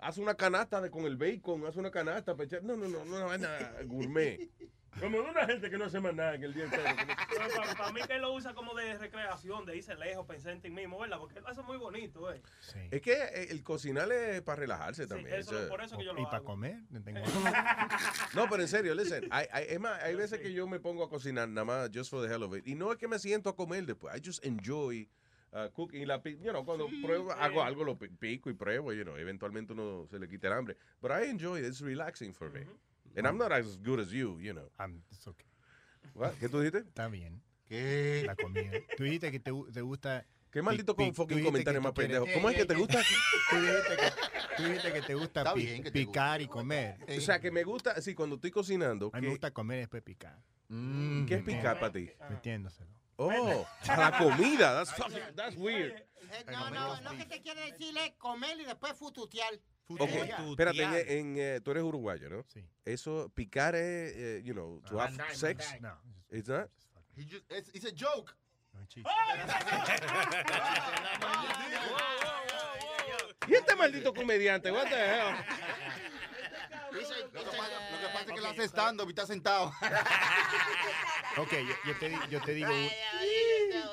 hace 0.00 0.20
una 0.20 0.34
canasta 0.34 0.80
de, 0.80 0.90
con 0.90 1.04
el 1.06 1.16
bacon, 1.16 1.66
hace 1.66 1.78
una 1.80 1.90
canasta, 1.90 2.34
no, 2.62 2.76
no, 2.76 2.88
no, 2.88 3.04
no, 3.04 3.16
una 3.16 3.24
vaina 3.24 3.72
gourmet. 3.84 4.48
Como 5.00 5.18
una 5.20 5.46
gente 5.46 5.70
que 5.70 5.78
no 5.78 5.86
hace 5.86 6.00
más 6.00 6.14
nada 6.14 6.38
que 6.38 6.44
el 6.44 6.54
día 6.54 6.64
entero. 6.64 6.84
Para, 7.76 7.92
mí 7.92 8.00
que 8.06 8.14
él 8.14 8.22
lo 8.22 8.32
usa 8.34 8.52
como 8.54 8.74
de 8.74 8.96
recreación, 8.98 9.64
de 9.64 9.76
irse 9.76 9.94
lejos, 9.96 10.26
pensar 10.26 10.52
en 10.52 10.60
ti 10.60 10.70
mismo, 10.70 10.98
¿verdad? 10.98 11.18
Porque 11.18 11.38
él 11.38 11.44
lo 11.44 11.50
hace 11.50 11.62
muy 11.62 11.76
bonito, 11.78 12.30
¿eh? 12.32 12.42
Es 12.90 13.00
que 13.00 13.12
eh, 13.14 13.46
el 13.50 13.62
cocinar 13.62 14.10
es 14.12 14.42
para 14.42 14.60
relajarse 14.60 15.06
también. 15.06 15.34
eso- 15.40 15.58
eso- 15.58 15.68
por 15.68 15.82
eso 15.82 15.96
que 15.96 16.04
yo 16.04 16.12
lo 16.12 16.20
Y 16.20 16.24
para 16.26 16.42
comer. 16.42 16.76
no 16.90 17.02
tengo- 17.02 17.20
No, 18.34 18.48
pero 18.48 18.62
en 18.62 18.68
serio, 18.68 18.94
listen, 18.94 19.26
hay, 19.30 19.46
hay- 19.50 19.66
es 19.70 19.80
más, 19.80 20.02
hay 20.02 20.14
veces 20.14 20.40
que 20.40 20.52
yo 20.52 20.66
me 20.66 20.78
pongo 20.78 21.04
a 21.04 21.08
cocinar 21.08 21.48
nada 21.48 21.64
más 21.64 21.90
just 21.92 22.10
for 22.10 22.26
the 22.26 22.32
hell 22.32 22.42
of 22.42 22.54
it. 22.56 22.66
Y 22.66 22.74
no 22.74 22.92
es 22.92 22.98
que 22.98 23.08
me 23.08 23.18
siento 23.18 23.48
a 23.48 23.56
comer 23.56 23.84
después. 23.86 24.14
I 24.16 24.20
just 24.24 24.44
enjoy 24.44 25.08
uh, 25.52 25.68
cooking. 25.72 26.02
Y 26.02 26.06
la, 26.06 26.20
you 26.22 26.50
know, 26.50 26.64
cuando 26.64 26.86
pruebo, 27.02 27.32
hago 27.32 27.62
algo, 27.62 27.82
lo 27.84 27.96
pi- 27.98 28.08
pico 28.08 28.50
y 28.50 28.54
pruebo, 28.54 28.92
you 28.92 29.04
know, 29.04 29.16
eventualmente 29.16 29.72
uno 29.72 30.06
se 30.10 30.18
le 30.18 30.28
quita 30.28 30.48
el 30.48 30.52
hambre. 30.52 30.76
But 31.00 31.12
I 31.12 31.30
enjoy 31.30 31.60
it. 31.60 31.66
It's 31.66 31.80
relaxing 31.80 32.32
for 32.34 32.50
me. 32.50 32.66
And 33.16 33.26
I'm 33.26 33.36
not 33.38 33.52
as 33.52 33.76
good 33.78 34.00
as 34.00 34.10
you, 34.10 34.38
you 34.40 34.52
know. 34.52 34.68
it's 35.10 35.26
okay. 35.26 35.46
What? 36.14 36.32
¿Qué 36.40 36.48
tú 36.48 36.60
dijiste? 36.60 36.78
Está 36.88 37.08
bien. 37.08 37.42
¿Qué? 37.68 38.22
La 38.26 38.36
comida. 38.36 38.70
Tú 38.96 39.04
dijiste 39.04 39.30
que 39.30 39.40
te, 39.40 39.50
gu- 39.52 39.72
te 39.72 39.80
gusta. 39.82 40.26
Qué 40.50 40.60
maldito 40.60 40.94
con 40.94 41.14
fucking 41.14 41.42
comentario 41.42 41.80
más 41.80 41.92
pendejo. 41.92 42.26
¿Cómo 42.34 42.50
es 42.50 42.56
que 42.56 42.66
te 42.66 42.74
gusta? 42.74 43.02
Tú 43.50 43.56
dijiste 43.60 43.96
que, 43.96 44.12
tú 44.56 44.62
dijiste 44.64 44.92
que 44.92 45.02
te 45.02 45.14
gusta 45.14 45.40
Está 45.40 45.54
pi- 45.54 45.64
bien 45.64 45.82
que 45.82 45.90
te 45.90 45.98
picar 46.00 46.42
y 46.42 46.46
comer. 46.46 46.98
O 47.16 47.20
sea, 47.20 47.40
que 47.40 47.50
me 47.50 47.64
gusta, 47.64 47.98
sí, 48.02 48.14
cuando 48.14 48.36
estoy 48.36 48.50
cocinando. 48.50 49.10
A 49.14 49.18
mí 49.20 49.26
me 49.26 49.30
gusta 49.30 49.50
comer 49.50 49.78
y 49.78 49.80
después 49.80 50.02
picar. 50.02 50.38
¿Qué 50.68 51.34
es 51.36 51.42
picar 51.42 51.80
para 51.80 51.92
ti? 51.92 52.10
Metiéndoselo. 52.30 52.90
Oh, 53.16 53.66
a 53.88 53.96
la 53.96 54.18
comida. 54.18 54.74
That's 54.74 54.92
fucking, 54.94 55.34
that's 55.36 55.56
weird. 55.56 55.92
Eh, 55.92 56.44
No, 56.50 56.70
no, 56.70 57.00
no 57.02 57.16
que 57.16 57.24
te 57.26 57.40
quiere 57.42 57.70
decirle 57.70 58.14
comer 58.18 58.58
y 58.60 58.64
después 58.64 58.94
fututear. 58.94 59.52
Ok, 59.88 60.10
espérate, 60.50 60.82
en, 60.82 61.18
en, 61.18 61.36
eh, 61.38 61.60
tú 61.62 61.70
eres 61.72 61.82
uruguayo, 61.82 62.30
¿no? 62.30 62.44
Sí. 62.48 62.64
Eso, 62.84 63.30
picar 63.34 63.74
es, 63.74 64.12
eh, 64.16 64.42
you 64.44 64.54
know, 64.54 64.80
to 64.82 64.98
have 65.00 65.10
Mandar, 65.10 65.34
sex. 65.34 65.74
No. 65.80 65.98
It's 66.30 66.48
not? 66.48 66.70
He 67.14 67.24
just, 67.24 67.44
it's, 67.50 67.68
it's 67.74 67.84
a 67.84 67.92
joke. 67.92 68.34
¿Y 73.46 73.54
este 73.54 73.76
maldito 73.76 74.14
comediante? 74.14 74.70
What 74.70 74.88
the 74.88 74.96
hell? 74.96 75.34
Lo 76.92 76.98
que 76.98 77.56
pasa, 77.56 77.90
lo 77.90 77.98
que 77.98 78.06
pasa 78.12 78.20
es 78.26 78.32
que 78.32 78.40
lo 78.40 78.48
hace 78.48 78.64
estando 78.64 79.08
está 79.08 79.26
sentado. 79.26 79.72
Ok, 81.38 81.50
yo, 81.52 81.74
yo 81.92 81.98
te, 81.98 82.08
di- 82.10 82.16
yo 82.30 82.40
te 82.42 82.52
digo. 82.54 82.68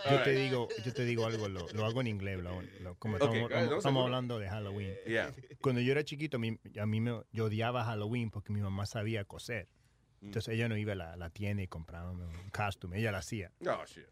Yo 0.09 0.23
te 0.23 0.31
digo, 0.31 0.67
yo 0.83 0.93
te 0.93 1.05
digo 1.05 1.25
algo, 1.25 1.47
lo, 1.47 1.67
lo 1.69 1.85
hago 1.85 2.01
en 2.01 2.07
inglés, 2.07 2.39
lo- 2.39 2.61
lo- 2.81 2.95
como 2.95 3.15
Ok, 3.15 3.21
estamos, 3.33 3.49
no, 3.69 3.77
estamos 3.77 4.03
hablando 4.03 4.39
de 4.39 4.49
Halloween. 4.49 4.93
Yeah. 5.07 5.33
Cuando 5.61 5.79
yo 5.81 5.91
era 5.93 6.03
chiquito, 6.03 6.35
a 6.35 6.39
mí, 6.39 6.59
a 6.79 6.85
mí 6.85 6.99
me, 6.99 7.21
yo 7.31 7.45
odiaba 7.45 7.85
Halloween 7.85 8.29
porque 8.29 8.51
mi 8.51 8.59
mamá 8.61 8.85
sabía 8.85 9.23
coser. 9.23 9.69
Mm. 10.21 10.25
Entonces 10.25 10.53
ella 10.53 10.67
no 10.67 10.75
iba 10.75 10.91
a 10.91 10.95
la, 10.95 11.15
la 11.15 11.29
tienda 11.29 11.63
y 11.63 11.67
compraba 11.67 12.11
un 12.11 12.29
costume, 12.51 12.99
ella 12.99 13.11
lo 13.11 13.17
hacía. 13.19 13.53
Oh, 13.65 13.85
shit. 13.85 14.05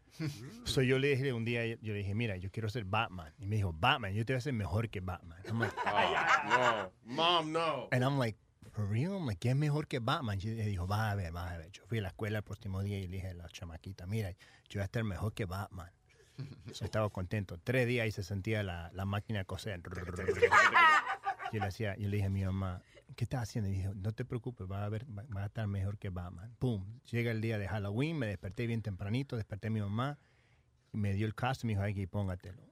So 0.64 0.80
yo 0.80 0.98
le 0.98 1.08
dije 1.08 1.32
un 1.34 1.44
día, 1.44 1.66
yo 1.66 1.92
le 1.92 1.98
dije, 1.98 2.14
mira, 2.14 2.38
yo 2.38 2.50
quiero 2.50 2.70
ser 2.70 2.84
Batman. 2.84 3.34
Y 3.38 3.44
me 3.46 3.56
dijo, 3.56 3.74
Batman, 3.74 4.14
yo 4.14 4.24
te 4.24 4.32
voy 4.32 4.36
a 4.36 4.38
hacer 4.38 4.54
mejor 4.54 4.88
que 4.88 5.00
Batman. 5.00 5.38
I'm 5.46 5.58
like, 5.60 5.76
Oh, 5.84 6.48
no. 6.48 6.92
Mom, 7.04 7.52
no. 7.52 7.88
And 7.92 8.02
I'm 8.02 8.18
like, 8.18 8.38
for 8.78 8.88
real? 8.88 9.18
¿qué 9.38 9.50
es 9.50 9.56
mejor 9.56 9.88
que 9.88 9.98
Batman? 9.98 10.38
Y 10.40 10.50
dijo, 10.50 10.86
va 10.86 11.10
a 11.10 11.14
ver, 11.14 11.34
va 11.34 11.50
a 11.50 11.58
ver. 11.58 11.70
Yo 11.72 11.82
fui 11.86 11.98
a 11.98 12.02
la 12.02 12.08
escuela 12.08 12.38
el 12.38 12.44
próximo 12.44 12.82
día 12.82 12.98
y 12.98 13.08
le 13.08 13.16
dije 13.16 13.30
a 13.30 13.34
la 13.34 13.48
chamaquita, 13.48 14.06
mira, 14.06 14.30
yo 14.68 14.78
voy 14.78 14.82
a 14.82 14.84
estar 14.84 15.02
mejor 15.02 15.34
que 15.34 15.46
Batman. 15.46 15.90
So, 16.72 16.84
estaba 16.84 17.10
contento. 17.10 17.58
Tres 17.58 17.88
días 17.88 18.06
y 18.06 18.12
se 18.12 18.22
sentía 18.22 18.62
la, 18.62 18.90
la 18.92 19.04
máquina 19.04 19.44
coser. 19.44 19.82
Yo 21.50 21.60
le, 21.60 21.66
hacía, 21.66 21.96
yo 21.96 22.10
le 22.10 22.16
dije 22.16 22.26
a 22.26 22.30
mi 22.30 22.44
mamá, 22.44 22.82
¿qué 23.16 23.24
estás 23.24 23.44
haciendo? 23.44 23.70
Y 23.70 23.72
dijo, 23.72 23.94
no 23.94 24.12
te 24.12 24.26
preocupes, 24.26 24.70
va 24.70 24.84
a, 24.84 24.88
ver, 24.90 25.06
va, 25.06 25.24
va 25.34 25.44
a 25.44 25.46
estar 25.46 25.66
mejor 25.66 25.96
que 25.96 26.10
Batman. 26.10 26.54
Pum, 26.58 27.00
llega 27.10 27.30
el 27.30 27.40
día 27.40 27.56
de 27.56 27.66
Halloween, 27.66 28.18
me 28.18 28.26
desperté 28.26 28.66
bien 28.66 28.82
tempranito, 28.82 29.34
desperté 29.34 29.68
a 29.68 29.70
mi 29.70 29.80
mamá 29.80 30.18
y 30.92 30.98
me 30.98 31.14
dio 31.14 31.26
el 31.26 31.32
y 31.32 31.66
me 31.66 31.72
dijo, 31.72 31.82
aquí, 31.82 32.06
póngatelo. 32.06 32.62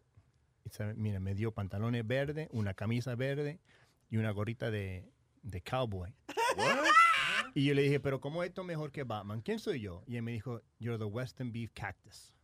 Y 0.67 0.71
mira, 0.97 1.21
me 1.21 1.35
dio 1.35 1.53
pantalones 1.53 2.07
verdes, 2.07 2.49
una 2.53 2.75
camisa 2.75 3.15
verde 3.15 3.61
y 4.11 4.19
una 4.19 4.31
gorrita 4.31 4.71
de, 4.71 5.11
de 5.47 5.63
cowboy. 5.63 6.15
Y 7.55 7.65
yo 7.65 7.75
le 7.75 7.83
dije, 7.83 8.01
pero 8.01 8.21
¿cómo 8.21 8.43
esto 8.43 8.65
mejor 8.65 8.93
que 8.93 9.05
Batman? 9.05 9.41
¿Quién 9.41 9.59
soy 9.59 9.81
yo? 9.81 10.03
Y 10.07 10.17
él 10.17 10.23
me 10.23 10.33
dijo, 10.33 10.61
you're 10.79 10.99
the 10.99 11.05
Western 11.05 11.53
Beef 11.53 11.71
Cactus. 11.73 12.35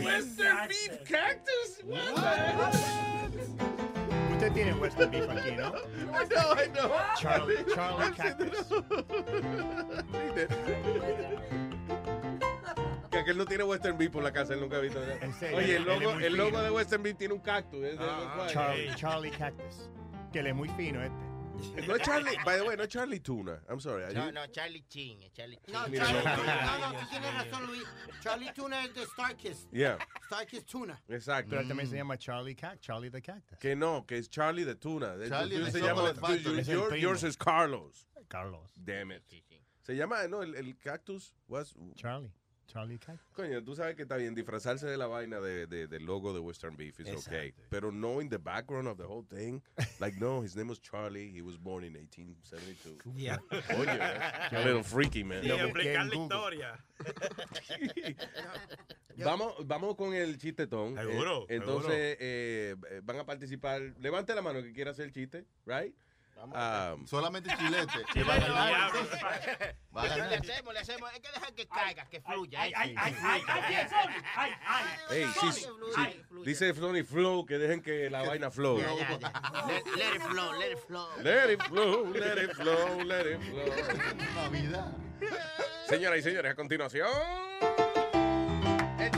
Western 0.00 0.68
beef 0.68 1.02
cactus? 1.04 1.80
Usted 4.32 4.52
tiene 4.52 4.74
Western 4.74 5.10
Beef 5.10 5.28
aquí, 5.28 5.52
¿no? 5.52 5.74
I 5.74 6.26
know, 6.28 6.54
I 6.54 6.68
know. 6.68 6.92
Charlie, 7.16 7.64
Charlie 7.74 8.14
Cactus. 8.14 8.68
Que 13.10 13.18
aquel 13.18 13.38
no 13.38 13.46
tiene 13.46 13.64
Western 13.64 13.98
Beef 13.98 14.12
por 14.12 14.22
la 14.22 14.32
casa, 14.32 14.54
él 14.54 14.60
nunca 14.60 14.76
ha 14.76 14.80
visto. 14.80 15.00
Serio, 15.38 15.56
Oye, 15.56 15.76
el 15.76 15.84
logo, 15.84 16.60
el 16.60 16.62
de 16.62 16.70
Western 16.70 17.02
Beef 17.02 17.16
tiene 17.16 17.34
un 17.34 17.40
cactus. 17.40 17.80
Ah, 17.98 18.46
Charlie, 18.48 18.94
Charlie 18.94 19.30
Cactus. 19.30 19.90
Que 20.32 20.40
él 20.40 20.48
es 20.48 20.54
muy 20.54 20.68
fino 20.70 21.02
este. 21.02 21.33
No 21.86 21.94
es 21.96 22.02
Charlie, 22.02 22.36
by 22.44 22.56
the 22.58 22.64
way, 22.64 22.76
no 22.76 22.82
es 22.84 22.88
Charlie 22.88 23.20
Tuna. 23.20 23.60
I'm 23.68 23.80
sorry. 23.80 24.12
No, 24.14 24.26
you- 24.26 24.32
no, 24.32 24.46
Charlie 24.46 24.84
Chin, 24.88 25.22
es 25.22 25.32
Charlie 25.32 25.58
Chin. 25.64 25.72
No, 25.74 25.80
Charlie 25.86 25.98
no. 25.98 26.34
Tuna. 26.36 26.78
No, 26.78 26.92
no, 26.92 26.98
tú 27.00 27.06
tienes 27.10 27.34
razón, 27.34 27.66
Luis. 27.66 27.84
Charlie 28.22 28.52
Tuna 28.54 28.84
es 28.84 28.94
de 28.94 29.06
Starkist. 29.06 29.70
Yeah. 29.72 29.98
Starkist 30.26 30.66
Tuna. 30.66 31.00
Exacto. 31.08 31.50
Pero 31.50 31.62
él 31.62 31.68
también 31.68 31.88
se 31.88 31.96
llama 31.96 32.16
Charlie 32.16 32.54
Cac, 32.54 32.80
Charlie 32.80 33.10
the 33.10 33.20
Cactus. 33.20 33.58
Que 33.58 33.76
no, 33.76 34.04
que 34.06 34.18
es 34.18 34.28
Charlie 34.28 34.64
de 34.64 34.74
Tuna. 34.76 35.14
Charlie 35.28 35.58
de 35.58 35.70
se 35.70 35.80
llama, 35.80 36.14
yours 36.96 37.22
is 37.22 37.36
Carlos. 37.36 38.06
Carlos. 38.28 38.70
Damn 38.76 39.12
it. 39.12 39.22
Se 39.82 39.94
llama, 39.94 40.26
no, 40.28 40.42
el, 40.42 40.54
el 40.54 40.76
cactus 40.78 41.34
was... 41.46 41.74
Charlie. 41.96 42.30
Charlie 42.66 42.98
Cactus. 42.98 43.32
Coño, 43.34 43.62
tú 43.62 43.74
sabes 43.74 43.94
que 43.96 44.02
está 44.02 44.16
bien, 44.16 44.34
disfrazarse 44.34 44.86
de 44.86 44.96
la 44.96 45.06
vaina 45.06 45.40
de, 45.40 45.66
de- 45.66 45.86
del 45.86 46.04
logo 46.04 46.32
de 46.32 46.40
Western 46.40 46.76
Beef 46.76 46.98
is 47.00 47.08
okay. 47.26 47.52
Pero 47.70 47.92
no 47.92 48.20
in 48.20 48.28
the 48.28 48.38
background 48.38 48.88
of 48.88 48.96
the 48.96 49.04
whole 49.04 49.24
thing. 49.28 49.60
Like, 50.00 50.18
no, 50.18 50.42
his 50.42 50.56
name 50.56 50.68
was 50.68 50.80
Charlie. 50.80 51.30
He 51.32 51.42
was 51.42 51.56
born 51.56 51.84
in 51.84 51.94
1872. 51.94 52.98
Yeah. 53.16 53.38
Oye, 53.78 53.88
a 54.58 54.64
little 54.64 54.82
freaky, 54.82 55.22
man. 55.24 55.44
Y 55.44 55.50
explicar 55.50 56.06
la 56.06 56.14
historia. 56.14 56.84
Vamos, 59.16 59.54
vamos 59.64 59.94
con 59.94 60.12
el 60.12 60.36
chistetón. 60.38 60.96
Seguro, 60.96 61.42
Eh, 61.48 61.54
entonces, 61.56 61.92
eh, 62.18 62.74
eh, 62.90 63.00
van 63.04 63.18
a 63.20 63.24
participar. 63.24 63.80
Levante 64.00 64.34
la 64.34 64.42
mano 64.42 64.60
que 64.62 64.72
quiera 64.72 64.90
hacer 64.90 65.04
el 65.06 65.12
chiste, 65.12 65.44
right? 65.66 65.94
Um, 66.36 67.06
Solamente 67.06 67.50
chilete. 67.56 68.04
Sí, 68.12 68.22
Va 68.22 68.34
a 68.34 68.38
va 68.38 68.44
a 68.44 68.48
ganar. 68.48 68.92
ganar. 68.92 69.76
Va 69.96 70.02
a 70.02 70.16
Le 70.28 70.36
hacemos, 70.36 70.74
le 70.74 70.80
hacemos. 70.80 71.10
Hay 71.12 71.20
que 71.20 71.30
dejar 71.32 71.54
que 71.54 71.66
caiga, 71.66 72.04
que 72.06 72.20
fluya. 72.20 72.60
Ay, 72.60 72.70
eh, 72.72 72.74
ay, 72.76 72.94
ay, 72.98 73.16
ay, 73.22 73.42
ay, 73.48 73.88
Sony, 73.88 74.22
ay, 74.36 74.52
ay. 74.66 74.84
Hey, 75.10 75.26
sí, 75.40 75.52
sí, 75.52 75.66
dice 76.44 76.74
Flony 76.74 77.02
Flow 77.02 77.46
que 77.46 77.56
dejen 77.58 77.80
que 77.82 78.10
la 78.10 78.22
vaina 78.22 78.50
flow. 78.50 78.78
Ya, 78.78 78.94
ya, 78.94 79.18
ya. 79.18 79.32
Let, 79.66 79.84
let 79.96 80.16
it 80.16 80.22
flow, 80.22 80.52
let 80.58 80.72
it 80.72 80.78
flow. 80.78 81.08
Let 81.22 81.50
it 81.52 81.62
flow, 81.62 82.12
let 82.12 82.38
it 82.38 82.52
flow, 82.54 83.04
let 83.04 83.26
it 83.26 83.40
flow. 83.40 84.34
Navidad. 84.34 84.92
Señoras 85.88 86.18
y 86.18 86.22
señores, 86.22 86.52
a 86.52 86.54
continuación. 86.54 87.08
El 88.98 89.10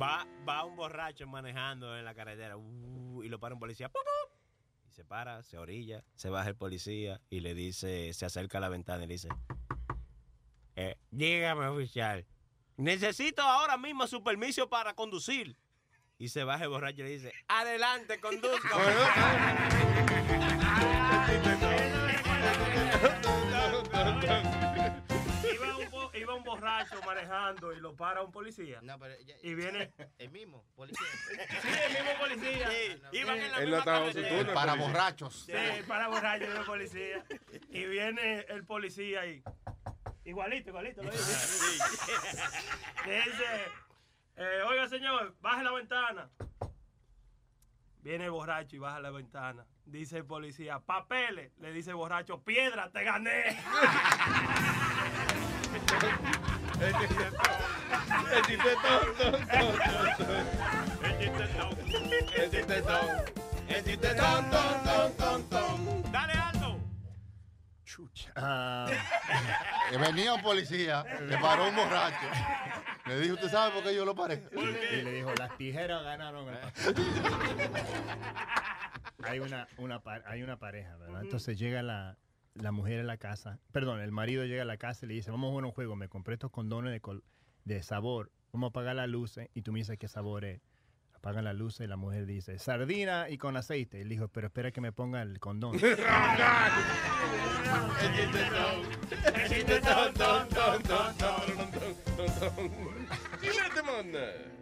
Va, 0.00 0.26
va 0.48 0.64
un 0.64 0.76
borracho 0.76 1.26
manejando 1.26 1.98
en 1.98 2.04
la 2.04 2.14
carretera 2.14 2.56
uh, 2.56 3.22
y 3.22 3.28
lo 3.28 3.38
para 3.38 3.54
un 3.54 3.60
policía. 3.60 3.90
Y 4.88 4.92
se 4.92 5.04
para, 5.04 5.42
se 5.42 5.58
orilla, 5.58 6.04
se 6.14 6.30
baja 6.30 6.48
el 6.48 6.56
policía 6.56 7.20
y 7.28 7.40
le 7.40 7.54
dice, 7.54 8.12
se 8.14 8.24
acerca 8.24 8.58
a 8.58 8.60
la 8.62 8.68
ventana 8.68 9.04
y 9.04 9.06
le 9.06 9.14
dice, 9.14 9.28
eh, 10.76 10.96
dígame 11.10 11.66
oficial, 11.66 12.24
necesito 12.76 13.42
ahora 13.42 13.76
mismo 13.76 14.06
su 14.06 14.22
permiso 14.22 14.68
para 14.68 14.94
conducir. 14.94 15.56
Y 16.18 16.28
se 16.28 16.44
baja 16.44 16.64
el 16.64 16.70
borracho 16.70 17.00
y 17.00 17.04
le 17.04 17.10
dice, 17.10 17.32
adelante, 17.48 18.20
conduzca. 18.20 18.68
iba 26.30 26.34
un 26.38 26.44
borracho 26.44 27.00
manejando 27.04 27.72
y 27.72 27.80
lo 27.80 27.94
para 27.96 28.22
un 28.22 28.30
policía. 28.30 28.80
No, 28.82 28.98
pero 28.98 29.14
ya- 29.20 29.34
Y 29.42 29.54
viene. 29.54 29.92
El 30.18 30.30
mismo, 30.30 30.64
policía. 30.74 31.06
Sí, 31.28 31.68
el 31.68 31.92
mismo 31.92 32.18
policía. 32.18 32.68
Iban 33.12 33.40
en 33.40 33.52
la 33.52 33.58
Él 33.58 33.68
misma 33.70 33.84
carretera. 33.84 34.54
Para 34.54 34.72
policía. 34.72 34.92
borrachos. 34.92 35.42
Sí, 35.46 35.52
para 35.88 36.08
borracho 36.08 36.44
el 36.58 36.64
policía. 36.64 37.24
Y 37.70 37.84
viene 37.86 38.40
el 38.48 38.64
policía 38.64 39.26
y. 39.26 39.42
Igualito, 40.24 40.68
igualito, 40.70 41.02
lo 41.02 41.10
dice. 41.10 41.22
Eh, 44.36 44.62
oiga, 44.68 44.88
señor, 44.88 45.34
baje 45.40 45.62
la 45.64 45.72
ventana. 45.72 46.30
Viene 48.02 48.24
el 48.26 48.30
borracho 48.30 48.76
y 48.76 48.78
baja 48.78 49.00
la 49.00 49.10
ventana. 49.10 49.66
Dice 49.84 50.18
el 50.18 50.24
policía, 50.24 50.78
papeles. 50.80 51.52
Le 51.58 51.72
dice 51.72 51.90
el 51.90 51.96
borracho, 51.96 52.42
piedra, 52.42 52.90
te 52.90 53.02
gané. 53.04 53.60
El 55.90 56.94
chiste 56.98 57.24
el 58.32 58.42
chiste 58.46 58.70
ton, 58.82 59.14
ton, 59.18 59.32
ton, 59.32 59.46
ton. 60.16 60.46
El 61.04 61.12
chiste 61.18 61.44
ton, 61.56 61.70
el 62.36 62.50
chiste 62.50 62.82
ton, 62.82 63.08
el 63.68 63.84
chiste 63.84 64.14
ton, 64.14 64.50
ton, 64.50 64.82
ton, 64.84 65.12
ton, 65.16 65.42
ton. 65.48 66.02
Dale, 66.12 66.32
Aldo. 66.32 66.80
Ah, 68.36 68.86
Que 69.90 69.98
venía 69.98 70.34
un 70.34 70.42
policía, 70.42 71.04
le 71.22 71.38
paró 71.38 71.68
un 71.68 71.76
borracho. 71.76 72.26
Le 73.06 73.20
dijo, 73.20 73.34
¿usted 73.34 73.50
sabe 73.50 73.72
por 73.72 73.82
qué 73.82 73.94
yo 73.94 74.04
lo 74.04 74.14
paré? 74.14 74.44
y 74.52 75.02
le 75.02 75.12
dijo, 75.12 75.32
las 75.36 75.56
tijeras 75.56 76.04
ganaron 76.04 76.48
el 76.48 76.58
hay 79.24 79.40
una, 79.40 79.66
una 79.76 80.00
hay 80.26 80.42
una 80.42 80.56
pareja, 80.56 80.96
¿verdad? 80.96 81.22
Entonces 81.22 81.58
llega 81.58 81.82
la, 81.82 82.16
la 82.54 82.72
mujer 82.72 83.00
a 83.00 83.04
la 83.04 83.16
casa, 83.16 83.58
perdón, 83.72 84.00
el 84.00 84.12
marido 84.12 84.44
llega 84.44 84.62
a 84.62 84.66
la 84.66 84.76
casa 84.76 85.06
y 85.06 85.08
le 85.08 85.14
dice, 85.14 85.30
vamos 85.30 85.48
a 85.48 85.50
jugar 85.50 85.64
un 85.66 85.72
juego, 85.72 85.96
me 85.96 86.08
compré 86.08 86.34
estos 86.34 86.50
condones 86.50 86.92
de, 86.92 87.00
col- 87.00 87.22
de 87.64 87.82
sabor, 87.82 88.30
vamos 88.52 88.68
a 88.68 88.70
apagar 88.70 88.96
las 88.96 89.08
luces 89.08 89.48
y 89.54 89.62
tú 89.62 89.72
me 89.72 89.78
dices 89.80 89.98
qué 89.98 90.08
sabor 90.08 90.44
es. 90.44 90.60
Apagan 91.14 91.44
las 91.44 91.54
luces 91.54 91.82
y 91.84 91.86
la 91.86 91.96
mujer 91.96 92.24
dice, 92.24 92.58
sardina 92.58 93.28
y 93.28 93.36
con 93.36 93.54
aceite. 93.58 93.98
Y 93.98 94.00
él 94.00 94.08
dijo, 94.08 94.28
pero 94.28 94.46
espera 94.46 94.70
que 94.70 94.80
me 94.80 94.90
ponga 94.90 95.20
el 95.20 95.38
condón. 95.38 95.78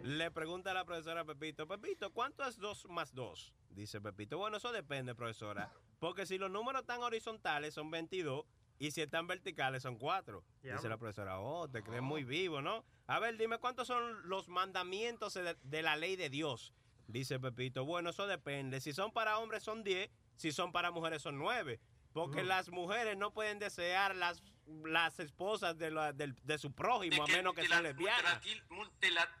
Le 0.03 0.31
pregunta 0.31 0.71
a 0.71 0.73
la 0.73 0.85
profesora 0.85 1.23
Pepito, 1.25 1.67
Pepito, 1.67 2.11
¿cuánto 2.11 2.43
es 2.45 2.57
2 2.57 2.87
más 2.89 3.13
2? 3.13 3.53
Dice 3.71 4.01
Pepito, 4.01 4.37
bueno, 4.37 4.57
eso 4.57 4.71
depende, 4.71 5.15
profesora. 5.15 5.71
Porque 5.99 6.25
si 6.25 6.37
los 6.37 6.49
números 6.51 6.81
están 6.81 7.01
horizontales 7.03 7.73
son 7.73 7.91
22 7.91 8.45
y 8.79 8.91
si 8.91 9.01
están 9.01 9.27
verticales 9.27 9.83
son 9.83 9.97
4. 9.97 10.43
Ya, 10.63 10.75
Dice 10.75 10.89
la 10.89 10.97
profesora, 10.97 11.39
oh, 11.39 11.67
te 11.69 11.83
crees 11.83 12.01
muy 12.01 12.23
vivo, 12.23 12.61
¿no? 12.61 12.83
A 13.07 13.19
ver, 13.19 13.37
dime, 13.37 13.57
¿cuántos 13.57 13.87
son 13.87 14.27
los 14.29 14.47
mandamientos 14.47 15.33
de, 15.33 15.55
de 15.63 15.81
la 15.81 15.95
ley 15.95 16.15
de 16.15 16.29
Dios? 16.29 16.73
Dice 17.07 17.39
Pepito, 17.39 17.85
bueno, 17.85 18.11
eso 18.11 18.27
depende. 18.27 18.79
Si 18.79 18.93
son 18.93 19.11
para 19.11 19.39
hombres 19.39 19.63
son 19.63 19.83
10, 19.83 20.09
si 20.35 20.51
son 20.51 20.71
para 20.71 20.91
mujeres 20.91 21.21
son 21.21 21.37
9. 21.37 21.79
Porque 22.13 22.43
Mm. 22.43 22.47
las 22.47 22.69
mujeres 22.69 23.17
no 23.17 23.31
pueden 23.31 23.59
desear 23.59 24.15
las, 24.15 24.41
las 24.85 25.19
esposas 25.19 25.77
de, 25.77 25.91
la- 25.91 26.13
del- 26.13 26.35
de 26.43 26.57
su 26.57 26.71
prójimo, 26.71 27.23
a 27.23 27.27
menos 27.27 27.53
que 27.53 27.67
sean 27.67 27.83
lesbianas. 27.83 28.39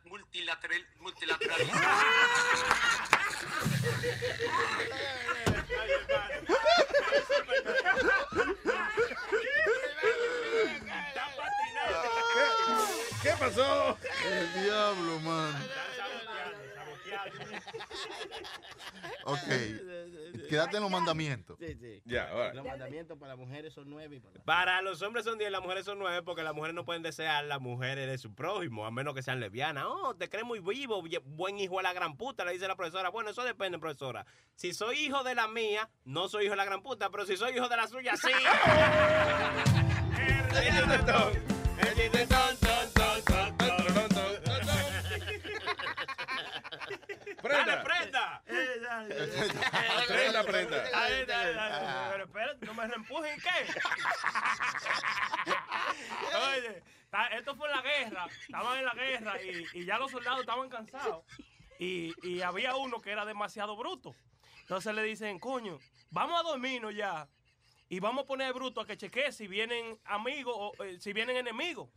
multilateral, 0.03 0.85
multilateral. 0.99 1.57
¿Qué 13.21 13.31
pasó? 13.39 13.97
El 14.25 14.63
diablo, 14.63 15.19
man. 15.21 15.53
Ok. 19.25 19.39
Quédate 20.49 20.77
en 20.77 20.83
los 20.83 20.91
mandamientos. 20.91 21.57
Sí, 21.59 21.75
sí. 21.79 22.01
Ya, 22.05 22.29
ahora. 22.29 22.53
Los 22.53 22.65
mandamientos 22.65 23.17
para 23.17 23.35
las 23.35 23.37
mujeres 23.37 23.73
son 23.73 23.89
nueve 23.89 24.15
y 24.15 24.19
para 24.19 24.43
Para 24.43 24.81
los 24.81 25.01
hombres 25.01 25.25
son 25.25 25.37
10, 25.37 25.51
las 25.51 25.61
mujeres 25.61 25.85
son 25.85 25.99
9, 25.99 26.23
porque 26.23 26.43
las 26.43 26.53
mujeres 26.53 26.75
no 26.75 26.85
pueden 26.85 27.03
desear 27.03 27.43
las 27.45 27.59
mujeres 27.59 28.07
de 28.07 28.17
su 28.17 28.33
prójimo, 28.33 28.85
a 28.85 28.91
menos 28.91 29.13
que 29.13 29.21
sean 29.21 29.39
lesbianas. 29.39 29.85
Oh, 29.87 30.15
te 30.15 30.29
crees 30.29 30.45
muy 30.45 30.59
vivo, 30.59 31.03
buen 31.25 31.59
hijo 31.59 31.77
de 31.77 31.83
la 31.83 31.93
gran 31.93 32.17
puta, 32.17 32.45
le 32.45 32.53
dice 32.53 32.67
la 32.67 32.75
profesora. 32.75 33.09
Bueno, 33.09 33.29
eso 33.29 33.43
depende, 33.43 33.79
profesora. 33.79 34.25
Si 34.55 34.73
soy 34.73 34.97
hijo 34.99 35.23
de 35.23 35.35
la 35.35 35.47
mía, 35.47 35.89
no 36.05 36.29
soy 36.29 36.45
hijo 36.45 36.53
de 36.53 36.57
la 36.57 36.65
gran 36.65 36.81
puta, 36.81 37.09
pero 37.09 37.25
si 37.25 37.37
soy 37.37 37.55
hijo 37.55 37.69
de 37.69 37.77
la 37.77 37.87
suya, 37.87 38.13
sí. 38.15 38.29
Prenda. 47.49 47.75
Dale, 47.75 47.83
prenda. 47.83 48.41
Prenda, 50.07 50.43
prenda. 50.43 50.83
Ay, 50.93 51.25
dale, 51.25 51.53
dale, 51.53 52.11
Pero 52.11 52.23
espérate, 52.25 52.65
no 52.65 52.73
me 52.75 52.87
reempujen, 52.87 53.39
¿qué? 53.41 53.49
Oye, 56.57 56.83
esto 57.37 57.55
fue 57.55 57.69
en 57.69 57.75
la 57.75 57.81
guerra, 57.81 58.27
estaban 58.41 58.77
en 58.77 58.85
la 58.85 58.93
guerra 58.93 59.41
y, 59.41 59.65
y 59.73 59.85
ya 59.85 59.97
los 59.97 60.11
soldados 60.11 60.41
estaban 60.41 60.69
cansados. 60.69 61.23
Y, 61.79 62.13
y 62.27 62.41
había 62.41 62.75
uno 62.75 63.01
que 63.01 63.11
era 63.11 63.25
demasiado 63.25 63.75
bruto. 63.75 64.15
Entonces 64.61 64.93
le 64.93 65.01
dicen, 65.01 65.39
coño, 65.39 65.79
vamos 66.11 66.39
a 66.39 66.43
dormirnos 66.43 66.93
ya. 66.93 67.27
Y 67.91 67.99
vamos 67.99 68.23
a 68.23 68.27
poner 68.27 68.53
bruto 68.53 68.81
a 68.81 68.85
que 68.85 68.95
chequee 68.95 69.31
si 69.31 69.47
vienen 69.47 69.99
amigos 70.05 70.53
o 70.55 70.83
eh, 70.83 70.99
si 70.99 71.11
vienen 71.11 71.37
enemigos. 71.37 71.89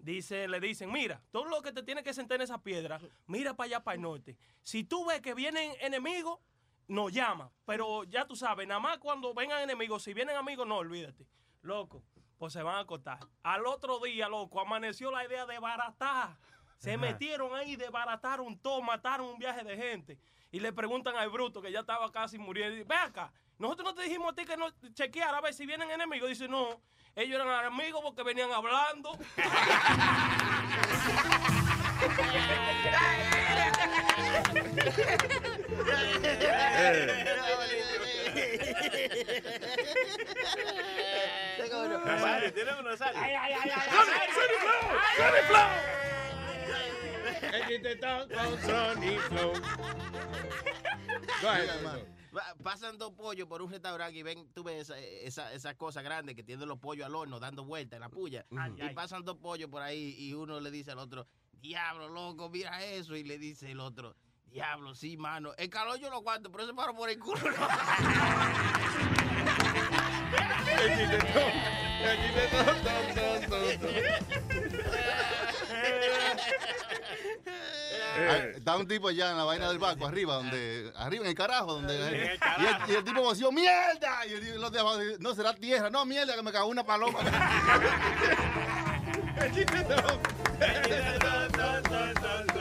Dice, 0.00 0.46
le 0.46 0.60
dicen, 0.60 0.92
mira, 0.92 1.20
todo 1.32 1.46
lo 1.46 1.62
que 1.62 1.72
te 1.72 1.82
tiene 1.82 2.04
que 2.04 2.14
sentar 2.14 2.36
en 2.36 2.42
esa 2.42 2.62
piedra, 2.62 3.00
mira 3.26 3.54
para 3.54 3.66
allá, 3.66 3.84
para 3.84 3.96
el 3.96 4.02
norte. 4.02 4.36
Si 4.62 4.84
tú 4.84 5.04
ves 5.06 5.20
que 5.20 5.34
vienen 5.34 5.72
enemigos, 5.80 6.38
nos 6.86 7.12
llama. 7.12 7.50
Pero 7.64 8.04
ya 8.04 8.26
tú 8.26 8.36
sabes, 8.36 8.68
nada 8.68 8.78
más 8.78 8.98
cuando 8.98 9.34
vengan 9.34 9.62
enemigos, 9.62 10.04
si 10.04 10.14
vienen 10.14 10.36
amigos, 10.36 10.64
no, 10.66 10.76
olvídate. 10.76 11.26
Loco, 11.62 12.04
pues 12.38 12.52
se 12.52 12.62
van 12.62 12.76
a 12.76 12.80
acostar. 12.80 13.18
Al 13.42 13.66
otro 13.66 13.98
día, 13.98 14.28
loco, 14.28 14.60
amaneció 14.60 15.10
la 15.10 15.24
idea 15.24 15.44
de 15.44 15.58
baratar. 15.58 16.36
Se 16.78 16.90
Ajá. 16.92 17.00
metieron 17.00 17.52
ahí, 17.54 17.74
desbarataron 17.74 18.56
todo, 18.58 18.80
mataron 18.80 19.26
un 19.26 19.38
viaje 19.38 19.64
de 19.64 19.76
gente. 19.76 20.18
Y 20.52 20.60
le 20.60 20.72
preguntan 20.72 21.16
al 21.16 21.30
bruto 21.30 21.60
que 21.60 21.72
ya 21.72 21.80
estaba 21.80 22.12
casi 22.12 22.38
muriendo. 22.38 22.86
Ve 22.86 22.94
acá, 22.94 23.32
nosotros 23.58 23.86
no 23.86 23.94
te 23.94 24.02
dijimos 24.02 24.32
a 24.32 24.34
ti 24.34 24.44
que 24.44 24.56
no 24.56 24.68
chequeara 24.92 25.38
a 25.38 25.40
ver 25.40 25.54
si 25.54 25.66
vienen 25.66 25.90
enemigos. 25.90 26.28
Dice, 26.28 26.48
no, 26.48 26.80
ellos 27.14 27.40
eran 27.40 27.64
amigos 27.64 28.00
porque 28.02 28.22
venían 28.22 28.52
hablando. 28.52 29.18
Nazario, 42.06 42.52
tiene 42.52 42.72
uno, 42.72 42.90
Nazario. 42.90 43.20
Ay, 43.20 43.34
ay, 43.34 43.52
ay, 43.52 43.70
ay, 43.74 43.90
Sonny, 43.90 44.10
ay. 44.12 44.28
Sonny 44.36 44.56
Flow, 44.60 44.82
Ay, 45.00 45.80
Sonny 47.40 47.56
El 47.56 47.62
chiste 47.66 47.96
ton, 47.96 48.28
con 48.28 48.62
Sonny 48.62 49.18
Flow. 49.18 49.52
Go 51.42 51.48
ahead. 51.48 52.15
Pasan 52.62 52.98
dos 52.98 53.12
pollos 53.12 53.48
por 53.48 53.62
un 53.62 53.70
restaurante 53.70 54.18
y 54.18 54.22
ven, 54.22 54.48
tú 54.52 54.62
ves 54.62 54.90
esa, 54.90 55.00
esa, 55.00 55.52
esa 55.52 55.74
cosa 55.76 56.02
grande 56.02 56.34
que 56.34 56.42
tienen 56.42 56.68
los 56.68 56.78
pollos 56.78 57.06
al 57.06 57.14
horno 57.14 57.38
dando 57.40 57.64
vueltas 57.64 57.96
en 57.96 58.00
la 58.00 58.08
puya. 58.08 58.44
Ay, 58.56 58.74
y 58.76 58.82
ay. 58.82 58.94
pasan 58.94 59.24
dos 59.24 59.38
pollos 59.38 59.70
por 59.70 59.82
ahí 59.82 60.14
y 60.18 60.34
uno 60.34 60.60
le 60.60 60.70
dice 60.70 60.90
al 60.90 60.98
otro, 60.98 61.26
diablo, 61.60 62.08
loco, 62.08 62.48
mira 62.48 62.84
eso. 62.84 63.16
Y 63.16 63.24
le 63.24 63.38
dice 63.38 63.70
el 63.70 63.80
otro, 63.80 64.16
diablo, 64.46 64.94
sí, 64.94 65.16
mano. 65.16 65.52
El 65.56 65.70
calor 65.70 65.98
yo 65.98 66.10
lo 66.10 66.16
aguanto, 66.16 66.50
pero 66.50 66.64
ese 66.64 66.74
paro 66.74 66.94
por 66.94 67.08
el 67.10 67.18
culo. 67.18 67.40
no". 67.40 67.68
Está 78.56 78.76
un 78.76 78.88
tipo 78.88 79.08
allá 79.08 79.30
en 79.30 79.36
la 79.36 79.44
vaina 79.44 79.68
del 79.68 79.78
barco, 79.78 80.06
arriba, 80.06 80.36
donde, 80.36 80.90
arriba 80.96 81.24
en 81.24 81.30
el 81.30 81.36
carajo, 81.36 81.74
donde. 81.74 81.96
El 81.96 82.40
y, 82.58 82.66
el, 82.66 82.76
y 82.88 82.94
el 82.94 83.04
tipo 83.04 83.20
voció, 83.20 83.52
¡mierda! 83.52 84.26
Y 84.26 84.32
el, 84.32 84.58
los 84.60 84.72
de 84.72 84.80
abajo 84.80 84.98
no 85.20 85.34
será 85.34 85.54
tierra, 85.54 85.90
no, 85.90 86.06
mierda, 86.06 86.34
que 86.34 86.42
me 86.42 86.52
cagó 86.52 86.68
una 86.68 86.84
paloma. 86.84 87.20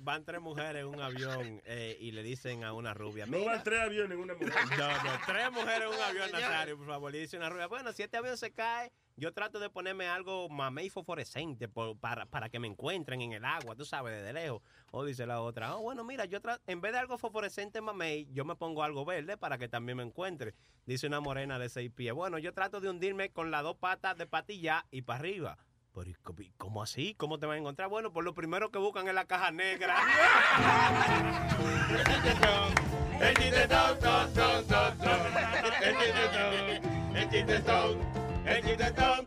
Van, 0.00 0.24
tres 0.24 0.40
mujeres 0.40 0.82
en 0.82 0.88
un 0.88 1.00
avión 1.00 1.60
eh, 1.64 1.96
y 2.00 2.12
le 2.12 2.22
dicen 2.22 2.64
a 2.64 2.72
una 2.72 2.94
rubia. 2.94 3.26
No 3.26 3.44
van 3.44 3.62
tres 3.62 3.80
aviones 3.80 4.12
en 4.12 4.22
una 4.22 4.34
mujer. 4.34 4.52
No, 4.78 4.88
no, 4.88 5.10
tres 5.26 5.50
mujeres 5.52 5.82
en 5.82 5.88
un 5.88 6.00
avión, 6.02 6.30
Nazario, 6.32 6.76
por 6.78 6.86
favor. 6.86 7.12
Le 7.12 7.18
dice 7.18 7.36
una 7.36 7.48
rubia, 7.50 7.66
bueno, 7.66 7.92
si 7.92 8.02
este 8.02 8.16
avión 8.16 8.36
se 8.36 8.52
cae, 8.52 8.92
yo 9.16 9.32
trato 9.32 9.60
de 9.60 9.68
ponerme 9.68 10.06
algo 10.06 10.48
mamey 10.48 10.88
fosforescente 10.88 11.68
por- 11.68 11.98
para, 11.98 12.24
para 12.26 12.48
que 12.48 12.58
me 12.58 12.66
encuentren 12.66 13.20
en 13.20 13.32
el 13.32 13.44
agua, 13.44 13.76
tú 13.76 13.84
sabes, 13.84 14.14
desde 14.14 14.32
lejos. 14.32 14.62
O 14.90 15.04
dice 15.04 15.26
la 15.26 15.40
otra, 15.40 15.76
oh, 15.76 15.82
bueno, 15.82 16.02
mira, 16.04 16.24
yo 16.24 16.38
en 16.66 16.80
vez 16.80 16.92
de 16.92 16.98
algo 16.98 17.18
fosforescente 17.18 17.80
mamey, 17.80 18.28
yo 18.32 18.44
me 18.44 18.56
pongo 18.56 18.82
algo 18.82 19.04
verde 19.04 19.36
para 19.36 19.58
que 19.58 19.68
también 19.68 19.98
me 19.98 20.02
encuentre. 20.02 20.54
Dice 20.86 21.06
una 21.06 21.20
morena 21.20 21.58
de 21.58 21.68
seis 21.68 21.90
pies, 21.90 22.12
bueno, 22.14 22.38
yo 22.38 22.52
trato 22.54 22.80
de 22.80 22.88
hundirme 22.88 23.30
con 23.30 23.50
las 23.50 23.62
dos 23.62 23.76
patas 23.76 24.16
de 24.16 24.26
patilla 24.26 24.86
y 24.90 25.02
para 25.02 25.18
arriba. 25.20 25.58
Pero, 25.94 26.08
¿y 26.10 26.14
cómo- 26.14 26.40
y 26.40 26.50
¿cómo 26.56 26.82
así? 26.82 27.14
¿Cómo 27.16 27.38
te 27.38 27.46
van 27.46 27.56
a 27.56 27.60
encontrar? 27.60 27.88
Bueno, 27.88 28.12
por 28.12 28.24
lo 28.24 28.34
primero 28.34 28.70
que 28.70 28.78
buscan 28.78 29.08
es 29.08 29.14
la 29.14 29.26
caja 29.26 29.50
negra. 29.50 29.96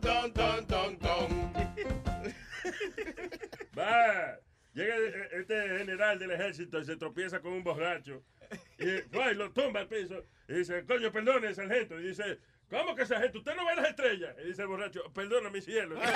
ton, 0.00 0.66
ton, 0.66 0.98
ton. 0.98 1.52
del 6.18 6.30
ejército 6.32 6.78
y 6.80 6.84
se 6.84 6.96
tropieza 6.96 7.40
con 7.40 7.52
un 7.52 7.62
borracho. 7.64 8.22
Y 8.78 8.84
y 8.88 9.34
lo 9.34 9.50
tumba 9.52 9.80
al 9.80 9.88
piso. 9.88 10.22
Y 10.48 10.54
dice, 10.54 10.84
coño, 10.84 11.10
perdone, 11.12 11.54
sargento. 11.54 11.98
Y 12.00 12.08
dice, 12.08 12.38
¿cómo 12.70 12.94
que 12.94 13.06
sargento? 13.06 13.38
¿Usted 13.38 13.56
no 13.56 13.66
ve 13.66 13.76
las 13.76 13.90
estrellas? 13.90 14.34
Y 14.42 14.48
dice 14.48 14.62
el 14.62 14.68
borracho, 14.68 15.02
perdona, 15.12 15.50
mi 15.50 15.60
cielo. 15.60 15.96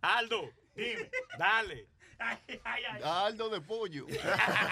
Aldo, 0.00 0.50
dime, 0.74 1.10
dale. 1.38 1.86
Aldo 3.04 3.50
de 3.50 3.60
pollo. 3.60 4.06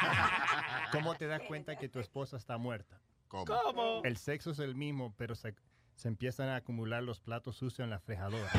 ¿Cómo 0.93 1.15
te 1.15 1.27
das 1.27 1.43
cuenta 1.43 1.77
que 1.77 1.89
tu 1.89 2.01
esposa 2.01 2.37
está 2.37 2.59
muerta? 2.59 3.01
¿Cómo? 3.29 3.45
¿Cómo? 3.45 4.03
El 4.05 4.17
sexo 4.17 4.53
es 4.53 4.59
el 4.59 4.75
mismo, 4.75 5.15
pero 5.17 5.35
se, 5.35 5.55
se 5.95 6.09
empiezan 6.09 6.49
a 6.49 6.57
acumular 6.57 7.03
los 7.03 7.21
platos 7.21 7.57
sucios 7.57 7.85
en 7.85 7.91
la 7.91 8.01
frejadora. 8.01 8.51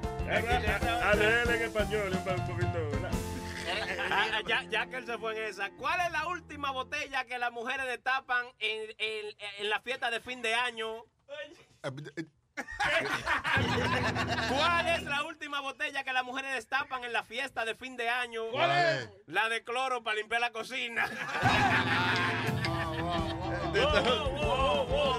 Ahí, 0.28 0.44
¿eh? 0.44 1.00
A 1.02 1.14
leer 1.14 1.48
en 1.50 1.62
español, 1.62 2.12
un 2.12 2.46
poquito. 2.46 2.90
Ah, 4.10 4.40
ya, 4.46 4.62
ya 4.64 4.86
que 4.86 4.96
él 4.96 5.06
se 5.06 5.18
fue 5.18 5.36
en 5.36 5.42
esa, 5.50 5.70
¿cuál 5.70 6.00
es 6.00 6.10
la 6.12 6.26
última 6.28 6.70
botella 6.70 7.24
que 7.24 7.38
las 7.38 7.50
mujeres 7.52 7.86
destapan 7.86 8.46
en, 8.58 8.90
en- 8.98 9.36
en 9.58 9.70
la 9.70 9.80
fiesta 9.80 10.10
de 10.10 10.20
fin 10.20 10.42
de 10.42 10.54
año? 10.54 11.04
¿Cuál 14.48 14.88
es 14.88 15.02
la 15.02 15.22
última 15.24 15.60
botella 15.60 16.04
que 16.04 16.12
las 16.12 16.24
mujeres 16.24 16.54
destapan 16.54 17.04
en 17.04 17.12
la 17.12 17.22
fiesta 17.24 17.64
de 17.64 17.74
fin 17.74 17.96
de 17.96 18.08
año? 18.08 18.42
¿Cuál 18.50 18.70
es? 18.70 19.10
La 19.26 19.48
de 19.48 19.62
cloro 19.64 20.02
para 20.02 20.16
limpiar 20.16 20.40
la 20.40 20.52
cocina. 20.52 21.04
Espérate, 23.64 23.72
que 23.72 23.80
Wow, 23.80 23.92
tengo 23.92 24.30
wow, 24.36 24.86
wow, 24.86 25.18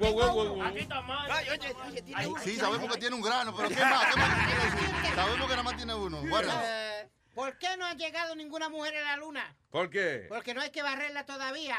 wow. 0.00 0.62
Aquí 0.62 0.78
está 0.78 1.00
mal. 1.02 1.30
Ay, 1.30 1.46
oye, 1.50 1.74
oye, 1.88 2.02
tiene 2.02 2.26
uno. 2.26 2.40
Sí, 2.42 2.56
sabemos 2.56 2.92
que 2.92 2.98
tiene 2.98 3.16
un 3.16 3.22
grano, 3.22 3.54
pero 3.56 3.68
¿qué 3.68 3.80
más? 3.80 4.14
¿Qué 4.14 4.20
más 4.20 4.38
te 4.38 4.44
quiere 4.44 4.64
decir? 4.64 5.14
Sabemos 5.14 5.46
que 5.46 5.50
nada 5.50 5.62
más 5.62 5.76
tiene 5.76 5.94
uno. 5.94 6.22
Guarda. 6.28 6.62
Eh, 6.64 7.08
¿Por 7.34 7.58
qué 7.58 7.76
no 7.76 7.84
ha 7.84 7.94
llegado 7.94 8.34
ninguna 8.34 8.68
mujer 8.68 8.96
a 8.96 9.02
la 9.02 9.16
luna? 9.18 9.54
¿Por 9.70 9.90
qué? 9.90 10.26
Porque 10.28 10.54
no 10.54 10.62
hay 10.62 10.70
que 10.70 10.82
barrerla 10.82 11.26
todavía. 11.26 11.76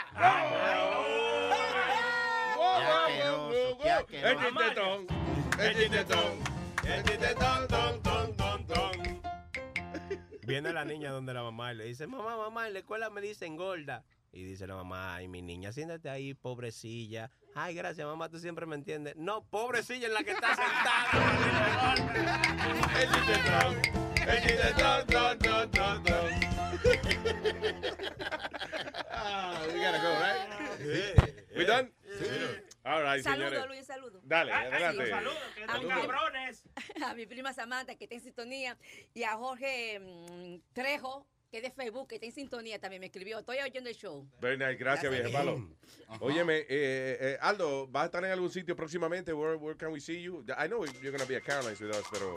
El 4.12 4.38
chistetón. 4.40 5.08
El 5.60 5.76
chistetón. 5.76 6.58
El 6.86 7.04
chistetón, 7.04 7.68
ton, 7.68 8.02
ton, 8.04 8.38
ton, 8.38 8.68
ton. 8.68 9.22
Viene 10.44 10.72
la 10.72 10.86
niña 10.86 11.12
donde 11.12 11.34
la 11.34 11.44
mamá 11.44 11.74
y 11.74 11.76
le 11.76 11.86
dice, 11.86 12.08
mamá, 12.08 12.38
mamá, 12.38 12.68
en 12.68 12.74
la 12.74 12.80
escuela 12.80 13.10
me 13.10 13.20
dicen 13.20 13.58
gorda. 13.58 14.04
Y 14.38 14.44
dice 14.44 14.68
la 14.68 14.76
mamá, 14.76 15.16
ay, 15.16 15.28
mi 15.28 15.42
niña, 15.42 15.72
siéntate 15.72 16.12
ahí, 16.12 16.36
pobrecilla. 16.36 17.32
Ay, 17.56 17.74
gracias, 17.74 18.06
mamá, 18.06 18.30
tú 18.30 18.38
siempre 18.38 18.68
me 18.68 18.76
entiendes. 18.76 19.16
No, 19.16 19.44
pobrecilla 19.50 20.06
en 20.06 20.14
la 20.14 20.24
que 20.24 20.30
está 20.34 20.50
sentada. 20.56 21.96
El 23.02 23.10
chistetón. 23.10 23.82
El. 24.28 25.58
Ah, 29.10 29.60
we 29.74 29.80
gotta 29.80 30.02
go, 30.04 30.12
right? 30.20 30.38
We 31.58 31.66
done? 31.66 31.92
All 32.86 33.02
right, 33.02 33.24
Saludo, 33.24 33.50
señores. 33.50 33.68
Luis, 33.70 33.86
saludo. 33.88 34.22
Dale, 34.24 34.52
Ay, 34.54 34.66
ay, 34.68 34.72
adelante. 34.74 35.02
los 35.02 35.10
saludos, 35.10 35.38
que 35.56 35.64
A 35.64 35.78
mi- 35.80 35.88
cabrones. 35.88 36.64
A 37.04 37.14
mi 37.16 37.26
prima 37.26 37.54
Samantha, 37.54 37.96
que 37.96 38.04
está 38.04 38.16
en 38.16 38.22
sintonía, 38.22 38.78
y 39.16 39.24
a 39.24 39.36
Jorge 39.36 40.00
mm, 40.00 40.74
Trejo, 40.74 41.26
que 41.50 41.58
es 41.58 41.64
de 41.64 41.72
Facebook, 41.72 42.08
que 42.08 42.16
está 42.16 42.27
en 42.27 42.34
sintonía 42.34 42.80
también, 42.80 43.00
me 43.00 43.08
escribió. 43.08 43.40
Estoy 43.40 43.58
oyendo 43.59 43.90
el 43.90 43.95
show. 43.95 44.27
Very 44.42 44.58
nice, 44.58 44.76
gracias, 44.76 45.11
Gracias. 45.11 45.32
viejo 45.32 45.32
palo. 45.32 45.67
Óyeme, 46.19 46.58
eh, 46.59 46.66
eh, 46.69 47.38
Aldo, 47.42 47.88
¿vas 47.88 48.03
a 48.03 48.06
estar 48.08 48.26
en 48.26 48.32
algún 48.32 48.50
sitio 48.50 48.76
próximamente? 48.76 49.34
Where, 49.34 49.56
where 49.56 49.77
can 49.77 49.92
we 49.92 50.00
see 50.00 50.22
you? 50.22 50.43
I 50.58 50.67
know 50.67 50.85
you're 50.85 51.11
going 51.11 51.22
to 51.22 51.27
be 51.27 51.35
at 51.35 51.43
Caroline's 51.43 51.80
with 51.80 51.92
us, 51.92 52.03
pero... 52.11 52.34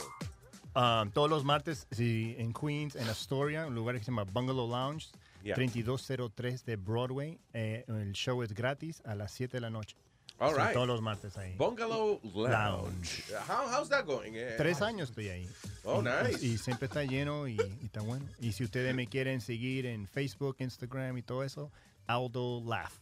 Um, 0.76 1.10
todos 1.10 1.28
los 1.28 1.44
martes 1.44 1.89
sí, 1.90 2.36
en 2.39 2.52
Queens, 2.52 2.94
en 2.94 3.08
Astoria, 3.08 3.66
un 3.66 3.74
lugar 3.74 3.97
que 3.97 4.05
se 4.05 4.10
llama 4.12 4.24
Bungalow 4.24 4.68
Lounge, 4.68 5.10
Yeah. 5.42 5.55
3203 5.55 6.64
de 6.66 6.76
Broadway. 6.76 7.40
Eh, 7.55 7.84
el 7.89 8.12
show 8.12 8.42
es 8.42 8.52
gratis 8.52 9.02
a 9.06 9.14
las 9.14 9.32
7 9.32 9.56
de 9.56 9.60
la 9.62 9.70
noche. 9.70 9.97
All 10.41 10.55
right. 10.55 10.73
Todos 10.73 10.89
los 10.89 11.02
martes 11.02 11.36
ahí. 11.36 11.55
Bungalow 11.57 12.19
Lounge. 12.35 13.25
How, 13.47 13.67
how's 13.69 13.89
that 13.91 14.07
going? 14.07 14.33
Eh, 14.35 14.55
Tres 14.57 14.81
años 14.81 15.10
estoy 15.10 15.28
ahí. 15.28 15.47
Oh, 15.85 16.01
Y- 16.01 16.05
nice. 16.05 16.43
Y, 16.47 16.52
y 16.55 16.59
siempre 16.59 16.86
está 16.86 17.05
lleno 17.05 17.47
y, 17.47 17.57
y 17.57 17.85
está 17.85 18.01
bueno. 18.01 18.25
Y 18.41 18.52
si 18.52 18.65
ustedes 18.65 18.94
me 18.94 19.07
quieren 19.07 19.41
seguir 19.43 19.85
en 19.86 20.07
Facebook, 20.09 20.57
Instagram 20.59 21.19
y 21.19 21.23
todo 21.23 21.44
eso, 21.44 21.70
Aldo 22.07 22.62
Laugh. 22.67 22.93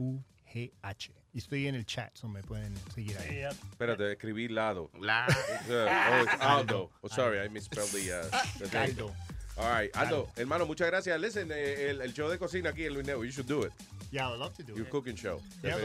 A-L-D-O-L-A-U-G-H. 0.00 1.12
Y 1.32 1.38
estoy 1.38 1.66
en 1.68 1.74
el 1.76 1.86
chat, 1.86 2.14
so 2.16 2.26
me 2.28 2.42
pueden 2.42 2.74
seguir 2.94 3.16
ahí. 3.18 3.38
Espérate, 3.70 4.12
escribí 4.12 4.48
lado. 4.48 4.90
La. 5.00 5.26
Uh, 5.28 5.72
oh, 5.72 6.22
it's 6.24 6.40
Aldo. 6.42 6.90
Oh, 7.02 7.08
sorry, 7.08 7.38
I 7.40 7.48
misspelled 7.48 7.88
the... 7.92 8.10
Uh, 8.12 8.24
the 8.58 8.66
thing. 8.68 8.80
Aldo. 8.98 9.14
All 9.60 9.70
right, 9.82 9.94
Aldo, 9.96 10.28
hermano, 10.36 10.64
muchas 10.66 10.86
gracias. 10.88 11.20
Listen, 11.20 11.50
eh, 11.52 11.90
el, 11.90 12.00
el 12.00 12.12
show 12.14 12.28
de 12.28 12.38
cocina 12.38 12.70
aquí 12.70 12.86
en 12.86 12.94
Luis 12.94 13.06
Network, 13.06 13.26
you 13.26 13.32
should 13.32 13.46
do 13.48 13.64
it. 13.66 13.72
Yeah, 14.10 14.26
I 14.26 14.30
would 14.30 14.40
love 14.40 14.54
to 14.56 14.62
do 14.62 14.74
Your 14.74 14.86
it. 14.86 14.90
cooking 14.90 15.14
show. 15.16 15.40
Yeah. 15.62 15.76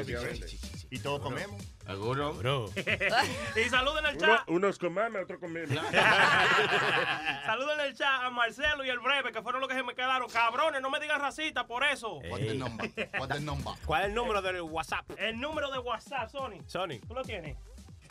Y 0.90 1.00
todos 1.00 1.22
comemos. 1.22 1.62
¿Seguro? 1.86 2.34
Bro. 2.34 2.72
y 2.76 3.70
saluden 3.70 4.06
el 4.06 4.16
Uno- 4.18 4.26
chat. 4.38 4.48
unos 4.50 4.80
con 4.80 4.94
mame, 4.94 5.20
otros 5.20 5.40
con 5.40 5.52
meme. 5.54 5.76
saluden 7.46 7.80
el 7.82 7.94
chat 7.96 8.24
a 8.24 8.30
Marcelo 8.32 8.84
y 8.86 8.90
el 8.90 9.00
Breve, 9.00 9.32
que 9.32 9.42
fueron 9.42 9.62
los 9.62 9.70
que 9.70 9.76
se 9.76 9.84
me 9.84 9.94
quedaron. 9.94 10.28
Cabrones, 10.30 10.82
no 10.82 10.90
me 10.90 11.00
digan 11.00 11.20
racista 11.22 11.68
por 11.68 11.84
eso. 11.84 12.16
What's 12.30 12.48
the 12.48 12.56
number? 12.56 12.90
What's 13.20 13.36
the 13.36 13.42
number? 13.42 13.74
¿Cuál 13.86 14.02
es 14.04 14.08
el 14.10 14.16
número 14.16 14.42
del 14.42 14.62
WhatsApp? 14.62 15.06
El 15.18 15.40
número 15.40 15.70
de 15.72 15.80
WhatsApp, 15.80 16.30
Sony. 16.32 16.62
Sony. 16.68 17.00
¿Tú 17.08 17.14
lo 17.14 17.24
tienes? 17.24 17.58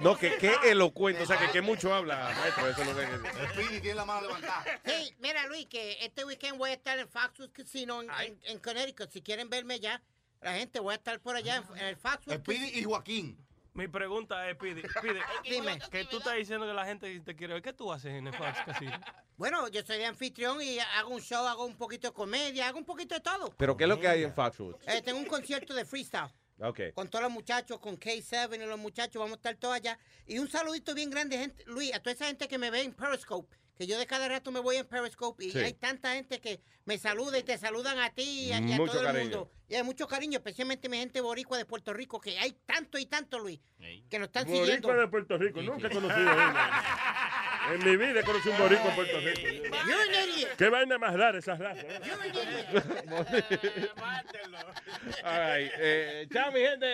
No, 0.00 0.16
que 0.16 0.36
qué 0.38 0.54
elocuente, 0.64 1.22
o 1.22 1.26
sea, 1.26 1.38
que 1.38 1.50
qué 1.50 1.62
mucho 1.62 1.94
habla, 1.94 2.34
maestro. 2.38 2.68
Eso 2.68 2.84
no 2.84 3.00
es 3.00 3.82
tiene 3.82 3.94
la 3.94 4.04
mano 4.04 4.22
levantada. 4.28 4.64
Sí, 4.84 5.14
mira 5.18 5.46
Luis, 5.46 5.66
que 5.66 6.04
este 6.04 6.24
weekend 6.24 6.58
voy 6.58 6.70
a 6.70 6.74
estar 6.74 6.98
en 6.98 7.08
Foxwoods 7.08 7.52
Casino 7.52 8.02
en, 8.02 8.10
en, 8.20 8.38
en 8.44 8.58
Connecticut. 8.58 9.10
Si 9.10 9.22
quieren 9.22 9.48
verme 9.48 9.80
ya, 9.80 10.02
la 10.40 10.54
gente 10.54 10.80
voy 10.80 10.92
a 10.92 10.96
estar 10.96 11.20
por 11.20 11.36
allá 11.36 11.56
en, 11.56 11.78
en 11.78 11.86
el 11.86 11.96
Foxwoods 11.96 12.40
Speedy 12.40 12.78
y 12.78 12.84
Joaquín. 12.84 13.38
Mi 13.74 13.88
pregunta 13.88 14.48
es, 14.50 14.56
Pide, 14.56 14.82
Pide, 15.02 15.20
Dime. 15.44 15.78
que 15.90 16.04
tú 16.04 16.18
estás 16.18 16.34
diciendo 16.34 16.66
que 16.66 16.74
la 16.74 16.84
gente 16.84 17.18
te 17.20 17.34
quiere 17.34 17.54
ver. 17.54 17.62
¿Qué 17.62 17.72
tú 17.72 17.90
haces 17.92 18.12
en 18.12 18.26
el 18.26 18.34
Fox 18.34 18.58
Casino? 18.66 18.92
Bueno, 19.38 19.66
yo 19.68 19.82
soy 19.82 19.98
de 19.98 20.06
anfitrión 20.06 20.62
y 20.62 20.78
hago 20.78 21.08
un 21.14 21.20
show, 21.20 21.44
hago 21.46 21.64
un 21.64 21.74
poquito 21.74 22.06
de 22.06 22.14
comedia, 22.14 22.68
hago 22.68 22.78
un 22.78 22.84
poquito 22.84 23.16
de 23.16 23.22
todo. 23.22 23.52
Pero 23.56 23.76
¿qué 23.76 23.84
es 23.84 23.88
lo 23.88 23.98
que 23.98 24.06
hay 24.06 24.22
en 24.22 24.32
Foxwoods? 24.32 24.86
Eh, 24.86 25.02
tengo 25.02 25.18
un 25.18 25.24
concierto 25.24 25.74
de 25.74 25.84
freestyle. 25.84 26.30
Ok. 26.60 26.80
Con 26.94 27.08
todos 27.08 27.22
los 27.24 27.32
muchachos, 27.32 27.78
con 27.80 27.98
K7 27.98 28.54
y 28.62 28.66
los 28.66 28.78
muchachos, 28.78 29.18
vamos 29.20 29.32
a 29.32 29.36
estar 29.36 29.54
todos 29.56 29.74
allá. 29.74 29.98
Y 30.26 30.38
un 30.38 30.48
saludito 30.48 30.94
bien 30.94 31.10
grande, 31.10 31.38
gente, 31.38 31.64
Luis, 31.66 31.92
a 31.94 32.00
toda 32.00 32.12
esa 32.14 32.26
gente 32.26 32.46
que 32.48 32.58
me 32.58 32.70
ve 32.70 32.82
en 32.82 32.92
Periscope, 32.92 33.56
que 33.76 33.86
yo 33.86 33.98
de 33.98 34.06
cada 34.06 34.28
rato 34.28 34.52
me 34.52 34.60
voy 34.60 34.76
en 34.76 34.86
Periscope 34.86 35.44
y 35.44 35.50
Sí. 35.50 35.58
hay 35.58 35.72
tanta 35.72 36.14
gente 36.14 36.40
que 36.40 36.60
me 36.84 36.98
saluda 36.98 37.38
y 37.38 37.42
te 37.42 37.56
saludan 37.58 37.98
a 37.98 38.10
ti 38.14 38.22
y 38.22 38.52
a, 38.52 38.60
y 38.60 38.72
a 38.72 38.76
todo 38.76 39.08
el 39.08 39.18
mundo. 39.18 39.50
Y 39.68 39.74
hay 39.74 39.82
mucho 39.82 40.06
cariño, 40.06 40.36
especialmente 40.38 40.88
mi 40.90 40.98
gente 40.98 41.20
boricua 41.22 41.56
de 41.56 41.64
Puerto 41.64 41.92
Rico, 41.94 42.20
que 42.20 42.38
hay 42.38 42.52
tanto 42.66 42.98
y 42.98 43.06
tanto, 43.06 43.38
Luis, 43.38 43.58
que 44.10 44.18
nos 44.18 44.26
están 44.28 44.44
Boricua 44.44 44.66
siguiendo. 44.66 44.92
de 44.94 45.08
Puerto 45.08 45.38
Rico, 45.38 45.62
nunca 45.62 45.88
he 45.88 45.90
conocido. 45.90 46.30
En 47.70 47.84
mi 47.84 47.96
vida 47.96 48.20
he 48.20 48.24
conocido 48.24 48.52
un 48.52 48.58
boricua 48.58 48.90
en 48.90 48.94
Puerto 48.96 49.20
Rico. 49.20 49.40
Qué 50.58 50.68
vaina 50.68 50.98
más 50.98 51.14
rara 51.14 51.38
esa 51.38 51.54
raza. 51.54 51.80
¿eh? 51.80 52.00
All 55.24 55.38
right. 55.38 55.72
Eh, 55.78 56.26
chao, 56.32 56.50
mi 56.52 56.60
gente. 56.60 56.86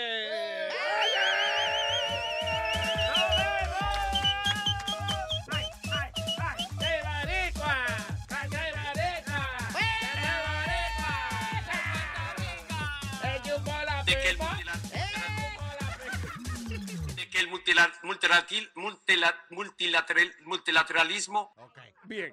Multilateral- 17.75 18.71
multila- 18.75 19.47
multilateral- 19.51 20.35
multilateralismo. 20.45 21.53
Bien. 22.05 22.33